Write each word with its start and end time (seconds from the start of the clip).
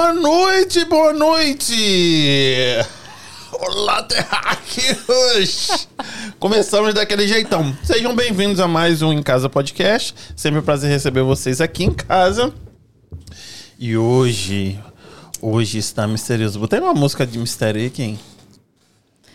Boa 0.00 0.14
noite, 0.14 0.82
boa 0.86 1.12
noite! 1.12 1.76
Olá, 3.52 4.02
terráqueos! 4.02 5.86
Começamos 6.38 6.94
daquele 6.94 7.28
jeitão. 7.28 7.76
Sejam 7.84 8.16
bem-vindos 8.16 8.60
a 8.60 8.66
mais 8.66 9.02
um 9.02 9.12
Em 9.12 9.22
Casa 9.22 9.50
Podcast. 9.50 10.14
Sempre 10.34 10.60
um 10.60 10.62
prazer 10.62 10.90
receber 10.90 11.20
vocês 11.22 11.60
aqui 11.60 11.84
em 11.84 11.92
casa. 11.92 12.50
E 13.78 13.94
hoje, 13.94 14.80
hoje 15.38 15.76
está 15.76 16.08
misterioso. 16.08 16.58
Botei 16.58 16.80
uma 16.80 16.94
música 16.94 17.26
de 17.26 17.38
mistério 17.38 17.82
aí, 17.82 17.90
quem? 17.90 18.18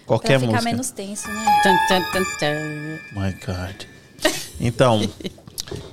Qualquer 0.07 0.39
pra 0.39 0.47
ficar 0.47 0.51
música. 0.53 0.71
menos 0.71 0.89
tenso, 0.89 1.27
né? 1.27 1.45
Tan, 1.61 1.77
tan, 1.87 2.11
tan, 2.11 2.23
tan. 2.39 2.55
My 3.13 3.31
God. 3.45 3.85
Então, 4.59 5.07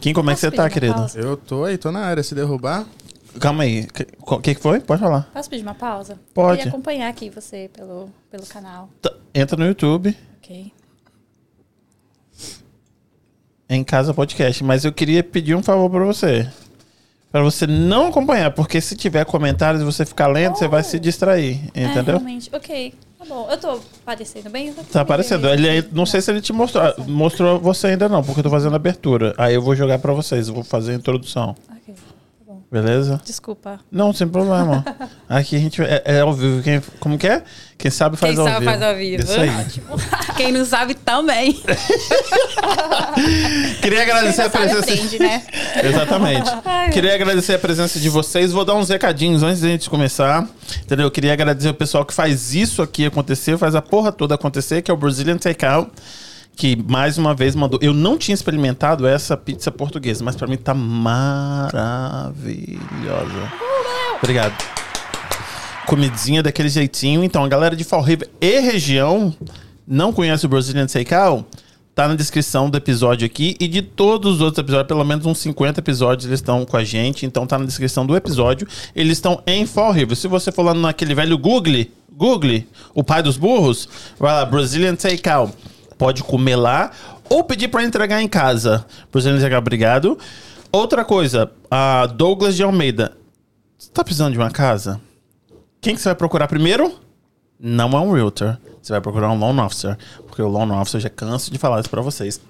Kim, 0.01 0.15
como 0.15 0.31
é 0.31 0.35
que 0.35 0.41
você 0.41 0.51
tá, 0.51 0.71
querido? 0.71 1.07
Eu 1.15 1.37
tô 1.37 1.65
aí, 1.65 1.77
tô 1.77 1.93
na 1.93 2.01
área. 2.01 2.23
Se 2.23 2.35
derrubar, 2.35 2.87
Calma 3.41 3.63
aí. 3.65 3.87
O 4.21 4.39
que, 4.41 4.55
que 4.55 4.61
foi? 4.61 4.81
Pode 4.81 5.01
falar. 5.01 5.29
Posso 5.33 5.49
pedir 5.51 5.63
uma 5.63 5.75
pausa? 5.75 6.19
Pode. 6.35 6.59
Queria 6.59 6.71
acompanhar 6.73 7.09
aqui 7.09 7.31
você 7.31 7.71
pelo, 7.73 8.09
pelo 8.31 8.47
canal. 8.47 8.89
Tá, 9.01 9.13
Entra 9.35 9.57
no 9.57 9.67
YouTube, 9.67 10.17
Ok. 10.39 10.71
em 13.69 13.83
Casa 13.83 14.13
Podcast. 14.13 14.63
Mas 14.63 14.85
eu 14.85 14.93
queria 14.93 15.23
pedir 15.25 15.55
um 15.55 15.63
favor 15.63 15.91
pra 15.91 16.05
você. 16.05 16.49
Pra 17.31 17.41
você 17.43 17.67
não 17.67 18.09
acompanhar, 18.09 18.51
porque 18.51 18.79
se 18.79 18.95
tiver 18.95 19.25
comentários 19.25 19.81
e 19.81 19.87
você 19.87 20.05
ficar 20.05 20.27
lendo, 20.27 20.55
você 20.59 20.69
vai 20.69 20.83
se 20.83 21.01
distrair, 21.01 21.59
É, 21.73 21.85
entendeu? 21.85 22.17
realmente. 22.19 22.51
Ok. 22.53 22.93
Tá 23.19 23.25
bom. 23.25 23.49
Eu 23.51 23.57
tô 23.57 23.81
parecendo 24.05 24.51
bem? 24.51 24.69
Eu 24.69 24.75
tô 24.75 24.83
Tá 24.85 25.01
aparecendo. 25.01 25.49
Ele, 25.49 25.67
aí- 25.67 25.89
não 25.93 26.05
sei 26.05 26.21
se 26.21 26.31
ele 26.31 26.43
te 26.43 26.53
mostrou. 26.53 26.83
Mostrou 27.09 27.59
você 27.59 27.87
ainda 27.87 28.07
não, 28.07 28.23
porque 28.23 28.41
eu 28.41 28.45
tô 28.45 28.51
fazendo 28.51 28.77
abertura. 28.77 29.35
Aí 29.39 29.55
eu 29.55 29.63
vou 29.63 29.75
jogar 29.75 29.99
pra 29.99 30.13
vocês, 30.13 30.49
eu 30.49 30.55
vou 30.55 30.63
fazer 30.65 30.93
a 30.93 30.95
introdução. 30.97 31.57
Beleza? 32.73 33.21
Desculpa. 33.23 33.81
Não, 33.93 34.15
sem 34.15 34.27
problema. 34.27 34.83
Aqui 35.29 35.57
a 35.57 35.59
gente. 35.59 35.83
É, 35.83 36.03
é 36.07 36.21
ao 36.21 36.33
vivo. 36.33 36.63
Quem, 36.63 36.81
como 36.99 37.19
que 37.19 37.29
é? 37.29 37.43
Quem 37.77 37.91
sabe 37.91 38.17
faz 38.17 38.33
Quem 38.35 38.41
ao 38.41 38.47
sabe 38.47 38.61
vivo. 38.61 38.71
faz 38.71 38.83
ao 38.83 38.97
vivo. 38.97 39.23
Isso 39.23 39.39
aí. 39.39 39.51
Quem 40.39 40.53
não 40.53 40.65
sabe 40.65 40.95
também. 40.95 41.53
Queria 43.83 44.03
agradecer 44.03 44.43
a 44.43 44.49
presença. 44.49 44.79
aprende, 44.81 45.19
né? 45.19 45.43
Exatamente. 45.85 46.51
Queria 46.95 47.15
agradecer 47.15 47.55
a 47.57 47.59
presença 47.59 48.01
de 48.01 48.09
vocês. 48.09 48.53
Vou 48.53 48.65
dar 48.65 48.75
uns 48.75 48.89
recadinhos 48.89 49.43
antes 49.43 49.61
da 49.61 49.69
gente 49.69 49.91
começar. 49.91 50.49
Entendeu? 50.83 51.11
Queria 51.11 51.35
agradecer 51.35 51.69
o 51.69 51.75
pessoal 51.75 52.07
que 52.07 52.15
faz 52.15 52.55
isso 52.55 52.81
aqui 52.81 53.05
acontecer, 53.05 53.59
faz 53.59 53.75
a 53.75 53.83
porra 53.83 54.11
toda 54.11 54.35
acontecer, 54.35 54.81
que 54.81 54.91
é 54.91 54.95
o 54.95 54.97
Brazilian 54.97 55.37
Takeout. 55.37 55.91
Que 56.55 56.77
mais 56.77 57.19
uma 57.19 57.35
vez 57.35 57.55
mandou. 57.55 57.79
Eu 57.83 57.95
não 57.95 58.19
tinha 58.19 58.35
experimentado 58.35 59.07
essa 59.07 59.37
pizza 59.37 59.71
portuguesa, 59.71 60.23
mas 60.25 60.37
pra 60.37 60.47
mim 60.47 60.57
tá 60.57 60.75
maravilhosa. 60.75 62.33
Obrigado. 64.19 64.55
Comidinha 65.87 66.43
daquele 66.43 66.69
jeitinho. 66.69 67.25
Então, 67.25 67.43
a 67.43 67.49
galera 67.49 67.75
de 67.75 67.85
Fall 67.85 68.03
River 68.03 68.29
e 68.41 68.61
região 68.61 69.35
não 69.87 70.13
conhece 70.13 70.47
o 70.47 70.49
Brazilian 70.49 70.87
Takeout? 70.87 71.45
Tá 71.95 72.09
na 72.09 72.15
descrição 72.15 72.71
do 72.71 72.79
episódio 72.79 73.27
aqui 73.27 73.55
e 73.61 73.69
de 73.69 73.83
todos 73.83 74.37
os 74.37 74.41
outros 74.41 74.59
episódios, 74.63 74.89
pelo 74.89 75.05
menos 75.05 75.27
uns 75.27 75.39
50 75.39 75.81
episódios 75.81 76.25
eles 76.27 76.41
estão 76.41 76.65
com 76.65 76.77
a 76.79 76.83
gente, 76.83 77.27
então 77.27 77.47
tá 77.47 77.59
na 77.59 77.67
descrição 77.67 78.07
do 78.07 78.17
episódio. 78.17 78.67
Eles 78.97 79.19
estão 79.19 79.43
em 79.47 79.67
Fall 79.67 79.93
River. 79.93 80.17
Se 80.17 80.27
você 80.27 80.51
for 80.51 80.63
lá 80.63 80.73
naquele 80.73 81.15
velho 81.15 81.37
Google, 81.37 81.85
Google, 82.11 82.63
o 82.95 83.05
pai 83.05 83.23
dos 83.23 83.37
burros, 83.37 83.87
vai 84.19 84.33
lá, 84.33 84.45
Brazilian 84.47 84.95
Takeout. 84.95 85.53
Pode 86.03 86.25
comer 86.25 86.57
lá 86.57 86.91
ou 87.31 87.45
pedir 87.45 87.69
para 87.69 87.85
entregar 87.85 88.21
em 88.21 88.27
casa. 88.27 88.85
Brazilian 89.13 89.39
Takeout, 89.39 89.63
obrigado. 89.63 90.19
Outra 90.73 91.05
coisa, 91.05 91.53
a 91.71 92.07
Douglas 92.07 92.57
de 92.57 92.65
Almeida. 92.65 93.17
Você 93.79 93.89
tá 93.89 94.03
precisando 94.03 94.33
de 94.33 94.39
uma 94.39 94.51
casa? 94.51 95.01
Quem 95.81 95.95
que 95.95 96.01
você 96.01 96.09
vai 96.09 96.17
procurar 96.17 96.49
primeiro? 96.49 96.93
Não 97.57 97.93
é 97.93 98.01
um 98.01 98.11
realtor. 98.11 98.59
Você 98.83 98.93
vai 98.93 99.01
procurar 99.01 99.31
um 99.31 99.39
loan 99.39 99.65
officer. 99.65 99.97
Porque 100.27 100.43
o 100.43 100.49
loan 100.49 100.77
officer, 100.81 101.01
já 101.01 101.09
canso 101.09 101.53
de 101.53 101.59
falar 101.59 101.79
isso 101.79 101.89
pra 101.89 102.03
vocês. 102.03 102.41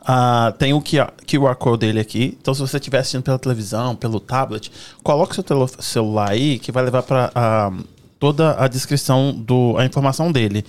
Ah, 0.00 0.52
tem 0.58 0.74
o 0.74 0.82
QR 0.82 1.54
Code 1.54 1.86
dele 1.86 2.00
aqui. 2.00 2.36
Então, 2.42 2.52
se 2.52 2.60
você 2.60 2.78
estiver 2.78 2.98
assistindo 2.98 3.22
pela 3.22 3.38
televisão, 3.38 3.94
pelo 3.94 4.18
tablet, 4.18 4.72
coloque 5.04 5.36
seu 5.36 5.44
celular 5.78 6.32
aí 6.32 6.58
que 6.58 6.72
vai 6.72 6.82
levar 6.82 7.04
para 7.04 7.72
toda 8.18 8.60
a 8.60 8.66
descrição 8.66 9.32
do 9.32 9.76
a 9.78 9.84
informação 9.84 10.32
dele. 10.32 10.64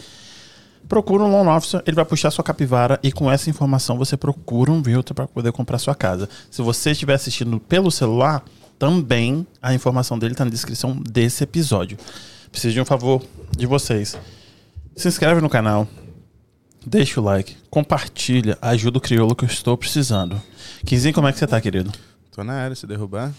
Procura 0.88 1.24
um 1.24 1.31
loan 1.31 1.54
officer, 1.56 1.81
ele 1.86 1.95
vai 1.95 2.06
puxar 2.06 2.31
sua 2.31 2.44
capivara 2.44 3.00
e 3.04 3.12
com 3.12 3.30
essa 3.31 3.50
informação 3.50 3.98
você 3.98 4.16
procura 4.16 4.72
um 4.72 4.81
realtor 4.81 5.13
para 5.13 5.28
poder 5.28 5.51
comprar 5.51 5.78
sua 5.80 5.94
casa. 5.94 6.30
Se 6.50 6.62
você 6.62 6.92
estiver 6.92 7.13
assistindo 7.16 7.60
pelo 7.60 7.92
celular, 7.92 8.44
também 8.80 9.45
a 9.62 9.74
informação 9.74 10.18
dele 10.18 10.34
está 10.34 10.45
na 10.45 10.51
descrição 10.51 10.95
desse 10.95 11.44
episódio. 11.44 11.98
Preciso 12.51 12.74
de 12.74 12.81
um 12.81 12.86
favor 12.86 13.22
de 13.56 13.66
vocês. 13.66 14.18
Se 14.95 15.07
inscreve 15.07 15.42
no 15.42 15.50
canal, 15.50 15.88
deixa 16.86 17.19
o 17.19 17.24
like, 17.24 17.57
compartilha, 17.69 18.57
ajuda 18.62 18.98
o 18.98 19.01
crioulo 19.01 19.36
que 19.36 19.44
eu 19.44 19.50
estou 19.50 19.78
precisando. 19.78 20.42
Quinzinho, 20.86 21.13
como 21.13 21.28
é 21.28 21.33
que 21.33 21.40
você 21.40 21.48
tá, 21.48 21.60
querido? 21.60 21.92
tô 22.31 22.44
na 22.44 22.54
área. 22.54 22.75
Se 22.75 22.86
derrubar, 22.88 23.33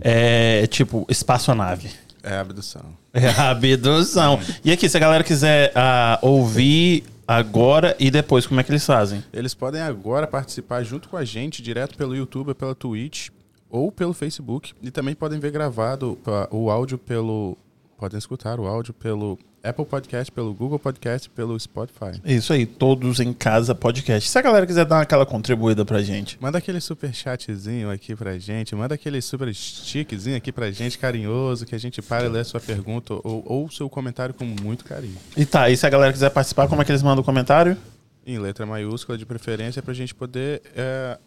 É 0.00 0.66
tipo 0.68 1.04
espaçonave. 1.08 1.90
é 2.22 2.36
abdução. 2.38 2.82
É 3.20 3.28
a 3.40 3.50
abdução. 3.50 4.38
E 4.64 4.70
aqui, 4.72 4.88
se 4.88 4.96
a 4.96 5.00
galera 5.00 5.24
quiser 5.24 5.72
ah, 5.74 6.18
ouvir 6.22 7.04
agora 7.26 7.94
e 7.98 8.10
depois, 8.10 8.46
como 8.46 8.60
é 8.60 8.64
que 8.64 8.70
eles 8.70 8.84
fazem? 8.86 9.22
Eles 9.32 9.54
podem 9.54 9.80
agora 9.82 10.26
participar 10.26 10.82
junto 10.82 11.08
com 11.08 11.16
a 11.16 11.24
gente, 11.24 11.60
direto 11.62 11.96
pelo 11.96 12.14
YouTube, 12.16 12.54
pela 12.54 12.74
Twitch 12.74 13.28
ou 13.70 13.92
pelo 13.92 14.14
Facebook. 14.14 14.72
E 14.82 14.90
também 14.90 15.14
podem 15.14 15.38
ver 15.38 15.50
gravado 15.50 16.18
pa- 16.24 16.48
o 16.50 16.70
áudio 16.70 16.96
pelo. 16.98 17.56
Podem 17.98 18.16
escutar 18.16 18.60
o 18.60 18.66
áudio 18.68 18.94
pelo 18.94 19.36
Apple 19.60 19.84
Podcast, 19.84 20.30
pelo 20.30 20.54
Google 20.54 20.78
Podcast, 20.78 21.28
pelo 21.30 21.58
Spotify. 21.58 22.12
Isso 22.24 22.52
aí, 22.52 22.64
todos 22.64 23.18
em 23.18 23.32
casa 23.32 23.74
podcast. 23.74 24.28
Se 24.30 24.38
a 24.38 24.40
galera 24.42 24.64
quiser 24.64 24.84
dar 24.84 25.00
aquela 25.00 25.26
contribuída 25.26 25.84
pra 25.84 26.00
gente. 26.00 26.38
Manda 26.40 26.58
aquele 26.58 26.80
super 26.80 27.12
chatzinho 27.12 27.90
aqui 27.90 28.14
pra 28.14 28.38
gente, 28.38 28.72
manda 28.76 28.94
aquele 28.94 29.20
super 29.20 29.52
stickzinho 29.52 30.36
aqui 30.36 30.52
pra 30.52 30.70
gente, 30.70 30.96
carinhoso, 30.96 31.66
que 31.66 31.74
a 31.74 31.78
gente 31.78 32.00
para 32.00 32.26
e 32.26 32.28
lê 32.28 32.38
a 32.38 32.44
sua 32.44 32.60
pergunta 32.60 33.14
ou, 33.14 33.42
ou 33.44 33.68
seu 33.68 33.90
comentário 33.90 34.32
com 34.32 34.44
muito 34.44 34.84
carinho. 34.84 35.16
E 35.36 35.44
tá, 35.44 35.68
e 35.68 35.76
se 35.76 35.84
a 35.84 35.90
galera 35.90 36.12
quiser 36.12 36.30
participar, 36.30 36.68
como 36.68 36.80
é 36.80 36.84
que 36.84 36.92
eles 36.92 37.02
mandam 37.02 37.22
o 37.22 37.24
comentário? 37.24 37.76
Em 38.24 38.38
letra 38.38 38.64
maiúscula, 38.64 39.18
de 39.18 39.26
preferência, 39.26 39.82
pra 39.82 39.92
gente 39.92 40.14
poder 40.14 40.62
é, 40.76 41.18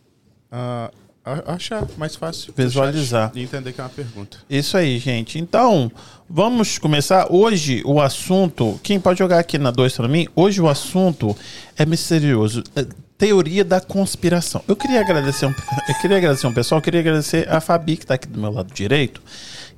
a- 0.50 0.90
achar 1.24 1.88
mais 1.98 2.16
fácil. 2.16 2.54
Visualizar. 2.56 3.32
E 3.36 3.44
entender 3.44 3.74
que 3.74 3.80
é 3.80 3.84
uma 3.84 3.90
pergunta. 3.90 4.38
Isso 4.50 4.76
aí, 4.76 4.98
gente. 4.98 5.38
Então, 5.38 5.92
vamos 6.30 6.78
começar. 6.78 7.32
Hoje 7.32 7.84
o 7.86 8.02
assunto. 8.02 8.80
Quem 8.82 9.00
pode 9.00 9.20
jogar 9.20 9.40
aqui 9.40 9.58
na 9.58 9.72
2 9.72 9.96
pra 9.96 10.08
mim? 10.08 10.28
Hoje 10.36 10.62
o 10.62 10.68
assunto 10.68 11.36
é 11.78 11.86
misterioso. 11.86 12.64
É 12.76 12.86
teoria 13.22 13.64
da 13.64 13.80
conspiração. 13.80 14.64
Eu 14.68 14.76
queria 14.76 15.00
agradecer 15.00 15.46
um, 15.46 15.54
eu 15.88 15.96
queria 16.02 16.18
agradecer 16.18 16.48
um 16.48 16.54
pessoal, 16.54 16.80
eu 16.80 16.84
queria 16.84 17.02
agradecer 17.02 17.48
a 17.48 17.62
Fabi, 17.62 17.98
que 17.98 18.06
tá 18.08 18.16
aqui 18.16 18.28
do 18.28 18.40
meu 18.40 18.52
lado 18.52 18.74
direito, 18.74 19.22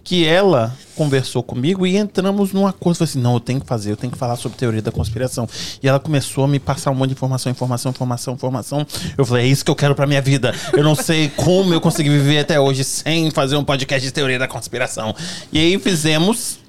que 0.03 0.25
ela 0.25 0.75
conversou 0.95 1.41
comigo 1.41 1.87
e 1.87 1.95
entramos 1.95 2.51
num 2.51 2.67
acordo. 2.67 2.97
Falei 2.97 3.09
assim: 3.09 3.19
não, 3.19 3.35
eu 3.35 3.39
tenho 3.39 3.61
que 3.61 3.65
fazer, 3.65 3.91
eu 3.91 3.97
tenho 3.97 4.11
que 4.11 4.17
falar 4.19 4.35
sobre 4.35 4.57
teoria 4.57 4.81
da 4.81 4.91
conspiração. 4.91 5.47
E 5.81 5.87
ela 5.87 5.99
começou 5.99 6.43
a 6.43 6.47
me 6.47 6.59
passar 6.59 6.91
um 6.91 6.95
monte 6.95 7.09
de 7.09 7.13
informação, 7.13 7.51
informação, 7.51 7.91
informação, 7.91 8.33
informação. 8.33 8.87
Eu 9.17 9.25
falei: 9.25 9.45
é 9.45 9.47
isso 9.47 9.63
que 9.63 9.71
eu 9.71 9.75
quero 9.75 9.95
pra 9.95 10.05
minha 10.05 10.21
vida. 10.21 10.53
Eu 10.73 10.83
não 10.83 10.95
sei 10.95 11.29
como 11.29 11.73
eu 11.73 11.79
consegui 11.79 12.09
viver 12.09 12.39
até 12.39 12.59
hoje 12.59 12.83
sem 12.83 13.31
fazer 13.31 13.55
um 13.55 13.63
podcast 13.63 14.05
de 14.05 14.11
teoria 14.11 14.37
da 14.37 14.47
conspiração. 14.47 15.15
E 15.51 15.59
aí 15.59 15.79
fizemos. 15.79 16.59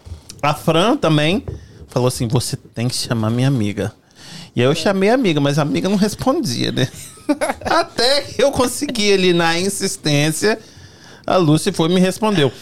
A 0.40 0.52
Fran 0.52 0.96
também 0.96 1.44
falou 1.88 2.06
assim: 2.06 2.28
você 2.28 2.56
tem 2.56 2.86
que 2.86 2.94
chamar 2.94 3.30
minha 3.30 3.48
amiga. 3.48 3.92
E 4.54 4.60
aí 4.60 4.66
eu 4.68 4.74
chamei 4.74 5.10
a 5.10 5.14
amiga, 5.14 5.40
mas 5.40 5.58
a 5.58 5.62
amiga 5.62 5.88
não 5.88 5.96
respondia, 5.96 6.70
né? 6.70 6.86
Até 7.64 8.26
eu 8.38 8.52
consegui 8.52 9.12
ali 9.12 9.32
na 9.32 9.58
insistência, 9.58 10.58
a 11.26 11.36
Lúcia 11.36 11.72
foi 11.72 11.90
e 11.90 11.94
me 11.94 12.00
respondeu. 12.00 12.52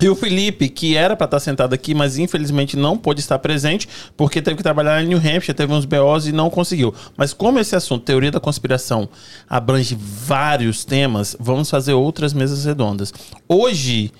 E 0.00 0.08
o 0.08 0.14
Felipe, 0.14 0.68
que 0.68 0.96
era 0.96 1.16
pra 1.16 1.24
estar 1.24 1.40
sentado 1.40 1.72
aqui, 1.72 1.94
mas 1.94 2.18
infelizmente 2.18 2.76
não 2.76 2.98
pôde 2.98 3.20
estar 3.20 3.38
presente, 3.38 3.88
porque 4.16 4.42
teve 4.42 4.56
que 4.56 4.62
trabalhar 4.62 5.02
em 5.02 5.06
New 5.06 5.18
Hampshire, 5.18 5.54
teve 5.54 5.72
uns 5.72 5.84
BOs 5.84 6.26
e 6.26 6.32
não 6.32 6.50
conseguiu. 6.50 6.94
Mas 7.16 7.32
como 7.32 7.58
esse 7.58 7.74
assunto, 7.74 8.04
teoria 8.04 8.30
da 8.30 8.40
conspiração, 8.40 9.08
abrange 9.48 9.96
vários 9.98 10.84
temas, 10.84 11.36
vamos 11.40 11.70
fazer 11.70 11.94
outras 11.94 12.32
mesas 12.32 12.64
redondas. 12.64 13.12
Hoje, 13.48 14.12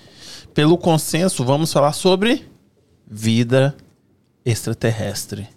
pelo 0.54 0.78
consenso, 0.78 1.45
vamos 1.45 1.73
falar 1.73 1.92
sobre 1.92 2.45
vida 3.06 3.75
extraterrestre. 4.45 5.49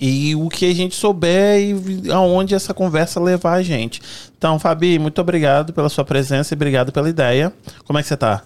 E 0.00 0.36
o 0.36 0.48
que 0.48 0.66
a 0.66 0.74
gente 0.74 0.94
souber 0.94 1.58
e 1.58 2.10
aonde 2.12 2.54
essa 2.54 2.72
conversa 2.72 3.18
levar 3.20 3.54
a 3.54 3.62
gente. 3.62 4.00
Então, 4.38 4.58
Fabi, 4.58 4.98
muito 5.00 5.20
obrigado 5.20 5.72
pela 5.72 5.88
sua 5.88 6.04
presença 6.04 6.54
e 6.54 6.56
obrigado 6.56 6.92
pela 6.92 7.08
ideia. 7.08 7.52
Como 7.84 7.98
é 7.98 8.02
que 8.02 8.08
você 8.08 8.16
tá? 8.16 8.44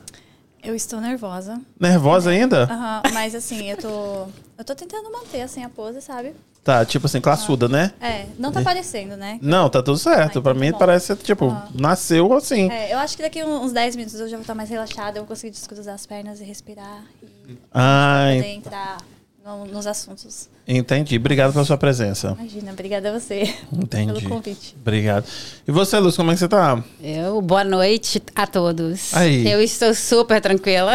Eu 0.63 0.75
estou 0.75 1.01
nervosa. 1.01 1.61
Nervosa 1.79 2.31
ainda? 2.31 2.65
Aham, 2.65 3.03
mas 3.13 3.35
assim, 3.35 3.71
eu 3.71 3.77
tô. 3.77 4.27
Eu 4.59 4.65
tô 4.65 4.75
tentando 4.75 5.11
manter 5.11 5.41
assim 5.43 5.65
a 5.65 5.69
pose, 5.69 6.01
sabe? 6.03 6.35
Tá, 6.63 6.85
tipo 6.85 7.07
assim, 7.07 7.21
classuda, 7.23 7.67
né? 7.69 7.95
É, 8.01 8.27
não 8.39 8.53
tá 8.53 8.61
parecendo, 8.61 9.17
né? 9.17 9.39
Não, 9.41 9.71
tá 9.71 9.83
tudo 9.83 9.97
certo. 9.97 10.39
Ah, 10.39 10.43
pra 10.43 10.51
então 10.53 10.61
mim 10.61 10.67
tá 10.67 10.73
bom. 10.73 10.79
parece, 10.81 11.17
tipo, 11.17 11.47
Ah. 11.49 11.67
nasceu 11.75 12.31
assim. 12.35 12.71
É, 12.71 12.93
eu 12.93 12.99
acho 12.99 13.17
que 13.17 13.23
daqui 13.23 13.43
uns 13.43 13.73
10 13.73 13.97
minutos 13.97 14.21
eu 14.21 14.29
já 14.29 14.37
vou 14.37 14.43
estar 14.43 14.55
mais 14.55 14.69
relaxada, 14.69 15.19
eu 15.19 15.23
vou 15.23 15.29
conseguir 15.29 15.53
descruzar 15.53 15.95
as 15.95 16.05
pernas 16.05 16.39
e 16.41 16.45
respirar 16.45 17.03
e 17.49 17.55
poder 17.55 18.47
entrar 18.55 18.99
no- 19.43 19.65
nos 19.65 19.87
assuntos. 19.87 20.51
Entendi. 20.77 21.17
Obrigado 21.17 21.53
pela 21.53 21.65
sua 21.65 21.77
presença. 21.77 22.37
Imagina, 22.39 22.73
obrigada 22.73 23.11
a 23.11 23.19
você 23.19 23.43
Entendi. 23.73 24.13
pelo 24.21 24.29
convite. 24.29 24.75
Obrigado. 24.81 25.25
E 25.67 25.73
você, 25.73 25.99
Luz, 25.99 26.17
como 26.17 26.31
é 26.31 26.35
que 26.35 26.41
você 26.41 26.49
tá? 26.49 26.83
Eu, 27.03 27.41
boa 27.43 27.65
noite 27.65 28.23
a 28.35 28.47
todos. 28.47 29.15
Aí. 29.15 29.47
Eu 29.49 29.61
estou 29.63 29.95
super 29.95 30.41
tranquila. 30.41 30.95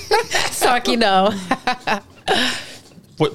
Só 0.52 0.78
que 0.80 0.96
não. 0.96 1.28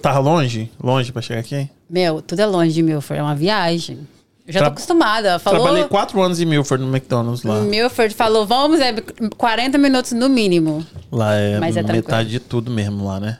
Tava 0.01 0.19
longe? 0.19 0.69
Longe 0.81 1.12
pra 1.12 1.22
chegar 1.22 1.39
aqui? 1.39 1.69
Meu, 1.89 2.22
tudo 2.22 2.39
é 2.41 2.46
longe 2.46 2.74
de 2.74 2.84
Milford, 2.84 3.19
é 3.19 3.24
uma 3.24 3.36
viagem. 3.36 4.00
Eu 4.46 4.53
já 4.53 4.60
Tra- 4.60 4.69
tô 4.69 4.74
acostumada. 4.74 5.38
Falou, 5.39 5.62
Trabalhei 5.62 5.88
quatro 5.88 6.22
anos 6.22 6.41
em 6.41 6.46
Milford, 6.46 6.84
no 6.84 6.89
McDonald's 6.96 7.43
lá. 7.43 7.62
Milford 7.62 8.13
falou, 8.15 8.46
vamos, 8.46 8.79
é 8.79 8.93
40 9.38 9.77
minutos 9.77 10.12
no 10.12 10.27
mínimo. 10.27 10.86
Lá 11.12 11.36
é 11.36 11.60
Mas 11.60 11.77
é 11.77 11.84
tranquilo. 11.84 12.05
metade 12.08 12.29
de 12.29 12.39
tudo 12.39 12.69
mesmo 12.72 13.05
lá, 13.05 13.19
né? 13.19 13.38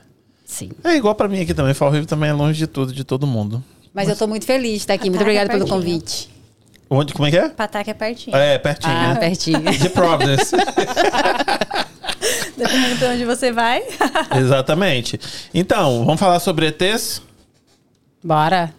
Sim. 0.50 0.72
É 0.82 0.96
igual 0.96 1.14
pra 1.14 1.28
mim 1.28 1.40
aqui 1.40 1.54
também. 1.54 1.72
Fall 1.74 1.90
River 1.92 2.06
também 2.06 2.28
é 2.28 2.32
longe 2.32 2.58
de 2.58 2.66
tudo, 2.66 2.92
de 2.92 3.04
todo 3.04 3.24
mundo. 3.24 3.62
Mas 3.94 4.08
eu 4.08 4.16
tô 4.16 4.26
muito 4.26 4.44
feliz 4.44 4.72
de 4.72 4.76
estar 4.78 4.94
aqui. 4.94 5.04
Muito 5.08 5.22
Ataque 5.22 5.30
obrigada 5.30 5.48
pelo 5.50 5.64
pertinho. 5.64 6.00
convite. 6.00 6.28
Onde, 6.90 7.14
como 7.14 7.28
é 7.28 7.30
que 7.30 7.36
é? 7.38 7.48
Pataca 7.50 7.88
é 7.90 7.94
pertinho. 7.94 8.36
É, 8.36 8.58
pertinho, 8.58 8.92
Ah, 8.92 9.14
né? 9.14 9.20
pertinho. 9.20 9.60
De 9.78 9.88
Providence. 9.90 10.56
Dependendo 12.56 12.96
de 12.96 13.04
onde 13.04 13.24
você 13.24 13.52
vai. 13.52 13.82
Exatamente. 14.36 15.18
Então, 15.54 16.04
vamos 16.04 16.20
falar 16.20 16.40
sobre 16.40 16.66
ETs? 16.66 17.22
Bora. 18.22 18.74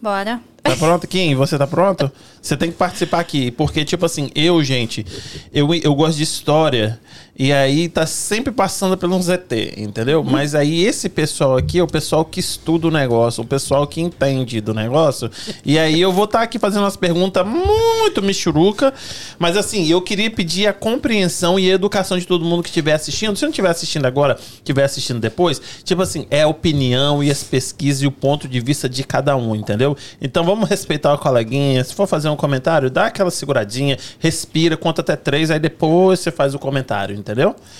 Bora. 0.00 0.40
Tá 0.62 0.76
pronto, 0.76 1.06
Kim? 1.06 1.34
Você 1.34 1.58
tá 1.58 1.66
pronto? 1.66 2.10
Você 2.40 2.56
tem 2.56 2.70
que 2.70 2.76
participar 2.76 3.20
aqui, 3.20 3.50
porque, 3.50 3.84
tipo 3.84 4.04
assim, 4.06 4.30
eu, 4.34 4.62
gente, 4.62 5.04
eu, 5.52 5.74
eu 5.74 5.94
gosto 5.94 6.16
de 6.18 6.22
história, 6.22 7.00
e 7.38 7.52
aí 7.52 7.88
tá 7.88 8.04
sempre 8.06 8.52
passando 8.52 8.96
pelo 8.96 9.20
ZT, 9.22 9.74
entendeu? 9.76 10.24
Mas 10.24 10.54
aí 10.54 10.84
esse 10.84 11.08
pessoal 11.08 11.56
aqui 11.56 11.78
é 11.78 11.82
o 11.82 11.86
pessoal 11.86 12.24
que 12.24 12.40
estuda 12.40 12.88
o 12.88 12.90
negócio, 12.90 13.44
o 13.44 13.46
pessoal 13.46 13.86
que 13.86 14.00
entende 14.00 14.60
do 14.60 14.74
negócio, 14.74 15.30
e 15.64 15.78
aí 15.78 16.00
eu 16.00 16.12
vou 16.12 16.24
estar 16.24 16.42
aqui 16.42 16.58
fazendo 16.58 16.82
umas 16.82 16.96
perguntas 16.96 17.46
muito 17.46 18.20
michuruca, 18.22 18.92
mas 19.38 19.56
assim, 19.56 19.86
eu 19.86 20.02
queria 20.02 20.30
pedir 20.30 20.66
a 20.66 20.72
compreensão 20.72 21.58
e 21.58 21.70
a 21.70 21.74
educação 21.74 22.18
de 22.18 22.26
todo 22.26 22.44
mundo 22.44 22.62
que 22.62 22.68
estiver 22.68 22.94
assistindo. 22.94 23.36
Se 23.36 23.42
não 23.42 23.50
estiver 23.50 23.70
assistindo 23.70 24.06
agora, 24.06 24.36
estiver 24.56 24.82
assistindo 24.82 25.20
depois, 25.20 25.60
tipo 25.84 26.02
assim, 26.02 26.26
é 26.30 26.42
a 26.42 26.48
opinião 26.48 27.22
e 27.22 27.30
as 27.30 27.44
pesquisas 27.44 28.02
e 28.02 28.06
o 28.06 28.10
ponto 28.10 28.48
de 28.48 28.58
vista 28.58 28.88
de 28.88 29.04
cada 29.04 29.36
um, 29.36 29.54
entendeu? 29.54 29.96
Então 30.20 30.44
vamos 30.44 30.68
respeitar 30.68 31.14
o 31.14 31.18
coleguinha. 31.18 31.84
Se 31.84 31.94
for 31.94 32.08
fazer 32.08 32.28
um 32.28 32.36
comentário, 32.36 32.90
dá 32.90 33.06
aquela 33.06 33.30
seguradinha, 33.30 33.96
respira, 34.18 34.76
conta 34.76 35.02
até 35.02 35.14
três, 35.14 35.50
aí 35.50 35.60
depois 35.60 36.18
você 36.18 36.32
faz 36.32 36.54
o 36.54 36.58
comentário, 36.58 37.14
entendeu? 37.14 37.27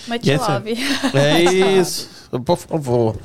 Much 0.06 0.26
E 0.26 0.30
esse- 0.30 0.50
love. 0.50 0.74
É 1.14 1.42
isso. 1.80 2.18
Por 2.44 2.56
favor. 2.58 3.16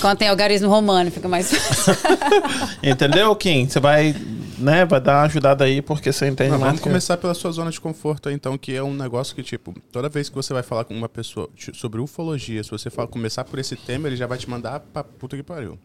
Quando 0.00 0.18
tem 0.18 0.28
algarismo 0.28 0.68
romano, 0.68 1.10
fica 1.10 1.26
mais 1.28 1.50
fácil. 1.52 1.94
Entendeu, 2.82 3.34
Kim? 3.34 3.68
Você 3.68 3.80
vai, 3.80 4.14
né, 4.58 4.84
vai 4.84 5.00
dar 5.00 5.18
uma 5.18 5.22
ajudada 5.24 5.64
aí, 5.64 5.82
porque 5.82 6.12
você 6.12 6.28
entende 6.28 6.50
Mas 6.50 6.60
mais 6.60 6.68
vamos 6.70 6.80
que 6.80 6.88
começar 6.88 7.16
pela 7.16 7.34
sua 7.34 7.50
zona 7.50 7.70
de 7.72 7.80
conforto 7.80 8.28
aí, 8.28 8.34
então, 8.34 8.56
que 8.56 8.72
é 8.72 8.82
um 8.82 8.94
negócio 8.94 9.34
que, 9.34 9.42
tipo, 9.42 9.74
toda 9.90 10.08
vez 10.08 10.28
que 10.28 10.36
você 10.36 10.52
vai 10.52 10.62
falar 10.62 10.84
com 10.84 10.94
uma 10.94 11.08
pessoa 11.08 11.48
sobre 11.72 12.00
ufologia, 12.00 12.62
se 12.62 12.70
você 12.70 12.90
fala, 12.90 13.08
começar 13.08 13.42
por 13.42 13.58
esse 13.58 13.74
tema, 13.74 14.06
ele 14.06 14.14
já 14.16 14.26
vai 14.28 14.38
te 14.38 14.48
mandar 14.48 14.78
pra 14.78 15.02
puta 15.02 15.36
que 15.36 15.42
pariu. 15.42 15.76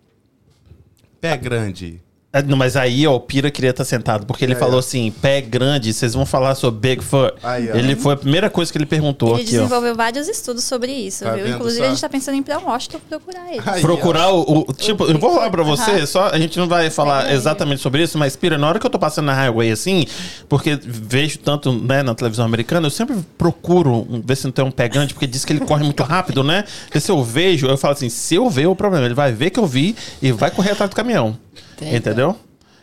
Pé 1.19 1.36
grande. 1.38 2.00
É, 2.32 2.44
não, 2.44 2.56
mas 2.56 2.76
aí, 2.78 3.08
ó, 3.08 3.16
o 3.16 3.20
Pira 3.20 3.50
queria 3.50 3.72
estar 3.72 3.84
sentado, 3.84 4.24
porque 4.28 4.46
ele 4.46 4.54
É, 4.54 4.56
falou 4.56 4.76
é. 4.76 4.80
assim: 4.82 5.10
pé 5.20 5.42
grande, 5.42 5.92
vocês 5.92 6.14
vão 6.14 6.28
falar 6.28 6.54
sobre 6.54 6.90
Bigfoot. 6.96 7.34
Aí, 7.42 7.72
ó. 7.72 7.76
ele 7.76 7.96
foi 7.96 8.14
a 8.14 8.18
primeira 8.18 8.52
coisa 8.52 8.72
que 8.72 8.78
ele 8.78 8.86
perguntou 8.86 9.30
Ele 9.34 9.42
aqui, 9.42 9.58
ó. 9.58 9.62
desenvolveu 9.64 9.96
vários 9.96 10.28
estudos 10.28 10.64
sobre 10.64 10.92
isso, 10.92 11.24
Tá 11.24 11.34
viu? 11.34 11.46
vendo 11.46 11.56
Inclusive, 11.56 11.82
só? 11.82 11.88
a 11.88 11.90
gente 11.90 12.02
tá 12.02 12.08
pensando 12.08 12.36
em 12.36 12.40
ir 12.42 12.44
pra 12.44 12.60
Washington 12.60 13.00
procurar 13.10 13.50
ele. 13.52 13.62
Aí, 13.66 13.80
ó. 13.80 13.82
Procurar 13.82 14.30
o, 14.30 14.42
o- 14.70 14.74
Tipo, 14.74 15.06
eu 15.06 15.18
vou 15.18 15.34
falar 15.34 15.50
pra 15.50 15.64
você, 15.64 16.06
só 16.06 16.28
a 16.28 16.38
gente 16.38 16.60
não 16.60 16.68
vai 16.68 16.92
falar 16.92 17.32
É. 17.32 17.34
exatamente 17.34 17.82
sobre 17.82 18.04
isso, 18.04 18.16
mas 18.16 18.36
Pira, 18.36 18.60
na 18.60 18.68
hora 18.68 18.78
que 18.78 18.86
eu 18.86 18.92
tô 18.92 19.00
passando 19.00 19.26
na 19.26 19.34
highway 19.34 19.72
assim, 19.72 20.06
porque 20.48 20.78
vejo 20.86 21.40
tanto 21.40 21.72
né, 21.74 22.04
na 22.04 22.14
televisão 22.14 22.46
americana, 22.46 22.86
eu 22.86 22.92
sempre 22.92 23.16
procuro 23.40 24.06
ver 24.24 24.36
se 24.38 24.46
não 24.46 24.52
tem 24.52 24.64
um 24.64 24.70
pé 24.70 24.88
grande, 24.88 25.16
porque 25.16 25.26
diz 25.26 25.44
que 25.44 25.52
ele 25.52 25.62
corre 25.62 25.84
muito 25.84 26.04
rápido, 26.04 26.44
né? 26.44 26.64
Porque 26.86 27.00
se 27.00 27.10
eu 27.12 27.24
vejo, 27.24 27.66
eu 27.66 27.76
falo 27.76 27.94
assim: 27.94 28.08
se 28.08 28.36
eu 28.36 28.48
ver, 28.52 28.66
é 28.66 28.68
o 28.68 28.76
problema. 28.76 29.04
Ele 29.06 29.16
vai 29.16 29.32
ver 29.32 29.50
que 29.50 29.60
eu 29.60 29.66
vi 29.66 29.96
e 30.22 30.32
vai 30.32 30.52
correr 30.52 30.74
atrás 30.74 30.92
do 30.92 30.96
caminhão. 30.96 31.36
Entendi. 31.82 31.96
Entendeu? 31.96 32.36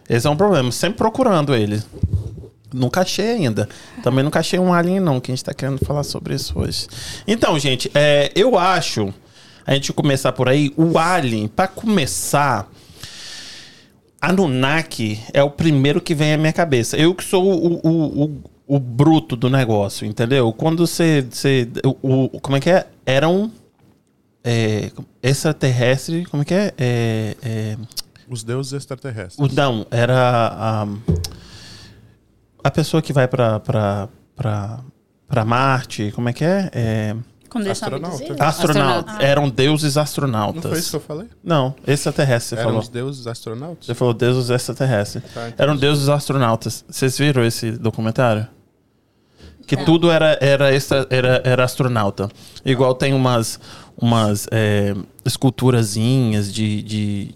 Esse 0.09 0.26
é 0.26 0.31
um 0.31 0.37
problema, 0.37 0.71
sempre 0.73 0.99
procurando 0.99 1.55
ele. 1.55 1.83
Nunca 2.73 3.00
achei 3.00 3.31
ainda. 3.31 3.69
Também 4.03 4.23
nunca 4.25 4.41
achei 4.41 4.59
um 4.59 4.73
alien, 4.73 5.00
não, 5.00 5.21
que 5.21 5.31
a 5.31 5.35
gente 5.35 5.45
tá 5.45 5.55
querendo 5.55 5.79
falar 5.85 6.03
sobre 6.05 6.35
isso 6.35 6.59
hoje. 6.59 6.87
Então, 7.26 7.59
gente, 7.59 7.91
é, 7.95 8.31
eu 8.35 8.59
acho, 8.59 9.12
a 9.67 9.75
gente 9.75 9.93
começar 9.93 10.33
por 10.33 10.49
aí, 10.49 10.73
o 10.76 10.99
alien, 10.99 11.49
pra 11.49 11.67
começar, 11.69 12.69
Anunnaki 14.21 15.21
é 15.33 15.43
o 15.43 15.50
primeiro 15.50 16.00
que 16.00 16.15
vem 16.15 16.33
à 16.35 16.37
minha 16.38 16.53
cabeça. 16.53 16.97
Eu 16.97 17.15
que 17.15 17.23
sou 17.25 17.45
o, 17.45 17.81
o, 17.87 18.25
o, 18.25 18.41
o 18.67 18.79
bruto 18.79 19.37
do 19.37 19.49
negócio, 19.50 20.07
entendeu? 20.07 20.53
Quando 20.53 20.87
você. 20.87 21.25
você 21.31 21.69
o, 22.03 22.25
o- 22.35 22.41
como 22.41 22.57
é 22.57 22.61
que 22.61 22.71
é? 22.71 22.87
Eram. 23.05 23.50
É, 24.43 24.91
extraterrestre. 25.23 26.25
Como 26.26 26.43
é 26.43 26.47
que 26.47 26.55
é? 26.55 26.73
é, 26.79 27.37
é 27.43 27.76
Os 28.28 28.42
deuses 28.42 28.73
extraterrestres. 28.73 29.38
o, 29.38 29.54
não, 29.54 29.87
era 29.90 30.16
a, 30.52 30.87
a 32.64 32.71
pessoa 32.71 33.00
que 33.00 33.12
vai 33.12 33.28
pra, 33.28 33.61
pra 35.26 35.45
Marte, 35.45 36.11
como 36.12 36.28
é 36.28 36.33
que 36.33 36.45
é? 36.45 36.71
é 36.73 37.16
Astronauta. 37.71 38.16
astronauta. 38.16 38.45
Astronauta. 38.45 39.23
Eram 39.23 39.49
deuses 39.49 39.95
Não 39.97 40.02
astronautas. 40.02 40.62
foi 40.62 40.78
isso 40.78 40.90
que 40.90 40.97
eu 40.97 41.00
falei? 41.00 41.28
Não, 41.42 41.75
extraterrestre, 41.87 42.50
você 42.50 42.54
Eram 42.56 42.64
falou. 42.71 42.80
os 42.83 42.88
deuses 42.88 43.26
astronautas? 43.26 43.87
Você 43.87 43.95
falou 43.95 44.12
deuses 44.12 44.50
extraterrestres. 44.50 45.23
Tá. 45.33 45.52
Eram 45.56 45.76
deuses 45.76 46.09
astronautas. 46.09 46.85
Vocês 46.88 47.16
viram 47.16 47.45
esse 47.45 47.73
documentário? 47.73 48.47
Que 49.66 49.76
tudo 49.76 50.11
era, 50.11 50.38
era, 50.40 50.73
extra, 50.73 51.06
era, 51.11 51.40
era 51.45 51.64
astronauta. 51.64 52.28
Igual 52.64 52.95
tem 52.95 53.12
umas, 53.14 53.59
umas 53.97 54.47
é, 54.52 54.95
esculturazinhas 55.25 56.52
de, 56.52 56.83
de. 56.83 57.35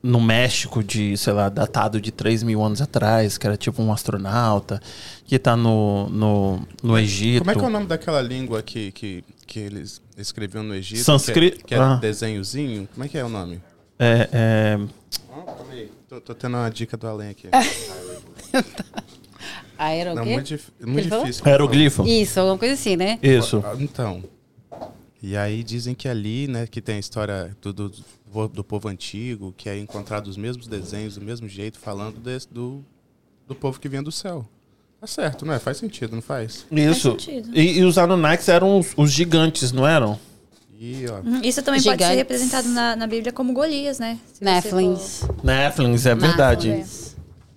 No 0.00 0.20
México, 0.20 0.82
de, 0.82 1.16
sei 1.16 1.32
lá, 1.32 1.48
datado 1.48 2.00
de 2.00 2.12
3 2.12 2.44
mil 2.44 2.62
anos 2.62 2.80
atrás, 2.80 3.36
que 3.36 3.44
era 3.46 3.56
tipo 3.56 3.82
um 3.82 3.92
astronauta, 3.92 4.80
que 5.26 5.36
tá 5.40 5.56
no, 5.56 6.08
no, 6.08 6.60
no 6.82 6.96
Egito. 6.98 7.40
Como 7.40 7.50
é 7.50 7.54
que 7.54 7.60
é 7.64 7.66
o 7.66 7.70
nome 7.70 7.86
daquela 7.86 8.22
língua 8.22 8.62
que, 8.62 8.92
que, 8.92 9.24
que 9.44 9.58
eles 9.58 10.00
escreviam 10.16 10.62
no 10.62 10.72
Egito? 10.74 11.02
Sânscrito. 11.02 11.56
Que, 11.58 11.62
é- 11.64 11.66
que 11.66 11.74
era 11.74 11.94
Ah. 11.94 11.96
desenhozinho? 11.96 12.88
Como 12.94 13.04
é 13.04 13.08
que 13.08 13.18
é 13.18 13.24
o 13.24 13.28
nome? 13.28 13.60
É, 13.98 14.28
é, 14.32 14.78
Tô, 16.08 16.20
tô 16.20 16.34
tendo 16.34 16.56
uma 16.56 16.70
dica 16.70 16.96
do 16.96 17.06
além 17.08 17.30
aqui. 17.30 17.48
Aero 19.76 20.12
o 20.12 20.14
Não, 20.14 20.24
muito, 20.24 20.46
dif- 20.46 20.72
muito 20.84 21.08
difícil. 21.08 21.42
Aeroglifo. 21.44 22.06
Isso, 22.06 22.40
alguma 22.40 22.58
coisa 22.58 22.74
assim, 22.74 22.96
né? 22.96 23.18
Isso. 23.22 23.62
Ah, 23.64 23.76
Então. 23.78 24.22
E 25.22 25.36
aí 25.36 25.62
dizem 25.64 25.94
que 25.94 26.08
ali, 26.08 26.46
né, 26.46 26.66
que 26.68 26.80
tem 26.80 26.94
a 26.96 26.98
história 27.00 27.56
do, 27.60 27.72
do, 27.72 27.92
do 28.52 28.62
povo 28.64 28.88
antigo, 28.88 29.54
que 29.56 29.68
é 29.68 29.78
encontrado 29.78 30.26
os 30.28 30.36
mesmos 30.36 30.66
desenhos, 30.66 31.14
do 31.16 31.20
mesmo 31.24 31.48
jeito, 31.48 31.78
falando 31.78 32.18
desse, 32.20 32.48
do, 32.48 32.84
do 33.46 33.54
povo 33.54 33.80
que 33.80 33.88
vinha 33.88 34.02
do 34.02 34.12
céu. 34.12 34.46
Tá 35.00 35.06
certo, 35.06 35.46
não 35.46 35.54
é? 35.54 35.58
Faz 35.58 35.76
sentido, 35.76 36.14
não 36.14 36.22
faz? 36.22 36.66
Isso. 36.70 37.10
sentido. 37.12 37.50
E, 37.56 37.78
e 37.78 37.84
os 37.84 37.96
Anunnakis 37.98 38.48
eram 38.48 38.78
os, 38.80 38.92
os 38.96 39.12
gigantes, 39.12 39.70
não 39.72 39.86
eram? 39.86 40.18
E, 40.80 41.06
Uhum, 41.24 41.40
Isso 41.42 41.60
também 41.62 41.80
pode 41.82 41.82
ser 41.82 41.90
Gigantes. 41.90 42.16
representado 42.16 42.68
na, 42.68 42.94
na 42.94 43.06
Bíblia 43.08 43.32
como 43.32 43.52
Golias, 43.52 43.98
né? 43.98 44.18
Nephlins. 44.40 45.22
Nephlins, 45.42 46.06
é 46.06 46.14
verdade. 46.14 46.84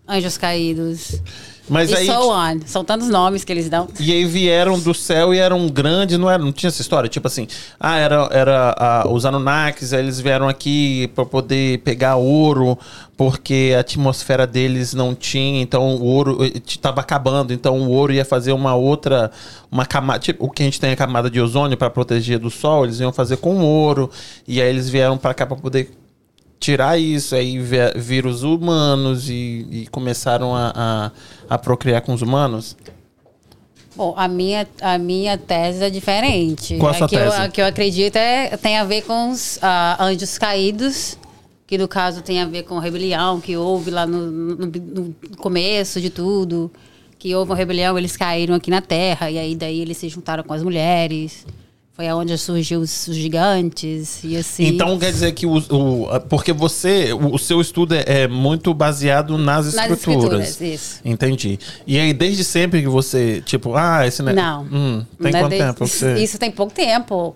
Anjos 0.08 0.38
caídos. 0.38 1.22
Mas 1.70 1.90
e 1.92 1.96
aí. 1.96 2.06
so 2.06 2.32
on. 2.32 2.60
São 2.66 2.84
tantos 2.84 3.08
nomes 3.08 3.44
que 3.44 3.52
eles 3.52 3.70
dão. 3.70 3.88
E 4.00 4.12
aí 4.12 4.26
vieram 4.26 4.80
do 4.80 4.94
céu 4.94 5.34
e 5.34 5.38
eram 5.38 5.68
grandes, 5.68 6.18
não 6.18 6.30
era? 6.30 6.44
Não 6.44 6.52
tinha 6.52 6.68
essa 6.68 6.82
história? 6.82 7.10
Tipo 7.10 7.28
assim, 7.28 7.48
ah, 7.80 7.98
era, 7.98 8.30
era 8.32 8.76
ah, 8.78 9.04
os 9.10 9.26
Anunnakis, 9.26 9.94
aí 9.94 10.02
eles 10.02 10.20
vieram 10.20 10.48
aqui 10.48 11.10
para 11.16 11.26
poder 11.26 11.80
pegar 11.80 12.16
ouro, 12.16 12.78
porque 13.16 13.74
a 13.76 13.82
atmosfera 13.82 14.48
deles 14.48 14.94
não 14.94 15.14
tinha, 15.14 15.62
então 15.62 15.96
o 15.96 16.04
ouro 16.04 16.40
estava 16.66 17.02
acabando, 17.02 17.54
então 17.54 17.80
o 17.80 17.90
ouro 17.90 18.12
ia 18.12 18.26
fazer 18.26 18.52
uma 18.52 18.76
outra, 18.76 19.32
uma 19.72 19.86
camada, 19.86 20.20
tipo, 20.20 20.46
o 20.46 20.50
que 20.50 20.64
a 20.64 20.66
gente 20.66 20.80
tem 20.80 20.92
a 20.92 20.96
camada 20.96 21.30
de 21.30 21.40
ozônio 21.40 21.78
para 21.78 21.90
proteger 21.90 22.40
do 22.40 22.50
sol, 22.50 22.84
eles 22.84 23.00
iam 23.00 23.14
fazer 23.14 23.38
com 23.38 23.60
ouro, 23.60 24.10
e 24.48 24.62
aí 24.62 24.68
eles 24.68 24.90
vieram 24.90 25.18
para 25.18 25.34
cá 25.34 25.46
para 25.46 25.56
poder 25.56 26.01
tirar 26.62 26.98
isso, 26.98 27.36
aí 27.36 27.58
vi- 27.60 27.78
viram 27.98 28.30
os 28.30 28.44
humanos 28.44 29.30
e, 29.30 29.68
e 29.70 29.88
começaram 29.92 30.56
a, 30.56 30.72
a, 30.74 31.12
a 31.56 31.58
procriar 31.58 32.02
com 32.04 32.14
os 32.14 32.22
humanos. 32.22 32.78
Bom, 33.96 34.14
a 34.16 34.28
minha, 34.28 34.66
a 34.82 34.98
minha 34.98 35.38
tese 35.38 35.84
é 35.84 35.90
diferente. 35.90 36.78
Qual 36.78 36.92
a 36.92 36.94
sua 36.94 37.10
que 37.10 37.16
Eu, 37.16 37.20
tese? 37.30 37.36
a 37.42 37.50
que 37.50 37.62
eu 37.62 37.66
acredito 37.66 38.16
é, 38.16 38.56
tem 38.56 38.78
a 38.78 38.86
ver 38.86 39.02
com 39.02 39.32
os 39.32 39.60
ah, 39.62 39.98
anjos 40.00 40.38
caídos, 40.38 41.18
que 41.68 41.78
no 41.78 41.88
caso 41.88 42.22
tem 42.22 42.40
a 42.40 42.46
ver 42.46 42.64
com 42.64 42.78
a 42.78 42.82
rebelião 42.82 43.42
que 43.42 43.58
houve 43.58 43.92
lá 43.92 44.06
no, 44.08 44.32
no- 44.32 44.66
no 44.68 45.16
começo 45.38 46.00
de 46.00 46.10
tudo. 46.10 46.72
Que 47.20 47.36
houve 47.36 47.52
uma 47.52 47.56
rebelião, 47.58 47.98
eles 47.98 48.16
caíram 48.18 48.56
aqui 48.56 48.72
na 48.72 48.82
Terra, 48.82 49.30
e 49.30 49.38
aí 49.38 49.56
daí 49.56 49.80
eles 49.82 49.98
se 49.98 50.10
juntaram 50.10 50.44
com 50.44 50.54
as 50.54 50.64
mulheres. 50.64 51.46
Foi 52.02 52.08
aonde 52.08 52.36
surgiu 52.36 52.80
os, 52.80 53.06
gigantes, 53.12 54.24
e 54.24 54.36
assim... 54.36 54.66
Então 54.66 54.98
quer 54.98 55.12
dizer 55.12 55.34
que 55.34 55.46
o, 55.46 55.58
o- 55.58 56.20
porque 56.28 56.52
você, 56.52 57.14
o, 57.14 57.36
o 57.36 57.38
seu 57.38 57.62
estudo 57.62 57.94
é, 57.94 58.04
é 58.24 58.28
muito 58.28 58.74
baseado 58.74 59.38
nas 59.38 59.72
Nas 59.76 59.92
escrituras. 59.92 60.50
escrituras, 60.50 60.62
isso. 60.62 61.00
Entendi. 61.06 61.60
E 61.86 62.00
aí 62.00 62.12
desde 62.12 62.44
sempre 62.44 62.82
que 62.82 62.88
você, 62.88 63.40
tipo, 63.46 63.76
ah, 63.76 64.08
esse 64.08 64.24
ne- 64.24 64.34
Não. 64.34 64.64
Hum, 64.64 65.06
tem 65.22 65.32
Não 65.32 65.40
é 65.40 65.44
quanto 65.44 65.52
de- 65.52 65.58
tempo? 65.60 65.84
que 65.86 65.90
Você... 65.92 66.16
Isso 66.24 66.40
tem 66.40 66.50
pouco 66.50 66.74
tempo. 66.74 67.36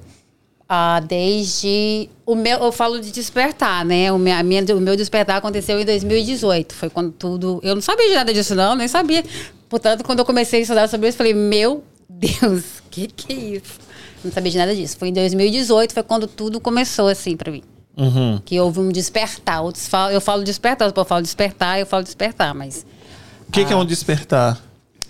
Ah, 0.68 1.00
desde. 1.00 2.10
O 2.26 2.34
meu, 2.34 2.58
eu 2.58 2.72
falo 2.72 3.00
de 3.00 3.12
despertar, 3.12 3.86
né? 3.86 4.12
O 4.12 4.18
meu, 4.18 4.34
a 4.36 4.42
minha, 4.42 4.64
o 4.76 4.82
meu 4.82 4.96
despertar 4.96 5.38
aconteceu 5.38 5.80
em 5.80 5.86
2018. 5.86 6.74
Foi 6.74 6.90
quando 6.90 7.12
tudo. 7.12 7.60
Eu 7.62 7.76
não 7.76 7.84
sabia 7.84 8.08
de 8.10 8.16
nada 8.16 8.34
disso, 8.34 8.56
não, 8.56 8.76
nem 8.76 8.88
sabia. 8.88 9.24
Portanto, 9.70 10.04
quando 10.04 10.18
eu 10.20 10.26
comecei 10.26 10.58
a 10.58 10.62
estudar 10.64 10.88
sobre 10.90 11.08
isso, 11.08 11.16
eu 11.16 11.18
falei, 11.20 11.36
meu 11.36 11.84
Deus, 12.10 12.64
que 12.90 13.06
que 13.06 13.32
é 13.32 13.36
isso? 13.58 13.86
Não 14.24 14.32
sabia 14.32 14.52
de 14.52 14.58
nada 14.58 14.76
disso. 14.76 14.98
Foi 14.98 15.10
em 15.10 15.14
2018, 15.14 15.94
foi 15.94 16.04
quando 16.04 16.28
tudo 16.28 16.60
começou, 16.60 17.08
assim, 17.08 17.36
pra 17.38 17.52
mim. 17.52 17.64
Uhum. 17.98 18.42
Que 18.44 18.60
houve 18.60 18.80
um 18.80 18.92
despertar. 18.92 19.62
Outros 19.62 19.88
falam, 19.88 20.12
eu 20.12 20.20
falo 20.20 20.44
despertar, 20.44 20.88
outros 20.88 21.08
falam 21.08 21.22
despertar, 21.22 21.80
eu 21.80 21.86
falo 21.86 22.04
despertar, 22.04 22.54
mas. 22.54 22.86
O 23.48 23.52
que, 23.52 23.64
que 23.64 23.72
é 23.72 23.76
um 23.76 23.86
despertar? 23.86 24.60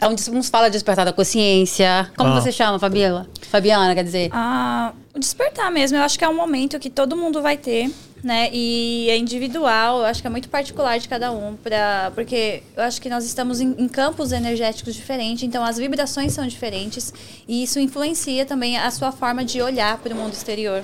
É 0.01 0.13
des- 0.13 0.27
Uns 0.27 0.49
falam 0.49 0.69
despertar 0.69 1.05
da 1.05 1.13
consciência. 1.13 2.11
Como 2.17 2.29
Ah. 2.31 2.41
você 2.41 2.51
chama, 2.51 2.77
Fabiola? 2.77 3.27
Fabiana, 3.41 3.95
quer 3.95 4.03
dizer? 4.03 4.29
Ah, 4.33 4.91
o 5.13 5.19
despertar 5.19 5.71
mesmo, 5.71 5.97
eu 5.97 6.03
acho 6.03 6.17
que 6.19 6.25
é 6.25 6.29
um 6.29 6.35
momento 6.35 6.77
que 6.79 6.89
todo 6.89 7.15
mundo 7.15 7.41
vai 7.41 7.55
ter, 7.55 7.89
né? 8.21 8.49
E 8.51 9.07
é 9.09 9.17
individual, 9.17 9.99
eu 9.99 10.05
acho 10.05 10.19
que 10.21 10.27
é 10.27 10.29
muito 10.29 10.49
particular 10.49 10.99
de 10.99 11.07
cada 11.07 11.31
um, 11.31 11.55
pra, 11.55 12.11
porque 12.13 12.61
eu 12.75 12.83
acho 12.83 13.01
que 13.01 13.07
nós 13.09 13.23
estamos 13.23 13.61
em, 13.61 13.73
em 13.77 13.87
campos 13.87 14.31
energéticos 14.33 14.93
diferentes, 14.93 15.43
então 15.43 15.63
as 15.63 15.77
vibrações 15.77 16.33
são 16.33 16.45
diferentes 16.45 17.13
e 17.47 17.63
isso 17.63 17.79
influencia 17.79 18.45
também 18.45 18.77
a 18.77 18.91
sua 18.91 19.11
forma 19.13 19.45
de 19.45 19.61
olhar 19.61 19.97
para 19.99 20.13
o 20.13 20.17
mundo 20.17 20.33
exterior. 20.33 20.83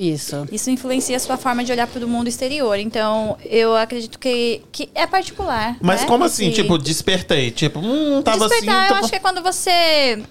Isso. 0.00 0.46
Isso 0.50 0.70
influencia 0.70 1.14
a 1.14 1.20
sua 1.20 1.36
forma 1.36 1.62
de 1.62 1.70
olhar 1.70 1.86
para 1.86 2.02
o 2.02 2.08
mundo 2.08 2.26
exterior. 2.26 2.78
Então, 2.78 3.36
eu 3.44 3.76
acredito 3.76 4.18
que, 4.18 4.62
que 4.72 4.88
é 4.94 5.06
particular. 5.06 5.76
Mas 5.82 6.00
né? 6.00 6.06
como 6.06 6.24
assim? 6.24 6.46
Esse- 6.46 6.62
Tipo, 6.62 6.78
despertei. 6.78 7.50
Tipo, 7.50 7.80
hum, 7.80 8.22
tava 8.22 8.48
Despertar, 8.48 8.76
assim. 8.76 8.84
eu 8.84 8.88
tô- 8.88 9.00
acho 9.00 9.10
que 9.10 9.16
é 9.16 9.20
quando 9.20 9.42
você 9.42 10.22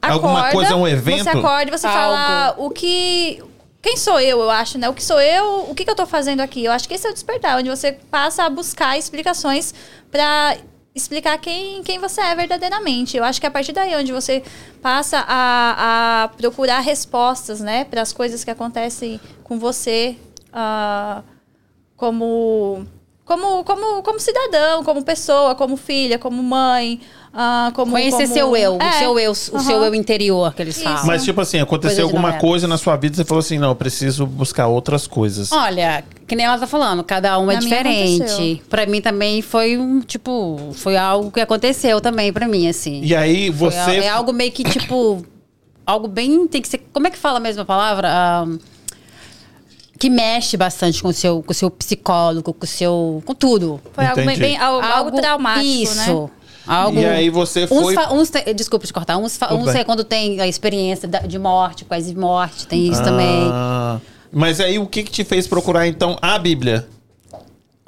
acorda. 0.00 0.14
Alguma 0.28 0.50
coisa, 0.52 0.76
um 0.76 0.86
evento? 0.86 1.24
Você 1.24 1.30
acorda 1.30 1.68
e 1.74 1.76
você 1.76 1.86
Algo. 1.88 1.98
fala 1.98 2.54
o 2.58 2.70
que. 2.70 3.42
Quem 3.82 3.96
sou 3.96 4.20
eu, 4.20 4.40
eu 4.40 4.50
acho, 4.50 4.78
né? 4.78 4.88
O 4.88 4.94
que 4.94 5.02
sou 5.02 5.20
eu, 5.20 5.66
o 5.70 5.74
que, 5.74 5.84
que 5.84 5.90
eu 5.90 5.94
tô 5.96 6.06
fazendo 6.06 6.40
aqui? 6.40 6.64
Eu 6.64 6.70
acho 6.72 6.88
que 6.88 6.94
esse 6.94 7.06
é 7.06 7.10
o 7.10 7.12
despertar, 7.12 7.58
onde 7.58 7.68
você 7.68 7.92
passa 7.92 8.44
a 8.44 8.50
buscar 8.50 8.96
explicações 8.98 9.74
pra 10.10 10.56
explicar 10.96 11.38
quem, 11.38 11.82
quem 11.82 11.98
você 12.00 12.20
é 12.22 12.34
verdadeiramente. 12.34 13.16
Eu 13.16 13.22
acho 13.22 13.40
que 13.40 13.46
a 13.46 13.50
partir 13.50 13.72
daí 13.72 13.94
onde 13.94 14.10
você 14.10 14.42
passa 14.82 15.24
a, 15.28 16.24
a 16.24 16.28
procurar 16.28 16.80
respostas, 16.80 17.60
né, 17.60 17.84
para 17.84 18.02
as 18.02 18.12
coisas 18.12 18.42
que 18.42 18.50
acontecem 18.50 19.20
com 19.44 19.58
você. 19.58 20.16
ah, 20.52 21.22
como 21.96 22.86
como 23.26 23.64
como 23.64 24.02
como 24.02 24.18
cidadão, 24.20 24.82
como 24.84 25.02
pessoa, 25.02 25.54
como 25.56 25.76
filha, 25.76 26.16
como 26.18 26.40
mãe, 26.42 27.00
ah, 27.34 27.72
como 27.74 27.90
Conhecer 27.92 28.22
como- 28.22 28.32
seu 28.34 28.56
eu, 28.56 28.76
o 28.76 28.82
É, 28.82 28.92
seu 28.92 29.18
eu, 29.18 29.32
o 29.32 29.34
seu 29.34 29.82
eu 29.84 29.94
interior 29.94 30.54
que 30.54 30.62
eles 30.62 30.76
Isso. 30.76 30.84
falam. 30.84 31.04
Mas, 31.06 31.24
tipo 31.24 31.40
assim, 31.40 31.58
aconteceu 31.60 32.04
Coisa 32.08 32.16
alguma 32.16 32.38
coisa 32.38 32.68
na 32.68 32.78
sua 32.78 32.94
vida 32.96 33.14
e 33.14 33.16
você 33.16 33.24
falou 33.24 33.40
assim: 33.40 33.58
não, 33.58 33.70
eu 33.70 33.74
preciso 33.76 34.24
buscar 34.26 34.68
outras 34.68 35.08
coisas. 35.08 35.50
Olha, 35.50 36.04
que 36.26 36.36
nem 36.36 36.46
ela 36.46 36.56
tá 36.56 36.68
falando, 36.68 37.02
cada 37.02 37.36
um 37.38 37.50
é 37.50 37.54
Na 37.56 37.60
minha 37.60 37.82
diferente. 37.82 38.62
Pra 38.70 38.86
mim 38.86 39.00
também 39.00 39.42
foi 39.42 39.76
um, 39.76 40.00
tipo, 40.00 40.70
foi 40.74 40.96
algo 40.96 41.30
que 41.32 41.40
aconteceu 41.40 42.00
também 42.00 42.32
pra 42.32 42.46
mim, 42.46 42.68
assim. 42.68 43.02
E 43.02 43.14
aí 43.14 43.52
Foi 43.52 43.70
você. 43.70 43.78
al- 43.80 43.90
é 43.90 44.08
algo 44.08 44.32
meio 44.32 44.52
que, 44.52 44.62
tipo, 44.62 45.26
algo 45.84 46.06
bem, 46.06 46.46
tem 46.46 46.62
que 46.62 46.68
ser, 46.68 46.78
como 46.92 47.08
é 47.08 47.10
que 47.10 47.18
fala 47.18 47.38
a 47.38 47.40
mesma 47.40 47.64
palavra? 47.64 48.08
Ah, 48.08 48.46
que 49.98 50.10
mexe 50.10 50.56
bastante 50.56 51.02
com 51.02 51.08
o 51.08 51.12
seu, 51.12 51.42
com 51.42 51.52
o 51.52 51.54
seu 51.54 51.70
psicólogo, 51.70 52.52
com 52.52 52.64
o 52.64 52.68
seu, 52.68 53.22
com 53.24 53.34
tudo. 53.34 53.80
Foi 53.92 54.04
algo 54.06 54.24
bem, 54.36 54.56
algo, 54.58 54.84
algo 54.86 55.10
traumático, 55.12 55.64
Isso. 55.66 55.96
né? 55.96 56.30
Algo, 56.66 56.98
E 56.98 57.06
aí 57.06 57.30
você 57.30 57.62
uns 57.64 57.68
foi- 57.68 57.94
fa- 57.94 58.12
Uns, 58.12 58.28
te- 58.28 58.52
desculpa 58.52 58.84
te 58.86 58.92
cortar. 58.92 59.16
Uns, 59.18 59.36
fa- 59.36 59.54
uns 59.54 59.68
é 59.74 59.84
quando 59.84 60.02
tem 60.02 60.40
a 60.40 60.48
experiência 60.48 61.08
de 61.08 61.38
morte, 61.38 61.84
quase 61.84 62.12
morte, 62.14 62.66
tem 62.66 62.88
isso 62.88 63.02
também. 63.04 63.48
Ah, 63.52 64.00
Mas 64.32 64.60
aí 64.60 64.76
o 64.78 64.86
que 64.86 65.04
que 65.04 65.10
te 65.10 65.22
fez 65.24 65.46
procurar 65.46 65.86
então 65.86 66.16
a 66.20 66.36
Bíblia? 66.38 66.88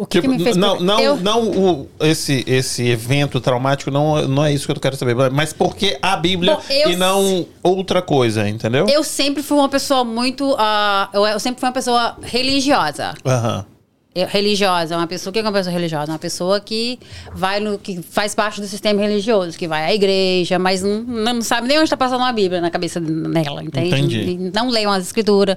O 0.00 0.06
que, 0.06 0.20
que 0.22 0.28
me 0.28 0.38
fez... 0.38 0.56
não, 0.56 0.78
não, 0.78 1.00
eu, 1.00 1.16
não 1.16 1.50
o, 1.50 1.88
esse, 1.98 2.44
esse 2.46 2.86
evento 2.88 3.40
traumático 3.40 3.90
não, 3.90 4.28
não 4.28 4.44
é 4.44 4.52
isso 4.52 4.64
que 4.64 4.70
eu 4.70 4.76
quero 4.80 4.96
saber, 4.96 5.16
mas 5.32 5.52
por 5.52 5.74
que 5.74 5.98
a 6.00 6.16
Bíblia 6.16 6.54
Bom, 6.54 6.62
eu- 6.70 6.90
e 6.92 6.96
não 6.96 7.44
outra 7.64 8.00
coisa, 8.00 8.48
entendeu? 8.48 8.86
eu 8.88 9.02
sempre 9.02 9.42
fui 9.42 9.58
uma 9.58 9.68
pessoa 9.68 10.04
muito... 10.04 10.54
ah, 10.56 11.08
eu, 11.12 11.26
eu 11.26 11.40
sempre 11.40 11.58
fui 11.58 11.66
uma 11.68 11.72
pessoa 11.74 12.16
religiosa. 12.22 13.12
Aham. 13.26 13.66
Eu- 14.14 14.28
religiosa, 14.28 14.96
uma 14.96 15.06
pessoa 15.08 15.30
o 15.30 15.32
que 15.32 15.40
é 15.40 15.42
uma 15.42 15.52
pessoa 15.52 15.72
religiosa, 15.72 16.12
uma 16.12 16.18
pessoa 16.18 16.60
que 16.60 17.00
vai 17.34 17.58
no 17.58 17.76
que 17.76 18.00
faz 18.00 18.36
parte 18.36 18.60
do 18.60 18.68
sistema 18.68 19.00
religioso, 19.00 19.58
que 19.58 19.66
vai 19.66 19.84
à 19.84 19.92
igreja, 19.92 20.60
mas 20.60 20.80
não, 20.80 21.02
não 21.02 21.42
sabe 21.42 21.66
nem 21.66 21.76
onde 21.76 21.84
está 21.86 21.96
passando 21.96 22.22
a 22.22 22.32
Bíblia 22.32 22.60
na 22.60 22.70
cabeça 22.70 23.00
dela, 23.00 23.64
entende? 23.64 23.96
Entendi. 23.96 24.50
Não 24.54 24.68
leiam 24.68 24.92
as 24.92 25.04
escrituras. 25.06 25.56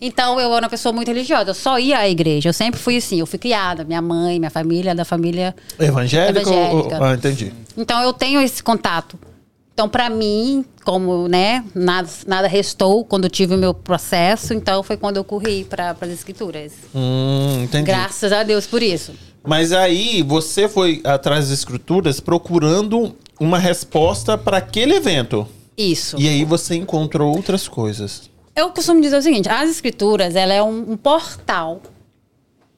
Então 0.00 0.38
eu 0.40 0.52
era 0.52 0.64
uma 0.64 0.68
pessoa 0.70 0.92
muito 0.92 1.08
religiosa, 1.08 1.50
eu 1.50 1.54
só 1.54 1.78
ia 1.78 1.98
à 1.98 2.08
igreja, 2.08 2.48
eu 2.48 2.52
sempre 2.52 2.78
fui 2.80 2.96
assim, 2.96 3.20
eu 3.20 3.26
fui 3.26 3.38
criada, 3.38 3.84
minha 3.84 4.02
mãe, 4.02 4.38
minha 4.38 4.50
família, 4.50 4.94
da 4.94 5.04
família 5.04 5.54
Evangélica? 5.78 6.48
ou- 6.50 6.56
Evangélica. 6.56 6.98
Ah, 7.04 7.14
entendi. 7.14 7.52
então 7.76 8.02
eu 8.02 8.12
tenho 8.12 8.40
esse 8.40 8.62
contato. 8.62 9.18
Então, 9.72 9.88
para 9.88 10.08
mim, 10.08 10.64
como 10.84 11.26
né, 11.26 11.64
nada, 11.74 12.08
nada 12.28 12.46
restou 12.46 13.04
quando 13.04 13.24
eu 13.24 13.30
tive 13.30 13.56
o 13.56 13.58
meu 13.58 13.74
processo, 13.74 14.54
então 14.54 14.84
foi 14.84 14.96
quando 14.96 15.16
eu 15.16 15.24
corri 15.24 15.64
para 15.64 15.96
as 16.00 16.10
escrituras. 16.10 16.72
Hum, 16.94 17.62
entendi. 17.64 17.84
Graças 17.84 18.30
a 18.32 18.44
Deus 18.44 18.66
por 18.68 18.80
isso. 18.84 19.12
Mas 19.42 19.72
aí 19.72 20.22
você 20.22 20.68
foi 20.68 21.00
atrás 21.02 21.48
das 21.48 21.58
escrituras 21.58 22.20
procurando 22.20 23.16
uma 23.40 23.58
resposta 23.58 24.38
para 24.38 24.58
aquele 24.58 24.94
evento. 24.94 25.44
Isso. 25.76 26.16
E 26.20 26.28
aí 26.28 26.44
você 26.44 26.76
encontrou 26.76 27.34
outras 27.34 27.66
coisas. 27.66 28.30
Eu 28.56 28.70
costumo 28.70 29.00
dizer 29.00 29.16
o 29.16 29.22
seguinte: 29.22 29.48
as 29.48 29.68
escrituras, 29.70 30.36
ela 30.36 30.52
é 30.52 30.62
um, 30.62 30.92
um 30.92 30.96
portal 30.96 31.82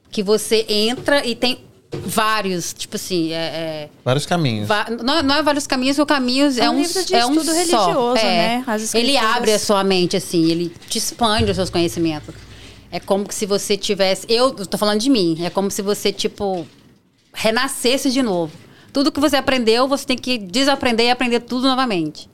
que 0.09 0.23
você 0.23 0.65
entra 0.67 1.25
e 1.25 1.35
tem 1.35 1.59
vários, 1.91 2.73
tipo 2.73 2.95
assim, 2.95 3.31
é, 3.31 3.35
é, 3.35 3.89
Vários 4.03 4.25
caminhos. 4.25 4.67
va- 4.67 4.87
não, 5.03 5.21
não 5.23 5.35
é 5.35 5.43
vários 5.43 5.67
caminhos, 5.67 5.97
o 5.99 6.05
caminhos 6.05 6.57
é, 6.57 6.65
É 6.65 6.69
um 6.69 6.79
livro 6.81 7.05
de 7.05 7.15
é 7.15 7.25
um 7.25 7.31
estudo 7.33 7.45
só. 7.51 7.53
religioso, 7.53 8.17
É. 8.17 8.23
né? 8.23 8.63
As 8.67 8.93
Ele 8.95 9.17
abre 9.17 9.53
a 9.53 9.59
sua 9.59 9.83
mente 9.83 10.17
assim, 10.17 10.49
ele 10.49 10.73
te 10.89 10.97
expande 10.97 11.49
os 11.51 11.55
seus 11.55 11.69
conhecimentos. 11.69 12.33
É 12.91 12.99
como 12.99 13.25
se 13.31 13.45
você 13.45 13.75
tivesse, 13.77 14.25
eu 14.29 14.51
tô 14.65 14.77
falando 14.77 14.99
de 14.99 15.09
mim, 15.09 15.37
é 15.43 15.49
como 15.49 15.69
se 15.69 15.81
você 15.81 16.11
tipo 16.11 16.65
renascesse 17.33 18.09
de 18.11 18.21
novo. 18.23 18.53
Tudo 18.93 19.11
que 19.11 19.19
você 19.19 19.35
aprendeu, 19.35 19.87
você 19.87 20.05
tem 20.05 20.17
que 20.17 20.37
desaprender 20.37 21.05
e 21.07 21.11
aprender 21.11 21.41
tudo 21.41 21.67
novamente. 21.67 22.29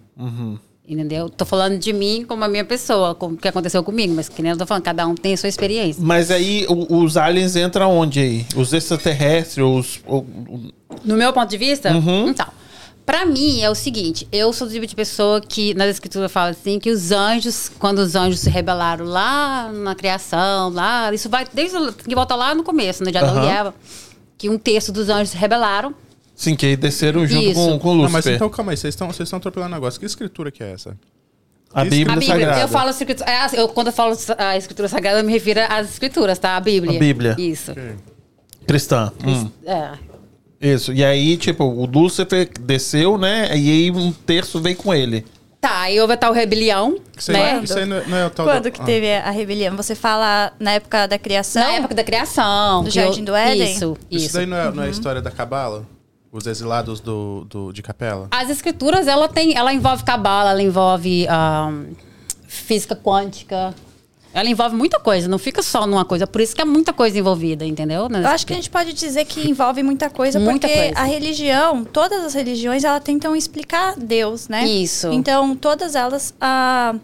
Entendeu? 0.87 1.29
Tô 1.29 1.45
falando 1.45 1.79
de 1.79 1.93
mim 1.93 2.25
como 2.27 2.43
a 2.43 2.47
minha 2.49 2.65
pessoa, 2.65 3.15
como 3.15 3.35
o 3.35 3.37
que 3.37 3.47
aconteceu 3.47 3.81
comigo, 3.83 4.13
mas 4.13 4.27
que 4.27 4.41
nem 4.41 4.51
eu 4.51 4.57
tô 4.57 4.65
falando, 4.65 4.83
cada 4.83 5.07
um 5.07 5.15
tem 5.15 5.33
a 5.33 5.37
sua 5.37 5.47
experiência. 5.47 6.03
Mas 6.05 6.29
aí 6.29 6.65
o- 6.67 6.97
os 7.03 7.15
aliens 7.15 7.55
entram 7.55 7.89
onde 7.97 8.19
aí? 8.19 8.45
Os 8.53 8.73
extraterrestres, 8.73 9.63
os. 9.65 10.01
o- 10.05 10.17
o- 10.17 10.71
No 11.05 11.15
meu 11.15 11.31
ponto 11.31 11.49
de 11.49 11.57
vista, 11.57 11.89
Uhum. 11.93 12.27
então, 12.27 12.47
pra 13.05 13.25
mim 13.25 13.61
é 13.61 13.69
o 13.69 13.75
seguinte, 13.75 14.27
eu 14.29 14.51
sou 14.51 14.67
do 14.67 14.73
tipo 14.73 14.85
de 14.85 14.93
pessoa 14.93 15.39
que 15.39 15.73
nas 15.73 15.87
escrituras 15.89 16.29
fala 16.29 16.49
assim 16.49 16.77
que 16.79 16.89
os 16.91 17.11
anjos, 17.13 17.71
quando 17.79 17.99
os 17.99 18.13
anjos 18.13 18.41
se 18.41 18.49
rebelaram 18.49 19.05
lá 19.05 19.71
na 19.71 19.95
criação, 19.95 20.69
lá, 20.69 21.13
isso 21.13 21.29
vai 21.29 21.45
desde 21.53 21.77
o- 21.77 21.93
que 21.93 22.13
volta 22.13 22.35
lá 22.35 22.53
no 22.53 22.61
começo, 22.61 23.05
né, 23.05 23.09
de 23.11 23.17
Adão 23.17 23.37
Aham. 23.37 23.45
e 23.45 23.49
Eva, 23.49 23.75
que 24.37 24.49
um 24.49 24.57
terço 24.57 24.91
dos 24.91 25.07
anjos 25.07 25.29
se 25.29 25.37
rebelaram. 25.37 25.95
Sim, 26.35 26.55
que 26.55 26.65
aí 26.65 26.75
desceram 26.75 27.25
junto 27.27 27.43
Isso. 27.51 27.53
com, 27.55 27.79
com 27.79 27.89
Não, 27.95 28.03
mas 28.03 28.13
Lúcifer. 28.13 28.35
então 28.35 28.49
calma 28.49 28.71
aí, 28.71 28.77
vocês 28.77 28.93
estão 28.93 29.07
vocês 29.07 29.27
estão 29.27 29.37
atropelando 29.37 29.71
um 29.71 29.75
negócio. 29.75 29.99
Que 29.99 30.05
escritura 30.05 30.51
que 30.51 30.63
é 30.63 30.71
essa? 30.73 30.97
a 31.73 31.83
Bíblia, 31.83 32.13
a 32.13 32.15
Bíblia, 32.19 32.27
Sagrada. 32.39 32.61
eu 32.61 32.67
falo 32.67 32.89
escritura, 32.91 33.29
é, 33.31 33.47
eu, 33.59 33.67
quando 33.69 33.87
eu 33.87 33.93
falo 33.93 34.15
a 34.37 34.57
escritura 34.57 34.87
sagrada, 34.87 35.19
eu 35.19 35.23
me 35.23 35.31
refiro 35.31 35.59
às 35.69 35.89
escrituras, 35.89 36.37
tá? 36.37 36.55
A 36.55 36.59
Bíblia. 36.59 36.95
A 36.97 36.99
Bíblia. 36.99 37.35
Isso. 37.39 37.71
Cristã. 38.67 39.11
Hum. 39.25 39.49
É. 39.65 39.91
Isso. 40.61 40.93
E 40.93 41.03
aí, 41.03 41.35
tipo, 41.35 41.63
o 41.63 41.85
Lúcifer 41.85 42.49
desceu, 42.59 43.17
né? 43.17 43.47
E 43.57 43.69
aí 43.71 43.91
um 43.91 44.11
terço 44.11 44.61
veio 44.61 44.75
com 44.77 44.93
ele. 44.93 45.25
Tá, 45.59 45.81
aí 45.81 45.99
houve 45.99 46.13
a 46.13 46.17
tal 46.17 46.33
rebelião, 46.33 46.97
Isso 47.17 47.31
aí, 47.31 47.37
né? 47.37 47.61
isso 47.63 47.77
aí 47.79 47.85
não 47.85 47.95
é, 47.97 48.05
não 48.05 48.17
é 48.17 48.25
o 48.25 48.29
tal 48.29 48.45
Quando 48.45 48.63
da- 48.65 48.71
que 48.71 48.81
Ah. 48.81 48.85
teve 48.85 49.13
a 49.13 49.29
rebelião? 49.31 49.75
Você 49.77 49.95
fala 49.95 50.51
na 50.59 50.71
época 50.73 51.07
da 51.07 51.17
criação? 51.17 51.63
Na 51.63 51.71
época 51.75 51.95
da 51.95 52.03
criação. 52.03 52.83
Do 52.83 52.91
que 52.91 52.99
eu- 52.99 53.03
Jardim 53.05 53.23
do 53.23 53.33
Éden? 53.33 53.71
Isso, 53.71 53.97
Isso, 54.11 54.25
isso. 54.25 54.33
daí 54.35 54.45
não 54.45 54.57
é, 54.57 54.71
não 54.73 54.83
é 54.83 54.87
a 54.87 54.89
história 54.89 55.21
da 55.21 55.31
Cabala? 55.31 55.85
Os 56.33 56.47
exilados 56.47 56.99
do, 56.99 57.45
do, 57.47 57.71
de 57.71 57.83
capela? 57.83 58.27
As 58.31 58.49
escrituras, 58.49 59.07
ela 59.07 59.29
tem, 59.29 59.55
ela 59.55 59.71
envolve 59.71 60.03
cabala, 60.03 60.49
ela 60.49 60.63
envolve 60.63 61.27
ahn, 61.27 61.93
física 62.47 62.95
quântica. 62.95 63.71
Ela 64.33 64.49
envolve 64.49 64.75
muita 64.75 64.99
coisa, 64.99 65.27
não 65.27 65.37
fica 65.37 65.61
só 65.61 65.85
numa 65.85 66.03
coisa. 66.03 66.25
Por 66.25 66.41
isso 66.41 66.55
que 66.55 66.61
é 66.61 66.65
muita 66.65 66.91
coisa 66.91 67.19
envolvida, 67.19 67.63
entendeu? 67.63 68.07
Eu 68.09 68.27
acho 68.27 68.47
que 68.47 68.53
a 68.53 68.55
gente 68.55 68.71
pode 68.71 68.93
dizer 68.93 69.25
que 69.25 69.47
envolve 69.47 69.83
muita 69.83 70.09
coisa, 70.09 70.39
Muita 70.39 70.67
porque 70.67 70.81
coisa. 70.85 70.99
a 70.99 71.03
religião, 71.03 71.83
todas 71.83 72.23
as 72.25 72.33
religiões, 72.33 72.83
elas 72.83 73.03
tentam 73.03 73.35
explicar 73.35 73.95
Deus, 73.95 74.47
né? 74.47 74.65
Isso. 74.65 75.11
Então, 75.11 75.55
todas 75.55 75.93
elas 75.93 76.33
ah, 76.41 76.95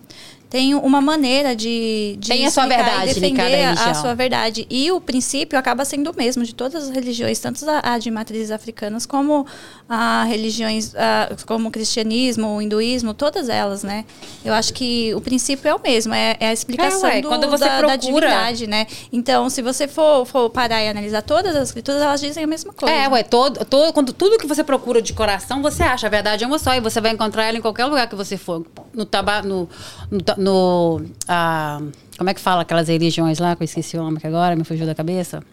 têm 0.49 0.73
uma 0.73 0.99
maneira 0.99 1.55
de, 1.55 2.15
de 2.19 2.29
Tem 2.29 2.45
a 2.45 2.51
sua 2.51 2.65
verdade 2.65 3.03
em 3.03 3.13
defender 3.13 3.35
cada 3.37 3.49
a- 3.49 3.51
a 3.53 3.69
religião. 3.73 3.95
sua 4.01 4.15
verdade. 4.15 4.65
E 4.69 4.91
o 4.91 4.99
princípio 4.99 5.59
acaba 5.59 5.85
sendo 5.85 6.09
o 6.11 6.15
mesmo 6.17 6.43
de 6.43 6.55
todas 6.55 6.85
as 6.85 6.89
religiões, 6.89 7.37
tanto 7.39 7.63
a, 7.69 7.93
a 7.93 7.99
de 7.99 8.09
matrizes 8.09 8.49
africanas 8.51 9.05
como 9.05 9.45
a 9.87 10.23
religiões, 10.23 10.93
ah, 10.95 11.29
como 11.45 11.69
o 11.69 11.71
cristianismo, 11.71 12.55
o 12.57 12.61
hinduísmo, 12.61 13.13
todas 13.13 13.49
elas, 13.49 13.83
né? 13.83 14.05
Eu 14.43 14.53
acho 14.53 14.73
que 14.73 15.13
o 15.13 15.21
princípio 15.21 15.69
é 15.69 15.75
o 15.75 15.79
mesmo, 15.81 16.13
é, 16.13 16.35
é 16.39 16.47
a 16.49 16.53
explicação 16.53 17.07
É, 17.09 17.15
ué, 17.15 17.21
do, 17.21 17.27
quando 17.27 17.47
você 17.49 17.65
da, 17.65 17.81
da 17.81 17.87
procura- 17.87 17.97
divindade, 17.97 18.67
né? 18.67 18.87
Então, 19.13 19.49
se 19.49 19.61
você 19.61 19.87
for, 19.87 20.25
for 20.25 20.49
parar 20.49 20.83
e 20.83 20.87
analisar 20.89 21.21
todas 21.21 21.55
as 21.55 21.69
escrituras, 21.69 22.01
elas 22.01 22.19
dizem 22.21 22.43
a 22.43 22.47
mesma 22.47 22.73
coisa. 22.73 22.93
É, 22.93 23.07
ué, 23.07 23.23
todo, 23.23 23.63
todo, 23.65 23.93
quando, 23.93 24.13
tudo 24.13 24.37
que 24.37 24.47
você 24.47 24.63
procura 24.63 25.01
de 25.01 25.13
coração, 25.13 25.61
você 25.61 25.83
acha. 25.83 26.07
A 26.07 26.09
verdade 26.09 26.43
é 26.43 26.47
uma 26.47 26.57
só 26.59 26.73
e 26.73 26.79
você 26.79 26.99
vai 27.01 27.11
encontrar 27.11 27.45
ela 27.45 27.57
em 27.57 27.61
qualquer 27.61 27.85
lugar 27.85 28.07
que 28.07 28.15
você 28.15 28.35
for. 28.37 28.65
No 28.93 29.05
taba, 29.05 29.41
no, 29.41 29.69
no, 30.09 30.19
no 30.39 31.01
ah, 31.27 31.81
como 32.17 32.29
é 32.29 32.33
que 32.33 32.39
fala 32.41 32.61
aquelas 32.63 32.87
religiões 32.87 33.37
lá 33.39 33.55
que 33.55 33.63
eu 33.63 33.65
esqueci 33.65 33.97
o 33.97 34.01
nome 34.03 34.19
que 34.19 34.27
agora 34.27 34.55
me 34.55 34.63
fugiu 34.63 34.85
da 34.85 34.95
cabeça? 34.95 35.43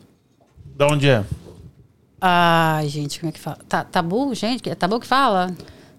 Da 0.76 0.86
onde 0.86 1.08
é? 1.08 1.24
Ai, 2.20 2.88
gente, 2.88 3.20
como 3.20 3.30
é 3.30 3.32
que 3.32 3.38
fala? 3.40 3.58
Ta- 3.68 3.84
tabu, 3.84 4.34
gente? 4.34 4.68
É 4.68 4.74
tabu 4.74 4.98
que 4.98 5.06
fala? 5.06 5.54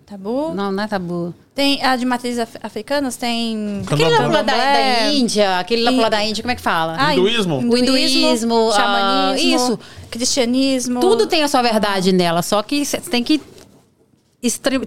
Tabu. 0.05 0.53
Não, 0.53 0.71
não 0.71 0.83
é 0.83 0.87
tabu. 0.87 1.33
Tem 1.53 1.83
a 1.83 1.95
de 1.95 2.05
matrizes 2.05 2.39
af- 2.39 2.57
africanas, 2.63 3.17
tem. 3.17 3.81
Aquele 3.85 4.09
lá 4.09 4.27
da, 4.27 4.41
da 4.41 4.53
Candomblé. 4.53 5.13
Índia, 5.15 5.59
aquele 5.59 5.83
lá 5.83 5.91
lado 5.91 6.11
da 6.11 6.23
Índia, 6.23 6.41
como 6.43 6.51
é 6.51 6.55
que 6.55 6.61
fala? 6.61 6.95
Ah, 6.97 7.13
Hinduísmo? 7.13 7.57
O 7.57 7.77
hinduísmo, 7.77 8.69
ah, 8.71 8.75
xamanismo, 8.75 9.55
isso. 9.55 9.79
cristianismo. 10.09 10.99
Tudo 11.01 11.27
tem 11.27 11.43
a 11.43 11.47
sua 11.47 11.61
verdade 11.61 12.11
nela, 12.13 12.41
só 12.41 12.61
que 12.63 12.85
você 12.85 12.99
tem 13.01 13.23
que 13.23 13.41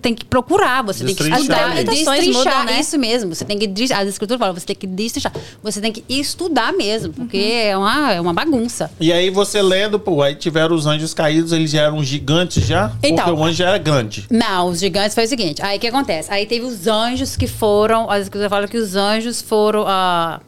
tem 0.01 0.15
que 0.15 0.25
procurar, 0.25 0.83
você 0.83 1.05
tem 1.05 1.15
que 1.15 1.25
Destrinchar 1.25 1.41
estudar, 1.41 1.65
ali. 1.65 1.73
As 1.73 1.81
interpretações 1.81 2.25
destrinchar, 2.25 2.59
mudam, 2.61 2.75
né? 2.75 2.81
isso 2.81 2.99
mesmo. 2.99 3.35
Você 3.35 3.45
tem 3.45 3.59
que 3.59 3.67
destrinchar, 3.67 4.03
as 4.03 4.09
escrituras 4.09 4.39
falam, 4.39 4.55
você 4.55 4.67
tem 4.67 4.77
que 4.77 4.87
destrinchar, 4.87 5.33
você 5.61 5.81
tem 5.81 5.93
que 5.93 6.05
estudar 6.09 6.73
mesmo, 6.73 7.13
porque 7.13 7.37
é, 7.37 7.77
uma, 7.77 8.13
é 8.13 8.21
uma 8.21 8.33
bagunça. 8.33 8.91
E 9.01 9.13
aí 9.13 9.29
você 9.29 9.61
lendo, 9.61 9.99
pô, 9.99 10.23
aí 10.23 10.37
tiveram 10.37 10.75
os 10.75 10.87
anjos 10.87 11.13
caídos, 11.13 11.53
eles 11.53 11.73
já 11.73 11.83
eram 11.83 12.03
gigantes 12.05 12.65
já? 12.65 12.93
Então. 13.03 13.25
Porque 13.25 13.41
o 13.41 13.45
anjo 13.45 13.57
já 13.57 13.69
era 13.71 13.79
grande. 13.79 14.27
Não, 14.31 14.69
os 14.69 14.79
gigantes 14.79 15.15
foi 15.15 15.25
o 15.25 15.29
seguinte. 15.29 15.61
Aí 15.63 15.79
o 15.79 15.81
que 15.81 15.89
acontece? 15.89 16.33
Aí 16.33 16.47
teve 16.47 16.65
os 16.65 16.87
anjos 16.87 17.37
que 17.37 17.49
foram. 17.49 18.09
As 18.09 18.23
escrituras 18.23 18.51
falam 18.51 18.69
que 18.69 18.79
os 18.79 18.95
anjos 18.95 19.43
foram. 19.43 19.85
ah, 19.87 20.41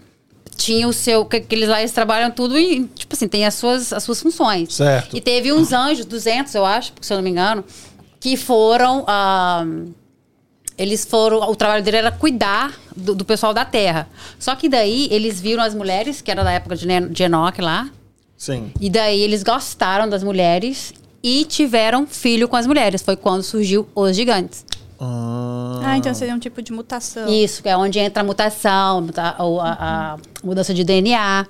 tinham 0.57 0.91
o 0.91 0.93
seu. 0.93 1.25
Que, 1.25 1.41
que 1.41 1.55
eles 1.55 1.69
lá 1.69 1.81
eles 1.81 1.93
trabalham 1.93 2.31
tudo 2.31 2.59
e, 2.59 2.85
tipo 2.95 3.15
assim, 3.15 3.27
tem 3.27 3.45
as 3.45 3.55
suas, 3.55 3.93
as 3.93 4.03
suas 4.03 4.21
funções. 4.21 4.75
Certo. 4.75 5.17
E 5.17 5.21
teve 5.21 5.53
uns 5.53 5.73
anjos, 5.73 6.07
200, 6.07 6.55
eu 6.55 6.65
acho, 6.65 6.93
se 7.01 7.13
eu 7.13 7.17
não 7.17 7.25
me 7.25 7.31
engano, 7.31 7.65
que 8.23 8.37
foram. 8.37 9.05
ah, 9.09 9.65
eles 10.79 11.05
foram. 11.05 11.39
O 11.51 11.55
trabalho 11.57 11.83
dele 11.85 11.99
era 11.99 12.11
cuidar 12.13 12.73
do, 12.97 13.15
do 13.15 13.25
pessoal 13.25 13.53
da 13.53 13.65
terra. 13.65 14.09
Só 14.39 14.55
que 14.57 14.69
daí 14.69 15.09
eles 15.11 15.41
viram 15.41 15.63
as 15.63 15.75
mulheres, 15.75 16.23
que 16.23 16.31
era 16.31 16.43
da 16.43 16.53
época 16.53 16.77
de, 16.77 16.87
de 17.11 17.23
Enoque 17.25 17.61
lá, 17.61 17.91
Sim. 18.39 18.73
e 18.81 18.89
daí 18.89 19.21
eles 19.21 19.43
gostaram 19.43 20.09
das 20.09 20.23
mulheres 20.23 20.95
e 21.23 21.45
tiveram 21.45 22.07
filho 22.07 22.49
com 22.49 22.57
as 22.57 22.67
mulheres. 22.67 23.03
Foi 23.03 23.17
quando 23.17 23.43
surgiu 23.43 23.87
os 23.95 24.17
gigantes. 24.17 24.65
Ah, 24.99 25.81
Ah, 25.85 25.97
então 25.99 26.15
seria 26.15 26.33
um 26.35 26.39
tipo 26.39 26.63
de 26.63 26.73
mutação. 26.73 27.29
Isso, 27.29 27.61
que 27.63 27.69
é 27.69 27.77
onde 27.77 27.99
entra 27.99 28.23
a 28.23 28.25
mutação, 28.25 29.07
ou 29.41 29.61
a, 29.61 29.73
a 30.15 30.19
mudança 30.45 30.73
de 30.73 30.85
DNA. 30.85 31.45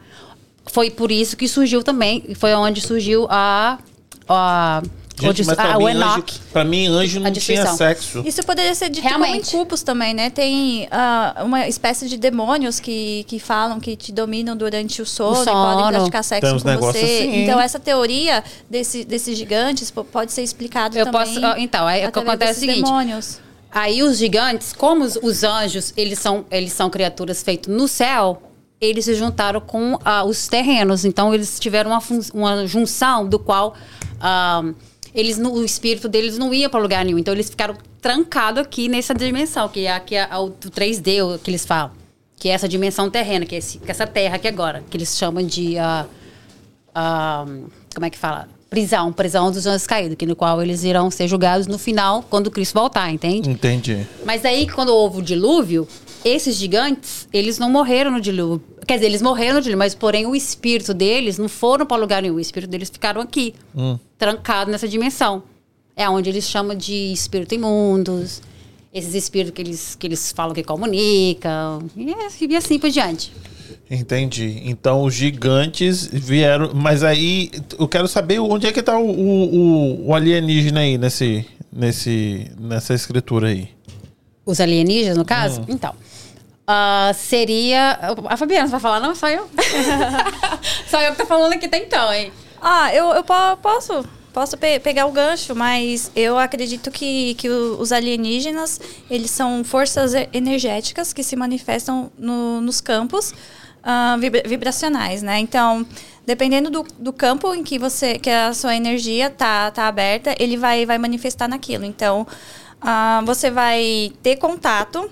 Foi 0.66 0.90
por 0.90 1.10
isso 1.12 1.36
que 1.36 1.46
surgiu 1.46 1.82
também, 1.82 2.34
foi 2.34 2.54
onde 2.54 2.80
surgiu 2.80 3.26
a. 3.30 3.78
a 4.28 4.82
Gente, 5.20 5.44
mas 5.44 5.54
pra, 5.56 5.74
a, 5.74 5.78
mim, 5.78 5.84
o 5.84 5.86
anjo, 5.88 5.98
Enoch. 6.00 6.40
pra 6.52 6.64
mim, 6.64 6.86
anjo 6.86 7.20
não 7.20 7.26
A 7.28 7.30
tinha 7.32 7.66
sexo. 7.74 8.22
Isso 8.26 8.42
poderia 8.44 8.74
ser 8.74 8.88
dito 8.88 9.02
Realmente. 9.04 9.30
como 9.32 9.40
em 9.40 9.42
culpos 9.44 9.82
também, 9.82 10.14
né? 10.14 10.30
Tem 10.30 10.88
ah, 10.90 11.42
uma 11.44 11.68
espécie 11.68 12.08
de 12.08 12.16
demônios 12.16 12.80
que, 12.80 13.24
que 13.28 13.38
falam 13.38 13.78
que 13.78 13.94
te 13.96 14.10
dominam 14.12 14.56
durante 14.56 15.02
o 15.02 15.06
sono, 15.06 15.38
O 15.38 15.42
e 15.42 15.44
podem 15.46 15.84
sono. 15.84 15.92
praticar 15.92 16.24
sexo 16.24 16.60
Tem 16.64 16.78
com 16.78 16.86
você. 16.86 16.98
assim. 16.98 17.42
Então, 17.42 17.60
essa 17.60 17.78
teoria 17.78 18.42
desse, 18.70 19.04
desses 19.04 19.36
gigantes 19.36 19.90
po- 19.90 20.04
pode 20.04 20.32
ser 20.32 20.42
explicado 20.42 20.96
Eu 20.98 21.04
também. 21.06 21.26
posso- 21.26 21.44
ah, 21.44 21.54
então, 21.58 21.86
aí 21.86 22.06
o 22.06 22.10
que 22.12 22.18
acontece 22.18 22.52
é 22.52 22.56
o 22.56 22.68
seguinte. 22.70 22.84
demônios. 22.84 23.38
Aí 23.70 24.02
os 24.02 24.18
gigantes, 24.18 24.72
como 24.72 25.04
os, 25.04 25.16
os 25.22 25.44
anjos, 25.44 25.92
eles 25.96 26.18
são, 26.18 26.44
eles 26.50 26.72
são 26.72 26.90
criaturas 26.90 27.42
feitas 27.42 27.74
no 27.74 27.88
céu, 27.88 28.42
eles 28.80 29.04
se 29.04 29.14
juntaram 29.14 29.60
com 29.60 29.98
ah, 30.04 30.24
os 30.24 30.46
terrenos. 30.48 31.04
Então 31.04 31.32
eles 31.32 31.58
tiveram 31.60 31.90
uma, 31.90 32.02
uma 32.34 32.66
junção 32.66 33.26
do 33.26 33.38
qual 33.38 33.74
ah, 34.20 34.62
eles, 35.14 35.38
não- 35.38 35.52
o 35.54 35.64
espírito 35.64 36.08
deles 36.08 36.38
não 36.38 36.52
ia 36.52 36.68
para 36.70 36.80
lugar 36.80 37.04
nenhum. 37.04 37.18
Então 37.18 37.32
eles 37.34 37.48
ficaram 37.50 37.76
trancados 38.00 38.60
aqui 38.62 38.88
nessa 38.88 39.14
dimensão, 39.14 39.68
que 39.68 39.86
é 39.86 39.92
aqui 39.92 40.16
a, 40.16 40.38
o 40.40 40.50
3D 40.50 41.22
o 41.22 41.38
que 41.38 41.50
eles 41.50 41.64
falam. 41.64 41.92
Que 42.36 42.48
é 42.48 42.52
essa 42.52 42.68
dimensão 42.68 43.08
terrena, 43.08 43.46
que 43.46 43.54
é 43.54 43.58
esse- 43.58 43.78
que 43.78 43.86
é 43.88 43.90
essa 43.90 44.06
terra 44.06 44.36
aqui 44.36 44.48
agora, 44.48 44.82
que 44.90 44.96
eles 44.96 45.16
chamam 45.16 45.44
de. 45.46 45.78
ah, 45.78 46.06
ah, 46.94 47.44
como 47.94 48.06
é 48.06 48.10
que 48.10 48.18
fala? 48.18 48.48
Prisão, 48.68 49.12
prisão 49.12 49.50
dos 49.52 49.66
anjos 49.66 49.86
caídos, 49.86 50.16
que 50.16 50.24
no 50.24 50.34
qual 50.34 50.62
eles 50.62 50.82
irão 50.82 51.10
ser 51.10 51.28
julgados 51.28 51.66
no 51.66 51.78
final, 51.78 52.24
quando 52.30 52.50
Cristo 52.50 52.72
voltar, 52.72 53.12
entende? 53.12 53.50
Entendi. 53.50 54.06
Mas 54.24 54.46
aí, 54.46 54.66
quando 54.66 54.88
houve 54.88 55.18
o 55.18 55.22
dilúvio, 55.22 55.86
esses 56.24 56.56
gigantes, 56.56 57.28
eles 57.32 57.58
não 57.58 57.70
morreram 57.70 58.10
no 58.10 58.20
dilúvio. 58.20 58.62
Quer 58.86 58.94
dizer, 58.94 59.06
eles 59.06 59.22
morreram 59.22 59.54
no 59.56 59.60
dilúvio, 59.60 59.78
mas 59.78 59.94
porém 59.94 60.26
o 60.26 60.34
espírito 60.34 60.92
deles 60.94 61.38
não 61.38 61.48
foram 61.48 61.84
para 61.86 61.96
lugar 61.96 62.22
nenhum. 62.22 62.34
O 62.36 62.40
espírito 62.40 62.70
deles 62.70 62.90
ficaram 62.90 63.20
aqui, 63.20 63.54
trancados 64.18 64.70
nessa 64.72 64.88
dimensão. 64.88 65.42
É 65.96 66.08
onde 66.08 66.28
eles 66.30 66.48
chamam 66.48 66.74
de 66.76 67.12
espírito 67.12 67.54
imundos, 67.54 68.40
esses 68.94 69.14
espíritos 69.14 69.54
que 69.54 69.62
eles, 69.62 69.94
que 69.94 70.06
eles 70.06 70.32
falam 70.32 70.54
que 70.54 70.62
comunicam, 70.62 71.82
e 71.96 72.12
assim, 72.24 72.46
e 72.50 72.56
assim 72.56 72.78
por 72.78 72.90
diante. 72.90 73.32
Entendi. 73.90 74.62
Então 74.64 75.02
os 75.02 75.14
gigantes 75.14 76.06
vieram. 76.06 76.72
Mas 76.74 77.02
aí 77.02 77.50
eu 77.78 77.86
quero 77.86 78.08
saber 78.08 78.38
onde 78.38 78.66
é 78.66 78.72
que 78.72 78.82
tá 78.82 78.98
o, 78.98 79.04
o, 79.10 79.54
o- 79.54 80.08
o 80.08 80.14
alienígena 80.14 80.80
aí 80.80 80.96
nesse, 80.96 81.44
nesse, 81.70 82.50
nessa 82.58 82.94
escritura 82.94 83.48
aí. 83.48 83.68
Os 84.44 84.60
alienígenas, 84.60 85.16
no 85.16 85.24
caso? 85.24 85.60
Hum. 85.60 85.64
Então. 85.68 85.94
Ah, 86.66 87.12
seria. 87.14 87.98
A 88.28 88.36
Fabiana, 88.36 88.66
você 88.66 88.72
vai 88.72 88.80
falar? 88.80 89.00
Não, 89.00 89.14
só 89.14 89.28
eu. 89.28 89.48
só 90.88 91.00
eu 91.00 91.12
que 91.12 91.18
tô 91.18 91.26
falando 91.26 91.52
aqui 91.52 91.66
até 91.66 91.78
então, 91.78 92.12
hein? 92.12 92.32
Ah, 92.60 92.94
eu, 92.94 93.06
eu 93.12 93.24
po- 93.24 93.56
posso, 93.60 94.04
posso 94.32 94.56
pe- 94.56 94.78
pegar 94.78 95.06
o 95.06 95.12
gancho, 95.12 95.54
mas 95.54 96.10
eu 96.14 96.38
acredito 96.38 96.90
que, 96.90 97.34
que 97.34 97.48
os 97.48 97.90
alienígenas, 97.90 98.80
eles 99.10 99.30
são 99.30 99.64
forças 99.64 100.12
energéticas 100.32 101.12
que 101.12 101.22
se 101.24 101.34
manifestam 101.34 102.10
no- 102.16 102.60
nos 102.60 102.80
campos 102.80 103.34
ah, 103.82 104.16
vibra- 104.20 104.42
vibracionais, 104.46 105.22
né? 105.22 105.40
Então, 105.40 105.84
dependendo 106.24 106.70
do, 106.70 106.86
do 106.98 107.12
campo 107.12 107.52
em 107.52 107.64
que 107.64 107.78
você, 107.80 108.16
que 108.18 108.30
a 108.30 108.54
sua 108.54 108.76
energia 108.76 109.28
tá, 109.28 109.72
tá 109.72 109.88
aberta, 109.88 110.34
ele 110.38 110.56
vai, 110.56 110.86
vai 110.86 110.98
manifestar 110.98 111.48
naquilo. 111.48 111.84
Então, 111.84 112.24
ah, 112.80 113.20
você 113.26 113.50
vai 113.50 114.12
ter 114.22 114.36
contato 114.36 115.10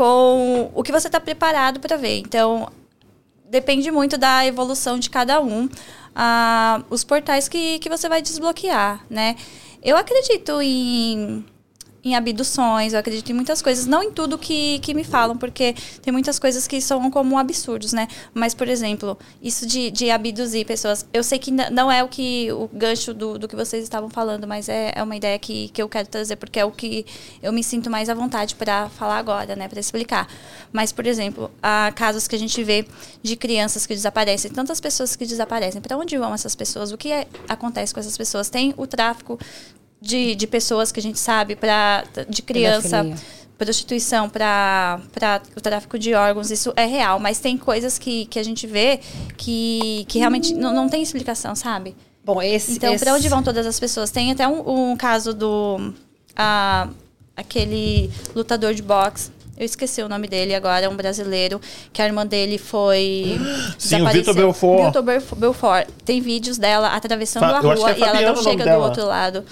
com 0.00 0.70
o 0.74 0.82
que 0.82 0.90
você 0.90 1.08
está 1.08 1.20
preparado 1.20 1.78
para 1.78 1.94
ver. 1.98 2.20
Então, 2.20 2.72
depende 3.44 3.90
muito 3.90 4.16
da 4.16 4.46
evolução 4.46 4.98
de 4.98 5.10
cada 5.10 5.42
um, 5.42 5.68
os 6.88 7.04
portais 7.04 7.50
que, 7.50 7.78
que 7.80 7.90
você 7.90 8.08
vai 8.08 8.22
desbloquear, 8.22 9.04
né? 9.10 9.36
Eu 9.82 9.98
acredito 9.98 10.62
em, 10.62 11.44
em 12.02 12.14
abduções, 12.14 12.92
eu 12.92 12.98
acredito 12.98 13.30
em 13.30 13.34
muitas 13.34 13.60
coisas, 13.60 13.86
não 13.86 14.02
em 14.02 14.10
tudo 14.10 14.38
que, 14.38 14.78
que 14.80 14.94
me 14.94 15.04
falam, 15.04 15.36
porque 15.36 15.74
tem 16.02 16.12
muitas 16.12 16.38
coisas 16.38 16.66
que 16.66 16.80
são 16.80 17.10
como 17.10 17.38
absurdos, 17.38 17.92
né? 17.92 18.08
Mas, 18.32 18.54
por 18.54 18.68
exemplo, 18.68 19.18
isso 19.42 19.66
de, 19.66 19.90
de 19.90 20.10
abduzir 20.10 20.64
pessoas, 20.66 21.06
eu 21.12 21.22
sei 21.22 21.38
que 21.38 21.50
não 21.50 21.90
é 21.90 22.02
o 22.02 22.08
que 22.08 22.50
o 22.52 22.68
gancho 22.72 23.12
do, 23.12 23.38
do 23.38 23.46
que 23.46 23.54
vocês 23.54 23.84
estavam 23.84 24.08
falando, 24.08 24.46
mas 24.46 24.68
é, 24.68 24.92
é 24.94 25.02
uma 25.02 25.16
ideia 25.16 25.38
que, 25.38 25.68
que 25.68 25.82
eu 25.82 25.88
quero 25.88 26.08
trazer, 26.08 26.36
porque 26.36 26.58
é 26.58 26.64
o 26.64 26.70
que 26.70 27.04
eu 27.42 27.52
me 27.52 27.62
sinto 27.62 27.90
mais 27.90 28.08
à 28.08 28.14
vontade 28.14 28.54
para 28.54 28.88
falar 28.88 29.18
agora, 29.18 29.54
né? 29.54 29.68
Para 29.68 29.80
explicar. 29.80 30.26
Mas, 30.72 30.92
por 30.92 31.06
exemplo, 31.06 31.50
há 31.62 31.92
casos 31.94 32.26
que 32.26 32.34
a 32.34 32.38
gente 32.38 32.62
vê 32.64 32.86
de 33.22 33.36
crianças 33.36 33.86
que 33.86 33.94
desaparecem, 33.94 34.50
tantas 34.50 34.80
pessoas 34.80 35.16
que 35.16 35.26
desaparecem. 35.26 35.80
Para 35.80 35.96
onde 35.96 36.16
vão 36.16 36.32
essas 36.32 36.54
pessoas? 36.54 36.92
O 36.92 36.98
que 36.98 37.12
é- 37.12 37.26
acontece 37.48 37.92
com 37.92 38.00
essas 38.00 38.16
pessoas? 38.16 38.48
Tem 38.48 38.72
o 38.76 38.86
tráfico 38.86 39.38
de, 40.00 40.34
de 40.34 40.46
pessoas 40.46 40.90
que 40.90 40.98
a 40.98 41.02
gente 41.02 41.18
sabe 41.18 41.54
pra, 41.56 42.04
de 42.28 42.42
criança, 42.42 42.98
Pedofilia. 43.04 43.16
prostituição 43.58 44.28
para 44.30 45.00
o 45.56 45.60
tráfico 45.60 45.98
de 45.98 46.14
órgãos, 46.14 46.50
isso 46.50 46.72
é 46.76 46.86
real, 46.86 47.18
mas 47.18 47.38
tem 47.38 47.58
coisas 47.58 47.98
que, 47.98 48.24
que 48.26 48.38
a 48.38 48.42
gente 48.42 48.66
vê 48.66 49.00
que, 49.36 50.04
que 50.08 50.18
realmente 50.18 50.54
não, 50.54 50.72
não 50.72 50.88
tem 50.88 51.02
explicação, 51.02 51.54
sabe? 51.54 51.94
Bom, 52.24 52.40
esse. 52.40 52.72
Então, 52.72 52.94
esse... 52.94 53.04
pra 53.04 53.14
onde 53.14 53.28
vão 53.28 53.42
todas 53.42 53.66
as 53.66 53.78
pessoas? 53.80 54.10
Tem 54.10 54.30
até 54.30 54.46
um, 54.46 54.90
um 54.92 54.96
caso 54.96 55.32
do. 55.34 55.92
ah, 56.36 56.88
aquele 57.36 58.10
lutador 58.34 58.74
de 58.74 58.82
boxe. 58.82 59.30
Eu 59.56 59.64
esqueci 59.66 60.00
o 60.02 60.08
nome 60.08 60.26
dele 60.26 60.54
agora, 60.54 60.86
é 60.86 60.88
um 60.88 60.96
brasileiro, 60.96 61.60
que 61.92 62.00
a 62.00 62.06
irmã 62.06 62.26
dele 62.26 62.56
foi. 62.56 63.38
Sim, 63.78 64.02
o. 64.02 64.08
Vitor 64.08 64.34
Belfort. 64.34 64.86
Vitor 64.86 65.02
Belf- 65.02 65.34
Belfort. 65.34 65.88
Tem 66.04 66.20
vídeos 66.20 66.56
dela 66.56 66.88
atravessando 66.88 67.42
Fa- 67.42 67.56
a 67.56 67.58
acho 67.58 67.66
rua 67.68 67.90
é 67.90 67.98
e 67.98 68.02
ela 68.02 68.20
não 68.32 68.42
chega 68.42 68.64
dela. 68.64 68.78
do 68.78 68.84
outro 68.84 69.06
lado. 69.06 69.44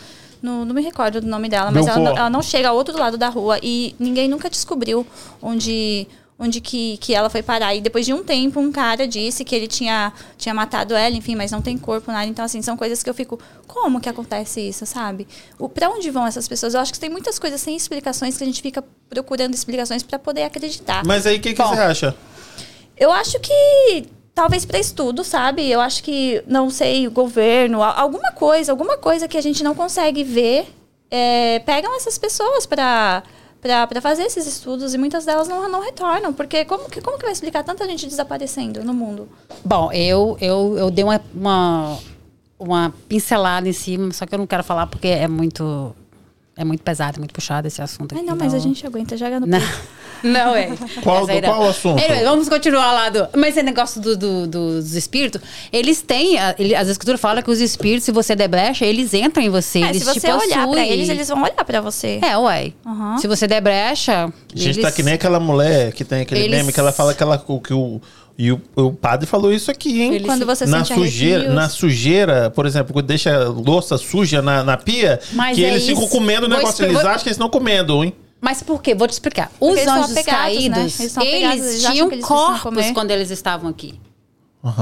Não, 0.43 0.65
não 0.65 0.75
me 0.75 0.83
recordo 0.83 1.21
do 1.21 1.27
nome 1.27 1.49
dela, 1.49 1.71
mas 1.71 1.87
ela 1.87 1.99
não, 1.99 2.17
ela 2.17 2.31
não 2.31 2.43
chega 2.43 2.69
ao 2.69 2.77
outro 2.77 2.99
lado 2.99 3.17
da 3.17 3.29
rua 3.29 3.59
e 3.63 3.95
ninguém 3.99 4.29
nunca 4.29 4.49
descobriu 4.49 5.07
onde, 5.43 6.07
onde 6.39 6.61
que, 6.61 6.97
que 6.99 7.15
ela 7.15 7.29
foi 7.29 7.43
parar. 7.43 7.75
E 7.75 7.81
depois 7.81 8.07
de 8.07 8.13
um 8.13 8.23
tempo, 8.23 8.61
um 8.61 8.71
cara 8.71 9.07
disse 9.07 9.45
que 9.45 9.55
ele 9.55 9.67
tinha, 9.67 10.13
tinha 10.37 10.55
matado 10.55 10.95
ela, 10.95 11.15
enfim, 11.15 11.35
mas 11.35 11.51
não 11.51 11.61
tem 11.61 11.77
corpo, 11.77 12.13
nada. 12.13 12.27
Então, 12.27 12.45
assim, 12.45 12.63
são 12.63 12.77
coisas 12.77 13.03
que 13.03 13.11
eu 13.11 13.15
fico, 13.15 13.39
como 13.67 14.01
que 14.01 14.09
acontece 14.09 14.61
isso, 14.61 14.87
sabe? 14.87 15.27
O, 15.59 15.69
pra 15.69 15.91
onde 15.91 16.11
vão 16.11 16.27
essas 16.27 16.47
pessoas? 16.47 16.75
Eu 16.75 16.81
acho 16.81 16.93
que 16.93 17.01
tem 17.01 17.11
muitas 17.11 17.39
coisas 17.39 17.61
sem 17.61 17.77
explicações 17.77 18.37
que 18.37 18.45
a 18.45 18.47
gente 18.47 18.63
fica 18.63 18.85
procurando 19.11 19.55
explicações 19.55 20.03
pra 20.03 20.19
poder 20.19 20.45
acreditar. 20.45 21.05
Mas 21.05 21.27
aí, 21.27 21.39
o 21.39 21.41
que, 21.41 21.53
que 21.53 21.63
Bom. 21.63 21.69
você 21.69 21.81
acha? 21.81 22.15
Eu 22.97 23.13
acho 23.13 23.39
que 23.41 24.07
talvez 24.39 24.65
para 24.65 24.79
estudo, 24.79 25.25
sabe? 25.25 25.69
Eu 25.69 25.81
acho 25.81 26.01
que 26.01 26.45
não 26.47 26.71
sei, 26.71 27.09
o 27.09 27.11
governo, 27.11 27.83
alguma 27.83 28.31
coisa, 28.31 28.71
alguma 28.71 28.97
coisa 28.97 29.27
que 29.27 29.37
a 29.37 29.41
gente 29.41 29.65
não 29.65 29.75
consegue 29.75 30.23
ver, 30.23 30.73
é, 31.11 31.59
pegam 31.67 31.93
essas 31.97 32.17
pessoas 32.17 32.65
para 32.65 33.25
para 33.61 34.01
fazer 34.01 34.23
esses 34.23 34.47
estudos 34.47 34.95
e 34.95 34.99
muitas 34.99 35.25
delas 35.25 35.49
não, 35.49 35.69
não 35.69 35.81
retornam, 35.83 36.33
porque 36.33 36.65
como 36.65 36.89
que, 36.89 37.01
como 37.01 37.19
que 37.19 37.25
vai 37.25 37.33
explicar 37.33 37.65
tanta 37.65 37.85
gente 37.89 38.07
desaparecendo 38.07 38.85
no 38.85 38.95
mundo? 38.95 39.29
Bom, 39.65 39.91
eu, 39.91 40.39
eu, 40.41 40.77
eu 40.79 40.89
dei 40.93 41.03
uma, 41.03 41.21
uma, 41.35 41.99
uma 42.57 42.95
pincelada 43.09 43.69
em 43.69 43.73
cima, 43.73 44.13
só 44.13 44.25
que 44.25 44.33
eu 44.33 44.39
não 44.39 44.47
quero 44.47 44.63
falar 44.63 44.87
porque 44.87 45.09
é 45.09 45.27
muito. 45.27 45.93
É 46.57 46.65
muito 46.65 46.83
pesado, 46.85 47.17
é 47.17 47.21
muito 47.21 47.35
puxado 47.35 47.67
esse 47.67 47.83
assunto 47.83 48.13
Ai, 48.15 48.19
aqui. 48.21 48.29
não, 48.31 48.37
mas 48.37 48.55
a 48.55 48.59
então- 48.59 48.69
gente 48.69 48.87
aguenta, 48.87 49.17
joga 49.17 49.41
no 49.41 49.47
Não. 49.47 49.59
Não 50.23 50.55
é. 50.57 50.71
Qual 51.03 51.27
do- 51.27 51.43
qual 51.43 51.63
o 51.65 51.69
assunto? 51.69 52.03
Anyway, 52.03 52.25
vamos 52.25 52.49
continuar 52.49 52.93
lá 52.93 53.09
do. 53.11 53.29
Mas 53.37 53.51
esse 53.57 53.63
negócio 53.63 54.01
do, 54.01 54.17
do- 54.17 54.47
dos 54.47 54.95
espíritos, 54.95 55.41
eles 55.73 56.03
têm. 56.03 56.39
a- 56.39 56.55
ele- 56.59 56.75
as 56.75 56.89
escrituras 56.89 57.21
falam 57.21 57.43
que 57.43 57.51
os 57.51 57.61
espíritos, 57.61 58.05
se 58.05 58.13
você 58.13 58.35
der 58.37 58.49
brecha, 58.49 58.85
eles 58.85 59.13
entram 59.15 59.43
em 59.43 59.49
você. 59.49 59.79
É, 59.83 59.89
eles 59.91 60.03
se 60.05 60.13
te 60.15 60.21
você 60.21 60.33
olhar 60.33 60.47
para 60.49 60.67
possuem. 60.67 60.91
eles, 60.91 61.09
eles 61.09 61.29
vão 61.29 61.43
olhar 61.43 61.65
para 61.65 61.81
você. 61.81 62.19
É, 62.23 62.37
ué. 62.39 62.73
Aham. 62.87 63.19
Se 63.19 63.27
você 63.27 63.47
der 63.47 63.61
brecha. 63.61 64.27
A 64.27 64.31
gente 64.55 64.79
eles... 64.79 64.83
tá 64.83 64.91
que 64.93 65.03
nem 65.03 65.15
aquela 65.15 65.39
mulher 65.41 65.93
que 65.93 66.05
tem 66.05 66.23
aquele 66.23 66.41
Eles- 66.43 66.57
meme 66.59 66.73
que 66.73 66.81
ela 66.81 66.93
fala 66.93 67.15
que, 67.15 67.23
ela, 67.23 67.39
que 67.39 67.73
o. 67.75 68.01
E 68.41 68.53
o, 68.53 68.61
o 68.77 68.93
padre 68.93 69.27
falou 69.27 69.53
isso 69.53 69.69
aqui, 69.69 70.01
hein? 70.01 70.23
Quando 70.25 70.47
você 70.47 70.65
na 70.65 70.85
sente 70.85 70.95
sujeira, 71.01 71.39
arrepios. 71.39 71.55
na 71.57 71.69
sujeira, 71.69 72.51
por 72.51 72.67
exemplo, 72.67 72.93
quando 72.93 73.07
deixa 73.07 73.37
louça 73.49 73.99
suja 73.99 74.41
na, 74.41 74.63
na 74.63 74.77
pia, 74.77 75.19
Mas 75.33 75.57
que 75.57 75.65
é 75.65 75.71
eles 75.71 75.85
ficam 75.85 76.05
isso. 76.05 76.13
comendo 76.13 76.47
o 76.47 76.49
negócio. 76.49 76.85
Eles 76.85 76.99
acham 76.99 77.15
que 77.19 77.29
eles 77.29 77.35
estão 77.35 77.49
comendo, 77.51 78.05
hein? 78.05 78.15
Mas 78.41 78.63
por 78.63 78.81
quê? 78.81 78.95
Vou 78.95 79.07
te 79.09 79.13
explicar. 79.13 79.51
Os 79.59 79.71
eles 79.71 79.85
são 79.85 79.95
anjos 80.03 80.13
apegados, 80.17 80.25
né? 80.29 80.45
caídos, 80.45 80.79
Eles 80.79 81.01
eles, 81.01 81.19
apegados, 81.19 81.67
eles 81.67 81.83
tinham 81.85 82.09
que 82.09 82.15
eles 82.17 82.25
corpos 82.25 82.91
quando 82.93 83.11
eles 83.11 83.31
estavam 83.31 83.69
aqui. 83.71 84.01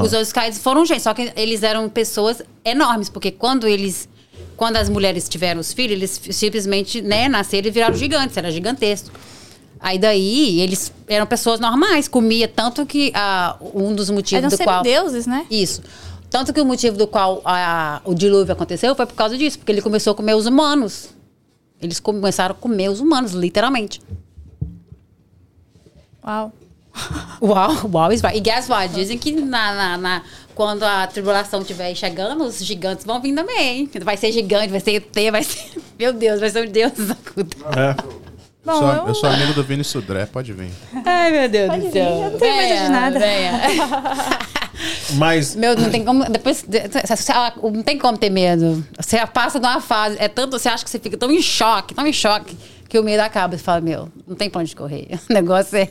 Os 0.02 0.12
anjos 0.12 0.32
caídos 0.32 0.58
foram 0.58 0.84
gente, 0.84 1.02
só 1.02 1.12
que 1.14 1.32
eles 1.36 1.62
eram 1.62 1.88
pessoas 1.88 2.42
enormes, 2.64 3.08
porque 3.08 3.30
quando 3.30 3.66
eles. 3.66 4.08
Quando 4.56 4.76
as 4.76 4.88
mulheres 4.88 5.28
tiveram 5.28 5.60
os 5.60 5.72
filhos, 5.74 5.92
eles 5.92 6.20
simplesmente 6.36 7.02
né, 7.02 7.28
nasceram 7.28 7.68
e 7.68 7.70
viraram 7.70 7.94
gigantes, 7.94 8.34
era 8.38 8.50
gigantesco. 8.50 9.10
Aí 9.78 9.98
daí, 9.98 10.60
eles 10.60 10.90
eram 11.06 11.26
pessoas 11.26 11.60
normais, 11.60 12.08
comia 12.08 12.48
tanto 12.48 12.86
que 12.86 13.12
ah, 13.14 13.56
um 13.74 13.94
dos 13.94 14.08
motivos 14.08 14.44
Eram 14.44 14.48
do 14.48 14.56
qual. 14.64 14.82
semideuses, 14.82 15.26
né? 15.26 15.44
Isso. 15.50 15.82
Tanto 16.30 16.54
que 16.54 16.60
o 16.60 16.64
motivo 16.64 16.96
do 16.96 17.06
qual 17.06 17.42
a- 17.44 18.00
o 18.04 18.14
dilúvio 18.14 18.52
aconteceu 18.52 18.94
foi 18.94 19.04
por 19.06 19.14
causa 19.14 19.36
disso, 19.36 19.58
porque 19.58 19.72
ele 19.72 19.82
começou 19.82 20.12
a 20.12 20.14
comer 20.14 20.34
os 20.34 20.46
humanos. 20.46 21.10
Eles 21.80 22.00
começaram 22.00 22.54
a 22.54 22.58
comer 22.58 22.88
os 22.88 23.00
humanos, 23.00 23.32
literalmente. 23.32 24.00
Uau. 26.24 26.52
Uau, 27.42 27.90
uau. 27.92 28.10
E 28.34 28.40
guess 28.40 28.68
what? 28.70 28.92
Dizem 28.94 29.18
que 29.18 29.30
na, 29.32 29.74
na- 29.74 29.98
na- 29.98 30.22
quando 30.54 30.82
a 30.82 31.06
tribulação 31.06 31.60
estiver 31.60 31.94
chegando, 31.94 32.42
os 32.44 32.64
gigantes 32.64 33.04
vão 33.04 33.20
vir 33.20 33.34
também. 33.34 33.90
Vai 34.02 34.16
ser 34.16 34.32
gigante, 34.32 34.68
vai 34.68 34.80
ser 34.80 34.92
ET, 34.92 35.30
vai 35.30 35.42
ser. 35.42 35.78
Meu 35.98 36.12
Deus, 36.14 36.40
vai 36.40 36.48
ser 36.48 36.66
um 36.66 36.70
Deus. 36.72 36.92
É. 37.76 38.25
Bom, 38.66 38.78
sou, 38.80 38.88
eu- 38.92 39.06
eu 39.08 39.14
sou 39.14 39.28
amigo 39.30 39.52
do 39.54 39.62
Vini 39.62 39.84
Sudré, 39.84 40.26
pode 40.26 40.52
vir. 40.52 40.70
Ai, 41.04 41.30
meu 41.30 41.48
Deus 41.48 41.68
Pode 41.68 41.80
do 41.80 41.86
vir, 41.86 41.92
céu. 41.92 42.10
eu 42.10 42.30
não 42.32 42.38
tenho 42.38 42.56
medo 42.56 42.82
de 42.82 42.88
nada. 42.90 43.18
venha. 43.18 43.52
Mas 45.14 45.54
Meu, 45.54 45.74
não 45.76 45.90
tem 45.90 46.04
como. 46.04 46.24
Depois. 46.28 46.64
Não 47.72 47.82
tem 47.82 47.98
como 47.98 48.18
ter 48.18 48.28
medo. 48.30 48.84
Você 48.98 49.24
passa 49.26 49.58
de 49.58 49.66
uma 49.66 49.80
fase. 49.80 50.16
É 50.18 50.28
tanto. 50.28 50.58
Você 50.58 50.68
acha 50.68 50.84
que 50.84 50.90
você 50.90 50.98
fica 50.98 51.16
tão 51.16 51.30
em 51.30 51.40
choque, 51.40 51.94
tão 51.94 52.06
em 52.06 52.12
choque, 52.12 52.56
que 52.88 52.98
o 52.98 53.02
medo 53.04 53.20
acaba. 53.20 53.56
Você 53.56 53.62
fala, 53.62 53.80
meu, 53.80 54.08
não 54.26 54.36
tem 54.36 54.50
pra 54.50 54.60
onde 54.60 54.74
correr. 54.76 55.08
O 55.30 55.32
negócio 55.32 55.76
é. 55.78 55.88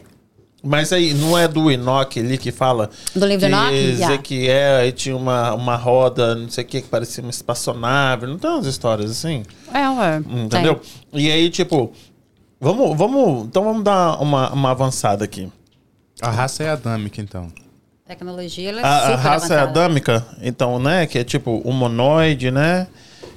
Mas 0.63 0.91
aí, 0.91 1.13
não 1.13 1.38
é 1.38 1.47
do 1.47 1.69
Enoch 1.69 2.19
ali 2.19 2.38
que 2.39 2.51
fala. 2.51 2.89
Do 3.15 3.25
livro 3.25 3.47
do 3.47 3.49
que 3.49 3.55
Enoch? 3.55 3.71
Yeah. 3.71 4.13
Ezequiel, 4.15 4.75
aí 4.81 4.91
tinha 4.91 5.15
uma, 5.15 5.53
uma 5.53 5.75
roda, 5.75 6.33
não 6.35 6.49
sei 6.49 6.63
o 6.63 6.67
que, 6.67 6.81
que 6.81 6.88
parecia 6.88 7.23
uma 7.23 7.29
espaçonave. 7.29 8.25
Não 8.25 8.38
tem 8.39 8.49
umas 8.49 8.65
histórias 8.65 9.11
assim? 9.11 9.43
É, 9.71 9.88
ué. 9.89 10.21
Entendeu? 10.27 10.81
E 11.13 11.31
aí, 11.31 11.51
tipo, 11.51 11.93
vamos, 12.59 12.97
vamos. 12.97 13.45
Então 13.45 13.63
vamos 13.63 13.83
dar 13.83 14.21
uma, 14.21 14.51
uma 14.51 14.71
avançada 14.71 15.23
aqui. 15.25 15.51
A 16.21 16.29
raça 16.29 16.63
é 16.63 16.69
adâmica, 16.69 17.21
então. 17.21 17.51
Tecnologia, 18.07 18.69
ela 18.69 18.81
é 18.81 18.83
A, 18.83 18.87
a 18.87 19.15
raça 19.15 19.55
é 19.55 19.59
adâmica, 19.59 20.25
então, 20.41 20.79
né? 20.79 21.07
Que 21.07 21.19
é 21.19 21.23
tipo 21.23 21.57
humanoide, 21.59 22.51
né? 22.51 22.87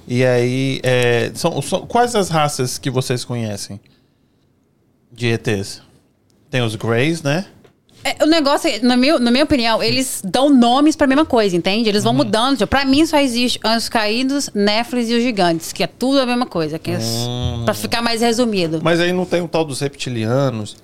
E 0.06 0.24
aí, 0.24 0.80
é, 0.82 1.30
são, 1.34 1.60
são- 1.62 1.86
quais 1.86 2.14
as 2.14 2.28
raças 2.28 2.78
que 2.78 2.90
vocês 2.90 3.24
conhecem 3.24 3.80
de 5.12 5.26
ETs? 5.28 5.82
Tem 6.50 6.62
os 6.62 6.74
Greys, 6.76 7.22
né? 7.22 7.46
É, 8.04 8.22
o 8.24 8.26
negócio, 8.26 8.70
é, 8.70 8.78
na, 8.80 8.96
meu, 8.96 9.18
na 9.18 9.30
minha 9.30 9.44
opinião, 9.44 9.82
eles 9.82 10.22
dão 10.24 10.48
nomes 10.48 10.94
pra 10.96 11.06
mesma 11.06 11.24
coisa, 11.24 11.56
entende? 11.56 11.88
Eles 11.88 12.04
vão 12.04 12.12
Uhum. 12.12 12.18
mudando. 12.18 12.56
Tipo, 12.56 12.68
pra 12.68 12.84
mim 12.84 13.04
só 13.04 13.18
existe 13.18 13.58
Anjos 13.64 13.88
Caídos, 13.88 14.50
Néflis 14.54 15.10
e 15.10 15.14
os 15.14 15.22
Gigantes, 15.22 15.72
que 15.72 15.82
é 15.82 15.86
tudo 15.86 16.20
a 16.20 16.26
mesma 16.26 16.46
coisa. 16.46 16.78
Que 16.78 16.92
é, 16.92 16.98
Hum. 16.98 17.62
Pra 17.64 17.74
ficar 17.74 18.00
mais 18.00 18.20
resumido. 18.20 18.80
Mas 18.82 19.00
aí 19.00 19.12
não 19.12 19.26
tem 19.26 19.40
o 19.42 19.48
tal 19.48 19.64
dos 19.64 19.80
reptilianos, 19.80 20.76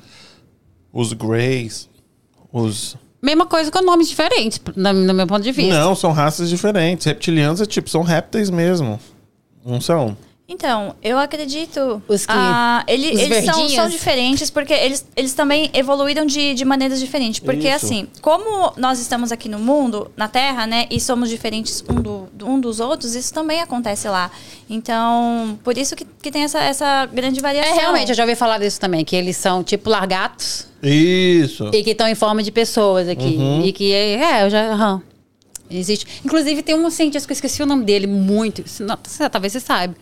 os 0.93 1.13
Greys, 1.13 1.89
os. 2.53 2.97
Mesma 3.23 3.47
coisa 3.47 3.71
com 3.71 3.81
nomes 3.83 4.09
diferentes, 4.09 4.61
na- 4.77 4.93
no 4.93 5.15
meu 5.15 5.27
ponto 5.27 5.43
de 5.43 5.51
vista. 5.53 5.73
Não, 5.73 5.95
são 5.95 6.13
raças 6.13 6.51
diferentes. 6.51 7.07
Reptilianos 7.07 7.61
é 7.61 7.65
tipo, 7.65 7.89
são 7.89 8.03
répteis 8.03 8.51
mesmo. 8.51 9.01
Não 9.65 9.81
são? 9.81 10.15
Então, 10.47 10.95
eu 11.03 11.19
acredito. 11.19 12.03
Os 12.07 12.27
que- 12.27 12.33
ah, 12.33 12.85
ele- 12.87 13.15
os 13.15 13.21
eles 13.21 13.45
são, 13.47 13.67
são 13.67 13.89
diferentes 13.89 14.51
porque 14.51 14.75
eles, 14.75 15.07
eles 15.17 15.33
também 15.33 15.71
evoluíram 15.73 16.27
de, 16.27 16.53
de 16.53 16.67
maneiras 16.67 17.01
diferentes. 17.01 17.41
Porque, 17.41 17.67
Isso. 17.67 17.87
assim, 17.87 18.07
como 18.21 18.71
nós 18.77 19.01
estamos 19.01 19.33
aqui 19.33 19.49
no 19.49 19.59
mundo, 19.59 20.11
na 20.15 20.29
Terra, 20.29 20.67
né, 20.67 20.87
e 20.91 21.01
somos 21.01 21.31
diferentes 21.31 21.83
um, 21.89 21.95
do, 21.95 22.29
um 22.45 22.61
dos 22.61 22.79
outros, 22.79 23.15
isso 23.15 23.33
também 23.33 23.63
acontece 23.63 24.07
lá. 24.07 24.31
Então, 24.69 25.59
por 25.65 25.79
isso 25.79 25.97
que, 25.97 26.05
que 26.23 26.31
tem 26.31 26.43
essa, 26.43 26.61
essa 26.61 27.07
grande 27.07 27.39
É, 27.39 27.43
variação. 27.43 27.77
realmente, 27.77 28.11
eu 28.11 28.15
já 28.15 28.23
ouvi 28.25 28.35
falar 28.35 28.59
disso 28.59 28.79
também, 28.79 29.03
que 29.03 29.17
eles 29.17 29.39
são 29.39 29.65
tipo 29.65 29.89
largatos 29.89 30.67
Isso. 30.83 31.71
e 31.73 31.83
que 31.83 31.91
estão 31.93 32.07
em 32.07 32.15
forma 32.15 32.43
de 32.43 32.53
pessoas 32.53 33.09
aqui. 33.09 33.37
Uhum. 33.39 33.65
E 33.65 33.73
que, 33.73 33.93
é, 33.93 34.45
eu 34.45 34.51
já. 34.51 34.73
aham. 34.73 35.03
Existe. 35.71 36.07
Inclusive, 36.23 36.63
tem 36.63 36.75
um 36.75 36.91
cientista 36.91 37.27
que 37.27 37.33
eu 37.33 37.35
esqueci 37.35 37.63
o 37.63 37.67
nome 37.67 37.85
dele 37.87 38.07
muito. 38.07 38.63
Não, 38.81 38.99
talvez 39.31 39.55
você 39.55 39.61
saiba. 39.61 39.97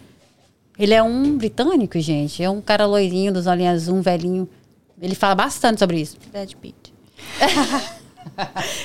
Ele 0.79 0.95
é 0.95 1.03
um 1.03 1.37
britânico, 1.37 2.01
gente. 2.01 2.43
É 2.43 2.49
um 2.49 2.61
cara 2.61 2.87
loirinho, 2.87 3.33
dos 3.33 3.47
olhinhos 3.47 3.83
azul, 3.83 3.97
um 3.97 4.03
velhinho. 4.03 4.49
Ele 5.01 5.15
fala 5.15 5.35
bastante 5.35 5.79
sobre 5.79 6.01
isso. 6.01 6.17
Brad 6.31 6.53
Pitt. 6.55 6.95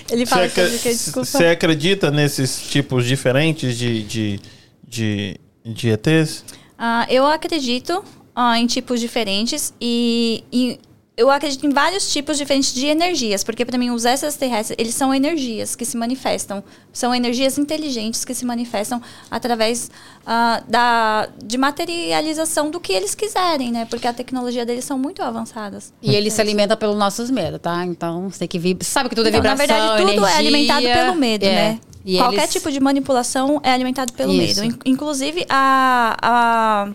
Ele 0.10 0.26
fala 0.26 0.50
Você 0.50 0.64
sobre 0.66 0.80
que, 0.80 0.90
desculpa. 0.90 1.26
Você 1.26 1.46
acredita 1.46 2.12
nesses 2.12 2.70
tipos 2.70 3.06
diferentes 3.06 3.78
de, 3.78 4.04
de, 4.04 4.40
de, 4.86 5.40
de 5.64 5.90
ETs? 5.90 6.44
Ah, 6.78 7.06
eu 7.10 7.26
acredito 7.26 8.04
ah, 8.36 8.60
em 8.60 8.68
tipos 8.68 9.00
diferentes 9.00 9.74
e, 9.80 10.44
e 10.52 10.80
eu 11.18 11.32
acredito 11.32 11.66
em 11.66 11.72
vários 11.72 12.12
tipos 12.14 12.38
diferentes 12.38 12.72
de 12.74 12.86
energias, 12.86 13.44
porque 13.44 13.66
para 13.66 13.76
mim 13.78 13.90
os 13.90 14.06
extraterrestres, 14.06 14.78
eles 14.80 14.94
são 14.94 15.12
energias 15.12 15.76
que 15.76 15.84
se 15.84 15.98
manifestam, 15.98 16.64
são 16.94 17.14
energias 17.14 17.58
inteligentes 17.58 18.24
que 18.24 18.36
se 18.36 18.46
manifestam 18.46 19.02
através 19.32 19.90
ah, 20.26 20.62
da, 20.68 21.28
de 21.44 21.58
materialização 21.58 22.70
do 22.70 22.80
que 22.80 22.94
eles 22.94 23.16
quiserem, 23.16 23.72
né? 23.72 23.86
Porque 23.90 24.08
a 24.08 24.14
tecnologia 24.14 24.64
deles 24.66 24.86
são 24.86 24.98
muito 25.00 25.24
avançadas. 25.24 25.92
E 26.04 26.14
ele 26.16 26.30
se 26.30 26.40
alimenta 26.40 26.78
pelos 26.78 26.96
nossos 26.98 27.32
medos, 27.32 27.60
tá? 27.62 27.84
Então, 27.84 28.30
você 28.30 28.40
tem 28.40 28.48
que 28.48 28.60
vibrar. 28.60 28.86
Sabe 28.86 29.10
que 29.10 29.16
tudo 29.16 29.26
é 29.26 29.30
Então, 29.30 29.42
na 29.42 29.56
vibração, 29.56 29.76
verdade, 29.98 30.12
tudo 30.14 30.26
é 30.26 30.30
energia. 30.30 30.38
alimentado 30.76 30.86
pelo 31.06 31.16
medo, 31.16 31.44
É. 31.46 31.50
né? 31.56 31.80
E 32.06 32.18
Qualquer 32.18 32.38
eles- 32.42 32.52
tipo 32.54 32.72
de 32.72 32.80
manipulação 32.80 33.60
é 33.64 33.72
alimentado 33.72 34.14
pelo 34.14 34.32
Isso. 34.32 34.62
medo. 34.62 34.74
In- 34.86 34.92
Inclusive, 34.92 35.46
a, 35.50 36.16
a, 36.22 36.90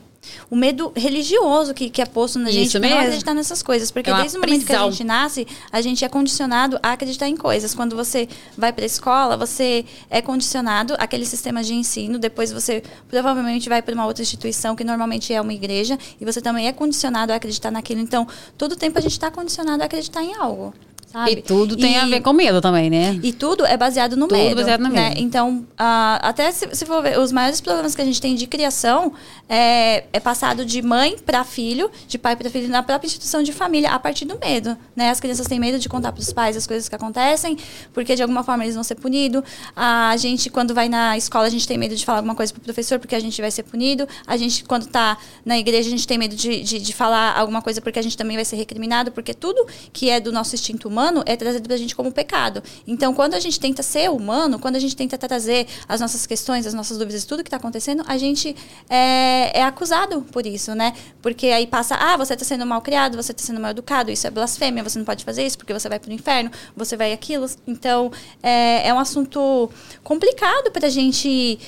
o 0.51 0.57
medo 0.57 0.93
religioso 0.95 1.75
que, 1.75 1.91
que 1.91 2.01
é 2.01 2.07
posto 2.07 2.39
na 2.39 2.51
gente 2.51 2.69
Isso 2.69 2.79
não 2.79 2.99
acreditar 2.99 3.35
nessas 3.35 3.63
coisas. 3.63 3.91
Porque 3.91 4.11
É 4.11 4.15
desde 4.15 4.37
o 4.37 4.41
momento 4.41 4.65
que 4.65 4.73
a 4.73 4.77
prisão. 4.77 4.91
gente 4.91 5.05
nasce, 5.05 5.47
a 5.71 5.81
gente 5.81 6.05
é 6.05 6.09
condicionado 6.09 6.79
a 6.83 6.93
acreditar 6.93 7.29
em 7.29 7.37
coisas. 7.37 7.75
Quando 7.75 7.97
você 7.97 8.29
vai 8.57 8.73
para 8.73 8.85
a 8.85 8.87
escola, 8.87 9.37
você 9.37 9.85
é 10.11 10.23
condicionado 10.23 10.95
àquele 10.99 11.27
sistema 11.27 11.63
de 11.63 11.75
ensino. 11.75 12.19
Depois 12.19 12.53
você 12.53 12.83
provavelmente 13.09 13.69
vai 13.69 13.83
para 13.83 13.95
uma 13.95 14.07
outra 14.07 14.23
instituição, 14.23 14.77
que 14.77 14.85
normalmente 14.85 15.33
é 15.33 15.41
uma 15.41 15.53
igreja, 15.53 15.99
e 16.21 16.25
você 16.25 16.41
também 16.41 16.67
é 16.67 16.73
condicionado 16.73 17.33
a 17.33 17.37
acreditar 17.37 17.71
naquilo. 17.71 18.01
Então, 18.01 18.27
todo 18.57 18.77
tempo 18.77 18.99
a 18.99 19.03
gente 19.03 19.13
está 19.13 19.31
condicionado 19.31 19.83
a 19.83 19.87
acreditar 19.87 20.23
em 20.23 20.35
algo. 20.35 20.73
Sabe? 21.13 21.33
E 21.33 21.43
tudo 21.43 21.77
tem 21.77 21.99
a 21.99 22.07
E- 22.07 22.11
ver 22.11 22.21
com 22.23 22.33
medo 22.33 22.61
também, 22.61 22.89
né? 22.89 23.21
e 23.23 23.33
tudo 23.33 23.67
é 23.67 23.77
baseado 23.77 24.17
no 24.17 24.27
Tudo 24.27 24.39
medo. 24.39 24.57
baseado 24.57 24.81
no 24.81 24.89
né? 24.89 25.11
medo. 25.11 25.21
Então, 25.21 25.67
ah, 25.77 26.19
até 26.23 26.51
se, 26.51 26.69
se 26.75 26.87
for 26.87 27.03
ver, 27.03 27.19
os 27.19 27.31
maiores 27.31 27.61
problemas 27.61 27.95
que 27.95 28.01
a 28.01 28.05
gente 28.05 28.21
tem 28.21 28.35
de 28.35 28.47
criação 28.47 29.13
é, 29.49 30.05
é 30.13 30.19
passado 30.21 30.65
de 30.65 30.81
mãe 30.81 31.17
para 31.19 31.45
filho, 31.45 31.91
de 32.09 32.17
pai 32.19 32.35
para 32.35 32.49
filho, 32.49 32.69
na 32.69 32.83
própria 32.83 33.07
instituição 33.07 33.43
de 33.43 33.53
família, 33.53 33.91
a 33.91 33.99
partir 33.99 34.25
do 34.25 34.39
medo. 34.39 34.75
Né? 34.97 35.11
As 35.11 35.21
crianças 35.21 35.47
têm 35.47 35.61
medo 35.61 35.79
de 35.79 35.89
contar 35.89 36.13
para 36.13 36.21
os 36.23 36.33
pais 36.33 36.57
as 36.57 36.67
coisas 36.67 36.89
que 36.89 36.95
acontecem, 36.95 37.59
porque 37.93 38.15
de 38.15 38.23
alguma 38.23 38.43
forma 38.43 38.65
eles 38.65 38.75
vão 38.75 38.83
ser 38.85 38.95
punidos. 38.95 39.43
A 39.77 40.17
gente, 40.17 40.49
quando 40.49 40.73
vai 40.75 40.89
na 40.89 41.17
escola, 41.19 41.47
a 41.47 41.51
gente 41.51 41.69
tem 41.69 41.77
medo 41.77 41.95
de 41.95 42.07
falar 42.07 42.19
alguma 42.21 42.35
coisa 42.35 42.53
para 42.53 42.61
o 42.61 42.65
professor, 42.65 42.99
porque 42.99 43.15
a 43.15 43.21
gente 43.21 43.39
vai 43.41 43.51
ser 43.51 43.65
punido. 43.65 44.09
A 44.27 44.37
gente, 44.39 44.65
quando 44.65 44.87
está 44.87 45.19
na 45.45 45.59
igreja, 45.59 45.89
a 45.89 45.91
gente 45.91 46.07
tem 46.07 46.17
medo 46.17 46.35
de, 46.35 46.63
de, 46.63 46.79
de 46.81 46.93
falar 46.95 47.37
alguma 47.37 47.61
coisa, 47.61 47.83
porque 47.83 47.99
a 47.99 48.03
gente 48.03 48.17
também 48.17 48.37
vai 48.37 48.45
ser 48.47 48.57
recriminado, 48.57 49.13
porque 49.13 49.35
tudo 49.35 49.67
que 49.93 50.09
é 50.09 50.19
do 50.19 50.33
nosso 50.33 50.55
instinto 50.55 50.89
humano 50.89 51.02
é 51.27 51.37
trazido 51.37 51.67
pra 51.67 51.77
gente 51.77 51.95
como 51.95 52.13
pecado. 52.13 52.63
Então, 52.87 53.15
quando 53.15 53.35
a 53.35 53.41
gente 53.41 53.59
tenta 53.59 53.83
ser 53.83 54.11
humano, 54.11 54.59
quando 54.59 54.77
a 54.77 54.79
gente 54.79 54.95
tenta 54.95 55.17
trazer 55.19 55.67
as 55.89 56.01
nossas 56.01 56.27
questões, 56.27 56.67
as 56.67 56.75
nossas 56.75 56.99
dúvidas, 56.99 57.25
tudo 57.25 57.43
que 57.43 57.49
está 57.49 57.57
acontecendo, 57.57 58.03
a 58.07 58.17
gente 58.17 58.55
é, 58.89 59.61
é 59.61 59.63
acusado 59.65 60.23
por 60.33 60.47
isso, 60.47 60.75
né? 60.75 60.93
Porque 61.21 61.47
aí 61.49 61.67
passa, 61.67 61.95
ah, 61.97 62.17
você 62.17 62.35
está 62.35 62.45
sendo 62.45 62.67
mal 62.67 62.81
criado, 62.81 63.17
você 63.17 63.33
está 63.33 63.45
sendo 63.45 63.61
mal 63.61 63.71
educado, 63.71 64.11
isso 64.11 64.27
é 64.27 64.31
blasfêmia, 64.31 64.83
você 64.83 64.99
não 64.99 65.05
pode 65.05 65.25
fazer 65.25 65.45
isso 65.45 65.59
porque 65.59 65.73
você 65.73 65.89
vai 65.89 65.99
pro 65.99 66.13
inferno, 66.13 66.51
você 66.77 66.97
vai 66.97 67.13
aquilo. 67.13 67.47
Então, 67.67 68.13
é, 68.43 68.89
é 68.89 68.95
um 68.95 68.99
assunto 68.99 69.71
complicado 70.03 70.71
pra 70.71 70.89
gente 70.89 71.59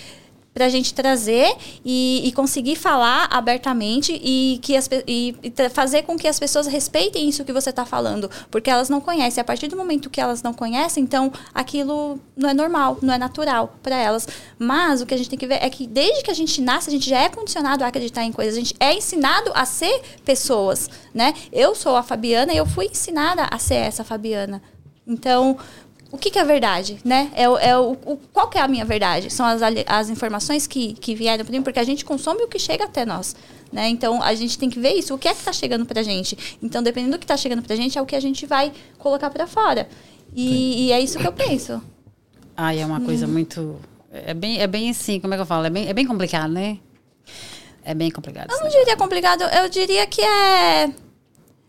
pra 0.55 0.69
gente 0.69 0.95
trazer 0.95 1.53
e, 1.85 2.23
e 2.25 2.33
conseguir 2.33 2.77
falar 2.77 3.27
abertamente 3.31 4.19
e, 4.23 4.61
que 4.63 4.77
as, 4.77 4.89
e, 5.07 5.35
e 5.43 5.69
fazer 5.69 6.03
com 6.03 6.17
que 6.17 6.29
as 6.29 6.39
pessoas 6.39 6.69
respeitem 6.69 7.29
isso 7.29 7.45
que 7.45 7.53
você 7.53 7.71
está 7.71 7.85
falando, 7.85 8.31
porque 8.53 8.71
elas 8.71 8.89
não 8.89 9.01
conhecem. 9.01 9.41
A 9.41 9.45
partir 9.45 9.67
do 9.67 9.77
momento 9.77 10.09
que 10.09 10.21
elas 10.21 10.43
não 10.43 10.55
conhecem, 10.55 11.03
então 11.03 11.33
aquilo 11.53 12.21
não 12.37 12.49
é 12.49 12.55
normal, 12.55 12.99
não 13.03 13.13
é 13.13 13.19
natural 13.19 13.75
para 13.83 13.97
elas. 13.97 14.29
Mas 14.57 15.01
o 15.01 15.07
que 15.07 15.15
a 15.15 15.17
gente 15.17 15.29
tem 15.29 15.39
que 15.39 15.47
ver 15.47 15.59
é 15.61 15.69
que 15.69 15.89
desde 15.89 16.23
que 16.23 16.31
a 16.31 16.35
gente 16.35 16.61
nasce, 16.61 16.89
a 16.89 16.93
gente 16.93 17.11
já 17.11 17.19
é 17.21 17.29
condicionado 17.29 17.83
a 17.83 17.89
acreditar 17.89 18.23
em 18.23 18.31
coisas, 18.31 18.55
a 18.55 18.59
gente 18.59 18.77
é 18.79 18.95
ensinado 18.95 19.51
a 19.55 19.67
ser 19.67 20.03
pessoas, 20.25 20.89
né? 21.13 21.35
Eu 21.53 21.75
sou 21.75 21.97
a 21.97 22.03
Fabiana 22.03 22.53
e 22.53 22.57
eu 22.57 22.67
fui 22.67 22.87
ensinada 22.87 23.49
a 23.51 23.59
ser 23.59 23.75
essa 23.75 24.05
Fabiana. 24.05 24.63
Então, 25.07 25.59
o 26.11 26.17
que, 26.19 26.31
que 26.31 26.39
é 26.39 26.45
verdade, 26.45 26.99
né? 27.05 27.31
É, 27.35 27.43
é 27.43 27.77
o, 27.79 27.93
o- 28.07 28.17
qual 28.33 28.49
que 28.49 28.57
é 28.59 28.61
a 28.61 28.69
minha 28.69 28.85
verdade? 28.85 29.31
São 29.33 29.45
as, 29.47 29.61
as 29.87 30.09
informações 30.11 30.67
que, 30.67 30.93
que 30.95 31.15
vieram 31.15 31.45
para 31.45 31.53
mim, 31.53 31.63
porque 31.63 31.79
a 31.79 31.85
gente 31.85 32.05
consome 32.05 32.43
o 32.45 32.49
que 32.49 32.59
chega 32.59 32.85
até 32.85 33.05
nós. 33.05 33.35
Né? 33.73 33.89
Então, 33.89 34.23
a 34.23 34.33
gente 34.35 34.57
tem 34.57 34.71
que 34.71 34.79
ver 34.79 34.93
isso. 34.95 35.13
O 35.15 35.19
que 35.19 35.27
é 35.27 35.33
que 35.33 35.41
está 35.41 35.53
chegando 35.53 35.85
para 35.85 36.01
a 36.01 36.05
gente? 36.05 36.39
Então, 36.63 36.81
dependendo 36.83 37.17
do 37.17 37.19
que 37.19 37.25
está 37.25 37.37
chegando 37.37 37.63
para 37.63 37.75
a 37.75 37.77
gente, 37.77 37.99
é 37.99 38.01
o 38.03 38.07
que 38.07 38.15
a 38.15 38.21
gente 38.21 38.47
vai 38.47 38.73
colocar 38.99 39.31
para 39.31 39.47
fora. 39.49 39.89
E, 40.35 40.87
e 40.87 40.93
é 40.93 41.01
isso 41.01 41.19
que 41.19 41.27
eu 41.27 41.33
penso. 41.33 41.83
Ai, 42.57 42.81
é 42.81 42.87
uma 42.87 42.99
Hum. 43.01 43.05
coisa 43.05 43.27
muito. 43.27 43.77
É 44.13 44.33
bem, 44.33 44.61
é 44.61 44.67
bem 44.69 44.91
assim, 44.91 45.19
como 45.19 45.35
é 45.35 45.37
que 45.37 45.43
eu 45.43 45.47
falo? 45.47 45.67
É 45.67 45.71
bem, 45.71 45.89
é 45.89 45.93
bem 45.93 46.07
complicado, 46.07 46.53
né? 46.53 46.79
É 47.85 47.93
bem 47.95 48.11
complicado. 48.11 48.51
Eu 48.53 48.61
não 48.61 48.69
diria 48.69 48.97
complicado, 48.97 49.43
eu 49.43 49.69
diria 49.69 50.07
que 50.07 50.21
é. 50.23 50.91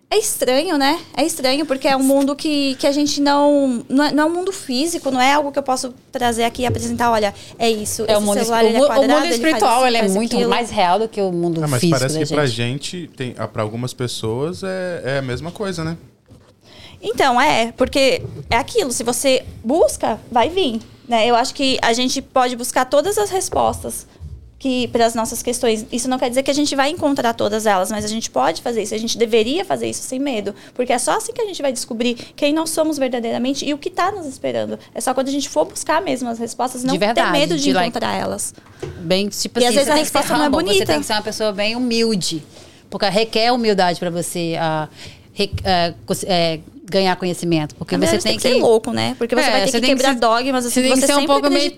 É 0.10 0.18
estranho, 0.18 0.78
né? 0.78 1.00
É 1.18 1.24
estranho, 1.26 1.66
porque 1.66 1.88
é 1.88 1.98
um 1.98 2.04
mundo 2.04 2.36
que, 2.36 2.76
que 2.76 2.86
a 2.88 2.92
gente 2.92 3.20
não. 3.20 3.84
Não 3.90 4.04
é, 4.04 4.12
não 4.12 4.24
é 4.24 4.26
um 4.28 4.34
mundo 4.34 4.52
físico, 4.52 5.10
não 5.12 5.20
é 5.20 5.34
algo 5.34 5.52
que 5.52 5.60
eu 5.60 5.64
posso 5.64 5.94
trazer 6.12 6.44
aqui 6.44 6.62
e 6.62 6.66
apresentar, 6.66 7.12
olha, 7.12 7.34
é 7.58 7.70
isso. 7.70 8.06
É 8.08 8.18
o 8.18 8.22
mundo, 8.22 8.38
celular, 8.40 8.64
o, 8.64 8.68
ele 8.68 8.76
é 8.76 8.80
mu- 8.80 8.84
o 8.86 8.88
quadrado, 8.88 9.04
mundo 9.14 9.16
ele 9.16 9.22
faz 9.32 9.36
espiritual 9.36 9.78
isso, 9.80 9.88
ele 9.88 9.98
é 9.98 10.08
muito 10.08 10.36
aquilo. 10.36 10.50
mais 10.50 10.70
real 10.70 11.00
do 11.00 11.08
que 11.10 11.20
o 11.20 11.32
mundo 11.32 11.62
Ah, 11.64 11.68
mas 11.68 11.82
físico 11.82 12.00
parece 12.00 12.14
da 12.16 12.20
que 12.20 12.26
gente. 12.26 12.36
pra 12.36 12.46
gente, 12.46 13.10
tem, 13.18 13.36
ah, 13.38 13.48
pra 13.48 13.64
algumas 13.64 13.94
pessoas, 13.94 14.62
é, 14.64 15.02
é 15.04 15.18
a 15.18 15.22
mesma 15.24 15.52
coisa, 15.52 15.84
né? 15.84 15.98
Então, 17.02 17.42
é, 17.42 17.72
porque 17.74 18.22
é 18.50 18.58
aquilo, 18.58 18.92
se 18.92 19.04
você 19.04 19.44
busca, 19.64 20.20
vai 20.32 20.50
vir. 20.50 20.80
Né? 21.08 21.28
Eu 21.28 21.36
acho 21.36 21.54
que 21.54 21.78
a 21.82 21.94
gente 21.94 22.20
pode 22.22 22.56
buscar 22.56 22.86
todas 22.86 23.18
as 23.18 23.30
respostas 23.30 24.08
que 24.66 24.88
para 24.88 25.06
as 25.06 25.14
nossas 25.14 25.44
questões. 25.44 25.86
Isso 25.92 26.10
não 26.10 26.18
quer 26.18 26.28
dizer 26.28 26.42
que 26.42 26.50
a 26.50 26.54
gente 26.54 26.76
vai 26.76 26.90
encontrar 26.90 27.34
todas 27.36 27.68
elas, 27.68 27.92
mas 27.92 28.04
a 28.04 28.08
gente 28.08 28.32
pode 28.32 28.64
fazer 28.64 28.82
isso, 28.82 28.96
a 28.96 28.98
gente 28.98 29.16
deveria 29.16 29.64
fazer 29.64 29.88
isso 29.88 30.02
sem 30.02 30.18
medo, 30.20 30.56
porque 30.74 30.92
é 30.92 30.98
só 30.98 31.18
assim 31.18 31.32
que 31.32 31.40
a 31.40 31.46
gente 31.46 31.62
vai 31.62 31.72
descobrir 31.72 32.16
quem 32.36 32.52
nós 32.52 32.72
somos 32.72 32.98
verdadeiramente 32.98 33.64
e 33.64 33.72
o 33.76 33.78
que 33.78 33.90
está 33.90 34.12
nos 34.12 34.26
esperando. 34.26 34.80
É 34.96 35.00
só 35.00 35.14
quando 35.14 35.28
a 35.28 35.32
gente 35.32 35.48
for 35.48 35.66
buscar 35.66 36.02
mesmo 36.02 36.28
as 36.28 36.40
respostas, 36.40 36.84
não 36.84 36.98
verdade, 36.98 37.32
ter 37.32 37.40
medo 37.40 37.56
de, 37.56 37.62
de, 37.66 37.74
like, 37.74 37.90
encontrar 37.90 38.16
elas. 38.16 38.56
Bem, 39.02 39.30
tipo 39.30 39.60
E 39.60 39.66
assim, 39.66 39.68
às 39.68 39.74
vezes 39.76 39.86
você 39.86 39.92
a 39.92 39.94
tem 39.94 40.04
que 40.04 40.10
resposta 40.12 40.34
não 40.36 40.46
é 40.46 40.48
humble, 40.48 40.58
Você 40.62 40.66
bonita. 40.74 40.86
tem 40.88 41.00
que 41.00 41.06
ser 41.06 41.14
uma 41.14 41.22
pessoa 41.22 41.52
bem 41.52 41.76
humilde. 41.76 42.44
Porque 42.90 43.08
requer 43.08 43.52
humildade 43.52 44.00
pra 44.00 44.10
você 44.10 44.56
ah, 44.60 44.90
re- 45.32 45.52
ah, 45.64 45.94
cons- 46.08 46.24
é, 46.28 46.60
ganhar 46.90 47.16
conhecimento. 47.18 47.76
Porque 47.76 47.96
você 47.98 48.02
verdade, 48.18 48.24
tem 48.24 48.36
que 48.38 48.42
ser 48.42 48.56
louco, 48.56 48.92
né? 48.92 49.14
Porque 49.18 49.36
você 49.36 49.48
É, 49.48 49.52
vai 49.52 49.62
ter 49.62 49.68
você 49.68 49.80
que 49.80 49.86
tem 49.86 49.90
que 49.92 49.96
quebrar 50.02 50.14
ser- 50.14 50.20
dogmas 50.20 50.66
assim, 50.66 50.74
você 50.74 50.82
que 50.82 50.88
tem 50.88 50.96
que 50.96 51.02
você 51.02 51.14
ser 51.14 51.20
um 51.20 51.26
pouco 51.28 51.50
meio 51.52 51.70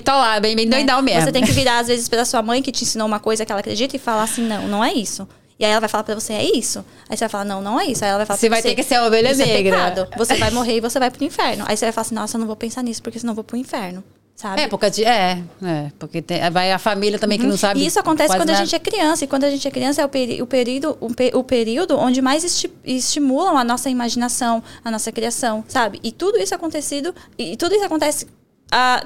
Pitolar, 0.00 0.40
bem, 0.40 0.56
bem 0.56 0.66
né? 0.66 0.76
doidão 0.78 1.00
mesmo. 1.02 1.22
Você 1.22 1.32
tem 1.32 1.44
que 1.44 1.52
virar, 1.52 1.78
às 1.78 1.86
vezes, 1.88 2.08
pela 2.08 2.24
sua 2.24 2.42
mãe 2.42 2.60
que 2.62 2.72
te 2.72 2.82
ensinou 2.84 3.06
uma 3.06 3.20
coisa 3.20 3.44
que 3.46 3.52
ela 3.52 3.60
acredita 3.60 3.94
e 3.96 3.98
falar 3.98 4.24
assim, 4.24 4.42
não, 4.46 4.66
não 4.66 4.84
é 4.84 4.92
isso. 4.92 5.26
E 5.58 5.64
aí 5.64 5.70
ela 5.70 5.78
vai 5.80 5.88
falar 5.88 6.02
pra 6.02 6.14
você, 6.16 6.32
é 6.32 6.56
isso. 6.58 6.84
Aí 7.08 7.16
você 7.16 7.24
vai 7.24 7.28
falar, 7.28 7.44
não, 7.44 7.62
não 7.62 7.80
é 7.80 7.86
isso. 7.86 8.02
Aí 8.04 8.10
ela 8.10 8.18
vai 8.18 8.26
falar 8.26 8.38
Você 8.38 8.48
vai 8.48 8.60
você, 8.60 8.70
ter 8.70 8.74
que 8.74 8.82
ser 8.82 8.96
a 8.96 9.06
ovelha 9.06 9.30
"Isso 9.30 9.40
é 9.42 9.46
negra." 9.46 9.76
pecado. 9.76 10.08
Você 10.18 10.34
vai 10.34 10.50
morrer 10.50 10.76
e 10.78 10.80
você 10.80 10.98
vai 10.98 11.10
pro 11.12 11.22
inferno. 11.24 11.64
Aí 11.68 11.76
você 11.76 11.84
vai 11.86 11.92
falar 11.92 12.02
assim, 12.06 12.14
nossa, 12.16 12.36
eu 12.36 12.40
não 12.40 12.46
vou 12.48 12.56
pensar 12.56 12.82
nisso, 12.82 13.00
porque 13.00 13.20
senão 13.20 13.30
eu 13.30 13.36
vou 13.36 13.44
pro 13.44 13.56
inferno. 13.56 14.02
Sabe? 14.34 14.62
É, 14.62 14.66
porque, 14.66 14.90
de- 14.90 15.04
é, 15.04 15.40
é, 15.62 15.92
porque 15.96 16.20
tem- 16.20 16.50
vai 16.50 16.72
a 16.72 16.78
família 16.80 17.20
também 17.20 17.38
que 17.38 17.46
não 17.46 17.56
sabe. 17.56 17.78
Uhum. 17.78 17.84
E 17.84 17.86
isso 17.86 18.00
acontece 18.00 18.30
quando 18.36 18.50
a 18.50 18.52
nada. 18.54 18.64
gente 18.66 18.74
é 18.74 18.80
criança. 18.80 19.24
E 19.24 19.28
quando 19.28 19.44
a 19.44 19.50
gente 19.50 19.68
é 19.68 19.70
criança 19.70 20.02
é 20.02 20.04
o, 20.04 20.08
peri 20.08 20.42
o, 20.42 20.46
período, 20.46 20.98
o, 21.00 21.14
pe- 21.14 21.30
o 21.32 21.44
período 21.44 21.96
onde 21.96 22.20
mais 22.20 22.42
esti- 22.42 22.68
estimulam 22.84 23.56
a 23.56 23.62
nossa 23.62 23.88
imaginação, 23.88 24.60
a 24.84 24.90
nossa 24.90 25.12
criação, 25.12 25.64
sabe? 25.68 26.00
E 26.02 26.10
tudo 26.10 26.36
isso 26.40 26.52
acontecido, 26.52 27.14
e 27.38 27.56
tudo 27.56 27.76
isso 27.76 27.84
acontece 27.84 28.26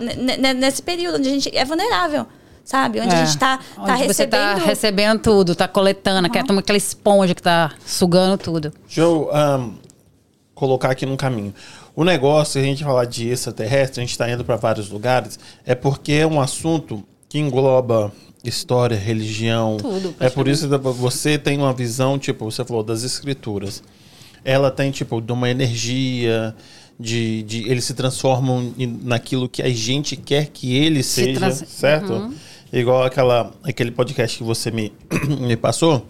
n- 0.01 0.55
nesse 0.55 0.83
período 0.83 1.19
onde 1.19 1.29
a 1.29 1.33
gente 1.33 1.57
é 1.57 1.65
vulnerável, 1.65 2.27
sabe? 2.65 3.01
Onde 3.01 3.15
a 3.15 3.19
É, 3.19 3.27
gente 3.27 3.39
tá, 3.39 3.59
tá 3.59 3.65
onde 3.83 3.93
você 3.93 4.07
recebendo. 4.07 4.59
tá 4.61 4.65
recebendo 4.65 5.21
tudo, 5.21 5.55
tá 5.55 5.69
coletando, 5.69 6.27
aquela, 6.27 6.47
toma 6.47 6.61
aquela 6.61 6.79
esponja 6.79 7.35
que 7.35 7.43
tá 7.43 7.73
sugando 7.85 8.39
tudo. 8.39 8.73
Deixa 8.87 9.01
eu 9.03 9.29
ahn, 9.33 9.73
colocar 10.55 10.91
aqui 10.91 11.05
num 11.07 11.17
caminho. 11.17 11.55
O 11.95 12.05
negócio, 12.05 12.53
se 12.55 12.59
a 12.61 12.63
gente 12.63 12.85
falar 12.85 13.05
de 13.07 13.29
extraterrestre, 13.29 14.01
a 14.01 14.03
gente 14.05 14.13
está 14.13 14.31
indo 14.31 14.45
para 14.45 14.57
vários 14.57 14.89
lugares, 14.89 15.39
é 15.67 15.75
porque 15.75 16.13
é 16.13 16.27
um 16.27 16.41
assunto 16.41 17.03
que 17.29 17.39
engloba 17.39 18.13
história, 18.45 18.97
religião. 18.97 19.77
Tudo, 19.79 20.15
É 20.21 20.31
por 20.31 20.47
isso 20.47 20.69
que 20.69 20.79
você 20.79 21.37
tem 21.37 21.59
uma 21.59 21.73
visão, 21.73 22.19
tipo, 22.19 22.45
você 22.51 22.65
falou 22.65 22.85
das 22.85 23.03
escrituras. 23.03 23.83
Ela 24.45 24.71
tem, 24.71 24.93
tipo, 24.93 25.21
de 25.21 25.33
uma 25.33 25.51
energia, 25.51 26.55
de, 26.99 27.43
de 27.45 27.69
eles 27.69 27.85
se 27.85 27.95
transformam 27.95 28.73
naquilo 29.03 29.49
que 29.49 29.63
a 29.63 29.69
gente 29.71 30.17
quer 30.17 30.47
que 30.49 30.77
ele 30.77 31.03
Se 31.03 31.25
seja, 31.25 31.39
trans- 31.41 31.65
certo? 31.69 32.33
Igual 32.73 33.05
aquela, 33.05 33.53
aquele 33.63 33.91
podcast 33.91 34.37
que 34.37 34.45
você 34.45 34.71
me, 34.71 34.93
me 35.41 35.57
passou 35.57 36.07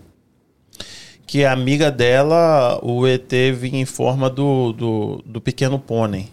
que 1.27 1.45
a 1.45 1.53
amiga 1.53 1.91
dela, 1.91 2.81
o 2.83 3.07
ET 3.07 3.31
vinha 3.55 3.81
em 3.81 3.85
forma 3.85 4.31
do, 4.31 4.73
do, 4.73 5.23
do 5.27 5.41
pequeno 5.43 5.79
pônei. 5.79 6.29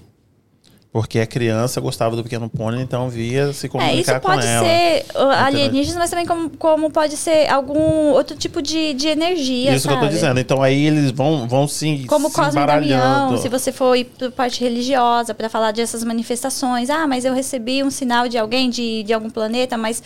Porque 0.96 1.20
a 1.20 1.28
criança 1.28 1.82
gostava 1.82 2.16
do 2.16 2.24
pequeno 2.24 2.48
pônei, 2.50 2.82
então 2.82 3.10
via 3.10 3.52
se 3.52 3.66
É, 3.66 3.70
comunicar 3.70 4.00
isso 4.00 4.14
com 4.14 4.30
pode 4.32 4.48
ela. 4.48 4.66
ser 4.66 5.06
uh, 5.14 5.28
alienígenas, 5.46 5.98
mas 5.98 6.10
também 6.10 6.26
como, 6.26 6.50
como 6.52 6.90
pode 6.90 7.18
ser 7.18 7.52
algum 7.52 8.12
outro 8.14 8.38
tipo 8.38 8.62
de, 8.62 8.94
de 8.94 9.10
energia, 9.10 9.76
Isso 9.76 9.90
que 9.90 9.94
eu 9.94 9.98
tô 9.98 10.04
sabe? 10.06 10.14
dizendo. 10.16 10.40
Então 10.40 10.64
aí 10.64 10.86
eles 10.86 11.12
vão, 11.12 11.50
vão 11.50 11.68
se, 11.68 12.06
Como 12.08 12.30
se 12.30 12.36
Cosme 12.36 12.66
Damião, 12.66 13.36
se 13.36 13.50
você 13.50 13.74
for 13.74 13.94
ir 13.98 14.06
pra 14.06 14.32
parte 14.32 14.62
religiosa 14.64 15.34
para 15.34 15.50
falar 15.50 15.74
dessas 15.74 16.02
manifestações. 16.02 16.90
Ah, 16.90 17.06
mas 17.06 17.26
eu 17.26 17.34
recebi 17.34 17.84
um 17.84 17.92
sinal 17.92 18.30
de 18.30 18.38
alguém, 18.38 18.70
de, 18.70 19.04
de 19.04 19.12
algum 19.12 19.30
planeta, 19.30 19.78
mas 19.78 20.02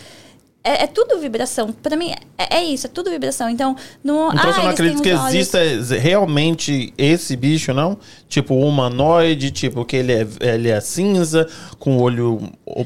é, 0.62 0.84
é 0.84 0.86
tudo 0.86 1.18
vibração. 1.18 1.72
Para 1.72 1.96
mim, 1.96 2.12
é, 2.36 2.56
é 2.58 2.64
isso, 2.64 2.86
é 2.86 2.90
tudo 2.90 3.10
vibração. 3.10 3.48
Então, 3.48 3.74
não, 4.04 4.28
Então 4.28 4.50
ah, 4.50 4.52
você 4.52 4.60
não 4.62 4.68
acredita 4.70 5.02
que 5.02 5.12
olhos- 5.12 5.34
exista 5.34 5.58
realmente 5.98 6.92
esse 6.98 7.34
bicho, 7.36 7.72
não? 7.72 7.96
Tipo, 8.28 8.54
humanoide, 8.54 9.50
tipo, 9.50 9.84
que 9.84 9.96
ele 9.96 10.12
é, 10.12 10.26
ele 10.40 10.68
é 10.68 10.80
cinza, 10.80 11.48
com 11.78 11.96
o 11.96 12.00
olho. 12.02 12.40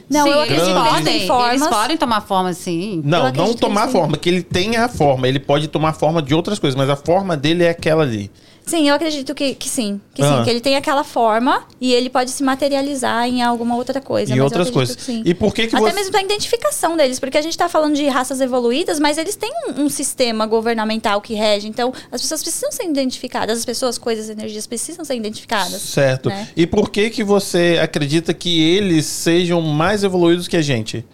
Não, 0.08 0.24
sim, 0.24 0.30
eu 0.30 0.42
eles 0.44 0.62
acredito 0.62 0.64
que 0.64 0.80
eles 0.80 0.98
podem, 0.98 1.26
formas. 1.26 1.52
eles 1.54 1.66
podem 1.68 1.96
tomar 1.96 2.20
forma 2.20 2.48
assim. 2.50 3.02
Não, 3.04 3.32
não 3.32 3.52
que 3.52 3.60
tomar 3.60 3.82
têm. 3.84 3.92
forma, 3.92 4.16
que 4.16 4.28
ele 4.28 4.42
tem 4.42 4.76
a 4.76 4.88
forma. 4.88 5.26
Ele 5.28 5.40
pode 5.40 5.68
tomar 5.68 5.92
forma 5.92 6.22
de 6.22 6.34
outras 6.34 6.58
coisas, 6.58 6.76
mas 6.76 6.88
a 6.88 6.96
forma 6.96 7.36
dele 7.36 7.64
é 7.64 7.70
aquela 7.70 8.02
ali. 8.04 8.30
Sim, 8.66 8.88
eu 8.88 8.94
acredito 8.94 9.34
que, 9.34 9.54
que 9.54 9.68
sim. 9.68 10.00
Que 10.14 10.22
Ah. 10.22 10.38
sim, 10.38 10.44
que 10.44 10.50
ele 10.50 10.60
tem 10.60 10.74
aquela 10.74 11.04
forma 11.04 11.64
e 11.78 11.92
ele 11.92 12.08
pode 12.08 12.30
se 12.30 12.42
materializar 12.42 13.26
em 13.28 13.42
alguma 13.42 13.76
outra 13.76 14.00
coisa. 14.00 14.34
E 14.34 14.38
eu 14.38 14.44
outras 14.44 14.70
coisas. 14.70 14.96
E 15.08 15.34
por 15.34 15.52
que 15.54 15.66
que 15.66 15.76
Até 15.76 15.84
você- 15.90 15.94
mesmo 15.94 16.10
pra 16.10 16.22
identificação 16.22 16.96
deles, 16.96 17.20
porque 17.20 17.36
a 17.36 17.42
gente 17.42 17.58
tá 17.58 17.68
falando 17.68 17.94
de 17.94 18.06
raças 18.08 18.40
evoluídas, 18.40 18.98
mas 18.98 19.18
eles 19.18 19.36
têm 19.36 19.50
um, 19.68 19.82
um 19.82 19.88
sistema 19.90 20.46
governamental 20.46 21.20
que 21.20 21.34
rege. 21.34 21.68
Então, 21.68 21.92
as 22.10 22.22
pessoas 22.22 22.42
precisam 22.42 22.72
ser 22.72 22.84
identificadas. 22.84 23.58
As 23.58 23.64
pessoas, 23.66 23.98
coisas, 23.98 24.30
energias 24.30 24.66
precisam 24.66 25.04
ser 25.04 25.14
identificadas. 25.14 25.82
Certo. 25.82 26.30
né? 26.30 26.48
E 26.56 26.66
por 26.66 26.88
que 26.90 27.10
que 27.10 27.22
você 27.22 27.78
acredita 27.82 28.32
que 28.32 28.62
eles 28.62 29.04
sejam 29.04 29.60
mais 29.60 30.02
evoluídos 30.02 30.48
que 30.48 30.56
a 30.56 30.62
gente? 30.62 31.04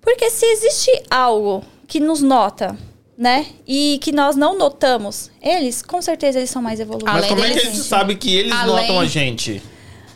Porque 0.00 0.30
se 0.30 0.44
existe 0.46 0.90
algo 1.10 1.62
que 1.86 2.00
nos 2.00 2.20
nota, 2.22 2.76
né? 3.20 3.44
E 3.68 3.98
que 4.02 4.12
nós 4.12 4.34
não 4.34 4.56
notamos, 4.56 5.30
eles, 5.42 5.82
com 5.82 6.00
certeza, 6.00 6.38
eles 6.38 6.48
são 6.48 6.62
mais 6.62 6.80
evoluídos. 6.80 7.12
Mas 7.12 7.26
como 7.26 7.44
é 7.44 7.50
que 7.50 7.58
a 7.58 7.62
gente 7.62 7.74
gente. 7.76 7.84
sabe 7.86 8.14
que 8.16 8.34
eles 8.34 8.50
Além- 8.50 8.74
notam 8.88 8.98
a 8.98 9.04
gente? 9.04 9.62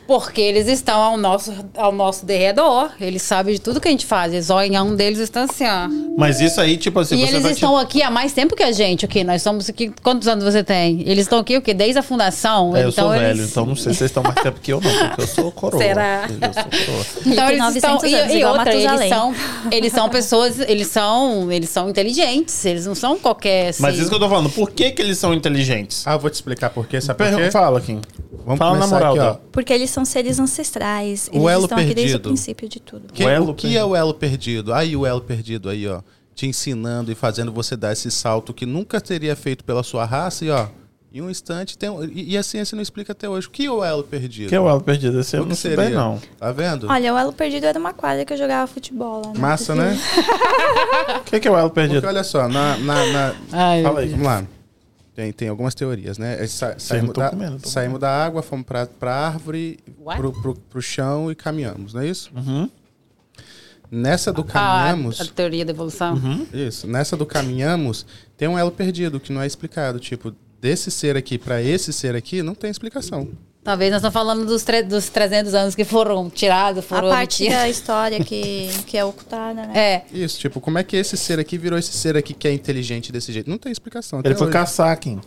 Porque 0.06 0.40
eles 0.40 0.68
estão 0.68 1.00
ao 1.00 1.16
nosso, 1.16 1.52
ao 1.76 1.92
nosso 1.92 2.26
derredor. 2.26 2.90
Eles 3.00 3.22
sabem 3.22 3.54
de 3.54 3.60
tudo 3.60 3.80
que 3.80 3.88
a 3.88 3.90
gente 3.90 4.06
faz. 4.06 4.32
Eles 4.32 4.50
olham, 4.50 4.88
um 4.88 4.94
deles 4.94 5.18
está 5.18 5.44
assim, 5.44 5.64
ó. 5.64 5.88
Mas 6.16 6.40
isso 6.40 6.60
aí, 6.60 6.76
tipo 6.76 7.00
assim, 7.00 7.16
e 7.16 7.20
você 7.20 7.32
eles 7.32 7.42
vai... 7.42 7.52
estão 7.52 7.76
aqui 7.76 8.02
há 8.02 8.10
mais 8.10 8.32
tempo 8.32 8.54
que 8.54 8.62
a 8.62 8.72
gente, 8.72 9.04
aqui. 9.04 9.24
Nós 9.24 9.42
somos 9.42 9.68
aqui. 9.68 9.92
Quantos 10.02 10.28
anos 10.28 10.44
você 10.44 10.62
tem? 10.62 11.00
Eles 11.06 11.24
estão 11.24 11.38
aqui 11.38 11.56
o 11.56 11.62
quê? 11.62 11.72
Desde 11.72 11.98
a 11.98 12.02
fundação. 12.02 12.76
É, 12.76 12.84
eu 12.84 12.90
então 12.90 13.04
sou 13.06 13.14
eles... 13.14 13.28
velho, 13.28 13.44
então 13.44 13.66
não 13.66 13.76
sei 13.76 13.92
se 13.92 13.98
vocês 13.98 14.10
estão 14.10 14.22
mais 14.22 14.36
tempo 14.36 14.60
que 14.60 14.72
eu 14.72 14.80
não, 14.80 14.90
porque 15.08 15.22
eu 15.22 15.26
sou 15.26 15.52
coroa. 15.52 15.82
Será? 15.82 16.28
Eu 16.28 16.52
sou 16.52 16.86
coroa. 16.86 17.04
Então 17.26 17.50
Ele 17.50 17.62
eles 17.62 17.76
estão 17.76 17.94
900 17.94 18.30
e, 18.30 18.38
e 18.38 18.44
outra, 18.44 18.74
eles 18.74 19.08
são 19.08 19.34
eles 19.70 19.92
são 19.92 20.08
pessoas, 20.08 20.60
eles 20.60 20.86
são 20.88 21.50
eles 21.50 21.70
são 21.70 21.88
inteligentes, 21.88 22.64
eles 22.64 22.86
não 22.86 22.94
são 22.94 23.18
qualquer 23.18 23.68
assim. 23.68 23.82
Mas 23.82 23.98
isso 23.98 24.08
que 24.08 24.14
eu 24.14 24.20
tô 24.20 24.28
falando, 24.28 24.50
por 24.50 24.70
que 24.70 24.90
que 24.90 25.02
eles 25.02 25.18
são 25.18 25.32
inteligentes? 25.32 26.06
Ah, 26.06 26.12
eu 26.12 26.18
vou 26.18 26.30
te 26.30 26.34
explicar 26.34 26.70
por 26.70 26.86
quê. 26.86 27.00
Sabe 27.00 27.24
por 27.24 27.36
quê? 27.36 27.50
Fala, 27.50 27.80
Kim. 27.80 28.00
Vamos 28.44 28.58
Fala 28.58 28.78
na 28.78 28.86
moral, 28.86 29.12
aqui, 29.14 29.20
ó. 29.20 29.34
Porque 29.50 29.72
eles 29.72 29.90
são 29.90 30.04
seres 30.04 30.38
ancestrais. 30.38 31.28
Eles 31.32 31.42
O 31.42 31.48
elo 31.48 31.64
estão 31.64 31.78
aqui 31.78 31.94
desde 31.94 32.02
o 32.02 32.18
perdido. 32.18 32.28
princípio 32.28 32.68
de 32.68 32.80
tudo. 32.80 33.12
Que- 33.12 33.24
O 33.24 33.28
elo 33.28 33.50
o 33.50 33.54
que 33.54 33.76
é 33.76 33.84
o 33.84 33.96
elo 33.96 34.12
perdido? 34.14 34.72
Aí 34.74 34.94
o 34.96 35.06
elo 35.06 35.20
perdido 35.20 35.68
aí, 35.70 35.86
ó. 35.88 36.00
Te 36.34 36.46
ensinando 36.46 37.10
e 37.12 37.14
fazendo 37.14 37.52
você 37.52 37.76
dar 37.76 37.92
esse 37.92 38.10
salto 38.10 38.52
que 38.52 38.66
nunca 38.66 39.00
teria 39.00 39.34
feito 39.36 39.64
pela 39.64 39.82
sua 39.84 40.04
raça 40.04 40.44
e, 40.44 40.50
ó, 40.50 40.66
em 41.12 41.20
um 41.22 41.30
instante 41.30 41.78
tem. 41.78 41.88
um- 41.88 42.02
E, 42.04 42.32
e 42.32 42.36
a 42.36 42.42
ciência 42.42 42.74
não 42.74 42.82
explica 42.82 43.12
até 43.12 43.28
hoje. 43.28 43.46
O 43.46 43.50
que 43.50 43.64
é 43.66 43.70
o 43.70 43.84
elo 43.84 44.02
perdido? 44.02 44.48
que 44.48 44.54
é 44.54 44.60
o 44.60 44.68
elo 44.68 44.80
perdido? 44.80 45.20
Esse 45.20 45.36
eu 45.36 45.44
O 45.44 45.46
não 45.46 45.54
sei 45.54 45.70
seria? 45.70 45.84
bem, 45.86 45.94
não. 45.94 46.20
Tá 46.38 46.50
vendo? 46.50 46.88
Olha, 46.90 47.14
o 47.14 47.16
elo 47.18 47.32
perdido 47.32 47.66
era 47.66 47.78
uma 47.78 47.92
quadra 47.92 48.24
que 48.24 48.32
eu 48.32 48.36
jogava 48.36 48.66
futebol 48.66 49.22
lá. 49.24 49.32
né? 49.32 49.38
Massa, 49.38 49.74
né? 49.76 49.96
O 51.20 51.24
que 51.24 51.38
que 51.40 51.46
é 51.48 51.50
o 51.50 51.56
elo 51.56 51.70
perdido? 51.70 52.00
Porque 52.02 52.08
olha 52.14 52.24
só, 52.24 52.48
na. 52.48 52.76
na, 52.78 53.06
na- 53.06 53.34
Ai, 53.52 53.82
Fala 53.82 54.00
aí. 54.00 54.08
vamos 54.08 54.26
lá. 54.26 54.44
Tem, 55.14 55.32
tem 55.32 55.48
algumas 55.48 55.74
teorias, 55.74 56.18
né? 56.18 56.42
É, 56.42 56.46
sa- 56.46 56.76
saímos, 56.78 57.14
da, 57.14 57.30
comendo, 57.30 57.68
saímos 57.68 58.00
da 58.00 58.10
água, 58.10 58.42
fomos 58.42 58.66
pra, 58.66 58.84
pra 58.86 59.14
árvore, 59.14 59.78
pro, 60.16 60.54
pro 60.54 60.82
chão 60.82 61.30
e 61.30 61.34
caminhamos, 61.36 61.94
não 61.94 62.00
é 62.00 62.08
isso? 62.08 62.30
Uhum. 62.34 62.68
Nessa 63.90 64.32
do 64.32 64.40
a, 64.40 64.44
caminhamos. 64.44 65.20
a 65.20 65.24
teoria 65.26 65.64
da 65.64 65.70
evolução. 65.70 66.14
Uhum. 66.14 66.46
Isso. 66.52 66.86
Nessa 66.88 67.16
do 67.16 67.24
caminhamos, 67.24 68.04
tem 68.36 68.48
um 68.48 68.58
elo 68.58 68.72
perdido 68.72 69.20
que 69.20 69.32
não 69.32 69.40
é 69.40 69.46
explicado. 69.46 70.00
Tipo, 70.00 70.34
desse 70.60 70.90
ser 70.90 71.16
aqui 71.16 71.38
pra 71.38 71.62
esse 71.62 71.92
ser 71.92 72.16
aqui, 72.16 72.42
não 72.42 72.54
tem 72.56 72.70
explicação. 72.70 73.28
Talvez 73.64 73.90
nós 73.90 74.00
estamos 74.00 74.12
falando 74.12 74.44
dos, 74.44 74.62
tre- 74.62 74.82
dos 74.82 75.08
300 75.08 75.54
anos 75.54 75.74
que 75.74 75.84
foram 75.84 76.28
tirados, 76.28 76.80
A 76.80 76.82
foram 76.82 77.08
parte 77.08 77.42
omitidos. 77.44 77.62
da 77.62 77.68
história 77.68 78.22
que, 78.22 78.68
que 78.86 78.96
é 78.98 79.04
ocultada, 79.04 79.66
né? 79.66 79.72
É. 79.74 80.04
Isso, 80.12 80.38
tipo, 80.38 80.60
como 80.60 80.76
é 80.78 80.84
que 80.84 80.94
esse 80.96 81.16
ser 81.16 81.38
aqui 81.40 81.56
virou 81.56 81.78
esse 81.78 81.92
ser 81.92 82.14
aqui 82.16 82.34
que 82.34 82.46
é 82.46 82.52
inteligente 82.52 83.10
desse 83.10 83.32
jeito? 83.32 83.48
Não 83.48 83.56
tem 83.56 83.72
explicação. 83.72 84.20
Ele 84.22 84.34
foi 84.34 84.48
hoje. 84.48 84.52
caçar, 84.52 84.94
Kim. 85.00 85.18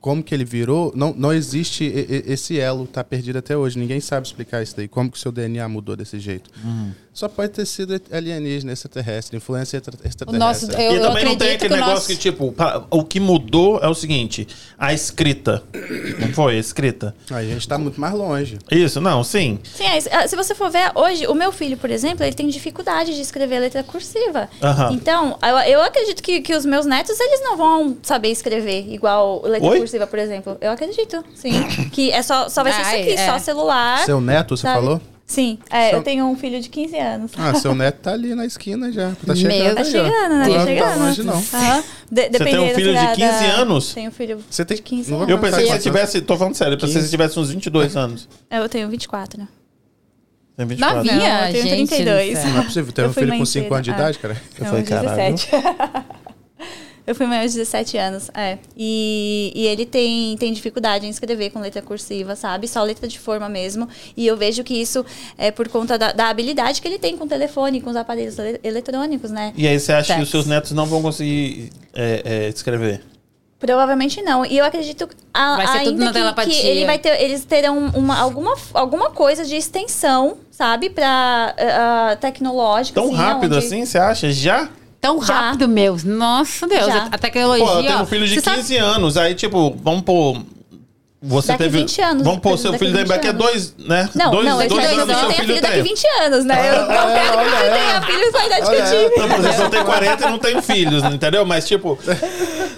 Como 0.00 0.22
que 0.22 0.34
ele 0.34 0.44
virou, 0.44 0.92
não, 0.94 1.14
não 1.16 1.32
existe 1.32 1.82
esse 2.26 2.60
elo, 2.60 2.86
tá 2.86 3.02
perdido 3.02 3.38
até 3.38 3.56
hoje. 3.56 3.78
Ninguém 3.78 4.00
sabe 4.00 4.26
explicar 4.26 4.62
isso 4.62 4.76
daí. 4.76 4.86
Como 4.86 5.10
que 5.10 5.16
o 5.16 5.20
seu 5.20 5.32
DNA 5.32 5.66
mudou 5.66 5.96
desse 5.96 6.18
jeito? 6.20 6.50
Uhum. 6.62 6.92
Só 7.14 7.28
pode 7.28 7.52
ter 7.52 7.64
sido 7.64 8.00
alienígena, 8.12 8.72
extraterrestre, 8.72 9.36
influência 9.36 9.76
extra- 9.76 9.94
O 9.94 10.06
extraterrestre. 10.06 10.66
nosso, 10.66 10.82
eu, 10.82 10.92
e 10.92 10.96
eu 10.96 11.02
também 11.02 11.24
não 11.24 11.36
tem 11.36 11.52
aquele 11.54 11.74
negócio 11.74 11.94
nosso... 11.94 12.06
que, 12.08 12.16
tipo, 12.16 12.52
o 12.90 13.04
que 13.04 13.20
mudou 13.20 13.78
é 13.80 13.86
o 13.88 13.94
seguinte: 13.94 14.48
a 14.76 14.92
escrita. 14.92 15.62
Não 16.18 16.32
foi? 16.34 16.56
A 16.56 16.58
escrita. 16.58 17.14
Aí 17.30 17.50
a 17.50 17.54
gente 17.54 17.68
tá 17.68 17.78
muito 17.78 18.00
mais 18.00 18.12
longe. 18.14 18.58
Isso, 18.68 19.00
não, 19.00 19.22
sim. 19.22 19.60
Sim, 19.62 19.84
é, 19.84 20.26
se 20.26 20.34
você 20.34 20.56
for 20.56 20.70
ver, 20.70 20.90
hoje, 20.92 21.24
o 21.28 21.34
meu 21.36 21.52
filho, 21.52 21.76
por 21.76 21.88
exemplo, 21.88 22.24
ele 22.24 22.34
tem 22.34 22.48
dificuldade 22.48 23.14
de 23.14 23.20
escrever 23.20 23.60
letra 23.60 23.84
cursiva. 23.84 24.48
Aham. 24.60 24.92
Então, 24.92 25.38
eu, 25.40 25.56
eu 25.74 25.82
acredito 25.82 26.20
que, 26.20 26.40
que 26.40 26.52
os 26.56 26.66
meus 26.66 26.84
netos, 26.84 27.18
eles 27.20 27.40
não 27.42 27.56
vão 27.56 27.96
saber 28.02 28.30
escrever 28.30 28.92
igual 28.92 29.40
letra 29.44 29.68
Oi? 29.68 29.78
cursiva, 29.78 30.04
por 30.06 30.18
exemplo. 30.18 30.58
Eu 30.60 30.72
acredito, 30.72 31.24
sim. 31.36 31.62
que 31.92 32.10
é 32.10 32.22
só, 32.22 32.48
só 32.48 32.64
vai 32.64 32.72
ser 32.72 32.82
Ai, 32.82 33.00
isso 33.02 33.10
aqui, 33.10 33.20
é. 33.20 33.26
só 33.30 33.38
celular. 33.38 33.98
Seu 34.04 34.20
neto, 34.20 34.56
você 34.56 34.62
sabe? 34.62 34.80
falou? 34.80 35.00
Sim, 35.26 35.58
é, 35.70 35.88
Seu- 35.88 35.98
eu 35.98 36.04
tenho 36.04 36.26
um 36.26 36.36
filho 36.36 36.60
de 36.60 36.68
15 36.68 36.98
anos. 36.98 37.32
Ah, 37.36 37.54
seu 37.54 37.74
neto 37.76 37.96
tá 38.02 38.12
ali 38.12 38.34
na 38.34 38.44
esquina 38.44 38.92
já. 38.92 39.10
Tá 39.12 39.16
Meu 39.28 39.36
chegando. 39.36 39.74
Tá 39.74 39.80
aí, 39.80 39.86
ó. 39.88 39.90
chegando, 39.90 40.34
né? 40.34 40.46
Não 40.46 40.52
Tá 40.54 40.58
tá 40.60 40.66
chegando. 40.66 40.98
longe, 40.98 41.22
não. 41.22 41.34
Aham. 41.54 41.82
De- 42.12 42.22
tem 42.22 42.26
um 42.28 42.30
dependendo 42.30 42.74
filho 42.74 42.88
de 42.90 42.94
da- 43.06 43.12
15 43.14 43.46
da- 43.46 43.52
anos? 43.54 43.94
Tenho 43.94 44.08
um 44.10 44.12
filho 44.12 44.44
Você 44.50 44.64
tem 44.66 44.76
de 44.76 44.82
15 44.82 45.10
não 45.10 45.18
vou 45.18 45.26
anos. 45.26 45.34
Eu 45.36 45.40
pensei 45.50 45.64
que 45.66 45.72
você 45.72 45.78
tivesse. 45.78 46.20
Tô 46.20 46.36
falando 46.36 46.54
sério, 46.54 46.74
eu 46.74 46.78
pensei 46.78 46.88
que 46.88 46.92
você 46.94 46.98
15. 47.00 47.10
tivesse 47.10 47.38
uns 47.40 47.50
22 47.50 47.96
anos. 47.96 48.28
Eu 48.50 48.68
tenho 48.68 48.88
24. 48.90 49.48
Tem 50.56 50.66
24. 50.66 50.96
Novinha, 50.98 51.16
Não, 51.16 51.46
eu 51.48 51.52
tenho 51.52 51.64
gente. 51.68 51.88
32. 51.88 52.28
do 52.38 52.40
céu. 52.42 52.50
Não 52.50 52.60
é 52.60 52.64
possível 52.64 52.92
ter 52.92 53.02
Eu 53.02 53.08
um 53.08 53.12
filho 53.12 53.26
com 53.32 53.36
mãe 53.38 53.46
5 53.46 53.64
cedo, 53.64 53.74
anos 53.74 53.84
de 53.84 53.90
ah. 53.90 53.94
idade, 53.94 54.18
cara. 54.18 54.34
Eu 54.58 54.64
Não, 54.64 54.70
falei, 54.70 54.84
caralho. 54.84 55.34
17. 55.34 55.48
Eu 57.06 57.14
fui 57.14 57.26
mãe 57.26 57.40
aos 57.42 57.52
17 57.52 57.98
anos, 57.98 58.30
é. 58.34 58.56
E, 58.76 59.52
e 59.54 59.66
ele 59.66 59.84
tem, 59.84 60.36
tem 60.38 60.50
dificuldade 60.52 61.06
em 61.06 61.10
escrever 61.10 61.50
com 61.50 61.60
letra 61.60 61.82
cursiva, 61.82 62.34
sabe? 62.34 62.66
Só 62.66 62.82
letra 62.82 63.06
de 63.06 63.18
forma 63.18 63.46
mesmo. 63.46 63.86
E 64.16 64.26
eu 64.26 64.36
vejo 64.38 64.64
que 64.64 64.74
isso 64.74 65.04
é 65.36 65.50
por 65.50 65.68
conta 65.68 65.98
da, 65.98 66.12
da 66.12 66.28
habilidade 66.30 66.80
que 66.80 66.88
ele 66.88 66.98
tem 66.98 67.14
com 67.16 67.24
o 67.24 67.28
telefone, 67.28 67.82
com 67.82 67.90
os 67.90 67.96
aparelhos 67.96 68.38
ele- 68.38 68.58
eletrônicos, 68.64 69.30
né? 69.30 69.52
E 69.54 69.68
aí 69.68 69.78
você 69.78 69.92
acha 69.92 70.16
que 70.16 70.22
os 70.22 70.30
seus 70.30 70.46
netos 70.46 70.72
não 70.72 70.86
vão 70.86 71.02
conseguir 71.02 71.70
é, 71.92 72.22
é, 72.24 72.48
escrever? 72.48 73.02
Provavelmente 73.58 74.20
não. 74.22 74.44
E 74.44 74.56
eu 74.58 74.64
acredito 74.64 75.08
a, 75.32 75.56
Vai 75.56 75.66
ser 75.66 75.78
tudo 75.84 75.88
ainda 75.90 76.04
na 76.06 76.12
que, 76.12 76.18
telepatia. 76.18 76.54
que 76.60 76.66
ele 76.66 76.84
vai 76.86 76.98
ter, 76.98 77.20
eles 77.22 77.44
terão 77.44 77.86
uma, 77.94 78.18
alguma, 78.18 78.54
alguma 78.74 79.10
coisa 79.10 79.44
de 79.44 79.56
extensão, 79.56 80.38
sabe? 80.50 80.90
Pra 80.90 81.54
uh, 81.54 82.16
tecnológica. 82.20 83.00
Tão 83.00 83.10
assim, 83.10 83.16
rápido 83.16 83.56
onde- 83.56 83.66
assim, 83.66 83.84
você 83.86 83.98
acha? 83.98 84.30
Já? 84.32 84.68
Tão 85.04 85.22
Já. 85.22 85.34
rápido, 85.34 85.68
meu. 85.68 85.98
Nossa, 86.04 86.66
Deus. 86.66 86.86
Já. 86.86 87.08
A 87.12 87.18
tecnologia. 87.18 87.66
Pô, 87.66 87.72
eu 87.80 87.82
tenho 87.86 88.00
um 88.00 88.06
filho 88.06 88.26
de 88.26 88.34
você 88.36 88.40
sabe- 88.40 88.56
15 88.56 88.76
anos. 88.78 89.16
Aí, 89.18 89.34
tipo, 89.34 89.76
vamos 89.82 90.00
pôr. 90.02 90.40
Você 91.26 91.48
Daqui 91.52 91.64
teve. 91.64 91.78
20 91.78 92.00
anos, 92.02 92.22
Vamos 92.22 92.40
pôr 92.40 92.58
seu 92.58 92.72
daqui 92.72 92.84
filho 92.84 92.98
20 92.98 93.08
daqui 93.08 93.26
a 93.26 93.30
anos. 93.30 93.42
dois, 93.42 93.74
né? 93.78 94.10
Não, 94.14 94.30
dois, 94.30 94.44
não, 94.46 94.62
eu 94.62 94.68
dois 94.68 94.82
quero 94.86 95.00
anos 95.02 95.06
seu 95.16 95.16
você 95.28 95.34
tenha 95.34 95.40
filho 95.48 95.62
daqui 95.62 95.74
tem. 95.74 95.82
20 95.82 96.06
anos, 96.22 96.44
né? 96.44 96.68
Eu 96.68 96.80
não 96.82 96.86
quero 97.14 97.38
que 97.38 97.44
você 97.50 97.70
tenha 97.70 98.02
filhos 98.02 98.30
com 98.30 98.38
a 98.38 98.46
idade 98.46 98.66
que 98.66 98.74
eu 98.76 98.84
tive. 99.08 99.20
Não, 99.20 99.28
por 99.28 99.38
exemplo, 99.40 99.62
eu 99.64 99.70
tenho 99.70 99.84
40 99.86 100.26
e 100.26 100.30
não 100.30 100.38
tenho 100.38 100.62
filhos, 100.62 101.02
entendeu? 101.04 101.46
Mas, 101.46 101.66
tipo, 101.66 101.98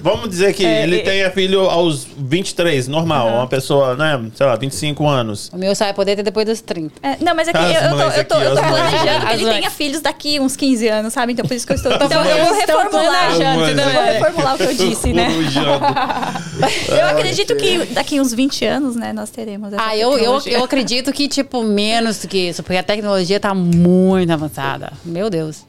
vamos 0.07 0.28
dizer 0.30 0.54
que 0.54 0.64
É, 0.64 0.84
ele 0.84 0.96
e- 0.98 1.02
tenha 1.02 1.30
filho 1.30 1.68
aos 1.68 2.07
23, 2.16 2.86
normal. 2.86 3.28
Uma 3.28 3.46
pessoa, 3.48 3.96
né? 3.96 4.22
Sei 4.34 4.46
lá, 4.46 4.54
25 4.57 5.07
anos. 5.07 5.50
O 5.52 5.59
meu 5.59 5.74
só 5.74 5.84
vai 5.84 5.94
poder 5.94 6.14
ter 6.16 6.22
depois 6.22 6.46
dos 6.46 6.61
30. 6.61 6.94
É, 7.02 7.16
não, 7.20 7.34
mas 7.34 7.48
aqui 7.48 7.59
As 7.59 7.82
eu, 7.82 7.90
eu 7.90 7.96
tô, 7.96 8.02
eu 8.11 8.24
tô, 8.24 8.34
eu 8.40 8.52
planejando 8.54 9.26
que 9.26 9.32
ele 9.34 9.44
tenha 9.46 9.70
filhos 9.70 10.00
daqui 10.00 10.38
uns 10.38 10.54
15 10.57 10.86
anos, 10.88 11.12
sabe? 11.12 11.32
Então 11.32 11.44
por 11.44 11.54
isso 11.54 11.66
que 11.66 11.72
eu 11.72 11.76
estou. 11.76 11.92
Então 11.92 12.24
eu 12.24 12.36
vou 12.44 12.50
mães 12.52 12.59
estão 12.61 12.78
reformular. 12.78 13.30
mães, 13.57 13.78
Eu 13.78 13.84
vou 13.92 14.02
é. 14.02 14.12
reformular 14.12 14.54
o 14.54 14.59
que 14.59 14.64
eu 14.64 14.74
disse, 14.74 15.12
né? 15.12 15.28
Eu 16.88 17.07
acredito 17.09 17.54
que 17.57 17.86
daqui 17.86 18.20
uns 18.20 18.32
20 18.32 18.64
anos, 18.64 18.96
né, 18.96 19.12
nós 19.12 19.30
teremos 19.30 19.72
essa 19.72 19.82
Ah, 19.82 19.96
eu, 19.96 20.16
eu, 20.18 20.40
eu 20.46 20.64
acredito 20.64 21.12
que, 21.12 21.28
tipo, 21.28 21.62
menos 21.62 22.18
do 22.18 22.28
que 22.28 22.38
isso, 22.48 22.62
porque 22.62 22.78
a 22.78 22.82
tecnologia 22.82 23.38
tá 23.38 23.54
muito 23.54 24.30
avançada. 24.32 24.92
Meu 25.04 25.28
Deus. 25.28 25.64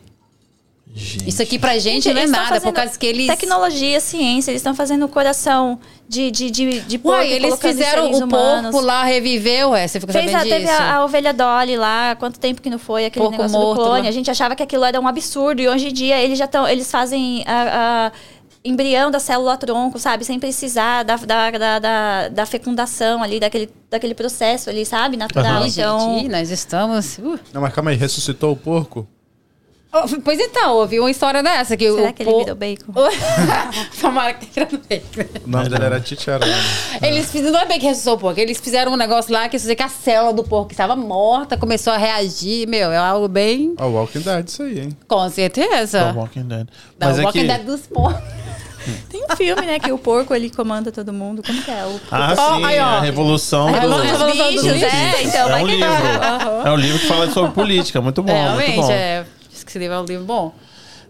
Gente. 0.97 1.29
Isso 1.29 1.41
aqui 1.43 1.59
pra 1.59 1.77
gente, 1.77 2.11
não 2.11 2.21
é 2.21 2.25
nada, 2.27 2.59
por 2.59 2.73
causa 2.73 2.97
que 2.97 3.05
eles. 3.05 3.27
Tecnologia, 3.27 3.99
ciência, 3.99 4.49
eles 4.51 4.59
estão 4.61 4.73
fazendo 4.73 5.05
o 5.05 5.07
coração 5.09 5.79
de, 6.09 6.31
de, 6.31 6.49
de, 6.49 6.79
de 6.81 6.97
porco 6.97 7.17
Uai, 7.19 7.29
e 7.29 7.33
eles 7.33 7.59
fizeram 7.59 8.11
o 8.11 8.17
humanos. 8.23 8.71
porco 8.71 8.79
lá, 8.85 9.03
reviveu, 9.03 9.69
ué. 9.71 9.87
Você 9.87 9.99
fica 9.99 10.11
Fez 10.13 10.27
a, 10.33 10.39
sabendo 10.39 10.49
teve 10.49 10.65
disso? 10.65 10.81
a, 10.81 10.95
a 10.95 11.05
ovelha 11.05 11.33
Dolly 11.33 11.77
lá, 11.77 12.15
quanto 12.15 12.39
tempo 12.39 12.61
que 12.61 12.69
não 12.69 12.79
foi 12.79 13.05
aquele 13.05 13.23
Porco 13.25 13.37
negócio 13.37 13.57
morto 13.59 13.77
do 13.79 13.83
clone. 13.85 14.01
lá. 14.03 14.09
A 14.09 14.11
gente 14.11 14.31
achava 14.31 14.55
que 14.55 14.63
aquilo 14.63 14.83
era 14.83 14.99
um 14.99 15.07
absurdo 15.07 15.61
e 15.61 15.67
hoje 15.67 15.89
em 15.89 15.93
dia 15.93 16.19
eles 16.19 16.37
já 16.39 16.45
estão, 16.45 16.67
eles 16.67 16.89
fazem 16.89 17.43
a, 17.45 18.07
a 18.07 18.11
embrião 18.65 19.11
da 19.11 19.19
célula 19.19 19.55
tronco, 19.55 19.99
sabe, 19.99 20.25
sem 20.25 20.39
precisar 20.39 21.03
da, 21.03 21.15
da, 21.17 21.51
da, 21.51 21.79
da, 21.79 22.27
da 22.29 22.45
fecundação 22.45 23.21
ali, 23.21 23.39
daquele, 23.39 23.69
daquele 23.89 24.13
processo 24.15 24.69
ali, 24.69 24.85
sabe, 24.85 25.15
natural. 25.15 25.65
Ih, 25.65 25.69
Então, 25.69 26.17
gente, 26.17 26.29
nós 26.29 26.49
estamos. 26.49 27.17
uh, 27.19 27.39
Não, 27.53 27.61
mas 27.61 27.71
calma 27.73 27.91
aí, 27.91 27.97
ressuscitou 27.97 28.51
o 28.51 28.55
porco? 28.55 29.07
Oh, 29.93 30.03
Pois 30.23 30.37
então, 30.39 30.75
houve 30.75 30.99
uma 30.99 31.09
história 31.09 31.41
dessa. 31.41 31.77
Que 31.77 31.89
Será 31.91 32.09
o 32.09 32.13
que 32.13 32.23
ele 32.23 32.31
po- 32.31 32.39
virou 32.39 32.55
bacon? 32.55 32.93
Tomara 34.01 34.33
que 34.33 34.45
tenha 34.45 34.67
virado 34.67 34.83
bacon. 34.87 35.39
O 35.45 35.49
nome 35.49 35.69
dele 35.69 35.85
era 35.85 35.99
Titiarana. 35.99 36.53
Eles 37.01 37.31
fizeram, 37.31 37.53
não 37.53 37.59
é 37.61 37.65
bem 37.65 37.79
que 37.79 37.85
ressuscitou 37.85 38.15
o 38.15 38.19
porco, 38.19 38.39
eles 38.39 38.59
fizeram 38.59 38.91
um 38.91 38.97
negócio 38.97 39.31
lá 39.31 39.47
que 39.49 39.57
que 39.57 39.83
a 39.83 39.87
célula 39.89 40.33
do 40.33 40.43
porco 40.43 40.71
estava 40.71 40.95
morta, 40.95 41.57
começou 41.57 41.93
a 41.93 41.97
reagir, 41.97 42.67
meu, 42.67 42.91
é 42.91 42.97
algo 42.97 43.27
bem. 43.27 43.75
O 43.79 43.85
Walking 43.87 44.19
Dead, 44.21 44.47
isso 44.47 44.63
aí, 44.63 44.79
hein? 44.81 44.97
Com 45.07 45.29
certeza. 45.29 46.11
The 46.13 46.19
Walking 46.19 46.43
Dead. 46.47 46.67
Da 46.97 47.07
Mas 47.07 47.19
é 47.19 47.23
Walking 47.23 47.39
que... 47.41 47.47
Dead 47.47 47.63
dos 47.65 47.81
porcos. 47.87 48.21
Tem 49.09 49.21
um 49.23 49.35
filme, 49.35 49.65
né? 49.65 49.79
Que 49.79 49.91
o 49.91 49.97
porco 49.97 50.33
ele 50.33 50.49
comanda 50.49 50.91
todo 50.93 51.11
mundo. 51.11 51.41
Como 51.45 51.61
que 51.61 51.69
é? 51.71 51.85
O... 51.85 51.99
Ah, 52.09 52.33
Ó, 52.37 52.55
sim, 52.57 52.63
aí, 52.63 52.79
ó. 52.79 52.83
a 52.85 53.01
Revolução 53.01 53.67
A 53.67 53.71
do... 53.79 53.97
Revolução 54.01 54.27
dos 54.27 54.37
bichos, 54.47 54.63
bichos. 54.63 54.83
é, 54.83 55.23
então 55.23 55.47
é 55.47 55.51
vai 55.51 55.63
um 55.63 55.65
que 55.65 55.71
livro. 55.75 55.89
tá. 55.89 56.61
É 56.65 56.71
um 56.71 56.75
livro 56.77 56.99
que 56.99 57.05
fala 57.07 57.29
sobre 57.31 57.51
política, 57.51 57.99
muito 58.01 58.23
bom, 58.23 58.31
muito 58.31 58.59
Realmente, 58.59 58.75
bom. 58.81 58.91
é. 58.91 59.25
Livro 59.77 59.95
é 59.95 59.99
um 60.01 60.05
livro 60.05 60.25
bom. 60.25 60.53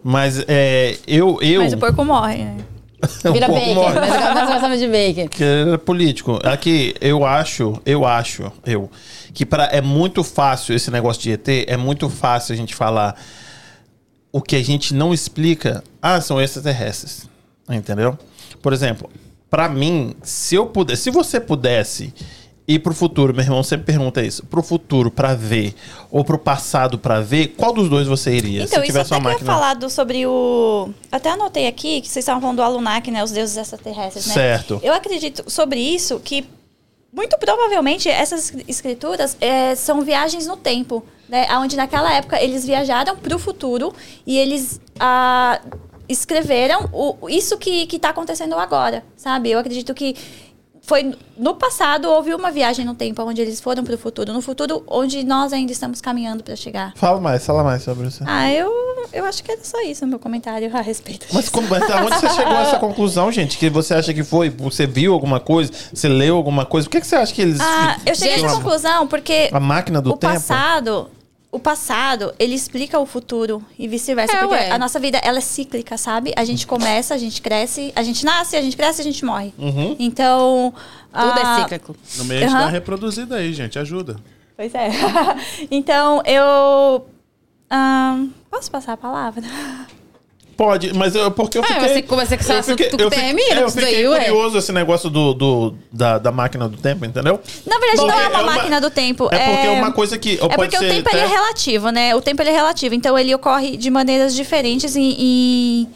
Mas 0.04 0.44
é, 0.48 0.98
eu... 1.08 1.40
eu 1.42 1.62
Mas 1.62 1.74
o 1.74 1.78
porco 1.78 2.06
morre, 2.06 2.38
né? 2.38 2.58
Vira 3.32 3.48
bacon. 3.48 3.76
morre. 3.76 4.00
Mas 4.00 4.12
agora 4.12 4.34
nós 4.34 4.50
gostamos 4.54 4.80
de 4.80 4.88
bacon. 4.88 5.28
que 5.28 5.44
era 5.44 5.78
político. 5.78 6.40
Aqui, 6.44 6.96
eu 7.00 7.26
acho, 7.26 7.80
eu 7.86 8.06
acho, 8.06 8.52
eu, 8.66 8.90
que 9.34 9.46
pra, 9.46 9.66
é 9.66 9.82
muito 9.82 10.24
fácil 10.24 10.76
esse 10.76 10.90
negócio 10.90 11.22
de 11.22 11.32
ET, 11.32 11.48
é 11.68 11.78
muito 11.78 12.10
fácil 12.10 12.54
a 12.54 12.56
gente 12.58 12.74
falar 12.74 13.16
o 14.32 14.42
que 14.42 14.56
a 14.56 14.64
gente 14.64 14.94
não 14.94 15.14
explica. 15.14 15.84
Ah, 16.02 16.20
são 16.22 16.42
extraterrestres. 16.42 17.30
Entendeu? 17.70 18.18
Por 18.62 18.74
exemplo, 18.74 19.10
pra 19.50 19.70
mim, 19.70 20.16
se 20.24 20.56
eu 20.56 20.66
pudesse, 20.66 21.04
se 21.04 21.12
você 21.12 21.40
pudesse 21.40 22.14
ir 22.68 22.80
pro 22.80 22.94
futuro, 22.94 23.34
meu 23.34 23.44
irmão 23.44 23.64
sempre 23.64 23.86
pergunta 23.86 24.22
isso, 24.22 24.46
pro 24.46 24.62
futuro 24.62 25.10
pra 25.10 25.34
ver 25.34 25.74
ou 26.12 26.24
pro 26.26 26.38
passado 26.38 27.00
pra 27.00 27.22
ver, 27.22 27.56
qual 27.56 27.72
dos 27.72 27.88
dois 27.88 28.08
você 28.08 28.36
iria? 28.36 28.64
Então, 28.64 28.68
se 28.68 28.76
isso 28.76 28.86
tivesse 28.86 29.14
até 29.14 29.22
uma 29.22 29.30
máquina. 29.32 29.52
falar 29.52 29.74
do, 29.76 29.90
sobre 29.90 30.26
o... 30.26 30.90
Até 31.10 31.30
anotei 31.30 31.68
aqui 31.68 32.02
que 32.02 32.08
vocês 32.10 32.24
estavam 32.24 32.42
falando 32.42 32.58
do 32.58 32.64
Anunnaki, 32.64 33.10
né? 33.10 33.24
Os 33.24 33.32
deuses 33.32 33.56
extraterrestres, 33.56 34.28
né? 34.28 34.34
Certo. 34.34 34.82
Eu 34.84 34.94
acredito 34.94 35.50
sobre 35.50 35.80
isso 35.80 36.20
que 36.20 36.46
muito 37.12 37.38
provavelmente 37.38 38.10
essas 38.10 38.54
escrituras 38.68 39.38
eh, 39.40 39.74
são 39.76 40.02
viagens 40.02 40.46
no 40.46 40.58
tempo, 40.58 41.06
né? 41.30 41.48
Onde 41.58 41.78
naquela 41.78 42.14
época 42.14 42.42
eles 42.42 42.66
viajaram 42.66 43.16
para 43.16 43.36
o 43.36 43.40
futuro 43.40 43.94
e 44.26 44.38
eles 44.38 44.82
ah, 45.00 45.60
escreveram 46.10 46.90
o, 46.92 47.30
isso 47.30 47.58
que 47.58 47.88
está 47.92 48.10
acontecendo 48.10 48.56
agora, 48.56 49.04
sabe? 49.16 49.52
Eu 49.52 49.60
acredito 49.60 49.94
que 49.94 50.16
foi 50.88 51.14
no 51.38 51.54
passado 51.56 52.10
houve 52.10 52.34
uma 52.34 52.50
viagem 52.50 52.86
no 52.86 52.96
tempo 52.96 53.22
onde 53.22 53.42
eles 53.42 53.60
foram 53.60 53.84
para 53.84 53.94
o 53.94 53.98
futuro, 53.98 54.32
no 54.32 54.42
futuro 54.42 54.84
onde 54.88 55.22
nós 55.26 55.52
ainda 55.52 55.72
estamos 55.72 56.00
caminhando 56.00 56.42
para 56.44 56.56
chegar. 56.56 56.94
Fala 56.96 57.20
mais, 57.20 57.46
fala 57.46 57.62
mais 57.62 57.84
sobre 57.84 58.08
isso. 58.08 58.24
Ah, 58.26 58.50
eu, 58.50 58.72
eu 59.12 59.26
acho 59.26 59.44
que 59.44 59.52
era 59.52 59.60
só 59.64 59.82
isso 59.82 60.06
o 60.06 60.08
meu 60.08 60.18
comentário 60.18 60.74
a 60.76 60.80
respeito 60.80 61.24
disso. 61.26 61.36
Mas 61.36 61.50
como, 61.50 61.68
mas 61.68 61.84
aonde 61.92 62.16
você 62.16 62.30
chegou 62.30 62.54
a 62.56 62.62
essa 62.62 62.80
conclusão, 62.80 63.30
gente? 63.32 63.58
Que 63.58 63.70
você 63.70 63.94
acha 63.96 64.14
que 64.14 64.24
foi? 64.24 64.50
Você 64.50 64.88
viu 64.88 65.12
alguma 65.14 65.42
coisa? 65.42 65.72
Você 65.94 66.08
leu 66.08 66.38
alguma 66.38 66.66
coisa? 66.66 66.88
Por 66.88 66.92
que, 66.94 67.02
que 67.02 67.08
você 67.08 67.18
acha 67.18 67.34
que 67.34 67.42
eles. 67.42 67.60
Ah, 67.60 67.98
eu 68.06 68.16
cheguei 68.16 68.36
a 68.36 68.38
tinham 68.38 68.48
essa 68.50 68.58
a- 68.58 68.62
conclusão 68.64 69.08
porque 69.08 69.50
A 69.52 69.60
máquina 69.60 70.02
do 70.02 70.12
o 70.14 70.18
tempo? 70.18 70.34
passado, 70.34 71.10
o 71.58 71.60
passado, 71.60 72.34
ele 72.38 72.54
explica 72.54 73.00
o 73.00 73.06
futuro 73.06 73.64
e 73.78 73.88
vice-versa, 73.88 74.36
É, 74.38 74.40
porque 74.40 74.54
ué. 74.54 74.72
a 74.72 74.78
nossa 74.78 75.00
vida 75.00 75.18
ela 75.24 75.40
é 75.40 75.42
cíclica, 75.42 75.98
sabe? 75.98 76.32
A 76.36 76.46
gente 76.46 76.68
começa, 76.68 77.16
a 77.16 77.18
gente 77.18 77.42
cresce, 77.42 77.92
a 77.96 78.04
gente 78.04 78.24
nasce, 78.24 78.56
a 78.56 78.62
gente 78.62 78.78
cresce, 78.78 79.02
a 79.02 79.04
gente 79.04 79.26
morre. 79.26 79.52
Uhum. 79.58 79.96
Então, 80.00 80.72
Tudo 81.12 81.34
ah, 81.44 81.58
é 81.58 81.62
cíclico. 81.64 81.96
No 82.16 82.26
meio 82.26 82.42
a 82.42 82.44
gente 82.44 82.52
Aham. 82.52 82.60
dá 82.60 82.66
uma 82.66 82.72
reproduzida 82.72 83.36
aí, 83.38 83.52
gente. 83.54 83.78
Ajuda. 83.80 84.18
Pois 84.56 84.74
é. 84.76 84.90
então, 85.72 86.22
eu 86.26 87.06
ahn, 87.70 88.30
posso 88.52 88.70
passar 88.70 88.94
a 88.94 88.98
palavra? 88.98 89.44
Pode, 90.58 90.92
mas 90.94 91.14
eu, 91.14 91.30
porque 91.30 91.60
eu 91.60 91.64
Ah, 91.64 91.68
fiquei. 91.68 91.88
você 91.90 92.02
começa 92.02 92.36
com 92.36 92.42
esse 92.42 92.52
assunto 92.52 92.78
fiquei, 92.84 92.98
que 92.98 93.04
eu 93.04 93.10
tem 93.12 93.20
fiquei, 93.38 93.54
é, 93.54 93.62
eu 93.64 93.72
daí, 93.72 94.08
ué. 94.08 94.20
curioso 94.26 94.58
esse 94.58 94.72
negócio 94.72 95.08
do, 95.08 95.34
do- 95.36 95.76
da, 95.92 96.18
da 96.18 96.32
máquina 96.32 96.68
do 96.68 96.76
tempo, 96.78 97.06
entendeu? 97.06 97.40
Na 97.64 97.78
verdade, 97.78 97.98
Porque 97.98 98.12
não 98.12 98.20
é 98.20 98.28
uma 98.28 98.40
é 98.40 98.42
uma- 98.44 98.56
máquina 98.56 98.82
do 98.82 98.90
tempo. 98.90 99.30
É 99.32 99.38
porque 99.54 99.68
uma 99.68 99.92
coisa 99.92 100.18
que. 100.18 100.34
É 100.42 100.48
porque 100.56 100.76
o 100.76 100.80
tempo 100.80 101.10
é 101.10 101.22
até- 101.24 101.28
relativo, 101.28 101.90
né? 101.92 102.16
O 102.16 102.22
tempo 102.22 102.42
é 102.42 102.46
relativo. 102.52 102.96
Então 102.96 103.18
ele 103.20 103.34
ocorre 103.36 103.78
de 103.78 103.90
maneiras 103.92 104.34
diferentes 104.36 104.96
em, 104.96 105.16
em 105.20 105.88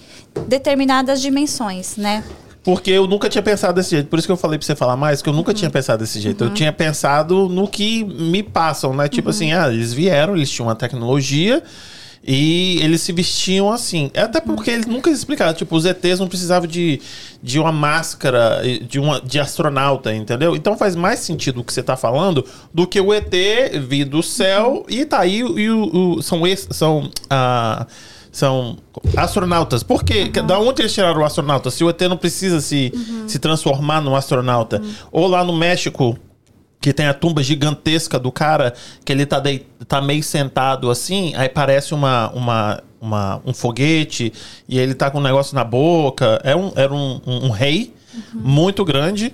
determinadas 0.48 1.20
dimensões, 1.22 1.98
né? 1.98 2.24
Porque 2.64 2.92
eu 2.92 3.08
nunca 3.08 3.28
tinha 3.28 3.42
pensado 3.42 3.74
desse 3.74 3.90
jeito. 3.90 4.08
Por 4.10 4.20
isso 4.20 4.28
que 4.28 4.32
eu 4.32 4.38
falei 4.38 4.60
pra 4.60 4.66
você 4.68 4.76
falar 4.76 4.96
mais, 4.96 5.22
que 5.24 5.28
eu 5.28 5.34
Uhum. 5.34 5.38
nunca 5.40 5.54
tinha 5.56 5.72
pensado 5.72 6.04
desse 6.04 6.20
jeito. 6.20 6.44
Eu 6.44 6.52
tinha 6.54 6.72
pensado 6.72 7.50
no 7.50 7.68
que 7.68 8.04
me 8.04 8.44
passam, 8.44 8.94
né? 8.94 9.06
Uhum. 9.06 9.10
Tipo 9.10 9.32
assim, 9.32 9.52
ah, 9.54 9.68
eles 9.70 9.92
vieram, 9.92 10.36
eles 10.36 10.52
tinham 10.52 10.68
uma 10.68 10.76
tecnologia 10.76 11.64
e 12.24 12.80
eles 12.84 13.02
se 13.02 13.12
vestiam 13.12 13.72
assim. 13.72 14.12
É 14.14 14.22
Até 14.22 14.40
porque 14.40 14.70
eles 14.70 14.86
nunca 14.86 15.10
explicaram. 15.10 15.54
Tipo, 15.54 15.76
os 15.76 15.86
ETs 15.86 16.20
não 16.20 16.28
precisavam 16.28 16.68
de, 16.68 17.02
de 17.42 17.60
uma 17.60 17.72
máscara 17.72 18.62
de, 18.88 19.00
uma, 19.00 19.20
de 19.20 19.40
astronauta, 19.40 20.14
entendeu? 20.14 20.56
Então 20.56 20.78
faz 20.78 20.96
mais 20.96 21.20
sentido 21.20 21.62
o 21.62 21.64
que 21.64 21.74
você 21.74 21.82
tá 21.82 21.98
falando 21.98 22.46
do 22.74 22.86
que 22.86 23.02
o 23.02 23.12
ET 23.14 23.34
vir 23.88 24.06
do 24.06 24.22
céu 24.22 24.86
e 24.88 25.04
tá 25.06 25.20
aí 25.22 25.40
e 25.40 25.70
o, 25.70 26.16
o- 26.18 26.22
são 26.22 26.42
são 26.70 27.10
ah, 27.30 27.88
são 28.32 28.78
astronautas. 29.18 29.84
Por 29.84 30.04
quê? 30.04 30.26
Da 30.30 30.60
onde 30.60 30.82
eles 30.84 30.94
tiraram 30.94 31.22
o 31.22 31.26
astronauta? 31.26 31.70
Se 31.72 31.84
o 31.84 31.90
ET 31.90 32.00
não 32.02 32.18
precisa 32.18 32.62
se, 32.62 32.94
se 33.28 33.40
transformar 33.40 34.00
num 34.00 34.16
astronauta. 34.16 34.82
Ou 35.12 35.28
lá 35.28 35.44
no 35.44 35.52
México, 35.54 36.18
que 36.82 36.92
tem 36.92 37.06
a 37.06 37.14
tumba 37.14 37.44
gigantesca 37.44 38.18
do 38.20 38.32
cara, 38.32 38.74
que 39.06 39.12
ele 39.14 39.26
tá, 39.26 39.40
dei- 39.40 39.66
tá 39.88 40.02
meio 40.02 40.24
sentado 40.24 40.90
assim, 40.90 41.32
aí 41.36 41.48
parece 41.48 41.94
uma, 41.94 42.32
uma, 42.32 42.84
uma- 43.00 43.42
um 43.46 43.54
foguete, 43.54 44.34
e 44.68 44.80
ele 44.80 44.96
tá 44.96 45.12
com 45.12 45.20
um 45.20 45.22
negócio 45.22 45.54
na 45.56 45.64
boca. 45.64 46.42
É 46.44 46.56
um, 46.56 46.72
era 46.76 46.92
um, 46.94 47.22
um- 47.26 47.46
um 47.46 47.50
rei 47.52 47.94
muito 48.34 48.84
grande. 48.84 49.34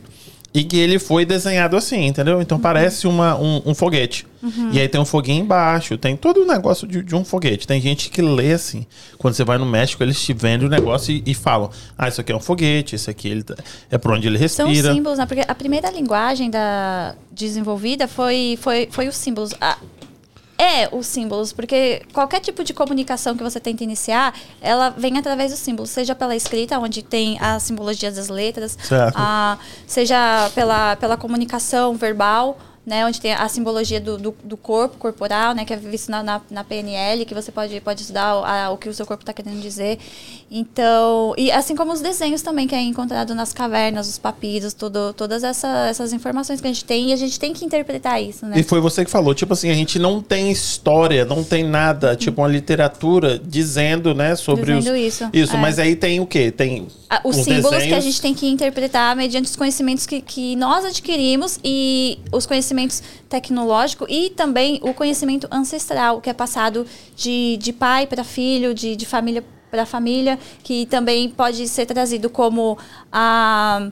E 0.54 0.64
que 0.64 0.78
ele 0.78 0.98
foi 0.98 1.24
desenhado 1.26 1.76
assim, 1.78 2.06
entendeu? 2.06 2.42
Então 2.42 2.58
parece 2.58 3.06
uma, 3.06 3.38
um, 3.38 3.62
um 3.66 3.76
foguete. 3.76 4.26
E 4.72 4.80
aí 4.80 4.88
tem 4.88 5.00
um 5.00 5.06
foguinho 5.06 5.44
embaixo, 5.44 5.98
tem 5.98 6.16
todo 6.16 6.42
o 6.42 6.46
negócio 6.48 6.88
de, 6.88 7.04
de 7.04 7.14
um 7.16 7.24
foguete. 7.26 7.68
Tem 7.68 7.82
gente 7.82 8.10
que 8.10 8.22
lê 8.22 8.54
assim. 8.54 8.86
Quando 9.18 9.34
você 9.34 9.44
vai 9.44 9.58
no 9.58 9.66
México, 9.66 10.02
eles 10.02 10.20
te 10.24 10.32
vendem 10.34 10.66
o 10.68 10.70
negócio 10.70 11.12
e, 11.14 11.22
e 11.26 11.34
falam: 11.34 11.70
Ah, 11.98 12.08
isso 12.08 12.22
aqui 12.22 12.32
é 12.32 12.36
um 12.36 12.40
foguete, 12.40 12.96
isso 12.96 13.10
aqui 13.10 13.28
ele 13.28 13.44
tá- 13.44 13.56
é 13.92 13.98
por 13.98 14.12
onde 14.14 14.26
ele 14.28 14.38
São 14.48 14.68
respira. 14.68 14.94
símbolos, 14.94 15.20
né? 15.20 15.26
Porque 15.26 15.44
a 15.46 15.54
primeira 15.54 15.92
linguagem 15.92 16.50
da 16.50 17.14
desenvolvida 17.32 18.08
foi, 18.08 18.58
foi, 18.62 18.88
foi 18.90 19.08
os 19.08 19.16
símbolos. 19.16 19.54
A- 19.60 19.78
é 20.58 20.90
os 20.92 21.06
símbolos, 21.08 21.54
porque 21.54 22.02
qualquer 22.14 22.40
tipo 22.40 22.64
de 22.64 22.74
comunicação 22.74 23.36
que 23.38 23.44
você 23.44 23.60
tenta 23.60 23.84
iniciar, 23.84 24.34
ela 24.62 24.90
vem 24.90 25.18
através 25.18 25.52
dos 25.52 25.60
símbolos, 25.60 25.90
seja 25.92 26.16
pela 26.16 26.36
escrita, 26.36 26.80
onde 26.80 27.04
tem 27.04 27.38
as 27.40 27.64
simbologias 27.64 28.16
das 28.16 28.28
letras, 28.30 28.78
a- 29.16 29.58
seja 29.86 30.50
pela, 30.56 30.96
pela 30.96 31.16
comunicação 31.18 31.96
verbal, 31.96 32.58
né, 32.88 33.06
onde 33.06 33.20
tem 33.20 33.34
a 33.34 33.50
simbologia 33.50 34.00
do, 34.00 34.18
do, 34.18 34.34
do 34.46 34.56
corpo 34.56 34.96
corporal, 34.98 35.54
né, 35.54 35.66
que 35.66 35.74
é 35.74 35.76
visto 35.76 36.10
na, 36.10 36.24
na, 36.24 36.42
na 36.50 36.64
PNL, 36.64 37.26
que 37.26 37.34
você 37.36 37.52
pode, 37.52 37.82
pode 37.82 38.02
estudar 38.02 38.38
o, 38.38 38.46
a- 38.46 38.70
o 38.72 38.78
que 38.78 38.88
o 38.88 38.94
seu 38.94 39.06
corpo 39.06 39.24
está 39.24 39.34
querendo 39.34 39.60
dizer. 39.62 40.00
Então, 40.50 41.34
e 41.38 41.52
assim 41.52 41.76
como 41.76 41.92
os 41.92 42.00
desenhos 42.00 42.42
também 42.42 42.66
que 42.68 42.74
é 42.74 42.82
encontrado 42.82 43.36
nas 43.36 43.52
cavernas, 43.52 44.08
os 44.08 44.18
papiros, 44.18 44.74
tudo, 44.74 45.12
todas 45.14 45.44
essa, 45.44 45.88
essas 45.90 46.14
informações 46.14 46.62
que 46.62 46.68
a 46.68 46.72
gente 46.72 46.86
tem, 46.86 47.10
e 47.10 47.14
a 47.14 47.18
gente 47.18 47.38
tem 47.38 47.54
que 47.54 47.66
interpretar 47.66 48.24
isso, 48.24 48.46
né? 48.46 48.58
E 48.58 48.64
foi 48.64 48.80
você 48.80 49.04
que 49.04 49.12
falou, 49.12 49.36
tipo 49.36 49.52
assim, 49.52 49.70
a 49.70 49.74
gente 49.74 50.00
não 50.00 50.22
tem 50.22 50.50
história, 50.50 51.26
não 51.26 51.44
tem 51.44 51.66
nada, 51.66 52.16
tipo 52.16 52.42
uma 52.42 52.48
literatura 52.48 53.38
dizendo, 53.38 54.16
né, 54.16 54.36
sobre 54.38 54.74
Dizendo 54.78 54.96
os... 54.96 55.02
isso, 55.02 55.30
Isso, 55.34 55.56
é. 55.56 55.60
mas 55.60 55.78
aí 55.80 55.96
tem 55.96 56.22
o 56.22 56.26
quê? 56.26 56.52
Tem 56.52 56.88
Ah, 57.10 57.20
os 57.26 57.36
os 57.38 57.44
símbolos 57.44 57.70
que 57.70 57.76
a 57.76 57.80
desenhos. 57.80 58.04
gente 58.06 58.22
tem 58.22 58.34
que 58.34 58.48
interpretar 58.48 59.14
mediante 59.16 59.46
os 59.50 59.56
conhecimentos 59.58 60.06
que, 60.06 60.22
que 60.22 60.56
nós 60.56 60.86
adquirimos 60.86 61.60
e 61.64 62.18
os 62.32 62.46
conhecimentos 62.46 62.77
tecnológicos 63.30 64.08
e 64.10 64.30
também 64.30 64.80
o 64.84 64.94
conhecimento 64.94 65.48
ancestral, 65.52 66.22
que 66.22 66.30
é 66.30 66.34
passado 66.34 66.86
de, 67.16 67.58
de 67.58 67.74
pai 67.74 68.06
para 68.06 68.24
filho, 68.24 68.74
de, 68.74 68.96
de 68.96 69.06
família 69.06 69.44
para 69.70 69.86
família, 69.86 70.40
que 70.64 70.86
também 70.86 71.30
pode 71.30 71.68
ser 71.68 71.86
trazido 71.86 72.30
como 72.30 72.78
a. 73.12 73.90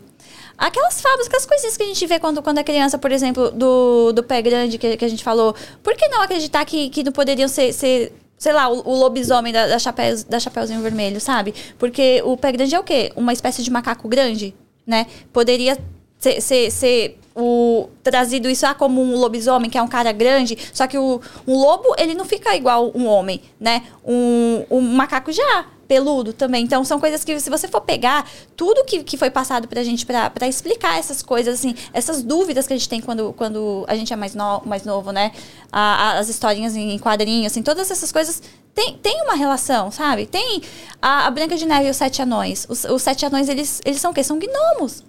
Aquelas 0.58 1.02
fábulas, 1.02 1.28
aquelas 1.28 1.46
coisinhas 1.46 1.76
que 1.76 1.84
a 1.84 1.86
gente 1.86 2.08
vê 2.08 2.18
quando, 2.18 2.42
quando 2.42 2.60
é 2.60 2.64
criança, 2.64 2.98
por 2.98 3.12
exemplo, 3.12 3.52
do, 3.52 4.14
do 4.14 4.24
pé 4.24 4.42
grande 4.42 4.78
que, 4.78 4.96
que 4.96 5.04
a 5.04 5.08
gente 5.10 5.22
falou. 5.22 5.54
Por 5.84 5.96
que 5.96 6.08
não 6.08 6.22
acreditar 6.22 6.64
que, 6.64 6.90
que 6.90 7.04
não 7.04 7.12
poderiam 7.12 7.50
ser, 7.50 7.74
ser 7.74 8.14
sei 8.38 8.54
lá, 8.54 8.70
o, 8.70 8.88
o 8.88 8.96
lobisomem 8.96 9.52
da, 9.52 9.68
da, 9.68 9.78
Chapéu, 9.78 10.16
da 10.30 10.40
Chapeuzinho 10.40 10.82
Vermelho, 10.82 11.20
sabe? 11.20 11.54
Porque 11.78 12.22
o 12.24 12.38
pé 12.38 12.54
grande 12.54 12.74
é 12.74 12.80
o 12.80 12.84
quê? 12.84 13.12
Uma 13.18 13.34
espécie 13.34 13.64
de 13.64 13.70
macaco 13.70 14.08
grande, 14.08 14.56
né? 14.88 15.08
Poderia 15.34 15.78
ser, 16.20 16.42
ser, 16.42 16.72
ser 16.72 17.20
o, 17.36 17.90
trazido 18.04 18.50
isso 18.50 18.66
ah, 18.66 18.74
como 18.74 19.02
um 19.02 19.16
lobisomem, 19.18 19.70
que 19.70 19.78
é 19.78 19.82
um 19.82 19.88
cara 19.88 20.12
grande, 20.12 20.58
só 20.74 20.88
que 20.88 20.98
o, 20.98 21.22
um 21.48 21.58
lobo, 21.58 21.94
ele 21.98 22.14
não 22.14 22.26
fica 22.26 22.56
igual 22.56 22.92
um 22.96 23.06
homem, 23.08 23.42
né? 23.60 23.84
Um, 24.06 24.64
um 24.72 24.82
macaco 24.82 25.32
já, 25.32 25.66
peludo 25.88 26.32
também. 26.34 26.64
Então, 26.64 26.84
são 26.84 27.00
coisas 27.00 27.24
que, 27.24 27.40
se 27.40 27.50
você 27.50 27.68
for 27.68 27.82
pegar 27.82 28.28
tudo 28.56 28.86
que, 28.86 29.04
que 29.04 29.18
foi 29.18 29.30
passado 29.30 29.68
pra 29.68 29.84
gente 29.84 30.06
pra, 30.06 30.30
pra 30.30 30.48
explicar 30.48 30.98
essas 30.98 31.22
coisas, 31.22 31.56
assim, 31.60 31.76
essas 31.94 32.24
dúvidas 32.24 32.66
que 32.66 32.74
a 32.74 32.78
gente 32.78 32.90
tem 32.90 33.02
quando, 33.02 33.34
quando 33.34 33.84
a 33.88 33.96
gente 33.96 34.12
é 34.12 34.16
mais, 34.16 34.34
no, 34.34 34.62
mais 34.66 34.84
novo, 34.84 35.12
né? 35.12 35.32
A- 35.72 36.12
a- 36.14 36.20
as 36.20 36.30
historinhas 36.30 36.76
em 36.76 36.98
quadrinhos, 36.98 37.52
assim, 37.52 37.62
todas 37.62 37.92
essas 37.92 38.12
coisas 38.12 38.42
tem, 38.74 38.98
tem 38.98 39.22
uma 39.24 39.36
relação, 39.36 39.92
sabe? 39.92 40.26
Tem 40.26 40.62
a, 41.02 41.28
a 41.28 41.32
Branca 41.32 41.56
de 41.56 41.66
Neve 41.66 41.88
e 41.88 41.92
os 41.92 41.98
Sete 41.98 42.22
Anões. 42.22 42.66
Os, 42.70 42.86
os 42.86 43.02
Sete 43.02 43.26
Anões, 43.26 43.48
eles, 43.50 43.82
eles 43.86 44.00
são 44.02 44.12
o 44.12 44.14
quê? 44.14 44.24
São 44.24 44.40
gnomos. 44.40 45.04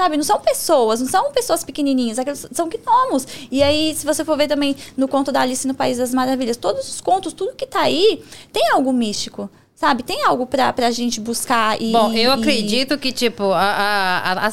Sabe, 0.00 0.16
não 0.16 0.24
são 0.24 0.40
pessoas, 0.40 0.98
não 0.98 1.06
são 1.06 1.30
pessoas 1.30 1.62
pequenininhas, 1.62 2.18
aqueles 2.18 2.46
são 2.52 2.70
gnomos. 2.70 3.26
E 3.50 3.62
aí, 3.62 3.94
se 3.94 4.06
você 4.06 4.24
for 4.24 4.34
ver 4.34 4.48
também 4.48 4.74
no 4.96 5.06
conto 5.06 5.30
da 5.30 5.42
Alice 5.42 5.68
no 5.68 5.74
País 5.74 5.98
das 5.98 6.14
Maravilhas, 6.14 6.56
todos 6.56 6.88
os 6.88 7.02
contos, 7.02 7.34
tudo 7.34 7.54
que 7.54 7.66
tá 7.66 7.82
aí, 7.82 8.22
tem 8.50 8.70
algo 8.70 8.94
místico, 8.94 9.50
sabe? 9.74 10.02
Tem 10.02 10.24
algo 10.24 10.46
pra, 10.46 10.72
pra 10.72 10.90
gente 10.90 11.20
buscar 11.20 11.78
e... 11.78 11.92
Bom, 11.92 12.10
eu 12.14 12.30
e- 12.30 12.32
acredito 12.32 12.96
que, 12.96 13.12
tipo, 13.12 13.52
a, 13.52 14.48
a, 14.48 14.50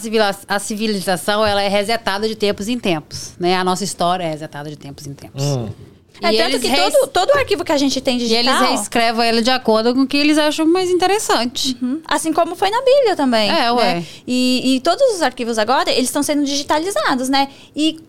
a, 0.50 0.60
civilização, 0.60 1.46
ela 1.46 1.62
é 1.62 1.70
resetada 1.70 2.28
de 2.28 2.36
tempos 2.36 2.68
em 2.68 2.78
tempos, 2.78 3.32
né? 3.40 3.56
A 3.56 3.64
nossa 3.64 3.86
história 3.86 4.26
é 4.26 4.30
resetada 4.30 4.70
de 4.70 4.76
tempos 4.76 5.08
em 5.08 5.14
tempos. 5.14 5.42
É 6.22 6.34
E 6.34 6.38
tanto 6.38 6.60
que 6.60 6.68
res- 6.68 6.94
todo, 6.94 7.08
todo 7.08 7.30
o 7.30 7.38
arquivo 7.38 7.64
que 7.64 7.72
a 7.72 7.78
gente 7.78 8.00
tem 8.02 8.16
E 8.16 8.20
digital... 8.20 8.40
eles 8.44 8.60
reescrevem 8.70 9.28
ele 9.30 9.42
de 9.42 9.52
acordo 9.52 9.94
com 9.94 10.02
o 10.02 10.08
que 10.08 10.18
eles 10.18 10.38
acham 10.38 10.66
mais 10.66 10.90
interessante. 10.90 11.78
Uhum. 11.82 12.02
Assim 12.08 12.34
como 12.34 12.56
foi 12.56 12.70
na 12.70 12.82
Bíblia 12.82 13.16
também. 13.16 13.50
É, 13.52 13.72
ué. 13.72 13.96
né? 13.96 14.06
E, 14.26 14.76
e 14.76 14.80
todos 14.82 15.16
os 15.16 15.22
arquivos 15.22 15.58
agora, 15.58 15.90
eles 15.92 16.06
estão 16.06 16.24
sendo 16.24 16.44
digitalizados, 16.44 17.30
né? 17.30 17.48
E 17.76 18.00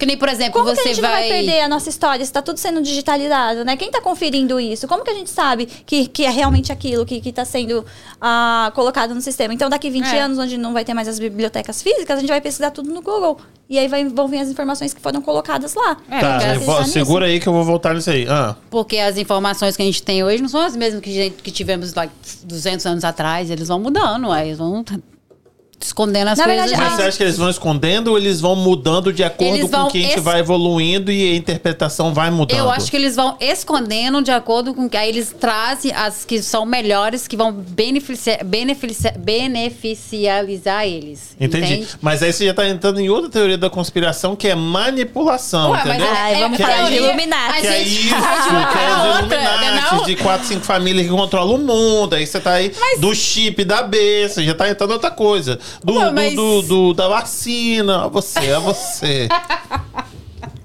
Que 0.00 0.06
nem, 0.06 0.16
por 0.16 0.30
exemplo, 0.30 0.52
como 0.54 0.64
você 0.74 0.82
que 0.82 0.88
a 0.88 0.92
gente 0.94 1.02
vai... 1.02 1.10
não 1.10 1.18
vai 1.18 1.28
perder 1.28 1.60
a 1.60 1.68
nossa 1.68 1.90
história 1.90 2.24
se 2.24 2.32
tá 2.32 2.40
tudo 2.40 2.56
sendo 2.56 2.80
digitalizado, 2.80 3.66
né? 3.66 3.76
Quem 3.76 3.90
tá 3.90 4.00
conferindo 4.00 4.58
isso? 4.58 4.88
Como 4.88 5.04
que 5.04 5.10
a 5.10 5.14
gente 5.14 5.28
sabe 5.28 5.66
que, 5.66 6.06
que 6.08 6.24
é 6.24 6.30
realmente 6.30 6.72
aquilo 6.72 7.04
que, 7.04 7.20
que 7.20 7.30
tá 7.30 7.44
sendo 7.44 7.84
ah, 8.18 8.72
colocado 8.74 9.14
no 9.14 9.20
sistema? 9.20 9.52
Então, 9.52 9.68
daqui 9.68 9.90
20 9.90 10.06
É. 10.06 10.20
anos, 10.22 10.38
onde 10.38 10.56
não 10.56 10.72
vai 10.72 10.86
ter 10.86 10.94
mais 10.94 11.06
as 11.06 11.18
bibliotecas 11.18 11.82
físicas, 11.82 12.16
a 12.16 12.20
gente 12.20 12.30
vai 12.30 12.40
pesquisar 12.40 12.70
tudo 12.70 12.90
no 12.90 13.02
Google. 13.02 13.38
E 13.68 13.78
aí 13.78 13.88
vai- 13.88 14.04
vão 14.08 14.26
vir 14.26 14.38
as 14.38 14.48
informações 14.48 14.94
que 14.94 15.00
foram 15.02 15.20
colocadas 15.20 15.74
lá. 15.74 15.96
É, 16.10 16.18
tá, 16.20 16.54
vou- 16.64 16.82
segura 16.86 17.26
aí 17.26 17.38
que 17.38 17.46
eu 17.46 17.52
vou 17.52 17.62
voltar 17.62 17.92
nisso 17.94 18.08
aí. 18.10 18.26
Ah, 18.26 18.56
Porque 18.70 18.96
as 18.96 19.18
informações 19.18 19.76
que 19.76 19.82
a 19.82 19.84
gente 19.84 20.02
tem 20.02 20.24
hoje 20.24 20.40
não 20.42 20.48
são 20.48 20.62
as 20.62 20.74
mesmas 20.74 21.02
que, 21.02 21.12
gente- 21.12 21.42
que 21.42 21.50
tivemos 21.50 21.92
like, 21.92 22.12
200 22.44 22.86
anos 22.86 23.04
atrás. 23.04 23.50
Eles 23.50 23.68
vão 23.68 23.78
mudando, 23.78 24.32
aí 24.32 24.48
eles 24.48 24.58
vão 24.58 24.82
escondendo 25.82 26.28
as 26.28 26.38
Na 26.38 26.44
coisas. 26.44 26.62
verdade, 26.70 26.82
mas 26.82 26.92
Ah. 26.92 26.96
você 26.96 27.08
acha 27.08 27.16
que 27.16 27.22
eles 27.22 27.38
vão 27.38 27.48
escondendo 27.50 28.08
ou 28.08 28.18
eles 28.18 28.40
vão 28.40 28.54
mudando 28.54 29.12
de 29.12 29.24
acordo 29.24 29.68
com 29.68 29.86
que 29.88 29.98
a 29.98 30.02
gente 30.02 30.18
es- 30.18 30.22
vai 30.22 30.40
evoluindo 30.40 31.10
e 31.10 31.32
a 31.32 31.36
interpretação 31.36 32.12
vai 32.12 32.30
mudando? 32.30 32.58
Eu 32.58 32.70
acho 32.70 32.90
que 32.90 32.96
eles 32.96 33.16
vão 33.16 33.36
escondendo 33.40 34.22
de 34.22 34.30
acordo 34.30 34.74
com 34.74 34.88
que 34.88 34.96
aí 34.96 35.08
eles 35.08 35.34
trazem 35.38 35.92
as 35.92 36.24
que 36.24 36.42
são 36.42 36.64
melhores, 36.66 37.26
que 37.26 37.36
vão 37.36 37.52
beneficiar, 37.52 38.44
beneficiar, 38.44 39.16
beneficializar 39.18 40.84
eles. 40.86 41.34
Entendi. 41.40 41.74
entende? 41.74 41.88
Mas 42.00 42.22
aí 42.22 42.32
você 42.32 42.46
já 42.46 42.54
tá 42.54 42.68
entrando 42.68 43.00
em 43.00 43.08
outra 43.08 43.30
teoria 43.30 43.56
da 43.58 43.70
conspiração, 43.70 44.36
que 44.36 44.48
é 44.48 44.54
manipulação, 44.54 45.70
Ué, 45.70 45.78
mas 45.84 45.86
entendeu? 45.96 46.06
é- 46.14 46.18
Ai, 46.18 46.34
vamos 46.40 46.56
que 46.56 46.62
falar 46.62 46.88
de 46.90 46.96
Illuminati. 46.96 47.60
Que 47.62 47.66
é 47.66 47.82
isso, 47.82 48.08
que 48.08 48.14
é 48.14 49.20
os 49.22 49.28
né, 49.28 49.44
Illuminati, 49.54 50.04
de 50.06 50.16
quatro, 50.16 50.46
cinco 50.46 50.64
famílias 50.64 51.06
que 51.06 51.12
controlam 51.12 51.54
o 51.54 51.58
mundo. 51.58 52.14
Aí 52.14 52.26
você 52.26 52.38
tá 52.40 52.52
aí 52.52 52.72
do 52.98 53.14
chip 53.14 53.64
da 53.64 53.82
B, 53.82 54.28
você 54.28 54.44
já 54.44 54.54
tá 54.54 54.68
entrando 54.68 54.90
em 54.90 54.94
outra 54.94 55.10
coisa. 55.10 55.58
Do, 55.82 55.94
Ué, 55.94 56.04
do- 56.06 56.12
mas- 56.12 56.34
do- 56.34 56.62
do- 56.62 56.94
da 56.94 57.08
vacina, 57.08 58.08
você, 58.08 58.38
é 58.46 58.58
você. 58.60 59.28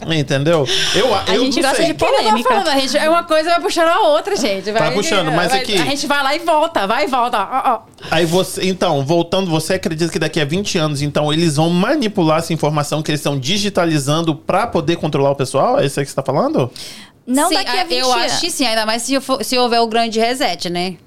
Entendeu? 0.07 0.67
Eu, 0.93 1.15
A 1.15 1.23
eu 1.33 1.45
gente 1.45 1.55
não 1.55 1.61
gosta 1.63 1.77
sei. 1.77 1.87
de 1.87 1.93
tava 1.95 2.11
polêmica. 2.11 2.49
falando, 2.49 2.67
a 2.67 2.77
gente, 2.79 2.95
é 2.95 3.09
uma 3.09 3.23
coisa 3.23 3.49
vai 3.49 3.59
puxando 3.59 3.87
a 3.87 3.99
outra, 4.09 4.35
gente. 4.35 4.71
Vai, 4.71 4.93
puxando, 4.93 5.31
mas 5.31 5.49
vai- 5.51 5.61
aqui- 5.61 5.73
A 5.81 5.85
gente 5.85 6.05
vai 6.05 6.21
lá 6.21 6.35
e 6.35 6.39
volta, 6.39 6.85
vai 6.85 7.05
e 7.05 7.07
volta. 7.07 7.39
ó, 7.39 7.73
ó. 7.73 7.79
Aí 8.11 8.23
você, 8.25 8.67
então, 8.69 9.03
voltando, 9.03 9.49
você 9.49 9.73
acredita 9.75 10.11
que 10.11 10.19
daqui 10.19 10.39
a 10.39 10.45
20 10.45 10.77
anos, 10.77 11.01
então, 11.01 11.33
eles 11.33 11.55
vão 11.55 11.69
manipular 11.71 12.37
essa 12.39 12.53
informação 12.53 13.01
que 13.01 13.09
eles 13.09 13.19
estão 13.19 13.39
digitalizando 13.39 14.35
pra 14.35 14.67
poder 14.67 14.97
controlar 14.97 15.31
o 15.31 15.35
pessoal? 15.35 15.79
É 15.79 15.85
isso 15.87 15.99
aí 15.99 16.05
que 16.05 16.11
você 16.11 16.15
tá 16.15 16.23
falando? 16.23 16.69
Não 17.25 17.49
Sim, 17.49 17.55
daqui 17.55 17.77
a 17.77 17.83
20 17.83 17.93
Eu 17.97 18.11
anos. 18.13 18.25
acho 18.33 18.41
que 18.41 18.51
sim, 18.51 18.65
ainda 18.67 18.85
mais 18.85 19.01
se, 19.01 19.19
for- 19.19 19.43
se 19.43 19.57
houver 19.57 19.79
o 19.79 19.87
grande 19.87 20.19
reset, 20.19 20.69
né? 20.69 20.97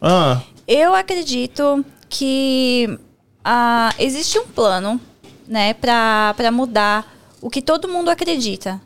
Ah, 0.00 0.38
Eu 0.68 0.94
acredito 0.94 1.82
que 2.10 2.98
ah, 3.44 3.92
existe 3.98 4.38
um 4.38 4.46
plano, 4.46 5.00
né, 5.46 5.74
pra 5.74 6.50
mudar 6.52 7.12
o 7.40 7.50
que 7.50 7.60
todo 7.60 7.88
mundo 7.88 8.08
acredita. 8.08 8.80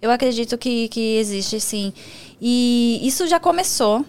Eu 0.00 0.10
acredito 0.10 0.56
que, 0.56 0.88
que 0.88 1.16
existe, 1.16 1.60
sim. 1.60 1.92
E 2.40 3.00
isso 3.02 3.26
já 3.26 3.40
começou. 3.40 4.04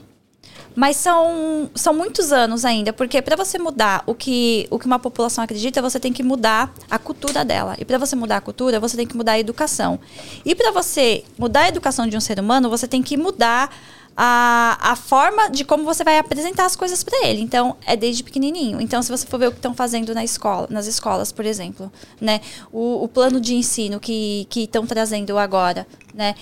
Mas 0.75 0.95
são, 0.97 1.69
são 1.75 1.93
muitos 1.93 2.31
anos 2.31 2.63
ainda, 2.63 2.93
porque 2.93 3.21
para 3.21 3.35
você 3.35 3.57
mudar 3.57 4.03
o 4.05 4.13
que, 4.13 4.67
o 4.69 4.79
que 4.79 4.85
uma 4.85 4.99
população 4.99 5.43
acredita, 5.43 5.81
você 5.81 5.99
tem 5.99 6.13
que 6.13 6.23
mudar 6.23 6.73
a 6.89 6.97
cultura 6.97 7.43
dela. 7.43 7.75
E 7.79 7.83
para 7.83 7.97
você 7.97 8.15
mudar 8.15 8.37
a 8.37 8.41
cultura, 8.41 8.79
você 8.79 8.95
tem 8.95 9.05
que 9.05 9.17
mudar 9.17 9.33
a 9.33 9.39
educação. 9.39 9.99
E 10.45 10.55
para 10.55 10.71
você 10.71 11.25
mudar 11.37 11.61
a 11.61 11.67
educação 11.67 12.07
de 12.07 12.15
um 12.15 12.21
ser 12.21 12.39
humano, 12.39 12.69
você 12.69 12.87
tem 12.87 13.01
que 13.01 13.17
mudar 13.17 13.75
a, 14.21 14.77
a 14.81 14.95
forma 14.97 15.49
de 15.49 15.63
como 15.63 15.85
você 15.85 16.03
vai 16.03 16.17
apresentar 16.17 16.65
as 16.65 16.75
coisas 16.75 17.05
para 17.05 17.25
ele. 17.25 17.39
Então, 17.41 17.77
é 17.85 17.95
desde 17.95 18.21
pequenininho. 18.21 18.81
Então, 18.81 19.01
se 19.01 19.09
você 19.09 19.25
for 19.25 19.39
ver 19.39 19.47
o 19.47 19.51
que 19.51 19.59
estão 19.59 19.73
fazendo 19.73 20.13
na 20.13 20.25
escola, 20.25 20.67
nas 20.69 20.87
escolas, 20.87 21.31
por 21.31 21.45
exemplo, 21.45 21.89
né? 22.19 22.41
O, 22.69 23.01
o 23.01 23.07
plano 23.07 23.39
de 23.39 23.55
ensino 23.55 23.97
que 23.97 24.45
estão 24.53 24.85
trazendo 24.85 25.37
agora, 25.37 25.87
né? 26.13 26.35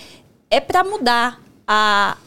É 0.50 0.60
para 0.60 0.84
mudar 0.84 1.40
a, 1.68 2.18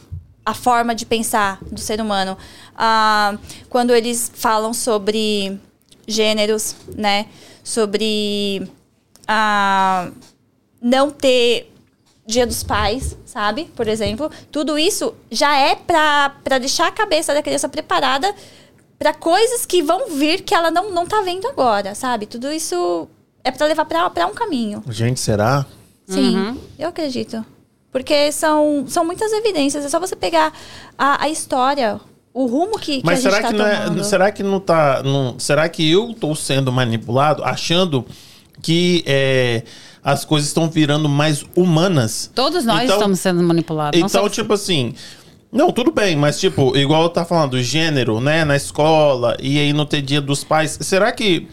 a 0.45 0.53
forma 0.53 0.95
de 0.95 1.05
pensar 1.05 1.59
do 1.69 1.81
ser 1.81 1.99
humano. 1.99 2.37
Ah, 2.73 3.37
quando 3.69 3.93
eles 3.93 4.31
falam 4.33 4.73
sobre 4.73 5.59
gêneros, 6.07 6.77
né? 6.95 7.25
Sobre 7.61 8.71
ah, 9.27 10.11
não 10.81 11.11
ter 11.11 11.70
Dia 12.25 12.45
dos 12.45 12.63
Pais, 12.63 13.17
sabe? 13.25 13.65
Por 13.75 13.87
exemplo. 13.87 14.29
Tudo 14.51 14.77
isso 14.77 15.13
já 15.29 15.55
é 15.57 15.75
pra, 15.75 16.35
pra 16.43 16.57
deixar 16.59 16.87
a 16.87 16.91
cabeça 16.91 17.33
da 17.33 17.41
criança 17.41 17.67
preparada 17.67 18.33
para 18.99 19.13
coisas 19.13 19.65
que 19.65 19.81
vão 19.81 20.09
vir 20.11 20.41
que 20.41 20.53
ela 20.53 20.69
não, 20.69 20.91
não 20.91 21.05
tá 21.07 21.21
vendo 21.21 21.47
agora, 21.47 21.95
sabe? 21.95 22.25
Tudo 22.27 22.51
isso 22.51 23.07
é 23.43 23.49
pra 23.49 23.65
levar 23.65 23.85
pra 23.85 24.09
pra 24.09 24.27
um 24.27 24.33
caminho. 24.33 24.83
gente, 24.89 25.19
será? 25.19 25.65
Sim, 26.07 26.35
Uhum. 26.37 26.57
eu 26.77 26.89
acredito. 26.89 27.43
Porque 27.91 28.31
são, 28.31 28.85
são 28.87 29.03
muitas 29.03 29.31
evidências. 29.33 29.83
É 29.83 29.89
só 29.89 29.99
você 29.99 30.15
pegar 30.15 30.53
a, 30.97 31.23
a 31.25 31.29
história, 31.29 31.99
o 32.33 32.45
rumo 32.45 32.77
que, 32.79 32.99
que 33.01 33.05
Mas 33.05 33.25
a 33.25 33.29
gente 33.29 33.33
será 33.33 33.41
tá 33.41 33.47
que 33.49 33.57
não 33.57 33.65
é, 33.67 33.75
tomando. 33.83 34.03
será 34.05 34.31
que 34.31 34.43
não 34.43 34.59
tá, 34.59 35.03
não, 35.03 35.39
será 35.39 35.67
que 35.67 35.91
eu 35.91 36.13
tô 36.13 36.33
sendo 36.35 36.71
manipulado 36.71 37.43
achando 37.43 38.05
que 38.61 39.03
é, 39.07 39.63
as 40.03 40.25
coisas 40.25 40.47
estão 40.49 40.69
virando 40.69 41.07
mais 41.07 41.45
humanas? 41.55 42.31
Todos 42.33 42.65
nós 42.65 42.83
Então- 42.83 42.95
estamos 42.97 43.19
sendo 43.19 43.41
manipulados. 43.43 43.99
Então, 43.99 44.27
tipo 44.29 44.53
assim. 44.53 44.93
Não, 45.51 45.69
tudo 45.71 45.91
bem, 45.91 46.15
mas 46.15 46.39
tipo, 46.39 46.75
igual 46.77 47.03
eu 47.03 47.09
tá 47.09 47.25
falando, 47.25 47.61
gênero, 47.61 48.21
né, 48.21 48.45
na 48.45 48.55
escola, 48.55 49.35
e 49.41 49.59
aí 49.59 49.73
no 49.73 49.85
ter 49.85 50.01
dia 50.01 50.21
dos 50.21 50.43
pais. 50.43 50.77
Será 50.81 51.11
que. 51.11 51.47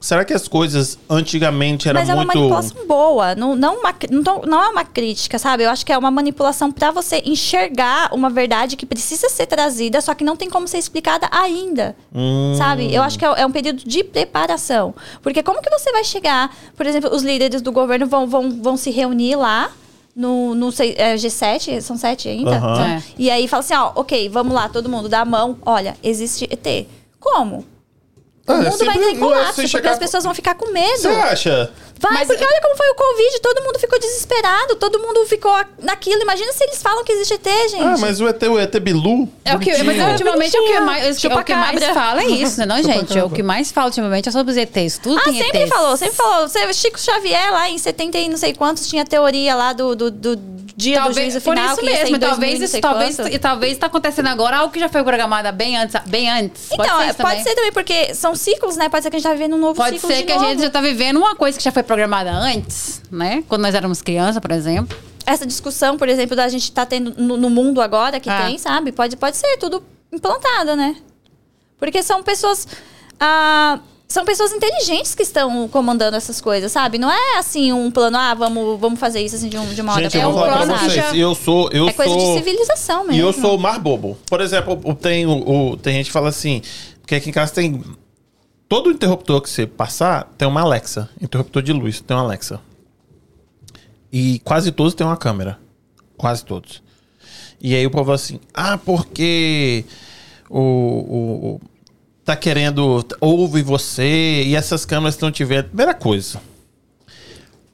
Será 0.00 0.24
que 0.24 0.32
as 0.32 0.46
coisas 0.46 0.96
antigamente 1.10 1.88
eram 1.88 1.98
Mas 1.98 2.08
é 2.08 2.14
uma 2.14 2.24
muito. 2.24 2.36
manipulação 2.38 2.86
boa, 2.86 3.34
não, 3.34 3.56
não, 3.56 3.80
uma, 3.80 3.92
não, 4.10 4.42
não 4.42 4.62
é 4.62 4.68
uma 4.68 4.84
crítica, 4.84 5.38
sabe? 5.38 5.64
Eu 5.64 5.70
acho 5.70 5.84
que 5.84 5.92
é 5.92 5.98
uma 5.98 6.10
manipulação 6.10 6.70
pra 6.70 6.90
você 6.92 7.20
enxergar 7.26 8.14
uma 8.14 8.30
verdade 8.30 8.76
que 8.76 8.86
precisa 8.86 9.28
ser 9.28 9.46
trazida, 9.46 10.00
só 10.00 10.14
que 10.14 10.22
não 10.22 10.36
tem 10.36 10.48
como 10.48 10.68
ser 10.68 10.78
explicada 10.78 11.28
ainda, 11.32 11.96
Hum. 12.14 12.54
sabe? 12.56 12.94
Eu 12.94 13.02
acho 13.02 13.18
que 13.18 13.24
é, 13.24 13.40
é 13.40 13.46
um 13.46 13.50
período 13.50 13.82
de 13.84 14.04
preparação. 14.04 14.94
Porque 15.20 15.42
como 15.42 15.60
que 15.60 15.68
você 15.70 15.90
vai 15.90 16.04
chegar, 16.04 16.54
por 16.76 16.86
exemplo, 16.86 17.12
os 17.12 17.22
líderes 17.22 17.60
do 17.60 17.72
governo 17.72 18.06
vão, 18.06 18.26
vão, 18.26 18.50
vão 18.62 18.76
se 18.76 18.90
reunir 18.90 19.34
lá 19.34 19.70
no, 20.14 20.54
no 20.54 20.68
é, 20.96 21.16
G7, 21.16 21.80
são 21.80 21.96
sete 21.96 22.28
ainda? 22.28 22.56
Aham. 22.56 22.84
É. 22.98 23.02
E 23.18 23.30
aí 23.30 23.48
fala 23.48 23.60
assim, 23.60 23.74
ó, 23.74 23.90
ok, 23.96 24.28
vamos 24.28 24.54
lá, 24.54 24.68
todo 24.68 24.88
mundo 24.88 25.08
dá 25.08 25.22
a 25.22 25.24
mão, 25.24 25.58
olha, 25.66 25.96
existe 26.04 26.48
ET. 26.50 26.86
Como? 27.18 27.64
O 28.48 28.52
Ah, 28.52 28.56
mundo 28.56 28.84
vai 28.84 28.96
é 29.10 29.14
colapso, 29.16 29.46
você 29.46 29.62
porque 29.62 29.68
chegar- 29.68 29.90
as 29.92 29.98
pessoas 29.98 30.24
vão 30.24 30.34
ficar 30.34 30.54
com 30.54 30.70
medo. 30.72 30.98
Você 31.02 31.08
acha? 31.08 31.70
Vai, 32.00 32.12
Mas- 32.12 32.28
porque 32.28 32.44
olha 32.44 32.60
como 32.62 32.76
foi 32.76 32.88
o 32.90 32.94
Covid, 32.94 33.40
todo 33.40 33.60
mundo 33.62 33.78
ficou 33.78 33.98
desesperado, 33.98 34.76
todo 34.76 35.00
mundo 35.00 35.26
ficou 35.26 35.52
naquilo. 35.82 36.22
Imagina 36.22 36.52
se 36.52 36.62
eles 36.62 36.80
falam 36.80 37.02
que 37.04 37.10
existe 37.10 37.34
ET, 37.34 37.68
gente. 37.68 37.82
Ah, 37.82 37.96
mas 37.98 38.20
o 38.20 38.28
ET, 38.28 38.40
o 38.48 38.56
ET 38.58 38.78
Bilu? 38.80 39.28
É 39.44 39.56
o 39.56 39.58
que, 39.58 39.70
mas 39.82 40.10
ultimamente 40.12 40.56
é 40.56 40.60
o 40.60 40.64
que 40.64 40.80
mais, 40.80 41.16
o 41.16 41.20
Chupa 41.20 41.42
que 41.42 41.54
mais 41.54 41.84
fala 41.86 42.22
é 42.22 42.26
isso, 42.26 42.60
né, 42.60 42.66
não, 42.66 42.80
gente? 42.82 43.18
O 43.18 43.28
que 43.30 43.42
mais 43.42 43.72
fala 43.72 43.88
ultimamente 43.88 44.28
é 44.28 44.32
sobre 44.32 44.52
os 44.52 44.56
ETs. 44.56 44.98
Tudo 44.98 45.18
Ah, 45.18 45.24
tem 45.24 45.42
sempre 45.42 45.58
ETs. 45.62 45.68
falou, 45.68 45.96
sempre 45.96 46.14
falou. 46.16 46.48
Chico 46.72 47.00
Xavier 47.00 47.50
lá 47.52 47.68
em 47.68 47.76
70 47.78 48.16
e 48.18 48.28
não 48.28 48.36
sei 48.36 48.54
quantos 48.54 48.86
tinha 48.86 49.04
teoria 49.04 49.54
lá 49.56 49.72
do, 49.72 49.96
do, 49.96 50.10
do- 50.10 50.36
dia 50.78 51.00
do 51.02 51.12
juízo 51.12 51.40
por 51.40 51.54
final, 51.56 51.74
isso 51.74 51.84
ia 51.84 51.90
ser 51.96 52.02
mesmo, 52.04 52.16
e 52.16 52.18
talvez, 52.20 52.58
2000, 52.58 52.58
não 52.58 52.64
isso, 52.64 52.80
talvez, 52.80 53.18
e 53.34 53.38
talvez 53.38 53.72
está 53.72 53.86
acontecendo 53.88 54.28
agora 54.28 54.58
algo 54.58 54.72
que 54.72 54.78
já 54.78 54.88
foi 54.88 55.02
programado 55.02 55.50
bem 55.52 55.76
antes. 55.76 55.96
Bem 56.06 56.30
antes. 56.30 56.70
Então, 56.70 56.76
pode 56.86 56.88
ser, 56.98 57.02
é, 57.02 57.06
isso 57.10 57.16
pode 57.16 57.28
também. 57.30 57.42
ser 57.44 57.54
também, 57.56 57.72
porque 57.72 58.14
são 58.14 58.34
ciclos, 58.36 58.76
né? 58.76 58.88
Pode 58.88 59.02
ser 59.02 59.10
que 59.10 59.16
a 59.16 59.18
gente 59.18 59.28
tá 59.28 59.34
vivendo 59.34 59.56
um 59.56 59.58
novo 59.58 59.74
Pode 59.74 59.96
ciclo 59.96 60.08
ser 60.08 60.18
de 60.18 60.22
que 60.24 60.32
a 60.32 60.36
novo. 60.36 60.48
gente 60.48 60.62
já 60.62 60.70
tá 60.70 60.80
vivendo 60.80 61.16
uma 61.16 61.34
coisa 61.34 61.58
que 61.58 61.64
já 61.64 61.72
foi 61.72 61.82
programada 61.82 62.30
antes, 62.30 63.02
né? 63.10 63.42
Quando 63.48 63.62
nós 63.62 63.74
éramos 63.74 64.00
criança, 64.00 64.40
por 64.40 64.52
exemplo. 64.52 64.96
Essa 65.26 65.44
discussão, 65.44 65.98
por 65.98 66.08
exemplo, 66.08 66.36
da 66.36 66.48
gente 66.48 66.70
tá 66.72 66.86
tendo 66.86 67.12
no, 67.20 67.36
no 67.36 67.50
mundo 67.50 67.82
agora, 67.82 68.18
que 68.20 68.30
Ah. 68.30 68.46
tem, 68.46 68.56
sabe? 68.56 68.92
Pode, 68.92 69.16
pode 69.16 69.36
ser 69.36 69.56
tudo 69.58 69.82
implantado, 70.12 70.74
né? 70.76 70.94
Porque 71.76 72.02
são 72.02 72.22
pessoas... 72.22 72.66
ah, 73.20 73.78
são 74.10 74.24
pessoas 74.24 74.52
inteligentes 74.52 75.14
que 75.14 75.22
estão 75.22 75.68
comandando 75.68 76.16
essas 76.16 76.40
coisas, 76.40 76.72
sabe? 76.72 76.96
Não 76.98 77.10
é 77.10 77.36
assim 77.38 77.72
um 77.72 77.90
plano, 77.90 78.16
ah, 78.16 78.32
vamos, 78.34 78.80
vamos 78.80 78.98
fazer 78.98 79.20
isso 79.20 79.36
assim 79.36 79.48
de, 79.50 79.58
um- 79.58 79.74
de 79.74 79.80
uma 79.82 79.92
hora 79.92 80.02
Gente, 80.04 80.12
pra 80.12 80.20
eu 80.22 80.32
vou 80.32 80.42
um 80.42 80.46
falar 80.46 80.66
pra 80.66 80.78
vocês. 80.78 80.92
já- 80.94 81.14
Eu 81.14 81.34
sou. 81.34 81.70
Eu 81.70 81.88
É 81.88 81.92
coisa 81.92 82.12
sou... 82.14 82.32
de 82.32 82.38
civilização 82.38 83.00
mesmo. 83.04 83.12
E 83.14 83.18
eu 83.20 83.32
sou 83.34 83.56
o 83.56 83.58
mais 83.60 83.76
bobo. 83.78 84.16
Por 84.26 84.40
exemplo, 84.40 84.94
tem, 84.94 85.26
o, 85.26 85.70
o- 85.72 85.76
tem 85.76 85.94
gente 85.96 86.06
que 86.06 86.12
fala 86.12 86.30
assim, 86.30 86.62
porque 87.02 87.14
aqui 87.16 87.28
em 87.28 87.32
casa 87.32 87.52
tem. 87.52 87.82
Todo 88.66 88.90
interruptor 88.90 89.40
que 89.42 89.48
você 89.50 89.66
passar 89.66 90.24
tem 90.38 90.46
uma 90.48 90.60
Alexa. 90.62 91.08
Interruptor 91.20 91.62
de 91.62 91.72
luz 91.72 92.00
tem 92.00 92.16
uma 92.16 92.22
Alexa. 92.22 92.60
E 94.12 94.38
quase 94.44 94.72
todos 94.72 94.94
têm 94.94 95.06
uma 95.06 95.16
câmera. 95.16 95.58
Quase 96.16 96.44
todos. 96.44 96.82
E 97.60 97.74
aí 97.74 97.86
o 97.86 97.90
povo 97.90 98.04
fala 98.06 98.14
assim, 98.14 98.40
ah, 98.54 98.78
porque 98.78 99.84
o- 100.48 100.60
o- 100.60 101.60
tá 102.28 102.36
querendo. 102.36 103.04
Ouve 103.20 103.62
você 103.62 104.42
e 104.44 104.54
essas 104.54 104.84
câmeras 104.84 105.14
estão 105.14 105.30
te 105.30 105.44
vendo. 105.44 105.64
Primeira 105.64 105.94
coisa. 105.94 106.40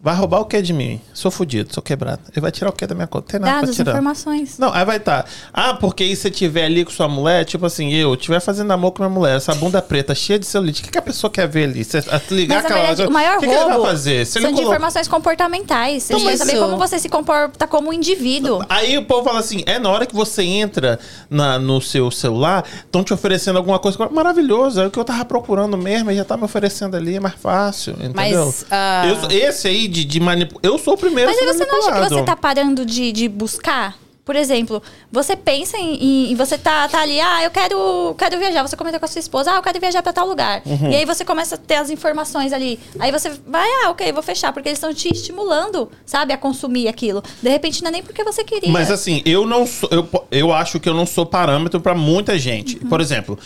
Vai 0.05 0.15
roubar 0.15 0.41
o 0.41 0.45
que 0.45 0.61
de 0.61 0.75
mim? 0.75 1.01
Sou 1.15 1.31
fudido, 1.31 1.73
sou 1.73 1.83
quebrado. 1.83 2.21
Ele 2.31 2.41
vai 2.43 2.53
tirar 2.53 2.69
o 2.69 2.73
que 2.75 2.87
da 2.87 2.95
minha 2.95 3.07
conta? 3.07 3.33
Tem 3.33 3.41
nada 3.41 3.53
Dados, 3.63 3.71
pra 3.75 3.77
tirar. 3.85 3.93
informações. 3.93 4.59
Não, 4.59 4.71
aí 4.71 4.85
vai 4.85 4.99
estar. 4.99 5.25
Ah, 5.51 5.73
porque 5.73 6.05
aí 6.05 6.15
você 6.15 6.31
tiver 6.31 6.67
ali 6.67 6.85
com 6.85 6.91
sua 6.91 7.09
mulher, 7.09 7.47
tipo 7.47 7.65
assim, 7.65 7.91
eu 7.95 8.13
estiver 8.13 8.39
fazendo 8.39 8.71
amor 8.71 8.93
com 8.93 9.03
minha 9.03 9.09
mulher, 9.09 9.37
essa 9.39 9.55
bunda 9.55 9.81
preta 9.81 10.15
cheia 10.15 10.39
de 10.39 10.45
celulite, 10.45 10.83
o 10.83 10.85
que, 10.85 10.91
que 10.91 10.99
a 10.99 11.03
pessoa 11.03 11.31
quer 11.31 11.49
ver 11.49 11.65
ali? 11.71 11.83
Você 11.83 11.99
a- 11.99 12.21
ligar 12.31 12.57
Mas, 12.57 12.65
aquela. 12.67 12.87
verdade, 12.87 13.09
o 13.09 13.11
maior 13.11 13.39
que, 13.39 13.47
que 13.47 13.53
ele 13.53 13.59
roubo 13.63 13.79
vai 13.83 13.91
fazer? 13.93 14.27
Se 14.27 14.33
são 14.33 14.43
de 14.43 14.49
coloca- 14.49 14.63
informações 14.75 15.09
comportamentais. 15.09 16.03
Você 16.03 16.13
Então, 16.13 16.25
quer 16.27 16.33
mas 16.33 16.39
saber 16.39 16.59
como 16.59 16.77
você 16.77 16.99
se 16.99 17.09
comporta 17.09 17.67
como 17.67 17.91
indivíduo. 17.91 18.63
Aí 18.69 18.99
o 18.99 19.05
povo 19.07 19.25
fala 19.25 19.41
assim: 19.41 19.63
é 19.65 19.79
na 19.79 19.89
hora 19.89 20.05
que 20.05 20.15
você 20.15 20.43
entra 20.43 20.99
na- 21.31 21.59
no 21.59 21.81
seu 21.81 22.11
celular, 22.11 22.63
estão 22.85 23.03
te 23.03 23.15
oferecendo 23.15 23.57
alguma 23.57 23.79
coisa 23.79 23.97
maravilhosa, 24.11 24.83
é 24.83 24.87
o 24.87 24.91
que 24.91 24.99
eu 24.99 25.05
tava 25.05 25.25
procurando 25.25 25.79
mesmo, 25.79 26.11
e 26.11 26.17
já 26.17 26.25
tá 26.25 26.37
me 26.37 26.45
oferecendo 26.45 26.95
ali, 26.95 27.17
é 27.17 27.21
mais 27.21 27.35
fácil, 27.37 27.93
entendeu? 27.95 28.13
Mas, 28.45 28.67
ah, 28.71 29.05
Eu 29.07 29.31
esse 29.31 29.67
aí 29.67 29.89
de, 29.95 30.05
de 30.05 30.20
manipulação. 30.20 30.70
Eu 30.72 30.78
sou 30.78 30.95
o 30.95 30.99
primeiro 30.99 31.30
Mas 31.30 31.38
aí 31.40 31.47
você 31.47 31.64
não 31.64 31.78
acha 31.78 31.92
que 32.09 32.14
você 32.14 32.22
tá 32.24 32.36
parando 32.36 32.84
de, 32.84 33.12
de 33.12 33.28
buscar? 33.28 33.97
Por 34.24 34.36
exemplo, 34.36 34.82
você 35.12 35.36
pensa 35.36 35.76
em, 35.76 36.30
em- 36.32 36.34
você 36.34 36.57
tá, 36.57 36.88
tá 36.88 37.03
ali, 37.03 37.20
ah, 37.20 37.45
eu 37.45 37.51
quero, 37.51 38.14
quero 38.16 38.38
viajar. 38.38 38.62
Você 38.66 38.74
comentou 38.74 38.99
com 38.99 39.05
a 39.05 39.09
sua 39.09 39.18
esposa, 39.18 39.53
ah, 39.53 39.57
eu 39.57 39.62
quero 39.62 39.78
viajar 39.78 40.03
pra 40.03 40.14
tal 40.14 40.26
lugar. 40.26 40.62
Uhum. 40.64 40.90
E 40.90 40.97
aí 40.97 41.05
você 41.05 41.26
começa 41.26 41.57
a 41.57 41.59
ter 41.59 41.74
as 41.74 41.90
informações 41.90 42.51
ali. 42.55 42.80
Aí 42.99 43.12
você 43.12 43.30
vai, 43.47 43.68
ah, 43.84 43.90
ok, 43.90 44.11
vou 44.12 44.22
fechar, 44.22 44.51
porque 44.51 44.70
eles 44.70 44.78
estão 44.78 44.95
te 44.95 45.12
estimulando, 45.12 45.90
sabe, 46.07 46.32
a 46.32 46.38
consumir 46.38 46.88
aquilo. 46.88 47.22
De 47.42 47.51
repente 47.51 47.82
não 47.82 47.90
é 47.90 47.92
nem 47.92 48.03
porque 48.03 48.24
você 48.24 48.42
queria. 48.42 48.70
Mas 48.72 48.90
assim, 48.90 49.20
eu 49.26 49.47
não 49.47 49.66
sou. 49.66 49.90
Eu, 49.92 50.09
eu 50.30 50.53
acho 50.55 50.80
que 50.80 50.88
eu 50.88 50.95
não 50.95 51.05
sou 51.05 51.26
parâmetro 51.26 51.78
pra 51.78 51.95
muita 51.95 52.38
gente. 52.38 52.78
Uhum. 52.82 52.88
Por 52.88 53.03
exemplo, 53.03 53.38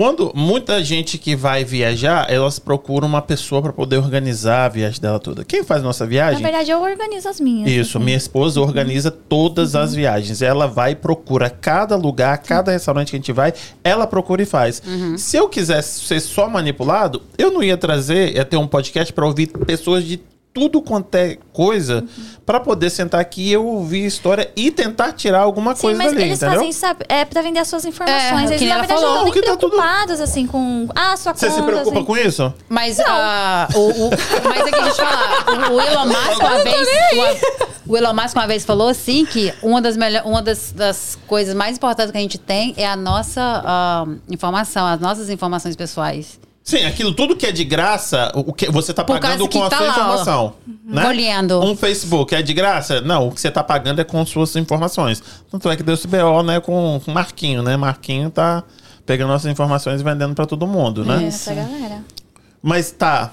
quando 0.00 0.32
muita 0.34 0.82
gente 0.82 1.18
que 1.18 1.36
vai 1.36 1.62
viajar, 1.62 2.32
elas 2.32 2.58
procuram 2.58 3.06
uma 3.06 3.20
pessoa 3.20 3.60
pra 3.60 3.70
poder 3.70 3.98
organizar 3.98 4.64
a 4.64 4.68
viagem 4.70 4.98
dela 4.98 5.20
toda. 5.20 5.44
Quem 5.44 5.62
faz 5.62 5.82
nossa 5.82 6.04
Na 6.04 6.08
viagem? 6.08 6.42
verdade, 6.42 6.70
eu 6.70 6.80
organizo 6.80 7.28
as 7.28 7.38
minhas. 7.38 7.70
Isso, 7.70 7.98
assim. 7.98 8.04
minha 8.06 8.16
esposa 8.16 8.62
organiza 8.62 9.10
todas 9.10 9.76
as 9.76 9.94
viagens. 9.94 10.40
Ela 10.40 10.66
vai 10.66 10.92
e 10.92 10.96
procura 10.96 11.50
cada 11.50 11.96
lugar, 11.96 12.38
cada 12.38 12.72
restaurante 12.72 13.10
que 13.10 13.16
a 13.16 13.18
gente 13.18 13.30
vai, 13.30 13.52
ela 13.84 14.06
procura 14.06 14.40
e 14.40 14.46
faz. 14.46 14.82
Se 15.18 15.36
eu 15.36 15.50
quisesse 15.50 16.00
ser 16.06 16.20
só 16.20 16.48
manipulado, 16.48 17.20
eu 17.36 17.50
não 17.50 17.62
ia 17.62 17.76
trazer, 17.76 18.34
ia 18.36 18.44
ter 18.46 18.56
um 18.56 18.66
podcast 18.66 19.12
pra 19.12 19.26
ouvir 19.26 19.48
pessoas 19.48 20.02
de 20.02 20.18
tudo 20.52 20.82
quanto 20.82 21.14
é 21.14 21.38
coisa 21.52 22.04
pra 22.44 22.58
poder 22.58 22.90
sentar 22.90 23.20
aqui 23.20 23.42
e 23.48 23.52
eu 23.52 23.64
ouvir 23.64 24.04
a 24.04 24.06
história 24.08 24.50
e 24.56 24.70
tentar 24.70 25.12
tirar 25.12 25.40
alguma 25.40 25.74
Sim, 25.76 25.82
coisa 25.82 25.98
mas 25.98 26.12
dali, 26.12 26.24
eles 26.24 26.38
entendeu? 26.38 26.54
fazem 26.56 26.70
isso 26.70 26.80
sabe, 26.80 27.04
é 27.08 27.24
pra 27.24 27.40
vender 27.40 27.60
as 27.60 27.68
suas 27.68 27.84
É, 27.84 27.88
informações. 27.88 28.48
que 28.50 28.54
eles, 28.56 28.68
na 28.68 28.78
verdade, 28.78 29.00
falou. 29.00 29.16
não 29.20 29.28
estão 29.28 29.42
tá 29.42 29.56
tudo- 29.56 29.70
preocupados, 29.76 30.20
assim, 30.20 30.46
com... 30.46 30.88
Ah, 30.94 31.16
sua 31.16 31.34
Você 31.34 31.46
conta, 31.48 31.60
se 31.60 31.66
preocupa 31.66 31.96
assim. 31.98 32.04
com 32.04 32.16
isso? 32.16 32.54
Mas, 32.68 32.98
o, 32.98 33.78
o- 33.80 34.10
mas 34.48 34.66
é 34.66 34.70
que 34.70 34.74
a 34.80 34.84
gente 34.84 34.96
fala, 34.96 35.70
o, 35.70 35.74
o 35.74 35.80
Elon 35.80 36.06
Musk 36.06 36.40
uma 36.40 36.64
vez, 36.64 36.88
uma- 37.12 37.70
o 37.86 37.96
Elon 37.96 38.12
Musk 38.14 38.34
uma 38.36 38.46
vez 38.48 38.64
falou 38.64 38.88
assim 38.88 39.24
que 39.24 39.54
uma 39.62 39.80
das 39.80 39.96
melhor, 39.96 40.24
uma 40.26 40.42
das, 40.42 40.72
das 40.72 41.16
coisas 41.28 41.54
mais 41.54 41.76
importantes 41.76 42.10
que 42.10 42.18
a 42.18 42.20
gente 42.20 42.38
tem 42.38 42.74
é 42.76 42.86
a 42.88 42.96
nossa 42.96 43.40
ah, 43.64 44.04
informação, 44.28 44.84
as 44.86 44.98
nossas 45.00 45.30
informações 45.30 45.76
pessoais. 45.76 46.40
Sim, 46.62 46.84
aquilo 46.84 47.12
tudo 47.12 47.34
que 47.34 47.46
é 47.46 47.52
de 47.52 47.64
graça, 47.64 48.30
o 48.34 48.52
que 48.52 48.70
você 48.70 48.92
tá 48.92 49.02
Por 49.02 49.18
pagando 49.18 49.48
com 49.48 49.64
a 49.64 49.68
tá 49.70 49.78
sua 49.78 49.86
lá, 49.86 49.92
ó. 49.92 49.96
informação. 49.96 50.52
Né? 50.84 51.02
Colhendo. 51.02 51.60
Um 51.64 51.74
Facebook 51.74 52.34
é 52.34 52.42
de 52.42 52.52
graça? 52.52 53.00
Não, 53.00 53.28
o 53.28 53.32
que 53.32 53.40
você 53.40 53.50
tá 53.50 53.64
pagando 53.64 54.00
é 54.00 54.04
com 54.04 54.24
suas 54.26 54.54
informações. 54.56 55.22
Tanto 55.50 55.70
é 55.70 55.76
que 55.76 55.82
deu 55.82 55.94
esse 55.94 56.06
BO, 56.06 56.42
né, 56.42 56.60
com 56.60 56.98
o 56.98 57.10
Marquinho, 57.10 57.62
né? 57.62 57.76
Marquinho 57.76 58.30
tá 58.30 58.62
pegando 59.06 59.28
nossas 59.28 59.50
informações 59.50 60.00
e 60.00 60.04
vendendo 60.04 60.34
pra 60.34 60.46
todo 60.46 60.66
mundo, 60.66 61.04
né? 61.04 61.24
Essa 61.24 61.54
galera. 61.54 62.04
Mas 62.62 62.90
tá. 62.90 63.32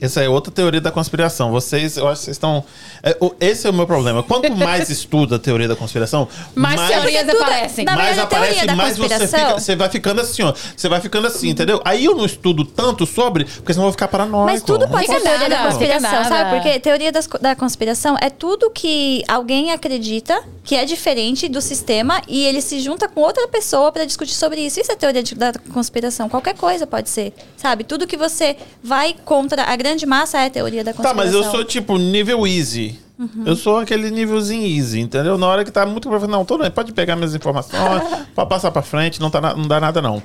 Essa 0.00 0.22
é 0.22 0.28
outra 0.28 0.52
teoria 0.52 0.80
da 0.80 0.90
conspiração. 0.90 1.50
Vocês, 1.50 1.96
eu 1.96 2.06
acho 2.06 2.20
que 2.20 2.24
vocês 2.26 2.36
estão. 2.36 2.64
é, 3.02 3.16
o- 3.20 3.34
esse 3.40 3.66
é 3.66 3.70
o 3.70 3.72
meu 3.72 3.86
problema. 3.86 4.22
Quanto 4.22 4.50
mais 4.56 4.88
estuda 4.90 5.36
a 5.36 5.38
teoria 5.38 5.66
da 5.66 5.74
conspiração, 5.74 6.28
Mais 6.54 6.80
teorias 6.88 7.26
tudo- 7.26 7.42
aparecem. 7.42 7.84
na 7.84 7.94
mais 7.96 8.06
verdade, 8.16 8.26
a 8.26 8.26
teoria 8.28 8.48
aparece, 8.50 8.66
da 8.66 8.76
mais 8.76 8.96
você 8.96 9.08
conspiração- 9.08 9.40
fica. 9.48 9.60
Você 9.60 9.76
vai 9.76 9.88
ficando 9.90 10.20
assim, 10.20 10.42
ó. 10.42 10.54
Você 10.76 10.88
vai 10.88 11.00
ficando 11.00 11.26
assim, 11.26 11.48
entendeu? 11.48 11.80
Aí 11.84 12.04
eu 12.04 12.14
não 12.14 12.24
estudo 12.24 12.64
tanto 12.64 13.04
sobre, 13.06 13.44
porque 13.44 13.72
senão 13.72 13.84
eu 13.86 13.88
vou 13.88 13.92
ficar 13.92 14.08
paranoico. 14.08 14.46
Mas 14.52 14.62
tudo 14.62 14.86
pode 14.88 15.06
Fica 15.06 15.18
ser 15.18 15.24
teoria 15.24 15.48
da 15.48 15.56
nada, 15.56 15.68
conspiração, 15.70 16.10
fica 16.10 16.22
nada. 16.22 16.28
sabe? 16.36 16.50
Porque 16.54 16.80
teoria 16.80 17.12
das- 17.12 17.26
da 17.40 17.56
conspiração 17.56 18.16
é 18.20 18.30
tudo 18.30 18.70
que 18.70 19.24
alguém 19.26 19.72
acredita 19.72 20.42
que 20.62 20.76
é 20.76 20.84
diferente 20.84 21.48
do 21.48 21.60
sistema 21.62 22.22
e 22.28 22.44
ele 22.46 22.60
se 22.62 22.78
junta 22.80 23.08
com 23.08 23.20
outra 23.22 23.48
pessoa 23.48 23.90
pra 23.90 24.04
discutir 24.04 24.34
sobre 24.34 24.60
isso. 24.60 24.78
Isso 24.80 24.92
é 24.92 24.96
teoria 24.96 25.22
de- 25.22 25.34
da 25.34 25.52
conspiração. 25.72 26.28
Qualquer 26.28 26.54
coisa 26.54 26.86
pode 26.86 27.08
ser, 27.10 27.32
sabe? 27.56 27.84
Tudo 27.84 28.06
que 28.06 28.16
você 28.16 28.56
vai 28.82 29.14
contra 29.24 29.62
a 29.64 29.76
grande 29.76 30.04
massa 30.06 30.38
é 30.40 30.50
teoria 30.50 30.82
da 30.84 30.92
Tá, 30.92 30.96
conspiração. 31.02 31.24
mas 31.24 31.34
eu 31.46 31.50
sou 31.50 31.64
tipo 31.64 31.96
nível 31.98 32.46
easy. 32.46 32.98
Uhum. 33.18 33.42
Eu 33.46 33.56
sou 33.56 33.78
aquele 33.78 34.12
nívelzinho 34.12 34.64
easy, 34.64 35.00
entendeu? 35.00 35.36
Na 35.36 35.48
hora 35.48 35.64
que 35.64 35.72
tá 35.72 35.84
muito 35.84 36.08
profundo, 36.08 36.30
não, 36.30 36.44
tudo 36.44 36.62
bem, 36.62 36.70
pode 36.70 36.92
pegar 36.92 37.16
minhas 37.16 37.34
informações, 37.34 38.00
pode 38.32 38.48
passar 38.48 38.70
pra 38.70 38.80
frente, 38.80 39.20
não, 39.20 39.28
tá 39.28 39.40
na- 39.40 39.54
não 39.56 39.66
dá 39.66 39.80
nada 39.80 40.00
não. 40.00 40.22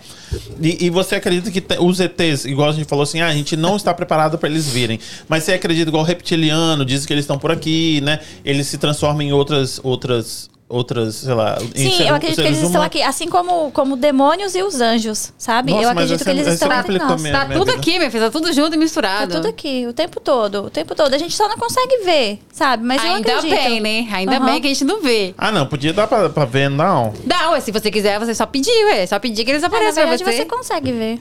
E, 0.62 0.86
e 0.86 0.90
você 0.92 1.16
acredita 1.16 1.50
que 1.50 1.60
te- 1.60 1.80
os 1.80 2.00
ETs, 2.00 2.46
igual 2.46 2.70
a 2.70 2.72
gente 2.72 2.86
falou 2.86 3.02
assim, 3.02 3.20
ah, 3.20 3.28
a 3.30 3.34
gente 3.34 3.58
não 3.58 3.76
está 3.78 3.92
preparado 3.96 4.38
pra 4.38 4.48
eles 4.48 4.68
virem. 4.70 5.00
Mas 5.28 5.44
você 5.44 5.54
acredita 5.54 5.90
igual 5.90 6.04
reptiliano, 6.04 6.86
diz 6.86 7.04
que 7.04 7.12
eles 7.14 7.24
estão 7.24 7.40
por 7.40 7.50
aqui, 7.52 8.00
né? 8.02 8.20
Eles 8.46 8.68
se 8.68 8.78
transformam 8.78 9.24
em 9.24 9.34
outras, 9.34 9.80
outras, 9.84 10.48
outras, 10.74 11.16
sei 11.16 11.34
lá... 11.34 11.58
Sim, 11.76 11.92
ser- 11.92 12.08
eu 12.08 12.16
acredito 12.16 12.42
que 12.42 12.48
eles 12.48 12.58
estão 12.58 12.70
humanos. 12.72 12.86
aqui, 12.88 13.02
assim 13.02 13.28
como, 13.28 13.72
como 13.72 13.96
demônios 13.96 14.56
e 14.56 14.64
os 14.64 14.82
anjos, 14.82 15.32
sabe? 15.38 15.72
Nossa, 15.72 15.84
eu 15.84 15.88
mas 15.90 15.98
acredito 16.12 16.24
que 16.24 16.30
é- 16.30 16.34
eles 16.34 16.48
estão 16.48 16.68
entre 16.68 16.82
complicou 16.82 17.08
nós. 17.10 17.22
mesmo. 17.22 17.38
Tá 17.38 17.46
minha 17.46 17.60
tudo 17.60 17.68
vida. 17.72 17.80
aqui, 17.80 17.98
minha 18.00 18.12
filha, 18.12 18.24
tá 18.26 18.32
tudo 18.32 18.52
junto 18.52 18.70
e 18.70 18.72
Tá 18.72 18.78
misturado. 18.78 19.36
tudo 19.36 19.48
aqui, 19.48 19.86
o 19.88 19.94
tempo 19.94 20.20
todo, 20.20 20.64
o 20.64 20.70
tempo 20.70 20.96
todo. 20.96 21.14
A 21.14 21.18
gente 21.18 21.36
só 21.36 21.48
não 21.48 21.58
consegue 21.58 21.98
ver, 22.04 22.40
sabe? 22.52 22.84
Mas 22.84 23.04
eu 23.04 23.12
Ainda 23.12 23.36
acredito. 23.38 23.56
bem, 23.64 23.80
né? 23.82 24.08
Ainda 24.12 24.38
Aham. 24.38 24.46
bem 24.46 24.62
que 24.62 24.68
a 24.68 24.70
gente 24.70 24.84
não 24.84 25.02
vê. 25.02 25.34
Ah, 25.38 25.52
não, 25.52 25.66
podia 25.68 25.94
dar 25.94 26.08
pra, 26.08 26.30
pra 26.30 26.46
ver, 26.46 26.70
não. 26.70 27.14
Dá, 27.26 27.52
ué, 27.52 27.60
se 27.60 27.72
você 27.72 27.92
quiser, 27.92 28.20
você 28.20 28.34
só 28.34 28.46
pedir, 28.46 28.72
ué. 28.86 29.06
Só 29.06 29.20
pedir 29.20 29.46
que 29.46 29.52
eles 29.52 29.62
É, 29.64 29.68
na 29.68 29.68
apareçam 29.68 29.94
pra 30.04 30.04
verdade, 30.16 30.24
você. 30.24 30.38
você 30.38 30.46
consegue 30.46 30.92
ver. 30.92 31.20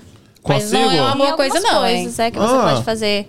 Mas 0.49 0.65
Consigo? 0.65 0.83
não 0.83 0.93
é 0.93 1.03
uma 1.03 1.15
boa 1.15 1.33
coisa, 1.35 1.61
não, 1.61 1.87
hein? 1.87 2.03
coisas, 2.05 2.19
é 2.19 2.31
que 2.31 2.39
você 2.39 2.55
Ah. 2.57 2.63
pode 2.71 2.83
fazer. 2.85 3.29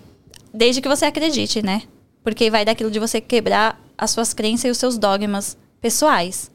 Desde 0.53 0.82
que 0.82 0.88
você 0.89 1.05
acredite, 1.05 1.61
né? 1.61 1.84
Porque 2.24 2.49
vai 2.49 2.63
daquilo 2.65 2.89
de 2.89 2.99
você 2.99 3.19
quebrar 3.19 3.80
as 3.97 4.09
suas 4.11 4.34
crenças 4.34 4.65
e 4.65 4.69
os 4.69 4.78
seus 4.78 4.97
dogmas 4.97 5.57
pessoais. 5.84 6.49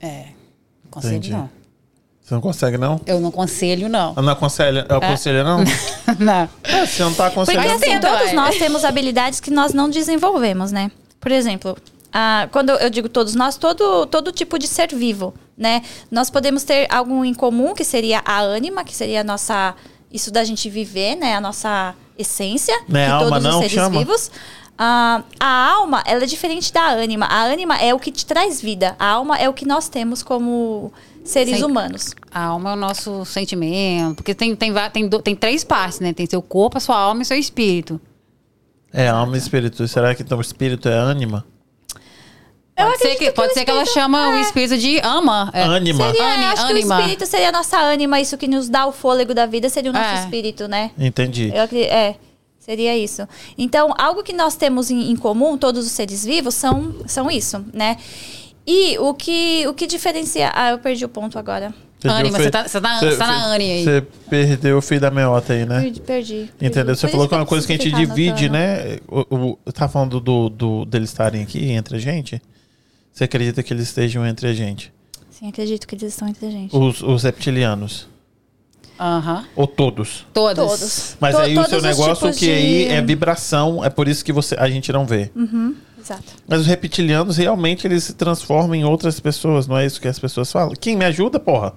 É. 0.00 0.28
Não 0.82 0.90
conselho, 0.90 1.16
Entendi. 1.16 1.30
não. 1.30 1.50
Você 2.22 2.34
não 2.34 2.40
consegue, 2.40 2.78
não? 2.78 3.00
Eu 3.06 3.20
não 3.20 3.30
conselho, 3.30 3.88
não. 3.88 4.14
Eu 4.16 4.22
não 4.22 4.32
aconselho, 4.32 4.86
eu 4.88 4.96
aconselho, 4.96 5.44
não? 5.44 5.58
não. 6.18 6.48
É, 6.62 6.86
você 6.86 7.02
não 7.02 7.12
tá 7.12 7.24
Porque 7.24 7.40
aconselhando. 7.40 7.68
Mas 7.68 7.82
assim, 7.82 8.00
todos 8.00 8.32
nós 8.32 8.56
temos 8.56 8.84
habilidades 8.84 9.40
que 9.40 9.50
nós 9.50 9.74
não 9.74 9.90
desenvolvemos, 9.90 10.72
né? 10.72 10.90
Por 11.20 11.32
exemplo, 11.32 11.76
ah, 12.12 12.48
quando 12.50 12.70
eu 12.70 12.88
digo 12.88 13.08
todos 13.08 13.34
nós, 13.34 13.56
todo, 13.56 14.06
todo 14.06 14.32
tipo 14.32 14.58
de 14.58 14.66
ser 14.66 14.94
vivo, 14.94 15.34
né? 15.58 15.82
Nós 16.10 16.30
podemos 16.30 16.62
ter 16.62 16.86
algo 16.90 17.24
em 17.24 17.34
comum, 17.34 17.74
que 17.74 17.84
seria 17.84 18.22
a 18.24 18.40
ânima, 18.40 18.84
que 18.84 18.96
seria 18.96 19.20
a 19.20 19.24
nossa... 19.24 19.74
Isso 20.10 20.32
da 20.32 20.42
gente 20.42 20.68
viver, 20.70 21.14
né? 21.16 21.36
A 21.36 21.40
nossa 21.40 21.94
essência. 22.16 22.74
Não 22.88 22.98
é 22.98 23.06
de 23.06 23.12
alma, 23.12 23.28
todos 23.28 23.44
não, 23.44 23.50
os 23.50 23.56
seres 23.58 23.72
chama? 23.72 23.98
vivos. 23.98 24.30
Ah, 24.82 25.22
a 25.38 25.70
alma, 25.72 26.02
ela 26.06 26.22
é 26.22 26.26
diferente 26.26 26.72
da 26.72 26.88
ânima. 26.88 27.26
A 27.26 27.42
ânima 27.42 27.76
é 27.76 27.92
o 27.92 27.98
que 27.98 28.10
te 28.10 28.24
traz 28.24 28.62
vida. 28.62 28.96
A 28.98 29.06
alma 29.08 29.36
é 29.36 29.46
o 29.46 29.52
que 29.52 29.66
nós 29.66 29.90
temos 29.90 30.22
como 30.22 30.90
seres 31.22 31.58
Sim. 31.58 31.64
humanos. 31.64 32.14
A 32.32 32.44
alma 32.44 32.70
é 32.70 32.72
o 32.72 32.76
nosso 32.76 33.22
sentimento. 33.26 34.16
Porque 34.16 34.34
tem, 34.34 34.56
tem, 34.56 34.72
tem, 34.90 35.06
do- 35.06 35.20
tem 35.20 35.36
três 35.36 35.62
partes, 35.64 36.00
né? 36.00 36.14
Tem 36.14 36.24
seu 36.24 36.40
corpo, 36.40 36.78
a 36.78 36.80
sua 36.80 36.96
alma 36.96 37.20
e 37.20 37.24
seu 37.26 37.36
espírito. 37.36 38.00
É, 38.90 39.06
alma 39.08 39.36
e 39.36 39.38
espírito. 39.38 39.86
Será 39.86 40.14
que 40.14 40.22
então 40.22 40.38
o 40.38 40.40
espírito 40.40 40.88
é 40.88 40.94
ânima? 40.94 41.44
Pode 42.74 42.98
ser 42.98 43.08
que, 43.16 43.26
que 43.26 43.32
pode 43.32 43.50
o 43.50 43.54
ser 43.54 43.64
que 43.66 43.70
ela 43.70 43.84
chama 43.84 44.30
o 44.30 44.32
é. 44.32 44.40
espírito 44.40 44.78
de 44.78 44.98
ama. 45.00 45.50
É. 45.52 45.62
Ânima. 45.62 46.06
Seria, 46.06 46.24
Ani- 46.24 46.44
acho 46.46 46.66
que 46.66 46.72
ânima. 46.72 46.96
o 46.96 47.00
espírito 47.00 47.26
seria 47.26 47.48
a 47.50 47.52
nossa 47.52 47.78
ânima, 47.78 48.18
isso 48.18 48.38
que 48.38 48.48
nos 48.48 48.70
dá 48.70 48.86
o 48.86 48.92
fôlego 48.92 49.34
da 49.34 49.44
vida 49.44 49.68
seria 49.68 49.90
o 49.90 49.92
nosso 49.94 50.08
É. 50.08 50.20
espírito, 50.24 50.66
né? 50.66 50.90
Entendi. 50.98 51.52
Eu 51.54 51.68
é, 51.78 52.16
seria 52.60 52.96
isso. 52.96 53.26
Então, 53.58 53.92
algo 53.98 54.22
que 54.22 54.32
nós 54.32 54.54
temos 54.54 54.90
em, 54.90 55.10
em 55.10 55.16
comum, 55.16 55.58
todos 55.58 55.84
os 55.84 55.90
seres 55.92 56.24
vivos, 56.24 56.54
são, 56.54 56.94
são 57.06 57.28
isso, 57.30 57.64
né? 57.72 57.96
E 58.66 58.96
o 58.98 59.12
que, 59.14 59.66
o 59.66 59.74
que 59.74 59.86
diferencia. 59.86 60.52
Ah, 60.54 60.70
eu 60.70 60.78
perdi 60.78 61.04
o 61.04 61.08
ponto 61.08 61.38
agora. 61.38 61.74
O 62.02 62.30
você 62.30 62.50
tá- 62.50 62.66
você 62.66 62.80
tá- 62.80 62.98
você 62.98 63.16
tá 63.16 63.26
na 63.26 63.46
Anne 63.46 63.64
aí. 63.64 63.84
Você 63.84 64.06
perdeu 64.30 64.78
o 64.78 64.82
fio 64.82 64.98
da 64.98 65.10
meota 65.10 65.52
aí, 65.52 65.66
né? 65.66 65.80
Perdi. 65.82 66.00
perdi 66.00 66.50
Entendeu? 66.60 66.94
Você 66.94 67.08
falou 67.08 67.28
que 67.28 67.34
é 67.34 67.36
uma 67.36 67.44
coisa 67.44 67.66
que 67.66 67.72
a 67.74 67.76
gente 67.76 67.92
divide, 67.92 68.48
né? 68.48 68.98
O, 69.06 69.58
o, 69.66 69.72
tá 69.72 69.86
falando 69.86 70.18
do, 70.18 70.48
do, 70.48 70.84
deles 70.86 71.10
estarem 71.10 71.42
aqui 71.42 71.70
entre 71.72 71.96
a 71.96 71.98
gente? 71.98 72.40
Você 73.12 73.24
acredita 73.24 73.62
que 73.62 73.72
eles 73.74 73.88
estejam 73.88 74.26
entre 74.26 74.46
a 74.48 74.54
gente? 74.54 74.92
Sim, 75.30 75.48
acredito 75.48 75.86
que 75.86 75.94
eles 75.94 76.12
estão 76.12 76.28
entre 76.28 76.46
a 76.46 76.50
gente. 76.50 76.74
Os, 76.74 77.02
os 77.02 77.22
reptilianos? 77.22 78.08
Aham. 79.00 79.44
Ou 79.56 79.66
todos? 79.66 80.26
Todos. 80.34 80.68
Todos. 80.68 81.16
Mas 81.18 81.34
To- 81.34 81.40
aí 81.40 81.58
o 81.58 81.64
seu 81.64 81.80
negócio 81.80 82.30
que 82.34 82.38
de- 82.46 82.50
aí 82.50 82.84
é 82.88 83.00
vibração, 83.00 83.82
é 83.82 83.88
por 83.88 84.06
isso 84.06 84.22
que 84.22 84.32
você, 84.32 84.54
a 84.58 84.68
gente 84.68 84.92
não 84.92 85.06
vê. 85.06 85.30
Uhum, 85.34 85.74
exato. 85.98 86.22
Mas 86.46 86.60
os 86.60 86.66
reptilianos 86.66 87.38
realmente 87.38 87.86
eles 87.86 88.04
se 88.04 88.12
transformam 88.12 88.74
em 88.74 88.84
outras 88.84 89.18
pessoas, 89.18 89.66
não 89.66 89.78
é 89.78 89.86
isso 89.86 89.98
que 90.00 90.06
as 90.08 90.18
pessoas 90.18 90.52
falam? 90.52 90.74
Quem 90.78 90.96
me 90.96 91.04
ajuda, 91.06 91.40
porra? 91.40 91.72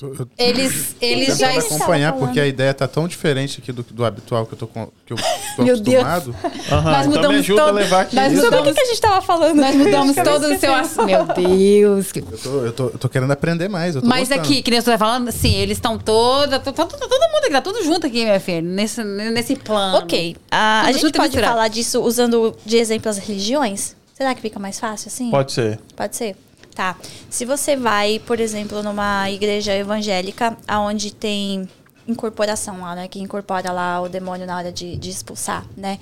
Tô- 0.00 0.06
Eu 0.08 0.16
tô 0.16 0.26
Eles, 0.38 0.96
eles 1.00 1.34
Sim, 1.34 1.40
já. 1.40 1.60
sim. 1.60 1.74
acompanhar 1.74 2.12
porque 2.14 2.40
a 2.40 2.46
ideia 2.46 2.72
tá 2.72 2.88
tão 2.88 3.06
diferente 3.06 3.60
aqui 3.60 3.70
do, 3.70 3.82
do 3.82 4.02
habitual 4.04 4.46
que 4.46 4.54
eu 4.54 4.58
tô, 4.58 4.66
com, 4.66 4.88
que 5.04 5.12
eu 5.12 5.16
tô 5.56 5.62
Meu 5.62 5.78
Deus. 5.78 6.02
acostumado. 6.04 6.36
Aham, 6.72 6.90
Nós 6.90 7.06
então 7.06 7.10
me 7.10 7.16
mudamos 7.16 7.36
ajuda 7.40 7.62
a 7.62 7.66
todo- 7.66 7.74
levar 7.74 8.00
aqui. 8.00 8.16
nós. 8.16 8.24
Sobre 8.32 8.40
o 8.40 8.50
mudamos- 8.50 8.72
que, 8.74 8.80
a 8.80 8.84
gente 8.86 9.00
tava 9.00 9.20
falando? 9.20 9.56
Nós 9.56 9.74
mudamos 9.76 10.16
todo 10.16 10.46
o 10.54 10.58
seu 10.58 10.74
assunto. 10.74 11.04
Meu 11.06 11.26
Deus. 11.26 12.10
Eu 12.16 12.22
tô, 12.38 12.50
eu, 12.66 12.72
tô, 12.72 12.84
eu 12.86 12.98
tô 12.98 13.08
querendo 13.08 13.30
aprender 13.32 13.68
mais. 13.68 13.94
Eu 13.94 14.00
tô 14.02 14.08
Mas 14.08 14.28
gostando. 14.30 14.40
aqui, 14.40 14.62
que 14.62 14.70
nem 14.70 14.80
você 14.80 14.90
tá 14.90 14.98
falando, 14.98 15.28
assim, 15.28 15.54
eles 15.54 15.76
estão 15.76 15.98
todos. 15.98 16.58
Todo, 16.60 16.72
todo, 16.74 16.88
todo 16.98 17.10
mundo 17.32 17.42
aqui, 17.44 17.50
tá 17.52 17.60
tudo 17.60 17.84
junto 17.84 18.06
aqui, 18.06 18.24
minha 18.24 18.40
filha. 18.40 18.62
Nesse, 18.62 19.04
nesse 19.04 19.54
plano. 19.56 19.98
Ok. 19.98 20.34
A, 20.50 20.84
gente 20.92 21.02
pode 21.12 21.20
misturado. 21.28 21.52
falar 21.52 21.68
disso 21.68 22.00
usando 22.00 22.56
de 22.64 22.76
exemplo 22.78 23.10
as 23.10 23.18
religiões? 23.18 23.94
Será 24.14 24.34
que 24.34 24.40
fica 24.40 24.58
mais 24.58 24.78
fácil 24.80 25.08
assim? 25.08 25.30
Pode 25.30 25.52
ser. 25.52 25.78
Pode 25.96 26.16
ser? 26.16 26.36
Tá. 26.74 26.96
Se 27.28 27.44
você 27.44 27.76
vai, 27.76 28.20
por 28.20 28.40
exemplo, 28.40 28.82
numa 28.82 29.30
igreja 29.30 29.74
evangélica, 29.74 30.56
aonde 30.66 31.12
tem 31.12 31.68
incorporação 32.06 32.80
lá, 32.80 32.94
né? 32.94 33.08
Que 33.08 33.20
incorpora 33.20 33.72
lá 33.72 34.00
o 34.00 34.08
demônio 34.08 34.46
na 34.46 34.56
hora 34.56 34.72
de, 34.72 34.96
de 34.96 35.10
expulsar, 35.10 35.64
né? 35.76 35.98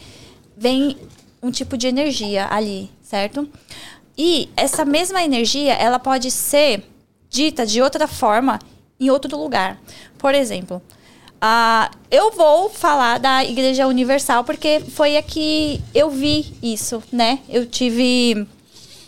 Vem 0.56 0.96
um 1.42 1.50
tipo 1.50 1.76
de 1.76 1.86
energia 1.86 2.46
ali, 2.50 2.90
certo? 3.02 3.48
E 4.16 4.48
essa 4.56 4.84
mesma 4.84 5.22
energia, 5.22 5.74
ela 5.74 5.98
pode 5.98 6.30
ser 6.30 6.84
dita 7.30 7.64
de 7.64 7.80
outra 7.80 8.08
forma 8.08 8.58
em 8.98 9.10
outro 9.10 9.36
lugar. 9.36 9.78
Por 10.18 10.34
exemplo, 10.34 10.82
ah, 11.40 11.90
eu 12.10 12.32
vou 12.32 12.68
falar 12.68 13.18
da 13.18 13.44
Igreja 13.44 13.86
Universal 13.86 14.42
porque 14.42 14.80
foi 14.80 15.16
a 15.16 15.22
que 15.22 15.80
eu 15.94 16.10
vi 16.10 16.52
isso, 16.60 17.02
né? 17.12 17.38
Eu 17.48 17.64
tive 17.64 18.46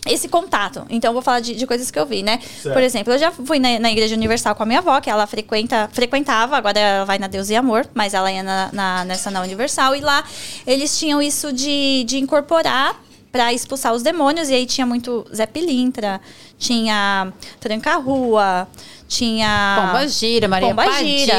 esse 0.07 0.29
contato. 0.29 0.87
Então, 0.89 1.11
eu 1.11 1.13
vou 1.13 1.23
falar 1.23 1.41
de, 1.41 1.55
de 1.55 1.67
coisas 1.67 1.91
que 1.91 1.99
eu 1.99 2.07
vi, 2.07 2.23
né? 2.23 2.39
Certo. 2.41 2.73
Por 2.75 2.83
exemplo, 2.83 3.13
eu 3.13 3.19
já 3.19 3.31
fui 3.31 3.59
na, 3.59 3.79
na 3.79 3.91
Igreja 3.93 4.15
Universal 4.17 4.55
com 4.55 4.63
a 4.63 4.67
minha 4.67 4.79
avó, 4.79 5.01
que 5.01 5.11
ela 5.11 5.27
frequenta, 5.27 5.89
frequentava, 5.93 6.57
agora 6.57 6.79
ela 6.79 7.05
vai 7.05 7.19
na 7.19 7.27
Deus 7.27 7.51
e 7.51 7.57
Amor, 7.57 7.87
mas 7.95 8.15
ela 8.15 8.33
ia 8.33 8.43
na, 8.43 8.71
na- 8.73 9.05
nessa 9.05 9.31
na 9.31 9.43
Universal. 9.43 9.95
E 9.95 10.01
lá 10.01 10.25
eles 10.67 10.99
tinham 10.99 11.21
isso 11.21 11.53
de, 11.53 12.05
de 12.05 12.19
incorporar 12.19 12.99
para 13.31 13.53
expulsar 13.53 13.93
os 13.93 14.03
demônios. 14.03 14.49
E 14.49 14.55
aí 14.55 14.65
tinha 14.67 14.87
muito 14.87 15.25
Zé 15.35 15.47
Pilintra, 15.47 16.21
tinha 16.59 17.33
Tranca-Rua, 17.61 18.67
tinha... 19.07 19.87
Pomba 19.87 20.09
gira, 20.09 20.49
Maria 20.49 20.69
Pomba 20.69 20.85
gira. 20.93 21.35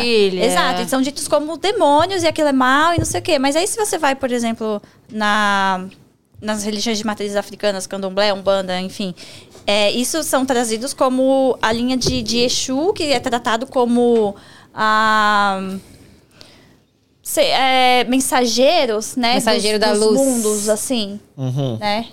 Exato, 0.45 0.81
e 0.81 0.89
são 0.89 1.01
ditos 1.01 1.27
como 1.27 1.57
demônios 1.57 2.23
e 2.23 2.27
aquilo 2.27 2.49
é 2.49 2.53
mal 2.53 2.93
e 2.93 2.97
não 2.97 3.05
sei 3.05 3.19
o 3.19 3.23
quê. 3.23 3.39
Mas 3.39 3.55
aí 3.55 3.65
se 3.67 3.77
você 3.77 3.97
vai, 3.97 4.15
por 4.15 4.31
exemplo, 4.31 4.81
na, 5.11 5.85
nas 6.41 6.63
religiões 6.63 6.97
de 6.97 7.05
matrizes 7.05 7.35
africanas, 7.37 7.85
candomblé, 7.85 8.33
umbanda, 8.33 8.79
enfim, 8.81 9.13
é, 9.67 9.91
isso 9.91 10.23
são 10.23 10.45
trazidos 10.45 10.93
como 10.93 11.57
a 11.61 11.71
linha 11.71 11.95
de, 11.95 12.21
de 12.23 12.39
Exu, 12.39 12.91
que 12.93 13.03
é 13.03 13.19
tratado 13.19 13.67
como 13.67 14.35
a... 14.73 15.61
se- 17.21 17.41
é, 17.41 18.03
mensageiros, 18.05 19.15
né? 19.15 19.35
Mensageiro 19.35 19.79
dos, 19.79 19.87
da 19.87 19.93
dos 19.93 20.03
luz. 20.03 20.19
mundos, 20.19 20.69
assim, 20.69 21.19
Uhum. 21.37 21.77
né? 21.77 22.07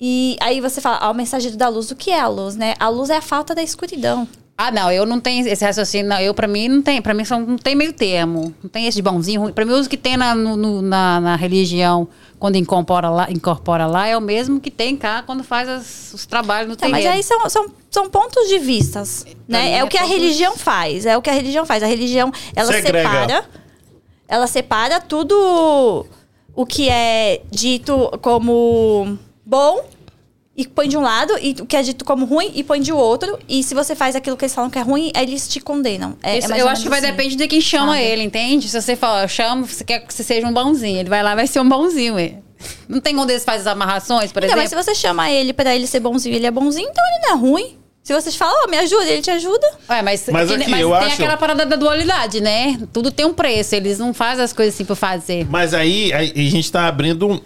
E 0.00 0.36
aí 0.40 0.60
você 0.60 0.80
fala, 0.80 0.98
ah, 0.98 1.10
o 1.10 1.14
mensageiro 1.14 1.56
da 1.56 1.68
luz, 1.68 1.90
o 1.90 1.96
que 1.96 2.10
é 2.10 2.20
a 2.20 2.28
luz, 2.28 2.54
né? 2.54 2.74
A 2.78 2.88
luz 2.88 3.08
é 3.08 3.16
a 3.16 3.22
falta 3.22 3.54
da 3.54 3.62
escuridão. 3.62 4.28
Ah, 4.58 4.70
não, 4.70 4.90
eu 4.92 5.04
não 5.06 5.18
tenho 5.20 5.46
esse 5.48 5.64
raciocínio. 5.64 6.06
Não, 6.08 6.18
eu, 6.20 6.32
pra 6.34 6.46
mim, 6.46 6.68
não 6.68 6.80
tem. 6.82 7.00
Pra 7.02 7.12
mim, 7.14 7.24
só 7.24 7.38
não 7.38 7.56
tem 7.58 7.74
meio 7.74 7.92
termo. 7.92 8.54
Não 8.62 8.68
tem 8.70 8.86
esse 8.86 8.96
de 8.96 9.02
bonzinho, 9.02 9.40
ruim. 9.42 9.52
Pra 9.52 9.64
mim, 9.66 9.72
o 9.72 9.88
que 9.88 9.96
tem 9.98 10.16
na, 10.16 10.34
no- 10.34 10.56
no- 10.56 10.82
na, 10.82 11.20
na 11.20 11.36
religião, 11.36 12.08
quando 12.38 12.56
incorpora 12.56 13.08
lá, 13.08 13.26
incorpora 13.30 13.86
lá, 13.86 14.06
é 14.06 14.16
o 14.16 14.20
mesmo 14.20 14.60
que 14.60 14.70
tem 14.70 14.96
cá 14.96 15.22
quando 15.24 15.42
faz 15.42 15.68
as- 15.68 16.12
os 16.14 16.26
trabalhos 16.26 16.68
no 16.68 16.76
Tá, 16.76 16.86
terreno. 16.86 17.04
mas 17.04 17.14
aí 17.16 17.22
são, 17.22 17.48
são, 17.48 17.66
são 17.90 18.10
pontos 18.10 18.48
de 18.48 18.58
vistas, 18.58 19.24
né? 19.48 19.72
É, 19.72 19.78
é 19.78 19.84
o 19.84 19.88
que 19.88 19.96
a 19.98 20.04
religião 20.04 20.56
faz, 20.56 21.06
é 21.06 21.16
o 21.16 21.22
que 21.22 21.30
a 21.30 21.32
religião 21.32 21.64
faz. 21.64 21.82
A 21.82 21.86
religião, 21.86 22.30
ela 22.54 22.72
Segrega. 22.72 23.08
separa, 23.10 23.44
ela 24.28 24.46
separa 24.46 25.00
tudo 25.00 26.06
o 26.54 26.66
que 26.66 26.88
é 26.88 27.40
dito 27.50 28.10
como 28.20 29.18
bom 29.44 29.84
e 30.56 30.66
põe 30.66 30.88
de 30.88 30.96
um 30.96 31.02
lado, 31.02 31.34
e 31.40 31.54
o 31.60 31.66
que 31.66 31.76
é 31.76 31.82
dito 31.82 32.04
como 32.04 32.24
ruim 32.24 32.50
e 32.54 32.64
põe 32.64 32.80
de 32.80 32.92
outro. 32.92 33.38
E 33.48 33.62
se 33.62 33.74
você 33.74 33.94
faz 33.94 34.16
aquilo 34.16 34.36
que 34.36 34.44
eles 34.44 34.54
falam 34.54 34.70
que 34.70 34.78
é 34.78 34.82
ruim, 34.82 35.12
eles 35.14 35.46
te 35.48 35.60
condenam. 35.60 36.16
É, 36.22 36.38
Isso, 36.38 36.46
é 36.46 36.50
mais 36.50 36.62
eu 36.62 36.68
acho 36.68 36.82
que 36.82 36.88
vai 36.88 36.98
assim. 37.00 37.08
depender 37.10 37.36
de 37.36 37.46
quem 37.48 37.60
chama 37.60 37.92
Sabe? 37.92 38.04
ele, 38.04 38.22
entende? 38.22 38.68
Se 38.68 38.80
você 38.80 38.96
fala, 38.96 39.22
eu 39.24 39.28
chamo, 39.28 39.66
você 39.66 39.84
quer 39.84 40.00
que 40.00 40.14
você 40.14 40.22
seja 40.22 40.46
um 40.46 40.52
bonzinho. 40.52 40.98
Ele 40.98 41.08
vai 41.10 41.22
lá 41.22 41.34
vai 41.34 41.46
ser 41.46 41.60
um 41.60 41.68
bonzinho, 41.68 42.14
ué. 42.14 42.36
Não 42.88 43.00
tem 43.00 43.14
um 43.18 43.26
deles 43.26 43.44
faz 43.44 43.60
as 43.62 43.66
amarrações, 43.66 44.32
por 44.32 44.42
Então, 44.42 44.56
mas 44.56 44.66
exemplo? 44.66 44.82
se 44.82 44.90
você 44.90 44.94
chama 44.98 45.30
ele 45.30 45.52
pra 45.52 45.74
ele 45.76 45.86
ser 45.86 46.00
bonzinho, 46.00 46.34
ele 46.34 46.46
é 46.46 46.50
bonzinho, 46.50 46.88
então 46.88 47.04
ele 47.04 47.26
não 47.26 47.36
é 47.36 47.38
ruim. 47.38 47.76
Se 48.02 48.14
você 48.14 48.30
fala, 48.30 48.54
ó, 48.64 48.70
me 48.70 48.78
ajuda, 48.78 49.04
ele 49.04 49.20
te 49.20 49.30
ajuda. 49.32 49.66
Ué, 49.90 50.00
mas 50.00 50.24
Mas 50.30 50.50
aqui, 50.50 50.70
mas 50.70 50.80
eu 50.80 50.88
tem 50.90 50.98
acho- 50.98 51.14
aquela 51.14 51.36
parada 51.36 51.66
da 51.66 51.74
dualidade, 51.76 52.40
né? 52.40 52.78
Tudo 52.92 53.10
tem 53.10 53.26
um 53.26 53.34
preço. 53.34 53.74
Eles 53.74 53.98
não 53.98 54.14
fazem 54.14 54.44
as 54.44 54.52
coisas 54.52 54.74
assim 54.74 54.84
por 54.84 54.94
fazer. 54.94 55.44
Mas 55.50 55.74
aí, 55.74 56.12
aí 56.12 56.32
a 56.34 56.50
gente 56.50 56.70
tá 56.70 56.86
abrindo 56.86 57.28
um- 57.28 57.40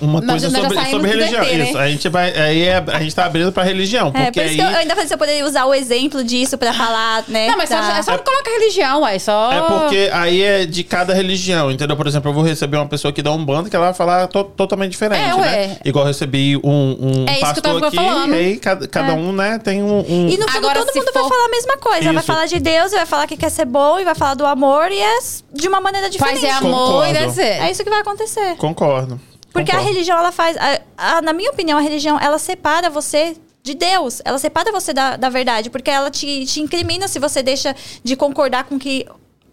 uma 0.00 0.20
Nós 0.20 0.42
coisa 0.42 0.50
já 0.50 0.58
sobre, 0.60 0.74
saímos 0.74 0.90
sobre 0.92 1.10
do 1.12 1.18
religião. 1.18 1.40
DT, 1.44 1.56
né? 1.56 1.64
Isso, 1.68 1.78
a 1.78 1.88
gente 1.88 2.08
vai. 2.08 2.32
Aí 2.38 2.62
é- 2.62 2.84
a 2.92 2.98
gente 3.00 3.14
tá 3.14 3.24
abrindo 3.26 3.52
pra 3.52 3.62
religião. 3.62 4.08
É, 4.14 4.24
Porque 4.26 4.40
por 4.40 4.46
isso 4.46 4.50
aí. 4.52 4.56
que 4.56 4.62
eu, 4.62 4.70
eu 4.70 4.76
ainda 4.78 4.94
falei 4.94 5.08
se 5.08 5.14
eu 5.14 5.18
poderia 5.18 5.44
usar 5.44 5.64
o 5.66 5.74
exemplo 5.74 6.24
disso 6.24 6.56
pra 6.58 6.72
falar, 6.72 7.24
né? 7.28 7.48
Não, 7.48 7.56
mas 7.56 7.68
só, 7.68 7.80
da- 7.80 7.98
é 7.98 8.02
só 8.02 8.12
não 8.12 8.18
coloca 8.24 8.50
religião, 8.50 9.02
ué. 9.02 9.18
Só... 9.18 9.52
É 9.52 9.60
porque 9.62 10.10
aí 10.12 10.42
é 10.42 10.66
de 10.66 10.82
cada 10.84 11.12
religião, 11.14 11.70
entendeu? 11.70 11.96
Por 11.96 12.06
exemplo, 12.06 12.30
eu 12.30 12.34
vou 12.34 12.42
receber 12.42 12.76
uma 12.76 12.86
pessoa 12.86 13.12
que 13.12 13.22
dá 13.22 13.32
um 13.32 13.44
bando 13.44 13.68
que 13.70 13.76
ela 13.76 13.86
vai 13.86 13.94
falar 13.94 14.26
to- 14.28 14.44
totalmente 14.44 14.92
diferente, 14.92 15.22
É, 15.22 15.26
né? 15.28 15.34
ué. 15.40 15.78
Igual 15.84 16.04
eu 16.04 16.08
recebi 16.08 16.56
um, 16.58 16.62
um 16.64 17.24
É 17.28 17.32
isso 17.32 17.52
que 17.52 17.58
eu 17.58 17.62
pastor 17.62 17.62
tava 17.62 17.86
aqui, 17.88 17.96
falando. 17.96 18.34
e 18.34 18.38
aí 18.38 18.56
cada, 18.58 18.88
cada 18.88 19.12
É. 19.12 19.14
um, 19.14 19.32
né, 19.32 19.58
tem 19.58 19.82
um... 19.82 19.98
um- 20.00 20.28
E 20.28 20.36
no 20.36 20.46
fundo 20.48 20.56
Agora, 20.58 20.78
todo 20.80 20.92
se 20.92 20.98
mundo 20.98 21.10
vai 21.12 21.22
for- 21.22 21.28
falar 21.28 21.44
a 21.46 21.50
mesma 21.50 21.76
coisa. 21.76 22.04
Vai 22.04 22.14
Isso. 22.16 22.22
falar 22.26 22.46
de 22.46 22.58
Deus, 22.60 22.92
vai 22.92 23.06
falar 23.06 23.26
que 23.26 23.36
quer 23.36 23.50
ser 23.50 23.64
bom, 23.66 23.98
e 23.98 24.04
vai 24.04 24.14
falar 24.14 24.34
do 24.34 24.46
amor, 24.46 24.90
e 24.90 24.98
é 24.98 25.16
s- 25.18 25.42
de 25.52 25.68
uma 25.68 25.80
maneira 25.80 26.08
diferente. 26.10 26.40
Faz 26.40 26.44
é 26.44 26.56
amor 26.56 26.86
Concordo. 26.86 27.10
e 27.10 27.12
deve 27.12 27.32
ser. 27.32 27.42
É 27.62 27.70
isso 27.70 27.82
que 27.84 27.90
vai 27.90 28.00
acontecer. 28.00 28.56
Concordo. 28.56 29.20
Porque 29.56 29.70
a 29.70 29.74
concordo. 29.76 29.92
religião, 29.94 30.18
ela 30.18 30.32
faz. 30.32 30.56
a- 30.56 30.80
a- 30.96 31.22
na 31.22 31.32
minha 31.32 31.50
opinião, 31.50 31.78
a 31.78 31.82
religião, 31.82 32.18
ela 32.20 32.38
separa 32.38 32.88
você 32.90 33.36
de 33.62 33.74
Deus. 33.74 34.22
Ela 34.24 34.38
separa 34.38 34.70
você 34.72 34.92
da, 34.92 35.16
da 35.16 35.28
verdade. 35.28 35.70
Porque 35.70 35.90
ela 35.90 36.10
te, 36.10 36.44
te 36.46 36.60
incrimina 36.60 37.08
se 37.08 37.18
você 37.18 37.42
deixa 37.42 37.74
de 38.04 38.14
concordar 38.16 38.64
com 38.64 38.78
que 38.78 39.06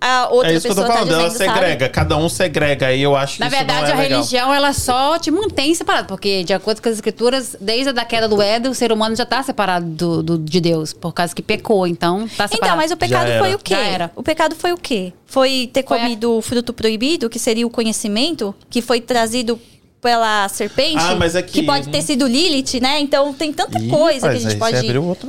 a 0.05 0.27
outra 0.29 0.51
É 0.51 0.55
isso 0.55 0.63
que 0.67 0.71
eu 0.71 0.75
tô 0.75 0.81
pessoa 0.81 0.97
falando, 0.97 1.09
tá 1.11 1.15
ela 1.21 1.29
dizendo, 1.29 1.45
sabe? 1.47 1.59
segrega, 1.59 1.87
cada 1.89 2.17
um 2.17 2.27
segrega, 2.27 2.91
e 2.93 3.01
eu 3.03 3.15
acho 3.15 3.35
que 3.35 3.39
Na 3.39 3.47
isso 3.47 3.55
verdade, 3.55 3.81
não 3.83 3.87
é 3.87 3.91
a 3.93 3.95
legal. 3.95 4.17
religião, 4.19 4.53
ela 4.53 4.73
só 4.73 5.17
te 5.17 5.31
mantém 5.31 5.73
separado. 5.73 6.09
Porque, 6.09 6.43
de 6.43 6.53
acordo 6.53 6.81
com 6.81 6.89
as 6.89 6.95
escrituras, 6.95 7.55
desde 7.57 7.97
a 7.97 8.03
queda 8.03 8.27
do 8.27 8.41
Éden, 8.41 8.69
o 8.69 8.75
ser 8.75 8.91
humano 8.91 9.15
já 9.15 9.25
tá 9.25 9.41
separado 9.41 9.85
do, 9.85 10.21
do- 10.21 10.37
de 10.37 10.59
Deus. 10.59 10.91
Por 10.91 11.13
causa 11.13 11.33
que 11.33 11.41
pecou. 11.41 11.87
Então, 11.87 12.27
tá 12.35 12.49
separado. 12.49 12.55
Então, 12.65 12.75
mas 12.75 12.91
o 12.91 12.97
pecado 12.97 13.29
Já 13.29 13.39
foi 13.39 13.47
era. 13.47 13.55
o 13.55 13.59
quê? 13.59 13.73
Já 13.75 13.81
era. 13.81 14.11
O 14.13 14.21
pecado 14.21 14.55
foi 14.57 14.73
o 14.73 14.77
quê? 14.77 15.13
Foi 15.25 15.69
ter 15.71 15.85
Foi 15.87 15.97
a- 15.97 16.01
comido 16.01 16.33
o 16.37 16.41
fruto 16.41 16.73
proibido, 16.73 17.29
que 17.29 17.39
seria 17.39 17.65
o 17.65 17.69
conhecimento, 17.69 18.53
que 18.69 18.81
foi 18.81 18.99
trazido 18.99 19.57
pela 20.03 20.47
serpente, 20.49 20.97
Ah, 20.99 21.15
mas 21.15 21.35
aqui- 21.35 21.61
que 21.61 21.63
pode 21.63 21.87
ter 21.89 22.01
sido 22.01 22.27
Lilith, 22.27 22.79
né? 22.81 22.99
Então 22.99 23.33
tem 23.33 23.51
tanta 23.53 23.79
Ih, 23.79 23.87
coisa 23.87 24.29
que 24.29 24.35
a 24.35 24.39
gente 24.39 24.57
pode, 24.57 24.75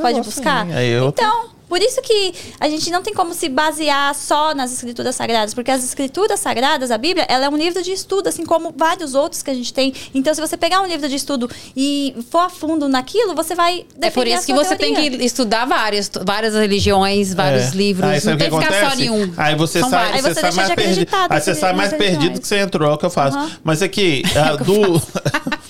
pode 0.02 0.14
negócio 0.18 0.24
buscar. 0.24 0.66
é 0.70 1.00
outro- 1.00 1.24
Então, 1.24 1.53
por 1.74 1.82
isso 1.82 2.00
que 2.02 2.32
a 2.60 2.68
gente 2.68 2.88
não 2.88 3.02
tem 3.02 3.12
como 3.12 3.34
se 3.34 3.48
basear 3.48 4.14
só 4.14 4.54
nas 4.54 4.72
escrituras 4.72 5.16
sagradas, 5.16 5.54
porque 5.54 5.72
as 5.72 5.82
escrituras 5.82 6.38
sagradas, 6.38 6.92
a 6.92 6.96
Bíblia, 6.96 7.26
ela 7.28 7.46
é 7.46 7.48
um 7.48 7.56
livro 7.56 7.82
de 7.82 7.90
estudo, 7.90 8.28
assim 8.28 8.44
como 8.46 8.72
vários 8.76 9.16
outros 9.16 9.42
que 9.42 9.50
a 9.50 9.54
gente 9.54 9.74
tem. 9.74 9.92
Então, 10.14 10.32
se 10.32 10.40
você 10.40 10.56
pegar 10.56 10.80
um 10.82 10.86
livro 10.86 11.08
de 11.08 11.16
estudo 11.16 11.50
e 11.76 12.14
for 12.30 12.42
a 12.42 12.48
fundo 12.48 12.88
naquilo, 12.88 13.34
você 13.34 13.56
vai 13.56 13.84
defender 13.98 14.06
É 14.06 14.10
por 14.12 14.24
a 14.24 14.30
isso 14.30 14.46
que 14.46 14.52
você 14.54 14.76
teoria. 14.76 15.10
tem 15.10 15.18
que 15.18 15.24
estudar 15.24 15.64
várias, 15.64 16.08
várias 16.24 16.54
religiões, 16.54 17.34
vários 17.34 17.72
É. 17.72 17.76
livros. 17.76 18.08
Aí 18.08 18.20
não 18.24 18.36
tem 18.36 18.48
que 18.50 18.56
que 18.56 18.62
ficar 18.62 18.72
só 18.72 18.86
acontece? 18.86 19.02
em 19.02 19.10
um. 19.10 19.34
Aí 19.36 19.54
você 19.56 19.80
São 19.80 19.90
sai, 19.90 20.04
vários. 20.04 20.22
Você 20.22 20.28
você 20.34 20.40
sai 20.40 20.42
deixa 20.50 20.56
mais 20.56 20.68
de 20.68 20.76
perdido. 20.76 20.92
acreditar 21.02 21.26
Aí 21.34 21.40
você 21.40 21.54
sai 21.56 21.72
mais 21.72 21.92
perdido 21.92 22.40
que 22.40 22.46
você 22.46 22.58
entrou, 22.58 22.88
é 22.88 22.94
o 22.94 22.98
que 22.98 23.04
eu 23.06 23.10
faço. 23.10 23.36
Aham. 23.36 23.50
Mas 23.64 23.82
aqui, 23.82 24.22
ah, 24.38 24.54
do. 24.54 25.02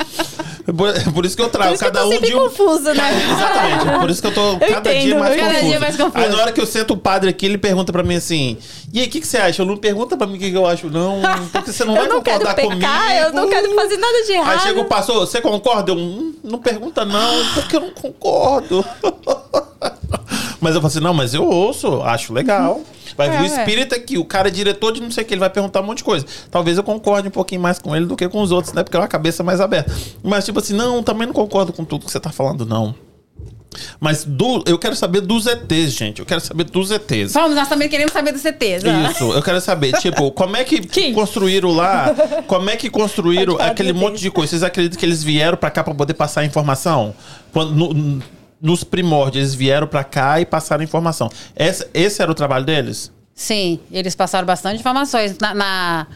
Por, 0.64 1.12
por 1.12 1.26
isso 1.26 1.36
que 1.36 1.42
eu 1.42 1.50
trago 1.50 1.74
eu 1.74 1.78
cada 1.78 2.00
tô 2.00 2.06
um 2.08 2.20
de 2.20 2.34
um. 2.34 2.38
confusa, 2.44 2.94
né? 2.94 3.10
Exatamente. 3.36 4.00
Por 4.00 4.10
isso 4.10 4.22
que 4.22 4.28
eu 4.28 4.34
tô 4.34 4.58
cada 4.58 4.94
entendo, 4.94 5.02
dia 5.02 5.18
mais 5.18 5.32
eu 5.36 5.38
Cada 5.40 5.52
confuso. 5.54 5.70
dia 5.70 5.80
mais 5.80 5.96
confuso. 5.96 6.18
Aí 6.24 6.30
na 6.30 6.36
hora 6.42 6.52
que 6.52 6.60
eu 6.60 6.66
sento 6.66 6.94
o 6.94 6.96
padre 6.96 7.28
aqui, 7.30 7.44
ele 7.44 7.58
pergunta 7.58 7.92
pra 7.92 8.02
mim 8.02 8.16
assim: 8.16 8.56
E 8.92 9.00
aí, 9.00 9.06
o 9.06 9.10
que, 9.10 9.20
que 9.20 9.26
você 9.26 9.36
acha? 9.36 9.60
Eu 9.60 9.66
não 9.66 9.76
pergunta 9.76 10.16
pra 10.16 10.26
mim 10.26 10.36
o 10.36 10.38
que, 10.38 10.50
que 10.50 10.56
eu 10.56 10.66
acho, 10.66 10.88
não. 10.88 11.20
Porque 11.52 11.70
você 11.72 11.84
não 11.84 11.94
vai 11.94 12.06
eu 12.06 12.08
não 12.14 12.22
quero 12.22 12.38
concordar 12.46 12.54
pecar, 12.54 13.02
comigo. 13.08 13.24
eu 13.26 13.32
não 13.34 13.48
quero 13.48 13.74
fazer 13.74 13.96
nada 13.98 14.22
de 14.24 14.32
errado. 14.32 14.52
Aí 14.52 14.60
chega 14.60 14.80
o 14.80 14.84
pastor, 14.86 15.20
você 15.20 15.40
concorda? 15.40 15.90
Eu, 15.92 15.96
"Hum, 15.96 16.34
não 16.42 16.58
pergunta 16.58 17.04
não, 17.04 17.44
porque 17.54 17.76
eu 17.76 17.80
não 17.80 17.90
concordo. 17.90 18.84
mas 20.60 20.74
eu 20.74 20.80
falo 20.80 20.86
assim, 20.86 21.00
não, 21.00 21.12
mas 21.14 21.34
eu 21.34 21.44
ouço, 21.44 22.02
acho 22.02 22.32
legal. 22.32 22.80
Vai 23.16 23.28
vir 23.30 23.36
É, 23.36 23.38
o 23.38 23.42
ué. 23.42 23.46
espírito 23.46 23.94
aqui, 23.94 24.18
o 24.18 24.24
cara 24.24 24.48
é 24.48 24.50
diretor 24.50 24.92
de 24.92 25.00
não 25.00 25.10
sei 25.10 25.24
o 25.24 25.26
que, 25.26 25.34
ele 25.34 25.40
vai 25.40 25.50
perguntar 25.50 25.80
um 25.80 25.84
monte 25.84 25.98
de 25.98 26.04
coisa. 26.04 26.26
Talvez 26.50 26.76
eu 26.76 26.82
concorde 26.82 27.28
um 27.28 27.30
pouquinho 27.30 27.60
mais 27.60 27.78
com 27.78 27.94
ele 27.94 28.06
do 28.06 28.16
que 28.16 28.28
com 28.28 28.40
os 28.42 28.50
outros, 28.50 28.72
né? 28.74 28.82
Porque 28.82 28.96
é 28.96 29.00
uma 29.00 29.08
cabeça 29.08 29.42
mais 29.44 29.60
aberta. 29.60 29.92
Mas 30.22 30.44
tipo 30.44 30.58
assim, 30.58 30.74
não, 30.74 31.02
também 31.02 31.26
não 31.26 31.34
concordo 31.34 31.72
com 31.72 31.84
tudo 31.84 32.04
que 32.06 32.10
você 32.10 32.18
tá 32.20 32.30
falando, 32.30 32.64
não. 32.66 32.94
Mas 33.98 34.24
do, 34.24 34.62
eu 34.66 34.78
quero 34.78 34.94
saber 34.94 35.20
dos 35.20 35.46
ETs, 35.48 35.92
gente. 35.94 36.20
Eu 36.20 36.26
quero 36.26 36.40
saber 36.40 36.62
dos 36.64 36.92
ETs. 36.92 37.32
Vamos, 37.32 37.56
nós 37.56 37.68
também 37.68 37.88
queremos 37.88 38.12
saber 38.12 38.30
do 38.32 38.38
CT. 38.38 38.80
já. 38.80 39.10
Isso, 39.10 39.24
eu 39.32 39.42
quero 39.42 39.60
saber, 39.60 39.92
tipo, 39.98 40.30
como 40.30 40.56
é 40.56 40.62
que 40.62 40.80
Quem? 40.80 41.12
construíram 41.12 41.72
lá? 41.72 42.14
Como 42.46 42.70
é 42.70 42.76
que 42.76 42.88
construíram 42.88 43.56
aquele 43.60 43.92
monte 43.92 44.12
ETs. 44.12 44.20
de 44.20 44.30
coisa? 44.30 44.50
Vocês 44.50 44.62
acreditam 44.62 44.98
que 44.98 45.04
eles 45.04 45.24
vieram 45.24 45.56
pra 45.56 45.70
cá 45.70 45.82
pra 45.82 45.92
poder 45.92 46.14
passar 46.14 46.44
informação? 46.44 47.14
Quando, 47.52 47.72
no- 47.74 48.22
nos 48.64 48.82
primórdios, 48.82 49.36
eles 49.44 49.54
vieram 49.54 49.86
pra 49.86 50.02
cá 50.02 50.40
e 50.40 50.46
passaram 50.46 50.82
informação. 50.82 51.30
Esse, 51.54 51.86
esse 51.92 52.22
era 52.22 52.32
o 52.32 52.34
trabalho 52.34 52.64
deles? 52.64 53.12
Sim, 53.34 53.78
eles 53.92 54.14
passaram 54.14 54.46
bastante 54.46 54.80
informações. 54.80 55.36
Na, 55.38 55.52
na, 55.54 56.06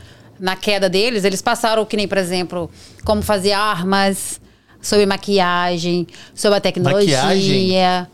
na 0.40 0.56
queda 0.56 0.88
deles, 0.88 1.24
eles 1.24 1.42
passaram, 1.42 1.84
que 1.84 1.94
nem, 1.94 2.08
por 2.08 2.16
exemplo, 2.16 2.70
como 3.04 3.20
fazer 3.20 3.52
armas, 3.52 4.40
sobre 4.80 5.04
maquiagem, 5.04 6.06
sobre 6.34 6.56
a 6.56 6.60
tecnologia. 6.60 7.22
Maquiagem? 7.22 8.06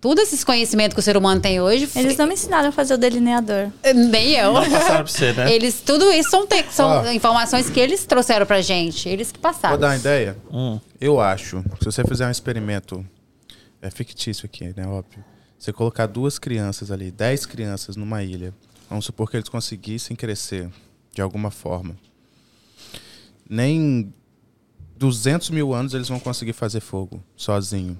Tudo 0.00 0.20
esses 0.20 0.44
conhecimentos 0.44 0.94
que 0.94 1.00
o 1.00 1.02
ser 1.02 1.16
humano 1.16 1.40
tem 1.40 1.60
hoje. 1.60 1.88
Eles 1.96 2.16
não 2.16 2.26
me 2.28 2.34
ensinaram 2.34 2.68
a 2.68 2.72
fazer 2.72 2.94
o 2.94 2.98
delineador. 2.98 3.70
Nem 3.92 4.34
eu. 4.34 4.52
Não 4.52 4.62
passaram 4.70 4.94
pra 4.96 5.02
você, 5.06 5.32
né? 5.32 5.50
Eles, 5.52 5.80
tudo 5.80 6.12
isso 6.12 6.30
são, 6.30 6.46
te- 6.46 6.64
são 6.70 7.12
informações 7.12 7.68
que 7.68 7.80
eles 7.80 8.04
trouxeram 8.04 8.46
pra 8.46 8.60
gente. 8.60 9.08
Eles 9.08 9.32
que 9.32 9.38
passaram. 9.40 9.70
Vou 9.74 9.80
dar 9.80 9.88
uma 9.88 9.96
ideia? 9.96 10.36
Hum. 10.52 10.78
Eu 11.00 11.18
acho, 11.20 11.64
se 11.80 11.84
você 11.86 12.04
fizer 12.04 12.28
um 12.28 12.30
experimento, 12.30 13.04
é 13.86 13.90
fictício 13.90 14.46
aqui, 14.46 14.72
né? 14.76 14.86
Óbvio. 14.86 15.24
Você 15.58 15.72
colocar 15.72 16.06
duas 16.06 16.38
crianças 16.38 16.90
ali, 16.90 17.10
dez 17.10 17.46
crianças 17.46 17.96
numa 17.96 18.22
ilha, 18.22 18.52
vamos 18.88 19.04
supor 19.04 19.30
que 19.30 19.36
eles 19.36 19.48
conseguissem 19.48 20.14
crescer 20.14 20.68
de 21.14 21.22
alguma 21.22 21.50
forma. 21.50 21.96
Nem 23.48 24.12
200 24.98 25.50
mil 25.50 25.72
anos 25.72 25.94
eles 25.94 26.08
vão 26.08 26.20
conseguir 26.20 26.52
fazer 26.52 26.80
fogo 26.80 27.22
sozinho. 27.34 27.98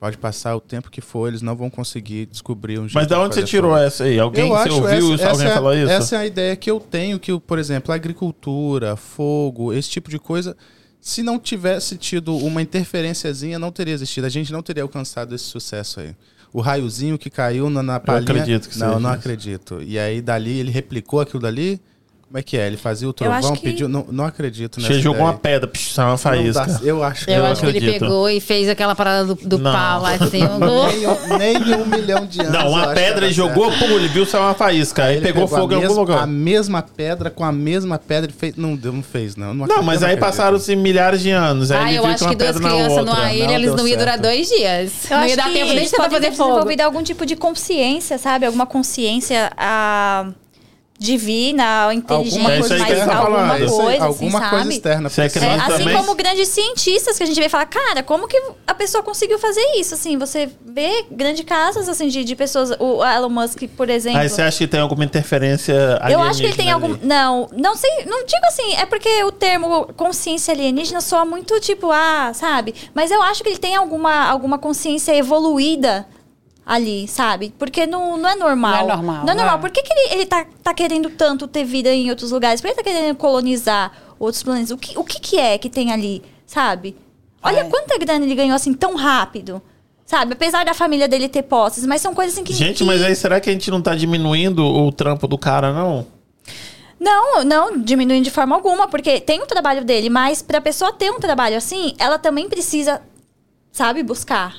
Pode 0.00 0.16
passar 0.16 0.54
o 0.54 0.60
tempo 0.60 0.90
que 0.90 1.00
for, 1.00 1.26
eles 1.26 1.42
não 1.42 1.56
vão 1.56 1.68
conseguir 1.68 2.26
descobrir 2.26 2.78
um 2.78 2.82
jeito 2.82 2.94
Mas 2.94 3.08
da 3.08 3.16
de 3.16 3.22
onde 3.22 3.34
você 3.34 3.42
tirou 3.42 3.72
fogo. 3.72 3.82
essa 3.82 4.04
aí? 4.04 4.18
Alguém 4.18 4.48
você 4.48 4.70
ouviu 4.70 5.14
essa, 5.14 5.14
isso? 5.14 5.28
Alguém 5.28 5.46
é, 5.48 5.54
falou 5.54 5.74
isso? 5.74 5.90
Essa 5.90 6.16
é 6.16 6.18
a 6.20 6.26
ideia 6.26 6.56
que 6.56 6.70
eu 6.70 6.78
tenho, 6.78 7.18
que, 7.18 7.36
por 7.40 7.58
exemplo, 7.58 7.90
a 7.90 7.96
agricultura, 7.96 8.94
fogo, 8.94 9.72
esse 9.72 9.90
tipo 9.90 10.08
de 10.08 10.18
coisa, 10.20 10.56
se 11.00 11.22
não 11.22 11.38
tivesse 11.38 11.96
tido 11.96 12.36
uma 12.36 12.60
interferenciazinha, 12.60 13.58
não 13.58 13.70
teria 13.70 13.94
existido. 13.94 14.26
A 14.26 14.30
gente 14.30 14.52
não 14.52 14.62
teria 14.62 14.82
alcançado 14.82 15.34
esse 15.34 15.44
sucesso 15.44 16.00
aí. 16.00 16.14
O 16.52 16.60
raiozinho 16.60 17.18
que 17.18 17.30
caiu 17.30 17.68
na, 17.70 17.82
na 17.82 18.00
palhinha... 18.00 18.30
acredito 18.30 18.68
que 18.68 18.78
Não, 18.78 18.88
seja 18.88 19.00
não 19.00 19.10
acredito. 19.10 19.82
E 19.82 19.98
aí, 19.98 20.20
dali, 20.20 20.58
ele 20.58 20.70
replicou 20.70 21.20
aquilo 21.20 21.40
dali... 21.40 21.80
Como 22.28 22.36
é 22.38 22.42
que 22.42 22.58
é? 22.58 22.66
Ele 22.66 22.76
fazia 22.76 23.08
o 23.08 23.12
trovão, 23.14 23.54
que- 23.56 23.62
pediu... 23.62 23.88
Não, 23.88 24.04
não 24.12 24.26
acredito 24.26 24.78
nessa 24.82 24.92
Você 24.92 25.00
jogou 25.00 25.22
uma 25.22 25.32
pedra, 25.32 25.66
psh, 25.66 25.94
saiu 25.94 26.08
uma 26.08 26.18
faísca. 26.18 26.66
dá- 26.66 26.80
eu 26.82 27.02
acho 27.02 27.24
que 27.24 27.30
Eu, 27.30 27.36
Eu 27.36 27.46
acho 27.46 27.60
que 27.62 27.66
ele 27.68 27.78
acredito. 27.78 28.00
pegou 28.00 28.28
e 28.28 28.38
fez 28.38 28.68
aquela 28.68 28.94
parada 28.94 29.24
do, 29.24 29.34
do 29.34 29.58
Não. 29.58 29.72
pau 29.72 30.02
lá 30.02 30.10
assim. 30.12 30.44
um- 30.44 30.58
nem, 30.58 31.06
um- 31.06 31.38
nem 31.38 31.74
um 31.80 31.86
milhão 31.86 32.26
de 32.26 32.40
anos. 32.42 32.52
Não, 32.52 32.68
uma 32.72 32.88
pedra 32.88 33.20
certo. 33.20 33.32
jogou, 33.32 33.72
pum, 33.72 33.86
ele 33.92 34.08
viu 34.08 34.26
saiu 34.26 34.42
uma 34.44 34.52
faísca. 34.52 35.04
Aí, 35.04 35.16
Ele 35.16 35.24
pegou, 35.24 35.48
fogo 35.48 35.72
a 35.72 35.72
em 35.72 35.74
algum 35.76 35.80
mesma- 35.88 36.00
lugar. 36.00 36.22
A 36.22 36.26
mesma 36.26 36.82
pedra 36.82 37.30
com 37.30 37.44
a 37.46 37.50
mesma 37.50 37.98
pedra 37.98 38.30
e 38.30 38.34
fez. 38.34 38.54
Não, 38.56 38.76
deu, 38.76 38.92
não 38.92 39.02
fez, 39.02 39.34
não. 39.34 39.46
Não, 39.48 39.54
Não, 39.54 39.64
acredito, 39.64 39.86
mas 39.86 40.02
aí 40.02 40.10
acredito. 40.12 40.20
passaram-se 40.26 40.76
milhares 40.76 41.22
de 41.22 41.30
anos. 41.30 41.70
Aí 41.70 41.78
Ah, 41.78 41.88
ele 41.88 41.96
eu 41.98 42.02
viu 42.02 42.12
acho 42.12 42.28
que 42.28 42.36
duas 42.36 42.56
crianças 42.58 43.04
numa 43.06 43.32
ilha, 43.32 43.46
Não 43.46 43.54
eles 43.54 43.74
não 43.74 43.88
iam 43.88 43.98
durar 43.98 44.18
dois 44.18 44.46
dias. 44.50 45.10
Eu 45.10 45.16
não 45.16 45.26
ia 45.26 45.34
dar 45.36 45.44
tempo 45.50 45.72
nem 45.72 45.84
de 45.84 45.90
tentar 45.90 46.10
fazer 46.10 46.32
fogo. 46.32 46.48
desenvolvido 46.50 46.80
algum 46.82 47.02
tipo 47.02 47.24
de 47.24 47.34
consciência, 47.36 48.18
sabe? 48.18 48.44
Alguma 48.44 48.66
consciência 48.66 49.50
ah, 49.56 50.28
divina, 50.98 51.86
ou 51.86 51.92
inteligente, 51.92 52.40
É 52.50 53.02
alguma 53.02 53.06
falando. 53.06 53.64
Isso 53.64 53.80
aí, 53.80 53.86
coisa, 53.86 54.04
alguma 54.04 54.38
assim, 54.40 54.48
coisa 54.48 54.64
sabe? 54.64 54.74
externa. 54.74 55.06
É, 55.08 55.28
senão- 55.28 55.54
assim 55.54 55.78
também? 55.84 55.96
como 55.96 56.14
grandes 56.16 56.48
cientistas 56.48 57.16
que 57.16 57.22
a 57.22 57.26
gente 57.26 57.40
vê 57.40 57.48
falar, 57.48 57.66
cara, 57.66 58.02
como 58.02 58.26
que 58.26 58.36
a 58.66 58.74
pessoa 58.74 59.02
conseguiu 59.02 59.38
fazer 59.38 59.60
isso? 59.76 59.94
Assim, 59.94 60.18
você 60.18 60.48
vê 60.66 61.04
grandes 61.10 61.44
casas 61.44 61.88
assim 61.88 62.08
de, 62.08 62.24
de 62.24 62.34
pessoas, 62.34 62.72
o 62.80 63.04
Elon 63.04 63.28
Musk, 63.28 63.62
por 63.76 63.88
exemplo. 63.88 64.18
Aí 64.18 64.28
você 64.28 64.42
acha 64.42 64.58
que 64.58 64.66
tem 64.66 64.80
alguma 64.80 65.04
interferência 65.04 65.72
Eu 66.10 66.20
acho 66.20 66.40
que 66.40 66.46
ele 66.46 66.56
tem 66.56 66.72
alienígena 66.72 66.74
algum. 66.74 66.94
ali? 66.94 67.06
Não, 67.06 67.48
não 67.56 67.76
sei. 67.76 68.04
Não 68.04 68.24
digo 68.26 68.44
assim, 68.48 68.74
é 68.74 68.84
porque 68.84 69.22
o 69.22 69.30
termo 69.30 69.86
consciência 69.96 70.52
alienígena 70.52 71.00
soa 71.00 71.24
muito 71.24 71.60
tipo, 71.60 71.92
ah, 71.92 72.32
sabe? 72.34 72.74
Mas 72.92 73.12
eu 73.12 73.22
acho 73.22 73.42
que 73.44 73.48
ele 73.48 73.58
tem 73.58 73.76
alguma, 73.76 74.24
alguma 74.28 74.58
consciência 74.58 75.14
evoluída 75.14 76.06
ali, 76.68 77.08
sabe? 77.08 77.54
Porque 77.58 77.86
não, 77.86 78.18
não 78.18 78.28
é 78.28 78.34
normal. 78.36 78.72
Não 78.72 78.78
é 78.80 78.96
normal, 78.96 79.24
Não 79.24 79.32
é 79.32 79.36
normal. 79.36 79.56
é. 79.56 79.60
Por 79.62 79.70
que, 79.70 79.82
que 79.82 79.90
ele, 79.90 80.14
ele 80.16 80.26
tá, 80.26 80.44
tá 80.62 80.74
querendo 80.74 81.08
tanto 81.08 81.48
ter 81.48 81.64
vida 81.64 81.90
em 81.90 82.10
outros 82.10 82.30
lugares? 82.30 82.60
Por 82.60 82.66
que 82.66 82.78
ele 82.78 82.84
tá 82.84 82.90
querendo 82.90 83.16
colonizar 83.16 83.90
outros 84.18 84.42
planetas? 84.42 84.70
O 84.70 84.76
que, 84.76 84.98
o 84.98 85.02
que, 85.02 85.18
que 85.18 85.38
é 85.38 85.56
que 85.56 85.70
tem 85.70 85.90
ali, 85.92 86.22
sabe? 86.46 86.94
Olha 87.42 87.60
É. 87.60 87.64
quanta 87.64 87.96
grana 87.98 88.22
ele 88.24 88.34
ganhou 88.34 88.54
assim 88.54 88.74
tão 88.74 88.94
rápido. 88.96 89.62
Sabe? 90.04 90.32
Apesar 90.34 90.64
da 90.64 90.72
família 90.74 91.06
dele 91.08 91.28
ter 91.28 91.42
posses, 91.42 91.84
mas 91.86 92.00
são 92.02 92.14
coisas 92.14 92.34
assim 92.34 92.44
que. 92.44 92.52
Gente, 92.52 92.78
que- 92.78 92.84
mas 92.84 93.02
aí 93.02 93.14
será 93.16 93.40
que 93.40 93.48
a 93.48 93.52
gente 93.52 93.70
não 93.70 93.80
tá 93.82 93.94
diminuindo 93.94 94.64
o 94.64 94.90
trampo 94.92 95.26
do 95.26 95.36
cara, 95.38 95.72
não? 95.72 96.06
Não, 97.00 97.44
não 97.44 97.78
diminuindo 97.80 98.24
de 98.24 98.30
forma 98.30 98.54
alguma, 98.56 98.88
porque 98.88 99.20
tem 99.20 99.40
o 99.42 99.46
trabalho 99.46 99.84
dele, 99.84 100.10
mas 100.10 100.42
pra 100.42 100.60
pessoa 100.60 100.92
ter 100.92 101.10
um 101.12 101.18
trabalho 101.20 101.56
assim, 101.56 101.94
ela 101.98 102.18
também 102.18 102.48
precisa, 102.48 103.00
sabe, 103.70 104.02
buscar. 104.02 104.56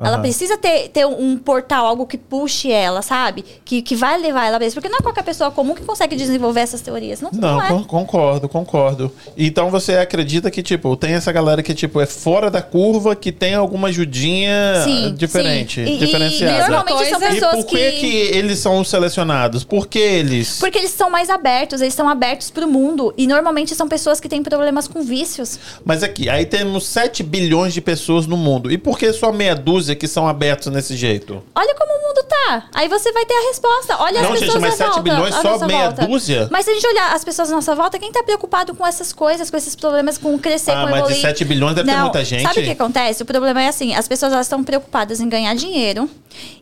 Ela 0.00 0.18
precisa 0.18 0.56
ter, 0.56 0.88
ter 0.88 1.06
um 1.06 1.36
portal, 1.36 1.86
algo 1.86 2.06
que 2.06 2.16
puxe 2.16 2.70
ela, 2.70 3.02
sabe? 3.02 3.44
Que, 3.64 3.82
que 3.82 3.96
vai 3.96 4.18
levar 4.20 4.46
ela 4.46 4.64
isso. 4.64 4.74
Porque 4.74 4.88
não 4.88 4.98
é 4.98 5.02
qualquer 5.02 5.24
pessoa 5.24 5.50
comum 5.50 5.74
que 5.74 5.82
consegue 5.82 6.14
desenvolver 6.16 6.60
essas 6.60 6.80
teorias. 6.80 7.20
Não, 7.20 7.30
Não, 7.32 7.56
não 7.56 7.62
é. 7.64 7.68
con- 7.68 7.84
concordo, 7.84 8.48
concordo. 8.48 9.12
Então 9.36 9.70
você 9.70 9.94
acredita 9.96 10.50
que, 10.50 10.62
tipo, 10.62 10.96
tem 10.96 11.12
essa 11.14 11.32
galera 11.32 11.62
que, 11.62 11.74
tipo, 11.74 12.00
é 12.00 12.06
fora 12.06 12.50
da 12.50 12.62
curva, 12.62 13.16
que 13.16 13.32
tem 13.32 13.54
alguma 13.54 13.88
ajudinha 13.88 14.82
Sim, 14.84 15.14
diferente, 15.16 15.84
sim. 15.84 15.90
E- 15.90 15.94
e- 15.94 15.98
diferenciada. 15.98 16.66
E, 16.66 16.70
normalmente 16.70 17.08
são 17.10 17.18
Coisa- 17.20 17.28
E 17.28 17.40
pessoas 17.40 17.64
por 17.64 17.70
que, 17.70 17.90
que 17.92 18.06
eles 18.36 18.58
são 18.58 18.84
selecionados? 18.84 19.64
Por 19.64 19.86
que 19.86 19.98
eles? 19.98 20.58
Porque 20.58 20.78
eles 20.78 20.90
são 20.90 21.10
mais 21.10 21.28
abertos, 21.30 21.80
eles 21.80 21.92
estão 21.92 22.08
abertos 22.08 22.50
pro 22.50 22.66
mundo. 22.68 23.12
E 23.16 23.26
normalmente 23.26 23.74
são 23.74 23.88
pessoas 23.88 24.20
que 24.20 24.28
têm 24.28 24.42
problemas 24.42 24.86
com 24.88 25.02
vícios. 25.02 25.58
Mas 25.84 26.02
aqui, 26.02 26.28
aí 26.28 26.46
temos 26.46 26.86
7 26.86 27.22
bilhões 27.22 27.74
de 27.74 27.80
pessoas 27.80 28.26
no 28.26 28.36
mundo. 28.36 28.70
E 28.70 28.78
por 28.78 28.98
que 28.98 29.12
só 29.12 29.32
meia 29.32 29.54
dúzia 29.54 29.87
que 29.94 30.08
são 30.08 30.28
abertos 30.28 30.72
desse 30.72 30.96
jeito? 30.96 31.42
Olha 31.54 31.74
como 31.74 31.92
o 31.92 32.08
mundo 32.08 32.24
tá. 32.28 32.64
Aí 32.74 32.88
você 32.88 33.12
vai 33.12 33.24
ter 33.26 33.34
a 33.34 33.48
resposta. 33.48 33.96
Olha 34.00 34.22
Não, 34.22 34.32
as 34.32 34.38
gente, 34.40 34.46
pessoas 34.46 34.62
mas 34.62 34.74
à 34.74 34.76
7 34.76 34.86
volta, 34.88 35.02
bilhões 35.02 35.34
só 35.34 35.42
nossa 35.42 35.66
meia 35.66 35.84
volta. 35.90 36.06
dúzia? 36.06 36.48
Mas 36.50 36.64
se 36.64 36.70
a 36.70 36.74
gente 36.74 36.86
olhar 36.86 37.14
as 37.14 37.24
pessoas 37.24 37.50
à 37.50 37.54
nossa 37.54 37.74
volta, 37.74 37.98
quem 37.98 38.10
tá 38.12 38.22
preocupado 38.22 38.74
com 38.74 38.86
essas 38.86 39.12
coisas, 39.12 39.50
com 39.50 39.56
esses 39.56 39.74
problemas, 39.76 40.18
com 40.18 40.38
crescer, 40.38 40.70
Ah, 40.72 40.74
com 40.76 40.82
mas 40.84 40.92
de 40.92 40.98
evoluir? 40.98 41.20
7 41.20 41.44
bilhões 41.44 41.74
deve 41.74 41.88
ter 41.88 41.94
Não, 41.96 42.02
muita 42.04 42.24
gente. 42.24 42.42
Sabe 42.42 42.60
o 42.60 42.64
que 42.64 42.70
acontece? 42.70 43.22
O 43.22 43.26
problema 43.26 43.62
é 43.62 43.68
assim, 43.68 43.94
as 43.94 44.08
pessoas 44.08 44.32
elas 44.32 44.46
estão 44.46 44.62
preocupadas 44.64 45.20
em 45.20 45.28
ganhar 45.28 45.54
dinheiro. 45.54 46.08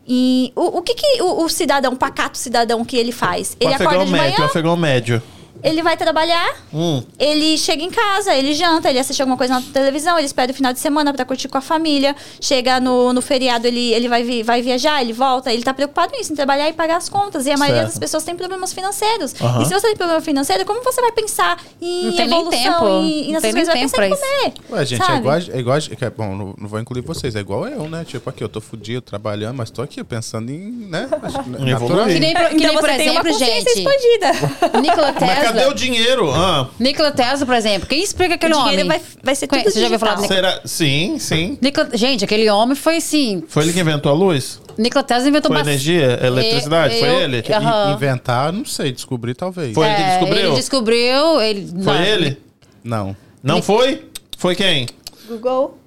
E 0.07 0.51
o, 0.55 0.77
o 0.79 0.81
que, 0.81 0.93
que 0.95 1.21
o, 1.21 1.43
o 1.43 1.49
cidadão, 1.49 1.93
o 1.93 1.97
pacato 1.97 2.37
cidadão 2.37 2.83
que 2.83 2.97
ele 2.97 3.11
faz? 3.11 3.55
Ele 3.59 3.73
afegão 3.73 3.93
acorda 3.93 4.05
de 4.05 4.11
médio, 4.11 4.27
o 4.27 4.37
manhã, 4.39 4.45
afegão 4.49 4.77
médio. 4.77 5.21
Ele 5.63 5.81
vai 5.83 5.95
trabalhar, 5.97 6.55
Hum. 6.73 7.03
ele 7.19 7.57
chega 7.57 7.81
em 7.83 7.89
casa, 7.89 8.33
ele 8.35 8.53
janta, 8.53 8.89
ele 8.89 8.99
assiste 8.99 9.19
alguma 9.21 9.37
coisa 9.37 9.55
na 9.55 9.61
televisão, 9.61 10.17
ele 10.17 10.25
espera 10.27 10.51
o 10.51 10.55
final 10.55 10.73
de 10.73 10.79
semana 10.79 11.13
pra 11.13 11.25
curtir 11.25 11.47
com 11.47 11.57
a 11.57 11.61
família. 11.61 12.15
Chega 12.41 12.79
no, 12.79 13.13
no 13.13 13.21
feriado, 13.21 13.67
ele, 13.67 13.93
ele 13.93 14.07
vai, 14.07 14.23
vi- 14.23 14.43
vai 14.43 14.61
viajar, 14.61 15.01
ele 15.01 15.13
volta. 15.13 15.51
Ele 15.51 15.63
tá 15.63 15.73
preocupado 15.73 16.13
nisso, 16.15 16.31
em 16.33 16.35
trabalhar 16.35 16.67
e 16.69 16.73
pagar 16.73 16.97
as 16.97 17.09
contas. 17.09 17.45
E 17.45 17.51
a 17.51 17.57
maioria 17.57 17.81
Certo. 17.83 17.91
das 17.91 17.99
pessoas 17.99 18.23
tem 18.23 18.35
problemas 18.35 18.73
financeiros. 18.73 19.33
Aham. 19.41 19.61
E 19.61 19.65
se 19.65 19.73
você 19.73 19.87
tem 19.87 19.95
problema 19.95 20.21
financeiro, 20.21 20.65
como 20.65 20.83
você 20.83 21.01
vai 21.01 21.11
pensar 21.11 21.57
em 21.81 22.05
Não 22.05 22.11
tem 22.15 22.27
nem 22.27 22.39
evolução 22.41 22.61
tempo. 22.73 22.85
e, 23.03 23.23
e 23.23 23.25
Não 23.27 23.31
nessas 23.33 23.41
tem 23.41 23.53
nem 23.53 23.65
coisas? 23.65 23.67
Vai 23.67 23.77
tempo 23.77 23.91
pensar 23.91 24.05
em 24.05 24.09
pra 24.09 24.17
comer. 24.17 24.53
Ué, 24.79 24.85
gente, 24.85 25.01
é 25.01 25.05
sabe? 25.05 25.17
igual, 25.19 25.35
é 25.37 25.59
igual. 25.59 25.77
é- 25.77 26.09
Bom, 26.09 26.35
não, 26.35 26.55
não 26.57 26.67
vou 26.67 26.79
incluir 26.79 27.01
vocês, 27.01 27.35
é 27.35 27.39
igual 27.39 27.67
eu, 27.67 27.89
né? 27.89 28.03
Tipo, 28.05 28.29
aqui, 28.29 28.43
eu 28.43 28.49
tô 28.49 28.59
fudido, 28.61 29.01
trabalhando, 29.01 29.55
mas 29.57 29.69
tô 29.69 29.81
aqui 29.81 30.03
pensando 30.03 30.49
em, 30.51 30.71
né? 30.89 31.07
Acho 31.23 31.43
que 31.43 31.49
Em 31.49 31.69
evoluir. 31.69 31.71
natural. 31.71 32.05
Que 32.07 32.19
nem, 32.19 32.33
que 32.33 32.41
Então 32.55 32.67
nem 32.69 32.77
por 32.79 32.89
exemplo, 32.89 33.33
gente. 33.39 33.67
expandida. 33.69 34.79
Nikola 34.81 35.13
cadê 35.53 35.65
o 35.65 35.73
dinheiro? 35.73 36.31
Ah, 36.31 36.67
Nikola 36.79 37.11
Tesla, 37.11 37.45
por 37.45 37.55
exemplo. 37.55 37.87
Quem 37.87 38.01
explica 38.03 38.35
aquele 38.35 38.53
o 38.53 38.59
homem? 38.59 38.87
vai, 38.87 39.01
vai 39.23 39.35
ser 39.35 39.47
tudo 39.47 39.57
Conhece- 39.59 39.71
Você 39.73 39.79
já 39.79 39.85
ouviu 39.85 39.99
falar 39.99 40.15
do. 40.15 40.21
Nikola 40.21 40.35
será? 40.35 40.61
Sim, 40.65 41.17
sim. 41.19 41.57
Nikola- 41.61 41.89
Gente, 41.93 42.23
aquele 42.25 42.49
homem 42.49 42.75
foi 42.75 42.97
assim. 42.97 43.43
Foi 43.47 43.63
ele 43.63 43.73
que 43.73 43.79
inventou 43.79 44.11
a 44.11 44.15
luz? 44.15 44.61
Nikola 44.77 45.03
Tesla 45.03 45.29
inventou 45.29 45.51
Foi 45.51 45.61
energia? 45.61 46.19
Eletricidade? 46.21 46.99
Foi 46.99 47.09
Eu- 47.09 47.19
ele? 47.21 47.43
eu- 47.47 47.55
Aham. 47.57 47.93
Inventar, 47.93 48.53
não 48.53 48.65
sei, 48.65 48.91
descobrir 48.91 49.33
talvez. 49.33 49.73
Foi 49.73 49.85
ele 49.87 49.95
que 49.95 50.01
É, 50.01 50.09
descobriu? 50.19 50.45
Ele 50.47 50.55
descobriu. 50.55 51.41
Ele, 51.41 51.67
Foi 51.83 51.93
não, 51.93 52.03
ele? 52.03 52.41
Não. 52.83 53.17
Não 53.43 53.61
foi? 53.61 54.05
Foi 54.37 54.55
quem? 54.55 54.87
Google. 55.27 55.77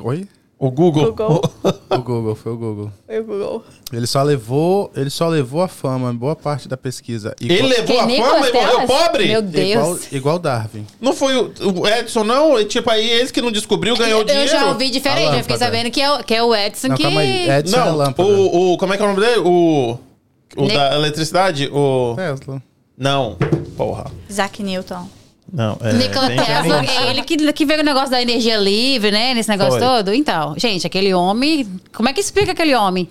Oi? 0.00 0.26
O 0.62 0.70
Google. 0.70 1.06
Google. 1.14 1.40
O 1.88 1.98
Google, 2.02 2.34
foi 2.34 2.52
o 2.52 2.56
Google. 2.56 2.92
Foi 3.06 3.18
o 3.20 3.24
Google. 3.24 3.64
Ele 3.90 4.06
só 4.06 4.22
levou, 4.22 4.90
ele 4.94 5.08
só 5.08 5.26
levou 5.26 5.62
a 5.62 5.68
fama, 5.68 6.12
boa 6.12 6.36
parte 6.36 6.68
da 6.68 6.76
pesquisa. 6.76 7.34
Ele 7.40 7.54
Igual, 7.54 7.68
levou 7.70 7.96
a 7.96 8.00
fama 8.02 8.12
e 8.12 8.52
morreu 8.52 8.86
pobre? 8.86 9.26
Meu 9.28 9.40
Deus. 9.40 9.70
igual, 9.70 9.98
igual 10.12 10.38
Darwin. 10.38 10.86
Não 11.00 11.14
foi 11.14 11.34
o, 11.34 11.50
o 11.80 11.88
Edson, 11.88 12.24
não? 12.24 12.62
Tipo, 12.66 12.90
aí 12.90 13.08
eles 13.08 13.30
que 13.30 13.40
não 13.40 13.50
descobriu 13.50 13.96
ganhou 13.96 14.18
eu 14.20 14.24
dinheiro. 14.26 14.50
já 14.50 14.66
ouvi 14.68 14.90
diferente, 14.90 15.30
A 15.32 15.38
eu 15.38 15.42
fiquei 15.42 15.56
lâmpada. 15.56 15.58
sabendo 15.64 15.90
que 15.90 16.00
é, 16.02 16.12
o- 16.12 16.22
que 16.22 16.34
é 16.34 16.42
o 16.42 16.54
Edson 16.54 16.88
Não, 16.88 16.96
que. 16.96 17.02
calma 17.04 17.20
aí. 17.22 17.50
Edson 17.50 17.76
é 17.76 17.80
a 17.80 17.84
Não, 17.86 17.96
lâmpada. 17.96 18.28
o, 18.28 18.72
o. 18.74 18.76
Como 18.78 18.92
é 18.92 18.96
que 18.98 19.02
é 19.02 19.06
o 19.06 19.08
nome 19.08 19.20
dele? 19.26 19.40
O. 19.40 19.98
O 20.58 20.66
Ne- 20.66 20.74
da 20.74 20.94
eletricidade? 20.94 21.70
O. 21.72 22.14
Tesla. 22.16 22.62
Não. 22.98 23.38
Porra. 23.78 24.10
Isaac 24.28 24.62
Newton. 24.62 25.08
Não. 25.52 25.76
É, 25.80 25.92
Nikola 25.92 26.28
que- 26.30 26.36
Tesla, 26.36 26.84
é 26.84 27.10
ele 27.10 27.22
que, 27.22 27.52
que 27.52 27.66
veio 27.66 27.80
o 27.80 27.84
negócio 27.84 28.10
da 28.10 28.22
energia 28.22 28.56
livre, 28.56 29.10
né? 29.10 29.34
Nesse 29.34 29.48
negócio 29.48 29.72
Foi. 29.72 29.80
todo. 29.80 30.14
Então, 30.14 30.54
gente, 30.56 30.86
aquele 30.86 31.12
homem. 31.12 31.68
Como 31.92 32.08
é 32.08 32.12
que 32.12 32.20
explica 32.20 32.52
aquele 32.52 32.74
homem? 32.74 33.08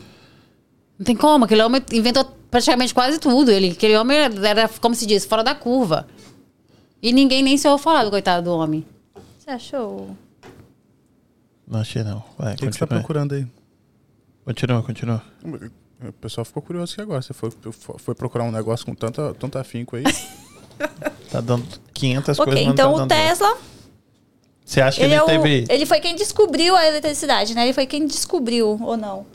Não 0.98 1.06
tem 1.06 1.16
como. 1.16 1.46
Aquele 1.46 1.62
homem 1.62 1.82
inventou 1.92 2.26
praticamente 2.50 2.94
quase 2.94 3.20
tudo. 3.20 3.52
Ele, 3.52 3.72
aquele 3.72 3.98
homem 3.98 4.18
era, 4.18 4.70
como 4.82 4.96
se 4.96 5.06
diz, 5.06 5.26
fora 5.26 5.44
da 5.44 5.54
curva. 5.54 6.08
E 7.02 7.12
ninguém 7.14 7.42
nem 7.44 7.58
se 7.58 7.68
ouviu 7.68 7.84
falar 7.84 8.04
do 8.04 8.10
coitado 8.10 8.44
do 8.44 8.56
homem. 8.56 8.86
Você 9.38 9.50
achou? 9.52 10.16
Não 11.68 11.80
achei 11.80 12.04
não. 12.04 12.24
Vai, 12.38 12.54
O 12.54 12.58
que, 12.58 12.68
que 12.68 12.74
você 12.74 12.80
tá 12.80 12.88
procurando 12.88 13.34
aí? 13.36 13.46
Continua, 14.44 14.82
continua. 14.82 15.22
O 16.02 16.14
pessoal 16.14 16.44
ficou 16.44 16.62
curioso 16.64 16.94
aqui 16.94 17.02
agora. 17.02 17.22
Você 17.22 17.34
foi, 17.34 17.52
foi 17.98 18.16
procurar 18.16 18.44
um 18.46 18.52
negócio 18.52 18.86
com 18.86 18.96
tanta, 18.96 19.34
tanto 19.34 19.58
afinco 19.58 19.96
aí. 19.96 20.04
Tá 21.32 21.42
dando 21.42 21.66
500 21.94 22.40
Ok, 22.40 22.54
coisas, 22.54 22.74
então 22.74 22.96
tá 22.96 23.04
o. 23.04 23.08
Tesla, 23.08 23.58
Você 24.66 24.82
acha 24.82 24.98
que 24.98 25.04
ele, 25.04 25.14
ele, 25.14 25.20
é 25.20 25.24
o, 25.24 25.26
teve... 25.28 25.66
ele 25.70 25.86
foi 25.86 26.00
quem 26.00 26.16
descobriu 26.16 26.76
a 26.76 26.88
eletricidade, 26.88 27.54
né? 27.54 27.64
Ele 27.66 27.74
foi 27.74 27.86
quem 27.86 28.08
descobriu, 28.08 28.80
ou 28.82 28.98
não? 28.98 29.26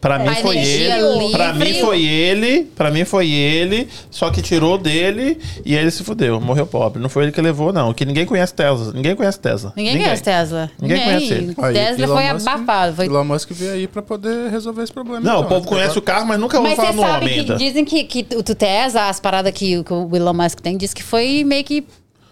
Pra 0.00 0.18
mim 0.18 0.34
foi 0.36 0.56
ele. 0.58 1.30
Pra 1.32 1.52
livre. 1.52 1.72
mim 1.72 1.80
foi 1.80 2.04
ele. 2.04 2.64
Pra 2.76 2.90
mim 2.90 3.04
foi 3.04 3.30
ele. 3.30 3.88
Só 4.10 4.30
que 4.30 4.40
tirou 4.40 4.78
dele 4.78 5.38
e 5.64 5.74
ele 5.74 5.90
se 5.90 6.04
fudeu. 6.04 6.40
Morreu 6.40 6.66
pobre. 6.66 7.02
Não 7.02 7.08
foi 7.08 7.24
ele 7.24 7.32
que 7.32 7.40
levou, 7.40 7.72
não. 7.72 7.92
Que 7.92 8.04
ninguém 8.04 8.24
conhece 8.24 8.54
Tesla. 8.54 8.92
Ninguém 8.92 9.16
conhece 9.16 9.40
Tesla. 9.40 9.72
Ninguém, 9.76 9.98
conhece 9.98 10.22
Tesla. 10.22 10.70
Ninguém 10.80 11.02
conhece 11.02 11.32
ele. 11.34 11.54
Aí, 11.60 11.74
Tesla 11.74 12.04
Elon 12.04 12.14
foi 12.14 12.32
Musk- 12.32 12.48
abafado. 12.48 12.96
Foi... 12.96 13.06
Elon 13.06 13.24
Musk 13.24 13.50
veio 13.52 13.72
aí 13.72 13.86
pra 13.88 14.02
poder 14.02 14.50
resolver 14.50 14.82
esse 14.82 14.92
problema. 14.92 15.20
Não, 15.20 15.40
então. 15.40 15.42
o 15.42 15.48
povo 15.48 15.66
conhece 15.66 15.98
o 15.98 16.02
carro, 16.02 16.26
mas 16.26 16.38
nunca 16.38 16.58
ouviu 16.58 16.76
falar 16.76 16.92
no 16.92 17.02
homem 17.02 17.40
ainda. 17.40 17.56
dizem 17.56 17.84
que, 17.84 18.04
que 18.04 18.26
o 18.36 18.42
Tesla, 18.42 19.08
as 19.08 19.18
paradas 19.18 19.52
que, 19.52 19.82
que 19.82 19.92
o 19.92 20.08
Elon 20.14 20.32
Musk 20.34 20.60
tem, 20.60 20.76
diz 20.76 20.94
que 20.94 21.02
foi 21.02 21.42
meio 21.44 21.64
que 21.64 21.84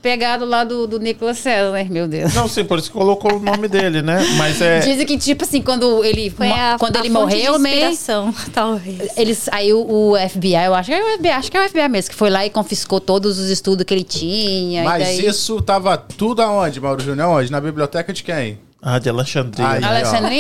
pegado 0.06 0.44
lá 0.44 0.62
do, 0.62 0.86
do 0.86 1.00
Nicolas 1.00 1.42
Tesla, 1.42 1.72
né? 1.72 1.84
Meu 1.90 2.06
Deus. 2.06 2.32
Não, 2.32 2.46
sim, 2.46 2.64
por 2.64 2.78
isso 2.78 2.92
que 2.92 2.96
colocou 2.96 3.38
o 3.38 3.40
nome 3.40 3.66
dele, 3.66 4.02
né? 4.02 4.24
Mas 4.36 4.62
é. 4.62 4.78
Dizem 4.78 5.04
que, 5.04 5.18
tipo 5.18 5.42
assim, 5.42 5.60
quando 5.60 6.04
ele, 6.04 6.30
Foi 6.30 6.48
a, 6.48 6.76
quando 6.78 6.94
a 6.94 7.00
ele 7.00 7.10
fonte 7.10 7.34
morreu, 7.34 7.54
de 7.54 7.58
né? 7.58 7.92
talvez. 8.54 9.10
Eles, 9.16 9.48
aí 9.50 9.72
o, 9.72 10.12
o 10.12 10.14
FBI, 10.16 10.66
eu 10.66 10.74
acho 10.76 10.90
que 10.90 10.94
é 10.94 11.02
o 11.02 11.18
FBI, 11.18 11.30
acho 11.30 11.50
que 11.50 11.56
é 11.56 11.66
o 11.66 11.68
FBI 11.68 11.88
mesmo, 11.88 12.10
que 12.10 12.16
foi 12.16 12.30
lá 12.30 12.46
e 12.46 12.50
confiscou 12.50 13.00
todos 13.00 13.36
os 13.36 13.50
estudos 13.50 13.84
que 13.84 13.92
ele 13.92 14.04
tinha. 14.04 14.82
e 14.82 14.84
Mas 14.84 15.02
daí... 15.02 15.26
isso 15.26 15.60
tava 15.60 15.98
tudo 15.98 16.40
aonde, 16.40 16.80
Mauro 16.80 17.02
Júnior? 17.02 17.28
Onde? 17.28 17.50
Na 17.50 17.60
biblioteca 17.60 18.12
de 18.12 18.22
quem? 18.22 18.60
Ah, 18.80 19.00
de 19.00 19.08
Alexandria. 19.08 19.68
Aí, 19.68 19.80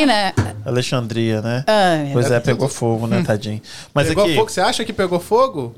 né? 0.06 0.32
Alexandria, 0.64 1.42
né? 1.42 1.64
Ai, 1.66 2.04
meu 2.04 2.12
pois 2.12 2.30
é, 2.30 2.38
pegou 2.38 2.68
fogo, 2.68 3.08
né, 3.08 3.24
tadinho? 3.26 3.60
Mas 3.92 4.06
pegou 4.06 4.26
aqui. 4.26 4.36
fogo? 4.36 4.48
Você 4.48 4.60
acha 4.60 4.84
que 4.84 4.92
pegou 4.92 5.18
fogo? 5.18 5.74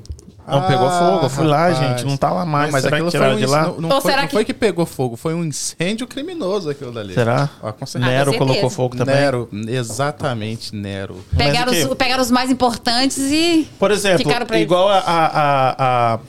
Não, 0.49 0.67
pegou 0.67 0.87
Ah, 0.87 0.99
fogo. 0.99 1.25
Eu 1.25 1.29
fui 1.29 1.45
lá, 1.45 1.71
gente. 1.71 2.05
Não 2.05 2.17
tá 2.17 2.31
lá 2.31 2.45
mais. 2.45 2.65
Não, 2.65 2.71
mas 2.73 2.83
Será 2.83 3.01
que 3.01 3.09
tiraram 3.09 3.35
um 3.35 3.37
de 3.37 3.45
lá? 3.45 3.61
Não, 3.63 3.81
não 3.81 3.89
Ou 3.89 4.01
foi, 4.01 4.11
será 4.11 4.21
não 4.23 4.27
que- 4.29 4.33
foi 4.35 4.45
que 4.45 4.53
pegou 4.53 4.85
fogo, 4.85 5.15
foi 5.15 5.33
um 5.33 5.43
incêndio 5.43 6.07
criminoso 6.07 6.69
aquilo 6.69 6.91
dali. 6.91 7.13
Será? 7.13 7.49
Ó, 7.61 7.71
com 7.71 7.85
certeza. 7.85 8.11
Nero 8.11 8.31
com 8.33 8.37
colocou 8.39 8.69
fogo 8.69 8.97
também. 8.97 9.15
Nero, 9.15 9.49
exatamente, 9.67 10.75
Nero. 10.75 11.23
Pegaram, 11.37 11.71
os, 11.71 11.93
pegaram 11.95 12.21
os 12.23 12.31
mais 12.31 12.49
importantes 12.49 13.17
e. 13.19 13.67
Por 13.77 13.91
exemplo, 13.91 14.19
Ficaram 14.19 14.45
pra 14.45 14.55
eles. 14.57 14.65
igual 14.65 14.89
a, 14.89 14.97
a- 14.99 15.27
a- 15.33 16.19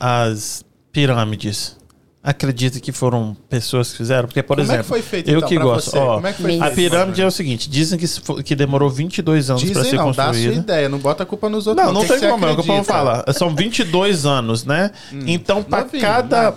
a- 0.00 0.30
as 0.30 0.64
pirâmides. 0.92 1.76
Acredita 2.22 2.78
que 2.80 2.92
foram 2.92 3.34
pessoas 3.48 3.92
que 3.92 3.96
fizeram? 3.96 4.28
Porque, 4.28 4.42
por 4.42 4.56
Como 4.58 4.60
é 4.60 4.66
que 4.66 4.72
exemplo, 4.74 4.88
foi 4.90 5.00
feito, 5.00 5.30
eu 5.30 5.38
então, 5.38 5.48
que 5.48 5.58
gosto. 5.58 5.96
Ó, 5.96 6.16
Como 6.16 6.26
é 6.26 6.32
que 6.34 6.42
foi 6.42 6.50
feito, 6.50 6.64
a 6.64 6.70
pirâmide 6.70 7.22
é 7.22 7.26
o 7.26 7.30
seguinte: 7.30 7.70
dizem 7.70 7.98
que, 7.98 8.06
que 8.42 8.54
demorou 8.54 8.90
22 8.90 9.48
anos 9.48 9.64
para 9.64 9.84
ser 9.84 9.96
não, 9.96 10.04
dá 10.04 10.10
a 10.10 10.14
sua 10.14 10.24
construída. 10.26 10.54
ideia, 10.60 10.88
não 10.90 10.98
bota 10.98 11.22
a 11.22 11.26
culpa 11.26 11.48
nos 11.48 11.66
outros. 11.66 11.86
Não, 11.86 11.94
não 11.94 12.02
O 12.02 12.04
que 12.06 12.18
tem 12.18 12.28
como, 12.28 12.44
é 12.44 12.50
o 12.52 12.54
que 12.56 12.60
o 12.60 12.64
povo 12.64 12.80
acredita? 12.80 12.92
fala. 12.92 13.24
São 13.32 13.54
22 13.56 14.26
anos, 14.26 14.66
né? 14.66 14.90
então, 15.26 15.62
pra 15.62 15.80
novinho, 15.80 16.02
cada, 16.02 16.52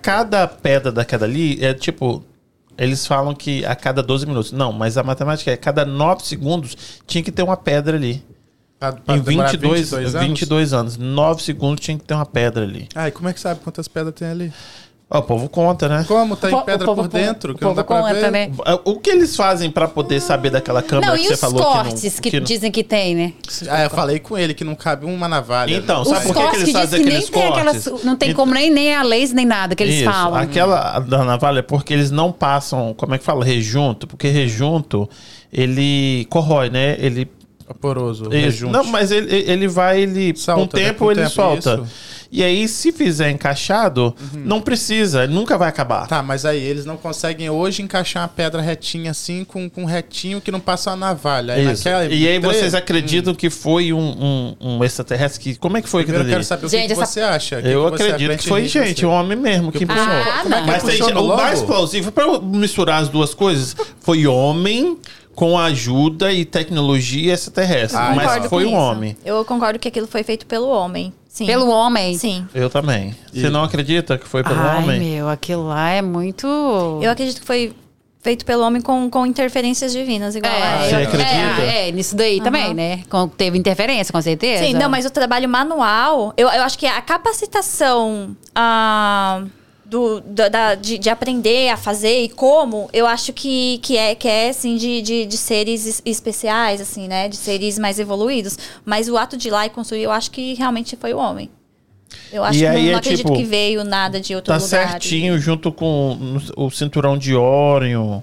cada 0.00 0.46
pedra 0.46 0.92
daquela 0.92 1.24
ali, 1.24 1.58
é 1.64 1.74
tipo. 1.74 2.24
Eles 2.78 3.04
falam 3.04 3.34
que 3.34 3.64
a 3.66 3.74
cada 3.74 4.02
12 4.04 4.26
minutos. 4.26 4.52
Não, 4.52 4.72
mas 4.72 4.96
a 4.96 5.02
matemática 5.02 5.50
é 5.50 5.56
cada 5.56 5.84
9 5.84 6.24
segundos 6.24 6.76
tinha 7.06 7.22
que 7.22 7.32
ter 7.32 7.42
uma 7.42 7.56
pedra 7.56 7.96
ali. 7.96 8.24
Pra- 8.78 8.92
pra 8.92 9.16
Em 9.16 9.20
demorar 9.20 9.50
22, 9.50 9.90
22 9.90 10.14
anos? 10.14 10.28
22 10.28 10.72
anos. 10.72 10.96
9 10.96 11.42
segundos 11.42 11.84
tinha 11.84 11.98
que 11.98 12.04
ter 12.04 12.14
uma 12.14 12.24
pedra 12.24 12.62
ali. 12.64 12.88
Ai, 12.94 13.10
como 13.10 13.28
é 13.28 13.32
que 13.34 13.40
sabe 13.40 13.60
quantas 13.60 13.86
pedras 13.88 14.14
tem 14.14 14.28
ali? 14.28 14.50
O 15.12 15.22
povo 15.22 15.48
conta, 15.48 15.88
né? 15.88 16.04
Como? 16.06 16.36
Tá 16.36 16.48
em 16.48 16.64
pedra 16.64 16.86
por 16.86 17.08
dentro, 17.08 17.52
o 17.52 17.56
que 17.56 17.62
não 17.64 17.70
povo 17.70 17.80
dá 17.80 17.84
pra 17.84 18.00
conta, 18.00 18.14
ver. 18.14 18.30
né? 18.30 18.50
O 18.84 18.94
que 19.00 19.10
eles 19.10 19.34
fazem 19.34 19.68
pra 19.68 19.88
poder 19.88 20.20
saber 20.20 20.50
daquela 20.50 20.82
câmera 20.82 21.08
Não, 21.08 21.16
que 21.18 21.24
e 21.24 21.26
você 21.26 21.34
os 21.34 21.40
falou 21.40 21.60
cortes 21.64 22.20
que 22.20 22.20
que, 22.20 22.28
não, 22.28 22.30
que 22.30 22.40
não... 22.40 22.44
dizem 22.46 22.70
que 22.70 22.84
tem, 22.84 23.16
né? 23.16 23.32
Ah, 23.68 23.82
eu 23.82 23.90
falei 23.90 24.20
com 24.20 24.38
ele 24.38 24.54
que 24.54 24.62
não 24.62 24.76
cabe 24.76 25.06
uma 25.06 25.26
navalha. 25.26 25.74
Então, 25.74 26.02
Os 26.02 26.08
sabe 26.08 26.26
por 26.26 26.34
que, 26.36 26.40
que 26.40 26.44
cortes 26.46 26.60
eles 26.62 26.72
que 26.72 26.80
dizem 26.80 26.80
fazem 26.80 27.00
que 27.00 27.06
nem 27.06 27.16
aqueles 27.16 27.30
tem 27.30 27.42
cortes? 27.42 27.86
aquelas. 27.88 28.04
Não 28.04 28.14
tem 28.16 28.32
como 28.32 28.54
nem, 28.54 28.70
nem 28.70 28.94
a 28.94 29.02
leis, 29.02 29.32
nem 29.32 29.44
nada 29.44 29.74
que 29.74 29.82
eles 29.82 29.96
Isso, 29.96 30.04
falam. 30.04 30.36
Aquela 30.40 31.00
da 31.00 31.24
navalha 31.24 31.58
é 31.58 31.62
porque 31.62 31.92
eles 31.92 32.12
não 32.12 32.30
passam, 32.30 32.94
como 32.96 33.12
é 33.12 33.18
que 33.18 33.24
fala? 33.24 33.44
Rejunto, 33.44 34.06
porque 34.06 34.28
rejunto 34.28 35.10
ele 35.52 36.24
corrói, 36.30 36.70
né? 36.70 36.94
Ele 37.00 37.28
Poroso, 37.80 38.24
Isso. 38.24 38.30
rejunte. 38.32 38.72
Não, 38.72 38.84
mas 38.84 39.10
ele, 39.12 39.32
ele 39.32 39.68
vai, 39.68 40.00
ele. 40.00 40.36
Solta, 40.36 40.60
com 40.70 40.76
o 40.76 40.80
né? 40.80 40.86
tempo 40.88 40.98
Com 40.98 41.04
o 41.06 41.10
ele 41.12 41.20
tempo, 41.20 41.30
solta. 41.32 41.80
isso. 41.84 42.19
Uhum. 42.32 42.38
E 42.38 42.44
aí, 42.44 42.68
se 42.68 42.92
fizer 42.92 43.30
encaixado, 43.30 44.14
não 44.44 44.60
precisa, 44.60 45.26
nunca 45.26 45.58
vai 45.58 45.68
acabar. 45.68 46.06
Tá, 46.06 46.22
mas 46.22 46.44
aí 46.44 46.62
eles 46.62 46.84
não 46.84 46.96
conseguem 46.96 47.50
hoje 47.50 47.82
encaixar 47.82 48.22
uma 48.22 48.28
pedra 48.28 48.60
retinha 48.60 49.10
assim 49.10 49.44
com, 49.44 49.68
com 49.68 49.82
um 49.82 49.86
retinho 49.86 50.40
que 50.40 50.50
não 50.52 50.60
passa 50.60 50.92
a 50.92 50.96
navalha. 50.96 51.54
Aí 51.54 51.72
Isso. 51.72 51.84
naquela- 51.88 52.04
E 52.06 52.28
aí 52.28 52.38
tre- 52.40 52.48
vocês 52.52 52.74
acreditam 52.74 53.34
que 53.34 53.50
foi 53.50 53.92
um, 53.92 53.98
um, 53.98 54.56
um 54.78 54.84
extraterrestre 54.84 55.40
que. 55.40 55.58
Como 55.58 55.76
é 55.76 55.82
que 55.82 55.88
foi 55.88 56.02
Primeiro 56.04 56.22
eu 56.22 56.26
ali? 56.26 56.32
quero 56.34 56.44
saber 56.44 56.66
o 56.66 56.68
Gente, 56.68 56.82
que, 56.82 56.86
que 56.94 57.02
essa- 57.02 57.06
você 57.12 57.20
acha. 57.20 57.58
O 57.58 57.62
que 57.62 57.68
Eu 57.68 57.88
que 57.92 58.02
acredito 58.02 58.36
que 58.38 58.48
foi 58.48 58.62
em 58.64 58.68
gente, 58.68 59.04
um 59.04 59.10
homem 59.10 59.36
mesmo 59.36 59.72
que 59.72 59.78
Que 59.80 59.86
puxou. 59.86 60.02
Ah, 60.04 60.44
não. 60.48 60.66
Mas 60.66 60.82
tem, 60.84 60.98
Puxou 60.98 61.14
no 61.14 61.24
o 61.24 61.36
mais 61.36 61.62
plausível, 61.62 62.12
pra 62.12 62.24
eu 62.24 62.40
misturar 62.40 63.02
as 63.02 63.08
duas 63.08 63.34
coisas, 63.34 63.74
foi 64.00 64.26
homem 64.26 64.96
com 65.34 65.58
ajuda 65.58 66.32
e 66.32 66.44
tecnologia 66.44 67.32
extraterrestre. 67.32 67.98
Ah, 67.98 68.12
mas 68.14 68.46
foi 68.46 68.66
um 68.66 68.74
homem. 68.74 69.16
Eu 69.24 69.44
concordo 69.44 69.78
que 69.78 69.88
aquilo 69.88 70.06
foi 70.06 70.22
feito 70.22 70.46
pelo 70.46 70.68
homem. 70.68 71.12
Sim. 71.32 71.46
Pelo 71.46 71.70
homem. 71.70 72.18
Sim. 72.18 72.44
Eu 72.52 72.68
também. 72.68 73.14
Você 73.32 73.48
não 73.48 73.62
acredita 73.62 74.18
que 74.18 74.26
foi 74.26 74.42
pelo 74.42 74.58
Ai, 74.60 74.78
homem? 74.82 74.98
meu, 75.00 75.28
aquilo 75.28 75.68
lá 75.68 75.88
é 75.90 76.02
muito. 76.02 76.44
Eu 77.00 77.08
acredito 77.08 77.40
que 77.40 77.46
foi 77.46 77.72
feito 78.20 78.44
pelo 78.44 78.64
homem 78.64 78.82
com, 78.82 79.08
com 79.08 79.24
interferências 79.24 79.92
divinas, 79.92 80.34
igual 80.34 80.52
a 80.52 80.84
Você 80.88 80.94
eu- 80.96 81.02
acredita? 81.04 81.62
É, 81.62 81.88
é, 81.88 81.92
nisso 81.92 82.16
daí 82.16 82.40
também, 82.40 82.74
né? 82.74 83.02
Com- 83.08 83.28
teve 83.28 83.56
interferência, 83.56 84.12
com 84.12 84.20
certeza. 84.20 84.64
Sim, 84.64 84.74
não, 84.74 84.90
mas 84.90 85.06
o 85.06 85.10
trabalho 85.10 85.48
manual, 85.48 86.34
eu, 86.36 86.48
eu 86.48 86.62
acho 86.64 86.76
que 86.76 86.84
a 86.86 87.00
capacitação 87.00 88.36
ah, 88.54 89.44
do, 89.90 90.20
da, 90.20 90.48
da- 90.48 90.74
de, 90.76 90.96
de 90.98 91.10
aprender 91.10 91.68
a 91.70 91.76
fazer 91.76 92.22
e 92.22 92.28
como, 92.28 92.88
eu 92.92 93.06
acho 93.06 93.32
que, 93.32 93.78
que 93.82 93.96
é, 93.96 94.14
que 94.14 94.28
é 94.28 94.48
assim, 94.50 94.76
de, 94.76 95.02
de, 95.02 95.26
de 95.26 95.36
seres 95.36 95.84
es- 95.84 96.02
especiais, 96.06 96.80
assim, 96.80 97.08
né? 97.08 97.28
De 97.28 97.36
seres 97.36 97.78
mais 97.78 97.98
evoluídos. 97.98 98.56
Mas 98.84 99.08
o 99.08 99.16
ato 99.16 99.36
de 99.36 99.48
ir 99.48 99.50
lá 99.50 99.66
e 99.66 99.70
construir, 99.70 100.02
eu 100.04 100.12
acho 100.12 100.30
que 100.30 100.54
realmente 100.54 100.96
foi 100.96 101.12
o 101.12 101.18
homem. 101.18 101.50
Eu 102.32 102.42
acho 102.44 102.58
E 102.58 102.62
que 102.62 102.66
aí 102.66 102.82
não, 102.82 102.88
é 102.88 102.92
não 102.92 102.98
acredito 102.98 103.26
tipo, 103.26 103.36
que 103.36 103.44
veio 103.44 103.84
nada 103.84 104.20
de 104.20 104.34
outro 104.34 104.52
Tá 104.52 104.62
lugar. 104.62 104.90
certinho 104.90 105.38
junto 105.38 105.70
com 105.72 106.38
o 106.56 106.70
cinturão 106.70 107.18
de 107.18 107.34
Órion. 107.34 108.20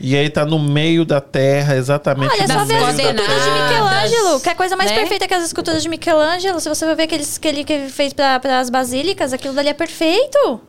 E 0.00 0.14
aí 0.16 0.30
tá 0.30 0.46
no 0.46 0.58
meio 0.60 1.04
da 1.04 1.20
terra, 1.20 1.74
exatamente 1.74 2.32
Olha, 2.32 2.46
no 2.46 2.52
só 2.54 2.64
ver 2.64 2.76
as 2.76 2.96
esculturas 2.98 3.42
de 3.44 3.50
Michelangelo, 3.50 4.40
que 4.40 4.48
é 4.48 4.52
a 4.52 4.54
coisa 4.54 4.76
mais 4.76 4.90
né? 4.90 4.96
perfeita 4.96 5.26
que 5.26 5.34
as 5.34 5.44
esculturas 5.44 5.82
de 5.82 5.88
Michelangelo. 5.88 6.60
Se 6.60 6.68
você 6.68 6.86
vai 6.86 6.94
ver 6.94 7.02
aqueles 7.04 7.36
que 7.36 7.48
ele 7.48 7.64
que 7.64 7.88
fez 7.88 8.12
para 8.12 8.40
as 8.60 8.70
basílicas, 8.70 9.32
aquilo 9.32 9.54
dali 9.54 9.68
é 9.70 9.74
perfeito. 9.74 10.60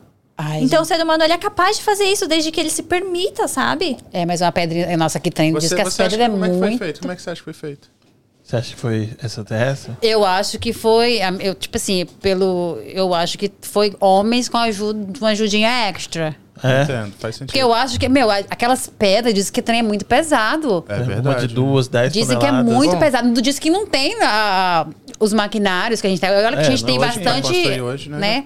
Ai, 0.42 0.62
Então 0.62 0.82
o 0.82 0.84
ser 0.84 1.02
humano 1.02 1.22
ele 1.22 1.32
é 1.34 1.38
capaz 1.38 1.76
de 1.76 1.82
fazer 1.82 2.04
isso 2.04 2.26
desde 2.26 2.50
que 2.50 2.58
ele 2.60 2.70
se 2.70 2.82
permita, 2.82 3.46
sabe? 3.46 3.96
É, 4.12 4.24
mas 4.24 4.40
uma 4.40 4.50
pedrinha. 4.52 4.96
Nossa, 4.96 5.18
aqui 5.18 5.30
tem. 5.30 5.52
Diz 5.54 5.72
que 5.72 5.80
as 5.80 5.92
você 5.94 6.02
acha 6.02 6.10
pedras 6.10 6.16
que, 6.18 6.22
é 6.22 6.28
como 6.30 6.44
é 6.44 6.48
que 6.48 6.58
foi 6.58 6.68
muito. 6.68 6.78
feito? 6.78 7.00
Como 7.00 7.12
é 7.12 7.16
que 7.16 7.22
você 7.22 7.30
acha 7.30 7.40
que 7.40 7.44
foi 7.44 7.52
feito? 7.52 7.88
Você 8.42 8.56
acha 8.56 8.74
que 8.74 8.80
foi 8.80 9.10
extraterrestre? 9.22 9.92
Eu 10.02 10.24
acho 10.24 10.58
que 10.58 10.72
foi. 10.72 11.20
a- 11.22 11.30
Eu, 11.38 11.54
tipo 11.54 11.76
assim, 11.76 12.04
pelo. 12.20 12.78
Eu 12.84 13.14
acho 13.14 13.38
que 13.38 13.50
foi 13.62 13.94
homens 14.00 14.48
com 14.48 14.56
ajuda, 14.58 15.18
uma 15.20 15.30
ajudinha 15.30 15.68
extra. 15.88 16.34
É? 16.62 16.82
Entendo, 16.82 17.14
faz 17.18 17.36
sentido. 17.36 17.46
Porque 17.46 17.58
eu 17.62 17.72
acho 17.72 17.98
que, 17.98 18.06
meu, 18.08 18.30
a- 18.30 18.38
aquelas 18.50 18.86
pedras 18.86 19.32
dizem 19.32 19.52
que 19.52 19.62
trem 19.62 19.78
é 19.78 19.82
muito 19.82 20.04
pesado. 20.04 20.84
É 20.88 20.96
Uma 20.96 21.04
verdade. 21.04 21.46
de 21.46 21.54
duas, 21.54 21.88
dez 21.88 22.12
Dizem 22.12 22.38
que 22.38 22.44
é 22.44 22.48
toneladas. 22.48 22.74
muito 22.74 22.92
Bom. 22.94 22.98
pesado. 22.98 23.40
Diz 23.40 23.58
que 23.58 23.70
não 23.70 23.86
tem 23.86 24.14
ah, 24.22 24.86
os 25.18 25.32
maquinários 25.32 26.00
que 26.02 26.06
a 26.06 26.10
gente 26.10 26.20
tem. 26.20 26.28
Olha 26.30 26.50
que 26.50 26.56
É, 26.56 26.66
a 26.66 26.70
gente 26.70 26.84
tem 26.84 26.98
hoje 26.98 27.20
pra 27.20 27.32
bastante. 27.32 27.80
hoje, 27.80 28.10
né? 28.10 28.18
né? 28.18 28.44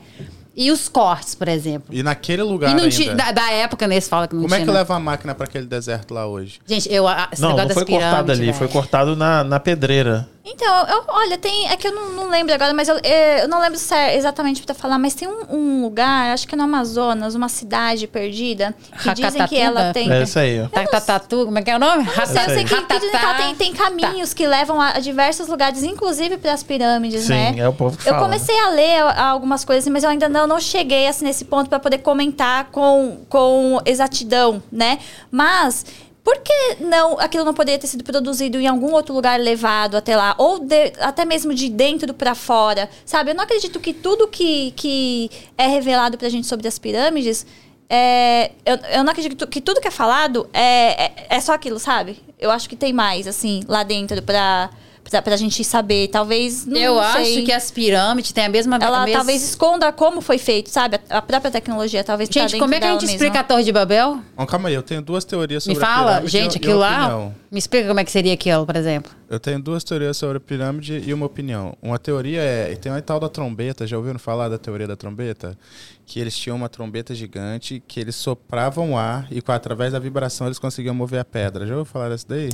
E 0.57 0.71
os 0.71 0.89
cortes, 0.89 1.35
por 1.35 1.49
exemplo. 1.49 1.93
E 1.95 2.03
naquele 2.03 2.43
lugar 2.43 2.71
E 2.71 2.75
não 2.75 2.85
ainda. 2.85 2.95
ti- 2.95 3.13
da, 3.15 3.33
da 3.33 3.51
época, 3.51 3.87
nesse 3.89 4.09
fala 4.09 4.29
que 4.29 4.35
não 4.35 4.43
Como 4.43 4.55
é 4.55 4.59
tinha. 4.59 4.67
que 4.67 4.73
né? 4.73 4.79
leva 4.79 4.95
a 4.95 5.01
máquina 5.01 5.35
pra 5.35 5.47
aquele 5.47 5.67
deserto 5.67 6.15
lá 6.15 6.27
hoje? 6.27 6.61
Gente, 6.67 6.93
eu. 6.93 7.09
a- 7.09 7.29
Esse 7.33 7.43
Não, 7.43 7.57
não 7.57 7.69
foi 7.71 7.85
cortado 7.85 8.31
ali, 8.31 8.53
foi 8.53 8.61
velho. 8.67 8.71
cortado 8.71 9.17
na, 9.17 9.43
na 9.43 9.59
pedreira. 9.59 10.29
Então, 10.47 10.87
eu- 10.89 11.05
olha, 11.09 11.39
tem. 11.39 11.69
É 11.71 11.77
que 11.77 11.89
eu 11.89 11.93
não, 11.95 12.11
não 12.13 12.29
lembro 12.29 12.53
agora, 12.55 12.75
mas 12.75 12.87
eu, 12.87 13.01
é, 13.03 13.45
eu 13.45 13.49
não 13.49 13.59
lembro 13.61 13.79
cer- 13.79 14.15
exatamente 14.15 14.63
pra 14.63 14.75
falar, 14.75 14.99
mas 14.99 15.15
tem 15.15 15.27
um, 15.27 15.43
um 15.51 15.83
lugar, 15.83 16.35
acho 16.35 16.47
que 16.47 16.55
é 16.55 16.59
no 16.59 16.65
Amazonas, 16.65 17.35
uma 17.35 17.49
cidade 17.49 18.07
perdida, 18.07 18.75
que 19.03 19.15
dizem 19.15 19.47
que 19.47 19.57
ela 19.57 19.89
Hakatatuba? 19.89 19.93
tem. 19.95 20.13
É 20.13 20.23
isso 20.23 20.39
aí. 20.39 20.61
ó. 20.61 20.69
Tatatatu, 20.69 21.47
como 21.47 21.59
é 21.59 21.63
que 21.63 21.71
é 21.71 21.77
o 21.77 21.79
nome? 21.79 22.05
Eu 22.07 22.27
sei, 22.27 22.43
eu 22.43 22.49
sei 22.51 22.65
que, 22.65 22.75
que 22.83 22.95
dizem 22.99 23.11
que 23.11 23.17
ela 23.17 23.35
tem, 23.35 23.55
tem 23.55 23.73
caminhos 23.73 24.35
que 24.35 24.47
levam 24.47 24.79
a, 24.79 24.91
a 24.91 25.01
diversos 25.01 25.49
lugares, 25.49 25.83
inclusive 25.83 26.37
para 26.37 26.53
as 26.53 26.63
pirâmides, 26.63 27.23
Sim, 27.25 27.33
né? 27.33 27.55
é 27.61 27.69
o 27.69 27.73
povo 27.73 27.97
que 27.97 28.07
Eu 28.07 28.13
fala. 28.13 28.25
comecei 28.27 28.59
a 28.61 28.69
ler 28.69 29.01
algumas 29.17 29.65
coisas, 29.65 29.91
mas 29.91 30.05
eu 30.05 30.11
ainda 30.11 30.29
não, 30.29 30.47
não 30.47 30.61
cheguei 30.61 31.07
assim, 31.09 31.25
nesse 31.25 31.47
ponto 31.47 31.71
para 31.71 31.79
poder 31.81 31.99
comentar 31.99 32.67
com, 32.71 33.21
com 33.31 33.81
exatidão, 33.87 34.63
né? 34.71 34.99
Mas 35.31 35.87
por 36.25 36.39
que 36.39 36.77
não 36.81 37.21
aquilo 37.21 37.45
não 37.45 37.53
poderia 37.53 37.79
ter 37.79 37.87
sido 37.87 38.03
produzido 38.03 38.59
em 38.59 38.67
algum 38.67 38.93
outro 38.93 39.15
lugar 39.15 39.39
levado 39.39 39.97
até 39.97 40.17
lá? 40.17 40.35
Ou 40.39 40.59
de- 40.59 40.95
até 40.99 41.25
mesmo 41.27 41.53
de 41.55 41.69
dentro 41.69 42.15
para 42.15 42.35
fora? 42.35 42.89
Sabe? 43.05 43.31
Eu 43.31 43.35
não 43.35 43.45
acredito 43.45 43.79
que 43.79 43.93
tudo 43.93 44.27
que, 44.27 44.71
que 44.73 45.31
é 45.59 45.67
revelado 45.67 46.17
pra 46.17 46.29
gente 46.31 46.47
sobre 46.47 46.67
as 46.67 46.79
pirâmides. 46.79 47.47
É, 47.91 48.51
eu, 48.65 48.77
eu 48.97 49.05
não 49.05 49.13
acredito 49.13 49.47
que 49.47 49.61
tudo 49.61 49.81
que 49.81 49.87
é 49.87 49.91
falado 49.91 50.49
é, 50.55 51.05
é, 51.05 51.27
é 51.29 51.41
só 51.41 51.53
aquilo, 51.53 51.79
sabe? 51.79 52.19
Eu 52.41 52.51
acho 52.51 52.67
que 52.69 52.75
tem 52.75 52.93
mais, 52.95 53.27
assim, 53.27 53.63
lá 53.69 53.83
dentro 53.83 54.23
pra, 54.23 54.71
pra, 55.09 55.23
pra 55.23 55.37
gente 55.37 55.63
saber. 55.63 56.09
Talvez. 56.09 56.65
Não 56.67 56.77
Eu 56.81 56.95
sei. 57.13 57.37
acho 57.37 57.45
que 57.45 57.53
as 57.53 57.71
pirâmides 57.71 58.33
têm 58.33 58.45
a 58.45 58.49
mesma. 58.49 58.77
Ela 58.81 59.03
a 59.03 59.05
mesma- 59.05 59.19
talvez 59.19 59.43
esconda 59.43 59.93
como 59.93 60.21
foi 60.21 60.39
feito, 60.39 60.71
sabe? 60.71 60.99
A 61.09 61.19
a 61.19 61.23
própria 61.23 61.51
tecnologia 61.51 62.03
talvez 62.03 62.29
tá 62.29 62.41
Gente, 62.41 62.53
dentro 62.53 62.59
como 62.61 62.75
é 62.75 62.79
que 62.81 62.85
a 62.87 62.91
gente 62.93 63.01
mesma. 63.03 63.15
explica 63.17 63.41
a 63.41 63.45
Torre 63.45 63.65
de 63.65 63.73
Babel? 63.73 64.21
Bom, 64.37 64.47
calma 64.47 64.69
aí, 64.69 64.75
eu 64.75 64.83
tenho 64.83 65.01
duas 65.03 65.25
teorias 65.25 65.67
Me 65.67 65.75
sobre 65.75 65.89
a 65.89 65.95
fala, 65.95 66.11
pirâmide 66.13 66.33
gente, 66.33 66.55
e- 66.55 66.57
aquilo 66.59 66.79
lá. 66.79 67.07
opinião. 67.07 67.35
Me 67.51 67.59
explica 67.59 67.87
como 67.89 68.01
é 68.01 68.05
que 68.05 68.11
seria 68.11 68.35
aquilo, 68.35 68.67
por 68.67 68.75
exemplo. 68.77 69.13
Eu 69.31 69.39
tenho 69.41 69.61
duas 69.61 69.83
teorias 69.85 70.17
sobre 70.17 70.37
a 70.37 70.41
pirâmide 70.41 71.03
e 71.07 71.15
uma 71.15 71.27
opinião. 71.27 71.77
Uma 71.83 71.99
teoria 71.99 72.41
é. 72.41 72.73
e 72.73 72.77
Tem 72.77 72.91
uma 72.93 73.01
tal 73.03 73.19
da 73.21 73.29
trombeta, 73.29 73.87
já 73.87 73.97
ouviram 73.97 74.19
falar 74.19 74.49
da 74.49 74.59
teoria 74.59 74.87
da 74.87 74.97
trombeta? 74.97 75.57
Que 76.07 76.21
eles 76.21 76.37
tinham 76.37 76.57
uma 76.57 76.69
trombeta 76.69 77.15
gigante 77.15 77.83
que 77.89 77.99
eles 77.99 78.15
sopravam 78.17 78.97
ar 78.99 79.27
e 79.31 79.41
com, 79.41 79.53
através 79.53 79.93
da 79.93 79.99
vibração 79.99 80.47
eles 80.47 80.59
conseguiam 80.59 80.95
mover 80.95 81.21
a 81.21 81.25
pedra. 81.25 81.67
Já 81.67 81.75
ouviu 81.77 81.91
falar 81.91 82.11
dessa 82.11 82.27
daí? 82.29 82.51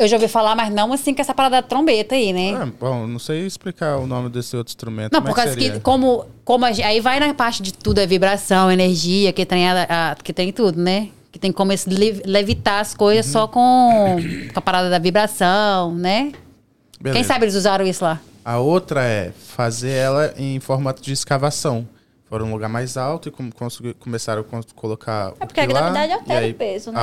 Eu 0.00 0.08
já 0.08 0.16
ouvi 0.16 0.28
falar, 0.28 0.56
mas 0.56 0.72
não 0.72 0.92
assim 0.94 1.12
com 1.14 1.20
essa 1.20 1.34
parada 1.34 1.56
da 1.56 1.62
trombeta 1.62 2.14
aí, 2.14 2.32
né? 2.32 2.54
Ah, 2.54 2.66
bom, 2.80 3.06
não 3.06 3.18
sei 3.18 3.44
explicar 3.46 3.98
o 3.98 4.06
nome 4.06 4.30
desse 4.30 4.56
outro 4.56 4.70
instrumento. 4.72 5.12
Não, 5.12 5.20
por 5.22 5.34
causa 5.34 5.52
seria? 5.52 5.72
que, 5.72 5.80
como, 5.80 6.24
como 6.44 6.64
a 6.64 6.72
gente- 6.72 6.86
aí 6.86 7.00
vai 7.00 7.20
na 7.20 7.34
parte 7.34 7.62
de 7.62 7.72
tudo, 7.72 7.98
é 7.98 8.06
vibração, 8.06 8.70
energia, 8.72 9.30
que 9.32 9.44
tem, 9.44 9.68
a, 9.68 9.86
a- 10.12 10.14
que 10.16 10.32
tem 10.32 10.50
tudo, 10.52 10.80
né? 10.80 11.08
Que 11.30 11.38
tem 11.38 11.52
como 11.52 11.70
esse 11.72 11.88
lev- 11.90 12.22
levitar 12.24 12.80
as 12.80 12.94
coisas 12.94 13.26
Uhum. 13.26 13.32
só 13.32 13.46
com, 13.46 14.16
com 14.52 14.58
a 14.58 14.62
parada 14.62 14.88
da 14.88 14.98
vibração, 14.98 15.94
né? 15.94 16.32
Quem 16.94 17.02
Beleza. 17.12 17.28
sabe 17.28 17.44
eles 17.44 17.54
usaram 17.54 17.86
isso 17.86 18.02
lá? 18.02 18.18
A 18.42 18.58
outra 18.58 19.04
é 19.04 19.32
fazer 19.48 19.90
ela 19.90 20.32
em 20.38 20.58
formato 20.60 21.02
de 21.02 21.12
escavação. 21.12 21.86
Foram 22.28 22.46
um 22.46 22.52
lugar 22.52 22.68
mais 22.70 22.96
alto 22.96 23.28
e 23.28 23.30
com, 23.30 23.50
começaram 23.98 24.40
a 24.42 24.74
colocar. 24.74 25.34
É 25.38 25.44
o 25.44 25.46
porque 25.46 25.60
a 25.60 25.66
gravidade 25.66 26.12
altera 26.12 26.46
aí 26.46 26.52
o 26.52 26.54
peso, 26.54 26.90
né? 26.90 27.00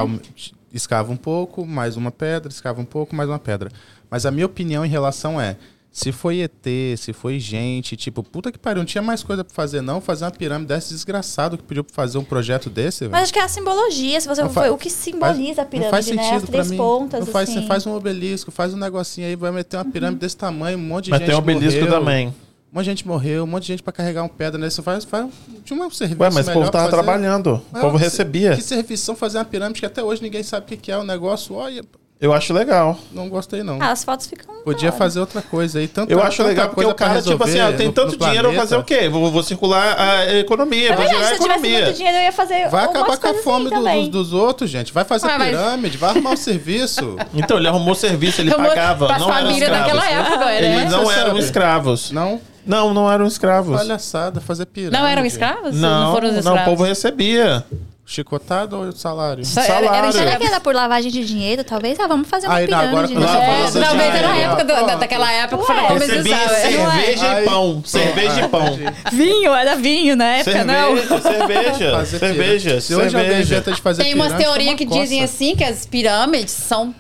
Escava 0.74 1.12
um 1.12 1.18
pouco, 1.18 1.66
mais 1.66 1.96
uma 1.96 2.12
pedra, 2.12 2.52
escava 2.52 2.82
um 2.82 2.86
pouco, 2.86 3.16
mais 3.16 3.30
uma 3.30 3.40
pedra. 3.40 3.70
Mas 4.10 4.26
a 4.26 4.32
minha 4.32 4.46
opinião 4.46 4.86
em 4.86 4.90
relação 4.90 5.40
é. 5.40 5.56
Se 5.90 6.12
foi 6.12 6.42
ET, 6.42 6.54
se 6.96 7.12
foi 7.12 7.40
gente, 7.40 7.96
tipo, 7.98 8.22
puta 8.22 8.52
que 8.52 8.60
pariu, 8.60 8.80
não 8.82 8.86
tinha 8.86 9.02
mais 9.02 9.24
coisa 9.24 9.44
pra 9.44 9.52
fazer, 9.56 9.82
não. 9.82 10.00
Fazer 10.00 10.26
uma 10.26 10.32
pirâmide 10.32 10.68
desse 10.68 10.90
desgraçado 10.94 11.58
que 11.58 11.64
pediu 11.64 11.84
pra 11.84 11.96
fazer 11.96 12.20
um 12.20 12.24
projeto 12.24 12.70
desse, 12.70 13.00
velho. 13.06 13.14
Mas 13.14 13.24
acho 13.24 13.34
que 13.34 13.40
é 13.40 13.44
a 13.44 13.48
simbologia, 13.48 14.22
se 14.22 14.28
você 14.28 14.44
Não 14.44 14.50
for 14.50 14.66
fa- 14.66 14.72
o 14.72 14.78
que 14.78 14.92
simboliza 14.92 15.62
a 15.62 15.64
não 15.64 15.72
pirâmide, 15.72 15.90
faz 15.92 16.08
né? 16.08 16.14
sentido 16.22 16.36
As 16.36 16.42
pra 16.44 16.52
três 16.52 16.70
mim. 16.72 16.78
pontas, 16.78 17.20
não 17.26 17.28
faz, 17.34 17.50
assim. 17.50 17.62
Você 17.62 17.68
faz 17.68 17.88
um 17.88 17.96
obelisco, 17.96 18.52
faz 18.52 18.76
um 18.76 18.78
negocinho 18.78 19.26
aí, 19.26 19.36
vai 19.36 19.50
meter 19.52 19.78
uma 19.78 19.86
pirâmide 19.86 20.20
desse 20.20 20.38
tamanho, 20.38 20.78
um 20.78 20.82
monte 20.82 21.06
de 21.06 21.12
Mas 21.12 21.20
gente 21.22 21.30
tem 21.30 21.36
obelisco 21.36 21.80
morreu. 21.80 22.00
também. 22.00 22.36
Um 22.72 22.76
monte 22.78 22.84
de 22.84 22.90
gente 22.92 23.08
morreu, 23.08 23.44
um 23.44 23.48
monte 23.48 23.64
de 23.64 23.68
gente 23.70 23.84
pra 23.84 23.94
carregar 23.94 24.24
um 24.24 24.28
pedra 24.28 24.60
nesse. 24.60 24.82
Faz, 24.82 25.06
faz, 25.06 25.28
tinha 25.64 25.82
um 25.82 25.90
serviço 25.90 26.22
Ué, 26.22 26.30
mas 26.34 26.48
o 26.48 26.52
povo 26.52 26.70
pra 26.70 26.72
tava 26.72 26.84
fazer. 26.92 26.96
trabalhando. 27.04 27.62
O 27.74 27.78
É, 27.78 27.82
povo 27.82 27.98
recebia. 27.98 28.56
Que 28.56 28.62
serviço 28.62 29.06
são 29.06 29.16
fazer 29.16 29.38
uma 29.38 29.46
pirâmide 29.46 29.80
que 29.80 29.86
até 29.86 30.04
hoje 30.04 30.22
ninguém 30.22 30.44
sabe 30.44 30.76
o 30.76 30.78
que 30.78 30.92
é 30.92 30.98
o 30.98 31.04
negócio. 31.04 31.56
Olha, 31.56 31.82
Eu 32.20 32.34
acho 32.34 32.52
legal. 32.54 33.00
não 33.14 33.30
gostei 33.30 33.64
não. 33.64 33.78
Ah, 33.82 33.92
as 33.92 34.04
fotos 34.04 34.28
ficam. 34.28 34.54
Podia 34.66 34.92
fazer 34.92 35.22
outra 35.22 35.42
coisa 35.42 35.80
aí. 35.80 35.88
Tanta, 35.88 36.12
Eu 36.12 36.22
acho 36.22 36.44
legal 36.44 36.68
porque 36.70 36.84
o 36.86 36.94
cara, 36.94 37.14
pra 37.14 37.22
tipo 37.22 37.42
assim, 37.46 37.60
ah, 37.60 37.72
tem 37.72 37.88
no- 37.88 37.94
tanto 37.94 38.12
no 38.12 38.18
dinheiro, 38.18 38.48
eu 38.50 38.52
vou 38.52 38.60
fazer 38.60 38.76
o 38.76 38.84
planeta. 38.84 39.04
quê? 39.06 39.10
Vou, 39.10 39.32
vou 39.32 39.44
circular 39.44 39.96
a 39.98 40.36
economia, 40.38 40.90
Na 40.90 40.96
vou 40.98 41.06
verdade, 41.06 41.24
gerar 41.24 41.28
se 41.28 41.34
a 41.34 41.36
eu 41.38 41.42
tivesse 41.54 41.66
economia. 41.68 41.94
dinheiro, 41.94 42.18
eu 42.18 42.24
ia 42.24 42.32
fazer 42.34 42.68
Vai 42.70 42.84
acabar 42.86 43.18
com 43.18 43.28
a 43.28 43.34
fome 43.36 43.68
assim 43.74 43.76
do- 43.82 44.00
dos, 44.02 44.10
dos 44.10 44.34
outros, 44.34 44.70
gente. 44.70 44.92
Vai 44.92 45.06
fazer 45.06 45.26
mas- 45.28 45.50
pirâmide, 45.52 45.98
vai 45.98 46.10
arrumar 46.10 46.32
o 46.34 46.38
serviço. 46.38 47.16
Então, 47.34 47.58
ele 47.58 47.68
arrumou 47.70 47.96
serviço, 47.96 48.42
ele 48.42 48.52
pagava. 48.54 49.08
pras 49.08 49.22
Não 49.22 49.30
escravos. 49.30 49.60
daquela 49.60 50.10
época, 50.10 50.46
né? 50.46 50.82
Eles 50.82 50.92
não 50.92 51.06
Você 51.06 51.20
eram 51.20 51.38
escravos. 51.38 52.12
Não? 52.12 52.42
Não, 52.68 52.94
não 52.94 53.12
eram 53.12 53.26
escravos. 53.26 53.78
Palhaçada, 53.78 54.42
fazer 54.42 54.66
pirâmide. 54.68 55.00
Não 55.02 55.08
eram 55.08 55.26
escravos? 55.26 55.74
Não, 55.76 56.14
foram 56.14 56.28
os 56.30 56.44
não, 56.46 56.52
o 56.54 56.56
escravos? 56.56 56.64
povo 56.66 56.84
recebia. 56.84 57.66
Chicotado 58.10 58.78
ou 58.80 58.92
salário? 58.94 59.44
Só 59.46 59.60
era- 59.60 59.74
era 59.74 59.84
salário. 59.90 60.14
Será 60.14 60.36
que 60.38 60.46
era 60.46 60.62
por 60.62 60.74
lavagem 60.74 61.12
de 61.12 61.26
dinheiro, 61.26 61.62
talvez? 61.66 62.00
Ah, 62.00 62.08
vamos 62.08 62.30
fazer 62.30 62.48
uma 62.48 62.56
Aí, 62.56 62.66
não, 62.66 62.80
agora 62.80 63.06
pirâmide. 63.06 63.14
que 63.14 63.36
né? 63.38 63.58
É, 63.58 63.86
talvez 63.86 64.16
era 64.16 64.32
a 64.32 64.38
época 64.38 64.64
do- 64.64 64.86
da- 64.86 64.96
daquela 64.96 65.30
época 65.34 65.64
foi 65.66 65.76
como 65.76 65.92
eles 65.98 66.08
Recebia 66.10 66.36
usavam. 66.38 66.56
cerveja 66.56 67.42
e 67.42 67.46
pão. 67.46 67.84
Cerveja 67.86 68.42
e 68.42 68.48
pão. 68.48 68.80
Vinho, 69.12 69.54
era 69.54 69.76
vinho 69.76 70.16
na 70.16 70.26
época, 70.38 70.64
não. 70.64 70.96
Cerveja, 70.96 71.22
cerveja, 71.22 71.92
Fazer 71.92 72.20
cerveja. 72.20 72.80
Se 72.82 72.96
hoje 72.96 73.14
alguém 73.14 73.32
cerveja. 73.32 73.56
inventa 73.56 73.72
de 73.74 73.82
fazer 73.82 74.04
Tem 74.04 74.14
umas 74.16 74.34
teorias 74.36 74.76
que 74.76 74.86
coça. 74.86 75.02
dizem 75.02 75.22
assim 75.22 75.54
que 75.58 75.66
as 75.66 75.86
pirâmides 75.86 76.54
são. 76.54 76.96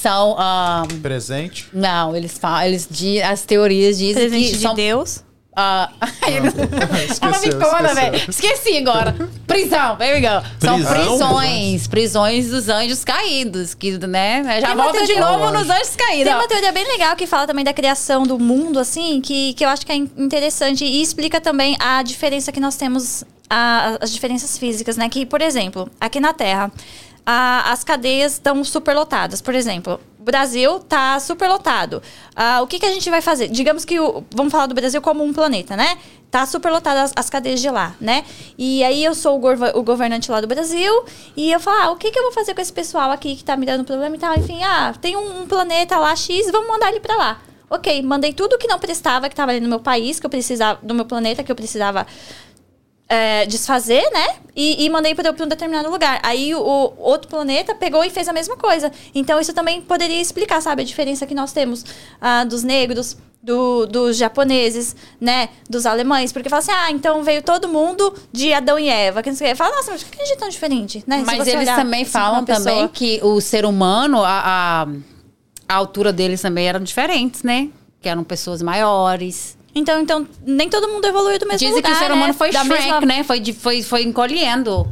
São. 0.00 0.34
ah, 0.38 0.82
Presente. 1.02 1.68
não, 1.72 2.16
eles 2.16 2.36
falam. 2.38 2.62
Eles, 2.64 2.88
as 3.28 3.42
teorias 3.42 3.98
dizem 3.98 4.14
Presente 4.28 4.50
que 4.50 4.56
de 4.56 4.62
são. 4.62 4.74
Deus. 4.74 5.22
Ah, 5.54 5.90
Esqueceu, 7.10 7.58
conta, 7.60 7.82
esqueceu. 7.82 7.94
velho. 7.94 8.30
Esqueci 8.30 8.76
agora. 8.78 9.14
Prisão, 9.46 9.96
there 9.96 10.14
we 10.14 10.20
go. 10.20 10.42
São 10.58 10.76
Prisão? 10.82 10.94
prisões. 11.18 11.86
Prisões 11.86 12.48
dos 12.48 12.68
anjos 12.70 13.04
caídos. 13.04 13.74
Que, 13.74 13.98
né? 14.06 14.42
Já 14.60 14.68
Tem 14.68 14.76
volta 14.76 15.04
de 15.04 15.14
novo 15.20 15.50
nos 15.50 15.68
anjos 15.68 15.94
caídos. 15.94 16.24
Tem 16.24 16.34
ó. 16.34 16.38
uma 16.38 16.48
teoria 16.48 16.72
bem 16.72 16.86
legal 16.86 17.14
que 17.16 17.26
fala 17.26 17.46
também 17.46 17.64
da 17.64 17.72
criação 17.74 18.22
do 18.22 18.38
mundo, 18.38 18.78
assim, 18.78 19.20
que, 19.20 19.52
que 19.52 19.62
eu 19.64 19.68
acho 19.68 19.84
que 19.84 19.92
é 19.92 19.96
in- 19.96 20.10
interessante 20.16 20.84
e 20.84 21.02
explica 21.02 21.38
também 21.40 21.76
a 21.78 22.02
diferença 22.02 22.50
que 22.50 22.58
nós 22.60 22.76
temos, 22.76 23.22
a- 23.50 23.98
as 24.00 24.10
diferenças 24.10 24.56
físicas, 24.56 24.96
né? 24.96 25.06
Que, 25.10 25.26
por 25.26 25.42
exemplo, 25.42 25.90
aqui 26.00 26.18
na 26.18 26.32
Terra, 26.32 26.72
a- 27.24 27.70
as 27.72 27.84
cadeias 27.84 28.32
estão 28.32 28.62
superlotadas. 28.64 29.40
Por 29.40 29.54
exemplo, 29.54 30.00
o 30.18 30.22
Brasil 30.22 30.78
tá 30.80 31.18
superlotado. 31.20 32.02
Ah, 32.34 32.60
o 32.62 32.66
que, 32.66 32.78
que 32.78 32.86
a 32.86 32.92
gente 32.92 33.08
vai 33.10 33.20
fazer? 33.20 33.48
Digamos 33.48 33.84
que, 33.84 33.98
o, 34.00 34.24
vamos 34.34 34.50
falar 34.52 34.66
do 34.66 34.74
Brasil 34.74 35.00
como 35.02 35.22
um 35.24 35.32
planeta, 35.32 35.76
né? 35.76 35.98
Tá 36.30 36.46
superlotado 36.46 37.00
as, 37.00 37.12
as 37.14 37.28
cadeias 37.28 37.60
de 37.60 37.68
lá, 37.70 37.94
né? 38.00 38.24
E 38.56 38.82
aí 38.84 39.04
eu 39.04 39.14
sou 39.14 39.38
o, 39.38 39.78
o 39.78 39.82
governante 39.82 40.30
lá 40.30 40.40
do 40.40 40.46
Brasil 40.46 41.04
e 41.36 41.52
eu 41.52 41.60
falo, 41.60 41.76
ah, 41.82 41.90
o 41.92 41.96
que, 41.96 42.10
que 42.10 42.18
eu 42.18 42.22
vou 42.22 42.32
fazer 42.32 42.54
com 42.54 42.60
esse 42.60 42.72
pessoal 42.72 43.10
aqui 43.10 43.36
que 43.36 43.44
tá 43.44 43.56
me 43.56 43.66
dando 43.66 43.84
problema 43.84 44.16
e 44.16 44.18
tal? 44.18 44.34
Enfim, 44.36 44.62
ah, 44.62 44.94
tem 45.00 45.16
um, 45.16 45.42
um 45.42 45.46
planeta 45.46 45.98
lá 45.98 46.14
X, 46.16 46.50
vamos 46.50 46.68
mandar 46.68 46.88
ele 46.88 47.00
pra 47.00 47.16
lá. 47.16 47.38
Ok, 47.68 48.02
mandei 48.02 48.32
tudo 48.34 48.58
que 48.58 48.66
não 48.66 48.78
prestava, 48.78 49.28
que 49.30 49.34
tava 49.34 49.50
ali 49.50 49.60
no 49.60 49.68
meu 49.68 49.80
país, 49.80 50.20
que 50.20 50.26
eu 50.26 50.30
precisava, 50.30 50.78
no 50.82 50.94
meu 50.94 51.06
planeta, 51.06 51.42
que 51.42 51.50
eu 51.50 51.56
precisava 51.56 52.06
é, 53.14 53.44
desfazer, 53.46 54.02
né? 54.12 54.26
E, 54.56 54.84
e 54.84 54.90
mandei 54.90 55.14
para 55.14 55.30
um 55.30 55.48
determinado 55.48 55.90
lugar. 55.90 56.18
Aí 56.22 56.54
o, 56.54 56.60
o 56.60 56.94
outro 56.98 57.28
planeta 57.28 57.74
pegou 57.74 58.02
e 58.04 58.10
fez 58.10 58.26
a 58.28 58.32
mesma 58.32 58.56
coisa. 58.56 58.90
Então 59.14 59.38
isso 59.40 59.52
também 59.52 59.80
poderia 59.82 60.20
explicar, 60.20 60.60
sabe, 60.62 60.82
a 60.82 60.84
diferença 60.84 61.26
que 61.26 61.34
nós 61.34 61.52
temos 61.52 61.84
ah, 62.20 62.44
dos 62.44 62.62
negros, 62.62 63.16
do- 63.42 63.86
dos 63.86 64.16
japoneses, 64.16 64.94
né? 65.20 65.48
Dos 65.68 65.84
alemães. 65.84 66.32
Porque 66.32 66.48
fala 66.48 66.60
assim, 66.60 66.72
ah, 66.72 66.90
então 66.90 67.22
veio 67.22 67.42
todo 67.42 67.68
mundo 67.68 68.14
de 68.32 68.52
Adão 68.54 68.78
e 68.78 68.88
Eva. 68.88 69.22
Que 69.22 69.30
não 69.30 69.36
sei 69.36 69.48
o 69.48 69.50
quê. 69.50 69.56
Fala, 69.56 69.76
nossa, 69.76 69.90
mas 69.90 70.02
por 70.02 70.10
que 70.16 70.22
a 70.22 70.24
gente 70.24 70.34
é 70.36 70.38
tão 70.40 70.48
diferente? 70.48 71.04
Né? 71.06 71.18
Se 71.20 71.24
Mas 71.26 71.46
eles 71.48 71.60
olhar, 71.62 71.76
também 71.76 72.02
assim, 72.02 72.10
falam 72.10 72.44
pessoa- 72.44 72.64
também 72.64 72.88
que 72.88 73.20
o 73.22 73.40
ser 73.40 73.64
humano, 73.66 74.22
a, 74.24 74.84
a, 74.86 74.86
a 75.68 75.74
altura 75.74 76.12
deles 76.12 76.40
também 76.40 76.66
eram 76.66 76.80
diferentes, 76.80 77.42
né? 77.42 77.68
Que 78.00 78.08
eram 78.08 78.24
pessoas 78.24 78.62
maiores. 78.62 79.56
Então, 79.74 80.00
então, 80.00 80.26
nem 80.44 80.68
todo 80.68 80.88
mundo 80.88 81.04
evoluiu 81.06 81.38
do 81.38 81.46
mesmo 81.46 81.58
Dizem 81.58 81.76
lugar, 81.76 81.90
que 81.90 81.96
o 81.96 81.98
ser 81.98 82.12
humano 82.12 82.26
né? 82.28 82.32
foi 82.34 82.50
Da 82.50 82.64
Shrek, 82.64 82.82
mesma- 82.82 83.00
né? 83.00 83.24
Foi, 83.24 83.52
foi, 83.52 83.82
foi 83.82 84.02
encolhendo. 84.02 84.86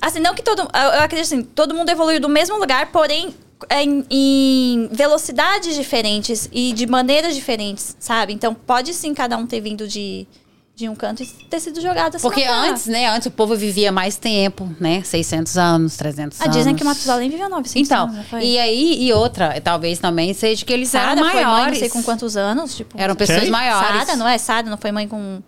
Assim, 0.00 0.20
não 0.20 0.34
que 0.34 0.42
todo. 0.42 0.60
Eu 0.60 0.66
eu 0.94 1.02
acredito 1.02 1.26
assim, 1.26 1.42
todo 1.42 1.74
mundo 1.74 1.88
evoluiu 1.88 2.20
do 2.20 2.28
mesmo 2.28 2.56
lugar, 2.58 2.92
porém 2.92 3.34
em, 3.70 4.04
em 4.10 4.88
velocidades 4.92 5.74
diferentes 5.74 6.48
e 6.52 6.72
de 6.72 6.86
maneiras 6.86 7.34
diferentes, 7.34 7.96
sabe? 7.98 8.32
Então 8.32 8.54
pode 8.54 8.92
sim 8.94 9.14
cada 9.14 9.36
um 9.36 9.46
ter 9.46 9.60
vindo 9.60 9.88
de, 9.88 10.26
de 10.76 10.90
um 10.90 10.94
canto 10.94 11.22
e 11.22 11.26
ter 11.26 11.58
sido 11.58 11.80
jogado 11.80 12.16
assim. 12.16 12.22
Porque 12.22 12.42
terra. 12.42 12.68
antes, 12.68 12.86
né? 12.86 13.08
Antes 13.08 13.26
o 13.26 13.30
povo 13.30 13.56
vivia 13.56 13.90
mais 13.90 14.16
tempo, 14.16 14.70
né? 14.78 15.02
600 15.02 15.56
anos, 15.56 15.96
300 15.96 16.38
Ah, 16.38 16.44
anos. 16.44 16.56
dizem 16.56 16.74
que 16.74 16.84
Matusalém 16.84 17.30
viveu 17.30 17.48
900 17.48 17.76
Então, 17.90 18.04
anos, 18.08 18.26
foi? 18.28 18.44
e 18.44 18.58
aí, 18.58 19.02
e 19.06 19.10
outra, 19.14 19.58
talvez 19.62 19.98
também 19.98 20.34
seja 20.34 20.62
que 20.66 20.70
eles 20.74 20.90
Sara 20.90 21.12
eram 21.12 21.24
foi 21.24 21.32
mãe, 21.32 21.44
maiores. 21.44 21.72
não 21.72 21.78
sei 21.80 21.88
com 21.88 22.02
quantos 22.02 22.36
anos, 22.36 22.76
tipo... 22.76 22.94
Eram 23.00 23.16
pessoas 23.16 23.40
Quem? 23.40 23.50
maiores. 23.50 23.88
Sara, 24.04 24.16
não 24.16 24.28
é? 24.28 24.36
Sara 24.36 24.68
não 24.68 24.76
foi 24.76 24.92
mãe 24.92 25.08
com... 25.08 25.42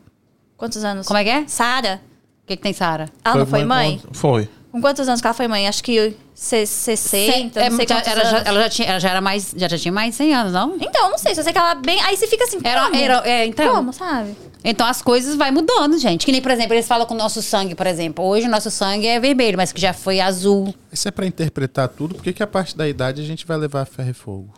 Quantos 0.56 0.82
anos? 0.82 1.06
Como 1.06 1.18
é 1.18 1.22
que 1.24 1.30
é? 1.30 1.44
Sara. 1.46 2.00
O 2.42 2.46
que, 2.46 2.56
que 2.56 2.62
tem, 2.62 2.72
Sara? 2.72 3.10
Ela 3.22 3.36
não 3.36 3.46
foi 3.46 3.64
mãe? 3.66 4.00
Foi. 4.12 4.48
Com 4.72 4.80
quantos 4.80 5.06
anos 5.08 5.20
que 5.20 5.26
ela 5.26 5.34
foi 5.34 5.46
mãe? 5.46 5.68
Acho 5.68 5.82
que 5.84 6.16
se- 6.34 6.66
60, 6.66 7.60
É, 7.60 7.68
não 7.68 7.76
sei 7.76 7.86
já- 7.86 7.96
quantos 7.96 8.12
ela, 8.12 8.22
já, 8.24 8.30
anos. 8.36 8.46
ela 8.46 8.62
já 8.62 8.68
tinha, 8.70 8.88
ela 8.88 8.98
já 9.00 9.10
era 9.10 9.20
mais, 9.20 9.52
já, 9.56 9.68
já 9.68 9.78
tinha 9.78 9.92
mais 9.92 10.10
de 10.12 10.16
100 10.16 10.34
anos, 10.34 10.52
não? 10.54 10.76
Então, 10.80 11.10
não 11.10 11.18
sei, 11.18 11.34
só 11.34 11.42
sei 11.42 11.52
que 11.52 11.58
ela 11.58 11.74
bem... 11.74 12.00
Aí 12.02 12.16
você 12.16 12.26
fica 12.26 12.44
assim, 12.44 12.58
Era, 12.64 12.84
como? 12.84 12.96
era, 12.96 13.28
é, 13.28 13.46
então, 13.46 13.74
Como, 13.74 13.92
sabe? 13.92 14.34
Então 14.64 14.86
as 14.86 15.00
coisas 15.02 15.36
vai 15.36 15.50
mudando, 15.50 15.96
gente. 15.98 16.26
Que 16.26 16.32
nem, 16.32 16.42
por 16.42 16.50
exemplo, 16.50 16.74
eles 16.74 16.86
falam 16.86 17.06
com 17.06 17.14
o 17.14 17.16
nosso 17.16 17.40
sangue, 17.42 17.74
por 17.74 17.86
exemplo. 17.86 18.24
Hoje 18.24 18.46
o 18.46 18.50
nosso 18.50 18.70
sangue 18.70 19.06
é 19.06 19.18
vermelho, 19.20 19.56
mas 19.56 19.72
que 19.72 19.80
já 19.80 19.92
foi 19.92 20.20
azul. 20.20 20.74
Isso 20.92 21.06
é 21.08 21.10
pra 21.10 21.26
interpretar 21.26 21.88
tudo, 21.88 22.14
por 22.16 22.24
que 22.24 22.32
que 22.32 22.42
a 22.42 22.46
parte 22.46 22.76
da 22.76 22.88
idade 22.88 23.20
a 23.22 23.24
gente 23.24 23.46
vai 23.46 23.56
levar 23.56 23.84
ferro 23.86 24.10
e 24.10 24.14
fogo? 24.14 24.52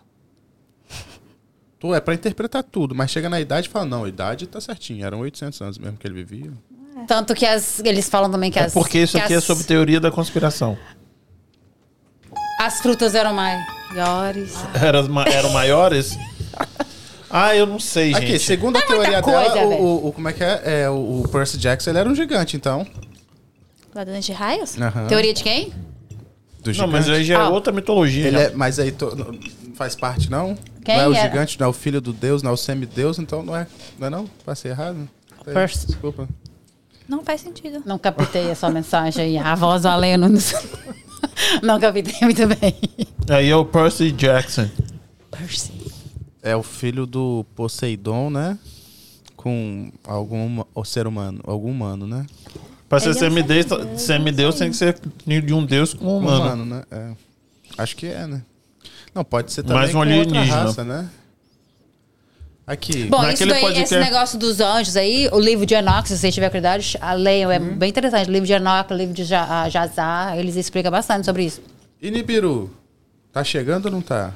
Tu 1.78 1.94
é 1.94 2.00
pra 2.00 2.12
interpretar 2.12 2.62
tudo, 2.62 2.94
mas 2.94 3.10
chega 3.10 3.28
na 3.30 3.40
idade 3.40 3.66
e 3.68 3.70
fala, 3.70 3.86
não, 3.86 4.04
a 4.04 4.08
idade 4.08 4.46
tá 4.46 4.60
certinho, 4.60 5.04
eram 5.06 5.20
800 5.20 5.60
anos 5.62 5.78
mesmo 5.78 5.96
que 5.96 6.06
ele 6.06 6.14
vivia. 6.22 6.52
Tanto 7.06 7.34
que 7.34 7.46
as, 7.46 7.80
eles 7.80 8.06
falam 8.08 8.30
também 8.30 8.50
que 8.50 8.58
É 8.58 8.64
as. 8.64 8.74
porque 8.74 8.98
isso 8.98 9.16
que 9.16 9.22
aqui 9.24 9.32
é 9.32 9.36
as- 9.36 9.44
sobre 9.44 9.64
teoria 9.64 9.98
da 9.98 10.10
conspiração. 10.10 10.76
As 12.60 12.80
frutas 12.80 13.14
eram 13.14 13.32
maiores. 13.32 14.52
Eram, 14.74 15.08
ma- 15.08 15.24
eram 15.24 15.50
maiores? 15.50 16.18
ah, 17.30 17.54
eu 17.56 17.66
não 17.66 17.78
sei, 17.78 18.14
Aqui, 18.14 18.26
gente. 18.26 18.40
segundo 18.40 18.76
a 18.76 18.80
É 18.80 18.86
muita 18.86 19.02
teoria 19.02 19.22
coisa, 19.22 19.54
dela, 19.54 19.68
velho. 19.70 19.82
o, 19.82 20.08
o- 20.08 20.12
como 20.12 20.28
é 20.28 20.32
que 20.32 20.42
é? 20.44 20.62
é 20.82 20.90
o, 20.90 21.22
o 21.22 21.28
Percy 21.28 21.58
Jackson, 21.58 21.90
ele 21.90 21.98
era 21.98 22.08
um 22.08 22.14
gigante, 22.14 22.56
então. 22.56 22.86
Ladrões 23.94 24.24
de 24.24 24.32
raios? 24.32 24.76
Aham. 24.80 25.06
Teoria 25.06 25.32
de 25.34 25.42
quem? 25.42 25.72
Do 26.62 26.72
Não, 26.74 26.86
mas 26.86 27.08
aí 27.08 27.24
já 27.24 27.34
é 27.34 27.36
Ah. 27.38 27.48
outra 27.48 27.72
mitologia. 27.72 28.26
Ele 28.28 28.36
já. 28.38 28.42
é, 28.44 28.50
mas 28.54 28.78
aí 28.78 28.92
to- 28.92 29.16
não 29.16 29.74
faz 29.74 29.94
parte, 29.96 30.30
não? 30.30 30.56
Quem 30.84 30.96
não 30.96 31.04
é 31.04 31.08
o 31.08 31.14
era? 31.14 31.28
gigante, 31.28 31.58
não 31.58 31.66
é 31.66 31.70
o 31.70 31.72
filho 31.72 32.00
do 32.00 32.12
Deus, 32.12 32.42
não 32.42 32.50
é 32.50 32.54
o 32.54 32.56
semideus, 32.56 33.18
então 33.18 33.42
não 33.42 33.56
é, 33.56 33.66
não 33.98 34.06
é 34.06 34.10
não? 34.10 34.26
Passei 34.44 34.70
errado? 34.70 35.08
Aí, 35.46 35.54
Percy. 35.54 35.86
Desculpa. 35.86 36.28
Não 37.08 37.24
faz 37.24 37.40
sentido. 37.40 37.82
Não 37.86 37.98
captei 37.98 38.50
a 38.50 38.54
sua 38.54 38.70
mensagem 38.70 39.24
aí. 39.24 39.38
A 39.38 39.54
voz 39.54 39.82
valendo. 39.82 40.28
Não 41.62 41.80
captei 41.80 42.14
muito 42.22 42.46
bem. 42.46 42.74
Aí 43.28 43.48
é 43.50 43.56
o 43.56 43.64
Percy 43.64 44.12
Jackson. 44.12 44.68
Percy. 45.30 45.72
É 46.42 46.56
o 46.56 46.62
filho 46.62 47.06
do 47.06 47.44
Poseidon, 47.54 48.30
né? 48.30 48.58
Com 49.36 49.90
algum 50.04 50.62
o 50.74 50.84
ser 50.84 51.06
humano, 51.06 51.40
algum 51.44 51.70
humano, 51.70 52.06
né? 52.06 52.26
Pra 52.88 52.98
ser 52.98 53.10
Ele 53.10 53.14
é 53.14 53.18
um 53.18 53.20
semideus, 53.20 53.66
semideus, 54.00 54.54
tem 54.56 54.70
que 54.70 54.76
ser 54.76 54.98
de 55.26 55.54
um 55.54 55.64
deus 55.64 55.94
com 55.94 56.04
um 56.06 56.18
humano. 56.18 56.44
Humano, 56.44 56.64
né? 56.66 56.82
É. 56.90 57.10
Acho 57.78 57.96
que 57.96 58.06
é, 58.06 58.26
né? 58.26 58.42
Não, 59.14 59.24
pode 59.24 59.52
ser 59.52 59.62
também 59.62 59.76
Mais 59.76 59.90
um 59.90 59.92
com 59.92 59.98
outra 60.00 60.12
alienígena. 60.14 60.62
raça, 60.64 60.84
né? 60.84 61.08
Aqui. 62.66 63.04
Bom, 63.04 63.24
isso 63.28 63.44
daí, 63.46 63.56
esse 63.58 63.60
podcast- 63.66 63.98
negócio 63.98 64.38
dos 64.38 64.60
anjos 64.60 64.96
aí, 64.96 65.28
o 65.32 65.40
livro 65.40 65.66
de 65.66 65.74
Enoch, 65.74 66.06
se 66.08 66.16
você 66.16 66.30
tiver 66.30 66.50
cuidado, 66.50 66.82
a 67.00 67.12
leiam, 67.14 67.50
é 67.50 67.58
Uhum. 67.58 67.76
bem 67.76 67.88
interessante. 67.90 68.28
O 68.28 68.32
livro 68.32 68.46
de 68.46 68.52
Enoch, 68.52 68.92
o 68.92 68.96
livro 68.96 69.12
de 69.14 69.34
ah, 69.34 69.68
Jazar, 69.68 70.38
eles 70.38 70.54
explicam 70.56 70.90
bastante 70.90 71.24
sobre 71.24 71.44
isso. 71.44 71.60
E 72.00 72.10
Nibiru? 72.10 72.70
Tá 73.32 73.42
chegando 73.42 73.86
ou 73.86 73.90
não 73.92 74.00
tá? 74.00 74.32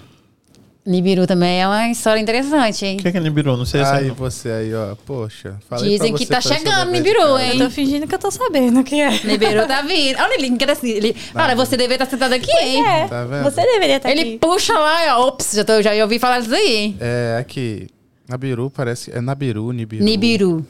Nibiru 0.87 1.27
também 1.27 1.63
é 1.63 1.67
uma 1.67 1.89
história 1.89 2.21
interessante, 2.21 2.85
hein? 2.85 2.99
O 2.99 3.03
que 3.03 3.09
é 3.09 3.13
que 3.13 3.19
Nibiru? 3.21 3.57
Não 3.57 3.65
sei 3.65 3.83
se 3.83 3.91
Aí 3.91 4.09
é. 4.09 4.11
você 4.11 4.51
aí, 4.51 4.75
ó. 4.75 4.95
Poxa. 5.07 5.57
falei 5.67 5.91
Dizem 5.91 6.11
pra 6.11 6.19
que 6.19 6.27
tá 6.27 6.41
chegando 6.43 6.91
Nibiru, 6.91 7.39
hein? 7.39 7.53
Eu 7.59 7.65
tô 7.67 7.71
fingindo 7.71 8.07
que 8.07 8.15
eu 8.15 8.19
tô 8.19 8.31
sabendo 8.31 8.81
o 8.81 8.85
que 8.85 9.01
é. 9.01 9.11
Nibiru 9.25 9.67
tá 9.67 9.81
vindo. 9.81 10.19
Olha 10.21 10.35
ele, 10.35 10.57
que 10.57 10.65
assim, 10.71 10.91
ele... 10.91 11.17
Olha, 11.35 11.57
você 11.57 11.77
deveria 11.77 12.05
estar 12.05 12.11
sentado 12.11 12.35
aqui, 12.35 12.51
hein? 12.61 12.85
É, 12.87 13.09
Tá 13.09 13.25
vendo? 13.25 13.45
você 13.45 13.63
deveria 13.63 13.97
estar 13.97 14.11
Ele 14.11 14.21
aqui. 14.21 14.39
puxa 14.39 14.75
lá, 14.79 15.19
ó, 15.19 15.29
ops, 15.29 15.53
já, 15.55 15.65
tô, 15.65 15.81
já 15.81 15.93
ouvi 16.03 16.19
falar 16.19 16.41
disso 16.41 16.55
aí, 16.55 16.77
hein? 16.77 16.97
É, 17.01 17.39
aqui. 17.41 17.89
Nabiru 18.29 18.71
parece. 18.71 19.11
É 19.11 19.21
Nabiru, 19.23 19.73
Nibiru. 19.73 20.05
Nibiru. 20.05 20.67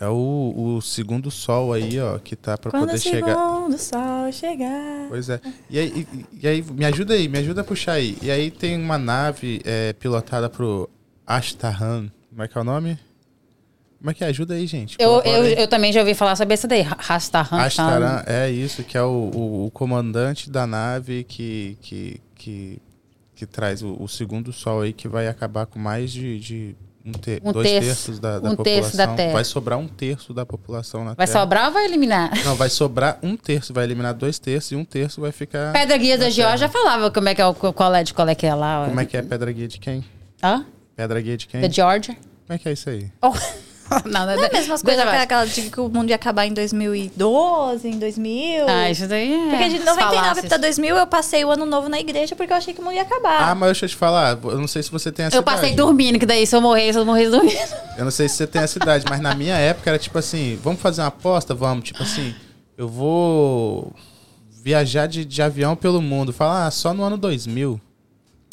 É 0.00 0.08
o, 0.08 0.76
o 0.76 0.80
segundo 0.80 1.30
sol 1.30 1.74
aí, 1.74 2.00
ó, 2.00 2.18
que 2.18 2.34
tá 2.34 2.56
pra 2.56 2.70
Quando 2.70 2.86
poder 2.86 2.96
o 2.96 2.98
chegar. 2.98 3.36
segundo 3.36 3.78
sol 3.78 4.32
chegar. 4.32 5.06
Pois 5.10 5.28
é. 5.28 5.38
E 5.68 5.78
aí, 5.78 6.06
e, 6.10 6.26
e 6.42 6.48
aí, 6.48 6.62
me 6.62 6.86
ajuda 6.86 7.12
aí, 7.12 7.28
me 7.28 7.38
ajuda 7.38 7.60
a 7.60 7.64
puxar 7.64 7.92
aí. 7.92 8.16
E 8.22 8.30
aí 8.30 8.50
tem 8.50 8.82
uma 8.82 8.96
nave 8.96 9.60
é, 9.62 9.92
pilotada 9.92 10.48
pro 10.48 10.88
Ashtahan. 11.26 12.10
Como 12.30 12.42
é 12.42 12.48
que 12.48 12.56
é 12.56 12.60
o 12.62 12.64
nome? 12.64 12.98
Como 13.98 14.10
é 14.10 14.14
que 14.14 14.24
é? 14.24 14.28
Ajuda 14.28 14.54
aí, 14.54 14.66
gente. 14.66 14.96
Eu, 14.98 15.20
eu, 15.20 15.42
aí. 15.42 15.54
eu 15.58 15.68
também 15.68 15.92
já 15.92 16.00
ouvi 16.00 16.14
falar 16.14 16.34
sobre 16.34 16.54
essa 16.54 16.66
daí, 16.66 16.80
Rastahan. 16.80 17.58
Ashtaran, 17.58 18.24
é 18.26 18.50
isso, 18.50 18.82
que 18.82 18.96
é 18.96 19.02
o, 19.02 19.30
o, 19.34 19.66
o 19.66 19.70
comandante 19.70 20.50
da 20.50 20.66
nave 20.66 21.24
que, 21.24 21.76
que, 21.82 22.20
que, 22.34 22.82
que 23.34 23.44
traz 23.44 23.82
o, 23.82 24.02
o 24.02 24.08
segundo 24.08 24.50
sol 24.50 24.80
aí, 24.80 24.94
que 24.94 25.06
vai 25.06 25.28
acabar 25.28 25.66
com 25.66 25.78
mais 25.78 26.10
de, 26.10 26.40
de 26.40 26.76
um 27.04 27.12
te, 27.12 27.40
Um 27.44 27.52
dois 27.52 27.68
terço. 27.68 27.86
terços 27.88 28.18
da, 28.18 28.38
da 28.38 28.50
Um 28.50 28.56
população. 28.56 28.82
terço 28.82 28.96
da 28.96 29.06
Terra. 29.08 29.32
Vai 29.32 29.44
sobrar 29.44 29.78
um 29.78 29.88
terço 29.88 30.34
da 30.34 30.44
população 30.46 31.00
na 31.04 31.14
Vai 31.14 31.26
Terra. 31.26 31.40
sobrar 31.40 31.66
ou 31.68 31.72
vai 31.72 31.84
eliminar? 31.86 32.30
Não, 32.44 32.54
vai 32.56 32.68
sobrar 32.68 33.18
um 33.22 33.36
terço, 33.36 33.72
vai 33.72 33.84
eliminar 33.84 34.12
dois 34.14 34.38
terços 34.38 34.72
e 34.72 34.76
um 34.76 34.84
terço 34.84 35.20
vai 35.20 35.32
ficar. 35.32 35.72
Pedra 35.72 35.96
Guia 35.96 36.18
da 36.18 36.28
Geórgia 36.30 36.68
Terra. 36.68 36.82
falava 36.84 37.10
como 37.10 37.28
é 37.28 37.34
que 37.34 37.40
é 37.40 37.46
o 37.46 37.54
qual 37.54 37.94
é 37.94 38.02
de 38.04 38.12
qual 38.14 38.28
é 38.28 38.34
que 38.34 38.46
é 38.46 38.54
lá. 38.54 38.86
Como 38.86 39.00
é 39.00 39.04
que 39.06 39.16
é 39.16 39.22
pedra 39.22 39.50
guia 39.52 39.66
de 39.68 39.78
quem? 39.78 40.04
Hã? 40.42 40.64
Pedra 40.96 41.20
guia 41.20 41.36
de 41.36 41.46
quem? 41.46 41.60
Da 41.60 41.68
Georgia? 41.68 42.14
Como 42.46 42.56
é 42.56 42.58
que 42.58 42.68
é 42.68 42.72
isso 42.72 42.90
aí? 42.90 43.10
Oh. 43.22 43.32
não, 44.06 44.26
não, 44.26 44.36
Não 44.36 44.42
é 44.42 44.46
as 44.46 44.52
mesmas 44.52 44.82
coisas 44.82 45.02
Deixa 45.04 45.16
que 45.16 45.22
aquela 45.22 45.44
de 45.46 45.62
que 45.70 45.80
o 45.80 45.88
mundo 45.88 46.08
ia 46.10 46.14
acabar 46.16 46.46
em 46.46 46.52
2012, 46.52 47.88
em 47.88 47.98
2000. 47.98 48.68
Ah, 48.68 48.90
isso 48.90 49.06
daí 49.06 49.32
é. 49.32 49.50
Porque 49.50 49.68
de 49.68 49.78
99 49.80 50.00
falácias. 50.00 50.46
pra 50.46 50.56
2000 50.58 50.96
eu 50.96 51.06
passei 51.06 51.44
o 51.44 51.50
ano 51.50 51.66
novo 51.66 51.88
na 51.88 51.98
igreja 51.98 52.36
porque 52.36 52.52
eu 52.52 52.56
achei 52.56 52.72
que 52.72 52.80
o 52.80 52.84
mundo 52.84 52.94
ia 52.94 53.02
acabar. 53.02 53.50
Ah, 53.50 53.54
mas 53.54 53.68
deixa 53.68 53.86
eu 53.86 53.88
te 53.88 53.96
falar, 53.96 54.38
eu 54.42 54.58
não 54.58 54.68
sei 54.68 54.82
se 54.82 54.90
você 54.90 55.10
tem 55.10 55.26
essa 55.26 55.36
Eu 55.36 55.42
passei 55.42 55.70
idade. 55.70 55.76
dormindo, 55.76 56.18
que 56.18 56.26
daí 56.26 56.46
se 56.46 56.54
eu 56.54 56.60
morrer, 56.60 56.92
se 56.92 56.98
eu 56.98 57.04
morrer 57.04 57.28
dormindo. 57.30 57.58
Eu 57.96 58.04
não 58.04 58.10
sei 58.10 58.28
se 58.28 58.36
você 58.36 58.46
tem 58.46 58.62
essa 58.62 58.78
idade, 58.78 59.04
mas 59.08 59.20
na 59.20 59.34
minha 59.34 59.56
época 59.56 59.90
era 59.90 59.98
tipo 59.98 60.18
assim, 60.18 60.58
vamos 60.62 60.80
fazer 60.80 61.02
uma 61.02 61.08
aposta? 61.08 61.54
Vamos, 61.54 61.84
tipo 61.84 62.02
assim, 62.02 62.34
eu 62.76 62.88
vou 62.88 63.92
viajar 64.62 65.06
de, 65.06 65.24
de 65.24 65.42
avião 65.42 65.74
pelo 65.74 66.00
mundo. 66.00 66.32
Falar, 66.32 66.66
ah, 66.66 66.70
só 66.70 66.92
no 66.94 67.02
ano 67.02 67.16
2000. 67.16 67.80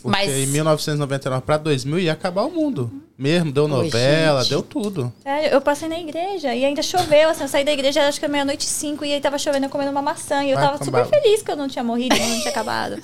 Porque 0.02 0.16
Mas- 0.28 0.30
em 0.32 0.46
1999 0.48 1.42
pra 1.44 1.58
2000 1.58 2.00
ia 2.00 2.14
acabar 2.14 2.44
o 2.44 2.52
mundo. 2.52 2.92
Mesmo, 3.18 3.52
deu 3.52 3.64
Oi, 3.64 3.70
novela, 3.70 4.42
gente. 4.42 4.50
deu 4.52 4.62
tudo. 4.62 5.12
Sério, 5.24 5.50
eu 5.50 5.60
passei 5.60 5.90
na 5.90 6.00
igreja 6.00 6.54
e 6.54 6.64
ainda 6.64 6.84
choveu, 6.84 7.30
assim, 7.30 7.42
eu 7.42 7.48
saí 7.48 7.64
da 7.66 7.72
igreja 7.72 8.08
acho 8.08 8.20
que 8.20 8.26
era 8.26 8.32
meia-noite 8.32 8.68
e 8.68 8.70
cinco 8.70 9.04
e 9.04 9.12
aí 9.12 9.20
tava 9.20 9.40
chovendo, 9.40 9.66
eu 9.66 9.70
comendo 9.72 9.90
uma 9.90 10.04
maçã 10.04 10.44
e 10.44 10.52
eu 10.52 10.56
Vai 10.56 10.66
tava 10.66 10.76
acabar. 10.76 11.04
super 11.06 11.20
feliz 11.22 11.42
que 11.42 11.50
eu 11.52 11.56
não 11.56 11.68
tinha 11.68 11.84
morrido, 11.84 12.16
que 12.16 12.22
não 12.22 12.38
tinha 12.40 12.52
acabado. 12.52 13.02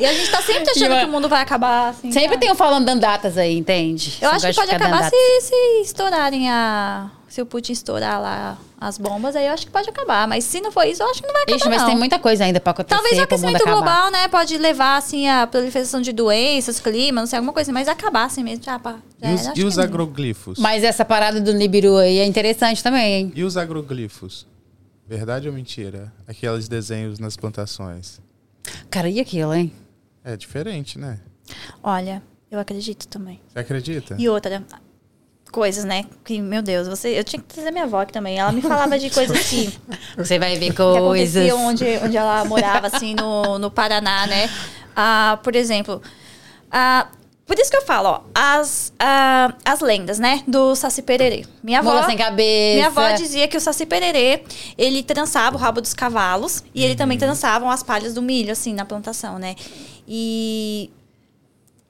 E 0.00 0.06
a 0.06 0.12
gente 0.14 0.30
tá 0.30 0.40
sempre 0.40 0.70
achando 0.70 1.00
que 1.00 1.04
o 1.04 1.08
mundo 1.08 1.28
vai 1.28 1.42
acabar, 1.42 1.88
assim. 1.88 2.12
Sempre 2.12 2.28
sabe? 2.34 2.40
tem 2.42 2.52
um 2.52 2.54
falando 2.54 2.86
dando 2.86 3.00
datas 3.00 3.36
aí, 3.36 3.58
entende? 3.58 4.16
Eu 4.22 4.30
Esse 4.30 4.46
acho 4.46 4.60
que 4.60 4.66
pode 4.66 4.76
acabar 4.76 5.10
se, 5.10 5.40
se 5.40 5.54
estourarem 5.82 6.48
a. 6.48 7.10
Se 7.30 7.40
o 7.40 7.46
Putin 7.46 7.70
estourar 7.70 8.20
lá 8.20 8.58
as 8.80 8.98
bombas, 8.98 9.36
aí 9.36 9.46
eu 9.46 9.52
acho 9.52 9.64
que 9.64 9.70
pode 9.70 9.88
acabar. 9.88 10.26
Mas 10.26 10.42
se 10.42 10.60
não 10.60 10.72
for 10.72 10.84
isso, 10.84 11.00
eu 11.00 11.08
acho 11.08 11.20
que 11.20 11.28
não 11.28 11.32
vai 11.32 11.44
acabar. 11.44 11.56
Ixi, 11.58 11.68
mas 11.68 11.82
não. 11.82 11.88
tem 11.88 11.96
muita 11.96 12.18
coisa 12.18 12.42
ainda 12.44 12.58
pra 12.58 12.72
acontecer 12.72 12.96
Talvez 12.96 13.18
o 13.20 13.22
aquecimento 13.22 13.64
global, 13.64 14.10
né, 14.10 14.26
pode 14.26 14.58
levar, 14.58 14.96
assim, 14.96 15.28
a 15.28 15.46
proliferação 15.46 16.00
de 16.02 16.12
doenças, 16.12 16.80
clima, 16.80 17.20
não 17.20 17.28
sei, 17.28 17.36
alguma 17.36 17.52
coisa, 17.52 17.72
mas 17.72 17.86
acabar 17.86 18.24
assim 18.24 18.42
mesmo, 18.42 18.64
já, 18.64 18.80
pá. 18.80 18.98
Já 19.22 19.30
E 19.30 19.34
os, 19.34 19.58
e 19.58 19.64
os 19.64 19.78
agroglifos? 19.78 20.58
Mas 20.58 20.82
essa 20.82 21.04
parada 21.04 21.40
do 21.40 21.52
Nibiru 21.54 21.98
aí 21.98 22.18
é 22.18 22.26
interessante 22.26 22.82
também, 22.82 23.14
hein? 23.14 23.32
E 23.32 23.44
os 23.44 23.56
agroglifos? 23.56 24.44
Verdade 25.06 25.46
ou 25.46 25.54
mentira? 25.54 26.12
Aqueles 26.26 26.66
desenhos 26.66 27.20
nas 27.20 27.36
plantações. 27.36 28.20
Cara, 28.90 29.08
e 29.08 29.20
aquilo, 29.20 29.54
hein? 29.54 29.72
É 30.24 30.36
diferente, 30.36 30.98
né? 30.98 31.20
Olha, 31.80 32.24
eu 32.50 32.58
acredito 32.58 33.06
também. 33.06 33.40
Você 33.46 33.58
acredita? 33.60 34.16
E 34.18 34.28
outra, 34.28 34.64
coisas, 35.50 35.84
né, 35.84 36.04
que, 36.24 36.40
meu 36.40 36.62
Deus, 36.62 36.88
você, 36.88 37.18
eu 37.18 37.24
tinha 37.24 37.40
que 37.42 37.52
trazer 37.52 37.70
minha 37.70 37.84
avó 37.84 38.00
aqui 38.00 38.12
também. 38.12 38.38
Ela 38.38 38.52
me 38.52 38.62
falava 38.62 38.98
de 38.98 39.10
coisas 39.10 39.38
que, 39.48 39.72
Você 40.16 40.38
vai 40.38 40.56
ver 40.56 40.70
que 40.70 40.76
coisas. 40.76 40.96
aconteciam 40.96 41.66
onde, 41.66 41.84
onde 42.04 42.16
ela 42.16 42.44
morava, 42.44 42.86
assim, 42.86 43.14
no, 43.14 43.58
no 43.58 43.70
Paraná, 43.70 44.26
né? 44.26 44.48
Ah, 44.96 45.38
por 45.42 45.54
exemplo, 45.56 46.00
ah, 46.70 47.06
por 47.46 47.58
isso 47.58 47.68
que 47.68 47.76
eu 47.76 47.82
falo, 47.82 48.08
ó, 48.08 48.20
as, 48.32 48.92
ah, 48.98 49.52
as 49.64 49.80
lendas, 49.80 50.20
né, 50.20 50.42
do 50.46 50.76
Saci 50.76 51.02
Pererê. 51.02 51.44
Minha 51.64 51.80
avó, 51.80 51.90
Mula 51.90 52.06
sem 52.06 52.16
cabeça. 52.16 52.74
minha 52.74 52.86
avó 52.86 53.10
dizia 53.10 53.48
que 53.48 53.56
o 53.56 53.60
Saci 53.60 53.84
Pererê, 53.86 54.44
ele 54.78 55.02
trançava 55.02 55.56
o 55.56 55.58
rabo 55.58 55.80
dos 55.80 55.92
cavalos 55.92 56.62
e 56.72 56.84
ele 56.84 56.94
também 56.94 57.18
trançava 57.18 57.68
as 57.72 57.82
palhas 57.82 58.14
do 58.14 58.22
milho, 58.22 58.52
assim, 58.52 58.72
na 58.72 58.84
plantação, 58.84 59.36
né? 59.36 59.56
E 60.06 60.90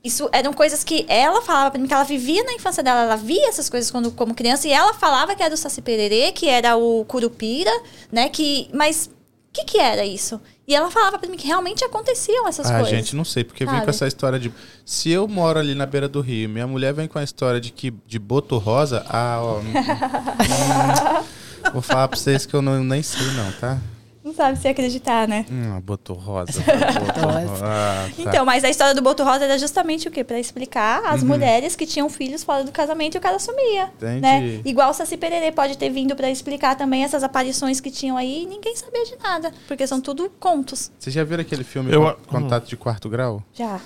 isso 0.02 0.28
eram 0.32 0.52
coisas 0.52 0.82
que 0.82 1.04
ela 1.08 1.42
falava 1.42 1.70
pra 1.70 1.80
mim, 1.80 1.86
que 1.86 1.92
ela 1.94 2.04
vivia 2.04 2.42
na 2.44 2.52
infância 2.54 2.82
dela, 2.82 3.02
ela 3.02 3.16
via 3.16 3.48
essas 3.48 3.68
coisas 3.68 3.90
quando, 3.90 4.10
como 4.10 4.34
criança, 4.34 4.66
e 4.66 4.72
ela 4.72 4.94
falava 4.94 5.34
que 5.34 5.42
era 5.42 5.52
o 5.54 5.56
Saci 5.56 5.82
Pererê, 5.82 6.32
que 6.32 6.48
era 6.48 6.76
o 6.76 7.04
Curupira, 7.04 7.70
né? 8.10 8.28
Que, 8.28 8.68
mas 8.72 9.06
o 9.06 9.52
que, 9.52 9.64
que 9.64 9.78
era 9.78 10.04
isso? 10.04 10.40
E 10.66 10.74
ela 10.74 10.90
falava 10.90 11.18
pra 11.18 11.28
mim 11.28 11.36
que 11.36 11.46
realmente 11.46 11.84
aconteciam 11.84 12.46
essas 12.46 12.70
Ah, 12.70 12.74
coisas. 12.74 12.90
gente, 12.90 13.16
não 13.16 13.24
sei, 13.24 13.42
porque 13.42 13.64
vem 13.64 13.74
Sabe? 13.74 13.84
com 13.84 13.90
essa 13.90 14.06
história 14.06 14.38
de. 14.38 14.52
Se 14.86 15.10
eu 15.10 15.26
moro 15.26 15.58
ali 15.58 15.74
na 15.74 15.84
beira 15.84 16.08
do 16.08 16.20
rio, 16.20 16.48
minha 16.48 16.66
mulher 16.66 16.94
vem 16.94 17.08
com 17.08 17.18
a 17.18 17.24
história 17.24 17.60
de 17.60 17.72
que 17.72 17.92
de 18.06 18.18
boto 18.18 18.56
rosa, 18.56 19.04
ah, 19.08 19.40
ó. 19.42 19.58
hum, 19.58 19.64
hum, 19.64 21.24
vou 21.72 21.82
falar 21.82 22.08
pra 22.08 22.16
vocês 22.16 22.46
que 22.46 22.54
eu 22.54 22.62
não, 22.62 22.82
nem 22.84 23.02
sei, 23.02 23.26
não, 23.32 23.52
tá? 23.52 23.78
Então, 24.22 24.34
sabe 24.34 24.58
se 24.58 24.68
acreditar, 24.68 25.26
né? 25.26 25.46
Hum, 25.50 25.80
botou 25.80 26.14
rosa. 26.14 26.52
botou 26.60 27.30
rosa. 27.30 27.64
Ah, 27.64 28.06
tá. 28.08 28.22
Então, 28.22 28.44
mas 28.44 28.62
a 28.64 28.68
história 28.68 28.94
do 28.94 29.00
Boto 29.00 29.24
Rosa 29.24 29.44
era 29.44 29.58
justamente 29.58 30.06
o 30.08 30.10
quê? 30.10 30.22
Pra 30.22 30.38
explicar 30.38 31.00
Uhum. 31.02 31.08
as 31.08 31.22
mulheres 31.22 31.74
que 31.74 31.86
tinham 31.86 32.08
filhos 32.10 32.44
fora 32.44 32.62
do 32.62 32.70
casamento 32.70 33.14
e 33.14 33.18
o 33.18 33.20
cara 33.20 33.38
sumia. 33.38 33.90
Entendi. 33.96 34.20
Né? 34.20 34.60
Igual 34.64 34.90
o 34.90 34.94
Saci 34.94 35.16
Pererê 35.16 35.50
pode 35.52 35.78
ter 35.78 35.88
vindo 35.88 36.14
pra 36.14 36.30
explicar 36.30 36.76
também 36.76 37.02
essas 37.02 37.22
aparições 37.24 37.80
que 37.80 37.90
tinham 37.90 38.16
aí 38.16 38.42
e 38.42 38.46
ninguém 38.46 38.76
sabia 38.76 39.04
de 39.06 39.16
nada. 39.22 39.52
Porque 39.66 39.86
são 39.86 40.00
tudo 40.00 40.30
contos. 40.38 40.90
Vocês 40.98 41.14
já 41.14 41.24
viram 41.24 41.40
aquele 41.40 41.64
filme 41.64 41.90
Eu- 41.92 42.02
Con- 42.26 42.40
Contato 42.42 42.66
de 42.68 42.76
Quarto 42.76 43.08
Grau? 43.08 43.42
Já. 43.54 43.80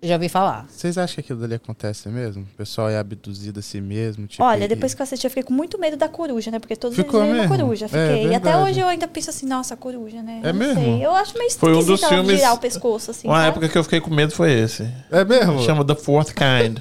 Já 0.00 0.14
ouvi 0.14 0.28
falar. 0.28 0.64
Vocês 0.70 0.96
acham 0.96 1.14
que 1.16 1.20
aquilo 1.22 1.40
dali 1.40 1.54
acontece 1.54 2.08
mesmo? 2.08 2.44
O 2.44 2.56
pessoal 2.56 2.88
é 2.88 2.96
abduzido 2.98 3.58
a 3.58 3.62
si 3.62 3.80
mesmo? 3.80 4.28
Tipo, 4.28 4.44
Olha, 4.44 4.68
depois 4.68 4.94
que 4.94 5.02
eu 5.02 5.04
assisti, 5.04 5.26
eu 5.26 5.30
fiquei 5.30 5.42
com 5.42 5.52
muito 5.52 5.76
medo 5.76 5.96
da 5.96 6.08
coruja, 6.08 6.52
né? 6.52 6.60
Porque 6.60 6.76
todos 6.76 6.96
Ficou 6.96 7.18
eles 7.20 7.32
viram 7.32 7.44
uma 7.44 7.48
mesmo? 7.50 7.64
coruja. 7.66 7.86
É, 7.86 7.88
Fiquei. 7.88 8.28
e 8.28 8.34
até 8.36 8.56
hoje 8.56 8.78
eu 8.78 8.86
ainda 8.86 9.08
penso 9.08 9.30
assim, 9.30 9.44
nossa, 9.46 9.76
coruja, 9.76 10.22
né? 10.22 10.40
É 10.44 10.52
Não 10.52 10.58
mesmo? 10.60 10.74
sei. 10.80 11.04
Eu 11.04 11.12
acho 11.16 11.36
meio 11.36 11.50
Foi 11.50 11.74
um 11.74 11.84
dos 11.84 12.04
filmes- 12.04 12.36
girar 12.36 12.54
o 12.54 12.58
pescoço, 12.58 13.10
assim. 13.10 13.26
Uma 13.26 13.38
sabe? 13.38 13.48
época 13.48 13.68
que 13.68 13.76
eu 13.76 13.82
fiquei 13.82 14.00
com 14.00 14.14
medo 14.14 14.32
foi 14.32 14.52
esse. 14.52 14.88
É 15.10 15.24
mesmo? 15.24 15.60
Chama 15.62 15.84
The 15.84 15.96
Fourth 15.96 16.32
Kind. 16.32 16.78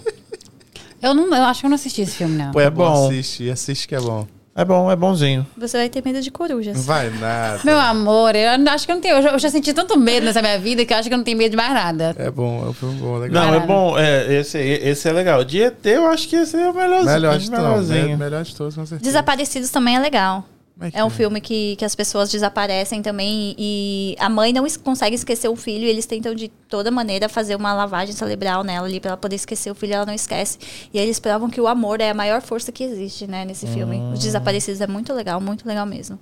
Eu, 1.02 1.16
não, 1.16 1.26
eu 1.28 1.44
acho 1.46 1.62
que 1.62 1.66
eu 1.66 1.70
não 1.70 1.76
assisti 1.76 2.02
esse 2.02 2.12
filme, 2.18 2.38
não. 2.38 2.52
Pô, 2.52 2.60
é, 2.60 2.66
É 2.66 2.70
bom. 2.70 3.08
Assiste, 3.08 3.50
assiste 3.50 3.88
que 3.88 3.96
é 3.96 4.00
bom. 4.00 4.28
É 4.60 4.66
bom, 4.66 4.92
é 4.92 4.96
bonzinho. 4.96 5.46
Você 5.56 5.78
vai 5.78 5.88
ter 5.88 6.04
medo 6.04 6.20
de 6.20 6.32
Não 6.32 6.34
corujas. 6.36 6.84
vai 6.84 7.12
nada. 7.12 7.60
Meu 7.64 7.80
amor, 7.80 8.36
eu 8.36 8.58
não- 8.58 8.72
acho 8.74 8.88
que 8.88 8.92
eu 8.92 8.96
não 8.96 9.02
tenho. 9.04 9.18
Eu 9.18 9.22
já, 9.22 9.30
eu 9.30 9.38
já 9.40 9.50
senti 9.52 9.72
tanto 9.72 9.96
medo 10.00 10.26
nessa 10.26 10.42
minha 10.42 10.58
vida 10.58 10.84
que 10.84 10.92
eu 10.92 10.98
acho 10.98 11.08
que 11.08 11.14
eu 11.14 11.18
não 11.18 11.24
tenho 11.24 11.38
medo 11.38 11.52
de 11.52 11.58
mais 11.58 11.72
nada. 11.74 12.16
É 12.18 12.32
bom, 12.32 12.66
é 12.66 12.70
um 12.70 12.74
filme 12.74 12.96
bom, 13.00 13.18
legal. 13.20 13.46
Não, 13.46 13.54
é 13.54 13.60
bom. 13.60 13.98
É, 14.00 14.34
esse, 14.34 14.58
esse 14.58 15.08
é 15.08 15.12
legal. 15.14 15.44
De 15.44 15.62
ET, 15.62 15.86
eu 15.86 16.08
acho 16.08 16.28
que 16.28 16.36
esse 16.38 16.58
é 16.58 16.68
o 16.70 16.74
melhorzinho. 16.74 17.14
Melhor 17.14 17.38
de 17.38 17.52
todos, 17.52 17.90
me- 17.90 18.16
melhor 18.18 18.44
de 18.44 18.56
todos, 18.56 18.74
com 18.76 18.84
certeza. 18.86 19.08
Desaparecidos 19.08 19.70
também 19.70 19.96
é 19.96 20.00
legal. 20.00 20.44
Que 20.80 20.96
É 20.98 21.04
um 21.04 21.10
filme 21.10 21.42
que, 21.42 21.76
que 21.76 21.84
as 21.84 21.96
pessoas 21.96 22.30
desaparecem 22.32 23.02
também 23.02 23.56
e 23.58 24.16
a 24.20 24.30
mãe 24.30 24.54
não 24.54 24.64
es- 24.66 24.78
consegue 24.78 25.16
esquecer 25.16 25.48
o 25.50 25.56
filho 25.56 25.86
e 25.86 25.90
eles 25.90 26.06
tentam 26.06 26.36
de 26.36 26.50
toda 26.70 26.92
maneira 26.92 27.28
fazer 27.28 27.56
uma 27.56 27.74
lavagem 27.74 28.14
cerebral 28.14 28.64
nela 28.64 28.86
ali 28.86 29.00
pra 29.00 29.10
ela 29.12 29.18
poder 29.18 29.36
esquecer 29.38 29.72
o 29.72 29.76
filho, 29.76 29.96
ela 29.96 30.06
não 30.06 30.14
esquece. 30.14 30.60
E 30.94 31.00
aí 31.00 31.06
eles 31.06 31.20
provam 31.20 31.50
que 31.50 31.60
o 31.60 31.68
amor 31.68 32.00
é 32.00 32.12
a 32.12 32.14
maior 32.14 32.42
força 32.44 32.72
que 32.72 32.84
existe, 32.84 33.26
né, 33.26 33.44
nesse 33.44 33.66
filme. 33.66 33.98
Os 34.14 34.20
Desaparecidos 34.20 34.80
é 34.80 34.86
muito 34.86 35.12
legal, 35.14 35.42
muito 35.42 35.68
legal 35.68 35.86
mesmo. 35.86 36.20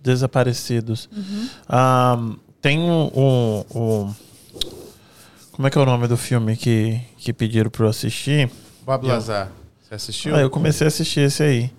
Desaparecidos. 0.00 1.08
Ah, 1.68 2.18
tem 2.60 2.78
um, 2.80 3.10
um- 3.14 3.64
um- 3.74 4.14
Como 5.52 5.68
é 5.68 5.70
que 5.70 5.78
é 5.78 5.80
o 5.80 5.86
nome 5.86 6.08
do 6.08 6.16
filme 6.16 6.56
que, 6.56 7.00
que 7.18 7.32
pediram 7.32 7.70
pra 7.70 7.84
eu 7.86 7.90
assistir? 7.90 8.50
Bob 8.84 9.06
Lazar. 9.06 9.52
Você 9.86 9.94
assistiu? 9.94 10.34
Ah, 10.34 10.40
eu 10.40 10.50
comecei 10.50 10.84
a 10.86 10.88
assistir 10.88 11.20
esse 11.20 11.42
aí. 11.42 11.70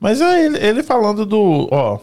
Mas 0.00 0.20
é 0.20 0.44
ele, 0.44 0.58
ele 0.58 0.82
falando 0.82 1.26
do. 1.26 1.68
Ó. 1.70 1.98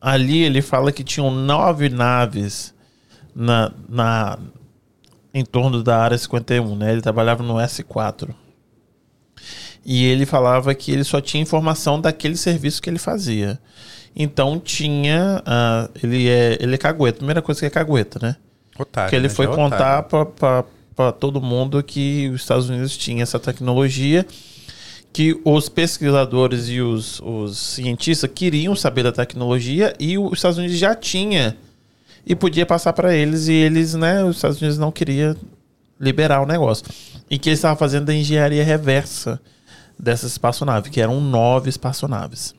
Ali 0.00 0.42
ele 0.42 0.60
fala 0.60 0.90
que 0.90 1.04
tinham 1.04 1.30
nove 1.30 1.88
naves 1.88 2.74
na, 3.32 3.72
na, 3.88 4.36
em 5.32 5.44
torno 5.44 5.80
da 5.80 5.96
área 5.98 6.18
51, 6.18 6.74
né? 6.74 6.90
Ele 6.90 7.00
trabalhava 7.00 7.44
no 7.44 7.54
S4. 7.54 8.30
E 9.84 10.04
ele 10.04 10.26
falava 10.26 10.74
que 10.74 10.90
ele 10.90 11.04
só 11.04 11.20
tinha 11.20 11.42
informação 11.42 12.00
daquele 12.00 12.36
serviço 12.36 12.82
que 12.82 12.90
ele 12.90 12.98
fazia. 12.98 13.60
Então 14.14 14.58
tinha. 14.58 15.42
ah, 15.46 15.88
ele, 16.02 16.28
é, 16.28 16.58
ele 16.60 16.74
é 16.74 16.78
cagueta. 16.78 17.18
Primeira 17.18 17.40
coisa 17.40 17.60
que 17.60 17.66
é 17.66 17.70
cagueta, 17.70 18.18
né? 18.20 18.36
Otário, 18.78 19.10
que 19.10 19.16
ele 19.16 19.28
né? 19.28 19.34
foi 19.34 19.46
é 19.46 19.48
contar 19.48 20.02
para 20.02 21.12
todo 21.12 21.40
mundo 21.40 21.82
que 21.82 22.28
os 22.28 22.40
Estados 22.40 22.68
Unidos 22.68 22.96
tinha 22.96 23.22
essa 23.22 23.38
tecnologia, 23.38 24.26
que 25.12 25.38
os 25.44 25.68
pesquisadores 25.68 26.68
e 26.68 26.80
os, 26.80 27.20
os 27.20 27.58
cientistas 27.58 28.30
queriam 28.34 28.74
saber 28.74 29.02
da 29.02 29.12
tecnologia 29.12 29.94
e 30.00 30.16
os 30.16 30.32
Estados 30.34 30.58
Unidos 30.58 30.78
já 30.78 30.94
tinha 30.94 31.56
e 32.24 32.34
podia 32.34 32.64
passar 32.64 32.92
para 32.92 33.14
eles 33.14 33.46
e 33.48 33.52
eles, 33.52 33.94
né, 33.94 34.24
os 34.24 34.36
Estados 34.36 34.60
Unidos 34.60 34.78
não 34.78 34.90
queria 34.90 35.36
liberar 36.00 36.40
o 36.40 36.46
negócio. 36.46 36.86
E 37.28 37.38
que 37.38 37.48
eles 37.48 37.58
estavam 37.58 37.76
fazendo 37.76 38.08
a 38.08 38.14
engenharia 38.14 38.64
reversa 38.64 39.40
dessa 39.98 40.26
espaçonave, 40.26 40.88
que 40.88 41.00
eram 41.00 41.20
nove 41.20 41.68
espaçonaves. 41.68 42.54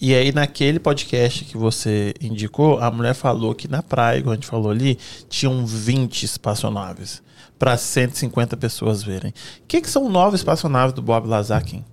E 0.00 0.14
aí, 0.14 0.32
naquele 0.32 0.78
podcast 0.78 1.44
que 1.44 1.56
você 1.56 2.14
indicou, 2.20 2.78
a 2.78 2.90
mulher 2.90 3.14
falou 3.14 3.54
que 3.54 3.66
na 3.66 3.82
praia, 3.82 4.20
como 4.20 4.32
a 4.32 4.34
gente 4.34 4.46
falou 4.46 4.70
ali, 4.70 4.98
tinham 5.28 5.64
20 5.64 6.22
espaçonaves 6.22 7.22
para 7.58 7.76
150 7.76 8.56
pessoas 8.56 9.02
verem. 9.02 9.30
O 9.30 9.66
que, 9.66 9.80
que 9.80 9.90
são 9.90 10.08
nove 10.08 10.36
espaçonaves 10.36 10.92
do 10.92 11.02
Bob 11.02 11.26
Lazakin? 11.26 11.84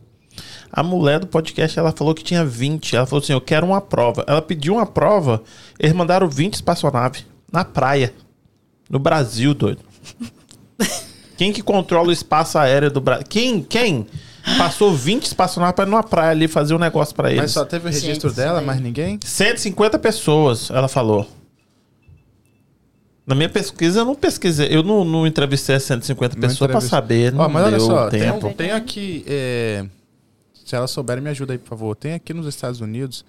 A 0.72 0.82
mulher 0.82 1.20
do 1.20 1.28
podcast, 1.28 1.78
ela 1.78 1.92
falou 1.92 2.16
que 2.16 2.24
tinha 2.24 2.44
20. 2.44 2.96
Ela 2.96 3.06
falou 3.06 3.22
assim, 3.22 3.34
eu 3.34 3.42
quero 3.42 3.66
uma 3.66 3.80
prova. 3.80 4.24
Ela 4.28 4.42
pediu 4.42 4.74
uma 4.74 4.86
prova, 4.86 5.44
eles 5.80 5.94
mandaram 5.94 6.28
20 6.28 6.56
espaçonaves 6.56 7.26
na 7.52 7.64
praia. 7.64 8.14
No 8.90 9.00
Brasil, 9.00 9.54
doido. 9.54 9.82
Quem 11.38 11.52
que 11.52 11.62
controla 11.62 12.10
o 12.10 12.12
espaço 12.12 12.58
aéreo 12.58 12.92
do 12.92 13.02
Brasil? 13.02 13.26
Quem? 13.30 13.62
Quem? 13.62 14.08
Passou 14.58 14.94
20 14.94 15.26
espaçonaves 15.26 15.76
para 15.76 15.86
ir 15.86 15.90
numa 15.90 16.04
praia 16.04 16.32
ali 16.32 16.48
fazer 16.48 16.74
um 16.74 16.80
negócio 16.80 17.16
para 17.16 17.30
eles. 17.30 17.42
Mas 17.42 17.52
só 17.52 17.64
teve 17.64 17.88
o 17.88 17.92
registro 17.92 18.30
Gente, 18.30 18.38
dela, 18.38 18.62
mas 18.62 18.80
ninguém? 18.82 19.20
150 19.24 19.98
pessoas, 20.00 20.70
ela 20.70 20.88
falou. 20.88 21.28
Na 23.26 23.34
minha 23.36 23.48
pesquisa, 23.50 24.02
eu 24.02 24.06
não 24.06 24.16
pesquisei. 24.16 24.68
Eu 24.70 24.84
não, 24.84 25.06
não 25.06 25.26
entrevistei 25.26 25.76
as 25.76 25.84
150 25.84 26.36
Não 26.36 26.42
pessoas 26.42 26.70
entrevista. 26.70 26.90
saber. 26.90 27.32
Não 27.32 27.46
Ó, 27.46 27.48
mas 27.50 27.66
olha 27.66 27.80
só, 27.80 28.10
tem, 28.10 28.20
tempo. 28.20 28.48
um- 28.48 28.54
tem 28.54 28.72
aqui. 28.72 29.24
é, 29.28 29.86
se 30.54 30.76
ela 30.76 30.88
souber, 30.88 31.22
me 31.22 31.30
ajuda 31.30 31.54
aí, 31.54 31.58
por 31.60 31.70
favor. 31.70 31.96
Tem 31.96 32.14
aqui 32.14 32.34
nos 32.34 32.46
Estados 32.48 32.82
Unidos, 32.82 33.24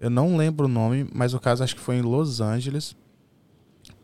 eu 0.00 0.10
não 0.10 0.36
lembro 0.36 0.66
o 0.66 0.68
nome, 0.68 1.06
mas 1.14 1.32
o 1.32 1.40
caso 1.40 1.64
acho 1.64 1.74
que 1.74 1.80
foi 1.80 1.96
em 1.96 2.02
Los 2.02 2.40
Angeles. 2.40 2.94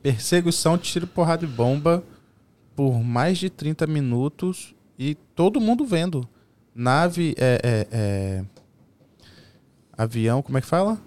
Perseguição, 0.02 0.78
tiro, 0.78 1.06
porrada 1.06 1.44
e 1.44 1.48
bomba 1.48 2.02
por 2.74 3.02
mais 3.04 3.36
de 3.36 3.50
30 3.50 3.86
minutos 3.86 4.74
e 4.98 5.14
todo 5.34 5.60
mundo 5.60 5.84
vendo. 5.84 6.26
Nave, 6.74 7.34
é, 7.36 7.60
é, 7.62 7.86
é, 7.92 8.44
avião, 9.96 10.40
como 10.40 10.56
é 10.56 10.60
que 10.62 10.66
fala? 10.66 10.98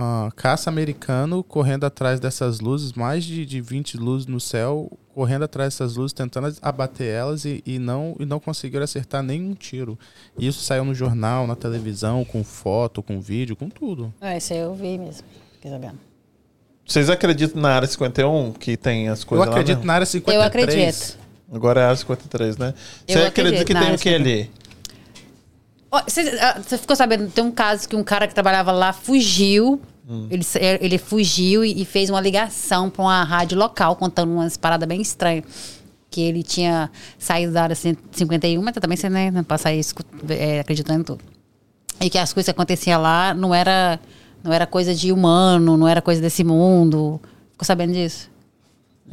Ah, 0.00 0.30
caça 0.36 0.70
americano 0.70 1.42
correndo 1.42 1.82
atrás 1.84 2.20
dessas 2.20 2.60
luzes, 2.60 2.92
mais 2.92 3.24
de, 3.24 3.44
de 3.44 3.60
20 3.60 3.96
luzes 3.96 4.28
no 4.28 4.38
céu, 4.38 4.88
correndo 5.12 5.42
atrás 5.42 5.74
dessas 5.74 5.96
luzes, 5.96 6.12
tentando 6.12 6.56
abater 6.62 7.12
elas 7.12 7.44
e, 7.44 7.60
e 7.66 7.80
não, 7.80 8.14
e 8.20 8.24
não 8.24 8.38
conseguiram 8.38 8.84
acertar 8.84 9.24
nenhum 9.24 9.54
tiro. 9.54 9.98
E 10.38 10.46
isso 10.46 10.62
saiu 10.62 10.84
no 10.84 10.94
jornal, 10.94 11.48
na 11.48 11.56
televisão, 11.56 12.24
com 12.24 12.44
foto, 12.44 13.02
com 13.02 13.20
vídeo, 13.20 13.56
com 13.56 13.68
tudo. 13.68 14.14
É, 14.20 14.36
isso 14.36 14.52
aí 14.52 14.60
eu 14.60 14.72
vi 14.72 14.96
mesmo. 14.96 15.26
Fiquei 15.54 15.68
sabendo. 15.68 15.98
Vocês 16.86 17.10
acreditam 17.10 17.60
na 17.60 17.70
área 17.70 17.88
51 17.88 18.52
que 18.52 18.76
tem 18.76 19.08
as 19.08 19.22
Eu 19.22 19.26
coisas 19.26 19.46
lá 19.48 19.50
acredito 19.52 19.78
mesmo? 19.78 19.86
na 19.88 19.94
área 19.94 20.06
53. 20.06 20.40
Eu 20.40 20.46
acredito. 20.46 21.18
Agora 21.52 21.80
é 21.80 21.82
a 21.82 21.86
área 21.86 21.96
53, 21.96 22.56
né? 22.56 22.72
Você 23.04 23.18
Eu 23.18 23.26
acredita 23.26 23.64
que 23.64 23.74
tem 23.74 23.94
o 23.94 23.98
que 23.98 24.08
ali? 24.10 24.50
Ó, 25.90 26.02
Você 26.06 26.20
ah, 26.40 26.60
você 26.62 26.76
ficou 26.76 26.94
sabendo, 26.94 27.30
tem 27.30 27.42
um 27.42 27.50
caso 27.50 27.88
que 27.88 27.96
um 27.96 28.04
cara 28.04 28.26
que 28.28 28.34
trabalhava 28.34 28.72
lá 28.72 28.92
fugiu. 28.92 29.80
Hum. 30.08 30.26
Ele, 30.30 30.46
é, 30.56 30.84
ele 30.84 30.98
fugiu 30.98 31.64
e, 31.64 31.82
e 31.82 31.84
fez 31.84 32.08
uma 32.08 32.20
ligação 32.20 32.88
para 32.88 33.02
uma 33.02 33.24
rádio 33.24 33.58
local 33.58 33.94
contando 33.96 34.32
umas 34.32 34.56
paradas 34.56 34.88
bem 34.88 35.00
estranhas. 35.00 35.44
Que 36.10 36.22
ele 36.22 36.42
tinha 36.42 36.90
saído 37.18 37.52
da 37.52 37.64
área 37.64 37.76
151, 37.76 38.62
mas 38.62 38.74
também 38.74 38.96
você 38.96 39.10
né, 39.10 39.30
não 39.30 39.44
passa 39.44 39.68
aí 39.68 39.80
é, 40.30 40.60
acreditando 40.60 41.00
em 41.00 41.04
tudo. 41.04 41.20
E 42.00 42.08
que 42.08 42.16
as 42.16 42.32
coisas 42.32 42.46
que 42.46 42.50
aconteciam 42.50 43.02
lá 43.02 43.34
não 43.34 43.54
era, 43.54 44.00
não 44.42 44.52
era 44.52 44.66
coisa 44.66 44.94
de 44.94 45.12
humano, 45.12 45.76
não 45.76 45.86
era 45.86 46.00
coisa 46.00 46.20
desse 46.20 46.42
mundo. 46.42 47.20
Ficou 47.52 47.66
sabendo 47.66 47.92
disso? 47.92 48.30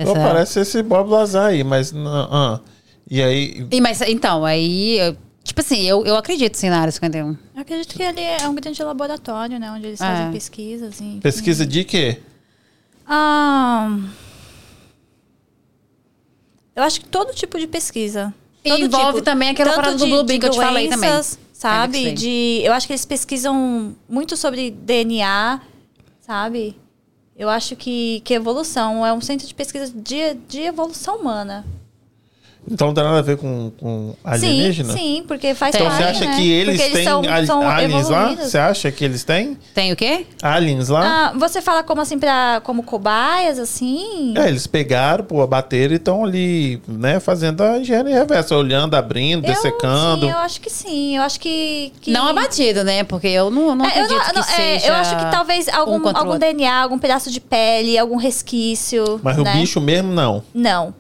Pô, 0.04 0.14
parece 0.14 0.60
esse 0.60 0.82
Bob 0.84 1.10
Lazar 1.10 1.48
aí, 1.48 1.64
mas... 1.64 1.92
não, 1.92 2.10
ah. 2.10 2.62
E 3.10 3.22
aí... 3.22 3.68
E, 3.72 3.82
mas, 3.82 4.02
então, 4.02 4.46
aí, 4.46 4.98
eu- 5.00 5.18
tipo 5.46 5.62
assim, 5.62 5.82
eu, 5.84 6.04
eu 6.06 6.18
acredito 6.18 6.56
sim 6.58 6.70
na 6.70 6.80
área 6.82 6.92
51. 6.92 7.30
Eu 7.56 7.62
acredito 7.62 7.96
que 7.96 8.04
ele 8.04 8.20
é 8.20 8.46
um 8.50 8.56
grande 8.56 8.84
laboratório, 8.84 9.58
né? 9.58 9.72
Onde 9.72 9.88
eles 9.88 10.02
É. 10.02 10.06
fazem 10.06 10.32
pesquisas. 10.34 11.00
E, 11.00 11.20
Pesquisa 11.22 11.66
de 11.66 11.84
quê? 11.86 12.20
Ah, 13.08 13.98
eu 16.76 16.84
acho 16.84 17.00
que 17.00 17.08
todo 17.08 17.34
tipo 17.34 17.58
de 17.60 17.68
pesquisa. 17.68 18.34
E 18.64 18.70
envolve 18.82 19.14
tipo, 19.20 19.22
também 19.22 19.50
aquela 19.50 19.70
tanto 19.72 19.82
parada 19.82 19.98
do 19.98 20.08
Bluebeam 20.08 20.26
de 20.26 20.40
que 20.40 20.46
eu 20.48 20.50
te 20.50 20.58
falei 20.58 20.90
também. 20.90 21.10
doenças, 21.10 21.40
Sabe? 21.54 22.08
É, 22.10 22.12
de, 22.14 22.62
eu 22.64 22.74
acho 22.74 22.88
que 22.88 22.94
eles 22.94 23.06
pesquisam 23.06 23.96
muito 24.10 24.36
sobre 24.36 24.72
DNA, 24.72 25.62
sabe? 26.20 26.76
Eu 27.38 27.48
acho 27.50 27.76
que, 27.76 28.22
que 28.26 28.34
evolução 28.34 29.06
é 29.06 29.14
um 29.14 29.22
centro 29.22 29.48
de 29.48 29.54
pesquisa 29.54 29.92
de, 29.96 30.34
de 30.48 30.62
evolução 30.62 31.18
humana. 31.18 31.66
Então 32.70 32.88
não 32.88 32.94
tem 32.96 33.04
nada 33.04 33.20
a 33.20 33.22
ver 33.22 33.38
com, 33.38 33.72
com 33.80 34.16
alienígena? 34.24 34.94
Sim, 34.94 34.98
sim, 35.18 35.24
porque 35.28 35.54
faz 35.54 35.76
Então 35.76 35.86
Então 35.88 35.98
parte, 35.98 36.18
você 36.18 36.24
acha 36.24 36.32
né? 36.32 36.36
que 36.38 36.52
eles 36.52 36.82
Porque 36.82 36.94
têm 36.96 37.04
são, 37.04 37.20
ali- 37.30 37.48
são 37.48 37.70
aliens 37.70 38.10
lá? 38.10 38.36
Você 38.36 38.58
acha 38.58 38.92
que 38.92 39.06
eles 39.06 39.24
têm 39.24 39.58
Tem 39.74 39.92
o 39.92 39.96
quê? 39.96 40.26
aliens 40.42 40.90
lá? 40.90 41.32
Ah, 41.32 41.34
você 41.38 41.62
fala 41.62 41.84
como 41.84 42.02
assim, 42.02 42.18
pra, 42.18 42.62
como 42.64 42.82
cobaias, 42.82 43.60
assim? 43.60 44.34
É, 44.38 44.48
eles 44.48 44.66
pegaram, 44.66 45.24
pô, 45.24 45.42
abateram 45.42 45.94
e 45.94 45.98
estão 45.98 46.24
ali, 46.26 46.82
né, 46.88 47.20
fazendo 47.20 47.62
a 47.62 47.78
engenharia 47.78 48.16
reversa, 48.16 48.56
olhando, 48.56 48.96
abrindo, 48.96 49.46
Eu- 49.46 49.54
dessecando. 49.54 50.26
Sim, 50.26 50.32
eu 50.32 50.38
acho 50.40 50.62
que 50.62 50.70
sim. 50.70 51.18
Eu 51.18 51.24
acho 51.24 51.40
que. 51.40 51.94
que... 52.02 52.12
Não 52.12 52.28
abatido, 52.28 52.84
né? 52.84 53.04
Porque 53.04 53.28
eu 53.28 53.50
não, 53.52 53.76
não 53.76 53.86
É, 53.86 53.90
eu, 54.00 54.04
acredito 54.06 54.18
não- 54.18 54.26
que 54.28 54.34
não- 54.36 54.42
é, 54.42 54.80
seja 54.80 54.88
eu 54.88 54.94
acho 54.96 55.16
que 55.18 55.26
talvez 55.32 55.70
algum, 55.70 55.98
um 56.04 56.18
algum. 56.18 56.38
DNA, 56.40 56.74
algum 56.82 56.98
pedaço 56.98 57.30
de 57.30 57.40
pele, 57.40 57.98
algum 57.98 58.16
resquício. 58.16 59.20
Mas 59.24 59.38
né? 59.38 59.54
o 59.54 59.58
bicho 59.60 59.80
mesmo, 59.80 60.12
não. 60.12 60.44
Não. 60.54 60.94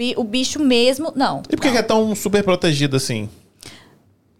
Bi- 0.00 0.14
O 0.16 0.24
bicho 0.24 0.58
mesmo, 0.58 1.12
não. 1.14 1.42
E 1.50 1.54
por 1.56 1.60
que, 1.60 1.72
que 1.72 1.76
é 1.76 1.82
tão 1.82 2.14
super 2.14 2.42
protegido 2.42 2.96
assim? 2.96 3.28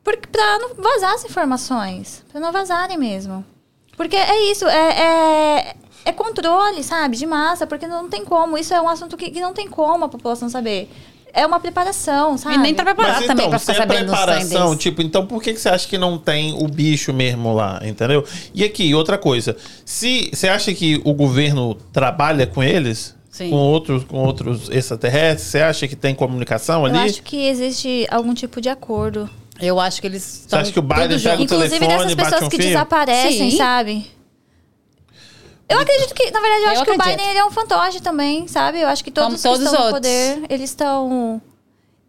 Porque, 0.02 0.26
pra 0.26 0.58
não 0.58 0.74
vazar 0.74 1.12
as 1.12 1.22
informações. 1.26 2.24
Pra 2.32 2.40
não 2.40 2.50
vazarem 2.50 2.96
mesmo. 2.96 3.44
Porque 3.94 4.16
é 4.16 4.50
isso, 4.50 4.66
é, 4.66 4.88
é, 5.68 5.74
é 6.06 6.12
controle, 6.12 6.82
sabe, 6.82 7.18
de 7.18 7.26
massa, 7.26 7.66
porque 7.66 7.86
não 7.86 8.08
tem 8.08 8.24
como. 8.24 8.56
Isso 8.56 8.72
é 8.72 8.80
um 8.80 8.88
assunto 8.88 9.18
que, 9.18 9.30
que 9.30 9.38
não 9.38 9.52
tem 9.52 9.68
como 9.68 10.06
a 10.06 10.08
população 10.08 10.48
saber. 10.48 10.90
É 11.30 11.44
uma 11.46 11.60
preparação, 11.60 12.38
sabe? 12.38 12.54
E 12.54 12.58
nem 12.58 12.74
tá 12.74 12.82
preparado 12.82 13.26
também 13.26 13.50
pra 13.50 13.58
se 13.58 13.66
ficar 13.66 13.84
é 13.84 13.86
sabendo 13.86 14.06
preparação, 14.10 14.74
tipo, 14.76 15.02
então 15.02 15.26
por 15.26 15.42
que, 15.42 15.52
que 15.52 15.60
você 15.60 15.68
acha 15.68 15.86
que 15.86 15.98
não 15.98 16.16
tem 16.18 16.54
o 16.54 16.66
bicho 16.66 17.12
mesmo 17.12 17.52
lá, 17.54 17.80
entendeu? 17.84 18.24
E 18.54 18.64
aqui, 18.64 18.94
outra 18.94 19.18
coisa. 19.18 19.54
Se 19.84 20.30
você 20.32 20.48
acha 20.48 20.72
que 20.72 21.00
o 21.04 21.12
governo 21.12 21.74
trabalha 21.92 22.46
com 22.46 22.62
eles? 22.62 23.14
Sim. 23.44 23.50
Com 23.50 23.56
outros, 23.56 24.04
com 24.04 24.18
outros 24.24 24.68
extraterrestres? 24.70 25.48
Você 25.50 25.60
acha 25.60 25.88
que 25.88 25.96
tem 25.96 26.14
comunicação 26.14 26.80
Eu 26.86 26.94
ali? 26.94 27.10
acho 27.10 27.22
que 27.22 27.46
existe 27.46 28.06
algum 28.10 28.34
tipo 28.34 28.60
de 28.60 28.68
acordo. 28.68 29.28
Eu 29.60 29.78
acho 29.80 30.00
que 30.00 30.06
eles 30.06 30.22
Você 30.22 30.38
estão 30.40 30.58
acha 30.60 30.72
que 30.72 30.78
o 30.78 30.82
Biden 30.82 31.02
pega 31.08 31.14
o 31.14 31.18
junto. 31.18 31.42
Inclusive 31.42 31.78
telefone, 31.78 31.88
dessas 31.88 32.14
bate 32.16 32.30
pessoas 32.30 32.42
um 32.42 32.48
que 32.50 32.56
fio? 32.56 32.66
desaparecem, 32.66 33.50
Sim. 33.50 33.56
sabe? 33.56 34.10
Eu 35.68 35.78
acredito 35.78 36.14
que, 36.14 36.30
na 36.30 36.40
verdade, 36.40 36.62
eu, 36.62 36.66
Eu 36.66 36.70
acho 36.72 36.84
que 36.84 36.90
o 36.90 36.94
acredito. 36.94 37.16
Biden 37.18 37.30
ele 37.30 37.38
é 37.38 37.44
um 37.44 37.50
fantoche 37.50 38.00
também, 38.00 38.48
sabe? 38.48 38.80
Eu 38.80 38.88
acho 38.88 39.04
que 39.04 39.10
todos, 39.10 39.26
Como 39.26 39.36
que 39.36 39.42
todos 39.42 39.60
estão 39.64 39.72
os 39.72 39.78
no 39.78 39.94
outros. 39.94 40.10
poder, 40.10 40.42
eles 40.52 40.70
estão... 40.70 41.40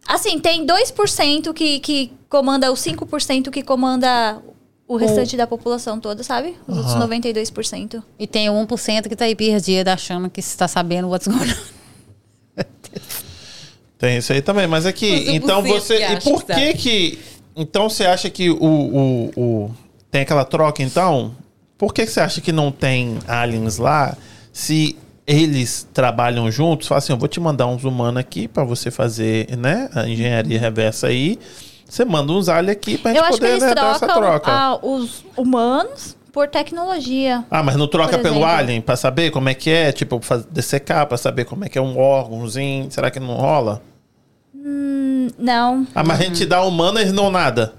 Assim, 0.06 0.38
tem 0.40 0.66
2% 0.66 1.52
que, 1.52 1.78
que 1.78 2.12
comanda, 2.28 2.72
os 2.72 2.80
5% 2.80 3.50
que 3.50 3.62
comanda 3.62 4.42
o 4.92 4.96
restante 4.96 5.36
da 5.36 5.46
população 5.46 5.98
toda, 5.98 6.22
sabe? 6.22 6.54
Os 6.68 6.76
outros 6.76 6.94
92%. 6.96 8.02
E 8.18 8.26
tem 8.26 8.50
o 8.50 8.66
1% 8.66 9.08
que 9.08 9.16
tá 9.16 9.24
aí 9.24 9.34
perdido 9.34 9.88
achando 9.88 10.28
que 10.28 10.40
está 10.40 10.68
sabendo 10.68 11.08
what's 11.08 11.26
going 11.26 11.50
on. 11.50 12.62
Tem 13.98 14.18
isso 14.18 14.32
aí 14.32 14.42
também, 14.42 14.66
mas 14.66 14.84
aqui, 14.84 15.14
Os 15.14 15.28
então 15.28 15.62
1% 15.62 15.68
você. 15.68 15.96
que 15.96 16.12
E 16.12 16.20
por 16.20 16.44
que 16.44 16.54
que 16.54 16.54
sabe. 16.54 16.74
que. 16.74 17.18
Então 17.56 17.88
você 17.88 18.04
acha 18.04 18.28
que 18.28 18.50
o. 18.50 18.56
o, 18.56 19.30
o 19.36 19.70
tem 20.10 20.22
aquela 20.22 20.44
troca, 20.44 20.82
então? 20.82 21.34
Por 21.78 21.94
que, 21.94 22.04
que 22.04 22.10
você 22.10 22.20
acha 22.20 22.40
que 22.40 22.52
não 22.52 22.70
tem 22.70 23.18
aliens 23.26 23.78
lá 23.78 24.16
se 24.52 24.96
eles 25.26 25.88
trabalham 25.94 26.50
juntos? 26.50 26.86
Fala 26.86 26.98
assim: 26.98 27.12
eu 27.12 27.18
vou 27.18 27.28
te 27.28 27.40
mandar 27.40 27.66
uns 27.66 27.84
humanos 27.84 28.20
aqui 28.20 28.46
pra 28.46 28.64
você 28.64 28.90
fazer, 28.90 29.56
né? 29.56 29.88
A 29.94 30.06
engenharia 30.06 30.60
reversa 30.60 31.06
aí. 31.06 31.38
Você 31.88 32.04
manda 32.04 32.32
uns 32.32 32.48
aliens 32.48 32.72
aqui 32.72 32.96
pra 32.98 33.12
gente 33.12 33.18
Eu 33.18 33.24
acho 33.24 33.34
que 33.34 33.40
poder 33.40 33.60
né, 33.60 33.74
dar 33.74 33.94
essa 33.96 34.06
troca. 34.06 34.50
ah, 34.50 34.78
os 34.82 35.24
humanos 35.36 36.16
por 36.32 36.48
tecnologia. 36.48 37.44
Ah, 37.50 37.62
mas 37.62 37.76
não 37.76 37.86
troca 37.86 38.18
pelo 38.18 38.44
alien 38.44 38.80
pra 38.80 38.96
saber 38.96 39.30
como 39.30 39.48
é 39.48 39.54
que 39.54 39.70
é? 39.70 39.92
Tipo, 39.92 40.20
dessecar 40.50 41.06
pra 41.06 41.18
saber 41.18 41.44
como 41.44 41.64
é 41.64 41.68
que 41.68 41.76
é 41.76 41.82
um 41.82 41.98
órgãozinho? 41.98 42.90
Será 42.90 43.10
que 43.10 43.20
não 43.20 43.34
rola? 43.34 43.82
Não. 45.38 45.86
Ah, 45.94 46.02
mas 46.02 46.20
a 46.20 46.22
gente 46.22 46.46
dá 46.46 46.62
humano 46.62 46.98
eles 46.98 47.12
não 47.12 47.30
nada. 47.30 47.74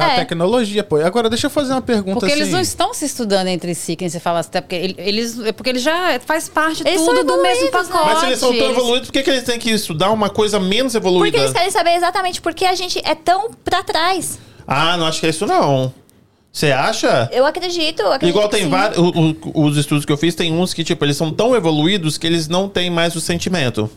Da 0.00 0.12
É. 0.12 0.16
tecnologia, 0.16 0.82
pô. 0.82 0.96
Agora, 0.96 1.28
deixa 1.28 1.46
eu 1.46 1.50
fazer 1.50 1.72
uma 1.72 1.82
pergunta 1.82 2.18
Porque 2.20 2.32
assim. 2.32 2.42
eles 2.42 2.52
não 2.52 2.60
estão 2.60 2.92
se 2.94 3.04
estudando 3.04 3.48
entre 3.48 3.74
si, 3.74 3.94
quem 3.96 4.08
você 4.08 4.18
fala 4.18 4.40
assim, 4.40 4.48
até 4.48 4.60
porque 4.60 4.74
ele- 4.76 4.94
eles, 4.98 5.38
é 5.40 5.52
porque 5.52 5.70
eles 5.70 5.82
já 5.82 6.18
faz 6.26 6.48
parte 6.48 6.82
Eles 6.86 7.00
tudo 7.02 7.22
do 7.24 7.42
mesmo 7.42 7.64
né? 7.66 7.70
pacote. 7.70 8.04
Mas 8.06 8.18
se 8.20 8.26
eles 8.26 8.38
são 8.38 8.48
tão 8.52 8.58
Eles- 8.66 8.76
evoluídos, 8.76 9.08
por 9.08 9.12
que, 9.12 9.22
que 9.22 9.30
eles 9.30 9.42
têm 9.44 9.58
que 9.58 9.70
estudar 9.70 10.10
uma 10.10 10.28
coisa 10.30 10.58
menos 10.58 10.94
evoluída? 10.94 11.24
Porque 11.36 11.38
eles 11.38 11.52
querem 11.52 11.70
saber 11.70 11.94
exatamente 11.94 12.40
por 12.40 12.52
que 12.54 12.64
a 12.64 12.74
gente 12.74 13.00
é 13.04 13.14
tão 13.14 13.50
pra 13.64 13.82
trás. 13.82 14.38
Ah, 14.66 14.96
não 14.96 15.06
acho 15.06 15.20
que 15.20 15.26
é 15.26 15.30
isso 15.30 15.46
não. 15.46 15.92
Você 16.52 16.72
acha? 16.72 17.28
Eu 17.32 17.46
acredito, 17.46 18.00
eu 18.02 18.12
acredito 18.12 18.36
Igual 18.36 18.48
tem 18.48 18.68
vários. 18.68 18.98
Os 19.54 19.76
estudos 19.76 20.04
que 20.04 20.10
eu 20.12 20.16
fiz, 20.16 20.34
tem 20.34 20.52
uns 20.52 20.74
que, 20.74 20.82
tipo, 20.82 21.04
eles 21.04 21.16
são 21.16 21.32
tão 21.32 21.54
evoluídos 21.54 22.18
que 22.18 22.26
eles 22.26 22.48
não 22.48 22.68
têm 22.68 22.90
mais 22.90 23.14
o 23.14 23.20
sentimento. 23.20 23.88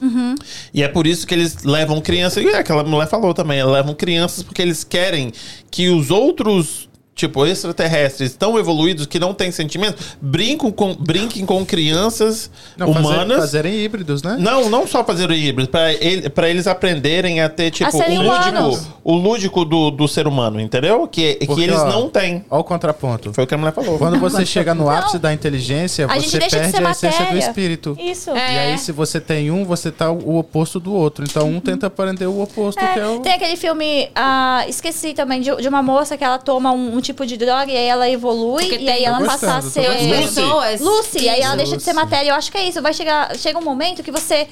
Uhum. 0.00 0.34
E 0.72 0.82
é 0.82 0.88
por 0.88 1.06
isso 1.06 1.26
que 1.26 1.34
eles 1.34 1.64
levam 1.64 2.00
crianças. 2.00 2.42
E 2.42 2.48
é, 2.48 2.58
aquela 2.58 2.84
mulher 2.84 3.08
falou 3.08 3.32
também, 3.32 3.62
levam 3.64 3.94
crianças 3.94 4.42
porque 4.42 4.62
eles 4.62 4.84
querem 4.84 5.32
que 5.70 5.88
os 5.88 6.10
outros, 6.10 6.88
tipo, 7.20 7.46
extraterrestres 7.46 8.34
tão 8.34 8.58
evoluídos 8.58 9.06
que 9.06 9.18
não 9.18 9.32
têm 9.34 9.50
sentimento, 9.50 10.02
brincam 10.20 10.70
com, 10.70 10.94
brinquem 10.94 11.44
com 11.46 11.64
crianças 11.64 12.50
Não, 12.76 12.92
fazer- 12.92 13.06
humanas. 13.06 13.38
fazerem 13.38 13.74
híbridos, 13.74 14.22
né? 14.22 14.36
Não, 14.38 14.68
não 14.70 14.86
só 14.86 15.04
fazer 15.04 15.28
o 15.30 15.34
híbrido, 15.34 15.70
pra, 15.70 15.92
ele, 15.92 16.28
pra 16.30 16.48
eles 16.48 16.66
aprenderem 16.66 17.40
a 17.40 17.48
ter, 17.48 17.70
tipo, 17.70 17.90
A 17.90 18.06
o 18.08 18.22
lúdico, 18.22 18.88
o 19.04 19.14
lúdico 19.16 19.64
do, 19.64 19.90
do 19.90 20.08
ser 20.08 20.26
humano, 20.26 20.60
entendeu? 20.60 21.06
Que, 21.06 21.34
que 21.34 21.46
Porque, 21.46 21.62
eles 21.62 21.76
ó, 21.78 21.88
não 21.88 22.08
têm. 22.08 22.44
Olha 22.50 22.60
o 22.60 22.64
contraponto. 22.64 23.32
Foi 23.32 23.44
o 23.44 23.46
que 23.46 23.54
a 23.54 23.58
mulher 23.58 23.72
falou. 23.72 23.98
Quando 23.98 24.18
você 24.18 24.44
chega 24.46 24.74
no 24.74 24.88
ápice 24.88 25.18
da 25.18 25.32
inteligência, 25.32 26.06
A 26.06 26.14
você 26.18 26.38
perde 26.38 26.56
a 26.56 26.58
essência 26.60 26.80
do 26.80 26.82
matéria. 26.84 27.38
espírito. 27.38 27.96
Isso. 28.00 28.30
E 28.30 28.38
É. 28.38 28.58
aí, 28.72 28.78
se 28.78 28.92
você 28.92 29.20
tem 29.20 29.50
um, 29.50 29.64
você 29.64 29.90
tá 29.90 30.10
o 30.10 30.36
oposto 30.38 30.80
do 30.80 30.92
outro. 30.94 31.24
Então, 31.28 31.48
um 31.48 31.60
tenta 31.60 31.86
aprender 31.86 32.26
o 32.26 32.40
oposto, 32.42 32.82
É, 32.82 32.92
que 32.92 32.98
é 32.98 33.06
o... 33.06 33.20
Tem 33.20 33.32
aquele 33.32 33.56
filme, 33.56 34.08
ah, 34.14 34.64
esqueci 34.68 35.12
também, 35.12 35.40
de, 35.40 35.54
de 35.56 35.68
uma 35.68 35.82
moça 35.82 36.16
que 36.16 36.24
ela 36.24 36.38
toma 36.38 36.72
um, 36.72 36.96
um 36.96 37.00
tipo 37.10 37.26
de 37.26 37.36
droga 37.36 37.70
e 37.70 37.76
aí 37.76 37.86
ela 37.86 38.08
evolui 38.08 38.66
Porque 38.66 38.84
e 38.84 38.90
aí 38.90 39.04
ela 39.04 39.24
passa 39.24 39.56
a 39.56 39.62
ser... 39.62 39.88
Pessoas. 40.08 40.80
Lucy, 40.80 41.22
e 41.22 41.28
aí 41.28 41.40
ela 41.40 41.56
deixa 41.56 41.76
de 41.76 41.82
ser 41.82 41.92
matéria. 41.92 42.30
Eu 42.30 42.34
acho 42.34 42.50
que 42.50 42.58
é 42.58 42.68
isso. 42.68 42.80
Vai 42.80 42.94
chegar, 42.94 43.36
chega 43.36 43.58
um 43.58 43.64
momento 43.64 44.02
que 44.02 44.10
você 44.10 44.48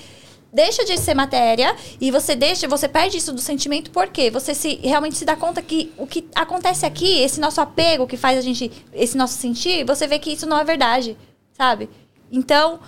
deixa 0.53 0.85
de 0.85 0.97
ser 0.99 1.15
matéria 1.15 1.77
e 2.01 2.11
você 2.11 2.35
deixa, 2.35 2.67
você 2.67 2.89
perde 2.89 3.19
isso 3.19 3.33
do 3.33 3.41
sentimento 3.41 3.91
porque 3.91 4.31
você 4.31 4.55
se 4.55 4.77
realmente 4.83 5.17
se 5.17 5.25
dá 5.25 5.37
conta 5.37 5.61
que 5.61 5.93
o 5.97 6.07
que 6.07 6.27
acontece 6.35 6.87
aqui, 6.87 7.21
esse 7.21 7.41
nosso 7.41 7.61
apego 7.61 8.07
que 8.07 8.17
faz 8.17 8.39
a 8.39 8.41
gente, 8.41 8.71
esse 8.93 9.17
nosso 9.17 9.35
sentir, 9.35 9.85
você 9.85 10.07
vê 10.07 10.19
que 10.19 10.33
isso 10.33 10.47
não 10.47 10.59
é 10.59 10.65
verdade, 10.65 11.17
sabe? 11.53 11.89
Então, 12.33 12.81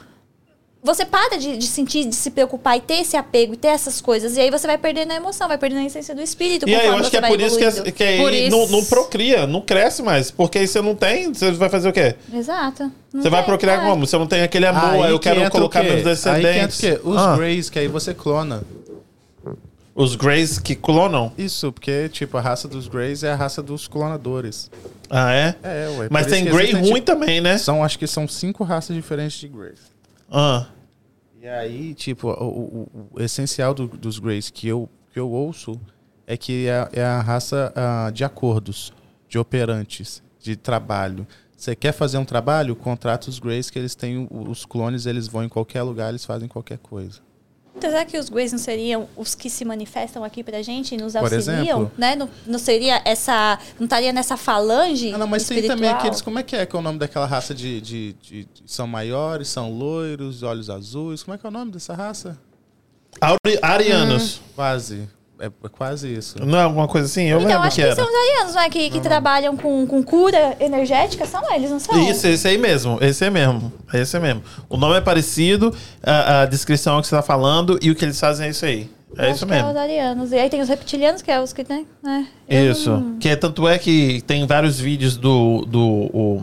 você 0.82 1.04
para 1.04 1.36
de, 1.36 1.56
de 1.58 1.66
sentir, 1.66 2.06
de 2.06 2.14
se 2.14 2.30
preocupar 2.30 2.76
e 2.76 2.80
ter 2.80 2.94
esse 3.00 3.16
apego 3.16 3.52
e 3.52 3.56
ter 3.56 3.68
essas 3.68 4.00
coisas. 4.00 4.36
E 4.36 4.40
aí 4.40 4.50
você 4.50 4.66
vai 4.66 4.78
perdendo 4.78 5.12
a 5.12 5.14
emoção, 5.16 5.46
vai 5.46 5.58
perdendo 5.58 5.82
a 5.82 5.84
essência 5.84 6.14
do 6.14 6.22
espírito. 6.22 6.66
E 6.68 6.74
aí, 6.74 6.86
eu 6.86 6.96
acho 6.96 7.10
que 7.10 7.16
é 7.16 7.20
vai 7.20 7.30
por 7.30 7.40
isso 7.40 7.58
que, 7.58 7.64
evoluindo. 7.64 7.88
é- 7.88 7.92
que 7.92 8.02
aí 8.02 8.18
Por 8.18 8.32
isso- 8.32 8.50
Não, 8.56 8.68
não 8.68 8.84
procria, 8.84 9.46
não 9.46 9.60
cresce 9.60 10.02
mais. 10.02 10.30
Porque 10.30 10.58
aí 10.58 10.66
você 10.66 10.80
não 10.80 10.94
tem, 10.94 11.32
você 11.34 11.50
vai 11.52 11.68
fazer 11.68 11.88
o 11.88 11.92
quê? 11.92 12.14
Exato. 12.32 12.90
Não 13.12 13.22
Você 13.22 13.28
vai 13.28 13.40
tem, 13.40 13.46
procriar 13.48 13.82
é. 13.84 13.86
como? 13.88 14.06
Você 14.06 14.16
não 14.16 14.26
tem 14.26 14.42
aquele 14.42 14.66
amor, 14.66 15.04
aí, 15.04 15.10
eu 15.10 15.18
que 15.18 15.28
quero 15.28 15.50
colocar 15.50 15.82
meus 15.82 15.96
Aí 15.96 16.02
que 16.02 16.08
entra 16.08 16.14
descendentes. 16.14 16.78
o 16.78 16.80
quê? 16.80 17.00
Os 17.04 17.16
Ah, 17.18 17.36
Greys, 17.36 17.68
que 17.68 17.78
aí 17.78 17.88
você 17.88 18.14
clona. 18.14 18.62
os 19.94 20.14
Greys 20.14 20.58
que 20.58 20.74
clonam? 20.74 21.32
Isso, 21.36 21.70
porque, 21.72 22.08
tipo, 22.08 22.36
a 22.38 22.40
raça 22.40 22.66
dos 22.66 22.88
Greys 22.88 23.22
é 23.22 23.32
a 23.32 23.36
raça 23.36 23.62
dos 23.62 23.86
clonadores. 23.86 24.70
Ah, 25.10 25.32
é? 25.34 25.54
É, 25.62 25.88
ué. 25.98 26.08
Mas 26.10 26.26
tem 26.28 26.44
que 26.44 26.50
Grey 26.50 26.68
existem, 26.68 26.82
ruim 26.82 26.94
tipo, 27.00 27.06
também, 27.06 27.40
né? 27.40 27.58
São, 27.58 27.84
acho 27.84 27.98
que 27.98 28.06
são 28.06 28.26
cinco 28.26 28.64
raças 28.64 28.94
diferentes 28.96 29.38
de 29.38 29.48
Greys. 29.48 29.90
Ah. 30.30 30.66
E 31.40 31.48
aí, 31.48 31.94
tipo, 31.94 32.28
o, 32.28 32.44
o- 32.92 33.08
o 33.14 33.20
essencial 33.22 33.72
do- 33.74 33.88
dos 33.88 34.18
Greys 34.18 34.50
que 34.50 34.68
eu, 34.68 34.88
que 35.12 35.18
eu 35.18 35.30
ouço 35.30 35.80
é 36.26 36.36
que 36.36 36.66
é, 36.68 36.88
é 36.92 37.02
a 37.04 37.20
raça 37.20 37.72
ah, 37.74 38.10
de 38.12 38.24
acordos, 38.24 38.92
de 39.28 39.38
operantes, 39.38 40.22
de 40.38 40.54
trabalho. 40.56 41.26
Você 41.56 41.74
quer 41.74 41.92
fazer 41.92 42.18
um 42.18 42.24
trabalho? 42.24 42.76
Contrata 42.76 43.28
os 43.28 43.38
Greys 43.38 43.70
que 43.70 43.78
eles 43.78 43.94
têm 43.94 44.28
os 44.30 44.64
clones, 44.64 45.06
eles 45.06 45.26
vão 45.28 45.44
em 45.44 45.48
qualquer 45.48 45.82
lugar, 45.82 46.10
eles 46.10 46.24
fazem 46.24 46.48
qualquer 46.48 46.78
coisa. 46.78 47.20
Então, 47.80 47.90
será 47.90 48.04
que 48.04 48.18
os 48.18 48.28
Greys 48.28 48.52
não 48.52 48.58
seriam 48.58 49.08
os 49.16 49.34
que 49.34 49.48
se 49.48 49.64
manifestam 49.64 50.22
aqui 50.22 50.44
pra 50.44 50.60
gente 50.60 50.94
e 50.94 50.98
nos 50.98 51.14
Por 51.14 51.22
auxiliam? 51.32 51.62
exemplo? 51.62 51.92
Né? 51.96 52.14
Não, 52.14 52.28
não 52.46 52.58
seria 52.58 53.00
essa. 53.06 53.58
Não 53.78 53.84
estaria 53.84 54.12
nessa 54.12 54.36
falange? 54.36 55.14
Ah, 55.14 55.18
não, 55.18 55.26
mas 55.26 55.46
tem 55.48 55.56
espiritual? 55.56 55.76
também 55.78 55.90
aqueles, 55.90 56.20
como 56.20 56.38
é 56.38 56.42
que 56.42 56.54
é 56.54 56.66
que 56.66 56.76
é 56.76 56.78
o 56.78 56.82
nome 56.82 56.98
daquela 56.98 57.24
raça 57.24 57.54
de, 57.54 57.80
de, 57.80 58.12
de- 58.20 58.44
de- 58.44 58.62
são 58.66 58.86
maiores, 58.86 59.48
são 59.48 59.72
loiros, 59.72 60.42
olhos 60.42 60.68
azuis, 60.68 61.22
como 61.22 61.34
é 61.34 61.38
que 61.38 61.46
é 61.46 61.48
o 61.48 61.52
nome 61.52 61.72
dessa 61.72 61.94
raça? 61.94 62.38
Ari- 63.18 63.58
Arianos. 63.62 64.40
Quase, 64.54 65.08
é, 65.40 65.46
é 65.46 65.68
quase 65.68 66.12
isso. 66.12 66.36
Não 66.44 66.58
é 66.58 66.62
alguma 66.62 66.86
coisa 66.86 67.06
assim? 67.06 67.24
Eu 67.24 67.38
Então, 67.38 67.48
lembro 67.48 67.66
acho 67.66 67.76
que 67.76 67.82
que, 67.88 67.94
são 67.94 68.04
os 68.04 68.14
arianos, 68.14 68.54
não 68.54 68.62
é? 68.62 68.70
Que, 68.70 68.90
que 68.90 69.00
trabalham 69.00 69.56
com, 69.56 69.86
com 69.86 70.02
cura 70.02 70.56
energética, 70.60 71.26
são 71.26 71.42
eles, 71.54 71.70
não 71.70 71.78
são? 71.80 71.98
Isso, 72.10 72.26
esse 72.26 72.46
aí 72.46 72.58
mesmo. 72.58 72.98
Esse 73.00 73.24
aí 73.24 73.30
mesmo. 73.30 73.72
Esse 73.92 74.16
aí 74.16 74.22
mesmo. 74.22 74.42
O 74.68 74.76
nome 74.76 74.96
é 74.96 75.00
parecido, 75.00 75.74
a, 76.02 76.42
a 76.42 76.46
descrição 76.46 76.96
é 76.96 76.98
o 76.98 77.02
que 77.02 77.08
você 77.08 77.16
tá 77.16 77.22
falando 77.22 77.78
e 77.82 77.90
o 77.90 77.94
que 77.96 78.04
eles 78.04 78.18
fazem 78.20 78.46
é 78.46 78.50
isso 78.50 78.64
aí. 78.64 78.90
É 79.16 79.22
Acho 79.26 79.34
isso 79.36 79.46
que 79.46 79.52
É 79.52 79.56
mesmo. 79.56 79.70
os 79.70 79.76
arianos. 79.76 80.30
E 80.32 80.36
aí 80.38 80.48
tem 80.48 80.60
os 80.60 80.68
reptilianos, 80.68 81.20
que 81.20 81.30
é 81.32 81.40
os 81.40 81.52
que 81.52 81.64
tem, 81.64 81.84
né? 82.00 82.28
Eu 82.48 82.70
Isso. 82.70 82.90
não- 82.90 83.18
Que 83.18 83.28
é, 83.30 83.34
tanto 83.36 83.66
é 83.66 83.76
que 83.76 84.22
tem 84.26 84.46
vários 84.46 84.78
vídeos 84.78 85.16
do. 85.16 85.64
do 85.66 85.80
o, 85.80 86.42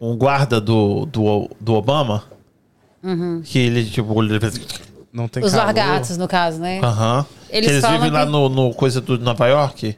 um 0.00 0.16
guarda 0.16 0.60
do, 0.60 1.04
do, 1.06 1.50
do 1.60 1.74
Obama. 1.74 2.24
Que 3.44 3.58
ele, 3.58 3.84
tipo, 3.84 4.22
ele 4.22 4.38
não 5.12 5.26
tem 5.26 5.42
Os 5.42 5.50
calor. 5.50 5.66
largatos, 5.66 6.16
no 6.16 6.28
caso, 6.28 6.60
né? 6.60 6.80
Aham. 6.80 7.26
Eles 7.52 7.68
eles 7.70 7.86
vivem 7.88 8.10
lá 8.10 8.24
que- 8.24 8.32
no, 8.32 8.48
no 8.48 8.74
coisa 8.74 9.00
do 9.00 9.18
Nova 9.18 9.46
York? 9.46 9.96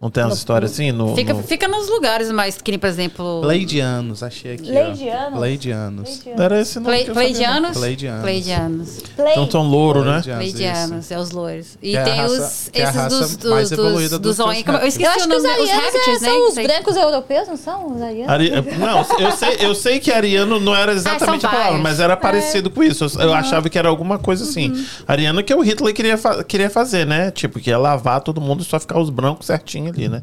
Não 0.00 0.10
tem 0.10 0.24
essa 0.24 0.34
história 0.34 0.64
assim? 0.64 0.92
No, 0.92 1.14
Fica, 1.14 1.34
no- 1.34 1.42
fica 1.42 1.68
nos 1.68 1.86
lugares 1.90 2.32
mais, 2.32 2.56
que 2.56 2.70
nem, 2.70 2.78
por 2.80 2.86
exemplo... 2.88 3.42
Pleidianos, 3.42 4.22
achei 4.22 4.54
aqui. 4.54 4.70
Pleidianos? 4.70 5.38
Pleidianos. 5.38 6.22
Não 6.24 6.42
era 6.44 6.58
esse 6.62 6.80
nome 6.80 6.86
Play, 6.96 7.08
eu 7.08 7.12
pleidianos? 7.12 7.76
Pleidianos. 7.76 8.22
Pleidianos. 8.22 8.98
Play. 9.14 9.32
Então 9.32 9.50
são 9.50 9.62
louro, 9.62 10.02
né? 10.02 10.22
Pleidianos, 10.22 11.10
é 11.10 11.18
os 11.18 11.30
loiros. 11.32 11.76
E 11.82 11.90
Que 11.90 11.96
é 11.98 12.00
a 12.00 12.04
tem 12.04 12.14
raça- 12.16 12.32
os, 12.32 12.70
é 12.72 12.80
a 12.80 12.84
esses 12.84 12.96
raça 12.96 13.18
dos, 13.18 13.36
dos, 13.36 13.50
mais 13.50 13.68
dos, 13.68 13.78
evoluída 13.78 14.18
dos, 14.18 14.36
dos 14.36 14.44
homens. 14.46 14.64
Eu 14.66 14.72
répteis. 14.72 14.94
esqueci 14.94 15.06
Eu 15.06 15.10
acho 15.14 15.24
o 15.26 15.28
que 15.28 15.36
os 15.36 15.42
nome, 15.42 15.54
os 15.54 15.60
arianos 15.70 15.84
répteis, 15.94 16.06
é, 16.06 16.10
né? 16.26 16.32
são 16.32 16.48
os 16.48 16.54
Sei. 16.54 16.66
brancos 16.66 16.96
europeus, 16.96 17.48
não 17.48 17.56
são 17.58 17.94
os 17.94 18.02
arianos? 18.02 18.28
Ari- 18.30 18.50
Não, 18.78 19.06
eu 19.18 19.32
sei, 19.32 19.56
eu 19.60 19.74
sei 19.74 20.00
que 20.00 20.10
ariano 20.10 20.58
não 20.58 20.74
era 20.74 20.92
exatamente 20.92 21.42
são 21.42 21.50
a 21.50 21.52
palavra, 21.52 21.78
mas 21.78 22.00
era 22.00 22.16
parecido 22.16 22.70
com 22.70 22.82
isso. 22.82 23.04
Eu, 23.04 23.20
eu 23.26 23.34
achava 23.34 23.68
que 23.68 23.78
era 23.78 23.90
alguma 23.90 24.18
coisa 24.18 24.44
assim. 24.44 24.72
Ariano 25.06 25.42
que 25.44 25.54
o 25.54 25.60
Hitler 25.60 25.94
queria, 25.94 26.16
fa- 26.16 26.42
queria 26.42 26.70
fazer, 26.70 27.06
né? 27.06 27.30
Tipo, 27.30 27.60
que 27.60 27.68
ia 27.68 27.76
lavar 27.76 28.22
todo 28.22 28.40
mundo 28.40 28.62
e 28.62 28.64
só 28.64 28.80
ficar 28.80 28.98
os 28.98 29.10
brancos 29.10 29.46
certinho 29.46 29.89
ali, 29.90 30.08
né? 30.08 30.22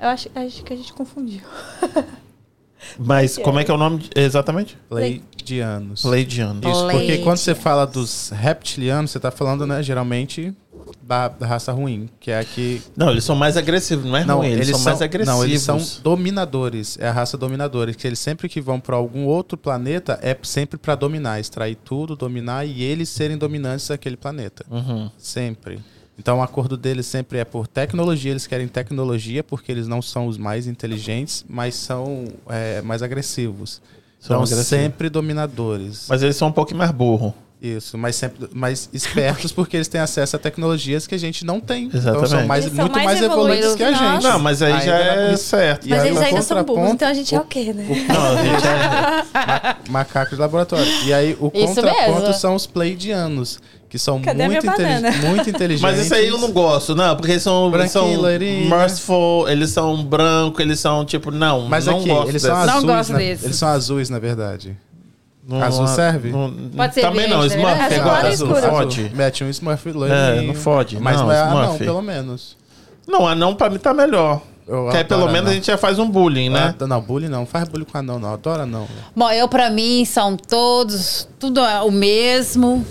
Eu 0.00 0.08
acho, 0.08 0.28
acho 0.34 0.62
que 0.62 0.72
a 0.72 0.76
gente 0.76 0.92
confundiu. 0.92 1.40
Mas 2.98 3.36
como 3.38 3.58
é 3.58 3.64
que 3.64 3.70
é 3.70 3.74
o 3.74 3.78
nome 3.78 3.98
de- 3.98 4.10
exatamente? 4.14 4.78
Pleidianos. 4.88 6.02
Pleidiano. 6.02 6.60
Isso, 6.60 6.80
porque 6.82 6.96
Pleidianos. 6.96 7.24
quando 7.24 7.36
você 7.38 7.54
fala 7.54 7.86
dos 7.86 8.30
reptilianos, 8.30 9.10
você 9.10 9.18
tá 9.18 9.30
falando, 9.30 9.66
né, 9.66 9.82
geralmente 9.82 10.54
da, 11.02 11.28
da 11.28 11.46
raça 11.46 11.72
ruim, 11.72 12.08
que 12.20 12.30
é 12.30 12.38
a 12.40 12.44
que 12.44 12.80
Não, 12.96 13.10
eles 13.10 13.24
são 13.24 13.34
mais 13.34 13.56
agressivos, 13.56 14.04
não 14.04 14.16
é 14.16 14.22
ruim, 14.22 14.48
eles, 14.48 14.68
são, 14.70 14.80
mais 14.80 15.02
agressivos. 15.02 15.38
Não, 15.38 15.44
eles 15.44 15.62
são 15.62 15.80
dominadores. 16.02 16.96
É 17.00 17.08
a 17.08 17.12
raça 17.12 17.36
dominadora. 17.36 17.92
Que 17.92 18.06
eles 18.06 18.18
sempre 18.18 18.48
que 18.48 18.60
vão 18.60 18.78
pra 18.78 18.96
algum 18.96 19.24
outro 19.24 19.56
planeta 19.56 20.18
é 20.22 20.36
sempre 20.42 20.78
pra 20.78 20.94
dominar, 20.94 21.40
extrair 21.40 21.76
tudo, 21.76 22.14
dominar 22.14 22.64
e 22.64 22.82
eles 22.82 23.08
serem 23.08 23.36
dominantes 23.36 23.88
daquele 23.88 24.16
planeta. 24.16 24.64
Uhum. 24.70 25.10
Sempre. 25.18 25.80
Então 26.18 26.38
o 26.38 26.42
acordo 26.42 26.76
deles 26.76 27.06
sempre 27.06 27.38
é 27.38 27.44
por 27.44 27.66
tecnologia. 27.66 28.30
Eles 28.30 28.46
querem 28.46 28.66
tecnologia 28.68 29.44
porque 29.44 29.70
eles 29.70 29.86
não 29.86 30.00
são 30.00 30.26
os 30.26 30.38
mais 30.38 30.66
inteligentes, 30.66 31.44
mas 31.48 31.74
são 31.74 32.26
é, 32.48 32.80
mais 32.82 33.02
agressivos. 33.02 33.82
São 34.18 34.36
então 34.36 34.42
agressivos. 34.42 34.66
sempre 34.66 35.10
dominadores. 35.10 36.06
Mas 36.08 36.22
eles 36.22 36.36
são 36.36 36.48
um 36.48 36.52
pouco 36.52 36.74
mais 36.74 36.90
burro. 36.90 37.34
Isso, 37.60 37.96
mas 37.96 38.14
sempre 38.16 38.48
mais 38.52 38.88
espertos 38.92 39.50
porque 39.50 39.78
eles 39.78 39.88
têm 39.88 39.98
acesso 40.00 40.36
a 40.36 40.38
tecnologias 40.38 41.06
que 41.06 41.14
a 41.14 41.18
gente 41.18 41.42
não 41.44 41.58
tem. 41.58 41.84
Então 41.86 41.98
Exatamente. 41.98 42.28
são 42.30 42.46
mais, 42.46 42.64
Eles 42.66 42.76
são 42.76 42.84
muito 42.84 42.94
mais 42.94 43.06
mais 43.06 43.22
evoluídos 43.22 43.64
evoluídos 43.64 43.76
que 43.76 43.82
a 43.82 44.12
gente. 44.12 44.22
Não, 44.24 44.38
mas 44.38 44.60
aí 44.62 44.72
já 44.72 44.96
Ainda 44.96 45.22
é 45.32 45.36
certo. 45.38 45.86
E 45.86 45.90
Mas 45.90 46.02
aí, 46.02 46.08
eles 46.08 46.20
ainda 46.20 46.42
são 46.42 46.56
burros, 46.58 46.66
contraponto, 46.68 46.94
então 46.96 47.08
a 47.08 47.14
gente 47.14 47.34
é 47.34 47.40
o 47.40 47.44
quê, 47.44 47.72
né? 47.72 47.86
Não, 48.08 48.38
a 48.38 48.42
gente 48.44 48.66
é... 48.66 49.76
Macacos 49.90 50.34
de 50.36 50.40
laboratório. 50.40 50.86
E 51.06 51.14
aí 51.14 51.34
o 51.40 51.50
Isso 51.54 51.74
contraponto 51.76 52.20
mesmo. 52.20 52.34
são 52.34 52.54
os 52.54 52.66
pleidianos, 52.66 53.58
que 53.88 53.98
são 53.98 54.20
Cadê 54.20 54.46
muito, 54.46 54.62
minha 54.62 54.74
inteli- 54.74 54.88
banana? 55.00 55.26
muito 55.28 55.48
inteligentes. 55.48 55.80
Mas 55.96 55.98
isso 56.04 56.14
aí 56.14 56.28
eu 56.28 56.36
não 56.38 56.52
gosto, 56.52 56.94
não, 56.94 57.16
porque 57.16 57.32
eles 57.32 57.42
são, 57.42 57.74
eles 57.74 57.90
são 57.90 58.06
merciful, 58.68 59.48
eles 59.48 59.70
são 59.70 60.04
branco, 60.04 60.60
eles 60.60 60.78
são 60.78 61.04
tipo, 61.06 61.30
não, 61.30 61.62
Mas 61.62 61.86
não 61.86 61.98
aqui, 62.00 62.08
gosto 62.08 62.28
eles 62.28 62.42
são 62.42 62.50
dessa. 62.54 62.66
Não 62.66 62.74
azuis. 62.78 62.92
gosto 62.96 63.12
na- 63.12 63.18
desses. 63.18 63.44
Eles 63.44 63.56
são 63.56 63.68
azuis, 63.68 64.10
na 64.10 64.18
verdade. 64.18 64.76
Não- 65.48 65.62
Azul 65.62 65.86
serve? 65.86 66.30
não- 66.30 66.52
Pode 66.76 66.94
ser 66.94 67.02
Também 67.02 67.28
não, 67.28 67.40
verde, 67.40 67.54
Smurf 67.56 67.74
né? 67.76 67.80
é 67.80 67.84
Azul 67.86 67.96
igual 67.98 68.16
é 68.16 68.28
azul, 68.28 68.46
escuro. 68.56 68.70
fode. 68.72 69.10
Mete 69.14 69.44
um 69.44 69.48
Smurf 69.50 69.88
É, 69.88 69.92
loirinho. 69.92 70.46
não 70.48 70.54
fode. 70.54 70.98
Mas 71.00 71.16
não, 71.16 71.26
não, 71.26 71.32
é 71.32 71.40
anão, 71.40 71.62
Smurf. 71.62 71.78
pelo 71.84 72.02
menos. 72.02 72.56
Não, 73.06 73.26
anão 73.28 73.54
pra 73.54 73.70
mim 73.70 73.78
tá 73.78 73.94
melhor. 73.94 74.40
Eu 74.66 74.88
Que 74.90 74.96
aí 74.96 75.04
pelo 75.04 75.26
menos 75.26 75.42
anão. 75.42 75.50
a 75.52 75.54
gente 75.54 75.66
já 75.68 75.78
faz 75.78 75.96
um 76.00 76.10
bullying, 76.10 76.48
né? 76.48 76.74
Ah, 76.80 76.86
não, 76.88 77.00
bullying 77.00 77.28
não. 77.28 77.46
Faz 77.46 77.68
bullying 77.68 77.84
com 77.84 77.96
anão, 77.96 78.18
não. 78.18 78.32
Adoro 78.32 78.62
anão. 78.62 78.88
Bom, 79.14 79.30
eu 79.30 79.46
pra 79.48 79.70
mim 79.70 80.04
são 80.04 80.36
todos, 80.36 81.28
tudo 81.38 81.60
é 81.60 81.80
o 81.82 81.92
mesmo. 81.92 82.84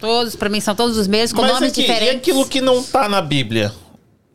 Todos, 0.00 0.34
pra 0.34 0.48
mim, 0.48 0.60
são 0.60 0.74
todos 0.74 0.96
os 0.96 1.06
mesmos, 1.06 1.32
com 1.36 1.42
Mas 1.42 1.52
nomes 1.52 1.70
aqui, 1.72 1.82
e 1.82 1.86
diferentes. 1.86 2.16
aquilo 2.16 2.44
que 2.48 2.60
não 2.60 2.82
tá 2.82 3.08
na 3.08 3.20
Bíblia? 3.20 3.70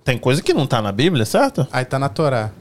Tem 0.03 0.15
coisa 0.17 0.41
que 0.41 0.53
não 0.53 0.67
tá 0.67 0.79
na 0.81 0.91
Bíblia, 0.91 1.25
certo? 1.25 1.67
Aí 1.71 1.83
tá 1.83 1.97
na 1.99 2.07
Torá. 2.07 2.51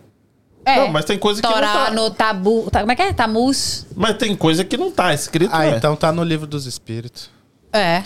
É. 0.64 0.76
Não, 0.80 0.88
mas 0.88 1.04
tem 1.04 1.18
coisa 1.18 1.42
que 1.42 1.48
não 1.48 1.60
tá. 1.60 1.90
no 1.90 2.10
tabu. 2.10 2.68
tá- 2.70 2.80
como 2.80 2.92
é 2.92 2.96
que 2.96 3.02
é? 3.02 3.12
Tamus? 3.12 3.86
Mas 3.94 4.16
tem 4.16 4.34
coisa 4.34 4.64
que 4.64 4.76
não 4.76 4.90
tá 4.90 5.12
escrito, 5.12 5.50
Ah, 5.54 5.60
né? 5.60 5.76
então 5.76 5.94
tá 5.94 6.10
no 6.10 6.24
livro 6.24 6.46
dos 6.46 6.66
espíritos. 6.66 7.30
É. 7.72 8.02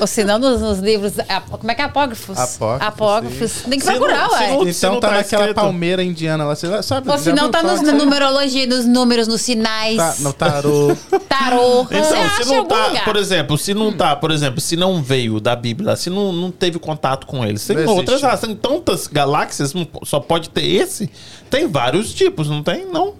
Ou 0.00 0.06
se 0.06 0.24
não, 0.24 0.38
nos, 0.38 0.60
nos 0.60 0.78
livros. 0.78 1.12
Como 1.50 1.70
é 1.70 1.74
que 1.74 1.82
é? 1.82 1.84
Apógrafos? 1.84 2.38
Apócrifos, 2.38 2.86
Apógrafos. 2.86 3.52
Tem 3.68 3.78
que 3.78 3.84
Se 3.84 3.90
procurar, 3.90 4.28
não- 4.28 4.30
se 4.30 4.42
ué. 4.42 4.48
não- 4.50 4.68
Então 4.68 5.00
tá, 5.00 5.08
tá 5.08 5.14
naquela 5.14 5.42
escrito. 5.42 5.54
palmeira 5.56 6.02
indiana 6.02 6.44
lá. 6.44 6.54
Você 6.54 6.82
sabe? 6.82 7.10
Ou 7.10 7.18
se 7.18 7.32
não, 7.32 7.50
tá 7.50 7.62
nos, 7.62 7.80
na 7.82 7.92
aí? 7.92 7.98
numerologia, 7.98 8.66
nos 8.66 8.86
números, 8.86 9.28
nos 9.28 9.40
sinais. 9.42 9.96
Tá 9.96 10.14
no 10.20 10.32
tarô. 10.32 10.96
Tarô. 11.28 11.82
Então, 11.90 12.02
Você 12.04 12.44
se 12.44 12.54
não 12.54 12.64
tá, 12.66 12.86
lugar. 12.88 13.04
por 13.04 13.16
exemplo, 13.16 13.58
se 13.58 13.74
não 13.74 13.92
tá, 13.92 14.16
por 14.16 14.30
exemplo, 14.30 14.60
se 14.60 14.76
não 14.76 15.02
veio 15.02 15.40
da 15.40 15.54
Bíblia, 15.54 15.94
se 15.96 16.10
não, 16.10 16.32
não 16.32 16.50
teve 16.50 16.78
contato 16.78 17.26
com 17.26 17.44
eles, 17.44 17.66
tem 17.66 17.76
Não 17.76 17.94
outras 17.96 18.20
tem 18.40 18.54
tantas 18.56 19.06
galáxias, 19.06 19.72
só 20.04 20.18
pode 20.20 20.50
ter 20.50 20.64
esse. 20.66 21.10
Tem 21.48 21.66
vários 21.68 22.12
tipos, 22.14 22.48
não 22.48 22.62
tem? 22.62 22.86
Não. 22.86 23.14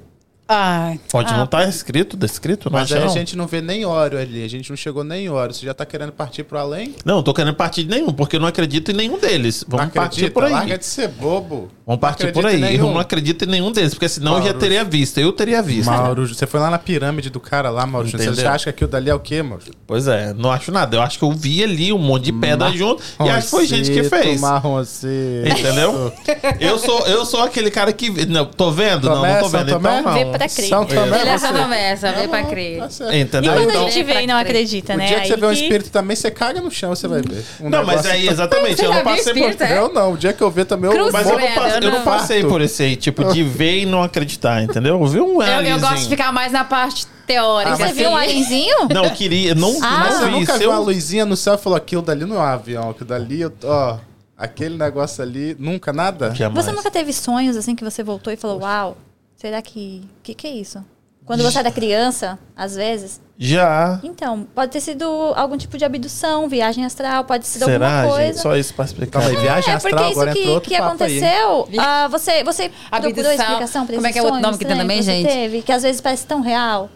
Ai. 0.52 0.98
Pode 1.12 1.32
Ah, 1.32 1.36
não 1.36 1.44
estar 1.44 1.68
escrito, 1.68 2.16
descrito, 2.16 2.68
não 2.68 2.80
Mas 2.80 2.90
aí 2.90 2.98
a 3.00 3.04
não? 3.04 3.12
gente 3.14 3.36
não 3.36 3.46
vê 3.46 3.60
nem 3.60 3.84
óleo 3.84 4.18
ali. 4.18 4.42
A 4.44 4.48
gente 4.48 4.68
não 4.68 4.76
chegou 4.76 5.04
nem 5.04 5.28
óleo. 5.28 5.54
Você 5.54 5.64
já 5.64 5.72
tá 5.72 5.86
querendo 5.86 6.10
partir 6.10 6.42
pro 6.42 6.58
além? 6.58 6.96
Não, 7.04 7.16
não 7.16 7.22
tô 7.22 7.32
querendo 7.32 7.54
partir 7.54 7.84
de 7.84 7.90
nenhum, 7.90 8.12
porque 8.12 8.34
eu 8.34 8.40
não 8.40 8.48
acredito 8.48 8.90
em 8.90 8.94
nenhum 8.94 9.16
deles. 9.16 9.64
Vamos 9.68 9.86
Não 9.86 9.92
partir 9.92 10.24
acredita? 10.26 10.32
por 10.34 10.44
aí. 10.44 10.52
Larga 10.52 10.76
de 10.78 10.84
ser 10.86 11.06
bobo. 11.06 11.68
Vamos 11.86 12.00
partir 12.00 12.32
por 12.32 12.44
acredita 12.44 12.66
aí. 12.66 12.76
Eu 12.76 12.86
não 12.86 12.98
acredito 12.98 13.44
em 13.44 13.48
nenhum 13.48 13.70
deles, 13.70 13.94
porque 13.94 14.08
senão 14.08 14.32
eu 14.32 14.38
já 14.38 14.44
Mauro. 14.46 14.58
teria 14.58 14.82
visto. 14.82 15.18
Eu 15.18 15.32
teria 15.32 15.62
visto. 15.62 15.86
Mauro, 15.88 16.26
você 16.26 16.46
foi 16.48 16.58
lá 16.58 16.68
na 16.68 16.78
pirâmide 16.78 17.30
do 17.30 17.38
cara 17.38 17.70
lá, 17.70 17.86
Mauro. 17.86 18.08
Você 18.08 18.16
Entendeu? 18.16 18.50
acha 18.50 18.64
que 18.64 18.70
aquilo 18.70 18.90
dali 18.90 19.08
é 19.08 19.14
o 19.14 19.20
quê, 19.20 19.42
Mauro? 19.44 19.62
Pois 19.86 20.08
é, 20.08 20.32
não 20.34 20.50
acho 20.50 20.72
nada. 20.72 20.96
Eu 20.96 21.02
acho 21.02 21.16
que 21.16 21.24
eu 21.24 21.30
vi 21.30 21.62
ali 21.62 21.92
um 21.92 21.98
monte 21.98 22.24
de 22.24 22.32
pedra 22.32 22.70
junto 22.72 23.02
e 23.24 23.28
acho 23.28 23.44
que 23.46 23.50
foi 23.52 23.66
gente 23.68 23.88
que 23.90 24.02
fez. 24.02 24.40
Marroncito. 24.40 25.48
Entendeu? 25.48 26.12
eu 26.58 26.76
sou 26.78 27.06
eu 27.06 27.24
sou 27.24 27.40
aquele 27.42 27.70
cara 27.70 27.92
que 27.92 28.26
não 28.26 28.44
tô 28.46 28.72
vendo, 28.72 29.08
não, 29.08 29.16
Tomé, 29.16 29.34
não 29.34 29.40
tô 29.42 29.48
vendo, 29.48 29.70
Tomé? 29.70 30.00
então 30.00 30.24
não. 30.24 30.39
Pra 30.46 30.48
crer. 30.56 30.68
São 30.68 30.84
Tomé, 30.86 31.02
Ele 31.02 31.14
é 31.14 31.18
você? 31.18 31.28
essa 31.46 31.52
promessa, 31.52 32.12
veio 32.12 32.28
pra 32.28 32.42
crer. 32.44 32.78
Tá 32.78 32.90
certo. 32.90 33.12
E 33.14 33.20
Entendeu? 33.20 33.52
quando 33.52 33.70
Então, 33.70 33.86
a 33.86 33.90
gente 33.90 34.02
vê 34.04 34.20
e 34.22 34.26
não 34.26 34.36
acredita, 34.36 34.94
O 34.94 34.96
né? 34.96 35.06
dia 35.06 35.20
que 35.20 35.26
você 35.28 35.34
Aí 35.34 35.40
vê 35.40 35.46
um 35.46 35.48
que- 35.50 35.54
espírito 35.62 35.90
também, 35.90 36.16
você 36.16 36.30
caga 36.30 36.60
no 36.60 36.70
chão, 36.70 36.94
você 36.94 37.06
vai 37.08 37.22
ver. 37.22 37.44
Um 37.60 37.68
não, 37.70 37.84
mas 37.84 38.06
aí 38.06 38.28
exatamente, 38.28 38.76
Você 38.76 38.86
eu 38.86 38.92
não 38.94 39.02
passei 39.02 39.34
por 39.34 39.62
é? 39.62 39.78
Eu 39.78 39.92
não, 39.92 40.12
o 40.12 40.16
dia 40.16 40.32
que 40.32 40.42
eu 40.42 40.50
ver 40.50 40.64
também 40.64 40.90
eu 40.90 40.96
Cruz 40.96 41.12
mas 41.12 41.26
eu 41.28 41.38
não, 41.38 41.46
eu 41.46 41.80
não 41.80 41.90
não. 41.98 42.04
passei 42.04 42.44
por 42.44 42.60
esse 42.60 42.82
aí, 42.82 42.96
tipo, 42.96 43.24
de 43.32 43.42
ver 43.44 43.80
e 43.80 43.86
não 43.86 44.02
acreditar, 44.02 44.62
entendeu? 44.62 44.98
Eu 45.00 45.06
vi 45.06 45.20
um 45.20 45.42
Eu, 45.42 45.60
eu 45.62 45.78
gosto 45.80 46.02
de 46.02 46.08
ficar 46.08 46.32
mais 46.32 46.52
na 46.52 46.64
parte 46.64 47.06
teórica. 47.26 47.74
Ah, 47.74 47.76
Você 47.76 47.92
viu 47.92 48.10
um 48.10 48.16
alienzinho? 48.16 48.88
Não, 48.92 49.04
eu 49.04 49.10
queria, 49.12 49.54
não, 49.54 49.76
Ah. 49.82 49.98
Mas 50.00 50.14
você 50.14 50.20
não 50.24 50.32
vi. 50.32 50.40
nunca 50.40 50.52
Se 50.54 50.58
viu 50.58 50.70
uma 50.70 50.80
luzinha 50.80 51.24
no 51.24 51.36
céu 51.36 51.54
e 51.54 51.58
falou 51.58 51.76
aquilo 51.76 52.02
dali 52.02 52.24
não 52.24 52.36
é 52.36 52.38
um 52.40 52.42
avião, 52.42 52.90
aquilo 52.90 53.06
dali, 53.08 53.40
eu- 53.42 53.52
ó, 53.64 53.98
aquele 54.36 54.76
negócio 54.76 55.22
ali, 55.22 55.54
nunca 55.58 55.92
nada? 55.92 56.34
Jamais. 56.34 56.64
Você 56.64 56.72
nunca 56.72 56.90
teve 56.90 57.12
sonhos 57.12 57.56
assim 57.56 57.76
que 57.76 57.84
você 57.84 58.02
voltou 58.02 58.32
e 58.32 58.36
falou, 58.36 58.60
uau, 58.62 58.96
será 59.40 59.62
que. 59.62 60.02
O 60.18 60.22
que, 60.22 60.34
que 60.34 60.46
é 60.46 60.50
isso? 60.50 60.84
Quando 61.24 61.42
você 61.44 61.58
era 61.60 61.70
criança, 61.70 62.38
às 62.56 62.74
vezes. 62.74 63.20
Já. 63.38 64.00
Então, 64.02 64.46
pode 64.54 64.72
ter 64.72 64.80
sido 64.80 65.04
algum 65.36 65.56
tipo 65.56 65.78
de 65.78 65.84
abdução, 65.84 66.48
viagem 66.48 66.84
astral, 66.84 67.24
pode 67.24 67.44
ter 67.44 67.50
sido 67.50 67.64
Será, 67.66 67.86
alguma 68.02 68.02
gente? 68.02 68.24
coisa. 68.24 68.42
Só 68.42 68.56
isso 68.56 68.74
pra 68.74 68.84
explicar. 68.84 69.20
Calma 69.20 69.28
aí, 69.28 69.42
viagem 69.42 69.72
É, 69.72 69.76
astral, 69.76 69.94
porque 69.94 70.10
isso 70.10 70.20
agora 70.20 70.30
entrou 70.30 70.44
que, 70.44 70.50
outro 70.50 70.68
que 70.70 70.76
aconteceu, 70.76 71.68
ah, 71.78 72.08
você, 72.08 72.42
você 72.42 72.70
procurou 72.90 73.30
Abdução. 73.30 73.32
explicação 73.32 73.86
pra 73.86 73.94
Como 73.94 74.06
é 74.06 74.12
que 74.12 74.18
é 74.18 74.22
o 74.22 74.24
outro 74.24 74.40
nome 74.40 74.58
que 74.58 74.64
tem 74.64 74.76
também, 74.76 75.02
gente? 75.02 75.28
Teve, 75.28 75.62
que 75.62 75.72
às 75.72 75.82
vezes 75.84 76.00
parece 76.00 76.26
tão 76.26 76.40
real. 76.40 76.90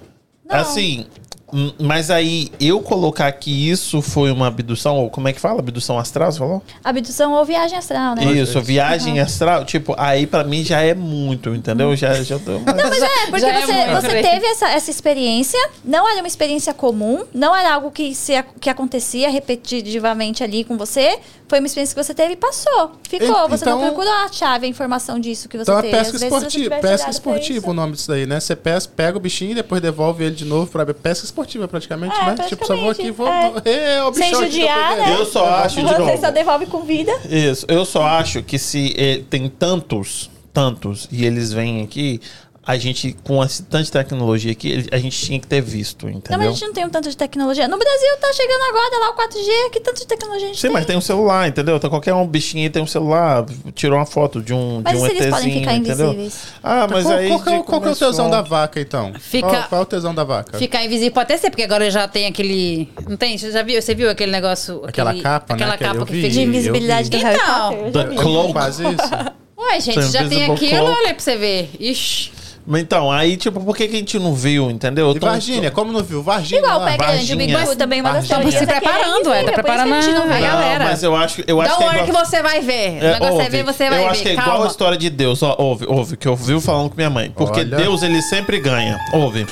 Não. 0.45 0.57
Assim, 0.57 1.07
hum, 1.09 1.34
mas 1.79 2.11
aí 2.11 2.51
eu 2.61 2.81
colocar 2.81 3.31
que 3.33 3.71
isso 3.71 4.03
foi 4.03 4.31
uma 4.31 4.47
abdução, 4.49 4.97
ou 4.99 5.11
como 5.11 5.29
é 5.29 5.33
que 5.33 5.41
fala? 5.41 5.61
Abdução 5.61 5.99
astral, 5.99 6.33
você 6.33 6.39
falou? 6.39 6.63
Abdução 6.83 7.33
ou 7.33 7.45
viagem 7.45 7.79
astral, 7.79 8.15
né? 8.17 8.25
Isso, 8.33 8.61
viagem 8.61 9.21
astral, 9.21 9.65
tipo, 9.65 9.95
aí 9.99 10.27
pra 10.27 10.43
mim 10.45 10.65
já 10.65 10.81
é 10.81 10.95
muito, 10.95 11.55
entendeu? 11.55 11.95
Já, 11.97 12.15
já 12.23 12.39
tô... 12.39 12.53
Não, 12.53 12.65
mas 12.65 13.03
é, 13.03 13.27
porque 13.31 13.41
Já 13.41 13.49
é 13.53 13.61
você, 13.67 13.73
muito, 13.73 14.01
você 14.03 14.09
né? 14.09 14.23
teve 14.23 14.47
essa, 14.47 14.69
essa 14.71 14.91
experiência, 14.91 15.59
não 15.85 16.09
era 16.09 16.21
uma 16.21 16.27
experiência 16.29 16.75
comum, 16.75 17.25
não 17.33 17.55
era 17.55 17.75
algo 17.75 17.91
que, 17.91 18.15
se, 18.15 18.33
que 18.61 18.69
acontecia 18.69 19.31
repetitivamente 19.31 20.43
ali 20.43 20.65
com 20.65 20.77
você, 20.77 21.19
foi 21.49 21.61
uma 21.61 21.67
experiência 21.67 21.95
que 21.95 22.03
você 22.03 22.15
teve 22.15 22.33
e 22.33 22.37
passou. 22.37 22.93
Ficou, 23.09 23.47
En- 23.47 23.49
você 23.49 23.65
não 23.65 23.77
então- 23.79 23.81
procurou 23.89 24.13
a 24.13 24.29
chave, 24.33 24.67
a 24.67 24.69
informação 24.69 25.21
disso 25.21 25.49
que 25.49 25.57
você 25.57 25.63
Então 25.71 25.79
é 25.79 25.83
teve. 25.83 25.97
pesca 25.97 26.13
vezes, 26.13 26.21
se 26.25 26.29
você 26.31 26.47
esportiva, 26.47 26.77
pesca 26.81 27.11
esportiva 27.11 27.71
o 27.71 27.75
nome 27.75 27.93
disso 27.93 28.09
daí, 28.09 28.27
né? 28.27 28.41
Você 28.41 28.57
pesca, 28.57 28.93
pega 28.97 29.17
o 29.17 29.21
bichinho 29.21 29.53
e 29.53 29.55
depois 29.55 29.81
devolve 29.81 30.25
ele 30.25 30.35
de 30.35 30.45
novo 30.45 30.71
pra 30.71 30.85
pesca 30.93 31.25
esportiva 31.25 31.44
praticamente, 31.69 32.15
É, 32.17 32.25
né? 32.27 32.37
Tipo, 32.49 32.67
só 32.67 32.77
vou 32.77 32.91
aqui, 32.91 33.11
vou... 33.11 33.27
praticamente, 33.27 33.53
É, 33.65 34.03
o 34.05 34.13
Sem 34.13 34.25
bichão 34.25 34.41
que 34.41 34.47
eu 34.47 34.51
judiar, 34.51 34.97
né? 34.97 35.17
Eu 35.19 35.25
só 35.27 35.47
acho, 35.47 35.77
de 35.77 35.83
Você 35.83 35.99
novo. 35.99 36.19
só 36.19 36.31
devolve 36.31 36.67
com 36.67 36.81
vida. 36.83 37.13
Isso, 37.29 37.67
eu 37.69 37.85
só 37.85 38.03
acho 38.05 38.43
que 38.43 38.59
se 38.59 38.95
eh, 38.97 39.23
tem 39.29 39.49
tantos, 39.49 40.31
tantos, 40.53 41.09
e 41.11 41.25
eles 41.25 41.53
vêm 41.53 41.83
aqui, 41.83 42.21
a 42.67 42.77
gente, 42.79 43.15
com 43.25 43.39
tanto 43.47 43.83
de 43.85 43.93
tecnologia 43.93 44.53
aqui, 44.53 44.87
a 44.91 44.99
gente 44.99 45.19
tinha 45.19 45.39
que 45.39 45.47
ter 45.47 45.61
visto, 45.61 46.07
Não, 46.07 46.13
mas 46.15 46.19
entendeu? 46.25 46.49
a 46.49 46.53
gente 46.53 46.65
não 46.67 46.73
tem 46.73 46.85
um 46.87 46.89
tanto 46.89 47.11
de 47.11 47.17
tecnologia. 47.17 47.69
No 47.69 47.77
Brasil 47.79 48.09
tá 48.21 48.33
chegando 48.33 48.63
agora 48.71 48.99
lá 49.01 49.11
o 49.11 49.15
4G, 49.17 49.71
que 49.71 49.81
tanto 49.81 50.01
de 50.01 50.07
tecnologia 50.07 50.47
a 50.47 50.49
gente 50.49 50.57
Sim, 50.61 50.69
tem? 50.69 50.71
mas 50.73 50.87
tem 50.87 50.97
um 50.97 51.01
celular, 51.01 51.47
entendeu? 51.49 51.77
Então 51.77 51.91
qualquer 51.91 52.15
um 52.15 52.27
bichinho 52.27 52.63
aí 52.65 52.71
tem 52.71 52.83
um 52.83 52.87
celular, 52.87 53.45
tirou 53.75 53.99
uma 53.99 54.07
foto 54.07 54.41
de 54.41 54.55
um, 54.55 54.81
Mas 54.83 54.95
de 54.97 55.03
um 55.03 55.07
e 55.07 55.11
se 55.11 55.17
eles 55.17 55.27
podem 55.31 55.47
ETzinho, 55.49 55.61
ficar 55.61 55.75
entendeu? 55.77 56.07
invisíveis? 56.13 56.43
Ah, 56.63 56.87
mas 56.91 57.05
qual, 57.05 57.17
aí. 57.19 57.29
qual, 57.29 57.39
é 57.41 57.63
qual 57.63 57.81
que 57.83 57.89
é 57.89 57.91
o 57.91 57.97
tesão 57.97 58.31
da 58.31 58.41
vaca, 58.43 58.81
então? 58.81 59.13
Fica- 59.21 59.47
Qual, 59.49 59.63
qual 59.69 59.81
é 59.81 59.83
o 59.83 59.87
tesão 59.87 60.15
da 60.15 60.25
vaca? 60.25 60.59
Ficar 60.59 60.85
invisível 60.85 61.13
pode 61.13 61.25
até 61.25 61.37
ser, 61.37 61.51
porque 61.51 61.63
agora 61.63 61.91
já 61.91 62.09
tem 62.09 62.27
aquele. 62.27 62.89
Não 63.09 63.17
tem? 63.17 63.37
Você 63.37 63.51
já 63.53 63.63
viu? 63.63 63.81
Você 63.83 63.95
viu 63.95 64.09
aquele 64.09 64.33
negócio? 64.33 64.83
Aquela 64.87 65.11
aquele- 65.11 65.23
capa, 65.23 65.55
né, 65.55 65.65
Aquela 65.65 65.77
que 65.77 65.85
capa 65.85 65.97
eu 66.01 66.07
que 66.07 66.13
vi. 66.13 66.23
fica. 66.23 66.33
De 66.33 66.41
invisibilidade 66.43 67.11
do 67.11 67.17
Então, 67.17 67.29
Harry 67.31 67.41
Potter. 67.41 67.93
já 67.93 68.05
The 68.05 68.11
vi. 68.11 68.17
Cloak. 68.17 68.53
Faz 68.55 68.79
isso? 68.79 69.35
Ué, 69.59 69.81
gente, 69.81 70.03
já 70.11 70.29
tem 70.29 70.45
aquilo, 70.51 70.85
olha 70.85 71.15
pra 71.15 71.19
você 71.19 71.37
ver. 71.37 71.71
Ixi. 71.79 72.33
Mas 72.67 72.81
Então, 72.81 73.13
aí, 73.13 73.37
tipo, 73.37 73.61
por 73.61 73.77
que, 73.77 73.87
que 73.87 73.95
a 73.95 73.99
gente 73.99 74.19
não 74.19 74.35
viu, 74.35 74.71
entendeu? 74.71 75.09
E 75.13 75.17
Então, 75.17 75.29
Varginha, 75.29 75.71
como 75.71 75.93
não 75.93 76.03
viu? 76.03 76.23
Varginha. 76.23 76.61
Igual 76.61 76.77
o 76.77 76.81
lá. 76.81 76.87
pé 76.87 76.97
grande, 76.97 77.33
o 77.35 77.37
Big 77.37 77.53
Varginha. 77.53 77.67
Bang 77.67 77.77
também, 77.79 78.01
uma 78.01 78.13
das 78.15 78.27
Varginha. 78.27 78.39
teorias 78.53 78.55
Se 78.55 78.65
é 78.73 78.77
é 78.77 78.81
preparando, 78.81 79.05
é, 79.05 79.13
tá 79.13 79.19
invisível, 79.19 79.29
por 79.29 79.35
isso 79.35 79.45
que 79.45 79.53
preparando 79.63 79.93
a 79.95 80.01
gente 80.01 80.15
não 80.15 80.23
a 80.23 80.27
vê. 80.35 80.41
galera. 80.41 80.79
Não, 80.85 80.91
mas 80.91 81.03
eu 81.03 81.15
acho, 81.17 81.43
eu 81.47 81.61
acho 81.61 81.71
Da 81.71 81.77
que 81.77 81.83
é 81.83 81.87
hora 81.87 81.99
igual- 82.09 82.23
que 82.23 82.27
você 82.31 82.43
vai 82.43 82.61
ver. 82.63 82.75
O 83.03 83.05
É, 83.05 83.13
negócio 83.13 83.27
é 83.27 83.33
ouve. 83.33 83.49
ver, 83.51 83.63
você 83.65 83.91
vai 83.91 83.99
eu 83.99 84.05
ver. 84.05 84.11
acho 84.11 84.23
que 84.23 84.29
é 84.29 84.33
igual 84.33 84.47
Calma. 84.49 84.65
a 84.65 84.69
história 84.69 84.97
de 84.99 85.11
Deus. 85.11 85.43
Ó, 85.43 85.55
ouve, 85.59 85.85
ouve, 85.87 86.17
que 86.17 86.27
eu 86.27 86.35
vivo 86.37 86.61
falando 86.61 86.89
com 86.89 86.97
minha 86.97 87.11
mãe. 87.11 87.31
Porque 87.37 87.61
Olha. 87.61 87.77
Deus, 87.77 88.03
ele 88.03 88.23
sempre 88.23 88.59
ganha. 88.59 88.99
Ouve. 89.13 89.47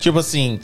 Tipo 0.00 0.18
assim, 0.20 0.58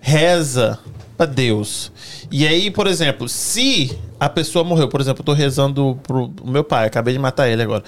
reza 0.00 0.78
pra 1.16 1.26
Deus. 1.26 1.92
E 2.32 2.46
aí, 2.48 2.70
por 2.70 2.86
exemplo, 2.86 3.28
se 3.28 3.96
a 4.18 4.26
pessoa 4.28 4.64
morreu, 4.64 4.88
por 4.88 5.00
exemplo, 5.02 5.20
eu 5.20 5.24
tô 5.26 5.32
rezando 5.34 5.98
pro 6.02 6.32
meu 6.44 6.64
pai, 6.64 6.86
acabei 6.86 7.12
de 7.12 7.20
matar 7.20 7.46
ele 7.48 7.62
agora. 7.62 7.84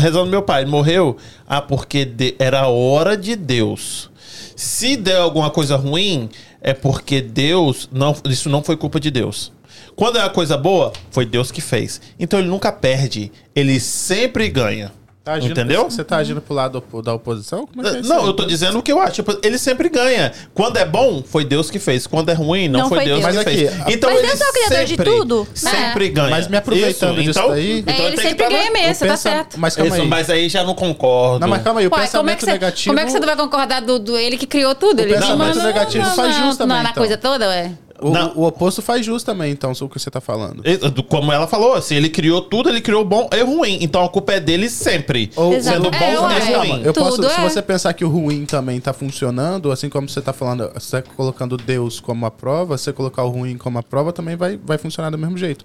Rezando 0.00 0.30
meu 0.30 0.42
pai, 0.42 0.64
morreu. 0.64 1.16
Ah, 1.48 1.60
porque 1.60 2.04
de- 2.04 2.36
era 2.38 2.68
hora 2.68 3.16
de 3.16 3.34
Deus. 3.34 4.08
Se 4.54 4.96
der 4.96 5.16
alguma 5.16 5.50
coisa 5.50 5.74
ruim, 5.76 6.28
é 6.60 6.72
porque 6.72 7.20
Deus. 7.20 7.88
não 7.90 8.14
Isso 8.24 8.48
não 8.48 8.62
foi 8.62 8.76
culpa 8.76 9.00
de 9.00 9.10
Deus. 9.10 9.50
Quando 9.96 10.18
é 10.18 10.22
uma 10.22 10.30
coisa 10.30 10.56
boa, 10.56 10.92
foi 11.10 11.26
Deus 11.26 11.50
que 11.50 11.60
fez. 11.60 12.00
Então 12.18 12.38
ele 12.38 12.48
nunca 12.48 12.70
perde. 12.70 13.32
Ele 13.54 13.80
sempre 13.80 14.48
ganha. 14.48 14.92
Tá 15.22 15.34
agindo- 15.34 15.52
Entendeu? 15.52 15.84
Você 15.84 16.02
tá 16.02 16.16
agindo 16.16 16.40
pro 16.40 16.54
lado 16.54 16.82
da 17.04 17.12
oposição? 17.12 17.66
Como 17.66 17.86
é 17.86 17.90
que 17.90 17.96
é 17.98 18.02
Não, 18.02 18.24
eu 18.26 18.32
tô 18.32 18.44
dizendo 18.46 18.78
o 18.78 18.82
que 18.82 18.90
eu 18.90 18.98
acho. 18.98 19.12
Tipo, 19.16 19.38
ele 19.42 19.58
sempre 19.58 19.90
ganha. 19.90 20.32
Quando 20.54 20.78
é 20.78 20.84
bom, 20.86 21.22
foi 21.22 21.44
Deus 21.44 21.70
que 21.70 21.78
fez. 21.78 22.06
Quando 22.06 22.30
é 22.30 22.32
ruim, 22.32 22.68
não, 22.68 22.80
Não 22.80 22.88
foi 22.88 23.04
Deus, 23.04 23.20
Deus. 23.20 23.20
que 23.20 23.26
Mas 23.26 23.36
aqui, 23.36 23.56
fez. 23.56 23.68
a- 23.82 23.92
Então 23.92 24.08
Mas 24.10 24.18
ele 24.18 24.28
Deus 24.28 24.40
é 24.40 24.44
o 24.48 24.52
criador 24.52 24.84
de 24.84 24.88
sempre, 24.96 25.10
tudo. 25.10 25.48
Sempre 25.54 26.06
É. 26.06 26.08
ganha. 26.08 26.30
Mas 26.30 26.48
me 26.48 26.56
aproveitando 26.56 27.12
Isso, 27.18 27.22
disso 27.24 27.38
então, 27.38 27.50
daí- 27.50 27.78
então 27.80 27.94
É, 27.94 28.06
ele 28.08 28.16
sempre 28.16 28.48
ganha 28.48 28.70
mesmo, 28.70 28.90
O 28.90 28.98
tá 28.98 29.04
pensa- 29.04 29.16
certo. 29.18 29.60
Mas 29.60 29.76
calma 29.76 29.92
Isso, 29.92 30.00
aí. 30.02 30.08
mas 30.08 30.30
aí 30.30 30.48
já 30.48 30.64
não 30.64 30.74
concordo. 30.74 31.38
Não, 31.40 31.48
mas 31.48 31.62
calma 31.62 31.80
aí. 31.80 31.86
O 31.86 31.90
Ué, 31.94 32.00
pensamento 32.00 32.16
como 32.16 32.30
é, 32.30 32.36
você, 32.40 32.52
negativo... 32.52 32.90
como 32.90 33.00
é 33.00 33.04
que 33.04 33.10
você 33.12 33.20
não 33.20 33.26
vai 33.26 33.36
concordar 33.36 33.80
do, 33.82 33.98
do 33.98 34.16
ele 34.16 34.38
que 34.38 34.46
criou 34.46 34.74
tudo? 34.74 35.00
Ele 35.00 35.12
pensamento 35.12 35.58
não- 35.58 35.64
negativo 35.66 36.04
não- 36.08 36.14
faz 36.16 36.38
não- 36.38 36.46
jus 36.46 36.56
também, 36.56 36.76
não, 36.78 36.82
Na 36.82 36.90
então. 36.90 37.00
coisa 37.02 37.16
toda, 37.18 37.46
ué. 37.46 37.72
O, 38.02 38.40
o 38.40 38.46
oposto 38.46 38.80
faz 38.82 39.04
jus 39.04 39.22
também, 39.22 39.52
então, 39.52 39.74
sobre 39.74 39.90
o 39.92 39.94
que 39.94 40.00
você 40.00 40.10
tá 40.10 40.20
falando. 40.20 40.62
Do- 40.92 41.02
Como 41.02 41.32
ela 41.32 41.46
falou, 41.46 41.74
assim, 41.74 41.94
ele 41.96 42.08
criou 42.08 42.40
tudo, 42.42 42.68
ele 42.68 42.80
criou 42.80 43.04
bom 43.04 43.28
e 43.32 43.42
ruim. 43.42 43.78
Então 43.80 44.04
a 44.04 44.08
culpa 44.08 44.32
é 44.34 44.40
dele 44.40 44.68
sempre. 44.70 45.30
Ou- 45.36 45.52
Exato. 45.54 45.76
Sendo 45.82 45.88
É, 45.94 45.98
bom 45.98 46.20
Calma, 46.22 46.58
ruim. 46.58 46.82
eu 46.82 46.92
posso, 46.94 47.16
Tudo 47.16 47.28
se 47.30 47.40
é. 47.40 47.42
você 47.48 47.62
pensar 47.62 47.92
que 47.92 48.04
o 48.04 48.08
ruim 48.08 48.44
também 48.46 48.80
tá 48.80 48.92
funcionando, 48.92 49.70
assim 49.70 49.88
como 49.88 50.08
você 50.08 50.20
tá 50.20 50.32
falando, 50.32 50.70
você 50.74 51.02
tá 51.02 51.10
colocando 51.16 51.56
Deus 51.56 52.00
como 52.00 52.26
a 52.26 52.30
prova, 52.30 52.76
você 52.78 52.92
colocar 52.92 53.24
o 53.24 53.28
ruim 53.28 53.56
como 53.56 53.78
a 53.78 53.82
prova 53.82 54.12
também 54.12 54.36
vai, 54.36 54.58
vai 54.64 54.78
funcionar 54.78 55.10
do 55.10 55.18
mesmo 55.18 55.36
jeito. 55.36 55.64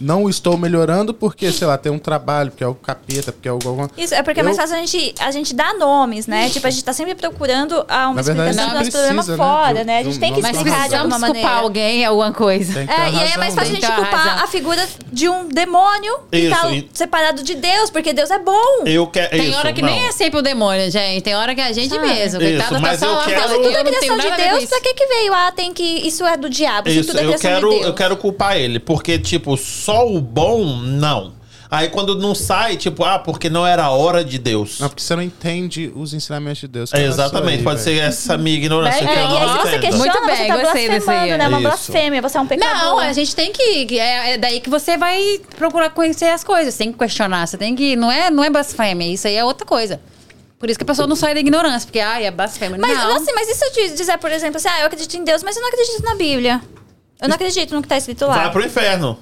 Não 0.00 0.28
estou 0.28 0.56
melhorando 0.56 1.14
porque, 1.14 1.50
sei 1.52 1.66
lá, 1.66 1.78
tem 1.78 1.90
um 1.90 1.98
trabalho, 1.98 2.50
porque 2.50 2.62
é 2.64 2.66
o 2.66 2.74
capeta, 2.74 3.32
porque 3.32 3.48
é 3.48 3.52
o 3.52 3.54
alguma... 3.54 3.90
Isso, 3.96 4.14
é 4.14 4.22
porque 4.22 4.40
é 4.40 4.42
mais 4.42 4.56
Eu- 4.56 4.62
fácil 4.62 4.76
a 4.76 4.78
gente, 4.80 5.14
a 5.18 5.30
gente 5.30 5.54
dar 5.54 5.74
nomes, 5.74 6.26
né? 6.26 6.48
Tipo, 6.50 6.66
a 6.66 6.70
gente 6.70 6.84
tá 6.84 6.92
sempre 6.92 7.14
procurando 7.14 7.84
ah, 7.88 8.08
uma 8.08 8.22
verdade, 8.22 8.50
explicação 8.50 8.68
do 8.68 8.74
nosso 8.74 8.90
precisa, 8.90 9.14
problema 9.14 9.22
né? 9.30 9.36
fora, 9.36 9.84
né? 9.84 9.98
A 9.98 10.02
gente 10.02 10.18
tem 10.18 10.32
que 10.34 10.40
explicar 10.40 10.88
de 10.88 10.94
alguma 10.94 11.16
culpar 11.16 11.28
maneira. 11.34 11.50
alguém, 11.50 12.04
alguma 12.04 12.32
coisa. 12.32 12.80
É, 12.80 13.10
e 13.10 13.18
aí 13.18 13.32
é 13.32 13.38
mais 13.38 13.54
fácil 13.54 13.72
a 13.72 13.74
gente 13.74 13.86
culpar 13.86 14.14
razão. 14.14 14.44
a 14.44 14.46
figura 14.46 14.86
de 15.12 15.28
um 15.28 15.48
demônio 15.48 16.18
que 16.30 16.38
Isso, 16.38 16.50
tá 16.60 16.70
e- 16.70 16.88
separado 16.92 17.42
de 17.42 17.54
Deus, 17.54 17.90
porque 17.90 18.12
Deus 18.12 18.30
é 18.30 18.38
bom. 18.38 18.82
Eu 18.84 19.06
quero. 19.06 19.30
Tem 19.30 19.48
isso, 19.48 19.58
hora 19.58 19.72
que 19.72 19.82
não. 19.82 19.88
nem 19.88 20.06
é 20.06 20.12
sempre 20.12 20.38
o 20.38 20.42
demônio, 20.42 20.90
gente. 20.90 21.22
Tem 21.22 21.34
hora 21.34 21.54
que 21.54 21.60
é 21.60 21.66
a 21.68 21.72
gente 21.72 21.88
Sabe? 21.88 22.06
mesmo. 22.06 22.40
Isso, 22.42 22.56
Coitada, 22.58 22.80
mas 22.80 23.00
tá 23.00 23.06
só 23.06 23.20
eu 23.20 23.24
quero- 23.24 23.48
Tudo 23.54 23.64
eu 23.64 23.70
é 23.80 23.84
criação 23.84 24.18
de 24.18 24.30
Deus, 24.30 24.58
isso. 24.62 24.68
pra 24.68 24.80
que 24.80 24.94
que 24.94 25.06
veio? 25.06 25.32
Ah, 25.34 25.52
tem 25.52 25.72
que. 25.72 25.82
Isso 26.06 26.24
é 26.24 26.36
do 26.36 26.48
diabo, 26.50 26.88
isso, 26.88 27.00
Isso, 27.00 27.08
tudo 27.10 27.20
é 27.20 27.24
eu 27.24 27.32
eu 27.86 27.94
quero 27.94 28.16
culpar 28.16 28.56
ele, 28.56 28.78
porque, 28.78 29.18
tipo, 29.18 29.56
só 29.86 30.04
o 30.04 30.20
bom, 30.20 30.64
não. 30.76 31.32
Aí 31.70 31.88
quando 31.88 32.16
não 32.16 32.34
sai, 32.34 32.76
tipo, 32.76 33.04
ah, 33.04 33.20
porque 33.20 33.48
não 33.48 33.64
era 33.64 33.84
a 33.84 33.90
hora 33.90 34.24
de 34.24 34.36
Deus. 34.36 34.80
Não, 34.80 34.88
porque 34.88 35.02
você 35.02 35.14
não 35.14 35.22
entende 35.22 35.92
os 35.94 36.12
ensinamentos 36.12 36.58
de 36.58 36.68
Deus. 36.68 36.92
É, 36.92 37.04
exatamente, 37.04 37.58
aí, 37.58 37.62
pode 37.62 37.80
velho. 37.82 37.98
ser 37.98 38.02
essa 38.04 38.36
minha 38.36 38.56
ignorância. 38.56 38.98
É, 38.98 39.06
que 39.06 39.12
eu 39.12 39.12
e 39.12 39.28
não 39.28 39.36
aí 39.36 39.48
se 39.48 39.58
você 39.58 39.78
questiona, 39.78 39.98
Muito 39.98 40.26
bem, 40.26 40.36
você 40.36 40.46
tá 40.46 40.56
gostei 40.56 40.82
aí. 40.82 40.88
blasfemando, 40.88 41.38
né? 41.38 41.48
Uma 41.48 41.58
Isso. 41.58 41.68
blasfêmia, 41.68 42.22
você 42.22 42.38
é 42.38 42.40
um 42.40 42.46
pecador. 42.46 42.76
Não, 42.76 42.98
a 42.98 43.12
gente 43.12 43.36
tem 43.36 43.52
que. 43.52 43.98
É, 43.98 44.32
é 44.32 44.38
daí 44.38 44.60
que 44.60 44.68
você 44.68 44.96
vai 44.96 45.40
procurar 45.56 45.90
conhecer 45.90 46.26
as 46.26 46.42
coisas. 46.42 46.74
Você 46.74 46.78
tem 46.78 46.92
que 46.92 46.98
questionar. 46.98 47.46
Você 47.46 47.56
tem 47.56 47.76
que. 47.76 47.94
Não 47.94 48.10
é, 48.10 48.28
não 48.28 48.42
é 48.42 48.50
blasfêmia. 48.50 49.12
Isso 49.12 49.28
aí 49.28 49.36
é 49.36 49.44
outra 49.44 49.66
coisa. 49.66 50.00
Por 50.58 50.68
isso 50.68 50.78
que 50.78 50.84
a 50.84 50.86
pessoa 50.86 51.06
não 51.06 51.14
sai 51.14 51.34
da 51.34 51.40
ignorância, 51.40 51.86
porque, 51.86 52.00
ai, 52.00 52.24
é 52.24 52.30
blasfêmia. 52.30 52.78
Mas, 52.78 52.96
não. 52.96 53.16
assim, 53.16 53.32
mas 53.34 53.48
e 53.48 53.54
se 53.54 53.64
eu 53.64 53.72
te 53.72 53.94
dizer, 53.94 54.18
por 54.18 54.32
exemplo, 54.32 54.56
assim, 54.56 54.68
ah, 54.68 54.80
eu 54.80 54.86
acredito 54.86 55.16
em 55.16 55.22
Deus, 55.22 55.42
mas 55.42 55.54
eu 55.56 55.62
não 55.62 55.68
acredito 55.68 56.02
na 56.02 56.14
Bíblia. 56.14 56.60
Eu 57.20 57.28
não 57.28 57.34
acredito 57.34 57.74
no 57.74 57.82
que 57.82 57.88
tá 57.88 57.96
escrito 57.96 58.26
lá. 58.26 58.34
Vai 58.36 58.50
pro 58.50 58.64
inferno. 58.64 59.18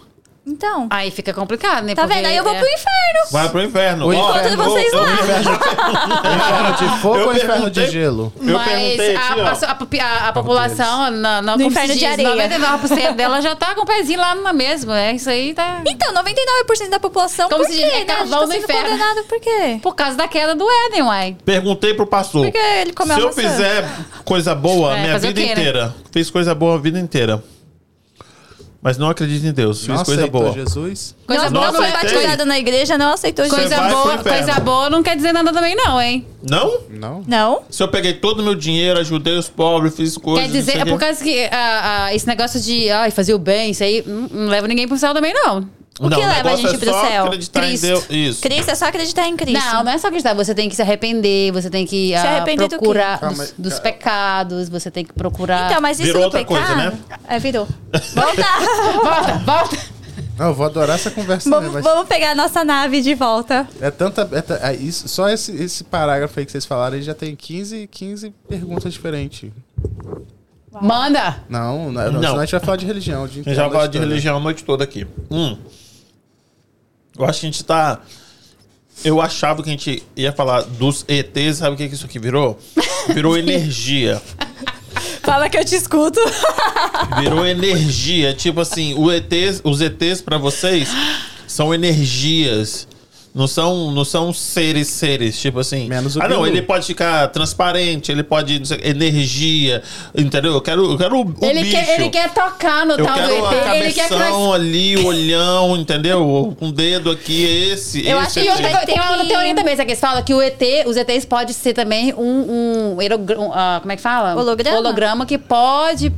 Então. 0.46 0.88
Aí 0.90 1.10
fica 1.10 1.32
complicado, 1.32 1.84
né? 1.84 1.94
Tá 1.94 2.02
Porque 2.02 2.16
vendo? 2.16 2.26
Aí 2.26 2.36
eu 2.36 2.44
vou 2.44 2.52
é- 2.54 2.58
pro 2.58 2.66
inferno. 2.68 3.30
Vai 3.32 3.48
pro 3.48 3.62
inferno. 3.62 4.06
O 4.06 4.12
Encontro 4.12 4.40
eu- 4.48 4.56
vocês 4.58 4.92
lá. 4.92 5.04
Inferno 6.34 6.76
de 6.76 7.00
fogo 7.00 7.16
Eu 7.16 7.26
ou 7.28 7.34
inferno 7.34 7.70
de 7.70 7.86
gelo? 7.90 8.32
Eu 8.40 8.58
Mas 8.58 9.62
a, 9.62 9.70
a, 9.70 10.04
a- 10.04 10.28
a 10.28 10.32
população, 10.32 11.10
na, 11.10 11.40
na, 11.42 11.56
No 11.56 11.62
inferno 11.62 11.88
se 11.94 11.98
de 11.98 12.04
diz, 12.04 12.26
areia. 12.26 12.48
99% 12.48 13.14
dela 13.16 13.40
já 13.40 13.56
tá 13.56 13.74
com 13.74 13.82
o 13.82 13.86
pezinho 13.86 14.20
lá 14.20 14.34
na 14.34 14.52
mesma. 14.52 15.00
É 15.00 15.12
isso 15.14 15.30
aí 15.30 15.54
tá. 15.54 15.80
Então, 15.86 16.12
99% 16.12 16.90
da 16.90 17.00
população, 17.00 17.48
Como 17.48 17.64
por 17.64 17.70
se 17.70 17.78
quê, 17.78 17.84
diz, 17.84 17.94
é 17.94 17.98
né? 18.00 18.04
Carvão 18.04 18.40
tá 18.40 18.44
do 18.46 18.52
sendo 18.52 18.64
inferno. 18.64 18.82
condenado 18.90 19.24
por 19.24 19.40
quê? 19.40 19.78
Por 19.82 19.94
causa 19.94 20.16
da 20.16 20.28
queda 20.28 20.54
do 20.54 20.66
Éden, 20.88 21.02
uai. 21.02 21.36
Perguntei 21.44 21.94
pro 21.94 22.06
pastor. 22.06 22.44
Porque 22.44 22.58
ele 22.58 22.92
comeu 22.92 23.16
Se 23.16 23.22
eu 23.22 23.32
fizer 23.32 23.88
coisa 24.24 24.54
boa 24.54 24.92
a 24.92 24.98
É, 24.98 25.02
minha 25.02 25.16
o 25.16 25.20
vida 25.20 25.40
né? 25.40 25.52
inteira. 25.52 25.94
Fiz 26.12 26.30
coisa 26.30 26.54
boa 26.54 26.74
a 26.74 26.78
vida 26.78 26.98
inteira. 26.98 27.42
Mas 28.84 28.98
não 28.98 29.08
acredito 29.08 29.46
em 29.46 29.52
Deus. 29.52 29.80
Fiz 29.80 29.88
Não 29.88 30.04
coisa 30.04 30.26
boa. 30.26 30.52
Jesus? 30.52 31.16
Coisa 31.26 31.44
não, 31.44 31.52
boa, 31.52 31.72
não 31.72 31.74
foi 31.74 31.90
batizado 31.90 32.44
na 32.44 32.58
igreja, 32.58 32.98
não 32.98 33.14
aceitou 33.14 33.46
Jesus. 33.46 33.62
coisa 33.62 33.88
boa, 33.88 34.18
coisa 34.18 34.60
boa 34.60 34.90
não 34.90 35.02
quer 35.02 35.16
dizer 35.16 35.32
nada 35.32 35.50
também, 35.54 35.74
não, 35.74 35.98
hein? 35.98 36.26
Não? 36.46 36.80
Não? 36.90 37.24
Não? 37.26 37.62
Se 37.70 37.82
eu 37.82 37.88
peguei 37.88 38.12
todo 38.12 38.40
o 38.40 38.42
meu 38.42 38.54
dinheiro, 38.54 39.00
ajudei 39.00 39.38
os 39.38 39.48
pobres, 39.48 39.96
fiz 39.96 40.18
coisas. 40.18 40.44
Quer 40.44 40.52
dizer, 40.52 40.76
é 40.80 40.84
por 40.84 40.98
causa 40.98 41.24
que 41.24 41.48
ah, 41.50 42.04
ah, 42.04 42.14
esse 42.14 42.26
negócio 42.26 42.60
de 42.60 42.90
ai, 42.90 43.10
fazer 43.10 43.32
o 43.32 43.38
bem, 43.38 43.70
isso 43.70 43.82
aí 43.82 44.04
não, 44.06 44.28
não 44.28 44.48
leva 44.48 44.68
ninguém 44.68 44.86
pro 44.86 44.98
céu 44.98 45.14
também, 45.14 45.32
não. 45.32 45.66
O 46.00 46.08
não, 46.08 46.18
que 46.18 46.26
leva 46.26 46.52
a 46.52 46.56
gente 46.56 46.74
é 46.74 46.78
pro 46.78 46.90
só 46.90 47.06
céu? 47.06 47.24
acreditar 47.26 47.60
Cristo. 47.60 47.84
em 47.84 47.88
Deus. 47.88 48.06
Isso. 48.10 48.42
Cristo 48.42 48.70
é 48.70 48.74
só 48.74 48.86
acreditar 48.86 49.28
em 49.28 49.36
Cristo. 49.36 49.64
Não, 49.64 49.84
não 49.84 49.92
é 49.92 49.98
só 49.98 50.08
acreditar. 50.08 50.34
Você 50.34 50.52
tem 50.54 50.68
que 50.68 50.74
se 50.74 50.82
arrepender, 50.82 51.52
você 51.52 51.70
tem 51.70 51.86
que 51.86 52.12
ah, 52.14 52.22
arrepender 52.36 52.68
do 52.68 52.78
procurar 52.78 53.20
Calma 53.20 53.36
dos, 53.36 53.54
dos 53.56 53.78
pecados, 53.78 54.68
você 54.68 54.90
tem 54.90 55.04
que 55.04 55.12
procurar. 55.12 55.70
Então, 55.70 55.80
mas 55.80 55.98
isso 56.00 56.06
Virou 56.08 56.22
do 56.22 56.24
outra 56.24 56.40
pecado... 56.40 56.66
coisa, 56.66 56.90
né? 56.90 56.98
É, 57.28 57.38
virou. 57.38 57.66
Volta! 58.14 58.42
Volta, 59.02 59.32
volta! 59.44 59.94
Não, 60.36 60.46
eu 60.46 60.54
vou 60.54 60.66
adorar 60.66 60.96
essa 60.96 61.12
conversa 61.12 61.48
também, 61.48 61.68
vamos, 61.68 61.74
mas 61.74 61.84
vamos 61.84 62.08
pegar 62.08 62.32
a 62.32 62.34
nossa 62.34 62.64
nave 62.64 63.00
de 63.00 63.14
volta. 63.14 63.68
é 63.80 63.88
tanta... 63.90 64.28
É 64.32 64.72
é 64.72 64.74
isso, 64.74 65.08
só 65.08 65.28
esse, 65.28 65.52
esse 65.52 65.84
parágrafo 65.84 66.40
aí 66.40 66.44
que 66.44 66.50
vocês 66.50 66.66
falaram, 66.66 66.96
ele 66.96 67.04
já 67.04 67.14
tem 67.14 67.36
15, 67.36 67.86
15 67.86 68.34
perguntas 68.48 68.92
diferentes. 68.92 69.52
Manda! 70.82 71.36
Não, 71.48 71.92
não, 71.92 72.12
Não. 72.12 72.20
senão 72.20 72.38
a 72.38 72.44
gente 72.44 72.50
vai 72.52 72.60
falar 72.60 72.76
de 72.76 72.86
religião. 72.86 73.24
A 73.24 73.28
gente 73.28 73.54
já 73.54 73.64
da 73.64 73.70
fala 73.70 73.88
de 73.88 73.96
história. 73.96 74.08
religião 74.08 74.36
a 74.36 74.40
noite 74.40 74.64
toda 74.64 74.82
aqui. 74.82 75.06
Hum. 75.30 75.56
Eu 77.18 77.24
acho 77.24 77.40
que 77.40 77.46
a 77.46 77.50
gente 77.50 77.64
tá. 77.64 78.00
Eu 79.04 79.20
achava 79.20 79.62
que 79.62 79.68
a 79.68 79.72
gente 79.72 80.02
ia 80.16 80.32
falar 80.32 80.62
dos 80.62 81.04
ETs, 81.08 81.58
sabe 81.58 81.74
o 81.74 81.76
que, 81.76 81.88
que 81.88 81.94
isso 81.94 82.06
aqui 82.06 82.18
virou? 82.18 82.58
Virou 83.12 83.36
energia. 83.38 84.20
Fala 85.22 85.48
que 85.48 85.56
eu 85.56 85.64
te 85.64 85.74
escuto. 85.74 86.20
Virou 87.18 87.46
energia. 87.46 88.34
Tipo 88.34 88.60
assim, 88.60 88.94
ETs, 89.10 89.60
os 89.64 89.80
ETs 89.80 90.20
pra 90.20 90.38
vocês 90.38 90.88
são 91.46 91.74
energias. 91.74 92.86
Não 93.34 93.48
são, 93.48 93.90
não 93.90 94.04
são 94.04 94.32
seres, 94.32 94.86
seres, 94.86 95.36
tipo 95.40 95.58
assim. 95.58 95.88
Menos 95.88 96.14
o 96.14 96.22
ah, 96.22 96.28
não, 96.28 96.42
Bilu. 96.42 96.46
ele 96.46 96.62
pode 96.62 96.86
ficar 96.86 97.26
transparente, 97.28 98.12
ele 98.12 98.22
pode. 98.22 98.60
não 98.60 98.64
sei, 98.64 98.78
energia. 98.84 99.82
Entendeu? 100.16 100.52
Eu 100.52 100.60
quero, 100.60 100.92
eu 100.92 100.96
quero 100.96 101.16
o, 101.18 101.22
o 101.24 101.44
Ele 101.44 101.64
bicho. 101.64 101.74
quer, 101.76 101.98
ele 102.00 102.10
quer 102.10 102.32
tocar 102.32 102.86
no 102.86 102.92
Eu 102.92 103.04
tal 103.04 103.16
do 103.16 103.20
quero 103.28 103.44
a 103.46 103.76
ET, 103.76 103.82
ele 103.82 103.92
quer 103.92 104.08
ali, 104.54 104.96
o 104.98 105.06
olhão, 105.06 105.76
entendeu? 105.76 106.54
Com 106.60 106.68
o 106.68 106.72
dedo 106.72 107.10
aqui, 107.10 107.42
esse. 107.72 108.06
Eu 108.06 108.22
esse 108.22 108.38
acho 108.38 108.56
que 108.56 108.86
tem 108.86 109.00
uma 109.00 109.24
teoria 109.26 109.54
também, 109.56 109.74
sabe? 109.74 109.86
Que 109.86 109.92
eles 109.92 110.00
falam 110.00 110.22
que 110.22 110.32
o 110.32 110.40
ET, 110.40 110.62
os 110.86 110.96
ETs 110.96 111.24
podem 111.24 111.52
ser 111.52 111.74
também 111.74 112.14
um, 112.14 112.20
um, 112.20 112.96
um, 113.00 113.52
ah, 113.52 113.78
como 113.80 113.90
é 113.90 113.96
que 113.96 114.02
fala? 114.02 114.40
Holograma? 114.40 114.78
Holograma 114.78 115.26
que 115.26 115.38
pode 115.38 116.12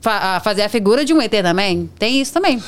fa- 0.00 0.40
fazer 0.40 0.62
a 0.62 0.70
figura 0.70 1.04
de 1.04 1.12
um 1.12 1.20
ET 1.20 1.32
também. 1.42 1.90
Tem 1.98 2.18
isso 2.18 2.32
também. 2.32 2.62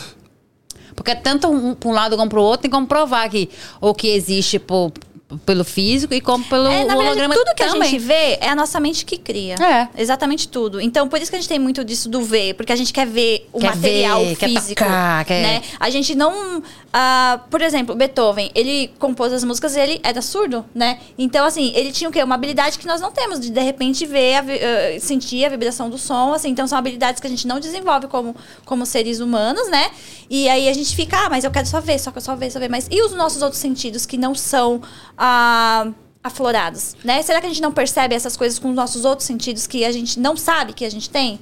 Porque 0.94 1.14
tanto 1.14 1.48
um, 1.48 1.74
pra 1.74 1.88
um 1.88 1.92
lado 1.92 2.16
como 2.16 2.28
pro 2.28 2.42
outro, 2.42 2.62
tem 2.62 2.70
como 2.70 2.86
provar 2.86 3.28
que 3.28 3.48
ou 3.80 3.94
que 3.94 4.08
existe 4.08 4.58
por, 4.58 4.92
pelo 5.38 5.64
físico 5.64 6.12
e 6.14 6.20
como 6.20 6.44
pelo 6.44 6.66
É, 6.66 6.78
na 6.84 6.94
verdade, 6.94 7.00
holograma 7.06 7.34
tudo 7.34 7.54
que 7.54 7.62
a 7.62 7.68
também. 7.68 7.90
gente 7.90 8.00
vê 8.00 8.38
é 8.40 8.48
a 8.48 8.54
nossa 8.54 8.78
mente 8.80 9.04
que 9.04 9.16
cria. 9.16 9.54
É. 9.54 9.88
Exatamente 10.00 10.48
tudo. 10.48 10.80
Então, 10.80 11.08
por 11.08 11.20
isso 11.20 11.30
que 11.30 11.36
a 11.36 11.40
gente 11.40 11.48
tem 11.48 11.58
muito 11.58 11.84
disso 11.84 12.08
do 12.08 12.22
ver, 12.22 12.54
porque 12.54 12.72
a 12.72 12.76
gente 12.76 12.92
quer 12.92 13.06
ver 13.06 13.48
o 13.52 13.58
Quer 13.60 13.66
material 13.74 14.24
ver, 14.24 14.36
quer 14.36 14.48
físico. 14.48 14.82
tocar, 14.82 15.24
quer- 15.24 15.42
né? 15.42 15.62
A 15.78 15.90
gente 15.90 16.14
não. 16.14 16.62
ah, 16.92 17.40
por 17.50 17.62
exemplo, 17.62 17.94
Beethoven, 17.94 18.50
ele 18.54 18.90
compôs 18.98 19.32
as 19.32 19.44
músicas 19.44 19.76
e 19.76 19.80
ele 19.80 20.00
era 20.02 20.20
surdo, 20.20 20.64
né? 20.74 20.98
Então, 21.18 21.44
assim, 21.46 21.72
ele 21.74 21.92
tinha 21.92 22.08
o 22.08 22.12
quê? 22.12 22.22
Uma 22.22 22.34
habilidade 22.34 22.78
que 22.78 22.86
nós 22.86 23.00
não 23.00 23.12
temos, 23.12 23.38
de 23.38 23.50
de 23.50 23.60
repente 23.60 24.04
ver, 24.06 24.34
a 24.36 24.40
ah, 24.40 25.00
sentir 25.00 25.44
a 25.44 25.48
vibração 25.48 25.88
do 25.88 25.98
som, 25.98 26.32
assim. 26.34 26.48
Então, 26.50 26.66
são 26.66 26.76
habilidades 26.78 27.20
que 27.20 27.26
a 27.26 27.30
gente 27.30 27.46
não 27.46 27.60
desenvolve 27.60 28.06
como, 28.08 28.34
como 28.64 28.84
seres 28.84 29.20
humanos, 29.20 29.68
né? 29.70 29.90
E 30.28 30.48
aí 30.48 30.68
a 30.68 30.72
gente 30.72 30.94
fica, 30.94 31.16
ah, 31.26 31.28
mas 31.30 31.42
eu 31.44 31.50
quero 31.50 31.66
só 31.66 31.80
ver, 31.80 31.98
só 31.98 32.10
que 32.12 32.18
eu 32.18 32.22
só 32.22 32.36
ver, 32.36 32.50
só 32.50 32.58
ver. 32.60 32.68
Mas 32.68 32.86
e 32.90 33.02
os 33.02 33.12
nossos 33.12 33.42
outros 33.42 33.60
sentidos 33.60 34.06
que 34.06 34.16
não 34.16 34.34
são 34.34 34.80
ah, 35.22 35.92
aflorados, 36.24 36.96
né? 37.04 37.20
Será 37.22 37.40
que 37.40 37.46
a 37.46 37.48
gente 37.50 37.60
não 37.60 37.70
percebe 37.72 38.14
essas 38.14 38.36
coisas 38.38 38.58
com 38.58 38.70
os 38.70 38.74
nossos 38.74 39.04
outros 39.04 39.26
sentidos 39.26 39.66
que 39.66 39.84
a 39.84 39.92
gente 39.92 40.18
não 40.18 40.34
sabe 40.34 40.72
que 40.72 40.84
a 40.84 40.90
gente 40.90 41.10
tem? 41.10 41.38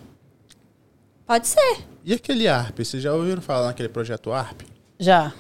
Pode 1.25 1.47
ser. 1.47 1.79
E 2.05 2.13
aquele 2.13 2.49
ARP? 2.49 2.79
Vocês 2.85 3.03
já 3.03 3.13
ouviram 3.15 3.41
falar 3.41 3.69
naquele 3.69 3.89
projeto 3.89 4.33
ARP? 4.33 4.63
Já. 4.99 5.33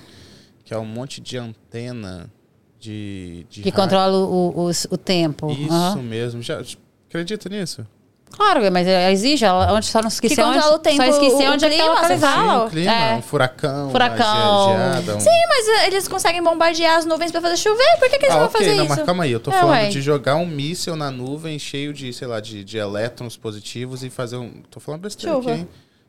Que 0.64 0.72
é 0.72 0.78
um 0.78 0.84
monte 0.86 1.20
de 1.20 1.36
antena 1.36 2.30
de. 2.78 3.44
de 3.50 3.62
Que 3.62 3.70
rádio. 3.70 3.82
controla 3.82 4.18
o, 4.18 4.68
o, 4.68 4.70
o 4.90 4.96
tempo. 4.98 5.50
Isso 5.50 5.72
Aham. 5.72 6.02
mesmo. 6.02 6.42
Já 6.42 6.62
acredita 7.08 7.48
nisso? 7.48 7.86
Claro, 8.30 8.60
mas 8.70 8.86
é, 8.86 9.10
existe. 9.10 9.44
ela- 9.44 9.72
Onde 9.72 9.86
só 9.86 10.00
não 10.00 10.08
esqueci 10.08 10.36
Que 10.36 10.42
onde. 10.42 10.58
o 10.58 10.78
tempo, 10.78 10.96
só 10.96 11.04
esqueci 11.04 11.42
o 11.42 11.52
onde 11.52 11.64
é 11.64 11.70
que 11.70 11.76
tá 11.76 11.82
clima, 11.82 11.94
localizado. 11.94 12.34
fala? 12.36 12.60
Sim, 12.60 12.66
um 12.66 12.70
clima, 12.70 12.92
É. 12.92 13.14
um 13.14 13.22
furacão, 13.22 13.90
Furacão. 13.90 14.68
geada. 14.76 15.16
Um... 15.16 15.20
Sim, 15.20 15.30
mas 15.48 15.68
eh, 15.68 15.86
eles 15.88 16.06
conseguem 16.08 16.42
bombardear 16.42 16.96
as 16.98 17.04
nuvens 17.04 17.32
pra 17.32 17.40
fazer 17.40 17.56
chover. 17.56 17.98
Por 17.98 18.08
que, 18.08 18.18
que 18.18 18.26
eles 18.26 18.34
Ah, 18.36 18.38
vão 18.38 18.46
ok, 18.46 18.60
fazer 18.60 18.74
não, 18.76 18.84
isso? 18.84 18.94
mas 18.96 19.04
calma 19.06 19.24
aí, 19.24 19.32
eu 19.32 19.40
tô 19.40 19.50
É, 19.50 19.54
falando 19.54 19.70
ué. 19.76 19.88
de 19.88 20.00
jogar 20.00 20.36
um 20.36 20.46
míssil 20.46 20.94
na 20.94 21.10
nuvem 21.10 21.58
cheio 21.58 21.92
de, 21.92 22.12
sei 22.12 22.28
lá, 22.28 22.38
de, 22.40 22.62
de 22.62 22.78
elétrons 22.78 23.36
positivos 23.36 24.04
e 24.04 24.10
fazer 24.10 24.36
um. 24.36 24.62
Tô 24.70 24.78
falando 24.78 25.00
besteira 25.02 25.34
Chuva. 25.34 25.50
aqui, 25.50 25.60
hein? 25.60 25.68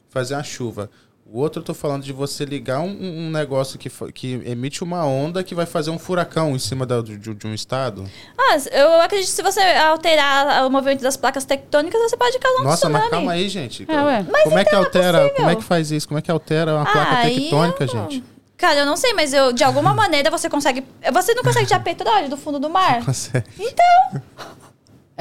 Fazer 0.09 0.35
uma 0.35 0.43
chuva. 0.43 0.89
O 1.31 1.39
outro 1.41 1.61
eu 1.61 1.65
tô 1.65 1.75
falando 1.75 2.01
de 2.03 2.11
você 2.11 2.43
ligar 2.43 2.79
um, 2.79 2.87
um 2.89 3.29
negócio 3.29 3.77
que, 3.77 3.87
que 4.11 4.41
emite 4.45 4.83
uma 4.83 5.05
onda 5.05 5.43
que 5.43 5.53
vai 5.53 5.67
fazer 5.67 5.91
um 5.91 5.99
furacão 5.99 6.55
em 6.55 6.59
cima 6.59 6.87
da- 6.87 7.01
de, 7.01 7.17
de 7.17 7.45
um 7.47 7.53
estado. 7.53 8.09
Ah, 8.35 8.57
eu 8.71 8.99
acredito 9.01 9.27
que 9.29 9.35
se 9.35 9.43
você 9.43 9.59
alterar 9.61 10.65
o 10.65 10.71
movimento 10.71 11.01
das 11.03 11.15
placas 11.15 11.45
tectônicas, 11.45 12.01
você 12.01 12.17
pode 12.17 12.39
causar 12.39 12.61
um 12.61 12.63
Nossa, 12.63 12.77
tsunami. 12.77 13.01
mas 13.03 13.09
calma 13.11 13.31
aí, 13.33 13.47
gente. 13.47 13.85
É, 13.87 14.01
ué. 14.01 14.25
Mas 14.31 14.43
como 14.43 14.57
é 14.57 14.63
que 14.63 14.69
então 14.69 14.81
é 14.81 14.85
altera? 14.85 15.17
possível. 15.19 15.35
como 15.35 15.49
é 15.51 15.55
que 15.55 15.63
faz 15.63 15.91
isso? 15.91 16.07
Como 16.07 16.17
é 16.17 16.21
que 16.23 16.31
altera 16.31 16.75
uma 16.75 16.83
placa 16.85 17.11
Ah, 17.11 17.17
aí 17.19 17.41
tectônica, 17.41 17.83
eu 17.83 17.93
não- 17.93 18.09
gente? 18.09 18.23
Cara, 18.57 18.79
eu 18.79 18.85
não 18.85 18.97
sei, 18.97 19.13
mas 19.13 19.31
eu, 19.31 19.53
de 19.53 19.63
alguma 19.63 19.93
maneira 19.93 20.31
você 20.31 20.49
consegue. 20.49 20.83
Você 21.13 21.33
não 21.35 21.43
consegue 21.43 21.67
tirar 21.67 21.79
petróleo 21.81 22.27
do 22.27 22.35
fundo 22.37 22.59
do 22.59 22.69
mar? 22.71 23.05
Consegue. 23.05 23.45
Então, 23.59 24.21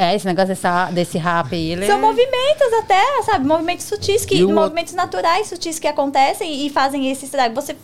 É, 0.01 0.15
esse 0.15 0.25
negócio 0.25 0.49
dessa, 0.49 0.93
desse 0.93 1.19
rap 1.19 1.53
aí, 1.53 1.73
ele 1.73 1.85
são 1.85 2.01
movimentos 2.01 2.73
até, 2.81 3.03
sabe? 3.25 3.45
Movimentos 3.45 3.85
sutis, 3.85 4.25
que, 4.25 4.45
o 4.45 4.49
movimentos 4.55 4.95
naturais 4.95 5.49
sutis 5.49 5.81
que 5.81 5.89
acontecem 5.89 6.65
e 6.65 6.71
fazem 6.71 7.11
esse 7.11 7.25
estrago. 7.25 7.53
Você. 7.57 7.75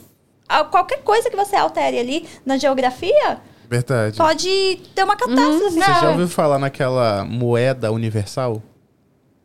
a- 0.49 0.63
Qualquer 0.63 0.99
coisa 1.03 1.29
que 1.29 1.35
você 1.35 1.57
altere 1.57 1.99
ali 1.99 2.29
na 2.47 2.57
geografia 2.57 3.39
Verdade. 3.69 4.17
pode 4.17 4.81
ter 4.95 5.03
uma 5.03 5.17
catástrofe. 5.17 5.71
Você 5.73 5.81
já 5.81 6.11
ouviu 6.11 6.29
falar 6.29 6.61
naquela 6.61 7.25
moeda 7.25 7.91
universal? 7.91 8.63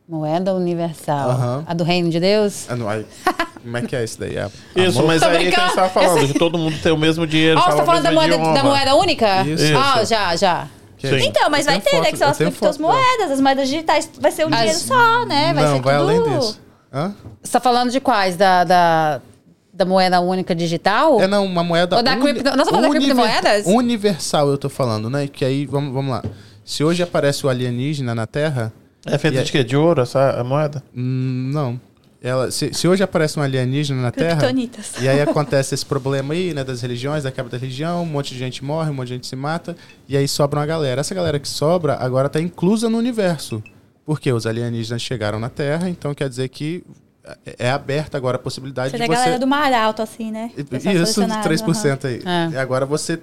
Moeda 0.08 0.54
universal. 0.54 1.30
Aham. 1.32 1.64
A 1.68 1.74
do 1.74 1.84
reino 1.84 2.10
de 2.12 2.20
Deus? 2.20 2.68
Ah, 2.70 2.76
não, 2.76 2.88
aí- 2.88 3.06
como 3.64 3.78
é 3.78 3.82
que 3.82 3.96
é 3.96 4.04
isso 4.04 4.20
daí? 4.20 4.38
É 4.38 4.48
Isso, 4.76 5.00
amor? 5.00 5.08
mas 5.08 5.24
aí 5.24 5.30
que 5.30 5.36
a 5.36 5.40
brincando. 5.40 5.68
gente 5.68 5.76
tava 5.76 5.90
falando, 5.90 6.28
de 6.28 6.34
todo 6.36 6.58
mundo 6.58 6.78
ter 6.84 6.92
o 6.92 6.98
mesmo 6.98 7.26
dinheiro, 7.26 7.60
Ó, 7.60 7.64
você 7.64 7.78
tá 7.78 7.84
falando 7.86 8.04
da 8.04 8.12
moeda, 8.12 8.38
da 8.38 8.64
moeda 8.64 8.96
única? 8.96 9.42
Isso. 9.44 9.76
Ah, 9.76 10.04
já, 10.06 10.36
já. 10.36 10.68
Sim. 11.00 11.16
é- 11.16 11.26
Então, 11.26 11.50
mas 11.50 11.66
eu 11.66 11.72
vai 11.74 11.82
ter, 11.82 11.92
né? 11.94 11.98
foto- 12.00 12.12
Que 12.12 12.18
são 12.18 12.28
as 12.30 12.38
foto 12.38 12.52
criptomoedas, 12.52 13.32
as 13.32 13.42
moedas 13.42 13.68
digitais. 13.70 14.10
Vai 14.20 14.32
ser 14.32 14.46
um 14.46 14.50
As- 14.50 14.58
dinheiro 14.60 14.80
só, 14.80 15.26
né? 15.26 15.54
Vai 15.54 15.64
não, 15.64 15.76
ser 15.78 15.82
vai 15.82 15.98
tudo... 15.98 16.10
além 16.10 16.40
disso. 16.40 16.60
Hã? 16.94 17.14
Você 17.44 17.52
tá 17.52 17.60
falando 17.60 17.92
de 17.92 18.00
quais? 18.00 18.36
Da, 18.36 18.64
da, 18.64 19.22
da 19.74 19.86
moeda 19.86 20.20
única 20.20 20.54
digital? 20.56 21.22
É 21.22 21.28
não, 21.28 21.46
uma 21.46 21.64
moeda. 21.64 21.96
Ou 21.98 22.04
da 22.04 22.16
cripto- 22.18 22.44
nós 22.44 22.68
estamos 22.68 22.70
falando 22.70 22.94
da 22.94 23.00
criptomoedas? 23.00 23.66
Universal, 23.68 24.50
eu 24.50 24.58
tô 24.58 24.70
falando, 24.70 25.10
né? 25.10 25.28
Que 25.28 25.46
aí, 25.46 25.66
vamos, 25.66 25.94
vamos 25.94 26.12
lá. 26.12 26.24
Se 26.66 26.84
hoje 26.84 27.02
aparece 27.02 27.46
o 27.46 27.50
alienígena 27.50 28.14
na 28.14 28.28
Terra, 28.28 28.72
É 29.06 29.18
feito 29.18 29.38
E 29.38 29.44
de 29.44 29.52
quê? 29.52 29.64
De 29.64 29.78
ouro, 29.78 30.02
essa 30.02 30.32
a 30.40 30.44
moeda? 30.44 30.84
hum, 30.96 31.50
não. 31.54 31.80
Ela, 32.22 32.52
se, 32.52 32.74
se 32.74 32.86
hoje 32.86 33.02
aparece 33.02 33.40
um 33.40 33.42
alienígena 33.42 34.02
na 34.02 34.12
Terra, 34.12 34.42
e 35.02 35.08
aí 35.08 35.22
acontece 35.22 35.74
esse 35.74 35.86
problema 35.86 36.34
aí, 36.34 36.54
né, 36.54 36.66
das 36.66 36.82
religiões, 36.82 37.24
da 37.24 37.32
quebra 37.32 37.50
da 37.52 37.58
religião, 37.58 38.04
um 38.04 38.06
monte 38.06 38.34
de 38.34 38.40
gente 38.40 38.64
morre, 38.64 38.90
um 38.90 38.94
monte 38.94 39.08
de 39.08 39.14
gente 39.14 39.28
se 39.28 39.38
mata, 39.38 39.76
e 40.08 40.18
aí 40.18 40.28
sobra 40.28 40.60
uma 40.60 40.66
galera. 40.66 41.00
Essa 41.00 41.16
galera 41.16 41.40
que 41.40 41.48
sobra 41.48 41.96
agora 41.96 42.28
tá 42.28 42.42
inclusa 42.42 42.90
no 42.90 42.98
universo. 42.98 43.64
Porque 44.06 44.34
os 44.34 44.46
alienígenas 44.46 45.02
chegaram 45.02 45.40
na 45.40 45.50
Terra, 45.50 45.88
então 45.88 46.14
quer 46.14 46.28
dizer 46.28 46.50
que 46.50 46.84
é 47.46 47.56
é 47.60 47.70
aberta 47.70 48.18
agora 48.18 48.38
a 48.38 48.40
possibilidade 48.40 48.92
Seria 48.92 49.06
a 49.06 49.08
de 49.08 49.14
você... 49.14 49.20
galera 49.20 49.40
do 49.40 49.48
mar 49.48 49.72
alto, 49.74 50.02
assim, 50.02 50.32
né? 50.32 50.52
Isso, 50.58 50.82
selecionado, 50.82 51.48
3% 51.48 52.06
aí. 52.06 52.22
aham. 52.26 52.52
E 52.54 52.58
agora 52.58 52.86
você 52.86 53.20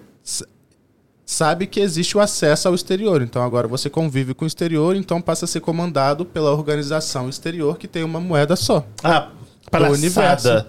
sabe 1.26 1.66
que 1.66 1.80
existe 1.80 2.16
o 2.16 2.20
acesso 2.20 2.68
ao 2.68 2.74
exterior. 2.74 3.20
Então 3.20 3.42
agora 3.42 3.66
você 3.66 3.90
convive 3.90 4.32
com 4.32 4.44
o 4.44 4.48
exterior, 4.48 4.94
então 4.94 5.20
passa 5.20 5.44
a 5.44 5.48
ser 5.48 5.60
comandado 5.60 6.24
pela 6.24 6.52
organização 6.52 7.28
exterior 7.28 7.76
que 7.76 7.88
tem 7.88 8.04
uma 8.04 8.20
moeda 8.20 8.54
só. 8.54 8.86
Ah, 9.02 9.30
palhaçada. 9.70 10.68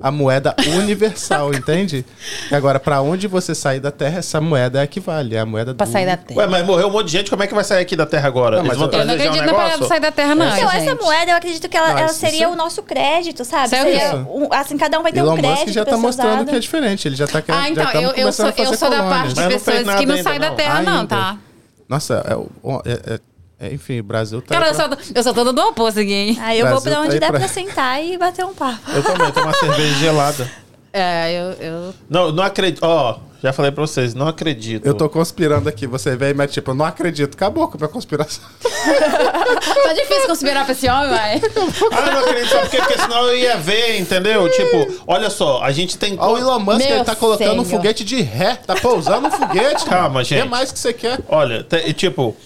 A 0.00 0.10
moeda 0.10 0.54
universal, 0.76 1.54
entende? 1.54 2.04
E 2.50 2.54
agora, 2.54 2.78
pra 2.78 3.00
onde 3.00 3.26
você 3.26 3.54
sair 3.54 3.80
da 3.80 3.90
Terra, 3.90 4.18
essa 4.18 4.40
moeda 4.40 4.80
é 4.80 4.82
a 4.82 4.86
que 4.86 5.00
vale. 5.00 5.34
É 5.34 5.38
a 5.40 5.46
moeda 5.46 5.74
Pra 5.74 5.86
do... 5.86 5.92
sair 5.92 6.04
da 6.04 6.16
Terra. 6.16 6.40
Ué, 6.40 6.46
mas 6.46 6.66
morreu 6.66 6.88
um 6.88 6.90
monte 6.90 7.06
de 7.06 7.12
gente, 7.12 7.30
como 7.30 7.42
é 7.42 7.46
que 7.46 7.54
vai 7.54 7.64
sair 7.64 7.80
aqui 7.80 7.96
da 7.96 8.04
Terra 8.04 8.26
agora? 8.28 8.58
Não, 8.58 8.64
mas 8.64 8.78
eu- 8.78 8.86
não 8.86 8.92
já 8.92 8.98
um 8.98 9.02
acredito 9.14 9.44
na 9.46 9.54
parada 9.54 9.78
de 9.78 9.86
sair 9.88 10.00
da 10.00 10.10
Terra, 10.12 10.34
não. 10.34 10.46
Então, 10.46 10.70
gente. 10.70 10.88
essa 10.88 10.94
moeda, 11.02 11.30
eu 11.30 11.36
acredito 11.36 11.68
que 11.68 11.76
ela, 11.76 11.88
Não, 11.92 11.98
ela 12.00 12.08
seria 12.08 12.44
isso- 12.44 12.52
o 12.52 12.56
nosso 12.56 12.82
crédito, 12.82 13.44
sabe? 13.44 13.74
É 13.74 13.82
Seria 13.82 14.14
um- 14.16 14.48
assim, 14.52 14.76
cada 14.76 14.98
um 14.98 15.02
vai 15.02 15.12
ter 15.12 15.20
Elon 15.20 15.32
um 15.34 15.36
crédito 15.36 15.58
Musk 15.60 15.68
já 15.68 15.84
tá 15.84 15.96
mostrando 15.96 16.32
usado. 16.34 16.48
que 16.50 16.56
é 16.56 16.58
diferente. 16.58 17.08
Ele 17.08 17.16
já 17.16 17.26
tá 17.26 17.40
querendo. 17.40 17.60
Ah, 17.62 17.70
então, 17.70 17.90
eu, 18.02 18.10
eu 18.10 18.32
sou, 18.32 18.46
a 18.46 18.52
fazer 18.52 18.68
eu 18.68 18.74
sou 18.76 18.90
da 18.90 19.02
parte 19.04 19.32
de 19.32 19.42
pessoas 19.48 19.78
que 19.98 20.06
não 20.06 20.22
saem 20.22 20.40
da. 20.40 20.50
Terra, 20.50 20.82
não, 20.82 21.06
tá? 21.06 21.38
Nossa, 21.88 22.22
é, 22.26 22.32
é- 22.90 22.92
é- 22.92 23.14
é, 23.14 23.20
enfim, 23.60 24.00
o 24.00 24.02
Brasil 24.04 24.42
tá. 24.42 24.54
Cara, 24.54 24.68
eu 24.68 24.74
sou, 24.74 24.88
eu 25.14 25.22
sou 25.22 25.34
toda 25.34 25.52
do 25.52 25.60
oposto 25.62 26.00
aqui, 26.00 26.12
hein? 26.12 26.38
Aí 26.40 26.58
eu 26.60 26.66
vou 26.66 26.80
Brasil 26.80 26.92
pra 26.92 27.00
onde 27.02 27.14
tá 27.14 27.18
der 27.20 27.30
pra- 27.30 27.38
pra 27.40 27.48
sentar 27.48 28.04
e 28.04 28.18
bater 28.18 28.44
um 28.44 28.54
papo. 28.54 28.78
Eu 28.94 29.02
também, 29.02 29.30
tomo 29.32 29.46
uma 29.46 29.54
cerveja 29.54 29.94
gelada. 29.98 30.50
É, 30.96 31.32
eu, 31.32 31.66
eu... 31.66 31.94
Não, 32.08 32.30
não 32.30 32.44
acredito. 32.44 32.78
Ó, 32.84 33.18
já 33.42 33.52
falei 33.52 33.72
pra 33.72 33.80
vocês, 33.84 34.14
não 34.14 34.28
acredito. 34.28 34.86
Eu 34.86 34.94
tô 34.94 35.08
conspirando 35.08 35.68
aqui, 35.68 35.88
você 35.88 36.14
vem 36.14 36.30
e 36.30 36.34
mete 36.34 36.52
tipo, 36.52 36.70
eu 36.70 36.74
não 36.76 36.84
acredito. 36.84 37.34
Acabou 37.34 37.66
com 37.66 37.76
a 37.76 37.78
minha 37.78 37.88
conspiração. 37.88 38.44
Tá 38.64 39.92
difícil 39.92 40.26
conspirar 40.28 40.64
pra 40.64 40.72
esse 40.72 40.88
homem, 40.88 41.10
vai. 41.10 41.40
Ah, 41.92 42.10
não 42.12 42.20
acredito, 42.20 42.48
sabe 42.48 42.62
por 42.62 42.70
quê? 42.70 42.76
Porque 42.78 42.98
senão 42.98 43.26
eu 43.28 43.36
ia 43.36 43.56
ver, 43.56 43.98
entendeu? 43.98 44.48
Tipo, 44.50 45.02
olha 45.04 45.28
só, 45.30 45.62
a 45.64 45.72
gente 45.72 45.98
tem. 45.98 46.16
Ó, 46.18 46.34
o 46.34 46.38
Elon 46.38 46.60
Musk, 46.60 46.78
Meu 46.78 46.88
ele 46.96 47.04
tá 47.04 47.16
colocando 47.16 47.60
um 47.60 47.64
senhor. 47.64 47.78
foguete 47.78 48.04
de 48.04 48.22
ré. 48.22 48.54
Tá 48.56 48.76
pousando 48.76 49.26
um 49.26 49.30
foguete. 49.32 49.84
Calma, 49.86 50.20
O 50.20 50.22
gente. 50.22 50.42
que 50.42 50.48
mais 50.48 50.70
que 50.70 50.78
você 50.78 50.92
quer? 50.92 51.18
Olha, 51.28 51.66
tipo. 51.96 52.36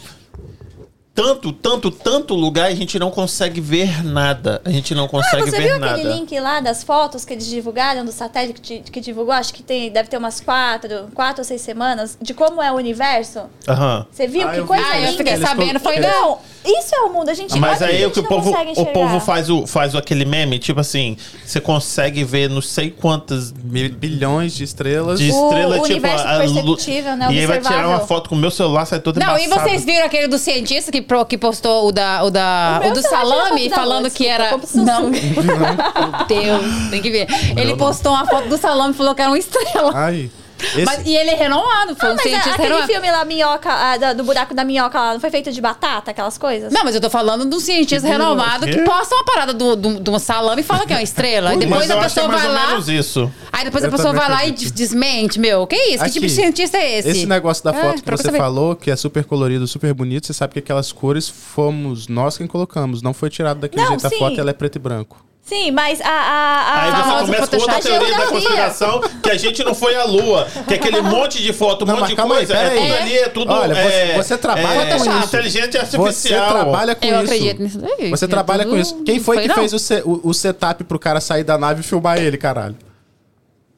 Tanto, 1.19 1.53
tanto, 1.53 1.91
tanto 1.91 2.35
lugar 2.37 2.67
a 2.67 2.75
gente 2.77 2.97
não 2.97 3.11
consegue 3.11 3.61
ver 3.61 4.05
nada. 4.05 4.63
A 4.65 4.71
gente 4.71 4.95
não 4.95 5.07
Ah, 5.07 5.09
consegue 5.09 5.51
você 5.51 5.57
ver 5.57 5.63
viu 5.71 5.79
nada. 5.81 5.95
aquele 5.97 6.13
link 6.15 6.39
lá 6.39 6.61
das 6.61 6.85
fotos 6.85 7.25
que 7.25 7.33
eles 7.33 7.45
divulgaram 7.49 8.05
do 8.05 8.13
satélite 8.13 8.61
que, 8.61 8.79
que 8.89 9.01
divulgou? 9.01 9.35
Acho 9.35 9.53
que 9.53 9.61
tem, 9.65 9.91
deve 9.91 10.09
ter 10.09 10.17
umas 10.17 10.41
quatro, 10.41 11.09
quatro 11.13 11.41
ou 11.41 11.45
seis 11.45 11.61
semanas 11.61 12.17
de 12.23 12.33
como 12.35 12.63
é 12.63 12.71
o 12.71 12.77
universo. 12.77 13.41
Aham. 13.67 14.07
Você 14.13 14.29
viu 14.29 14.47
Ah, 14.47 14.53
que 14.53 14.59
eu 14.59 14.63
vi. 14.63 14.69
coisa 14.69 14.85
Ah, 14.87 15.01
eu 15.01 15.13
fiquei 15.17 15.33
Eles 15.33 15.49
sabendo, 15.49 15.81
foi 15.81 15.97
eles- 15.97 16.09
não. 16.09 16.39
Isso 16.65 16.95
é 16.95 17.01
o 17.01 17.13
mundo, 17.13 17.31
a 17.31 17.35
gente 17.35 17.59
Mas 17.59 17.81
e 17.81 17.85
aí 17.85 18.05
a 18.05 18.09
o 18.09 18.11
que 18.11 18.21
o 18.21 18.25
povo, 18.25 18.51
o 18.77 18.87
povo 18.87 19.21
faz, 19.21 19.49
o, 19.49 19.67
faz 19.67 19.95
o 19.95 19.99
aquele 19.99 20.25
meme, 20.25 20.59
tipo 20.59 20.79
assim, 20.79 21.17
você 21.45 21.61
consegue 21.61 22.23
ver 22.25 22.49
não 22.51 22.61
sei 22.61 22.91
quantas 22.91 23.53
Mil- 23.53 23.91
Bilhões 23.93 24.55
de 24.55 24.65
estrelas. 24.65 25.19
de 25.19 25.31
O 25.33 25.45
estrela, 25.47 25.75
tipo. 25.77 25.85
universo 25.87 26.27
a 26.27 26.39
perceptível, 26.39 27.17
né? 27.17 27.29
E 27.33 27.39
aí 27.41 27.47
vai 27.47 27.61
tirar 27.61 27.89
uma 27.89 28.01
foto 28.01 28.29
com 28.29 28.35
o 28.35 28.39
meu 28.39 28.51
celular, 28.51 28.85
sai 28.87 29.01
todo 29.01 29.19
Não, 29.19 29.37
e 29.39 29.49
vocês 29.49 29.85
viram 29.85 30.05
aquele 30.07 30.29
do 30.29 30.39
cientista 30.39 30.93
que, 30.93 31.01
que 31.27 31.39
postou 31.39 31.89
o 31.89 31.93
da 31.93 32.23
o, 32.25 32.31
da, 32.31 32.81
O 32.85 32.89
o 32.89 32.93
do 32.93 33.03
salame 33.03 33.71
falando 33.71 34.11
que 34.11 34.27
era. 34.27 34.59
Não. 34.75 35.11
Meu 35.11 36.27
Deus, 36.29 36.91
tem 36.91 37.03
que 37.03 37.11
ver. 37.11 37.27
Ele 37.57 37.77
postou 37.77 38.13
uma 38.13 38.27
foto 38.27 38.49
do 38.49 38.57
salame 38.59 38.93
e 38.93 38.97
falou 38.97 39.15
que 39.15 39.23
era 39.23 39.31
uma 39.31 39.39
estrela. 39.39 39.93
Ai. 39.95 40.31
Esse, 40.61 40.85
Mas, 40.85 41.07
e 41.07 41.17
ele 41.17 41.31
é 41.31 41.35
renomado, 41.35 41.95
foi 41.95 42.09
Ah, 42.09 42.13
um 42.13 42.15
mas 42.17 42.23
cientista 42.23 42.51
aquele 42.51 42.69
renomado. 42.69 42.93
filme 42.93 43.11
lá, 43.11 43.25
minhoca, 43.25 43.71
ah, 43.73 43.97
da- 43.97 44.13
do 44.13 44.25
buraco 44.25 44.55
da 44.55 44.65
minhoca 44.65 44.99
lá, 44.99 45.13
não 45.15 45.21
foi 45.21 45.31
feito 45.31 45.53
de 45.53 45.61
batata, 45.61 46.11
aquelas 46.11 46.37
coisas? 46.37 46.73
Não, 46.73 46.83
mas 46.85 46.95
eu 46.95 47.01
tô 47.01 47.09
falando 47.09 47.49
de 47.49 47.55
um 47.55 47.61
cientista 47.61 48.07
Que 48.07 48.13
renomado 48.13 48.67
que 48.67 48.83
posta 48.83 49.15
uma 49.15 49.25
parada 49.25 49.53
do, 49.55 49.77
do, 49.77 50.01
do 50.01 50.19
salame 50.19 50.61
e 50.63 50.65
fala 50.65 50.85
que 50.87 50.93
é 50.93 50.97
uma 50.97 51.03
estrela. 51.03 51.55
e 51.55 51.59
depois 51.59 51.81
Mas 51.87 51.91
a 51.91 51.95
que 51.95 52.01
é 52.01 52.03
pessoa 52.03 52.29
mais 52.29 52.43
vai 52.43 52.53
lá. 52.53 52.79
isso. 52.89 53.33
Aí 53.53 53.65
depois 53.65 53.85
a 53.85 53.87
Eu 53.87 53.91
pessoa 53.93 54.13
também 54.13 54.27
vai 54.29 54.37
lá 54.37 54.47
e 54.47 54.51
desmente, 54.53 55.39
meu. 55.39 55.67
Que 55.67 55.77
isso? 55.77 56.05
Que 56.05 56.11
tipo 56.11 56.27
de 56.27 56.33
Aqui, 56.33 56.43
cientista 56.43 56.77
é 56.77 56.99
esse? 56.99 57.09
Esse 57.09 57.27
negócio 57.27 57.63
da 57.65 57.71
É, 57.71 57.81
foto 57.81 57.97
que 57.97 58.03
pra 58.03 58.17
você 58.17 58.25
saber. 58.25 58.39
falou, 58.39 58.75
que 58.77 58.91
é 58.91 58.97
super 58.97 59.25
colorido, 59.25 59.67
super 59.67 59.95
bonito, 59.95 60.27
você 60.27 60.33
sabe 60.33 60.55
que 60.55 60.59
aquelas 60.59 60.91
cores 60.93 61.29
fomos 61.29 62.09
nós 62.09 62.37
quem 62.37 62.47
colocamos. 62.47 63.01
Não 63.03 63.15
foi 63.15 63.31
tirado 63.31 63.59
daquele 63.61 63.83
Não, 63.83 63.89
jeito. 63.91 64.07
A 64.07 64.11
sim. 64.11 64.19
foto 64.19 64.41
ela 64.41 64.51
é 64.51 64.53
preto 64.55 64.77
e 64.77 64.79
branco. 64.81 65.25
Sim, 65.49 65.71
mas 65.71 65.99
a. 66.03 66.07
a, 66.09 66.61
a 66.61 66.83
Aí 66.83 66.91
você 66.91 67.25
começa 67.27 67.47
com 67.49 67.57
outra 67.57 67.81
teoria 67.81 68.19
da 68.19 68.27
conspiração 68.27 69.01
que 69.23 69.31
a 69.31 69.37
gente 69.39 69.65
não 69.65 69.75
foi 69.75 69.97
à 69.97 70.05
Lua. 70.05 70.47
Que 70.67 70.75
aquele 70.75 71.01
monte 71.01 71.43
de 71.43 71.53
foto, 71.55 71.85
um 71.85 71.87
Não, 71.87 71.95
monte 71.95 72.01
mas 72.03 72.11
de 72.11 72.17
calma 72.17 72.35
aí, 72.37 72.47
coisa. 72.47 72.61
é 72.63 72.69
tudo 72.71 72.95
ali, 72.95 73.19
é 73.19 73.29
tudo. 73.31 73.53
Olha, 73.53 73.75
você- 73.75 73.81
é, 73.81 74.15
você 74.17 74.37
trabalha 74.39 74.81
é, 74.83 74.87
com 74.91 74.97
isso. 74.97 75.25
Inteligente 75.27 75.73
Você 75.79 75.97
artificial. 75.97 76.49
trabalha 76.51 76.95
com 76.95 77.07
Eu 77.07 77.15
isso. 77.23 77.33
acredito 77.33 77.63
nisso 77.63 77.79
daí. 77.79 78.11
Você 78.11 78.25
É 78.27 78.29
trabalha 78.29 78.65
tudo- 78.65 78.75
com 78.75 78.79
isso. 78.81 79.03
Quem 79.05 79.19
foi, 79.21 79.37
não 79.37 79.43
que 79.43 79.49
não. 79.49 79.55
fez 79.55 79.73
o, 79.73 79.79
o- 80.11 80.21
o 80.25 80.35
setup 80.35 80.85
pro 80.85 80.99
cara 80.99 81.21
sair 81.21 81.45
da 81.45 81.57
nave 81.57 81.81
e 81.81 81.83
filmar 81.85 82.19
ele, 82.19 82.37
caralho? 82.37 82.77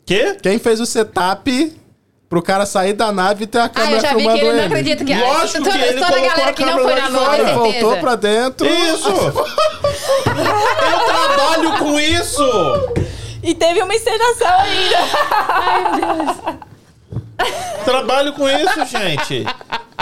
Quê? 0.05 0.37
Quem 0.43 0.59
fez 0.59 0.81
o 0.81 0.87
setup 0.87 1.77
pro 2.29 2.43
cara 2.43 2.67
sair 2.67 2.93
da 2.95 3.13
nave 3.13 3.45
e 3.45 3.47
ter 3.47 3.59
a 3.59 3.65
Ah, 3.65 3.69
câmera 3.69 3.97
eu 3.97 4.01
já 4.01 4.09
vi 4.11 4.15
filmando 4.17 4.39
que 4.39 4.45
ele 4.45 4.49
ele? 4.51 4.59
não 4.59 4.67
acredita 4.67 5.05
que... 5.05 5.15
Lógico 5.15 5.59
toda, 5.65 5.71
que 5.71 5.85
ele 5.85 5.93
toda 5.95 6.07
a 6.07 6.09
colocou 6.11 6.29
galera 6.31 6.51
a 6.51 6.53
que 6.53 6.65
não 6.65 6.77
câmera 6.79 6.85
foi 6.85 6.95
lá 6.95 7.01
na 7.01 7.07
de 7.07 7.13
lua, 7.13 7.25
fora. 7.25 7.37
tem 7.37 7.41
Ele 7.41 7.55
certeza. 7.55 7.81
voltou 7.85 7.97
pra 8.01 8.15
dentro. 8.17 8.67
Isso! 8.69 9.11
Eu 10.93 11.01
trabalho 11.07 11.79
com 11.79 12.01
isso! 12.01 12.45
E 13.43 13.55
teve 13.55 13.83
uma 13.83 13.95
encenação 13.95 14.61
ainda. 14.61 14.99
Trabalho 17.85 18.33
com 18.35 18.49
isso, 18.49 18.85
gente. 18.87 19.47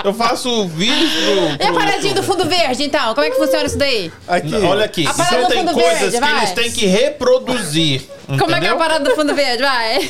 Eu 0.04 0.12
faço 0.14 0.66
vídeos 0.68 1.10
pro. 1.12 1.64
E 1.64 1.68
a 1.68 1.72
paradinha 1.72 2.14
do 2.14 2.22
fundo 2.22 2.44
verde, 2.44 2.84
então? 2.84 3.14
Como 3.14 3.26
é 3.26 3.30
que 3.30 3.36
funciona 3.36 3.64
isso 3.64 3.78
daí? 3.78 4.12
Aqui. 4.26 4.54
Olha 4.54 4.84
aqui, 4.84 5.02
então 5.02 5.42
do 5.42 5.48
tem 5.48 5.64
coisas 5.66 5.98
verde, 5.98 6.14
que 6.14 6.20
vai. 6.20 6.36
eles 6.38 6.52
têm 6.52 6.70
que 6.72 6.86
reproduzir. 6.86 8.02
Como 8.38 8.54
é 8.54 8.60
que 8.60 8.66
é 8.66 8.70
a 8.70 8.76
parada 8.76 9.08
do 9.08 9.14
fundo 9.14 9.34
verde? 9.34 9.62
Vai. 9.62 10.08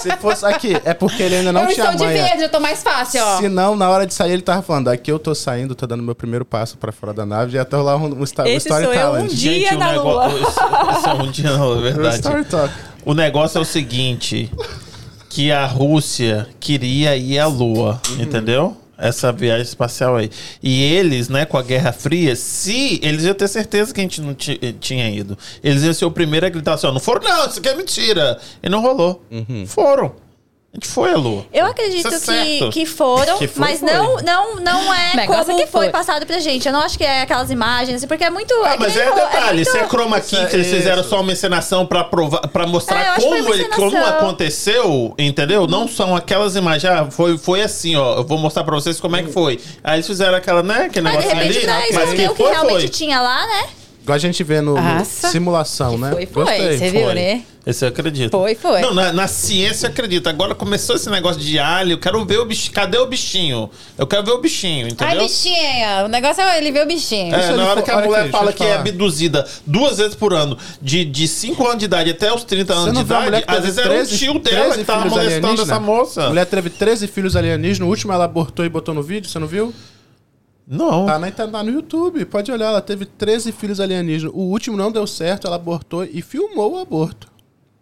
Se 0.00 0.10
fosse 0.16 0.44
aqui, 0.46 0.76
é 0.84 0.92
porque 0.94 1.22
ele 1.22 1.36
ainda 1.36 1.52
não 1.52 1.62
eu 1.62 1.74
tinha 1.74 1.90
estou 1.90 2.06
de 2.06 2.12
verde, 2.12 2.42
eu 2.42 2.48
tô 2.48 2.60
mais 2.60 2.82
fácil, 2.82 3.22
ó. 3.22 3.38
Se 3.38 3.48
não, 3.48 3.74
na 3.76 3.88
hora 3.88 4.06
de 4.06 4.12
sair, 4.14 4.32
ele 4.32 4.42
tava 4.42 4.62
falando: 4.62 4.88
aqui 4.88 5.10
eu 5.10 5.18
tô 5.18 5.34
saindo, 5.34 5.74
tô 5.74 5.86
dando 5.86 6.02
meu 6.02 6.14
primeiro 6.14 6.44
passo 6.44 6.76
pra 6.76 6.92
fora 6.92 7.12
da 7.12 7.24
nave, 7.24 7.52
já 7.52 7.64
tô 7.64 7.82
lá 7.82 7.96
um, 7.96 8.06
um, 8.06 8.20
um 8.20 8.22
Esse 8.22 8.40
eu 8.44 8.56
storytelling. 8.56 9.22
um 9.24 9.26
dia. 9.26 9.52
Gente, 9.60 9.74
o 9.74 9.78
na 9.78 9.92
negócio. 9.92 10.38
Isso, 10.38 10.50
isso 10.98 11.08
é 11.08 11.14
um 11.14 11.30
dia, 11.30 11.50
não, 11.56 11.72
é 11.74 11.76
Um 11.76 11.80
verdade. 11.82 12.14
story 12.16 12.44
talk. 12.44 12.74
O 13.04 13.14
negócio 13.14 13.58
é 13.58 13.60
o 13.60 13.64
seguinte: 13.64 14.50
que 15.28 15.50
a 15.50 15.66
Rússia 15.66 16.48
queria 16.60 17.16
ir 17.16 17.38
à 17.38 17.46
Lua, 17.46 18.00
entendeu? 18.18 18.76
Essa 18.96 19.32
viagem 19.32 19.62
espacial 19.64 20.16
aí. 20.16 20.30
E 20.62 20.82
eles, 20.82 21.28
né, 21.28 21.44
com 21.44 21.58
a 21.58 21.62
Guerra 21.62 21.92
Fria, 21.92 22.36
se 22.36 23.00
eles 23.02 23.24
iam 23.24 23.34
ter 23.34 23.48
certeza 23.48 23.92
que 23.92 24.00
a 24.00 24.04
gente 24.04 24.20
não 24.20 24.34
ti- 24.34 24.58
tinha 24.80 25.10
ido. 25.10 25.36
Eles 25.62 25.82
iam 25.82 25.92
ser 25.92 26.04
o 26.04 26.10
primeiro 26.10 26.46
a 26.46 26.48
gritar 26.48 26.74
assim: 26.74 26.86
ó, 26.86 26.92
não 26.92 27.00
foram, 27.00 27.22
não, 27.22 27.48
isso 27.48 27.58
aqui 27.58 27.68
é 27.68 27.74
mentira. 27.74 28.38
E 28.62 28.68
não 28.68 28.80
rolou. 28.80 29.22
Foram. 29.66 30.14
A 30.74 30.76
gente 30.76 30.88
foi 30.88 31.12
à 31.12 31.16
Lua. 31.16 31.46
Eu 31.52 31.66
acredito 31.66 32.08
é 32.12 32.18
que, 32.18 32.68
que 32.70 32.84
foram, 32.84 33.38
Que 33.38 33.46
foi, 33.46 33.60
mas 33.60 33.78
foi. 33.78 33.92
não, 33.92 34.16
não, 34.16 34.56
não 34.56 34.92
é 34.92 35.14
Negócio 35.14 35.44
como 35.46 35.60
é 35.60 35.64
que 35.64 35.70
foi 35.70 35.82
foi. 35.84 35.90
passado 35.90 36.26
pra 36.26 36.40
gente. 36.40 36.66
Eu 36.66 36.72
não 36.72 36.80
acho 36.80 36.98
que 36.98 37.04
é 37.04 37.22
aquelas 37.22 37.48
imagens, 37.48 37.98
assim, 37.98 38.08
porque 38.08 38.24
é 38.24 38.30
muito. 38.30 38.52
Ah, 38.64 38.72
que 38.72 38.80
mas 38.80 38.96
é 38.96 39.04
falou, 39.04 39.24
detalhe, 39.24 39.54
muito- 39.58 39.70
se 39.70 39.78
é 39.78 39.86
chroma 39.86 40.20
key 40.20 40.36
é 40.36 40.46
que 40.46 40.56
eles 40.56 40.66
fizeram 40.66 41.04
só 41.04 41.20
uma 41.20 41.30
encenação 41.30 41.86
pra, 41.86 42.02
provar, 42.02 42.48
pra 42.48 42.66
mostrar 42.66 42.98
É, 43.00 43.14
que 43.14 43.20
foi 43.20 43.38
como, 43.40 43.54
ele, 43.54 43.64
como 43.66 43.96
aconteceu, 44.04 45.14
entendeu? 45.16 45.68
Não 45.68 45.86
são 45.86 46.16
aquelas 46.16 46.56
imagens, 46.56 46.92
ah, 46.92 47.08
foi, 47.08 47.38
foi 47.38 47.62
assim, 47.62 47.94
ó, 47.94 48.16
eu 48.16 48.24
vou 48.24 48.36
mostrar 48.36 48.64
pra 48.64 48.74
vocês 48.74 48.98
como 48.98 49.14
é 49.14 49.22
que 49.22 49.30
foi. 49.30 49.60
Aí 49.84 49.94
eles 49.96 50.06
fizeram 50.08 50.36
aquela, 50.36 50.62
né, 50.62 50.86
aquele 50.86 51.08
negocinho 51.08 51.34
repente 51.36 51.58
ali, 51.58 51.66
não 51.68 51.74
é 51.74 51.92
mas 51.92 52.12
que 52.14 52.26
o 52.26 52.34
que 52.34 52.42
foi, 52.42 52.50
realmente 52.50 52.80
foi. 52.80 52.88
tinha 52.88 53.20
lá, 53.20 53.46
né? 53.46 53.64
Igual 54.04 54.16
a 54.16 54.18
gente 54.18 54.44
vê 54.44 54.60
no, 54.60 54.74
no 54.74 55.04
simulação, 55.06 55.96
né? 55.96 56.10
Foi, 56.10 56.26
foi. 56.26 56.44
Gostei. 56.44 56.78
Você 56.78 56.90
viu, 56.90 57.04
Foi. 57.04 57.14
né? 57.14 57.42
Esse 57.66 57.86
eu 57.86 57.88
acredito. 57.88 58.30
Foi, 58.30 58.54
foi. 58.54 58.82
Não, 58.82 58.92
na, 58.92 59.10
na 59.14 59.26
ciência 59.26 59.86
eu 59.86 59.90
acredito. 59.90 60.28
Agora 60.28 60.54
começou 60.54 60.96
esse 60.96 61.08
negócio 61.08 61.40
de 61.40 61.58
alho, 61.58 61.92
eu 61.92 61.98
quero 61.98 62.22
ver 62.26 62.38
o 62.38 62.44
bichinho. 62.44 62.74
Cadê 62.74 62.98
o 62.98 63.06
bichinho? 63.06 63.70
Eu 63.96 64.06
quero 64.06 64.22
ver 64.22 64.32
o 64.32 64.38
bichinho, 64.42 64.88
entendeu? 64.88 65.20
Ai, 65.20 65.26
bichinha. 65.26 66.04
O 66.04 66.08
negócio 66.08 66.42
é 66.42 66.58
ele 66.58 66.70
ver 66.70 66.84
o 66.84 66.86
bichinho. 66.86 67.34
É, 67.34 67.56
na 67.56 67.66
hora 67.66 67.80
que 67.80 67.90
a 67.90 68.02
mulher 68.02 68.20
aqui, 68.24 68.30
fala 68.30 68.52
que 68.52 68.62
é 68.62 68.74
abduzida 68.74 69.46
duas 69.64 69.96
vezes 69.96 70.14
por 70.14 70.34
ano, 70.34 70.58
de, 70.82 71.02
de 71.06 71.26
5 71.26 71.66
anos 71.66 71.78
de 71.78 71.86
idade 71.86 72.10
até 72.10 72.30
os 72.30 72.44
30 72.44 72.74
anos 72.74 72.84
Você 72.84 72.90
de 72.90 72.96
não 72.98 73.04
viu 73.06 73.16
a 73.16 73.20
mulher 73.20 73.42
idade, 73.42 73.58
às 73.58 73.64
vezes 73.64 73.78
era 73.78 73.88
o 73.88 73.94
13, 73.94 74.18
tio 74.18 74.38
dela 74.38 74.64
13 74.64 74.78
que 74.80 74.84
tava 74.84 75.08
molestando 75.08 75.62
essa 75.62 75.80
moça. 75.80 76.24
A 76.24 76.28
mulher 76.28 76.44
teve 76.44 76.68
13 76.68 77.06
filhos 77.06 77.34
alienígenas, 77.34 77.78
no 77.78 77.88
último 77.88 78.12
ela 78.12 78.26
abortou 78.26 78.66
e 78.66 78.68
botou 78.68 78.94
no 78.94 79.02
vídeo, 79.02 79.30
você 79.30 79.38
não 79.38 79.46
viu? 79.46 79.72
Não. 80.66 81.06
Tá, 81.06 81.18
na, 81.18 81.30
tá 81.30 81.62
no 81.62 81.70
YouTube, 81.70 82.24
pode 82.24 82.50
olhar, 82.50 82.68
ela 82.68 82.80
teve 82.80 83.04
13 83.04 83.52
filhos 83.52 83.80
alienígenas. 83.80 84.34
O 84.34 84.40
último 84.40 84.76
não 84.76 84.90
deu 84.90 85.06
certo, 85.06 85.46
ela 85.46 85.56
abortou 85.56 86.04
e 86.04 86.22
filmou 86.22 86.74
o 86.74 86.78
aborto 86.78 87.33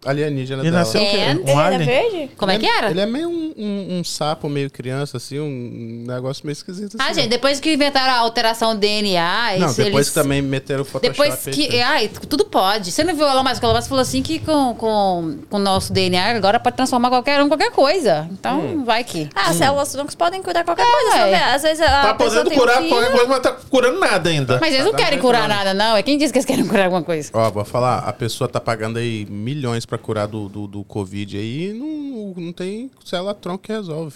alienígena 0.05 0.61
E 0.61 0.65
dela. 0.65 0.77
nasceu 0.79 1.01
o 1.01 1.09
quê? 1.09 1.17
And- 1.17 1.39
Um 1.39 1.49
Ele 1.49 1.59
alien? 1.75 1.85
verde? 1.85 2.31
Como 2.37 2.51
é 2.51 2.57
que 2.59 2.65
era? 2.65 2.89
Ele 2.91 3.01
é 3.01 3.05
meio 3.05 3.29
um, 3.29 3.53
um- 3.57 3.99
um 3.99 4.03
sapo, 4.03 4.49
meio 4.49 4.69
criança, 4.69 5.17
assim, 5.17 5.39
um 5.39 6.05
negócio 6.07 6.45
meio 6.45 6.53
esquisito. 6.53 6.97
Ah, 6.99 7.05
assim. 7.05 7.21
gente, 7.21 7.29
depois 7.29 7.59
que 7.59 7.73
inventaram 7.73 8.13
a 8.13 8.17
alteração 8.17 8.73
do 8.73 8.79
DNA... 8.79 9.57
Não, 9.59 9.67
isso, 9.67 9.77
depois 9.77 9.95
eles... 9.95 10.09
que 10.09 10.15
também 10.15 10.41
meteram 10.41 10.81
o 10.81 10.85
Photoshop. 10.85 11.11
Depois 11.29 11.47
aí, 11.47 11.53
que. 11.53 11.81
Ai, 11.81 12.09
tudo 12.29 12.45
pode. 12.45 12.91
Você 12.91 13.03
não 13.03 13.15
viu 13.15 13.25
o 13.25 13.29
Elon 13.29 13.43
Musk? 13.43 13.61
O 13.61 13.65
Elon 13.65 13.75
Musk 13.75 13.89
falou 13.89 14.01
assim 14.01 14.21
que 14.21 14.39
com, 14.39 14.73
com, 14.75 15.37
com 15.49 15.57
o 15.57 15.59
nosso 15.59 15.91
DNA 15.93 16.35
agora 16.35 16.59
pode 16.59 16.75
transformar 16.75 17.09
qualquer 17.09 17.41
um 17.41 17.45
em 17.45 17.47
qualquer 17.49 17.71
coisa. 17.71 18.27
Então, 18.31 18.59
Hum. 18.59 18.83
vai 18.83 19.03
que. 19.03 19.29
Ah, 19.35 19.49
as 19.49 19.55
células 19.57 19.91
troncos 19.91 20.15
podem 20.15 20.41
curar 20.41 20.63
qualquer 20.63 20.83
É, 20.85 20.91
coisa. 20.91 21.11
você 21.11 21.17
não 21.17 21.25
ué. 21.25 21.29
vê? 21.31 21.43
Às 21.55 21.61
vezes 21.63 21.81
a 21.81 21.85
Tá 22.01 22.13
pessoa 22.13 22.43
podendo 22.43 22.49
tem 22.49 22.57
um 22.57 22.61
curar 22.61 22.77
filho, 22.77 22.89
qualquer 22.89 23.11
coisa, 23.11 23.27
mas 23.27 23.39
tá 23.39 23.51
curando 23.69 23.99
nada 23.99 24.29
ainda. 24.29 24.57
Mas 24.59 24.73
eles 24.73 24.85
não 24.85 24.91
Tá 24.91 24.97
querem 24.97 25.11
dando 25.17 25.21
curar 25.21 25.47
nada. 25.47 25.53
nada, 25.55 25.73
não. 25.73 25.97
É 25.97 26.03
quem 26.03 26.17
disse 26.17 26.31
que 26.31 26.39
eles 26.39 26.45
querem 26.45 26.65
curar 26.65 26.85
alguma 26.85 27.03
coisa. 27.03 27.29
Ó, 27.33 27.49
vou 27.51 27.65
falar, 27.65 27.99
a 27.99 28.13
pessoa 28.13 28.47
tá 28.47 28.59
pagando 28.59 28.97
aí 28.99 29.25
milhões 29.29 29.85
pra 29.85 29.92
curar 29.97 30.27
do, 30.27 30.47
do, 30.47 30.67
do 30.67 30.83
Covid 30.83 31.37
aí 31.37 31.73
não, 31.73 32.33
não 32.35 32.53
tem 32.53 32.89
célula 33.03 33.33
tronco 33.33 33.63
que 33.63 33.71
resolve. 33.71 34.15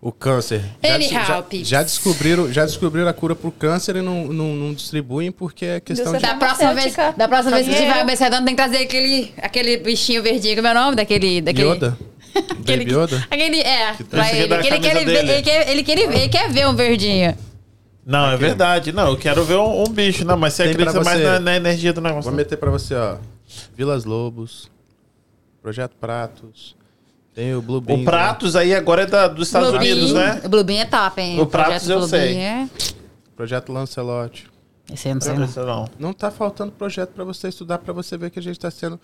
O 0.00 0.12
câncer. 0.12 0.62
Já, 0.82 0.94
Anyhow, 0.96 1.24
já, 1.24 1.42
peeps. 1.42 1.68
já 1.68 1.82
descobriram, 1.82 2.52
já 2.52 2.66
descobriram 2.66 3.08
a 3.08 3.12
cura 3.14 3.34
pro 3.34 3.50
câncer 3.50 3.96
e 3.96 4.02
não, 4.02 4.26
não, 4.26 4.54
não 4.54 4.74
distribuem 4.74 5.32
porque 5.32 5.64
é 5.64 5.80
questão 5.80 6.12
de. 6.12 6.18
Da 6.18 6.34
próxima 6.34 6.74
vez, 6.74 6.94
da 7.16 7.26
próxima 7.26 7.56
vez 7.56 7.66
que 7.66 7.74
tiver 7.74 8.02
o 8.02 8.06
Mercedão, 8.06 8.44
tem 8.44 8.54
que 8.54 8.62
trazer 8.62 8.84
aquele, 8.84 9.32
aquele 9.40 9.78
bichinho 9.78 10.22
verdinho. 10.22 10.56
Como 10.56 10.68
é 10.68 10.72
o 10.72 10.74
nome 10.74 10.96
daquele. 10.96 11.40
daquele 11.40 11.70
Yoda? 11.70 11.98
aquele, 12.60 12.84
Baby 12.84 12.92
Yoda? 12.92 13.26
Aquele, 13.30 13.60
é, 13.60 13.94
que 13.94 14.02
ele. 14.36 14.42
ele, 14.42 14.62
quer, 14.62 14.76
ele, 14.76 15.42
quer, 15.42 15.68
ele, 15.70 15.82
quer, 15.82 15.98
ele 15.98 16.28
quer 16.28 16.50
ver 16.50 16.66
um 16.68 16.74
verdinho. 16.74 17.34
Não, 18.06 18.30
é 18.30 18.36
verdade. 18.36 18.92
Não, 18.92 19.08
eu 19.08 19.16
quero 19.16 19.44
ver 19.44 19.56
um, 19.56 19.82
um 19.82 19.88
bicho. 19.88 20.24
Não, 20.24 20.36
mas 20.36 20.54
você 20.54 20.64
Tem 20.64 20.74
pra 20.74 20.82
acredita 20.90 21.04
mais 21.04 21.20
você. 21.20 21.24
na, 21.26 21.40
na 21.40 21.56
energia 21.56 21.92
do 21.92 22.00
negócio. 22.00 22.24
Vou 22.24 22.32
meter 22.32 22.56
pra 22.58 22.70
você, 22.70 22.94
ó. 22.94 23.16
Vilas 23.76 24.04
Lobos, 24.04 24.70
Projeto 25.62 25.94
Pratos, 26.00 26.76
tem 27.34 27.54
o 27.54 27.62
Blue 27.62 27.80
Bean. 27.80 27.96
O 27.96 28.04
Pratos 28.04 28.54
aí 28.56 28.74
agora 28.74 29.02
é 29.02 29.06
da- 29.06 29.28
dos 29.28 29.48
Estados 29.48 29.70
Blue 29.70 29.78
Unidos, 29.78 30.12
Bean- 30.12 30.34
né? 30.34 30.40
O 30.44 30.48
Blue 30.48 30.64
Bean 30.64 30.80
é 30.80 30.84
top, 30.84 31.20
hein? 31.20 31.40
O 31.40 31.46
Pratos 31.46 31.70
projeto 31.84 31.90
eu 31.90 31.98
Blue 31.98 32.08
sei. 32.08 32.32
É... 32.32 32.34
né? 32.34 32.70
Projeto 33.36 33.72
Lancelote. 33.72 34.50
Esse 34.92 35.08
eu 35.08 35.14
não 35.14 35.20
sei, 35.20 35.34
Não, 35.34 35.66
não. 35.66 35.88
Não 35.98 36.12
tá 36.12 36.30
faltando 36.30 36.70
projeto 36.72 37.10
pra 37.10 37.24
você 37.24 37.48
estudar, 37.48 37.78
pra 37.78 37.92
você 37.92 38.16
ver 38.18 38.30
que 38.30 38.38
a 38.38 38.42
gente 38.42 38.58
tá 38.60 38.70
sendo 38.70 39.00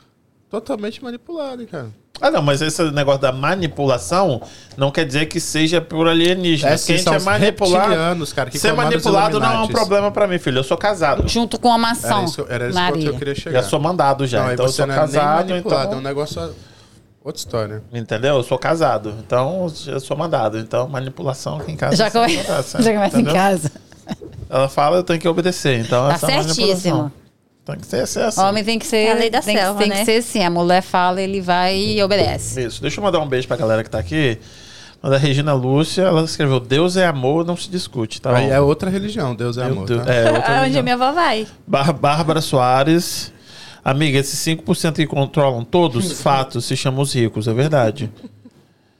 totalmente 0.50 1.02
manipulado, 1.02 1.62
hein, 1.62 1.68
cara. 1.68 1.88
Ah, 2.20 2.30
não, 2.30 2.42
mas 2.42 2.60
esse 2.60 2.82
negócio 2.90 3.20
da 3.20 3.32
manipulação 3.32 4.42
não 4.76 4.90
quer 4.90 5.04
dizer 5.06 5.26
que 5.26 5.40
seja 5.40 5.80
por 5.80 6.06
alienígena. 6.06 6.72
É, 6.72 6.76
Porque 6.76 6.82
a 6.82 6.86
sim, 6.86 6.92
gente 6.94 7.04
são 7.04 7.14
é 7.14 7.16
os 7.16 7.24
manipulado. 7.24 7.84
reptilianos, 7.88 8.32
cara, 8.32 8.50
que 8.50 8.58
Ser 8.58 8.72
manipulado 8.74 9.40
não 9.40 9.52
é 9.52 9.58
um 9.60 9.68
problema 9.68 10.10
pra 10.10 10.26
mim, 10.26 10.38
filho. 10.38 10.58
Eu 10.58 10.64
sou 10.64 10.76
casado. 10.76 11.26
Junto 11.26 11.58
com 11.58 11.72
a 11.72 11.78
maçã. 11.78 12.08
Era 12.08 12.24
isso, 12.24 12.46
era 12.48 12.68
isso 12.68 12.92
que 12.98 13.06
eu 13.06 13.14
queria 13.16 13.34
chegar. 13.34 13.62
Já 13.62 13.68
sou 13.68 13.80
mandado 13.80 14.26
já. 14.26 14.44
não, 14.44 14.52
então 14.52 14.66
eu 14.66 14.70
você 14.70 14.76
sou 14.78 14.86
não 14.86 14.94
é 14.94 14.96
nem 14.98 15.06
casado, 15.06 15.48
manipulado, 15.50 15.82
é 15.82 15.86
um 15.86 15.90
então. 15.92 16.00
negócio... 16.02 16.54
Outra 17.22 17.38
história. 17.38 17.82
Entendeu? 17.92 18.36
Eu 18.36 18.42
sou 18.42 18.58
casado. 18.58 19.14
Então 19.20 19.70
eu 19.86 20.00
sou 20.00 20.16
mandado. 20.16 20.58
Então, 20.58 20.88
manipulação 20.88 21.58
aqui 21.58 21.72
em 21.72 21.76
casa. 21.76 21.94
Já, 21.94 22.08
você 22.10 22.18
come... 22.18 22.38
acontece, 22.40 22.80
Já 22.82 22.92
começa 22.94 23.20
em 23.20 23.24
casa. 23.24 23.70
Ela 24.48 24.68
fala, 24.70 24.96
eu 24.96 25.02
tenho 25.02 25.20
que 25.20 25.28
obedecer. 25.28 25.80
Então, 25.80 26.08
Tá 26.08 26.14
essa 26.14 26.26
é 26.26 26.34
a 26.34 26.36
manipulação. 26.38 26.66
certíssimo. 26.66 27.12
Tem 27.72 27.80
que 27.80 27.86
ser, 27.86 28.06
ser 28.06 28.22
assim. 28.22 28.40
Homem 28.40 28.64
tem 28.64 28.78
que 28.78 28.86
ser. 28.86 28.96
É 28.96 29.12
a 29.12 29.14
lei 29.14 29.30
da 29.30 29.40
tem, 29.40 29.56
selva, 29.56 29.78
tem 29.78 29.88
né? 29.88 29.98
que 30.00 30.04
ser 30.04 30.16
assim. 30.18 30.42
A 30.42 30.50
mulher 30.50 30.82
fala, 30.82 31.20
ele 31.20 31.40
vai 31.40 31.76
e 31.76 32.02
obedece. 32.02 32.62
Isso. 32.64 32.80
Deixa 32.82 33.00
eu 33.00 33.04
mandar 33.04 33.18
um 33.20 33.28
beijo 33.28 33.46
pra 33.48 33.56
galera 33.56 33.82
que 33.84 33.90
tá 33.90 33.98
aqui. 33.98 34.38
Mas 35.02 35.12
a 35.12 35.16
Regina 35.16 35.54
Lúcia, 35.54 36.02
ela 36.02 36.22
escreveu: 36.22 36.60
Deus 36.60 36.96
é 36.96 37.06
amor, 37.06 37.44
não 37.46 37.56
se 37.56 37.70
discute. 37.70 38.20
Tá 38.20 38.36
Aí 38.36 38.48
bom? 38.48 38.52
é 38.52 38.60
outra 38.60 38.90
religião, 38.90 39.34
Deus 39.34 39.56
é 39.56 39.64
Meu 39.64 39.72
amor, 39.72 39.86
Deus, 39.86 40.04
tá? 40.04 40.12
É, 40.12 40.24
outra 40.26 40.38
Onde 40.40 40.50
a 40.50 40.58
religião. 40.60 40.82
minha 40.82 40.94
avó 40.94 41.12
vai. 41.12 41.46
Bar- 41.66 41.92
Bárbara 41.94 42.40
Soares. 42.40 43.32
Amiga, 43.82 44.18
esses 44.18 44.38
5% 44.40 44.96
que 44.96 45.06
controlam 45.06 45.64
todos, 45.64 46.12
fatos, 46.20 46.66
se 46.66 46.76
chamam 46.76 47.00
os 47.00 47.14
ricos, 47.14 47.48
é 47.48 47.52
verdade. 47.54 48.10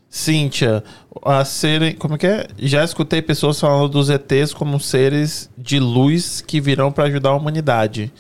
Cíntia, 0.09 0.83
a 1.25 1.45
serem. 1.45 1.93
Como 1.95 2.15
é 2.15 2.19
que 2.19 2.27
é? 2.27 2.47
Já 2.59 2.83
escutei 2.83 3.23
pessoas 3.23 3.61
falando 3.61 3.89
dos 3.91 4.11
ETs 4.11 4.53
como 4.53 4.81
seres 4.81 5.49
de 5.57 5.79
luz 5.79 6.41
que 6.41 6.61
virão 6.61 6.91
para 6.91 7.05
ajudar 7.05 7.31
a 7.31 7.37
humanidade. 7.37 8.13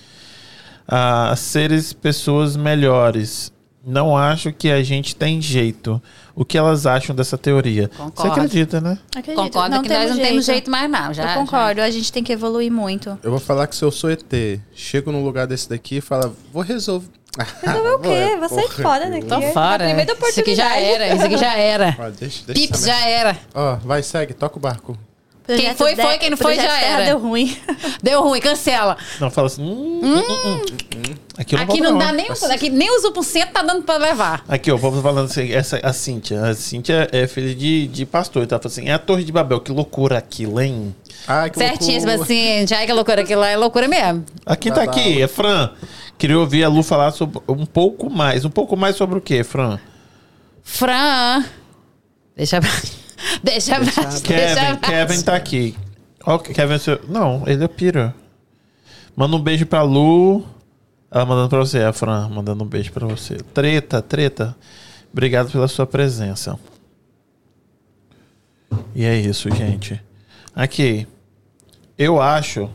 Ah, 0.92 1.32
seres, 1.36 1.92
pessoas 1.92 2.56
melhores. 2.56 3.52
Não 3.86 4.14
acho 4.16 4.52
que 4.52 4.70
a 4.70 4.82
gente 4.82 5.14
tem 5.16 5.40
jeito. 5.40 6.02
O 6.34 6.44
que 6.44 6.58
elas 6.58 6.84
acham 6.84 7.14
dessa 7.16 7.38
teoria? 7.38 7.88
Você 7.90 7.96
Concordo. 7.96 8.32
acredita, 8.32 8.80
né? 8.80 8.98
Acredito. 9.16 9.42
Concorda 9.42 9.82
que 9.82 9.88
nós 9.88 10.10
não 10.10 10.18
temos 10.18 10.44
jeito 10.44 10.70
mais, 10.70 10.90
não. 10.90 11.14
Já, 11.14 11.32
Eu 11.34 11.40
concordo, 11.40 11.80
a 11.80 11.90
gente 11.90 12.12
tem 12.12 12.22
que 12.22 12.32
evoluir 12.32 12.70
muito. 12.70 13.18
Eu 13.22 13.30
vou 13.30 13.40
falar 13.40 13.66
que 13.66 13.74
se 13.76 13.82
eu 13.84 13.90
sou 13.90 14.10
ET, 14.10 14.20
chego 14.74 15.10
num 15.12 15.24
lugar 15.24 15.46
desse 15.46 15.68
daqui 15.68 15.96
e 15.96 16.00
falo, 16.00 16.36
vou 16.52 16.62
resolver. 16.62 17.08
Resolver 17.62 17.88
o 17.94 17.98
quê? 18.00 18.36
Vou 18.38 18.48
sair 18.48 18.68
fora 18.68 19.08
daqui. 19.10 19.28
Já. 19.28 19.36
Tô 19.40 19.42
fora. 19.52 19.84
Na 19.88 19.94
primeira 19.94 20.12
Isso 20.12 20.40
aqui 20.40 20.54
já 20.54 20.66
oportunidade. 20.66 20.84
era. 21.02 21.14
Isso 21.14 21.24
aqui 21.24 21.36
já 21.38 21.56
era. 21.56 21.96
Ó, 21.98 22.10
deixa, 22.10 22.44
deixa 22.46 22.52
Pips 22.60 22.84
já 22.84 23.06
era. 23.08 23.38
Ó, 23.54 23.76
vai, 23.76 24.02
segue, 24.02 24.34
toca 24.34 24.58
o 24.58 24.60
barco. 24.60 24.98
Projeto 25.56 25.76
foi, 25.76 25.94
de- 25.94 26.02
foi, 26.02 26.18
quem 26.18 26.30
não 26.30 26.36
foi, 26.36 26.56
já 26.56 26.80
era. 26.80 27.04
deu 27.04 27.18
ruim. 27.18 27.56
Deu 28.02 28.22
ruim, 28.22 28.40
cancela. 28.40 28.96
Não, 29.20 29.30
fala 29.30 29.46
assim. 29.46 29.62
Hum, 29.62 30.00
hum, 30.02 30.18
hum, 30.18 30.60
hum. 30.96 31.14
Aqui 31.36 31.54
eu 31.54 31.58
não 31.58 31.64
Aqui 31.64 31.80
vou 31.80 31.90
não 31.92 31.98
dá 31.98 32.12
nem, 32.12 32.26
aqui 32.28 32.68
nem 32.70 32.90
os 32.96 33.02
1% 33.04 33.46
tá 33.52 33.62
dando 33.62 33.82
pra 33.82 33.96
levar. 33.96 34.44
Aqui, 34.48 34.70
ó, 34.70 34.76
o 34.76 34.78
povo 34.78 35.00
falando 35.00 35.26
assim, 35.30 35.52
essa, 35.52 35.78
a 35.82 35.92
Cíntia. 35.92 36.42
A 36.44 36.54
Cíntia 36.54 37.08
é 37.12 37.26
filha 37.26 37.54
de, 37.54 37.86
de 37.88 38.04
pastor. 38.06 38.42
Então, 38.42 38.56
ela 38.56 38.62
falou 38.62 38.72
assim, 38.72 38.88
é 38.88 38.92
a 38.92 38.98
Torre 38.98 39.24
de 39.24 39.32
Babel. 39.32 39.60
Que 39.60 39.72
loucura 39.72 40.18
aquilo, 40.18 40.60
hein? 40.60 40.94
Ai, 41.26 41.50
que 41.50 41.58
Certíssimo, 41.58 42.06
loucura. 42.06 42.22
assim, 42.24 42.66
já 42.66 42.80
é 42.82 42.86
que 42.86 42.92
loucura, 42.92 43.22
aquilo 43.22 43.40
lá 43.40 43.48
é 43.48 43.56
loucura 43.56 43.88
mesmo. 43.88 44.24
Aqui 44.44 44.70
tá 44.70 44.82
aqui, 44.82 45.20
é 45.22 45.28
Fran. 45.28 45.70
Queria 46.18 46.38
ouvir 46.38 46.64
a 46.64 46.68
Lu 46.68 46.82
falar 46.82 47.10
sobre, 47.12 47.40
um 47.48 47.64
pouco 47.64 48.10
mais. 48.10 48.44
Um 48.44 48.50
pouco 48.50 48.76
mais 48.76 48.96
sobre 48.96 49.16
o 49.18 49.20
quê, 49.20 49.42
Fran? 49.42 49.78
Fran. 50.62 51.44
Deixa 52.36 52.60
pra. 52.60 52.70
Deixa 53.42 53.76
pra. 53.78 54.20
Kevin, 54.20 54.76
Kevin 54.80 55.22
tá 55.22 55.36
aqui. 55.36 55.76
Ó, 56.24 56.38
Kevin, 56.38 56.78
seu... 56.78 57.00
não, 57.08 57.42
ele 57.46 57.64
é 57.64 57.68
pira. 57.68 58.14
Manda 59.16 59.36
um 59.36 59.40
beijo 59.40 59.66
pra 59.66 59.82
Lu. 59.82 60.44
Ela 61.10 61.26
mandando 61.26 61.48
pra 61.48 61.58
você, 61.58 61.78
a 61.82 61.92
Fran, 61.92 62.28
mandando 62.28 62.62
um 62.62 62.66
beijo 62.66 62.92
pra 62.92 63.06
você. 63.06 63.36
Treta, 63.52 64.00
treta. 64.00 64.56
Obrigado 65.12 65.50
pela 65.50 65.66
sua 65.66 65.84
presença. 65.86 66.56
E 68.94 69.04
é 69.04 69.16
isso, 69.18 69.50
gente. 69.50 70.00
Aqui. 70.54 71.06
Eu 71.98 72.20
acho, 72.22 72.70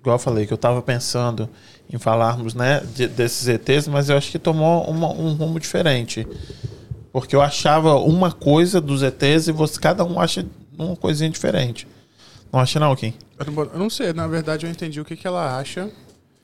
igual 0.00 0.16
eu 0.16 0.18
falei, 0.18 0.46
que 0.46 0.52
eu 0.52 0.58
tava 0.58 0.82
pensando 0.82 1.48
em 1.92 1.98
falarmos, 1.98 2.54
né, 2.54 2.80
de- 2.94 3.06
desses 3.08 3.46
ETs, 3.48 3.86
mas 3.88 4.08
eu 4.10 4.16
acho 4.16 4.30
que 4.30 4.38
tomou 4.38 4.82
uma- 4.90 5.12
um 5.12 5.32
rumo 5.34 5.58
diferente. 5.60 6.26
Porque 7.16 7.34
eu 7.34 7.40
achava 7.40 7.94
uma 7.94 8.30
coisa 8.30 8.78
dos 8.78 9.02
ETs 9.02 9.48
e 9.48 9.52
você, 9.52 9.80
cada 9.80 10.04
um 10.04 10.20
acha 10.20 10.44
uma 10.78 10.94
coisinha 10.94 11.30
diferente. 11.30 11.88
Não 12.52 12.60
acha 12.60 12.78
não, 12.78 12.94
Kim? 12.94 13.14
Eu 13.38 13.46
não, 13.50 13.62
eu 13.62 13.78
não 13.78 13.88
sei, 13.88 14.12
na 14.12 14.26
verdade 14.26 14.66
eu 14.66 14.70
entendi 14.70 15.00
o 15.00 15.04
que, 15.04 15.16
que 15.16 15.26
ela 15.26 15.58
acha. 15.58 15.90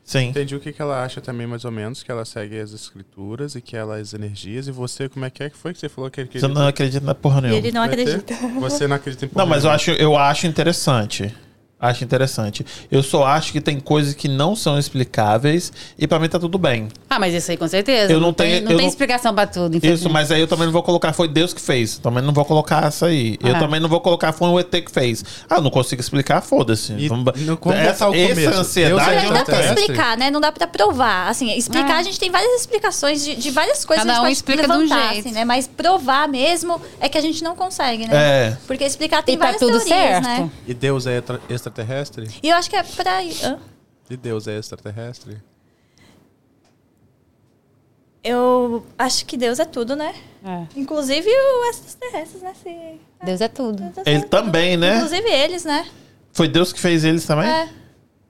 Sim. 0.02 0.28
Entendi 0.28 0.56
o 0.56 0.60
que, 0.60 0.72
que 0.72 0.80
ela 0.80 1.04
acha 1.04 1.20
também, 1.20 1.46
mais 1.46 1.66
ou 1.66 1.70
menos, 1.70 2.02
que 2.02 2.10
ela 2.10 2.24
segue 2.24 2.58
as 2.58 2.72
escrituras 2.72 3.54
e 3.54 3.60
que 3.60 3.76
ela 3.76 3.98
as 3.98 4.14
energias. 4.14 4.66
E 4.66 4.70
você, 4.70 5.10
como 5.10 5.26
é 5.26 5.30
que 5.30 5.42
é 5.42 5.50
que 5.50 5.58
foi 5.58 5.74
que 5.74 5.78
você 5.78 5.90
falou 5.90 6.10
que 6.10 6.22
ele 6.22 6.30
Você 6.32 6.48
não 6.48 6.66
acredita 6.66 7.04
na 7.04 7.14
porra 7.14 7.42
nenhuma. 7.42 7.58
Ele 7.58 7.70
não 7.70 7.82
acredita. 7.82 8.34
Você 8.58 8.86
não 8.86 8.96
acredita 8.96 9.26
em 9.26 9.30
Não, 9.34 9.44
mas 9.44 9.64
eu 9.64 9.68
porra 9.68 9.74
acho, 9.74 9.90
eu 9.90 10.16
acho 10.16 10.46
interessante. 10.46 11.36
Acho 11.82 12.04
interessante. 12.04 12.64
Eu 12.90 13.02
só 13.02 13.24
acho 13.26 13.50
que 13.50 13.60
tem 13.60 13.80
coisas 13.80 14.14
que 14.14 14.28
não 14.28 14.54
são 14.54 14.78
explicáveis 14.78 15.72
e 15.98 16.06
pra 16.06 16.20
mim 16.20 16.28
tá 16.28 16.38
tudo 16.38 16.56
bem. 16.56 16.86
Ah, 17.10 17.18
mas 17.18 17.34
isso 17.34 17.50
aí 17.50 17.56
com 17.56 17.66
certeza. 17.66 18.12
Eu 18.12 18.20
não 18.20 18.32
tem, 18.32 18.52
tenho- 18.52 18.64
não 18.64 18.70
eu 18.70 18.76
tem 18.76 18.86
não- 18.86 18.90
explicação 18.90 19.34
pra 19.34 19.48
tudo, 19.48 19.84
Isso, 19.84 20.08
mas 20.08 20.30
aí 20.30 20.40
eu 20.40 20.46
também 20.46 20.66
não 20.66 20.72
vou 20.72 20.82
colocar 20.84 21.12
foi 21.12 21.26
Deus 21.26 21.52
que 21.52 21.60
fez. 21.60 21.98
Também 21.98 22.22
não 22.22 22.32
vou 22.32 22.44
colocar 22.44 22.84
essa 22.84 23.06
aí. 23.06 23.36
Eu 23.42 23.56
Ah. 23.56 23.58
também 23.58 23.80
não 23.80 23.88
vou 23.88 24.00
colocar 24.00 24.32
foi 24.32 24.48
o 24.48 24.60
ET 24.60 24.70
que 24.80 24.90
fez. 24.92 25.24
Ah, 25.50 25.60
não 25.60 25.70
consigo 25.70 26.00
explicar, 26.00 26.40
foda-se. 26.40 26.92
Essa, 26.92 28.06
essa 28.06 28.60
ansiedade 28.60 28.94
Deus 28.94 29.08
é 29.08 29.18
eu 29.18 29.22
Não 29.22 29.28
não 29.32 29.32
dá 29.34 29.44
pra 29.44 29.64
explicar, 29.66 30.16
né? 30.16 30.30
Não 30.30 30.40
dá 30.40 30.52
pra 30.52 30.66
provar. 30.68 31.28
Assim, 31.28 31.52
explicar, 31.56 31.96
É. 31.96 32.00
a 32.00 32.02
gente 32.04 32.18
tem 32.20 32.30
várias 32.30 32.60
explicações 32.60 33.24
de, 33.24 33.34
de 33.34 33.50
várias 33.50 33.84
coisas 33.84 34.04
Cada 34.06 34.14
que 34.14 34.20
a 34.20 34.22
um 34.22 34.26
gente 34.28 34.36
explica 34.36 34.68
pode 34.68 34.72
de 34.72 34.78
um 34.78 34.88
levantar, 34.88 35.12
jeito. 35.14 35.26
assim, 35.26 35.34
né? 35.34 35.44
Mas 35.44 35.66
provar 35.66 36.28
mesmo 36.28 36.80
é 37.00 37.08
que 37.08 37.18
a 37.18 37.20
gente 37.20 37.42
não 37.42 37.56
consegue, 37.56 38.06
né? 38.06 38.12
É. 38.14 38.56
Porque 38.66 38.84
explicar 38.84 39.22
tem 39.22 39.34
E 39.34 39.38
tá 39.38 39.44
várias 39.46 39.60
tudo 39.60 39.78
teorias, 39.80 39.88
certo. 39.88 40.24
né? 40.24 40.50
E 40.66 40.74
Deus 40.74 41.06
é 41.06 41.16
extra- 41.18 41.40
extraterrestre? 41.72 42.28
E 42.42 42.48
eu 42.48 42.56
acho 42.56 42.68
que 42.70 42.76
é 42.76 42.82
pra... 42.82 43.20
Hã? 43.20 43.58
E 44.10 44.16
Deus 44.16 44.46
é 44.46 44.58
extraterrestre? 44.58 45.38
Eu 48.22 48.86
acho 48.96 49.26
que 49.26 49.36
Deus 49.36 49.58
é 49.58 49.64
tudo, 49.64 49.96
né? 49.96 50.14
É. 50.44 50.66
Inclusive 50.76 51.28
os 51.28 51.76
extraterrestres, 51.76 52.42
né? 52.42 52.52
Se... 52.62 53.00
Deus 53.24 53.40
é 53.40 53.48
tudo. 53.48 53.82
Deus 53.82 54.06
é 54.06 54.10
Ele 54.10 54.20
tudo. 54.20 54.30
também, 54.30 54.76
né? 54.76 54.96
Inclusive 54.96 55.28
eles, 55.28 55.64
né? 55.64 55.88
Foi 56.32 56.46
Deus 56.48 56.72
que 56.72 56.78
fez 56.80 57.04
eles 57.04 57.26
também? 57.26 57.48
É. 57.48 57.68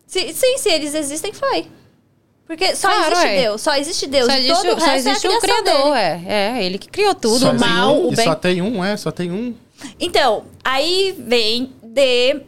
Se, 0.07 0.33
sim, 0.33 0.57
se 0.59 0.71
eles 0.71 0.95
existem, 0.95 1.33
foi. 1.33 1.67
Porque 2.47 2.75
só 2.75 2.89
Claro, 2.89 3.13
existe 3.13 3.29
é. 3.29 3.43
Deus. 3.43 3.61
Só 3.61 3.75
existe 3.77 4.07
Deus. 4.07 4.27
Só 4.27 4.33
e 4.33 4.39
existe, 4.41 4.63
todo 4.63 4.77
o 4.77 4.81
só 4.81 4.87
resto 4.87 5.09
existe 5.09 5.27
é 5.27 5.31
a 5.31 5.37
o 5.37 5.41
Criador, 5.41 5.65
dele. 5.95 5.97
é. 5.97 6.23
É, 6.59 6.65
ele 6.65 6.79
que 6.79 6.89
criou 6.89 7.15
tudo, 7.15 7.39
Só 7.41 7.51
o 7.53 7.59
mal, 7.61 7.95
um, 7.95 8.09
o 8.09 8.13
e 8.13 8.17
bem. 8.17 8.25
só 8.25 8.35
tem 8.35 8.63
um, 8.63 8.85
é? 8.85 8.97
Só 8.97 9.11
tem 9.11 9.31
um. 9.31 9.55
Então, 10.01 10.45
aí 10.65 11.15
vem 11.19 11.73
de. 11.83 12.41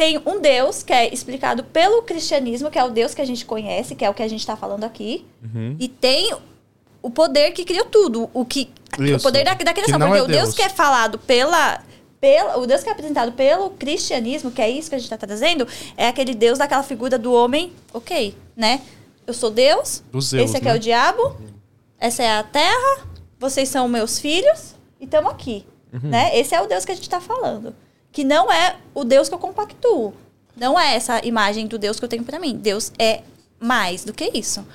Tem 0.00 0.18
um 0.24 0.40
Deus 0.40 0.82
que 0.82 0.94
é 0.94 1.12
explicado 1.12 1.62
pelo 1.62 2.00
cristianismo, 2.00 2.70
que 2.70 2.78
é 2.78 2.82
o 2.82 2.88
Deus 2.88 3.12
que 3.12 3.20
a 3.20 3.24
gente 3.26 3.44
conhece, 3.44 3.94
que 3.94 4.02
é 4.02 4.08
o 4.08 4.14
que 4.14 4.22
a 4.22 4.28
gente 4.28 4.40
está 4.40 4.56
falando 4.56 4.84
aqui. 4.84 5.26
Uhum. 5.44 5.76
E 5.78 5.88
tem 5.88 6.34
o 7.02 7.10
poder 7.10 7.50
que 7.50 7.66
criou 7.66 7.84
tudo. 7.84 8.30
O, 8.32 8.46
que, 8.46 8.70
o 8.98 9.04
Isso. 9.04 9.22
poder 9.22 9.44
da, 9.44 9.52
da 9.52 9.74
criação. 9.74 9.98
Porque 9.98 10.18
é 10.18 10.22
o 10.22 10.26
Deus. 10.26 10.42
Deus. 10.44 10.54
que 10.54 10.62
é 10.62 10.70
falado 10.70 11.18
pela. 11.18 11.82
Pela, 12.18 12.56
o 12.56 12.66
Deus 12.66 12.82
que 12.82 12.88
é 12.88 12.92
apresentado 12.92 13.32
pelo 13.32 13.70
cristianismo, 13.72 14.50
que 14.50 14.62
é 14.62 14.70
isso 14.70 14.88
que 14.88 14.94
a 14.94 14.98
gente 14.98 15.12
está 15.12 15.18
trazendo, 15.18 15.68
é 15.98 16.08
aquele 16.08 16.34
Deus 16.34 16.58
daquela 16.58 16.82
figura 16.82 17.18
do 17.18 17.34
homem, 17.34 17.70
ok, 17.92 18.34
né? 18.56 18.80
Eu 19.26 19.34
sou 19.34 19.50
Deus, 19.50 20.02
Zeus, 20.12 20.32
esse 20.32 20.56
aqui 20.56 20.66
né? 20.66 20.72
é 20.72 20.74
o 20.76 20.78
diabo, 20.78 21.36
essa 21.98 22.22
é 22.22 22.38
a 22.38 22.42
terra, 22.42 23.06
vocês 23.38 23.68
são 23.68 23.86
meus 23.86 24.18
filhos 24.18 24.74
e 24.98 25.04
estamos 25.04 25.30
aqui. 25.30 25.66
Uhum. 25.92 26.08
Né? 26.10 26.38
Esse 26.38 26.54
é 26.54 26.60
o 26.60 26.66
Deus 26.66 26.86
que 26.86 26.92
a 26.92 26.94
gente 26.94 27.04
está 27.04 27.20
falando. 27.20 27.74
Que 28.12 28.24
não 28.24 28.50
é 28.50 28.76
o 28.94 29.04
Deus 29.04 29.28
que 29.28 29.34
eu 29.34 29.38
compactuo. 29.38 30.12
Não 30.56 30.78
é 30.78 30.94
essa 30.94 31.24
imagem 31.24 31.66
do 31.66 31.78
Deus 31.78 31.98
que 31.98 32.04
eu 32.04 32.08
tenho 32.08 32.24
para 32.24 32.38
mim. 32.38 32.56
Deus 32.56 32.92
é 32.98 33.22
mais 33.58 34.04
do 34.04 34.12
que 34.12 34.30
isso. 34.34 34.66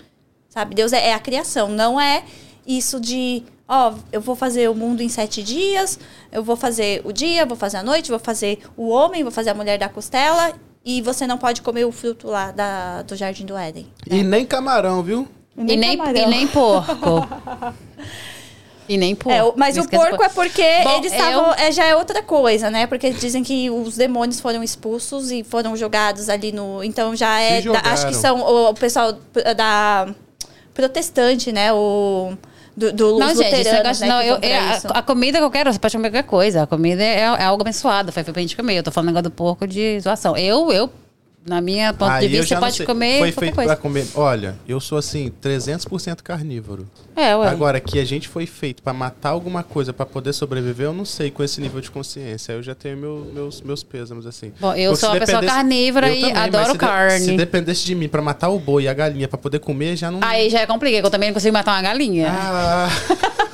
Sabe? 0.50 0.74
Deus 0.74 0.94
é, 0.94 1.10
é 1.10 1.14
a 1.14 1.20
criação. 1.20 1.68
Não 1.70 2.00
é 2.00 2.24
isso 2.66 3.00
de, 3.00 3.44
ó, 3.68 3.94
eu 4.12 4.22
vou 4.22 4.36
fazer 4.36 4.70
o 4.70 4.76
mundo 4.76 5.02
em 5.02 5.10
sete 5.10 5.44
dias, 5.44 6.00
eu 6.32 6.44
vou 6.44 6.56
fazer 6.56 7.02
o 7.04 7.12
dia, 7.12 7.46
vou 7.46 7.58
fazer 7.58 7.78
a 7.78 7.84
noite, 7.84 8.10
vou 8.10 8.20
fazer 8.20 8.60
o 8.76 8.88
homem, 8.90 9.22
vou 9.22 9.32
fazer 9.32 9.52
a 9.52 9.54
mulher 9.54 9.78
da 9.78 9.90
costela 9.90 10.54
e 10.84 11.02
você 11.02 11.28
não 11.28 11.38
pode 11.38 11.62
comer 11.62 11.86
o 11.86 11.92
fruto 11.92 12.28
lá 12.28 12.52
da, 12.52 13.02
do 13.02 13.16
jardim 13.16 13.46
do 13.46 13.58
Éden. 13.58 13.88
E 14.10 14.24
nem 14.24 14.46
camarão, 14.46 15.04
viu? 15.04 15.28
E 15.58 15.76
nem, 15.76 15.98
camarão. 15.98 16.22
e 16.22 16.26
nem 16.28 16.48
porco. 16.48 17.28
e 18.88 18.98
nem 18.98 19.16
porco. 19.16 19.32
É, 19.32 19.54
mas 19.58 19.78
o 19.78 19.88
porco 19.90 20.24
é 20.24 20.30
porque 20.30 20.64
Bom, 20.84 20.98
eles 20.98 21.12
eu- 21.12 21.18
estavam. 21.18 21.54
É, 21.56 21.72
já 21.72 21.86
é 21.86 21.96
outra 21.96 22.22
coisa, 22.22 22.70
né? 22.70 22.86
Porque 22.88 23.10
dizem 23.12 23.44
que 23.44 23.70
os 23.70 23.96
demônios 23.98 24.40
foram 24.40 24.62
expulsos 24.64 25.32
e 25.32 25.44
foram 25.44 25.76
jogados 25.76 26.30
ali 26.30 26.52
no. 26.52 26.84
Então 26.84 27.16
já 27.16 27.40
é. 27.40 27.62
Da- 27.62 27.82
acho 27.86 28.08
que 28.08 28.14
são 28.16 28.42
o, 28.42 28.70
o 28.70 28.74
pessoal 28.74 29.14
da 29.56 30.08
protestante, 30.74 31.52
né? 31.52 31.74
O. 31.74 32.34
Do, 32.78 32.92
do 32.92 33.18
Não, 33.18 33.30
gente, 33.30 33.40
esse 33.46 33.58
luteranos, 33.60 34.02
negócio, 34.02 34.06
né, 34.06 34.08
não, 34.14 34.22
que 34.22 34.28
eu, 34.28 34.40
pra 34.40 34.50
é, 34.50 34.78
isso. 34.78 34.88
a, 34.90 35.00
a 35.00 35.02
comida 35.02 35.40
qualquer, 35.40 35.66
você 35.66 35.80
pode 35.80 35.96
comer 35.96 36.10
qualquer 36.10 36.28
coisa. 36.28 36.64
A 36.64 36.68
comida 36.68 37.02
é, 37.02 37.20
é 37.22 37.44
algo 37.46 37.62
abençoado, 37.62 38.12
foi, 38.12 38.22
foi 38.22 38.34
pra 38.34 38.42
gente 38.42 38.54
comer. 38.58 38.76
Eu 38.78 38.84
tô 38.84 38.92
falando 38.92 39.08
negócio 39.08 39.24
do 39.24 39.32
porco 39.32 39.66
de 39.66 39.98
zoação. 40.02 40.36
Eu, 40.36 40.70
eu, 40.74 40.90
na 41.46 41.62
minha 41.62 41.94
ponto 41.94 42.12
Aí 42.12 42.28
de 42.28 42.38
vista, 42.40 42.56
você 42.56 42.60
pode 42.60 42.76
sei. 42.78 42.86
comer 42.86 43.20
Foi 43.20 43.32
feito 43.32 43.54
pra 43.56 43.76
comer. 43.76 44.08
Olha, 44.16 44.56
eu 44.68 44.80
sou 44.80 44.98
assim, 44.98 45.32
300% 45.42 46.22
carnívoro. 46.24 46.88
É, 47.16 47.36
ué. 47.36 47.48
Agora, 47.48 47.80
que 47.80 48.00
a 48.00 48.04
gente 48.06 48.28
foi 48.28 48.46
feito 48.46 48.82
pra 48.82 48.92
matar 48.94 49.30
alguma 49.30 49.62
coisa 49.64 49.94
pra 49.94 50.06
poder 50.06 50.34
sobreviver, 50.34 50.88
eu 50.88 50.94
não 50.94 51.06
sei 51.06 51.30
com 51.32 51.44
esse 51.44 51.62
nível 51.62 51.80
de 51.80 51.92
consciência. 51.92 52.54
Eu 52.54 52.64
já 52.64 52.74
tenho 52.74 52.98
meu- 52.98 53.32
meus, 53.34 53.62
meus 53.62 53.84
pêsames, 53.84 54.26
assim. 54.26 54.52
Bom, 54.60 54.74
eu 54.74 54.92
Porque 54.92 55.06
sou 55.06 55.10
uma 55.14 55.20
pessoa 55.20 55.44
carnívora 55.44 56.12
e 56.12 56.20
também, 56.22 56.36
adoro 56.36 56.66
se 56.66 56.72
de- 56.74 56.78
carne. 56.80 57.26
Se 57.26 57.38
dependesse 57.38 57.86
de 57.86 57.96
mim 57.96 58.10
pra 58.10 58.22
matar 58.22 58.50
o 58.50 58.60
boi 58.60 58.84
e 58.84 58.88
a 58.88 58.94
galinha 58.94 59.28
pra 59.28 59.38
poder 59.38 59.60
comer, 59.60 59.96
já 59.96 60.10
não. 60.10 60.20
Aí 60.24 60.50
já 60.50 60.62
é 60.62 60.66
complicado, 60.66 61.06
eu 61.06 61.12
também 61.12 61.30
não 61.30 61.34
consigo 61.36 61.54
matar 61.54 61.74
uma 61.74 61.82
galinha. 61.84 62.28
Ah, 62.30 62.90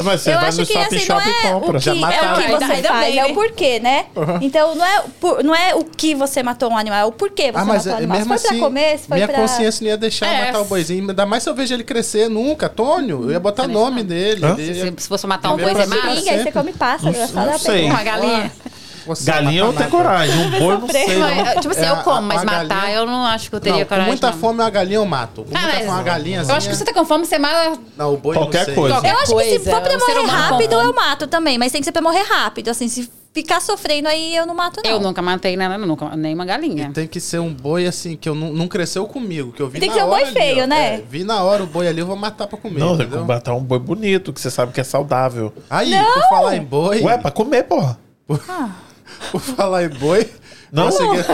Mas 0.03 0.21
você 0.21 0.29
eu 0.33 0.39
vai 0.39 0.47
acho 0.49 0.59
no 0.61 0.65
que 0.67 0.73
Shop 0.73 0.85
assim, 0.85 0.99
Shop 0.99 1.25
não 1.25 1.31
é 1.31 1.55
o 1.55 1.59
compra. 1.61 1.79
que, 1.79 1.85
Já 1.85 1.91
é 1.91 1.95
o 1.95 2.35
que 2.35 2.47
você 2.51 2.71
ainda 2.71 2.87
faz, 2.89 3.05
bem, 3.05 3.19
é 3.19 3.23
né? 3.23 3.31
o 3.31 3.33
porquê, 3.33 3.79
né? 3.79 4.05
Então 4.41 4.75
não 4.75 4.85
é, 4.85 4.99
o 4.99 5.09
por- 5.09 5.43
não 5.43 5.55
é 5.55 5.75
o 5.75 5.83
que 5.85 6.15
você 6.15 6.41
matou 6.43 6.69
um 6.71 6.77
animal, 6.77 6.99
é 6.99 7.05
o 7.05 7.11
porquê 7.11 7.51
você 7.51 7.57
ah, 7.57 7.65
mas 7.65 7.85
matou 7.85 7.91
um 7.91 7.95
é, 7.95 7.97
animal. 7.97 8.17
mesmo 8.17 8.33
se 8.37 8.39
foi 8.41 8.49
assim, 8.49 8.59
pra 8.59 8.67
comer, 8.67 8.99
se 8.99 9.07
foi 9.07 9.15
minha 9.17 9.27
pra... 9.27 9.37
consciência 9.41 9.83
não 9.83 9.89
ia 9.89 9.97
deixar 9.97 10.27
É. 10.27 10.45
matar 10.45 10.61
o 10.61 10.65
boizinho. 10.65 11.09
Ainda 11.09 11.25
mais 11.25 11.43
se 11.43 11.49
eu 11.49 11.53
vejo 11.55 11.73
ele 11.73 11.83
crescer 11.83 12.29
nunca. 12.29 12.67
Antônio, 12.67 13.23
eu 13.25 13.31
ia 13.31 13.39
botar 13.39 13.63
o 13.63 13.67
nome 13.67 14.01
não. 14.01 14.07
dele. 14.07 14.41
Se, 14.55 15.03
se 15.03 15.09
você 15.09 15.27
matar 15.27 15.53
um 15.53 15.57
boi, 15.57 15.73
você? 15.73 15.87
Seringa, 15.87 16.31
aí 16.31 16.43
você 16.43 16.51
come 16.51 16.71
pássaro. 16.73 17.13
Não- 17.33 17.43
é 17.43 17.45
não 17.51 17.57
sei. 17.59 17.85
pra- 17.85 17.93
Uma 17.95 18.03
galinha. 18.03 18.51
Você 19.05 19.31
Galinha 19.31 19.61
eu 19.61 19.65
não 19.67 19.73
tenho 19.73 19.89
coragem. 19.89 20.35
Um 20.37 20.49
boi 20.59 20.77
não 20.77 20.87
sei. 20.87 21.07
não. 21.17 21.19
Mas, 21.35 21.53
tipo 21.55 21.69
assim, 21.69 21.81
É, 21.85 21.89
eu 21.91 21.95
como, 21.97 22.15
a- 22.17 22.21
mas 22.21 22.43
uma 22.43 22.51
matar 22.51 22.67
galinha- 22.67 22.95
eu 22.97 23.05
não 23.07 23.25
acho 23.25 23.49
que 23.49 23.55
eu 23.55 23.59
teria 23.59 23.79
Não, 23.79 23.83
com 23.83 23.89
coragem. 23.89 24.07
muita 24.11 24.31
não. 24.31 24.37
fome 24.37 24.59
uma 24.61 24.69
galinha 24.69 24.97
eu 24.97 25.05
mato. 25.05 25.43
Com 25.43 25.57
Ah, 25.57 25.61
muita 25.61 25.77
fome 25.77 25.87
uma 25.89 26.03
galinha 26.03 26.41
Eu 26.47 26.55
acho 26.55 26.69
que 26.69 26.75
você 26.75 26.85
tá 26.85 26.93
com 26.93 27.05
fome, 27.05 27.25
você 27.25 27.39
mata 27.39 27.79
Não, 27.97 28.13
o 28.13 28.17
boi 28.17 28.35
Qualquer 28.35 28.59
não 28.59 28.65
sei. 28.65 28.75
coisa. 28.75 28.95
Qualquer 28.95 29.11
Eu 29.13 29.17
acho 29.19 29.35
que 29.35 29.43
se 29.59 29.69
for 29.71 29.81
pra 29.81 29.97
morrer 29.97 30.25
rápido, 30.27 30.69
come. 30.75 30.83
eu 30.87 30.93
mato 30.93 31.27
também. 31.27 31.57
Mas 31.57 31.71
tem 31.71 31.81
que 31.81 31.85
ser 31.85 31.91
pra 31.91 32.01
morrer 32.01 32.23
rápido. 32.23 32.69
Assim, 32.69 32.87
se 32.87 33.09
ficar 33.33 33.61
sofrendo 33.61 34.09
aí, 34.09 34.35
eu 34.35 34.45
não 34.45 34.53
mato, 34.53 34.81
não. 34.83 34.91
Eu 34.91 34.99
nunca 34.99 35.21
matei 35.21 35.55
nada, 35.55 35.77
nunca, 35.77 36.15
nem 36.17 36.33
uma 36.35 36.43
galinha. 36.43 36.91
Tem 36.93 37.07
que 37.07 37.19
ser 37.21 37.39
um 37.39 37.53
boi 37.53 37.87
assim, 37.87 38.17
que 38.17 38.27
eu 38.27 38.35
não, 38.35 38.51
não 38.51 38.67
cresceu 38.67 39.07
comigo, 39.07 39.53
que 39.53 39.61
eu 39.61 39.69
vi 39.69 39.79
Tem 39.79 39.87
na 39.87 39.93
que 39.95 39.99
ser 40.01 40.05
um 40.05 40.09
boi 40.09 40.19
hora 40.19 40.25
ali, 40.29 40.33
feio, 40.33 40.63
ó. 40.63 40.67
né? 40.67 40.95
É, 40.95 41.03
vi 41.09 41.23
na 41.23 41.41
hora 41.41 41.63
o 41.63 41.65
boi 41.65 41.87
ali, 41.87 42.01
eu 42.01 42.05
vou 42.05 42.17
matar 42.17 42.45
pra 42.45 42.57
comer, 42.57 42.79
Não, 42.81 42.97
tem 42.97 43.07
que 43.07 43.15
matar 43.17 43.53
um 43.53 43.61
boi 43.63 43.79
bonito, 43.79 44.33
que 44.33 44.41
você 44.41 44.51
sabe 44.51 44.73
que 44.73 44.81
é 44.81 44.83
saudável. 44.83 45.53
Aí, 45.69 45.93
por 46.13 46.23
falar 46.27 46.57
em 46.57 46.63
boi... 46.63 47.01
Ué, 47.03 47.17
pra 47.17 47.31
comer, 47.31 47.63
porra. 47.63 47.97
Por 49.31 49.39
falar 49.41 49.83
em 49.83 49.89
boi... 49.89 50.29
Não. 50.71 50.85
consegui- 50.85 51.25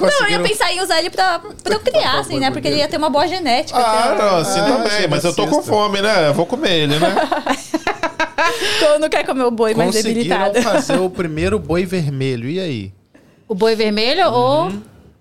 Não, 0.00 0.24
eu 0.24 0.30
ia 0.30 0.40
pensar 0.40 0.72
em 0.72 0.80
usar 0.80 0.98
ele 0.98 1.10
pra, 1.10 1.38
pra 1.62 1.74
eu 1.74 1.80
criar, 1.80 2.20
assim, 2.20 2.40
né? 2.40 2.50
Porque 2.50 2.66
ele 2.68 2.78
ia 2.78 2.88
ter 2.88 2.96
uma 2.96 3.10
boa 3.10 3.28
genética. 3.28 3.78
Ah, 3.78 4.14
não, 4.18 4.36
assim 4.38 4.60
Ah, 4.60 4.64
também. 4.64 5.06
Mas 5.08 5.24
eu 5.24 5.34
tô 5.34 5.46
com 5.46 5.62
fome, 5.62 6.00
né? 6.00 6.28
Eu 6.28 6.32
vou 6.34 6.46
comer 6.46 6.72
ele, 6.84 6.98
né? 6.98 7.08
Eu 8.80 8.98
não 8.98 9.08
quero 9.10 9.26
comer 9.26 9.42
o 9.44 9.50
boi 9.50 9.74
mais 9.74 9.94
Conseguiram 9.94 10.14
debilitado. 10.22 10.62
fazer 10.62 10.98
o 10.98 11.10
primeiro 11.10 11.58
boi 11.58 11.84
vermelho, 11.84 12.48
e 12.48 12.58
aí? 12.58 12.92
O 13.46 13.54
boi 13.54 13.74
vermelho 13.76 14.26
ou. 14.30 14.72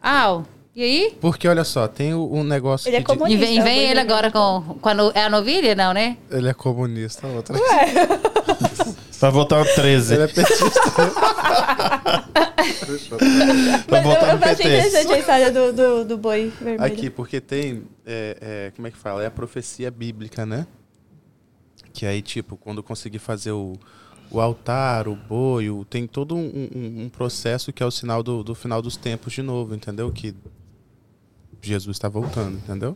Ah, 0.01 0.33
o- 0.35 0.45
e 0.73 0.81
aí? 0.83 1.17
Porque, 1.19 1.45
olha 1.47 1.63
só, 1.65 1.87
tem 1.89 2.13
o- 2.13 2.29
um 2.33 2.43
negócio 2.45 2.87
Ele 2.87 2.95
é 2.97 3.01
comunista. 3.03 3.43
E 3.43 3.47
vem, 3.47 3.57
é 3.57 3.61
o 3.61 3.63
vem 3.65 3.79
ele 3.89 3.99
agora 3.99 4.31
com, 4.31 4.77
com 4.79 4.89
a, 4.89 4.93
no- 4.93 5.11
é 5.13 5.23
a 5.25 5.29
novilha? 5.29 5.75
Não, 5.75 5.93
né? 5.93 6.15
Ele 6.31 6.47
é 6.47 6.53
comunista, 6.53 7.27
outra. 7.27 7.53
Vai 9.19 9.31
votar 9.31 9.65
no 9.65 9.73
13. 9.73 10.13
Ele 10.13 10.23
é 10.23 10.27
petista. 10.27 10.65
Vai 13.87 14.01
Mas 14.01 14.03
votar 14.03 14.29
eu, 14.29 14.37
no 14.37 14.43
eu 14.45 14.51
achei 14.51 14.55
PT. 14.55 14.63
interessante 14.67 15.13
a 15.13 15.19
história 15.19 15.51
do, 15.51 15.73
do, 15.73 16.05
do 16.05 16.17
boi 16.17 16.51
vermelho. 16.59 16.83
Aqui, 16.83 17.09
porque 17.09 17.39
tem. 17.41 17.83
é, 18.05 18.37
é, 18.41 18.71
como 18.75 18.87
é 18.87 18.91
que 18.91 18.97
fala? 18.97 19.23
É 19.23 19.27
a 19.27 19.31
profecia 19.31 19.89
bíblica, 19.91 20.45
né? 20.45 20.65
Que 21.93 22.05
aí, 22.05 22.21
tipo, 22.21 22.57
quando 22.57 22.83
conseguir 22.83 23.19
fazer 23.19 23.51
o, 23.51 23.73
o 24.29 24.39
altar, 24.39 25.07
o 25.07 25.15
boi, 25.15 25.69
o- 25.69 25.83
tem 25.85 26.05
todo 26.07 26.35
um, 26.35 26.69
um- 26.75 27.03
um 27.05 27.09
processo 27.09 27.73
que 27.73 27.81
é 27.81 27.85
o 27.85 27.91
sinal 27.91 28.21
do, 28.21 28.43
do 28.43 28.53
final 28.53 28.81
dos 28.81 28.95
tempos 28.97 29.33
de 29.33 29.41
novo, 29.41 29.73
entendeu? 29.73 30.11
Que 30.11 30.35
Jesus 31.61 31.95
está 31.97 32.07
voltando, 32.07 32.57
entendeu? 32.57 32.95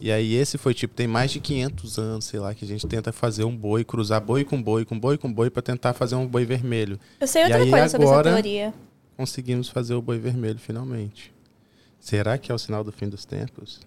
E 0.00 0.10
aí 0.10 0.34
esse 0.34 0.56
foi 0.56 0.72
tipo, 0.72 0.94
tem 0.94 1.06
mais 1.06 1.30
de 1.30 1.40
500 1.40 1.98
anos, 1.98 2.24
sei 2.24 2.40
lá, 2.40 2.54
que 2.54 2.64
a 2.64 2.68
gente 2.68 2.86
tenta 2.86 3.12
fazer 3.12 3.44
um 3.44 3.54
boi, 3.54 3.84
cruzar 3.84 4.20
boi 4.20 4.44
com 4.44 4.60
boi, 4.62 4.84
com 4.84 4.98
boi 4.98 5.18
com 5.18 5.30
boi, 5.32 5.50
para 5.50 5.60
tentar 5.62 5.92
fazer 5.92 6.14
um 6.14 6.26
boi 6.26 6.44
vermelho. 6.46 6.98
Eu 7.20 7.26
sei 7.26 7.42
E 7.42 7.44
outra 7.44 7.62
aí 7.62 7.70
coisa 7.70 7.88
sobre 7.90 8.06
essa 8.06 8.14
agora- 8.14 8.32
teoria. 8.32 8.74
Conseguimos 9.16 9.68
fazer 9.68 9.92
o 9.94 10.00
boi 10.00 10.18
vermelho 10.18 10.58
finalmente. 10.58 11.30
Será 12.00 12.38
que 12.38 12.50
é 12.50 12.54
o 12.54 12.58
sinal 12.58 12.82
do 12.82 12.90
fim 12.90 13.08
dos 13.10 13.26
tempos? 13.26 13.80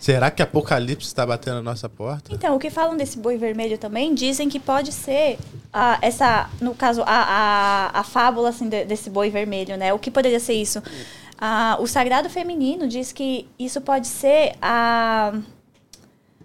Será 0.00 0.30
que 0.30 0.42
Apocalipse 0.42 1.06
está 1.06 1.24
batendo 1.26 1.56
na 1.56 1.62
nossa 1.62 1.88
porta? 1.88 2.34
Então, 2.34 2.56
o 2.56 2.58
que 2.58 2.70
falam 2.70 2.96
desse 2.96 3.18
boi 3.18 3.36
vermelho 3.36 3.76
também, 3.78 4.14
dizem 4.14 4.48
que 4.48 4.58
pode 4.58 4.90
ser 4.90 5.38
essa, 6.02 6.48
no 6.60 6.74
caso, 6.74 7.02
a, 7.02 7.90
a, 7.92 8.00
a 8.00 8.02
fábula 8.02 8.48
assim, 8.48 8.68
de- 8.68 8.84
desse 8.86 9.08
boi 9.10 9.30
vermelho, 9.30 9.76
né? 9.76 9.92
O 9.92 9.98
que 9.98 10.10
poderia 10.10 10.40
ser 10.40 10.54
isso? 10.54 10.82
Ah, 11.40 11.78
o 11.80 11.86
sagrado 11.86 12.28
feminino 12.28 12.86
diz 12.86 13.12
que 13.12 13.48
isso 13.58 13.80
pode 13.80 14.06
ser 14.06 14.52
a, 14.60 15.32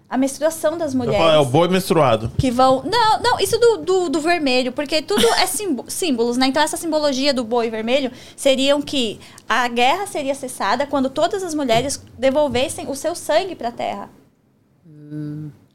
a 0.08 0.16
menstruação 0.16 0.78
das 0.78 0.94
mulheres. 0.94 1.18
falo, 1.18 1.32
É 1.32 1.38
o 1.38 1.44
boi 1.44 1.68
menstruado. 1.68 2.32
Que 2.38 2.50
vão. 2.50 2.82
Não, 2.82 3.20
não, 3.20 3.38
isso 3.38 3.58
do, 3.58 3.76
do, 3.78 4.08
do 4.08 4.20
vermelho, 4.20 4.72
porque 4.72 5.02
tudo 5.02 5.26
é 5.34 5.46
símbo- 5.46 5.84
símbolos, 5.90 6.38
né? 6.38 6.46
Então, 6.46 6.62
essa 6.62 6.78
simbologia 6.78 7.34
do 7.34 7.44
boi 7.44 7.68
vermelho 7.68 8.10
seriam 8.34 8.80
que 8.80 9.20
a 9.46 9.68
guerra 9.68 10.06
seria 10.06 10.34
cessada 10.34 10.86
quando 10.86 11.10
todas 11.10 11.42
as 11.42 11.52
mulheres 11.54 12.02
devolvessem 12.18 12.88
o 12.88 12.94
seu 12.94 13.14
sangue 13.14 13.54
para 13.54 13.68
a 13.68 13.72
terra. 13.72 14.08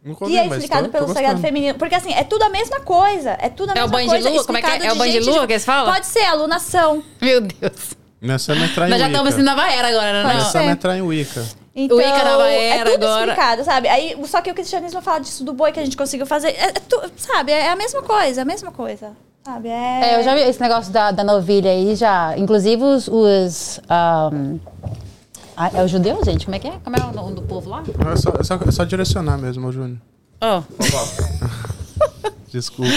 Nunca 0.03 0.26
Que 0.26 0.35
é 0.35 0.48
explicado 0.48 0.89
pelo 0.89 1.07
sagrado 1.14 1.39
feminino. 1.39 1.77
Porque 1.77 1.93
assim, 1.93 2.11
é 2.11 2.23
tudo 2.23 2.41
a 2.43 2.49
mesma 2.49 2.80
coisa. 2.80 3.38
É 3.39 3.49
tudo 3.49 3.69
a 3.69 3.73
É 3.73 3.84
o 3.85 3.89
mesma 3.89 4.10
coisa. 4.10 4.30
lua? 4.31 4.43
Como 4.45 4.57
é 4.57 4.61
que 4.64 4.68
é? 4.68 4.85
É 4.88 4.91
o 4.93 4.95
banho 4.95 5.14
de 5.14 5.30
lua 5.30 5.45
que 5.45 5.53
eles 5.53 5.65
falam? 5.65 5.93
Pode 5.93 6.07
ser, 6.07 6.23
alunação. 6.26 7.03
Meu 7.22 7.39
Deus. 7.39 8.01
Nessa 8.22 8.53
entrar 8.53 8.85
em 8.88 8.91
Nós 8.91 8.99
já 8.99 9.07
estamos 9.07 9.34
assim 9.34 9.41
nova 9.41 9.68
era 9.68 9.88
agora, 9.88 10.22
não? 10.22 10.30
Pode 10.30 10.43
não? 10.43 10.45
ser. 10.45 10.52
Começamos 10.52 10.68
a 10.68 10.72
entrar 10.73 10.98
em 10.98 11.02
Wicca. 11.02 11.43
Então, 11.76 11.98
Wicca 11.98 12.23
nova 12.23 12.48
é 12.49 12.68
era 12.77 12.91
tudo 12.91 13.03
agora. 13.06 13.31
explicado, 13.31 13.64
sabe? 13.64 13.88
Aí, 13.88 14.15
só 14.26 14.41
que 14.41 14.52
o 14.52 14.53
cristianismo 14.53 15.02
fala 15.02 15.19
disso 15.19 15.43
do 15.43 15.53
boi 15.53 15.72
que 15.72 15.80
a 15.80 15.84
gente 15.84 15.98
conseguiu 15.98 16.27
fazer. 16.27 16.49
É, 16.49 16.65
é 16.68 16.72
tu- 16.73 17.02
sabe? 17.18 17.52
É 17.52 17.72
a 17.72 17.76
mesma 17.76 18.03
coisa, 18.03 18.41
é 18.41 18.43
a 18.43 18.45
mesma 18.45 18.72
coisa. 18.72 19.11
Sabe? 19.43 19.69
É... 19.69 20.02
É, 20.03 20.19
eu 20.19 20.23
já 20.23 20.35
vi 20.35 20.41
esse 20.41 20.61
negócio 20.61 20.93
da, 20.93 21.10
da 21.10 21.23
novilha 21.23 21.72
aí 21.72 21.95
já. 21.95 22.38
Inclusive 22.38 22.84
os. 22.84 23.07
os 23.07 23.80
ahm, 23.89 24.57
ah, 25.57 25.72
é 25.73 25.84
os 25.84 25.89
judeus, 25.89 26.23
gente? 26.23 26.45
Como 26.45 26.56
é 26.56 26.60
que 26.60 26.68
é? 26.68 26.73
Como 26.84 26.95
é 26.95 26.99
o 27.03 27.11
nome 27.11 27.34
do 27.34 27.41
povo 27.41 27.72
lá? 27.72 27.81
É 28.11 28.15
só, 28.18 28.34
é 28.39 28.43
só, 28.43 28.60
é 28.68 28.72
só 28.72 28.84
direcionar 28.84 29.38
mesmo, 29.39 29.72
Júnior. 29.72 29.98
Oh. 30.39 30.61
Desculpa. 32.53 32.91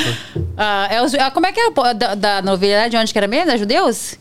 Ah, 0.56 0.86
é 0.90 1.02
os- 1.02 1.14
ah, 1.14 1.30
como 1.30 1.46
é 1.46 1.52
que 1.52 1.60
é 1.60 1.68
o 1.68 1.94
da, 1.94 2.14
da 2.14 2.42
novilha 2.42 2.82
lá? 2.82 2.88
De 2.88 2.96
onde 2.98 3.10
que 3.10 3.18
era 3.18 3.26
mesmo? 3.28 3.50
É 3.50 3.56
judeus? 3.56 4.18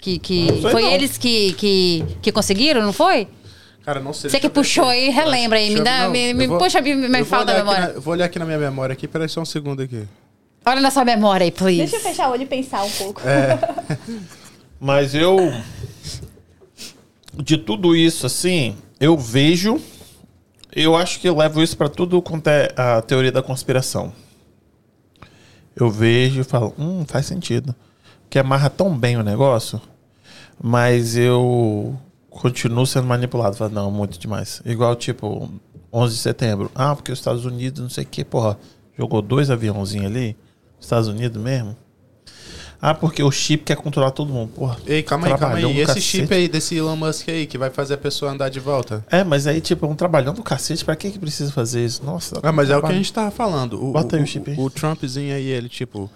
Que, 0.00 0.18
que 0.18 0.60
foi 0.62 0.82
não. 0.82 0.90
eles 0.92 1.18
que, 1.18 1.52
que, 1.54 2.04
que 2.22 2.32
conseguiram, 2.32 2.80
não 2.82 2.92
foi? 2.92 3.28
Cara, 3.84 4.00
não 4.00 4.12
sei. 4.12 4.30
Você 4.30 4.38
que 4.40 4.48
ver 4.48 4.54
puxou 4.54 4.86
aí, 4.86 5.10
relembra 5.10 5.58
aí, 5.58 5.70
me 5.74 5.80
dá- 5.82 6.04
não, 6.04 6.10
me- 6.10 6.32
me 6.32 6.48
puxa, 6.48 6.80
me- 6.80 6.94
me 6.94 7.08
vou 7.18 7.24
fala 7.26 7.44
da 7.44 7.54
memória. 7.58 7.80
na- 7.88 7.90
eu 7.92 8.00
vou 8.00 8.12
olhar 8.12 8.24
aqui 8.26 8.38
na 8.38 8.44
minha 8.44 8.58
memória 8.58 8.92
aqui, 8.94 9.06
peraí 9.08 9.28
só 9.28 9.40
um 9.40 9.44
segundo 9.44 9.82
aqui. 9.82 10.06
Olha 10.64 10.80
na 10.80 10.90
sua 10.90 11.04
memória 11.04 11.44
aí, 11.44 11.50
please. 11.50 11.78
Deixa 11.78 11.96
eu 11.96 12.00
fechar 12.00 12.28
o 12.28 12.32
olho 12.32 12.42
e 12.42 12.46
pensar 12.46 12.82
um 12.84 12.90
pouco. 12.90 13.20
É. 13.26 13.58
Mas 14.80 15.14
eu. 15.14 15.52
De 17.34 17.56
tudo 17.56 17.94
isso, 17.94 18.26
assim, 18.26 18.76
eu 18.98 19.16
vejo. 19.18 19.80
Eu 20.74 20.96
acho 20.96 21.18
que 21.20 21.28
eu 21.28 21.36
levo 21.36 21.62
isso 21.62 21.76
pra 21.76 21.88
tudo 21.88 22.20
quanto 22.22 22.46
é 22.48 22.68
a 22.76 23.02
teoria 23.02 23.32
da 23.32 23.42
conspiração. 23.42 24.12
Eu 25.74 25.90
vejo 25.90 26.40
e 26.42 26.44
falo, 26.44 26.74
hum, 26.78 27.04
faz 27.06 27.26
sentido. 27.26 27.74
Que 28.28 28.38
amarra 28.38 28.70
tão 28.70 28.96
bem 28.96 29.16
o 29.16 29.22
negócio, 29.22 29.80
mas 30.62 31.16
eu 31.16 31.98
continuo 32.28 32.86
sendo 32.86 33.06
manipulado. 33.06 33.56
Falo, 33.56 33.72
não, 33.72 33.90
muito 33.90 34.18
demais. 34.18 34.60
Igual, 34.64 34.94
tipo, 34.96 35.48
11 35.92 36.14
de 36.14 36.20
setembro. 36.20 36.70
Ah, 36.74 36.94
porque 36.94 37.12
os 37.12 37.18
Estados 37.18 37.44
Unidos, 37.44 37.80
não 37.82 37.90
sei 37.90 38.04
o 38.04 38.06
que, 38.06 38.24
porra, 38.24 38.58
jogou 38.98 39.22
dois 39.22 39.50
aviãozinhos 39.50 40.06
ali. 40.06 40.36
Estados 40.80 41.08
Unidos 41.08 41.42
mesmo. 41.42 41.76
Ah, 42.82 42.94
porque 42.94 43.22
o 43.22 43.30
chip 43.30 43.64
quer 43.64 43.76
controlar 43.76 44.10
todo 44.10 44.32
mundo. 44.32 44.52
Porra, 44.54 44.78
Ei, 44.86 45.02
calma 45.02 45.26
aí, 45.26 45.36
calma 45.36 45.56
aí. 45.56 45.64
E 45.64 45.80
esse 45.80 45.86
cacete. 45.88 46.00
chip 46.00 46.32
aí 46.34 46.48
desse 46.48 46.74
Elon 46.74 46.96
Musk 46.96 47.28
aí, 47.28 47.46
que 47.46 47.58
vai 47.58 47.68
fazer 47.68 47.92
a 47.94 47.98
pessoa 47.98 48.32
andar 48.32 48.48
de 48.48 48.58
volta? 48.58 49.04
É, 49.10 49.22
mas 49.22 49.46
aí, 49.46 49.60
tipo, 49.60 49.84
é 49.84 49.88
um 49.90 49.94
trabalhão 49.94 50.32
do 50.32 50.42
cacete. 50.42 50.82
Pra 50.82 50.96
que 50.96 51.10
que 51.10 51.18
precisa 51.18 51.52
fazer 51.52 51.84
isso? 51.84 52.02
Nossa. 52.02 52.40
Ah, 52.42 52.50
mas 52.50 52.70
é 52.70 52.72
o 52.72 52.76
que 52.76 52.78
a 52.78 52.80
trabalho. 52.80 52.96
gente 52.96 53.12
tava 53.12 53.30
falando. 53.30 53.74
O, 53.84 53.92
Bota 53.92 54.16
aí 54.16 54.22
o, 54.22 54.24
o 54.24 54.26
chip 54.26 54.50
aí. 54.50 54.56
o 54.58 54.70
Trumpzinho 54.70 55.34
aí, 55.34 55.44
ele, 55.46 55.68
tipo, 55.68 56.10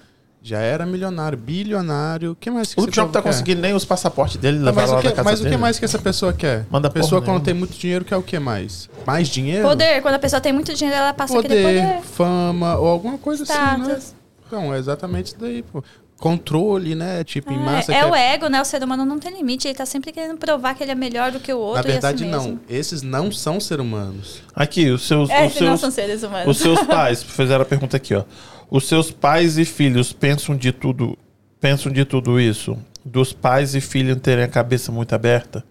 já 0.46 0.58
era 0.58 0.84
milionário, 0.84 1.38
bilionário. 1.38 2.32
O 2.32 2.36
que 2.36 2.50
mais 2.50 2.74
que 2.74 2.78
O 2.80 2.86
Trump 2.86 3.10
tá 3.10 3.22
quer? 3.22 3.28
conseguindo 3.28 3.62
nem 3.62 3.72
os 3.72 3.82
passaportes 3.84 4.36
dele 4.36 4.58
levar 4.58 4.82
mas 4.82 4.90
lá 4.90 4.98
o, 4.98 5.00
que, 5.00 5.08
da 5.08 5.14
casa 5.14 5.30
mas 5.30 5.40
o 5.40 5.42
que 5.42 5.48
dele. 5.48 5.56
mais 5.62 5.78
que 5.78 5.84
essa 5.86 5.98
pessoa 5.98 6.34
quer? 6.34 6.66
Manda 6.70 6.88
a 6.88 6.90
pessoa, 6.90 7.22
quando 7.22 7.28
nenhuma. 7.28 7.44
tem 7.46 7.54
muito 7.54 7.78
dinheiro, 7.78 8.04
quer 8.04 8.16
o 8.16 8.22
que 8.22 8.38
mais? 8.38 8.90
Mais 9.06 9.28
dinheiro? 9.28 9.66
Poder, 9.66 10.02
quando 10.02 10.16
a 10.16 10.18
pessoa 10.18 10.42
tem 10.42 10.52
muito 10.52 10.74
dinheiro, 10.74 11.00
ela 11.00 11.14
passa 11.14 11.32
Poder, 11.32 11.46
aquele 11.46 11.80
poder. 11.80 12.02
fama 12.02 12.76
ou 12.76 12.86
alguma 12.88 13.16
coisa 13.16 13.44
assim, 13.44 13.52
né? 13.54 13.84
Status. 13.86 14.14
Então, 14.46 14.74
é 14.74 14.78
exatamente 14.78 15.26
isso 15.28 15.36
daí, 15.40 15.62
pô. 15.62 15.82
Controle, 16.18 16.94
né? 16.94 17.24
Tipo, 17.24 17.50
em 17.52 17.58
massa. 17.58 17.92
É, 17.92 17.98
é 18.00 18.06
o 18.06 18.14
ego, 18.14 18.46
né? 18.48 18.60
O 18.60 18.64
ser 18.64 18.82
humano 18.84 19.04
não 19.04 19.18
tem 19.18 19.34
limite. 19.34 19.66
Ele 19.66 19.74
tá 19.74 19.84
sempre 19.84 20.12
querendo 20.12 20.36
provar 20.38 20.74
que 20.74 20.82
ele 20.82 20.92
é 20.92 20.94
melhor 20.94 21.32
do 21.32 21.40
que 21.40 21.52
o 21.52 21.58
outro. 21.58 21.82
Na 21.82 21.90
verdade, 21.90 22.22
e 22.22 22.26
assim 22.26 22.30
não. 22.36 22.42
mesmo. 22.44 22.60
Esses 22.68 23.02
não 23.02 23.32
são 23.32 23.58
ser 23.58 23.80
humanos. 23.80 24.42
Aqui, 24.54 24.90
os 24.90 25.06
seus, 25.06 25.28
É, 25.28 25.40
os 25.46 25.46
esses 25.52 25.60
não 25.60 25.68
seus, 25.68 25.80
são 25.80 25.90
seres 25.90 26.22
humanos. 26.22 26.46
os 26.48 26.58
seus 26.62 26.80
pais, 26.86 27.22
fizeram 27.22 27.62
a 27.62 27.64
pergunta 27.64 27.96
aqui, 27.96 28.14
ó. 28.14 28.22
Os 28.70 28.86
seus 28.88 29.10
pais 29.10 29.58
e 29.58 29.64
filhos 29.64 30.12
pensam 30.12 30.56
de 30.56 30.72
tudo, 30.72 31.16
pensam 31.60 31.92
de 31.92 32.04
tudo 32.04 32.40
isso? 32.40 32.76
Dos 33.04 33.32
pais 33.32 33.74
e 33.74 33.80
filhos 33.80 34.18
terem 34.20 34.44
a 34.44 34.48
cabeça 34.48 34.90
muito 34.90 35.14
aberta? 35.14 35.64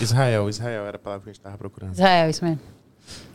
Israel, 0.00 0.48
Israel 0.48 0.86
era 0.86 0.96
a 0.96 0.98
palavra 0.98 1.24
que 1.24 1.30
a 1.30 1.32
gente 1.32 1.42
tava 1.42 1.58
procurando. 1.58 1.92
Israel, 1.92 2.30
isso 2.30 2.44
mesmo. 2.44 2.60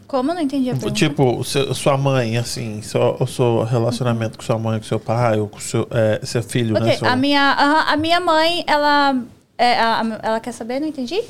Como 0.08 0.32
eu 0.32 0.36
não 0.36 0.42
entendi 0.42 0.70
a 0.70 0.74
pergunta? 0.74 0.94
Tipo, 0.94 1.44
seu- 1.44 1.74
sua 1.74 1.98
mãe, 1.98 2.38
assim, 2.38 2.82
seu, 2.84 3.18
o 3.20 3.26
seu 3.28 3.64
relacionamento 3.64 4.38
com 4.38 4.44
sua 4.44 4.58
mãe, 4.58 4.80
com 4.80 4.86
seu 4.86 5.00
pai, 5.00 5.40
ou 5.40 5.48
com 5.48 5.60
seu, 5.60 5.88
é, 5.92 6.20
seu 6.24 6.44
filho, 6.44 6.76
Ok, 6.76 6.86
né? 6.88 6.96
Seu- 6.98 7.08
a, 7.08 7.16
minha, 7.16 7.52
a 7.88 7.98
minha 7.98 8.20
mãe, 8.20 8.64
ela. 8.68 9.20
É, 9.58 9.80
a- 9.80 10.20
ela 10.22 10.40
quer 10.40 10.52
saber? 10.52 10.80
Não 10.80 10.88
entendi? 10.88 11.22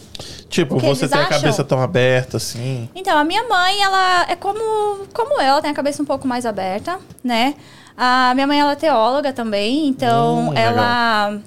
Tipo, 0.50 0.78
você 0.80 1.08
tem 1.08 1.18
a 1.20 1.24
acham? 1.24 1.40
cabeça 1.42 1.64
tão 1.64 1.82
aberta, 1.82 2.38
assim. 2.38 2.90
Então, 2.96 3.18
a 3.18 3.24
minha 3.24 3.44
mãe, 3.48 3.82
ela 3.82 4.26
é 4.30 4.36
como, 4.36 5.06
como 5.14 5.34
eu, 5.42 5.48
ela 5.48 5.62
tem 5.62 5.72
a 5.72 5.74
cabeça 5.74 6.02
um 6.02 6.06
pouco 6.06 6.28
mais 6.28 6.46
aberta, 6.46 7.00
né? 7.24 7.56
A 7.98 8.34
minha 8.34 8.46
mãe, 8.48 8.60
ela 8.60 8.72
é 8.74 8.76
teóloga 8.76 9.32
também, 9.32 9.88
então 9.88 10.50
Hum, 10.50 10.54
ela... 10.54 11.40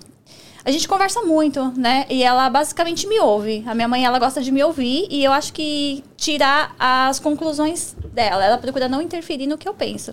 A 0.64 0.70
gente 0.70 0.86
conversa 0.86 1.22
muito, 1.22 1.72
né? 1.78 2.04
E 2.10 2.22
ela 2.22 2.50
basicamente 2.50 3.06
me 3.06 3.18
ouve. 3.20 3.64
A 3.66 3.74
minha 3.74 3.88
mãe, 3.88 4.04
ela 4.04 4.18
gosta 4.18 4.42
de 4.42 4.52
me 4.52 4.62
ouvir 4.62 5.06
e 5.08 5.24
eu 5.24 5.32
acho 5.32 5.50
que 5.54 6.04
tirar 6.14 6.74
as 6.78 7.18
conclusões 7.18 7.96
dela. 8.12 8.44
Ela 8.44 8.58
procura 8.58 8.86
não 8.86 9.00
interferir 9.00 9.46
no 9.46 9.56
que 9.56 9.66
eu 9.66 9.72
penso. 9.72 10.12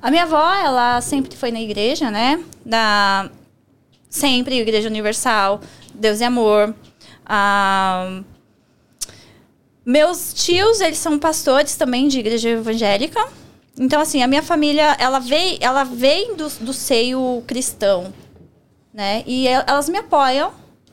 A 0.00 0.08
minha 0.08 0.22
avó, 0.22 0.54
ela 0.54 1.00
sempre 1.00 1.36
foi 1.36 1.50
na 1.50 1.60
igreja, 1.60 2.08
né? 2.08 2.38
Da... 2.64 3.28
Sempre, 4.08 4.60
Igreja 4.60 4.88
Universal, 4.88 5.60
Deus 5.98 6.20
e 6.20 6.24
Amor. 6.24 6.74
Ah, 7.24 8.20
meus 9.84 10.32
tios, 10.34 10.80
eles 10.80 10.98
são 10.98 11.18
pastores 11.18 11.76
também 11.76 12.08
de 12.08 12.18
igreja 12.18 12.50
evangélica. 12.50 13.24
Então, 13.78 14.00
assim, 14.00 14.22
a 14.22 14.26
minha 14.26 14.42
família, 14.42 14.96
ela 14.98 15.18
vem, 15.18 15.58
ela 15.60 15.84
vem 15.84 16.34
do, 16.34 16.48
do 16.60 16.72
seio 16.72 17.42
cristão, 17.46 18.12
né? 18.92 19.22
E 19.26 19.46
el- 19.46 19.64
elas 19.66 19.88
me 19.88 19.98
apoiam, 19.98 20.50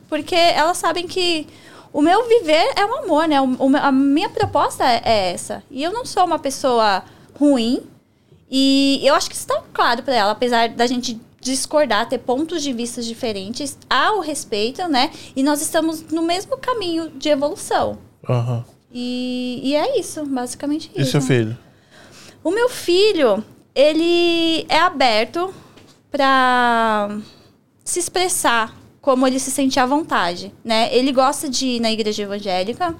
porque 0.09 0.35
elas 0.35 0.77
sabem 0.77 1.07
que 1.07 1.47
o 1.93 2.01
meu 2.01 2.27
viver 2.27 2.71
é 2.75 2.85
um 2.85 3.03
amor, 3.03 3.27
né? 3.27 3.39
O- 3.41 3.45
o 3.57 3.77
a 3.77 3.91
minha 3.91 4.29
proposta 4.29 4.83
é, 4.83 5.01
é 5.05 5.31
essa. 5.33 5.63
E 5.71 5.81
eu 5.81 5.91
não 5.93 6.05
sou 6.05 6.25
uma 6.25 6.37
pessoa 6.37 7.03
ruim. 7.39 7.81
E 8.51 9.01
eu 9.03 9.15
acho 9.15 9.29
que 9.29 9.35
está 9.35 9.63
claro 9.73 10.03
para 10.03 10.13
ela, 10.13 10.31
apesar 10.31 10.69
da 10.69 10.85
gente 10.85 11.19
discordar, 11.43 12.07
ter 12.07 12.19
pontos 12.19 12.63
de 12.63 12.71
vista 12.73 13.01
diferentes, 13.01 13.77
há 13.89 14.13
o 14.13 14.21
respeito, 14.21 14.87
né? 14.87 15.11
E 15.35 15.43
nós 15.43 15.61
estamos 15.61 16.01
no 16.11 16.21
mesmo 16.23 16.57
caminho 16.57 17.09
de 17.09 17.29
evolução. 17.29 17.97
Aham. 18.27 18.65
E, 18.91 19.59
e 19.63 19.75
é 19.75 19.99
isso, 19.99 20.23
basicamente 20.25 20.89
E 20.95 21.01
isso. 21.01 21.11
seu 21.11 21.21
filho? 21.21 21.57
O 22.43 22.51
meu 22.51 22.69
filho, 22.69 23.43
ele 23.73 24.65
é 24.69 24.77
aberto 24.79 25.53
para 26.11 27.17
se 27.83 27.99
expressar 27.99 28.75
como 29.01 29.27
ele 29.27 29.39
se 29.39 29.51
sente 29.51 29.79
à 29.79 29.85
vontade, 29.85 30.53
né? 30.63 30.95
Ele 30.95 31.11
gosta 31.11 31.49
de 31.49 31.65
ir 31.65 31.79
na 31.79 31.91
igreja 31.91 32.23
evangélica, 32.23 32.95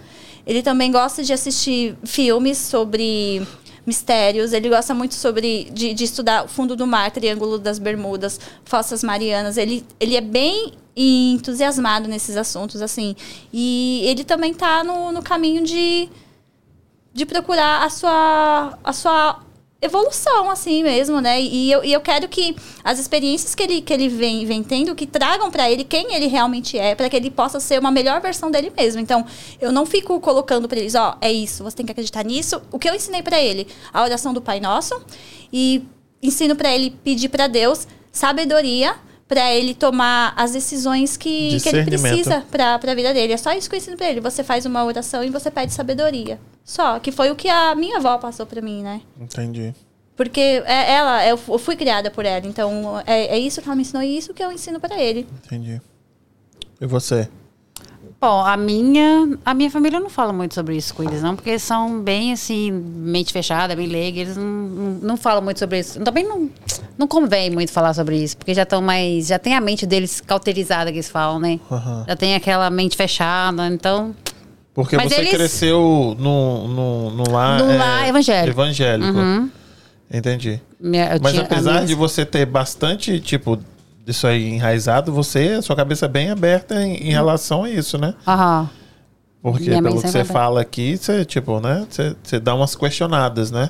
ele 0.45 0.61
também 0.61 0.91
gosta 0.91 1.24
de 1.24 1.32
assistir 1.32 1.95
filmes 2.03 2.57
sobre 2.57 3.41
mistérios, 3.85 4.53
ele 4.53 4.69
gosta 4.69 4.93
muito 4.93 5.14
sobre 5.14 5.69
de, 5.72 5.93
de 5.93 6.03
estudar 6.03 6.45
o 6.45 6.47
fundo 6.47 6.76
do 6.76 6.88
mar, 6.88 7.11
Triângulo 7.11 7.57
das 7.57 7.80
Bermudas, 7.80 8.39
Fossas 8.64 9.03
Marianas. 9.03 9.57
Ele, 9.57 9.85
ele 9.99 10.15
é 10.15 10.22
bem 10.22 10.73
entusiasmado 10.95 12.07
nesses 12.07 12.38
assuntos, 12.38 12.81
assim. 12.81 13.15
E 13.51 14.01
ele 14.05 14.23
também 14.23 14.51
está 14.51 14.84
no, 14.84 15.11
no 15.11 15.22
caminho 15.22 15.64
de, 15.64 16.10
de 17.14 17.26
procurar 17.26 17.84
a 17.84 17.89
sua, 17.89 18.80
a 18.84 18.93
sua 18.93 19.39
evolução, 19.84 20.49
assim 20.49 20.84
mesmo, 20.84 21.19
né? 21.19 21.41
E 21.41 21.72
eu, 21.72 21.84
e 21.84 21.91
eu 21.91 21.99
quero 21.99 22.27
que 22.27 22.55
as 22.84 22.99
experiências 22.99 23.53
que 23.53 23.64
ele, 23.64 23.81
que 23.81 23.93
ele 23.93 24.07
vem, 24.07 24.45
vem 24.45 24.64
tendo, 24.64 24.95
que 24.95 25.05
tragam 25.05 25.51
para 25.51 25.69
ele 25.69 25.84
quem 25.84 26.14
ele 26.15 26.27
realmente 26.27 26.77
é, 26.77 26.95
para 26.95 27.10
que 27.10 27.15
ele 27.15 27.30
possa 27.30 27.60
ser 27.60 27.80
uma 27.80 27.91
melhor 27.91 28.22
versão 28.22 28.49
dele 28.49 28.72
mesmo. 28.76 29.01
Então, 29.01 29.26
eu 29.60 29.72
não 29.72 29.85
fico 29.85 30.19
colocando 30.19 30.68
para 30.68 30.80
eles, 30.80 30.95
ó, 30.95 31.11
oh, 31.11 31.18
é 31.19 31.31
isso, 31.31 31.64
você 31.64 31.76
tem 31.76 31.85
que 31.85 31.91
acreditar 31.91 32.23
nisso. 32.23 32.61
O 32.72 32.80
que 32.80 32.89
eu 32.89 32.95
ensinei 32.95 33.22
para 33.22 33.39
ele? 33.39 33.68
A 33.91 34.03
oração 34.03 34.34
do 34.34 34.41
Pai 34.41 34.60
Nosso. 34.60 34.99
E 35.51 35.84
ensino 36.22 36.55
para 36.55 36.73
ele 36.73 36.91
pedir 37.03 37.30
para 37.30 37.47
Deus 37.47 37.88
sabedoria 38.11 38.95
para 39.27 39.53
ele 39.53 39.73
tomar 39.73 40.33
as 40.35 40.51
decisões 40.51 41.17
que, 41.17 41.59
que 41.59 41.69
ele 41.69 41.83
precisa 41.85 42.41
para 42.51 42.75
a 42.75 42.95
vida 42.95 43.13
dele. 43.13 43.33
É 43.33 43.37
só 43.37 43.51
isso 43.53 43.69
que 43.69 43.75
eu 43.75 43.77
ensino 43.77 43.97
para 43.97 44.09
ele. 44.09 44.19
Você 44.21 44.43
faz 44.43 44.65
uma 44.65 44.83
oração 44.83 45.23
e 45.23 45.29
você 45.29 45.49
pede 45.49 45.73
sabedoria. 45.73 46.39
Só, 46.63 46.99
que 46.99 47.11
foi 47.11 47.31
o 47.31 47.35
que 47.35 47.49
a 47.49 47.73
minha 47.75 47.97
avó 47.97 48.17
passou 48.17 48.45
para 48.45 48.61
mim, 48.61 48.83
né? 48.83 49.01
Entendi. 49.19 49.73
Porque 50.15 50.39
é, 50.65 50.93
ela, 50.93 51.27
eu 51.27 51.37
fui 51.37 51.75
criada 51.75 52.11
por 52.11 52.23
ela, 52.25 52.45
então 52.45 53.01
é, 53.05 53.35
é 53.35 53.39
isso 53.39 53.61
que 53.61 53.67
ela 53.67 53.75
me 53.75 53.81
ensinou 53.81 54.03
e 54.03 54.17
isso 54.17 54.33
que 54.33 54.43
eu 54.43 54.51
ensino 54.51 54.79
para 54.79 55.01
ele. 55.01 55.27
Entendi. 55.45 55.81
E 56.79 56.85
você? 56.85 57.27
Bom, 58.23 58.39
a 58.39 58.55
minha, 58.55 59.37
a 59.45 59.53
minha 59.53 59.69
família 59.69 59.99
não 59.99 60.09
fala 60.09 60.31
muito 60.31 60.53
sobre 60.53 60.77
isso 60.77 60.93
com 60.93 61.03
eles, 61.03 61.21
não, 61.21 61.35
porque 61.35 61.59
são 61.59 61.99
bem 61.99 62.31
assim, 62.31 62.71
mente 62.71 63.33
fechada, 63.33 63.75
bem 63.75 63.85
leiga, 63.85 64.21
eles 64.21 64.37
não, 64.37 64.45
não, 64.45 64.91
não, 65.01 65.17
falam 65.17 65.43
muito 65.43 65.59
sobre 65.59 65.79
isso. 65.79 65.99
Também 65.99 66.23
não, 66.23 66.49
não 66.97 67.05
convém 67.05 67.49
muito 67.49 67.73
falar 67.73 67.93
sobre 67.93 68.15
isso, 68.15 68.37
porque 68.37 68.53
já 68.53 68.63
estão 68.63 68.81
mais. 68.81 69.27
Já 69.27 69.37
tem 69.37 69.55
a 69.55 69.59
mente 69.59 69.85
deles 69.85 70.21
cauterizada 70.21 70.89
que 70.89 70.99
eles 70.99 71.09
falam, 71.09 71.37
né? 71.37 71.59
Uhum. 71.69 72.05
Já 72.07 72.15
tem 72.15 72.33
aquela 72.33 72.69
mente 72.69 72.95
fechada, 72.95 73.67
então. 73.67 74.15
Porque 74.73 74.95
Mas 74.95 75.11
você 75.11 75.19
eles... 75.19 75.33
cresceu 75.33 76.15
no, 76.17 76.69
no, 76.69 77.09
no 77.09 77.29
lar, 77.29 77.59
no 77.59 77.77
lar 77.77 78.05
é, 78.05 78.07
evangélico. 78.07 78.57
evangélico. 78.57 79.17
Uhum. 79.17 79.49
Entendi. 80.09 80.61
Minha, 80.79 81.19
Mas 81.21 81.37
apesar 81.37 81.73
minha... 81.73 81.85
de 81.87 81.93
você 81.93 82.25
ter 82.25 82.45
bastante, 82.45 83.19
tipo, 83.19 83.59
disso 84.05 84.27
aí 84.27 84.49
enraizado, 84.49 85.11
você, 85.13 85.61
sua 85.61 85.75
cabeça 85.75 86.05
é 86.05 86.09
bem 86.09 86.30
aberta 86.30 86.81
em, 86.81 86.95
em 86.95 87.11
relação 87.11 87.63
a 87.63 87.69
isso, 87.69 87.97
né? 87.97 88.13
Aham. 88.27 88.69
Porque 89.41 89.69
minha 89.69 89.84
pelo 89.84 90.01
que 90.01 90.07
você 90.07 90.23
fala 90.23 90.61
aqui, 90.61 90.97
você, 90.97 91.25
tipo, 91.25 91.59
né? 91.59 91.85
Você, 91.89 92.15
você 92.23 92.39
dá 92.39 92.55
umas 92.55 92.75
questionadas, 92.75 93.51
né? 93.51 93.69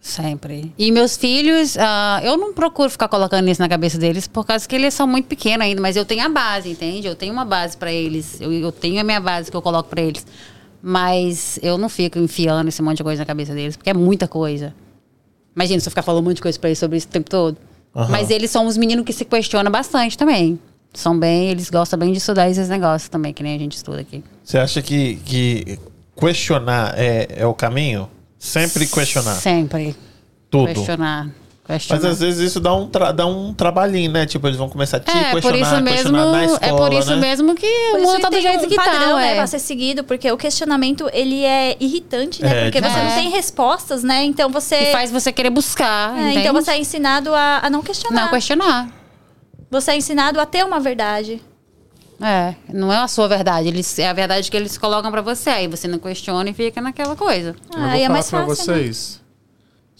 Sempre. 0.00 0.72
E 0.78 0.90
meus 0.90 1.16
filhos, 1.16 1.76
uh, 1.76 2.22
eu 2.22 2.36
não 2.36 2.52
procuro 2.54 2.88
ficar 2.90 3.08
colocando 3.08 3.48
isso 3.50 3.60
na 3.60 3.68
cabeça 3.68 3.98
deles, 3.98 4.26
por 4.26 4.46
causa 4.46 4.66
que 4.66 4.74
eles 4.74 4.94
são 4.94 5.06
muito 5.06 5.26
pequenos 5.26 5.66
ainda, 5.66 5.80
mas 5.80 5.96
eu 5.96 6.04
tenho 6.04 6.24
a 6.24 6.28
base, 6.28 6.70
entende? 6.70 7.06
Eu 7.06 7.14
tenho 7.14 7.32
uma 7.32 7.44
base 7.44 7.76
para 7.76 7.92
eles. 7.92 8.40
Eu, 8.40 8.52
eu 8.52 8.72
tenho 8.72 9.00
a 9.00 9.04
minha 9.04 9.20
base 9.20 9.50
que 9.50 9.56
eu 9.56 9.62
coloco 9.62 9.88
para 9.88 10.02
eles. 10.02 10.26
Mas 10.82 11.58
eu 11.62 11.78
não 11.78 11.88
fico 11.88 12.18
enfiando 12.18 12.68
esse 12.68 12.82
monte 12.82 12.98
de 12.98 13.04
coisa 13.04 13.22
na 13.22 13.26
cabeça 13.26 13.54
deles, 13.54 13.76
porque 13.76 13.90
é 13.90 13.94
muita 13.94 14.28
coisa. 14.28 14.74
Imagina 15.56 15.80
se 15.80 15.88
eu 15.88 15.90
ficar 15.90 16.02
falando 16.02 16.22
um 16.22 16.28
monte 16.28 16.36
de 16.36 16.42
coisa 16.42 16.58
pra 16.58 16.68
eles 16.68 16.78
sobre 16.78 16.98
isso 16.98 17.06
o 17.06 17.10
tempo 17.10 17.30
todo. 17.30 17.56
Uhum. 17.94 18.08
Mas 18.08 18.30
eles 18.30 18.50
são 18.50 18.66
os 18.66 18.76
meninos 18.76 19.04
que 19.04 19.12
se 19.12 19.24
questionam 19.24 19.70
bastante 19.70 20.18
também. 20.18 20.58
São 20.92 21.18
bem, 21.18 21.48
eles 21.50 21.70
gostam 21.70 21.98
bem 21.98 22.12
de 22.12 22.18
estudar 22.18 22.48
esses 22.48 22.68
negócios 22.68 23.08
também, 23.08 23.32
que 23.32 23.42
nem 23.42 23.56
a 23.56 23.58
gente 23.58 23.76
estuda 23.76 24.00
aqui. 24.00 24.22
Você 24.42 24.58
acha 24.58 24.80
que, 24.80 25.16
que 25.24 25.78
questionar 26.16 26.94
é, 26.96 27.28
é 27.36 27.46
o 27.46 27.54
caminho? 27.54 28.08
Sempre 28.38 28.86
questionar. 28.86 29.34
Sempre. 29.34 29.96
Tudo. 30.50 30.72
Questionar. 30.72 31.30
Questionar. 31.66 32.02
Mas 32.02 32.12
às 32.12 32.20
vezes 32.20 32.50
isso 32.50 32.60
dá 32.60 32.74
um, 32.74 32.90
dá 33.14 33.26
um 33.26 33.54
trabalhinho, 33.54 34.12
né? 34.12 34.26
Tipo, 34.26 34.46
eles 34.46 34.58
vão 34.58 34.68
começar 34.68 34.98
a 34.98 35.00
te 35.00 35.10
é, 35.10 35.32
questionar, 35.32 35.40
por 35.40 35.54
isso 35.54 35.82
mesmo, 35.82 36.12
na 36.12 36.44
escola, 36.44 36.58
É 36.60 36.76
por 36.76 36.92
isso 36.92 37.10
né? 37.10 37.16
mesmo 37.16 37.54
que 37.54 37.66
o 37.94 38.02
mundo 38.02 38.20
tá 38.20 38.28
do 38.28 38.38
jeito 38.38 38.66
um 38.66 38.68
que 38.68 38.76
padrão, 38.76 39.14
tá, 39.14 39.16
né, 39.16 39.32
é. 39.32 39.34
pra 39.36 39.46
ser 39.46 39.58
seguido, 39.58 40.04
porque 40.04 40.30
o 40.30 40.36
questionamento, 40.36 41.08
ele 41.10 41.42
é 41.42 41.74
irritante, 41.80 42.42
né? 42.42 42.48
É, 42.48 42.64
porque 42.64 42.82
você 42.82 43.02
não 43.02 43.14
tem 43.14 43.30
respostas, 43.30 44.02
né? 44.02 44.24
Então 44.24 44.50
você... 44.50 44.76
E 44.76 44.92
faz 44.92 45.10
você 45.10 45.32
querer 45.32 45.48
buscar, 45.48 46.14
é, 46.18 46.34
Então 46.34 46.52
você 46.52 46.72
é 46.72 46.78
ensinado 46.78 47.34
a, 47.34 47.60
a 47.62 47.70
não 47.70 47.82
questionar. 47.82 48.24
Não 48.24 48.30
questionar. 48.30 48.88
Você 49.70 49.92
é 49.92 49.96
ensinado 49.96 50.38
a 50.38 50.44
ter 50.44 50.66
uma 50.66 50.78
verdade. 50.78 51.40
É, 52.20 52.54
não 52.70 52.92
é 52.92 52.98
a 52.98 53.08
sua 53.08 53.26
verdade, 53.26 53.68
eles, 53.68 53.98
é 53.98 54.08
a 54.08 54.12
verdade 54.12 54.50
que 54.50 54.56
eles 54.56 54.76
colocam 54.76 55.10
para 55.10 55.22
você, 55.22 55.48
aí 55.48 55.66
você 55.66 55.88
não 55.88 55.98
questiona 55.98 56.50
e 56.50 56.52
fica 56.52 56.82
naquela 56.82 57.16
coisa. 57.16 57.56
Ah, 57.74 57.78
eu 57.78 57.80
vou 57.80 57.88
é 57.88 57.98
falar 58.00 58.08
mais 58.10 58.30
fácil, 58.30 58.46
pra 58.46 58.54
vocês. 58.54 59.18
Né? 59.18 59.23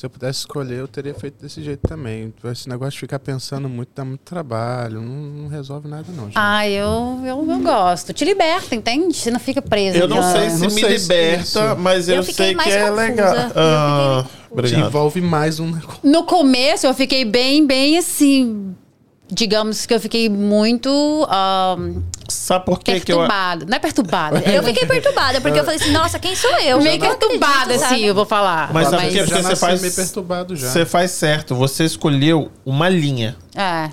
Se 0.05 0.07
eu 0.07 0.11
pudesse 0.11 0.41
escolher, 0.41 0.81
eu 0.81 0.87
teria 0.87 1.15
feito 1.15 1.41
desse 1.41 1.63
jeito 1.63 1.89
também. 1.89 2.31
Esse 2.53 2.69
negócio 2.69 2.93
de 2.93 2.99
ficar 2.99 3.19
pensando 3.19 3.71
muito 3.71 3.89
dá 3.95 4.05
muito 4.05 4.21
trabalho. 4.21 5.01
Não, 5.01 5.45
não 5.45 5.49
resolve 5.49 5.89
nada, 5.89 6.05
não. 6.15 6.25
Gente. 6.25 6.35
Ah, 6.37 6.69
eu, 6.69 7.23
eu, 7.25 7.51
eu 7.51 7.59
gosto. 7.61 8.13
Te 8.13 8.23
liberta, 8.23 8.75
entende? 8.75 9.17
Você 9.17 9.31
não 9.31 9.41
fica 9.41 9.63
preso. 9.63 9.97
Eu 9.97 10.07
não 10.07 10.23
sei 10.23 10.51
se 10.51 10.61
não 10.61 10.67
me 10.67 10.83
sei 10.83 10.97
liberta, 10.99 11.45
se 11.45 11.75
mas 11.79 12.07
eu, 12.07 12.17
eu 12.17 12.23
sei 12.23 12.55
que 12.55 12.69
é 12.69 12.91
legal. 12.91 13.35
Ah, 13.57 14.27
Te 14.67 14.75
envolve 14.75 15.23
mais 15.23 15.59
um 15.59 15.71
negócio. 15.71 16.01
No 16.03 16.25
começo, 16.25 16.87
eu 16.87 16.93
fiquei 16.93 17.25
bem, 17.25 17.67
bem 17.67 17.97
assim 17.97 18.77
digamos 19.31 19.87
que 19.87 19.95
eu 19.95 20.01
fiquei 20.01 20.29
muito. 20.29 20.91
Um, 20.91 22.03
Sabe 22.29 22.65
por 22.65 22.81
quê 22.81 23.01
que 23.01 23.13
eu. 23.13 23.19
Perturbada. 23.19 23.67
Não 23.67 23.77
é 23.77 23.79
perturbada. 23.79 24.39
eu 24.41 24.63
fiquei 24.63 24.87
perturbada, 24.87 25.41
porque 25.41 25.59
eu 25.59 25.65
falei 25.65 25.81
assim, 25.81 25.91
nossa, 25.91 26.19
quem 26.19 26.35
sou 26.35 26.51
eu? 26.59 26.81
Meio 26.81 27.01
perturbada, 27.01 27.75
assim, 27.75 28.05
eu 28.05 28.15
vou 28.15 28.27
falar. 28.27 28.73
Mas 28.73 28.89
sabe 28.89 29.03
por 29.05 29.13
quê? 29.13 29.23
Porque 29.25 29.43
você 29.43 29.57
faz. 29.57 29.81
meio 29.81 29.95
perturbado 29.95 30.57
já. 30.57 30.69
Você 30.69 30.85
faz 30.87 31.11
certo. 31.11 31.55
Você 31.55 31.85
escolheu 31.85 32.51
uma 32.65 32.89
linha. 32.89 33.37
É. 33.55 33.91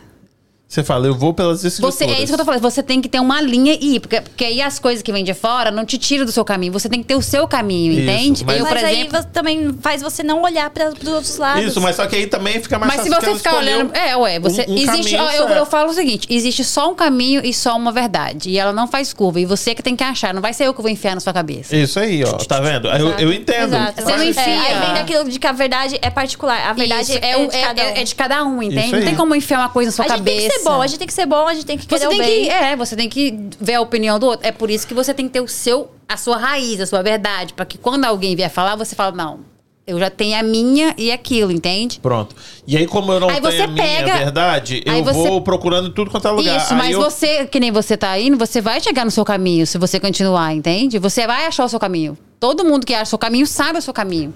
Você 0.72 0.86
fala, 0.86 1.06
eu 1.06 1.14
vou 1.14 1.34
pelas 1.34 1.66
escrituras. 1.66 1.96
Você, 1.96 2.06
é 2.06 2.20
isso 2.20 2.28
que 2.28 2.32
eu 2.32 2.38
tô 2.38 2.46
falando. 2.46 2.62
Você 2.62 2.82
tem 2.82 3.02
que 3.02 3.10
ter 3.10 3.20
uma 3.20 3.42
linha 3.42 3.74
e 3.74 3.96
ir. 3.96 4.00
Porque, 4.00 4.22
porque 4.22 4.46
aí 4.46 4.62
as 4.62 4.80
coisas 4.80 5.04
que 5.04 5.12
vêm 5.12 5.22
de 5.22 5.34
fora 5.34 5.70
não 5.70 5.84
te 5.84 5.98
tiram 5.98 6.26
do 6.26 6.32
seu 6.32 6.46
caminho. 6.46 6.72
Você 6.72 6.88
tem 6.88 7.02
que 7.02 7.08
ter 7.10 7.16
o 7.16 7.22
seu 7.22 7.46
caminho, 7.46 7.92
isso, 7.92 8.02
entende? 8.04 8.46
Mas, 8.46 8.58
eu, 8.58 8.64
mas 8.64 8.84
exemplo, 8.84 9.18
aí 9.18 9.26
também 9.34 9.74
faz 9.82 10.02
você 10.02 10.24
não 10.24 10.42
olhar 10.42 10.70
para 10.70 10.94
os 10.94 11.08
outros 11.10 11.36
lados. 11.36 11.66
Isso, 11.66 11.82
mas 11.82 11.98
só 11.98 12.08
que 12.08 12.16
aí 12.16 12.26
também 12.26 12.62
fica 12.62 12.80
mais 12.80 12.88
mas 12.88 12.98
fácil. 13.00 13.12
Mas 13.12 13.20
se 13.26 13.32
você 13.32 13.38
ficar 13.38 13.58
olhando. 13.58 13.94
É, 13.94 14.16
ué, 14.16 14.40
você. 14.40 14.66
Um, 14.66 14.72
um 14.72 14.78
existe, 14.78 15.18
ó, 15.18 15.32
eu, 15.32 15.50
eu, 15.50 15.66
falo 15.66 15.90
o 15.90 15.94
seguinte: 15.94 16.26
existe 16.30 16.64
só 16.64 16.90
um 16.90 16.96
caminho 16.96 17.42
e 17.44 17.54
só 17.54 17.76
uma 17.76 17.92
verdade. 17.92 18.50
E 18.50 18.58
ela 18.58 18.72
não 18.72 18.88
faz 18.88 19.12
curva. 19.12 19.42
E 19.42 19.46
você 19.46 19.76
que 19.76 19.84
tem 19.84 19.98
que 19.98 20.06
achar. 20.06 20.34
Não 20.34 20.42
vai 20.42 20.54
ser 20.54 20.68
eu 20.68 20.74
que 20.74 20.82
vou 20.82 20.90
enfiar 20.90 21.16
na 21.16 21.20
sua 21.20 21.34
cabeça. 21.34 21.76
Isso 21.76 22.00
aí, 22.00 22.24
ó. 22.24 22.38
Tá 22.38 22.62
vendo? 22.62 22.88
Eu, 22.88 23.10
eu 23.20 23.34
entendo. 23.34 23.76
Exato. 23.76 24.04
Você 24.04 24.16
não 24.16 24.24
enfia. 24.24 24.44
É, 24.44 24.74
aí 24.74 24.80
vem 24.80 24.94
daquilo 24.94 25.30
de 25.30 25.38
que 25.38 25.48
a 25.48 25.52
verdade 25.52 26.00
é 26.02 26.10
particular. 26.10 26.70
A 26.70 26.72
verdade 26.72 27.12
é, 27.12 27.32
é, 27.32 27.46
de 27.46 27.60
cada 27.60 27.84
um. 27.84 27.88
É, 27.88 28.04
de 28.06 28.16
cada 28.16 28.46
um, 28.46 28.64
entende? 28.64 28.92
Não 28.94 29.04
tem 29.04 29.16
como 29.16 29.36
enfiar 29.36 29.60
uma 29.60 29.70
coisa 29.70 29.90
na 29.90 29.92
sua 29.92 30.06
a 30.06 30.08
cabeça. 30.08 30.61
A 30.70 30.88
gente 30.88 31.00
tem 31.00 31.08
que 31.08 31.14
ser 31.14 31.26
bom, 31.26 31.48
a 31.48 31.54
gente 31.54 31.66
tem 31.66 31.78
que 31.78 31.84
ser 31.84 31.88
bom 31.90 32.02
a 32.02 32.04
gente 32.04 32.06
tem 32.06 32.06
que 32.06 32.06
querer 32.06 32.06
você 32.06 32.10
tem 32.10 32.18
bem. 32.18 32.44
Que, 32.46 32.50
é, 32.50 32.76
você 32.76 32.96
tem 32.96 33.10
que 33.10 33.50
ver 33.60 33.76
a 33.76 33.82
opinião 33.82 34.20
do 34.20 34.28
outro. 34.28 34.46
É 34.46 34.52
por 34.52 34.70
isso 34.70 34.88
que 34.88 34.94
você 34.94 35.14
tem 35.14 35.28
que 35.28 35.34
ter 35.34 35.42
o 35.42 35.48
seu, 35.48 35.92
a 36.08 36.18
sua 36.18 36.38
raiz, 36.38 36.80
a 36.80 36.86
sua 36.86 37.02
verdade. 37.02 37.54
para 37.54 37.66
que 37.66 37.78
quando 37.78 38.06
alguém 38.06 38.36
vier 38.36 38.50
falar, 38.50 38.76
você 38.76 38.96
fala, 38.96 39.12
não, 39.12 39.40
eu 39.86 40.00
já 40.00 40.10
tenho 40.10 40.40
a 40.40 40.44
minha 40.44 40.94
e 40.98 41.12
aquilo, 41.12 41.52
entende? 41.52 42.00
Pronto. 42.00 42.36
E 42.68 42.78
aí, 42.78 42.86
como 42.86 43.12
eu 43.12 43.20
não 43.20 43.30
aí 43.30 43.42
tenho 43.42 43.64
a 43.64 43.68
minha 43.68 43.84
pega, 43.84 44.18
verdade, 44.18 44.84
eu 44.86 45.04
você... 45.04 45.14
vou 45.14 45.42
procurando 45.42 45.92
tudo 45.92 46.12
quanto 46.12 46.28
é 46.28 46.32
lugar. 46.32 46.58
Isso, 46.58 46.74
mas 46.76 46.92
eu... 46.92 47.02
você, 47.02 47.46
que 47.46 47.60
nem 47.60 47.72
você 47.72 47.98
tá 47.98 48.18
indo, 48.18 48.38
você 48.38 48.62
vai 48.62 48.80
chegar 48.80 49.04
no 49.04 49.12
seu 49.12 49.26
caminho 49.26 49.66
se 49.66 49.78
você 49.78 50.00
continuar, 50.00 50.54
entende? 50.54 51.00
Você 51.00 51.26
vai 51.26 51.46
achar 51.46 51.66
o 51.66 51.70
seu 51.70 51.80
caminho. 51.80 52.18
Todo 52.40 52.64
mundo 52.64 52.86
que 52.86 52.94
acha 52.94 53.04
o 53.04 53.08
seu 53.08 53.20
caminho 53.20 53.46
sabe 53.48 53.80
o 53.80 53.82
seu 53.82 53.94
caminho. 53.94 54.34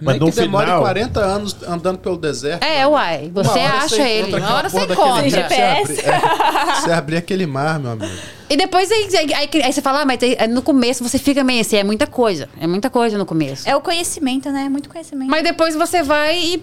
Mas 0.00 0.18
Nem 0.18 0.30
que 0.30 0.36
demore 0.40 0.66
final... 0.66 0.80
40 0.80 1.20
anos 1.20 1.56
andando 1.68 1.98
pelo 1.98 2.16
deserto. 2.16 2.64
É, 2.64 2.86
uai. 2.86 3.30
Você 3.32 3.60
acha 3.60 4.08
ele. 4.08 4.36
Uma 4.36 4.54
hora 4.54 4.68
você 4.68 4.84
encontra. 4.84 5.30
GPS. 5.30 5.94
Você, 5.94 6.00
é, 6.02 6.80
você 6.80 6.92
abrir 6.92 7.16
aquele 7.16 7.46
mar, 7.46 7.78
meu 7.78 7.92
amigo. 7.92 8.12
E 8.50 8.56
depois 8.56 8.90
aí, 8.90 9.08
aí, 9.16 9.34
aí, 9.34 9.62
aí 9.62 9.72
você 9.72 9.80
fala, 9.80 10.02
ah, 10.02 10.04
mas 10.04 10.18
no 10.50 10.62
começo 10.62 11.02
você 11.02 11.18
fica 11.18 11.44
meio 11.44 11.60
assim, 11.60 11.76
é 11.76 11.84
muita 11.84 12.06
coisa. 12.06 12.48
É 12.60 12.66
muita 12.66 12.90
coisa 12.90 13.16
no 13.16 13.24
começo. 13.24 13.68
É 13.68 13.76
o 13.76 13.80
conhecimento, 13.80 14.50
né? 14.50 14.64
É 14.64 14.68
muito 14.68 14.88
conhecimento. 14.88 15.30
Mas 15.30 15.44
depois 15.44 15.76
você 15.76 16.02
vai 16.02 16.38
e. 16.38 16.62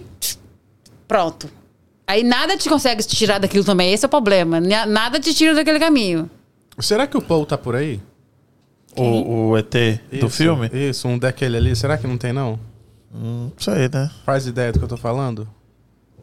Pronto. 1.08 1.50
Aí 2.06 2.22
nada 2.22 2.56
te 2.56 2.68
consegue 2.68 3.02
te 3.02 3.16
tirar 3.16 3.38
daquilo 3.38 3.64
também. 3.64 3.92
Esse 3.92 4.04
é 4.04 4.08
o 4.08 4.10
problema. 4.10 4.60
Nada 4.60 5.18
te 5.18 5.32
tira 5.32 5.54
daquele 5.54 5.78
caminho. 5.78 6.30
Será 6.78 7.06
que 7.06 7.16
o 7.16 7.22
Paul 7.22 7.46
tá 7.46 7.56
por 7.56 7.74
aí? 7.76 8.00
O, 8.94 9.48
o 9.50 9.58
ET 9.58 9.74
isso, 9.74 10.20
do 10.20 10.28
filme? 10.28 10.70
Isso, 10.72 11.08
um 11.08 11.18
daquele 11.18 11.56
ali. 11.56 11.74
Será 11.74 11.96
que 11.96 12.06
não 12.06 12.18
tem, 12.18 12.32
não? 12.32 12.58
Hum, 13.14 13.50
isso 13.56 13.70
aí, 13.70 13.88
né? 13.92 14.10
Faz 14.24 14.46
ideia 14.46 14.72
do 14.72 14.78
que 14.78 14.84
eu 14.84 14.88
tô 14.88 14.96
falando? 14.96 15.48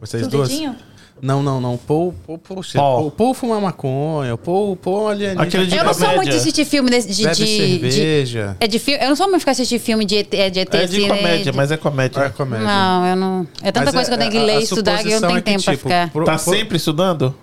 Vocês 0.00 0.22
do 0.22 0.30
duas? 0.30 0.48
Dedinho? 0.48 0.76
Não, 1.22 1.42
não, 1.42 1.60
não. 1.60 1.76
Paul, 1.76 2.14
Paul, 2.26 2.38
poxa, 2.38 2.78
Paul, 2.78 3.10
Paul 3.10 3.34
fuma 3.34 3.60
maconha, 3.60 4.36
Paul, 4.38 4.74
Paul 4.74 5.08
alienígena. 5.08 5.42
Aquele 5.42 5.66
de 5.66 5.76
eu 5.76 5.84
não 5.84 5.92
sou 5.92 6.08
muito 6.16 6.30
de 6.30 6.36
assistir 6.36 6.64
filme 6.64 6.90
de, 6.90 7.02
de, 7.02 7.22
Bebe 7.22 7.36
de 7.36 7.46
cerveja. 7.46 8.56
De, 8.58 8.64
é 8.64 8.68
de 8.68 8.78
filme. 8.78 9.04
Eu 9.04 9.08
não 9.10 9.16
sou 9.16 9.28
muito 9.28 9.40
ficar 9.40 9.52
assistir 9.52 9.78
filme 9.78 10.04
de 10.04 10.16
ET, 10.16 10.30
de 10.30 10.36
ET 10.36 10.74
É 10.74 10.86
de 10.86 10.96
assim, 10.96 11.08
comédia, 11.08 11.52
de... 11.52 11.56
mas 11.56 11.70
é 11.70 11.76
comédia. 11.76 12.20
É 12.20 12.28
comédia. 12.30 12.66
Não, 12.66 13.06
eu 13.06 13.16
não. 13.16 13.48
É 13.62 13.70
tanta 13.70 13.86
mas 13.86 13.94
coisa 13.94 14.00
é, 14.00 14.04
que 14.06 14.14
eu 14.14 14.18
tenho 14.18 14.30
que 14.30 14.46
ler 14.46 14.60
e 14.60 14.62
estudar 14.62 15.02
que 15.02 15.10
eu 15.10 15.20
não 15.20 15.28
tenho 15.28 15.38
é 15.38 15.42
tempo 15.42 15.62
que, 15.62 15.70
tipo, 15.70 15.88
pra 15.88 16.00
ficar. 16.06 16.12
Pro, 16.12 16.24
tá 16.24 16.38
sempre 16.38 16.76
estudando? 16.78 17.34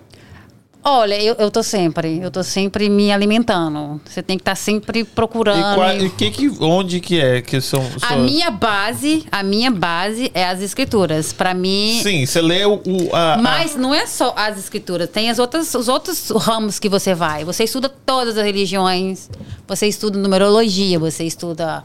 Olha, 0.84 1.20
eu, 1.20 1.34
eu 1.34 1.50
tô 1.50 1.62
sempre, 1.62 2.18
eu 2.18 2.30
tô 2.30 2.42
sempre 2.42 2.88
me 2.88 3.12
alimentando. 3.12 4.00
Você 4.08 4.22
tem 4.22 4.38
que 4.38 4.42
estar 4.42 4.54
sempre 4.54 5.00
E, 5.00 5.04
procurando. 5.04 5.74
qual, 5.74 5.90
e 5.96 6.08
que, 6.08 6.30
que, 6.30 6.48
onde 6.60 7.00
que 7.00 7.20
é 7.20 7.42
que 7.42 7.60
são... 7.60 7.84
A 8.00 8.16
minha 8.16 8.50
base, 8.50 9.26
a 9.30 9.42
minha 9.42 9.70
base 9.70 10.30
é 10.32 10.46
as 10.46 10.62
escrituras. 10.62 11.32
Pra 11.32 11.52
mim, 11.52 12.00
Sim, 12.02 12.24
você 12.24 12.40
lê 12.40 12.64
o... 12.64 12.74
o- 12.76 13.14
a, 13.14 13.34
a- 13.34 13.38
Mas 13.38 13.76
não 13.76 13.92
é 13.92 14.06
só 14.06 14.32
as 14.36 14.56
escrituras, 14.56 15.10
tem 15.10 15.28
as 15.28 15.38
outras, 15.38 15.74
os 15.74 15.88
outros 15.88 16.30
ramos 16.30 16.78
que 16.78 16.88
você 16.88 17.12
vai. 17.12 17.44
Você 17.44 17.64
estuda 17.64 17.88
todas 17.88 18.38
as 18.38 18.44
religiões, 18.44 19.28
você 19.66 19.86
estuda 19.88 20.18
numerologia, 20.18 20.98
você 20.98 21.24
estuda 21.24 21.82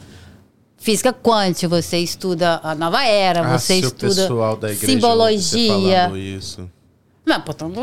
física 0.77 1.11
quântica, 1.11 1.67
você 1.67 1.97
estuda 1.97 2.61
a 2.63 2.73
nova 2.75 3.03
era, 3.03 3.41
Ah, 3.41 3.57
você 3.59 3.75
estuda 3.79 4.21
pessoal 4.21 4.55
da 4.55 4.71
igreja 4.71 4.93
simbologia. 4.93 5.73
você 5.81 5.89
falando 5.97 6.17
isso. 6.17 6.69
Não, 7.25 7.39
portanto, 7.39 7.73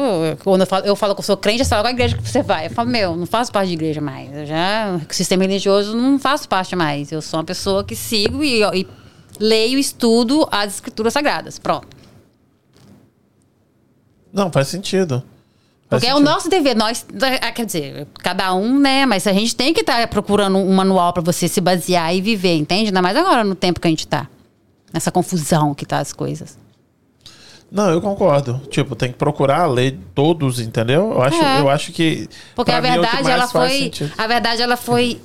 quando 0.44 0.60
eu 0.60 0.66
falo, 0.66 0.86
eu 0.86 0.94
falo 0.94 1.14
que 1.14 1.20
eu 1.20 1.24
sou 1.24 1.36
crente, 1.36 1.60
eu 1.60 1.66
falo 1.66 1.82
qual 1.82 1.92
igreja 1.92 2.16
que 2.16 2.28
você 2.28 2.42
vai. 2.42 2.66
Eu 2.66 2.70
falo, 2.70 2.90
meu, 2.90 3.16
não 3.16 3.24
faço 3.24 3.50
parte 3.50 3.68
de 3.68 3.74
igreja 3.74 4.00
mais. 4.00 4.30
Eu 4.32 4.44
já, 4.44 5.00
sistema 5.10 5.44
religioso, 5.44 5.96
não 5.96 6.18
faço 6.18 6.46
parte 6.46 6.76
mais. 6.76 7.10
Eu 7.10 7.22
sou 7.22 7.38
uma 7.38 7.44
pessoa 7.44 7.82
que 7.82 7.96
sigo 7.96 8.44
e, 8.44 8.62
e 8.62 8.86
leio 9.38 9.78
e 9.78 9.80
estudo 9.80 10.46
as 10.50 10.74
escrituras 10.74 11.14
sagradas. 11.14 11.58
Pronto. 11.58 11.88
Não, 14.30 14.52
faz 14.52 14.68
sentido. 14.68 15.24
Faz 15.88 16.02
Porque 16.02 16.06
é 16.06 16.14
o 16.14 16.18
sentido. 16.18 16.30
nosso 16.30 16.48
dever, 16.50 16.76
nós, 16.76 17.06
ah, 17.40 17.50
quer 17.50 17.64
dizer, 17.64 18.06
cada 18.18 18.54
um, 18.54 18.78
né? 18.78 19.06
Mas 19.06 19.26
a 19.26 19.32
gente 19.32 19.56
tem 19.56 19.72
que 19.72 19.80
estar 19.80 20.06
procurando 20.08 20.58
um 20.58 20.72
manual 20.72 21.14
para 21.14 21.22
você 21.22 21.48
se 21.48 21.62
basear 21.62 22.14
e 22.14 22.20
viver, 22.20 22.56
entende? 22.56 22.88
Ainda 22.88 23.00
mais 23.00 23.16
agora 23.16 23.42
no 23.42 23.54
tempo 23.54 23.80
que 23.80 23.88
a 23.88 23.90
gente 23.90 24.06
tá. 24.06 24.28
Nessa 24.92 25.10
confusão 25.10 25.74
que 25.74 25.86
tá 25.86 25.98
as 25.98 26.12
coisas. 26.12 26.58
Não, 27.70 27.90
eu 27.90 28.00
concordo. 28.00 28.60
Tipo, 28.68 28.96
tem 28.96 29.12
que 29.12 29.18
procurar 29.18 29.66
ler 29.66 29.96
todos, 30.14 30.58
entendeu? 30.58 31.12
Eu 31.12 31.22
acho, 31.22 31.40
É. 31.42 31.60
eu 31.60 31.68
acho 31.70 31.92
que. 31.92 32.28
Porque 32.54 32.72
a 32.72 32.80
mim, 32.80 32.88
é 32.88 32.90
verdade, 32.92 33.14
mais 33.22 33.28
ela 33.28 33.46
foi. 33.48 33.90
A 34.18 34.26
verdade, 34.26 34.62
ela 34.62 34.76
foi. 34.76 35.20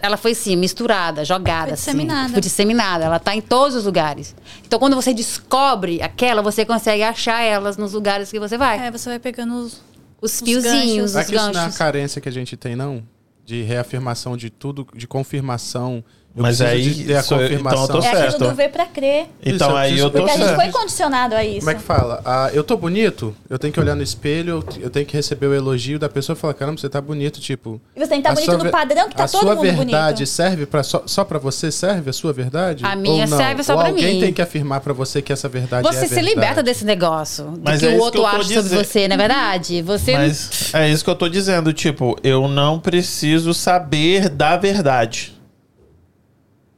Ela 0.00 0.16
foi 0.16 0.32
sim, 0.32 0.54
misturada, 0.54 1.24
jogada. 1.24 1.64
Foi 1.64 1.72
assim. 1.72 1.82
disseminada. 1.90 2.32
Foi 2.32 2.40
disseminada. 2.40 3.04
Ela 3.04 3.18
tá 3.18 3.34
em 3.34 3.40
todos 3.40 3.74
os 3.76 3.84
lugares. 3.84 4.32
Então, 4.64 4.78
quando 4.78 4.94
você 4.94 5.12
descobre 5.12 6.00
aquela, 6.00 6.40
você 6.40 6.64
consegue 6.64 7.02
achar 7.02 7.42
elas 7.42 7.76
nos 7.76 7.92
lugares 7.92 8.30
que 8.30 8.38
você 8.38 8.56
vai. 8.56 8.78
É, 8.86 8.90
você 8.92 9.08
vai 9.08 9.18
pegando 9.18 9.54
os. 9.54 9.82
Os 10.22 10.32
Os 10.32 10.40
fiozinhos, 10.40 10.72
ganchos. 10.72 11.04
os 11.04 11.10
Será 11.12 11.24
que 11.24 11.34
isso 11.34 11.44
não 11.44 11.48
é 11.48 11.50
a 11.50 11.62
ganchos. 11.64 11.76
carência 11.78 12.20
que 12.22 12.28
a 12.28 12.32
gente 12.32 12.56
tem, 12.56 12.74
não? 12.74 13.02
De 13.44 13.62
reafirmação 13.62 14.34
de 14.36 14.48
tudo, 14.50 14.86
de 14.94 15.06
confirmação. 15.06 16.02
Eu 16.36 16.42
Mas 16.42 16.60
aí, 16.60 16.82
de 16.82 17.04
ter 17.04 17.16
a 17.16 17.20
isso- 17.20 17.26
então 17.34 17.40
eu 17.40 17.48
confirmação. 17.48 17.86
tô 17.86 17.94
É 17.94 18.06
aquilo 18.08 18.20
certo. 18.30 18.38
do 18.48 18.54
ver 18.54 18.68
pra 18.70 18.84
crer. 18.84 19.26
Então 19.42 19.54
Isso, 19.54 19.64
eu 19.64 19.76
aí 19.76 19.88
preciso- 19.88 20.06
eu 20.06 20.10
tô 20.10 20.18
Porque 20.18 20.30
a 20.30 20.36
gente 20.36 20.46
certo. 20.46 20.60
foi 20.60 20.70
condicionado 20.70 21.34
a 21.34 21.42
isso. 21.44 21.58
Como 21.60 21.70
é 21.70 21.74
que 21.74 21.80
fala? 21.82 22.20
Ah, 22.26 22.50
eu 22.52 22.62
tô 22.62 22.76
bonito, 22.76 23.34
eu 23.48 23.58
tenho 23.58 23.72
que 23.72 23.80
olhar 23.80 23.94
no 23.96 24.02
espelho, 24.02 24.62
eu 24.78 24.90
tenho 24.90 25.06
que 25.06 25.16
receber 25.16 25.46
o 25.46 25.54
elogio 25.54 25.98
da 25.98 26.10
pessoa 26.10 26.36
e 26.36 26.38
falar, 26.38 26.52
caramba, 26.52 26.78
você 26.78 26.90
tá 26.90 27.00
bonito, 27.00 27.40
tipo. 27.40 27.80
E 27.96 28.00
você 28.00 28.06
tem 28.08 28.20
que 28.20 28.28
estar 28.28 28.30
a 28.30 28.34
bonito 28.34 28.50
sua 28.50 28.64
no 28.64 28.70
padrão 28.70 29.08
que 29.08 29.16
tá 29.16 29.24
a 29.24 29.28
todo 29.28 29.40
sua 29.40 29.54
mundo 29.54 29.64
verdade 29.64 30.14
bonito. 30.18 30.26
serve 30.28 30.66
para 30.66 30.82
só, 30.82 31.02
só 31.06 31.24
para 31.24 31.38
você 31.38 31.72
serve 31.72 32.10
a 32.10 32.12
sua 32.12 32.34
verdade? 32.34 32.84
A 32.84 32.94
minha 32.94 33.24
Ou 33.24 33.30
não? 33.30 33.38
serve 33.38 33.62
só 33.64 33.72
Ou 33.72 33.78
pra 33.80 33.88
alguém 33.88 34.14
mim. 34.16 34.20
tem 34.20 34.32
que 34.34 34.42
afirmar 34.42 34.80
pra 34.80 34.92
você 34.92 35.22
que 35.22 35.32
essa 35.32 35.48
verdade 35.48 35.88
é 35.88 35.90
Você 35.90 36.00
se 36.06 36.14
verdade. 36.14 36.34
liberta 36.34 36.62
desse 36.62 36.84
negócio. 36.84 37.44
Do 37.46 37.60
Mas 37.64 37.80
que 37.80 37.86
é 37.86 37.90
o 37.92 37.98
outro 37.98 38.20
que 38.20 38.26
acha 38.26 38.62
sobre 38.62 38.84
você, 38.84 39.08
não 39.08 39.14
é 39.14 39.18
verdade? 39.18 39.80
Você. 39.80 40.12
Mas 40.12 40.74
é 40.74 40.86
isso 40.90 41.02
que 41.02 41.08
eu 41.08 41.14
tô 41.16 41.30
dizendo. 41.30 41.72
Tipo, 41.72 42.14
eu 42.22 42.46
não 42.46 42.78
preciso 42.78 43.54
saber 43.54 44.28
da 44.28 44.56
verdade. 44.58 45.34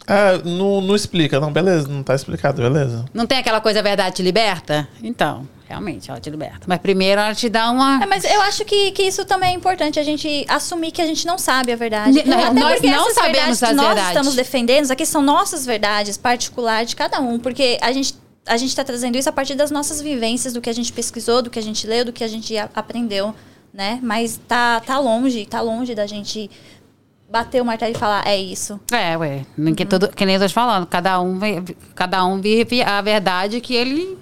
Ah, 0.09 0.41
não, 0.45 0.81
não 0.81 0.97
explica. 0.97 1.39
Não, 1.39 1.53
beleza, 1.53 1.87
não 1.87 2.03
tá 2.03 2.15
explicado, 2.15 2.63
beleza. 2.63 3.05
Não 3.13 3.27
tem 3.27 3.39
aquela 3.39 3.61
coisa 3.61 3.81
a 3.81 3.83
verdade 3.83 4.17
te 4.17 4.23
liberta? 4.23 4.89
Então, 5.03 5.47
realmente, 5.69 6.11
ela 6.11 6.19
te 6.19 6.31
liberta. 6.31 6.61
Mas 6.67 6.79
primeiro 6.79 7.21
ela 7.21 7.35
te 7.35 7.49
dá 7.51 7.71
uma. 7.71 8.03
É, 8.03 8.07
mas 8.07 8.25
eu 8.25 8.41
acho 8.43 8.65
que, 8.65 8.91
que 8.93 9.03
isso 9.03 9.25
também 9.27 9.51
é 9.51 9.53
importante, 9.55 10.01
a 10.01 10.03
gente 10.03 10.47
assumir 10.49 10.93
que 10.93 11.03
a 11.03 11.07
gente 11.07 11.27
não 11.27 11.37
sabe 11.37 11.73
a 11.73 11.77
verdade. 11.77 12.23
Não, 12.27 12.39
Até 12.39 12.59
nós 12.61 12.73
porque 12.77 12.91
não 12.91 13.13
sabemos 13.13 13.61
verdades 13.61 13.63
as 13.63 13.69
que 13.69 13.75
nós 13.75 13.87
verdades. 13.87 14.09
estamos 14.09 14.35
defendendo, 14.35 14.91
aqui 14.91 15.05
são 15.05 15.21
nossas 15.21 15.67
verdades 15.67 16.17
particulares 16.17 16.89
de 16.91 16.97
cada 16.97 17.21
um, 17.21 17.39
porque 17.39 17.79
a 17.83 17.93
gente 17.93 18.15
a 18.47 18.57
gente 18.57 18.71
está 18.71 18.83
trazendo 18.83 19.17
isso 19.19 19.29
a 19.29 19.33
partir 19.33 19.55
das 19.57 19.71
nossas 19.71 20.01
vivências, 20.01 20.55
do 20.55 20.61
que 20.63 20.71
a 20.71 20.73
gente 20.73 20.91
pesquisou, 20.91 21.43
do 21.43 21.51
que 21.51 21.59
a 21.59 21.63
gente 21.63 21.87
leu, 21.87 22.03
do 22.07 22.15
que 22.15 22.25
a 22.25 22.29
gente 22.29 22.57
a- 22.57 22.71
aprendeu, 22.75 23.35
né? 23.75 23.99
Mas 24.03 24.41
tá, 24.49 24.81
tá 24.81 24.99
longe, 24.99 25.45
tá 25.45 25.61
longe 25.61 25.95
da 25.95 26.07
gente 26.07 26.51
bater 27.31 27.61
o 27.61 27.65
martelo 27.65 27.93
e 27.93 27.99
falar, 27.99 28.27
é 28.27 28.37
isso. 28.37 28.81
É, 28.93 29.17
ué. 29.17 29.45
Que, 29.77 29.85
todo, 29.85 30.09
que 30.09 30.25
nem 30.25 30.35
eu 30.37 30.41
tô 30.41 30.49
te 30.49 30.55
falando. 30.55 30.87
Cada 30.87 31.21
um, 31.21 31.39
cada 31.95 32.25
um 32.25 32.41
vive 32.41 32.83
a 32.83 33.01
verdade 33.01 33.61
que 33.61 33.75
ele 33.75 34.19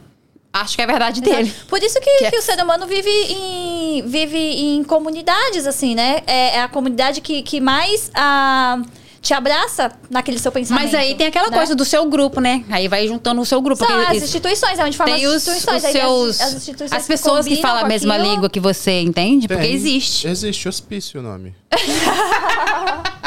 acha 0.52 0.74
que 0.74 0.80
é 0.80 0.84
a 0.84 0.88
verdade 0.88 1.20
dele. 1.20 1.42
Exato. 1.42 1.66
Por 1.66 1.82
isso 1.82 2.00
que, 2.00 2.10
Que 2.18 2.24
é- 2.24 2.30
que 2.30 2.38
o 2.38 2.42
ser 2.42 2.60
humano 2.62 2.86
vive 2.86 3.10
em, 3.10 4.02
vive 4.06 4.38
em 4.38 4.82
comunidades, 4.84 5.66
assim, 5.66 5.94
né? 5.94 6.22
É, 6.26 6.56
é 6.56 6.62
a 6.62 6.68
comunidade 6.68 7.20
que, 7.20 7.42
que 7.42 7.60
mais 7.60 8.10
ah, 8.14 8.80
te 9.26 9.34
abraça 9.34 9.90
naquele 10.08 10.38
seu 10.38 10.52
pensamento. 10.52 10.84
Mas 10.84 10.94
aí 10.94 11.16
tem 11.16 11.26
aquela 11.26 11.50
né? 11.50 11.56
coisa 11.56 11.74
do 11.74 11.84
seu 11.84 12.04
grupo, 12.06 12.40
né? 12.40 12.64
Aí 12.70 12.86
vai 12.86 13.08
juntando 13.08 13.40
o 13.40 13.44
seu 13.44 13.60
grupo. 13.60 13.84
São 13.84 14.00
as 14.00 14.22
instituições, 14.22 14.78
é 14.78 14.84
onde 14.84 14.96
falam 14.96 15.14
tem 15.14 15.26
as 15.26 15.32
os, 15.32 15.46
os 15.46 15.56
instituições. 15.56 15.84
aí 15.84 15.92
seus. 15.92 16.40
as, 16.40 16.46
as 16.46 16.54
instituições 16.54 16.92
as 16.92 17.06
pessoas 17.08 17.44
que 17.44 17.56
combinam 17.56 17.70
falam 17.70 17.84
a 17.84 17.88
mesma 17.88 18.14
aquilo. 18.14 18.32
língua 18.32 18.48
que 18.48 18.60
você, 18.60 19.00
entende? 19.00 19.48
Porque 19.48 19.64
Tem. 19.64 19.74
existe. 19.74 20.28
Existe 20.28 20.68
hospício 20.68 21.18
o 21.18 21.22
nome. 21.22 21.54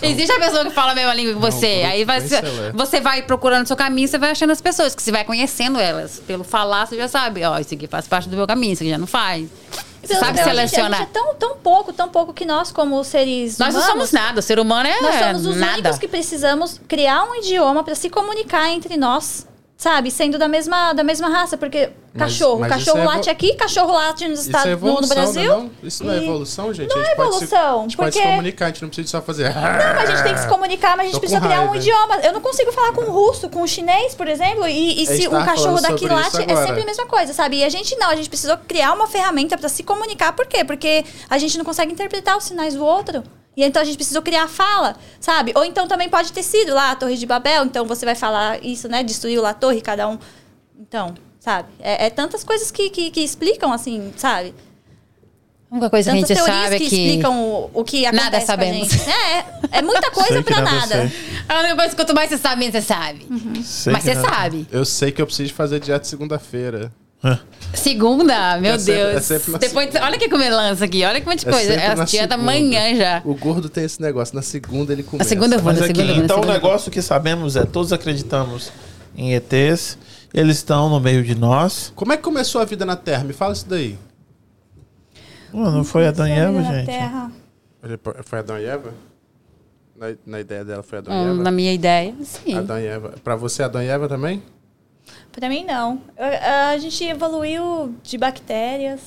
Existe 0.00 0.32
a 0.32 0.38
pessoa 0.38 0.64
que 0.64 0.70
fala 0.70 0.92
a 0.92 0.94
mesma 0.94 1.12
língua 1.12 1.34
que 1.34 1.40
você. 1.40 1.66
grupo 1.66 1.86
aí 1.86 2.04
vai, 2.04 2.20
seleto. 2.22 2.76
você 2.76 3.00
vai 3.00 3.20
procurando 3.22 3.64
o 3.64 3.66
seu 3.66 3.76
caminho, 3.76 4.08
você 4.08 4.16
vai 4.16 4.30
achando 4.30 4.50
as 4.50 4.60
pessoas, 4.60 4.94
que 4.94 5.02
você 5.02 5.12
vai 5.12 5.24
conhecendo 5.24 5.78
elas. 5.78 6.22
Pelo 6.26 6.42
falar, 6.44 6.86
você 6.86 6.96
já 6.96 7.08
sabe, 7.08 7.44
ó, 7.44 7.58
isso 7.58 7.74
aqui 7.74 7.86
faz 7.86 8.08
parte 8.08 8.28
do 8.28 8.36
meu 8.36 8.46
caminho, 8.46 8.72
isso 8.72 8.82
aqui 8.82 8.90
já 8.90 8.96
não 8.96 9.06
faz. 9.06 9.46
Você 10.08 10.14
sabe 10.16 10.42
selecionar. 10.42 11.00
A 11.00 11.04
gente 11.04 11.10
é 11.10 11.12
tão, 11.12 11.34
tão 11.34 11.56
pouco, 11.56 11.92
tão 11.92 12.08
pouco 12.08 12.32
que 12.32 12.44
nós, 12.44 12.72
como 12.72 13.02
seres 13.04 13.58
Nós 13.58 13.74
não 13.74 13.80
humanos, 13.82 14.08
somos 14.08 14.12
nada, 14.12 14.40
o 14.40 14.42
ser 14.42 14.58
humano 14.58 14.88
é 14.88 15.00
Nós 15.00 15.14
somos 15.16 15.46
os 15.46 15.56
nada. 15.56 15.74
únicos 15.74 15.98
que 15.98 16.08
precisamos 16.08 16.80
criar 16.88 17.24
um 17.24 17.34
idioma 17.36 17.84
para 17.84 17.94
se 17.94 18.08
comunicar 18.08 18.68
entre 18.70 18.96
nós, 18.96 19.46
sabe? 19.76 20.10
Sendo 20.10 20.38
da 20.38 20.48
mesma, 20.48 20.92
da 20.92 21.04
mesma 21.04 21.28
raça, 21.28 21.56
porque 21.56 21.90
cachorro, 22.18 22.58
mas 22.60 22.68
cachorro 22.70 22.98
isso 22.98 23.10
é 23.10 23.14
late 23.14 23.30
aqui, 23.30 23.54
cachorro 23.54 23.92
late 23.92 24.28
nos 24.28 24.40
Isso 24.40 24.48
Estados 24.48 24.66
é 24.66 24.74
no, 24.74 24.80
no 24.80 24.88
evolução, 24.88 25.14
Brasil. 25.16 25.48
não 25.48 25.64
é? 25.82 25.86
Isso 25.86 26.04
não 26.04 26.12
é 26.12 26.16
evolução, 26.18 26.74
gente? 26.74 26.94
Não 26.94 27.00
é 27.00 27.04
gente 27.06 27.16
pode 27.16 27.28
se- 27.38 27.44
evolução, 27.44 27.78
a 27.78 27.82
gente 27.82 27.96
pode 27.96 28.12
se 28.14 28.18
porque- 28.20 28.30
comunicar, 28.30 28.64
a 28.64 28.68
gente 28.68 28.82
não 28.82 28.88
precisa 28.88 29.08
só 29.08 29.22
fazer. 29.22 29.54
Não, 29.54 29.94
mas 29.96 30.10
a 30.10 30.14
gente 30.14 30.22
tem 30.24 30.34
que 30.34 30.40
se 30.40 30.48
comunicar, 30.48 30.96
mas 30.96 31.00
a 31.00 31.04
gente 31.04 31.12
Tô 31.14 31.20
precisa 31.20 31.40
criar 31.40 31.60
um 31.60 31.68
raiva, 31.70 31.76
idioma. 31.76 32.16
Eu 32.22 32.32
não 32.32 32.40
consigo 32.40 32.72
falar 32.72 32.92
com 32.92 33.02
o 33.02 33.10
russo, 33.10 33.48
com 33.48 33.62
o 33.62 33.66
chinês, 33.68 34.14
por 34.14 34.28
exemplo, 34.28 34.66
e, 34.68 35.02
e 35.02 35.06
se 35.06 35.28
um 35.28 35.44
cachorro 35.44 35.80
daqui 35.80 36.06
late, 36.06 36.36
é 36.50 36.56
sempre 36.66 36.82
a 36.82 36.84
mesma 36.86 37.06
coisa, 37.06 37.32
sabe? 37.32 37.58
E 37.58 37.64
a 37.64 37.68
gente 37.68 37.96
não, 37.96 38.08
a 38.10 38.16
gente 38.16 38.28
precisou 38.28 38.56
criar 38.58 38.92
uma 38.92 39.06
ferramenta 39.06 39.56
para 39.56 39.68
se 39.68 39.82
comunicar. 39.82 40.32
Por 40.32 40.46
quê? 40.46 40.64
Porque 40.64 41.04
a 41.30 41.38
gente 41.38 41.56
não 41.56 41.64
consegue 41.64 41.92
interpretar 41.92 42.36
os 42.36 42.44
sinais 42.44 42.74
do 42.74 42.84
outro. 42.84 43.22
E 43.56 43.64
então 43.64 43.82
a 43.82 43.84
gente 43.84 43.96
precisou 43.96 44.22
criar 44.22 44.44
a 44.44 44.48
fala, 44.48 44.94
sabe? 45.18 45.52
Ou 45.56 45.64
então 45.64 45.88
também 45.88 46.08
pode 46.08 46.32
ter 46.32 46.44
sido 46.44 46.72
lá 46.72 46.92
a 46.92 46.94
Torre 46.94 47.16
de 47.16 47.26
Babel, 47.26 47.64
então 47.64 47.84
você 47.86 48.04
vai 48.06 48.14
falar 48.14 48.64
isso, 48.64 48.88
né? 48.88 49.02
Destruiu 49.02 49.42
lá 49.42 49.50
a 49.50 49.54
torre, 49.54 49.80
cada 49.80 50.06
um. 50.08 50.16
Então, 50.78 51.12
sabe? 51.48 51.68
É, 51.80 52.06
é 52.06 52.10
tantas 52.10 52.44
coisas 52.44 52.70
que, 52.70 52.90
que, 52.90 53.10
que 53.10 53.20
explicam, 53.20 53.72
assim, 53.72 54.12
sabe? 54.16 54.54
A 55.70 55.74
única 55.74 55.90
coisa 55.90 56.10
que 56.10 56.16
a 56.18 56.20
Tantas 56.20 56.28
gente 56.28 56.44
teorias 56.46 56.62
sabe 56.64 56.76
é 56.76 56.78
que, 56.78 56.88
que. 56.88 56.96
explicam 56.96 57.42
o, 57.42 57.70
o 57.74 57.84
que 57.84 58.04
acontece 58.06 58.24
Nada 58.24 58.36
com 58.38 58.42
a 58.42 58.46
sabemos. 58.46 58.88
gente. 58.88 59.10
É, 59.10 59.78
é 59.78 59.82
muita 59.82 60.10
coisa 60.12 60.42
pra 60.42 60.60
nada 60.60 61.10
que 61.88 61.96
quanto 61.96 62.14
mais 62.14 62.28
você 62.30 62.38
sabe, 62.38 62.58
menos 62.60 62.72
você 62.74 62.82
sabe. 62.82 63.26
Sei 63.64 63.92
Mas 63.92 64.04
você 64.04 64.14
sabe. 64.14 64.66
Eu 64.70 64.84
sei 64.84 65.10
que 65.12 65.20
eu 65.22 65.26
preciso 65.26 65.52
fazer 65.54 65.80
dieta 65.80 66.04
segunda-feira. 66.04 66.92
Ah, 67.22 67.38
Segunda, 67.74 68.58
meu 68.58 68.74
É 68.74 68.78
sempre- 68.78 69.02
Deus. 69.02 69.16
é 69.16 69.20
sempre 69.20 69.52
na 69.52 69.58
Depois, 69.58 69.86
segunda. 69.90 70.06
olha 70.06 70.18
que 70.18 70.28
comelança 70.28 70.84
aqui, 70.84 71.04
olha 71.04 71.20
que 71.20 71.26
monte 71.26 71.40
de 71.40 71.48
É 71.48 71.50
coisa. 71.52 71.68
sempre 71.68 71.84
É 71.84 71.86
a 71.90 71.94
dieta 71.94 72.08
segunda. 72.10 72.34
amanhã 72.34 72.94
já. 72.96 73.22
O 73.24 73.34
gordo 73.34 73.68
tem 73.68 73.84
esse 73.84 74.00
negócio. 74.00 74.34
Na 74.36 74.42
segunda 74.42 74.92
ele 74.92 75.02
Na 75.02 75.08
começa. 75.10 75.28
segunda 75.28 75.56
eu 75.56 75.60
vou, 75.60 75.72
Mas 75.72 75.80
na 75.80 75.86
aqui, 75.86 75.94
segunda 75.96 76.12
eu 76.12 76.14
vou. 76.14 76.18
na 76.20 76.24
então 76.24 76.36
o 76.36 76.40
segunda 76.40 76.56
eu 76.56 76.60
vou. 76.60 76.68
negócio 76.70 76.90
que 76.92 77.02
sabemos 77.02 77.56
é, 77.56 77.64
todos 77.64 77.92
acreditamos 77.92 78.70
em 79.16 79.34
ETs, 79.34 79.98
eles 80.32 80.56
estão 80.58 80.88
no 80.88 81.00
meio 81.00 81.22
de 81.24 81.34
nós. 81.34 81.92
Como 81.96 82.12
é 82.12 82.16
que 82.16 82.22
começou 82.22 82.60
a 82.60 82.64
vida 82.64 82.84
na 82.84 82.96
Terra? 82.96 83.24
Me 83.24 83.32
fala 83.32 83.52
isso 83.52 83.68
daí. 83.68 83.98
Pô, 85.50 85.58
não 85.70 85.82
foi 85.84 86.06
Adão 86.06 86.26
e 86.28 86.32
Eva, 86.32 86.62
gente? 86.62 86.86
Terra. 86.86 87.32
Foi 88.24 88.38
Adão 88.40 88.58
e 88.58 88.64
Eva? 88.64 88.92
Na, 89.96 90.06
na 90.26 90.40
ideia 90.40 90.64
dela 90.64 90.82
foi 90.82 90.98
Adão 90.98 91.12
Hum, 91.14 91.26
e 91.26 91.30
Eva? 91.32 91.42
Na 91.42 91.50
minha 91.50 91.72
ideia, 91.72 92.14
sim. 92.22 92.56
Adão 92.56 92.78
e 92.78 92.86
Eva. 92.86 93.14
Pra 93.24 93.34
você, 93.34 93.62
Adão 93.62 93.82
e 93.82 93.86
Eva 93.88 94.08
também? 94.08 94.42
Pra 95.32 95.48
mim, 95.48 95.64
não. 95.64 96.00
A, 96.18 96.70
a 96.70 96.78
gente 96.78 97.02
evoluiu 97.04 97.94
de 98.02 98.18
bactérias. 98.18 99.00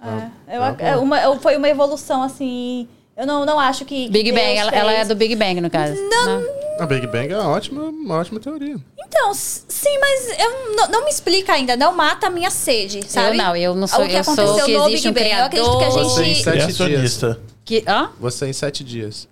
Ah, 0.00 0.30
É, 0.46 0.56
eu, 0.56 0.62
ah, 0.62 0.76
é 0.78 0.94
bom. 0.96 1.02
uma, 1.02 1.38
foi 1.40 1.56
uma 1.56 1.68
evolução, 1.68 2.22
assim... 2.22 2.88
Eu 3.16 3.26
não, 3.26 3.46
não 3.46 3.60
acho 3.60 3.84
que... 3.84 4.06
que 4.06 4.10
Big 4.10 4.32
Bang, 4.32 4.56
ela, 4.56 4.70
ela 4.72 4.92
é 4.92 5.04
do 5.04 5.14
Big 5.14 5.36
Bang, 5.36 5.60
no 5.60 5.70
caso. 5.70 5.94
Não. 5.94 6.40
né? 6.40 6.46
A 6.78 6.86
Big 6.86 7.06
Bang 7.06 7.32
é 7.32 7.38
uma 7.38 7.48
ótima, 7.50 7.82
uma 7.84 8.16
ótima 8.18 8.40
teoria. 8.40 8.76
Então, 8.98 9.32
sim, 9.32 9.98
mas 10.00 10.38
eu 10.38 10.74
não, 10.76 10.88
não 10.88 11.04
me 11.04 11.10
explica 11.10 11.52
ainda. 11.52 11.76
Não 11.76 11.94
mata 11.94 12.26
a 12.26 12.30
minha 12.30 12.50
sede, 12.50 13.00
sabe? 13.08 13.36
não, 13.36 13.54
eu 13.54 13.74
não 13.74 13.86
sou- 13.86 14.04
O 14.04 14.08
que 14.08 14.14
eu 14.14 14.24
sou 14.24 14.34
aconteceu 14.34 14.66
que 14.66 14.76
no 14.76 14.88
existe 14.88 15.10
Big 15.12 15.20
um 15.20 15.22
Bang. 15.30 15.38
Eu 15.38 15.44
acredito 15.44 15.78
que 15.78 15.84
a 15.84 15.88
criador. 15.90 16.04
Você 16.10 16.22
em 16.22 16.24
gente... 16.34 16.44
sete 16.44 16.56
dias. 16.56 16.76
Criacionista. 16.76 17.40
Que, 17.64 17.84
hã? 17.86 18.10
Você 18.20 18.46
em 18.46 18.52
sete 18.52 18.82
dias. 18.84 19.28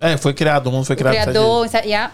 É, 0.00 0.16
foi 0.16 0.34
criado, 0.34 0.66
o 0.66 0.72
mundo 0.72 0.84
foi 0.84 0.94
O 0.94 0.98
criado. 0.98 1.14
em 1.14 1.18
sete 1.18 1.30
criador. 1.30 1.66
yeah. 1.84 2.12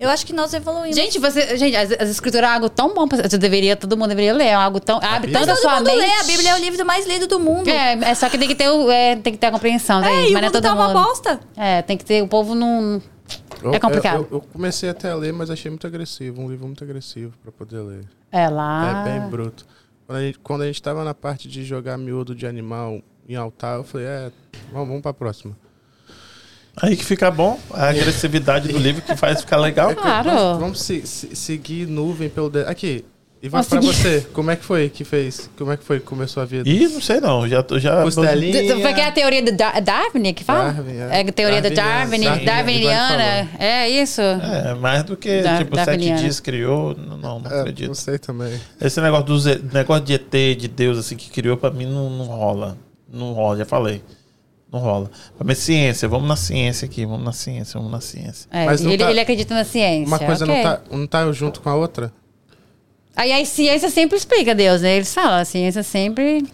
Eu 0.00 0.08
acho 0.10 0.24
que 0.24 0.32
nós 0.32 0.54
evoluímos. 0.54 0.94
Gente, 0.94 1.18
você, 1.18 1.56
gente, 1.56 1.74
as, 1.76 1.90
as 1.92 2.08
escrituras 2.08 2.48
é 2.48 2.54
algo 2.54 2.68
tão 2.68 2.94
bom. 2.94 3.08
pra- 3.08 3.28
Você 3.28 3.36
deveria, 3.38 3.74
todo 3.74 3.96
mundo 3.96 4.08
deveria 4.10 4.32
ler. 4.32 4.44
É 4.46 4.54
algo 4.54 4.78
tão. 4.78 5.00
Abre 5.02 5.34
a 5.34 5.40
todo 5.40 5.56
sua 5.56 5.76
mundo 5.76 5.86
mente. 5.86 5.98
lê. 5.98 6.12
A 6.12 6.22
Bíblia 6.24 6.50
é 6.50 6.54
o 6.54 6.58
livro 6.58 6.84
mais 6.86 7.04
lido 7.06 7.26
do 7.26 7.40
mundo. 7.40 7.68
É, 7.68 7.92
é 8.02 8.14
só 8.14 8.28
que 8.28 8.38
tem 8.38 8.46
que 8.46 8.54
ter, 8.54 8.68
o- 8.68 8.88
é, 8.90 9.16
tem 9.16 9.32
que 9.32 9.38
ter 9.38 9.46
a 9.48 9.50
compreensão, 9.50 10.00
né? 10.00 10.06
É, 10.08 10.16
gente? 10.20 10.28
e 10.28 10.30
o 10.30 10.32
Mas 10.34 10.34
não 10.34 10.38
é 10.38 10.42
mundo 10.42 10.52
todo 10.52 10.62
tá 10.62 10.72
uma 10.74 10.88
mundo. 10.88 11.04
bosta. 11.04 11.40
É, 11.56 11.82
tem 11.82 11.96
que 11.96 12.04
ter. 12.04 12.22
O 12.22 12.28
povo 12.28 12.54
não. 12.54 13.02
Eu- 13.62 13.74
É 13.74 13.78
complicado. 13.80 14.26
Eu, 14.30 14.36
eu- 14.36 14.40
comecei 14.40 14.88
até 14.88 15.10
a 15.10 15.14
ler, 15.16 15.32
mas 15.32 15.50
achei 15.50 15.70
muito 15.70 15.86
agressivo. 15.86 16.40
Um 16.40 16.48
livro 16.50 16.66
muito 16.66 16.82
agressivo 16.84 17.32
pra 17.42 17.50
poder 17.52 17.80
ler. 17.80 18.04
É 18.30 18.48
lá. 18.48 19.04
É 19.06 19.18
bem 19.18 19.28
bruto. 19.30 19.66
Quando 20.06 20.18
a, 20.18 20.22
gente, 20.22 20.38
quando 20.38 20.62
a 20.62 20.66
gente 20.66 20.82
tava 20.82 21.04
na 21.04 21.14
parte 21.14 21.48
de 21.48 21.64
jogar 21.64 21.98
miúdo 21.98 22.34
de 22.34 22.46
animal 22.46 23.00
em 23.28 23.34
altar, 23.36 23.76
eu 23.78 23.84
falei, 23.84 24.06
é, 24.06 24.32
vamos, 24.72 24.88
vamos 24.88 25.02
pra 25.02 25.12
próxima. 25.12 25.56
Aí 26.80 26.96
que 26.96 27.04
fica 27.04 27.30
bom, 27.30 27.58
a 27.72 27.88
agressividade 27.88 28.68
do 28.68 28.78
livro 28.78 29.02
que 29.02 29.16
faz 29.16 29.40
ficar 29.40 29.56
legal. 29.56 29.90
É 29.90 29.94
que 29.96 30.00
Claro. 30.00 30.30
Vamos, 30.30 30.58
vamos 30.60 30.82
se- 30.82 31.06
se- 31.06 31.34
seguir 31.34 31.86
nuvem 31.88 32.28
pelo 32.30 32.48
dedo. 32.48 32.68
Aqui, 32.68 33.04
e 33.42 33.48
vai 33.48 33.62
pra 33.64 33.80
você. 33.80 34.26
Como 34.32 34.50
é 34.50 34.56
que 34.56 34.64
foi 34.64 34.88
que 34.88 35.04
fez? 35.04 35.48
Como 35.56 35.70
é 35.70 35.76
que 35.76 35.84
foi 35.84 36.00
que 36.00 36.06
começou 36.06 36.42
a 36.42 36.46
vida? 36.46 36.68
Ih, 36.68 36.88
não 36.88 37.00
sei 37.00 37.20
não, 37.20 37.46
já 37.48 37.62
tô 37.62 37.78
já 37.78 38.02
Costelinha. 38.02 38.76
Foi 38.80 38.92
que 38.94 39.00
é 39.00 39.06
a 39.06 39.12
teoria 39.12 39.42
do 39.42 39.52
Dar 39.52 39.80
Darwin 39.80 40.32
que 40.34 40.42
fala? 40.42 40.72
Darwin, 40.72 40.96
é. 40.98 41.20
é. 41.20 41.28
a 41.28 41.32
teoria 41.32 41.62
do 41.62 41.70
Darwin, 41.70 42.20
Darwiniana. 42.44 43.48
É 43.58 43.88
isso. 43.88 44.20
É, 44.20 44.74
mais 44.74 45.04
do 45.04 45.16
que 45.16 45.40
Da- 45.42 45.58
tipo 45.58 45.76
da 45.76 45.84
sete 45.84 46.12
dias 46.14 46.40
criou, 46.40 46.96
não, 46.96 47.16
não, 47.16 47.38
não 47.40 47.50
É, 47.50 47.60
acredito. 47.60 47.88
não 47.88 47.94
sei 47.94 48.18
também. 48.18 48.58
Esse 48.80 49.00
negócio 49.00 49.26
do 49.26 49.72
negócio 49.72 50.04
de 50.04 50.14
ET, 50.14 50.56
de 50.58 50.68
Deus 50.68 50.98
assim 50.98 51.16
que 51.16 51.30
criou 51.30 51.56
pra 51.56 51.70
mim 51.70 51.86
não, 51.86 52.10
não 52.10 52.24
rola. 52.24 52.76
Não 53.10 53.32
rola, 53.32 53.56
já 53.58 53.64
falei. 53.64 54.02
Não 54.70 54.80
rola. 54.80 55.10
Pra 55.36 55.46
mim, 55.46 55.54
ciência, 55.54 56.06
vamos 56.08 56.28
na 56.28 56.36
ciência 56.36 56.84
aqui, 56.86 57.06
vamos 57.06 57.24
na 57.24 57.32
ciência, 57.32 57.78
vamos 57.78 57.90
na 57.90 58.00
ciência. 58.02 58.46
É, 58.50 58.66
Mas 58.66 58.82
não 58.82 58.90
ele, 58.90 59.02
tá- 59.02 59.10
ele 59.10 59.20
acredita 59.20 59.54
na 59.54 59.64
ciência. 59.64 60.06
Uma 60.06 60.18
coisa 60.18 60.44
ok. 60.44 60.54
não, 60.56 60.62
tá, 60.62 60.80
não 60.90 61.06
tá 61.06 61.32
junto 61.32 61.60
com 61.62 61.70
a 61.70 61.74
outra? 61.74 62.12
Aí 63.18 63.32
a 63.32 63.44
ciência 63.44 63.90
sempre 63.90 64.16
explica 64.16 64.54
Deus, 64.54 64.80
né? 64.80 64.94
Eles 64.94 65.12
falam, 65.12 65.40
a 65.40 65.44
ciência 65.44 65.82
sempre. 65.82 66.46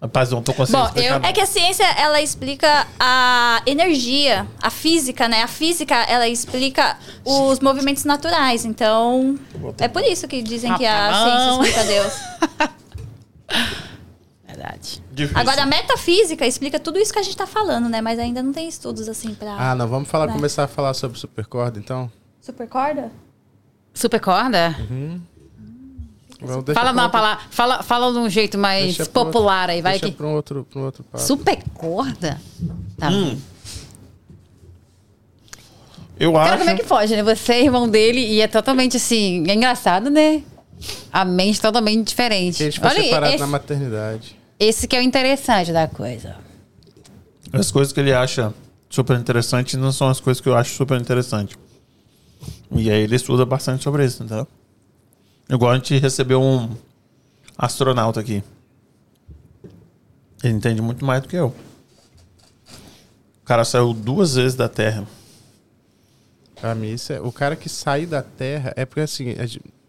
Rapaz, 0.00 0.30
não 0.30 0.40
tô 0.44 0.54
conseguindo 0.54 0.80
Bom, 0.80 0.86
explicar, 0.88 1.14
eu- 1.14 1.18
não. 1.18 1.28
É 1.28 1.32
que 1.32 1.40
a 1.40 1.46
ciência, 1.46 1.84
ela 1.98 2.22
explica 2.22 2.86
a 3.00 3.60
energia, 3.66 4.46
a 4.62 4.70
física, 4.70 5.28
né? 5.28 5.42
A 5.42 5.48
física, 5.48 5.96
ela 6.04 6.28
explica 6.28 6.96
os 7.24 7.58
movimentos 7.58 8.04
naturais. 8.04 8.64
Então, 8.64 9.36
é 9.78 9.88
por 9.88 10.04
isso 10.04 10.28
que 10.28 10.40
dizem 10.40 10.72
que 10.74 10.86
a 10.86 11.12
ciência 11.12 11.50
explica 11.50 11.84
Deus. 11.84 12.12
Verdade. 14.46 15.02
Difícil. 15.10 15.40
Agora, 15.40 15.62
a 15.64 15.66
metafísica 15.66 16.46
explica 16.46 16.78
tudo 16.78 16.96
isso 17.00 17.12
que 17.12 17.18
a 17.18 17.22
gente 17.22 17.36
tá 17.36 17.46
falando, 17.46 17.88
né? 17.88 18.00
Mas 18.00 18.20
ainda 18.20 18.40
não 18.40 18.52
tem 18.52 18.68
estudos, 18.68 19.08
assim, 19.08 19.34
pra... 19.34 19.56
Ah, 19.58 19.74
não, 19.74 19.88
vamos 19.88 20.08
falar, 20.08 20.26
Vai. 20.26 20.36
começar 20.36 20.62
a 20.62 20.68
falar 20.68 20.94
sobre 20.94 21.18
supercorda, 21.18 21.76
então? 21.76 22.08
Supercorda? 22.40 23.10
Supercorda? 23.92 24.76
Vamos, 26.42 26.64
Fala 26.74 26.92
uma 26.92 27.02
outro- 27.04 27.18
palavra. 27.18 27.44
Fala, 27.50 27.82
fala 27.82 28.12
de 28.12 28.18
um 28.18 28.28
jeito 28.30 28.56
mais 28.56 28.96
deixa 28.96 29.06
pra 29.06 29.20
outro- 29.22 29.32
popular 29.32 29.68
aí, 29.70 29.82
vai 29.82 29.92
deixa 29.92 30.06
que. 30.06 30.12
pra 30.12 30.26
um 30.26 30.34
outro, 30.34 30.66
pra 30.70 30.80
um 30.80 30.84
outro 30.84 31.04
papo. 31.04 31.22
Supercorda? 31.22 32.40
Tá 32.98 33.10
Hum, 33.10 33.38
eu 36.18 36.32
Cara, 36.32 36.50
acho. 36.50 36.58
como 36.58 36.70
é 36.70 36.74
que 36.76 36.84
pode, 36.84 37.16
né? 37.16 37.22
Você 37.22 37.52
é 37.54 37.64
irmão 37.64 37.88
dele 37.88 38.20
e 38.20 38.40
é 38.40 38.46
totalmente 38.48 38.96
assim. 38.96 39.44
É 39.48 39.54
engraçado, 39.54 40.10
né? 40.10 40.42
A 41.12 41.24
mente 41.24 41.60
totalmente 41.60 42.08
diferente. 42.08 42.56
Que 42.58 42.62
a 42.64 42.66
gente 42.66 42.80
foi 42.80 42.88
Olha, 42.90 43.02
separado 43.02 43.32
esse, 43.32 43.40
na 43.40 43.46
maternidade. 43.46 44.36
esse 44.58 44.86
que 44.88 44.96
é 44.96 45.00
o 45.00 45.02
interessante 45.02 45.72
da 45.72 45.88
coisa. 45.88 46.36
As 47.52 47.70
coisas 47.70 47.92
que 47.92 48.00
ele 48.00 48.12
acha 48.12 48.52
super 48.88 49.18
interessantes 49.18 49.74
não 49.74 49.92
são 49.92 50.08
as 50.08 50.20
coisas 50.20 50.40
que 50.40 50.48
eu 50.48 50.54
acho 50.56 50.74
super 50.74 51.00
interessante. 51.00 51.56
E 52.72 52.90
aí 52.90 53.02
ele 53.02 53.16
estuda 53.16 53.44
bastante 53.44 53.82
sobre 53.82 54.04
isso, 54.04 54.22
entendeu? 54.22 54.46
Igual 55.50 55.72
a 55.72 55.74
gente 55.76 55.98
recebeu 55.98 56.40
um 56.40 56.70
astronauta 57.58 58.20
aqui. 58.20 58.42
Ele 60.42 60.54
entende 60.54 60.80
muito 60.80 61.04
mais 61.04 61.22
do 61.22 61.28
que 61.28 61.36
eu. 61.36 61.54
O 63.42 63.44
cara 63.44 63.64
saiu 63.64 63.92
duas 63.92 64.36
vezes 64.36 64.54
da 64.54 64.68
Terra. 64.68 65.06
Pra 66.60 66.74
mim, 66.74 66.92
isso 66.92 67.12
é, 67.12 67.20
o 67.20 67.32
cara 67.32 67.56
que 67.56 67.68
sai 67.68 68.06
da 68.06 68.22
Terra 68.22 68.72
é 68.76 68.84
porque, 68.84 69.00
assim, 69.00 69.34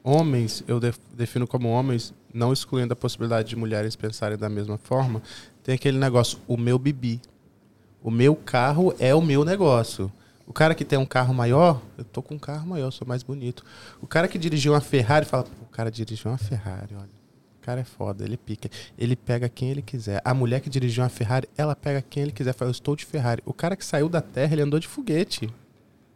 homens, 0.03 0.63
eu 0.67 0.79
def- 0.79 0.97
defino 1.13 1.45
como 1.45 1.69
homens, 1.69 2.13
não 2.33 2.51
excluindo 2.51 2.93
a 2.93 2.95
possibilidade 2.95 3.49
de 3.49 3.55
mulheres 3.55 3.95
pensarem 3.95 4.37
da 4.37 4.49
mesma 4.49 4.77
forma, 4.77 5.21
tem 5.63 5.75
aquele 5.75 5.97
negócio, 5.99 6.39
o 6.47 6.57
meu 6.57 6.79
bibi. 6.79 7.21
O 8.01 8.09
meu 8.09 8.35
carro 8.35 8.95
é 8.99 9.13
o 9.13 9.21
meu 9.21 9.45
negócio. 9.45 10.11
O 10.51 10.53
cara 10.53 10.75
que 10.75 10.83
tem 10.83 10.99
um 10.99 11.05
carro 11.05 11.33
maior, 11.33 11.81
eu 11.97 12.03
tô 12.03 12.21
com 12.21 12.35
um 12.35 12.37
carro 12.37 12.67
maior, 12.67 12.91
sou 12.91 13.07
mais 13.07 13.23
bonito. 13.23 13.63
O 14.01 14.05
cara 14.05 14.27
que 14.27 14.37
dirigiu 14.37 14.73
uma 14.73 14.81
Ferrari 14.81 15.25
fala, 15.25 15.43
"Pô, 15.45 15.49
o 15.63 15.69
cara 15.71 15.89
dirigiu 15.89 16.29
uma 16.29 16.37
Ferrari, 16.37 16.93
olha. 16.93 17.07
O 17.57 17.61
cara 17.65 17.79
é 17.79 17.83
foda, 17.85 18.25
ele 18.25 18.35
pica. 18.35 18.69
Ele 18.99 19.15
pega 19.15 19.47
quem 19.47 19.69
ele 19.71 19.81
quiser. 19.81 20.21
A 20.25 20.33
mulher 20.33 20.59
que 20.59 20.69
dirigiu 20.69 21.03
uma 21.05 21.09
Ferrari, 21.09 21.47
ela 21.57 21.73
pega 21.73 22.01
quem 22.01 22.23
ele 22.23 22.33
quiser. 22.33 22.53
Fala, 22.53 22.67
eu 22.67 22.73
estou 22.73 22.97
de 22.97 23.05
Ferrari. 23.05 23.41
O 23.45 23.53
cara 23.53 23.77
que 23.77 23.85
saiu 23.85 24.09
da 24.09 24.19
Terra, 24.19 24.51
ele 24.51 24.61
andou 24.63 24.77
de 24.77 24.89
foguete. 24.89 25.49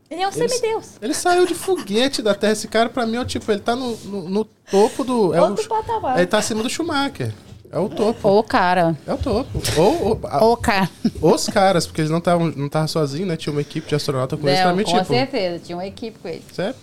Ele 0.10 0.22
é 0.22 0.28
um 0.28 0.32
Eles- 0.34 0.52
semideus. 0.52 0.98
Ele 1.02 1.14
saiu 1.14 1.46
de 1.46 1.56
foguete 1.56 2.22
da 2.22 2.36
Terra. 2.36 2.52
Esse 2.52 2.68
cara, 2.68 2.90
pra 2.90 3.06
mim, 3.06 3.16
é 3.16 3.22
o 3.22 3.26
tipo, 3.26 3.50
ele 3.50 3.62
tá 3.62 3.74
no, 3.74 3.96
no, 4.00 4.28
no 4.30 4.44
topo 4.44 5.06
do. 5.06 5.34
É 5.34 5.42
Outro 5.42 5.64
o, 5.64 5.70
patamar. 5.70 6.18
ele 6.18 6.28
tá 6.28 6.40
acima 6.40 6.62
do 6.62 6.70
Schumacher. 6.70 7.34
É 7.76 7.80
o 7.80 7.90
topo. 7.90 8.30
Ô, 8.30 8.42
cara. 8.42 8.98
É 9.06 9.14
o 9.14 9.18
topo. 9.18 9.62
Ou, 9.76 10.08
ou- 10.08 10.20
a- 10.24 10.46
Ô, 10.46 10.56
cara. 10.56 10.90
os 11.22 11.48
caras, 11.50 11.86
porque 11.86 12.00
eles 12.00 12.10
não 12.10 12.20
estavam 12.20 12.48
não 12.56 12.70
tavam 12.70 12.88
sozinhos, 12.88 13.28
né? 13.28 13.36
Tinha 13.36 13.52
uma 13.52 13.60
equipe 13.60 13.86
de 13.90 13.94
astronauta 13.94 14.38
com 14.38 14.48
eles. 14.48 14.66
Mim, 14.74 14.84
com 14.86 14.94
tipo, 14.94 15.04
certeza. 15.06 15.60
Tinha 15.60 15.76
uma 15.78 15.86
equipe 15.86 16.18
com 16.18 16.30
ele. 16.30 16.42
sério? 16.54 16.74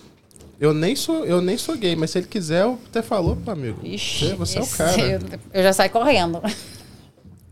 Eu 0.59 0.71
nem, 0.71 0.95
sou, 0.95 1.25
eu 1.25 1.41
nem 1.41 1.57
sou 1.57 1.75
gay, 1.75 1.95
mas 1.95 2.11
se 2.11 2.19
ele 2.19 2.27
quiser, 2.27 2.61
eu 2.61 2.77
até 2.89 3.01
falou 3.01 3.35
pro 3.35 3.51
amigo. 3.51 3.79
Ixi, 3.83 4.35
Você, 4.35 4.35
você 4.35 4.59
é 4.59 4.61
o 4.61 4.67
cara. 4.67 5.01
Eu, 5.01 5.19
eu 5.51 5.63
já 5.63 5.73
saio 5.73 5.89
correndo. 5.89 6.39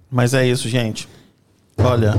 Mas 0.09 0.35
é 0.35 0.45
isso, 0.45 0.69
gente. 0.69 1.09
Olha, 1.79 2.13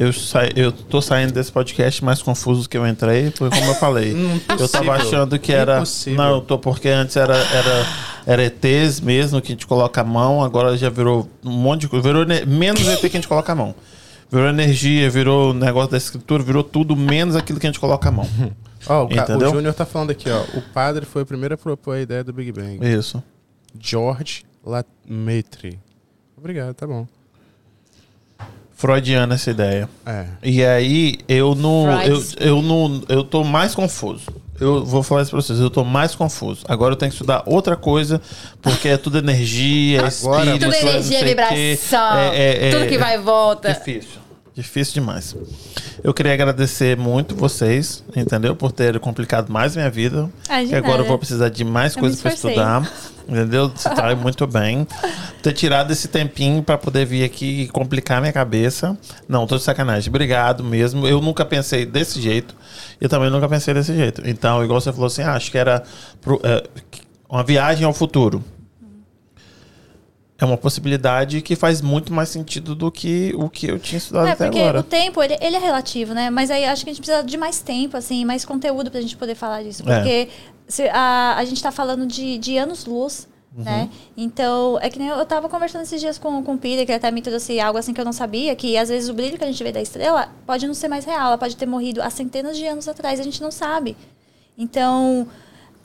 eu, 0.00 0.12
sa... 0.12 0.40
eu 0.56 0.72
tô 0.72 1.00
saindo 1.00 1.32
desse 1.32 1.52
podcast 1.52 2.04
mais 2.04 2.20
confuso 2.22 2.68
que 2.68 2.76
eu 2.76 2.86
entrei, 2.86 3.30
porque 3.30 3.56
como 3.58 3.70
eu 3.70 3.74
falei, 3.76 4.14
eu 4.58 4.68
tava 4.68 4.92
achando 4.94 5.38
que 5.38 5.52
era. 5.52 5.76
Impossível. 5.76 6.18
Não, 6.22 6.30
eu 6.36 6.40
tô 6.40 6.58
porque 6.58 6.88
antes 6.88 7.16
era, 7.16 7.36
era, 7.36 7.86
era 8.26 8.42
ETs 8.44 9.00
mesmo, 9.00 9.40
que 9.40 9.48
a 9.48 9.54
gente 9.54 9.66
coloca 9.66 10.00
a 10.00 10.04
mão, 10.04 10.42
agora 10.42 10.76
já 10.76 10.88
virou 10.90 11.28
um 11.44 11.50
monte 11.50 11.82
de 11.82 11.88
coisa. 11.88 12.02
Virou 12.08 12.24
ne- 12.24 12.44
menos 12.46 12.86
ET 12.88 12.98
que 13.00 13.06
a 13.06 13.10
gente 13.10 13.28
coloca 13.28 13.52
a 13.52 13.54
mão. 13.54 13.74
Virou 14.32 14.48
energia, 14.48 15.10
virou 15.10 15.52
negócio 15.52 15.90
da 15.90 15.96
escritura, 15.98 16.42
virou 16.42 16.62
tudo 16.64 16.96
menos 16.96 17.34
aquilo 17.36 17.58
que 17.60 17.66
a 17.66 17.70
gente 17.70 17.80
coloca 17.80 18.08
a 18.08 18.12
mão. 18.12 18.28
Ó, 18.86 19.04
o, 19.04 19.08
ca- 19.08 19.14
o 19.14 19.24
Entendeu? 19.24 19.50
Júnior 19.50 19.74
tá 19.74 19.84
falando 19.84 20.10
aqui, 20.10 20.30
ó. 20.30 20.40
O 20.56 20.62
padre 20.72 21.04
foi 21.04 21.22
o 21.22 21.26
primeiro 21.26 21.54
a 21.54 21.58
propor 21.58 21.96
a 21.96 22.00
ideia 22.00 22.24
do 22.24 22.32
Big 22.32 22.50
Bang. 22.52 22.78
Isso. 22.80 23.22
George 23.78 24.44
Latmetre. 24.64 25.78
Obrigado, 26.38 26.72
tá 26.74 26.86
bom. 26.86 27.06
Freudiana 28.80 29.34
essa 29.34 29.50
ideia. 29.50 29.86
É. 30.06 30.24
E 30.42 30.64
aí 30.64 31.18
eu 31.28 31.54
não. 31.54 32.00
Eu, 32.02 32.24
eu 32.38 32.62
não. 32.62 33.02
Eu 33.10 33.22
tô 33.22 33.44
mais 33.44 33.74
confuso. 33.74 34.24
Eu 34.58 34.82
vou 34.86 35.02
falar 35.02 35.20
isso 35.20 35.30
pra 35.30 35.42
vocês, 35.42 35.60
eu 35.60 35.68
tô 35.68 35.84
mais 35.84 36.14
confuso. 36.14 36.64
Agora 36.66 36.94
eu 36.94 36.96
tenho 36.96 37.10
que 37.10 37.14
estudar 37.14 37.42
outra 37.44 37.76
coisa, 37.76 38.22
porque 38.62 38.88
é 38.88 38.96
tudo 38.96 39.18
energia, 39.18 39.98
Agora, 39.98 40.08
espírito, 40.08 40.52
Tudo 40.52 40.64
não 40.64 40.72
sei 40.72 40.88
energia, 40.88 41.24
vibração. 41.24 42.16
É, 42.16 42.36
é, 42.36 42.68
é, 42.68 42.70
tudo 42.70 42.86
que 42.86 42.98
vai 42.98 43.16
e 43.16 43.18
volta. 43.18 43.72
Difícil. 43.74 44.18
Difícil 44.60 44.94
demais. 44.94 45.34
Eu 46.02 46.12
queria 46.12 46.32
agradecer 46.34 46.96
muito 46.96 47.34
vocês, 47.34 48.02
entendeu? 48.14 48.54
Por 48.54 48.72
terem 48.72 49.00
complicado 49.00 49.50
mais 49.50 49.74
minha 49.74 49.90
vida. 49.90 50.28
De 50.64 50.68
que 50.68 50.74
agora 50.76 51.02
eu 51.02 51.06
vou 51.08 51.18
precisar 51.18 51.48
de 51.48 51.64
mais 51.64 51.94
Eu 51.94 52.00
coisas 52.00 52.20
para 52.20 52.32
estudar. 52.34 52.92
Entendeu? 53.28 53.70
Você 53.74 53.88
tá 53.88 54.14
muito 54.16 54.46
bem. 54.46 54.86
Ter 55.42 55.52
tirado 55.52 55.92
esse 55.92 56.08
tempinho 56.08 56.62
para 56.62 56.76
poder 56.76 57.04
vir 57.06 57.22
aqui 57.24 57.62
e 57.62 57.68
complicar 57.68 58.20
minha 58.20 58.32
cabeça. 58.32 58.98
Não, 59.28 59.46
tô 59.46 59.56
de 59.56 59.62
sacanagem. 59.62 60.08
Obrigado 60.08 60.64
mesmo. 60.64 61.06
Eu 61.06 61.20
nunca 61.20 61.44
pensei 61.44 61.86
desse 61.86 62.20
jeito. 62.20 62.54
Eu 63.00 63.08
também 63.08 63.30
nunca 63.30 63.48
pensei 63.48 63.72
desse 63.72 63.94
jeito. 63.94 64.22
Então, 64.24 64.62
igual 64.64 64.80
você 64.80 64.92
falou 64.92 65.06
assim, 65.06 65.22
ah, 65.22 65.34
acho 65.34 65.50
que 65.50 65.58
era 65.58 65.82
pro- 66.20 66.40
é, 66.42 66.64
uma 67.28 67.44
viagem 67.44 67.84
ao 67.84 67.92
futuro. 67.94 68.42
É 70.40 70.44
uma 70.44 70.56
possibilidade 70.56 71.42
que 71.42 71.54
faz 71.54 71.82
muito 71.82 72.12
mais 72.12 72.28
sentido 72.30 72.74
do 72.74 72.90
que 72.90 73.32
o 73.36 73.50
que 73.50 73.66
eu 73.66 73.78
tinha 73.78 73.98
estudado 73.98 74.28
É, 74.28 74.30
até 74.30 74.46
porque 74.46 74.60
agora. 74.60 74.80
o 74.80 74.82
tempo, 74.82 75.22
ele, 75.22 75.36
ele 75.40 75.56
é 75.56 75.58
relativo, 75.58 76.14
né? 76.14 76.30
Mas 76.30 76.50
aí 76.50 76.64
acho 76.64 76.82
que 76.82 76.90
a 76.90 76.92
gente 76.94 77.02
precisa 77.04 77.22
de 77.22 77.36
mais 77.36 77.60
tempo, 77.60 77.96
assim, 77.96 78.24
mais 78.24 78.44
conteúdo 78.44 78.90
pra 78.90 79.00
gente 79.02 79.16
poder 79.16 79.34
falar 79.34 79.62
disso. 79.62 79.82
É. 79.88 79.96
Porque 79.96 80.28
se- 80.66 80.88
a, 80.88 81.34
a 81.36 81.44
gente 81.44 81.62
tá 81.62 81.70
falando 81.70 82.06
de, 82.06 82.38
de 82.38 82.56
anos-luz, 82.56 83.28
Uhum. 83.52 83.64
né? 83.64 83.90
Então, 84.16 84.78
é 84.80 84.88
que 84.88 84.96
nem 84.96 85.08
eu, 85.08 85.16
eu 85.16 85.26
tava 85.26 85.48
conversando 85.48 85.82
esses 85.82 86.00
dias 86.00 86.16
com, 86.16 86.40
com 86.44 86.54
o 86.54 86.58
Peter, 86.58 86.86
que 86.86 86.92
ele 86.92 86.96
até 86.98 87.10
me 87.10 87.20
trouxe 87.20 87.58
algo 87.58 87.76
assim 87.80 87.92
que 87.92 88.00
eu 88.00 88.04
não 88.04 88.12
sabia, 88.12 88.54
que 88.54 88.76
às 88.78 88.88
vezes 88.88 89.08
o 89.08 89.12
brilho 89.12 89.36
que 89.36 89.42
a 89.42 89.46
gente 89.48 89.60
vê 89.64 89.72
da 89.72 89.82
estrela 89.82 90.28
pode 90.46 90.68
não 90.68 90.72
ser 90.74 90.86
mais 90.86 91.04
real, 91.04 91.26
ela 91.26 91.36
pode 91.36 91.56
ter 91.56 91.66
morrido 91.66 92.00
há 92.00 92.08
centenas 92.10 92.56
de 92.56 92.64
anos 92.64 92.86
atrás, 92.86 93.18
a 93.18 93.24
gente 93.24 93.42
não 93.42 93.50
sabe. 93.50 93.96
Então, 94.56 95.26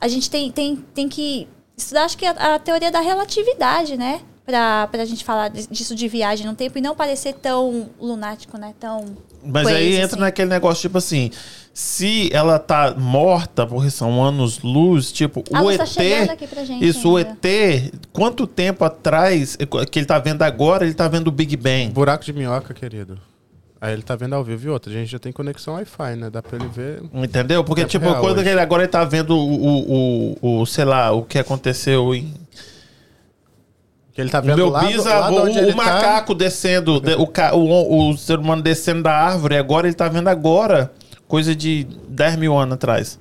a 0.00 0.06
gente 0.08 0.30
tem, 0.30 0.50
tem, 0.52 0.76
tem 0.94 1.08
que 1.08 1.48
estudar, 1.76 2.04
acho 2.04 2.16
que 2.16 2.24
a, 2.24 2.54
a 2.54 2.58
teoria 2.60 2.90
da 2.90 3.00
relatividade, 3.00 3.96
né? 3.96 4.20
Pra, 4.46 4.86
pra 4.86 5.04
gente 5.04 5.24
falar 5.24 5.48
disso 5.50 5.94
de 5.94 6.06
viagem 6.06 6.46
no 6.46 6.54
tempo 6.54 6.78
e 6.78 6.80
não 6.80 6.94
parecer 6.94 7.34
tão 7.34 7.90
lunático, 8.00 8.56
né? 8.56 8.72
Tão. 8.78 9.04
Mas 9.44 9.64
coisa, 9.64 9.78
aí 9.78 9.94
entra 9.96 10.06
assim. 10.06 10.20
naquele 10.20 10.48
negócio, 10.48 10.82
tipo 10.82 10.98
assim, 10.98 11.30
se 11.74 12.30
ela 12.32 12.58
tá 12.58 12.94
morta, 12.96 13.66
porque 13.66 13.90
são 13.90 14.24
anos 14.24 14.60
luz, 14.60 15.12
tipo, 15.12 15.44
A 15.52 15.62
o 15.62 15.76
tá 15.76 15.82
ET. 15.82 15.88
chegando 15.88 16.30
aqui 16.30 16.46
pra 16.46 16.64
gente 16.64 16.86
isso, 16.86 17.12
o 17.12 17.16
ainda. 17.16 17.36
ET, 17.42 17.92
quanto 18.12 18.46
tempo 18.46 18.84
atrás 18.84 19.56
que 19.90 19.98
ele 19.98 20.06
tá 20.06 20.18
vendo 20.18 20.42
agora, 20.42 20.84
ele 20.84 20.94
tá 20.94 21.08
vendo 21.08 21.28
o 21.28 21.32
Big 21.32 21.56
Bang. 21.56 21.90
Buraco 21.90 22.24
de 22.24 22.32
minhoca, 22.32 22.72
querido. 22.72 23.18
Aí 23.78 23.92
ele 23.92 24.02
tá 24.02 24.16
vendo 24.16 24.34
ao 24.34 24.42
vivo 24.42 24.66
e 24.66 24.70
outra. 24.70 24.90
A 24.90 24.94
gente 24.94 25.10
já 25.10 25.18
tem 25.18 25.30
conexão 25.30 25.74
Wi-Fi, 25.74 26.16
né? 26.16 26.30
Dá 26.30 26.42
pra 26.42 26.56
ele 26.56 26.66
ver. 26.66 27.02
Entendeu? 27.12 27.62
Porque, 27.62 27.82
Tempo 27.84 27.90
tipo, 28.06 28.20
quando 28.20 28.40
ele 28.40 28.58
agora 28.58 28.82
ele 28.84 28.90
tá 28.90 29.04
vendo 29.04 29.36
o, 29.36 29.54
o, 29.54 30.36
o, 30.40 30.60
o, 30.60 30.66
sei 30.66 30.84
lá, 30.84 31.12
o 31.12 31.22
que 31.22 31.38
aconteceu 31.38 32.14
em. 32.14 32.32
Que 34.16 34.22
ele 34.22 34.30
tá 34.30 34.38
O 34.38 34.42
vendo 34.42 34.56
meu 34.56 34.70
lá, 34.70 34.80
do- 34.80 35.04
lá 35.04 35.30
o, 35.30 35.44
o 35.44 35.66
tá. 35.68 35.74
macaco 35.76 36.34
descendo, 36.34 36.98
de- 37.00 37.14
o, 37.16 37.28
o, 37.54 38.10
o 38.10 38.16
ser 38.16 38.38
humano 38.38 38.62
descendo 38.62 39.02
da 39.02 39.12
árvore, 39.14 39.58
agora 39.58 39.86
ele 39.86 39.94
tá 39.94 40.08
vendo 40.08 40.28
agora, 40.28 40.90
coisa 41.28 41.54
de 41.54 41.84
10 42.08 42.36
mil 42.36 42.56
anos 42.56 42.74
atrás. 42.74 43.18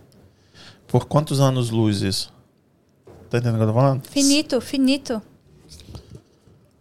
Por 0.88 1.06
quantos 1.06 1.42
anos 1.42 1.70
luz 1.70 2.02
isso? 2.02 2.34
Tá 3.30 3.38
entendendo 3.40 3.56
o 3.56 3.58
que 3.58 3.64
eu 3.64 3.68
tô 3.68 3.74
falando? 3.74 4.02
Finito, 4.10 4.62
finito. 4.62 5.22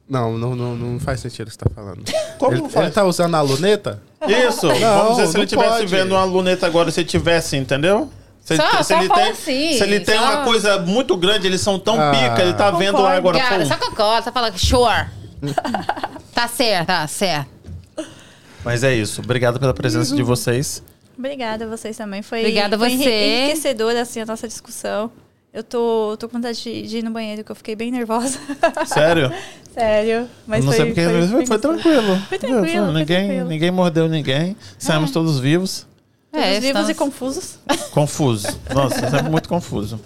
Não, 0.08 0.36
não, 0.38 0.54
não, 0.54 0.76
não 0.76 1.00
faz 1.00 1.18
sentido 1.20 1.48
o 1.48 1.50
que 1.50 1.56
você 1.56 1.58
tá 1.58 1.70
falando. 1.74 2.04
Como 2.38 2.52
ele, 2.52 2.60
não 2.62 2.68
faz? 2.70 2.86
ele 2.86 2.94
tá 2.94 3.04
usando 3.04 3.34
a 3.34 3.40
luneta? 3.40 4.00
Isso, 4.28 4.66
Não, 4.68 4.78
vamos 4.78 5.16
dizer 5.16 5.26
se 5.28 5.34
não 5.34 5.40
ele 5.40 5.48
tivesse 5.48 5.70
pode. 5.70 5.86
vendo 5.86 6.12
uma 6.12 6.24
luneta 6.24 6.66
agora, 6.66 6.90
se 6.90 7.00
ele 7.00 7.08
tivesse, 7.08 7.56
entendeu? 7.56 8.08
Se, 8.44 8.56
Só- 8.56 8.82
se 8.82 8.92
só 8.94 9.00
ele 9.00 9.08
tem, 9.08 9.28
assim, 9.30 9.72
se 9.78 9.82
ele 9.82 10.00
tem 10.00 10.18
só- 10.18 10.22
uma 10.22 10.44
coisa 10.44 10.78
muito 10.80 11.16
grande, 11.16 11.46
eles 11.46 11.62
são 11.62 11.78
tão 11.78 11.98
Ah. 11.98 12.10
pica, 12.10 12.42
ele 12.42 12.52
tá 12.52 12.70
vendo 12.70 13.00
lá 13.00 13.14
agora. 13.16 13.38
Cara, 13.38 13.64
só 13.64 13.76
concorda, 13.76 14.22
só 14.22 14.30
fala 14.32 14.50
que 14.50 14.58
sure. 14.58 15.06
tá 16.34 16.46
certo, 16.46 16.86
tá 16.86 17.06
certo. 17.06 17.48
Mas 18.64 18.82
é 18.84 18.94
isso. 18.94 19.20
Obrigado 19.22 19.58
pela 19.58 19.72
presença 19.74 20.14
de 20.14 20.22
vocês. 20.22 20.82
Obrigada 21.18 21.64
a 21.64 21.68
vocês 21.68 21.96
também. 21.96 22.22
Foi, 22.22 22.40
Obrigada 22.40 22.76
a 22.76 22.78
foi 22.78 22.90
você. 22.90 22.94
enri- 22.96 23.38
enriquecedora 23.44 24.02
assim, 24.02 24.20
a 24.20 24.26
nossa 24.26 24.46
discussão. 24.48 25.10
Eu 25.52 25.62
tô, 25.62 26.16
tô 26.18 26.28
com 26.28 26.36
vontade 26.38 26.60
de, 26.62 26.82
de 26.82 26.98
ir 26.98 27.02
no 27.04 27.12
banheiro, 27.12 27.44
que 27.44 27.52
eu 27.52 27.54
fiquei 27.54 27.76
bem 27.76 27.90
nervosa. 27.90 28.38
Sério? 28.86 29.32
Sério. 29.72 30.28
Mas 30.46 30.60
Eu 30.60 30.64
não 30.66 30.72
foi, 30.72 30.76
sei 30.76 30.86
porque 30.86 31.04
foi, 31.04 31.12
foi, 31.20 31.28
foi 31.28 31.46
foi 31.46 31.58
tranquilo. 31.58 32.18
Foi 32.28 32.38
tranquilo, 32.38 32.84
foi 32.86 32.94
ninguém, 32.94 33.26
tranquilo. 33.26 33.48
ninguém 33.48 33.70
mordeu 33.70 34.08
ninguém. 34.08 34.56
Saímos 34.78 35.10
todos 35.12 35.38
vivos. 35.38 35.86
Todos 36.34 36.48
é, 36.48 36.58
vivos 36.58 36.66
estamos... 36.66 36.90
e 36.90 36.94
confusos. 36.94 37.58
Confuso. 37.92 38.60
Nossa, 38.74 39.08
sempre 39.08 39.20
é 39.20 39.30
muito 39.30 39.48
confuso. 39.48 40.00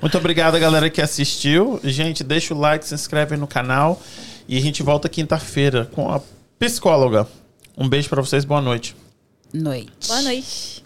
Muito 0.00 0.16
obrigado, 0.16 0.56
galera 0.60 0.88
que 0.88 1.02
assistiu. 1.02 1.80
Gente, 1.82 2.22
deixa 2.22 2.54
o 2.54 2.58
like, 2.58 2.86
se 2.86 2.94
inscreve 2.94 3.36
no 3.36 3.48
canal. 3.48 4.00
E 4.46 4.56
a 4.56 4.60
gente 4.60 4.84
volta 4.84 5.08
quinta-feira 5.08 5.90
com 5.92 6.12
a 6.12 6.20
psicóloga. 6.60 7.26
Um 7.76 7.88
beijo 7.88 8.08
para 8.08 8.22
vocês, 8.22 8.44
boa 8.44 8.60
noite. 8.60 8.94
Noite. 9.52 10.06
Boa 10.06 10.22
noite. 10.22 10.84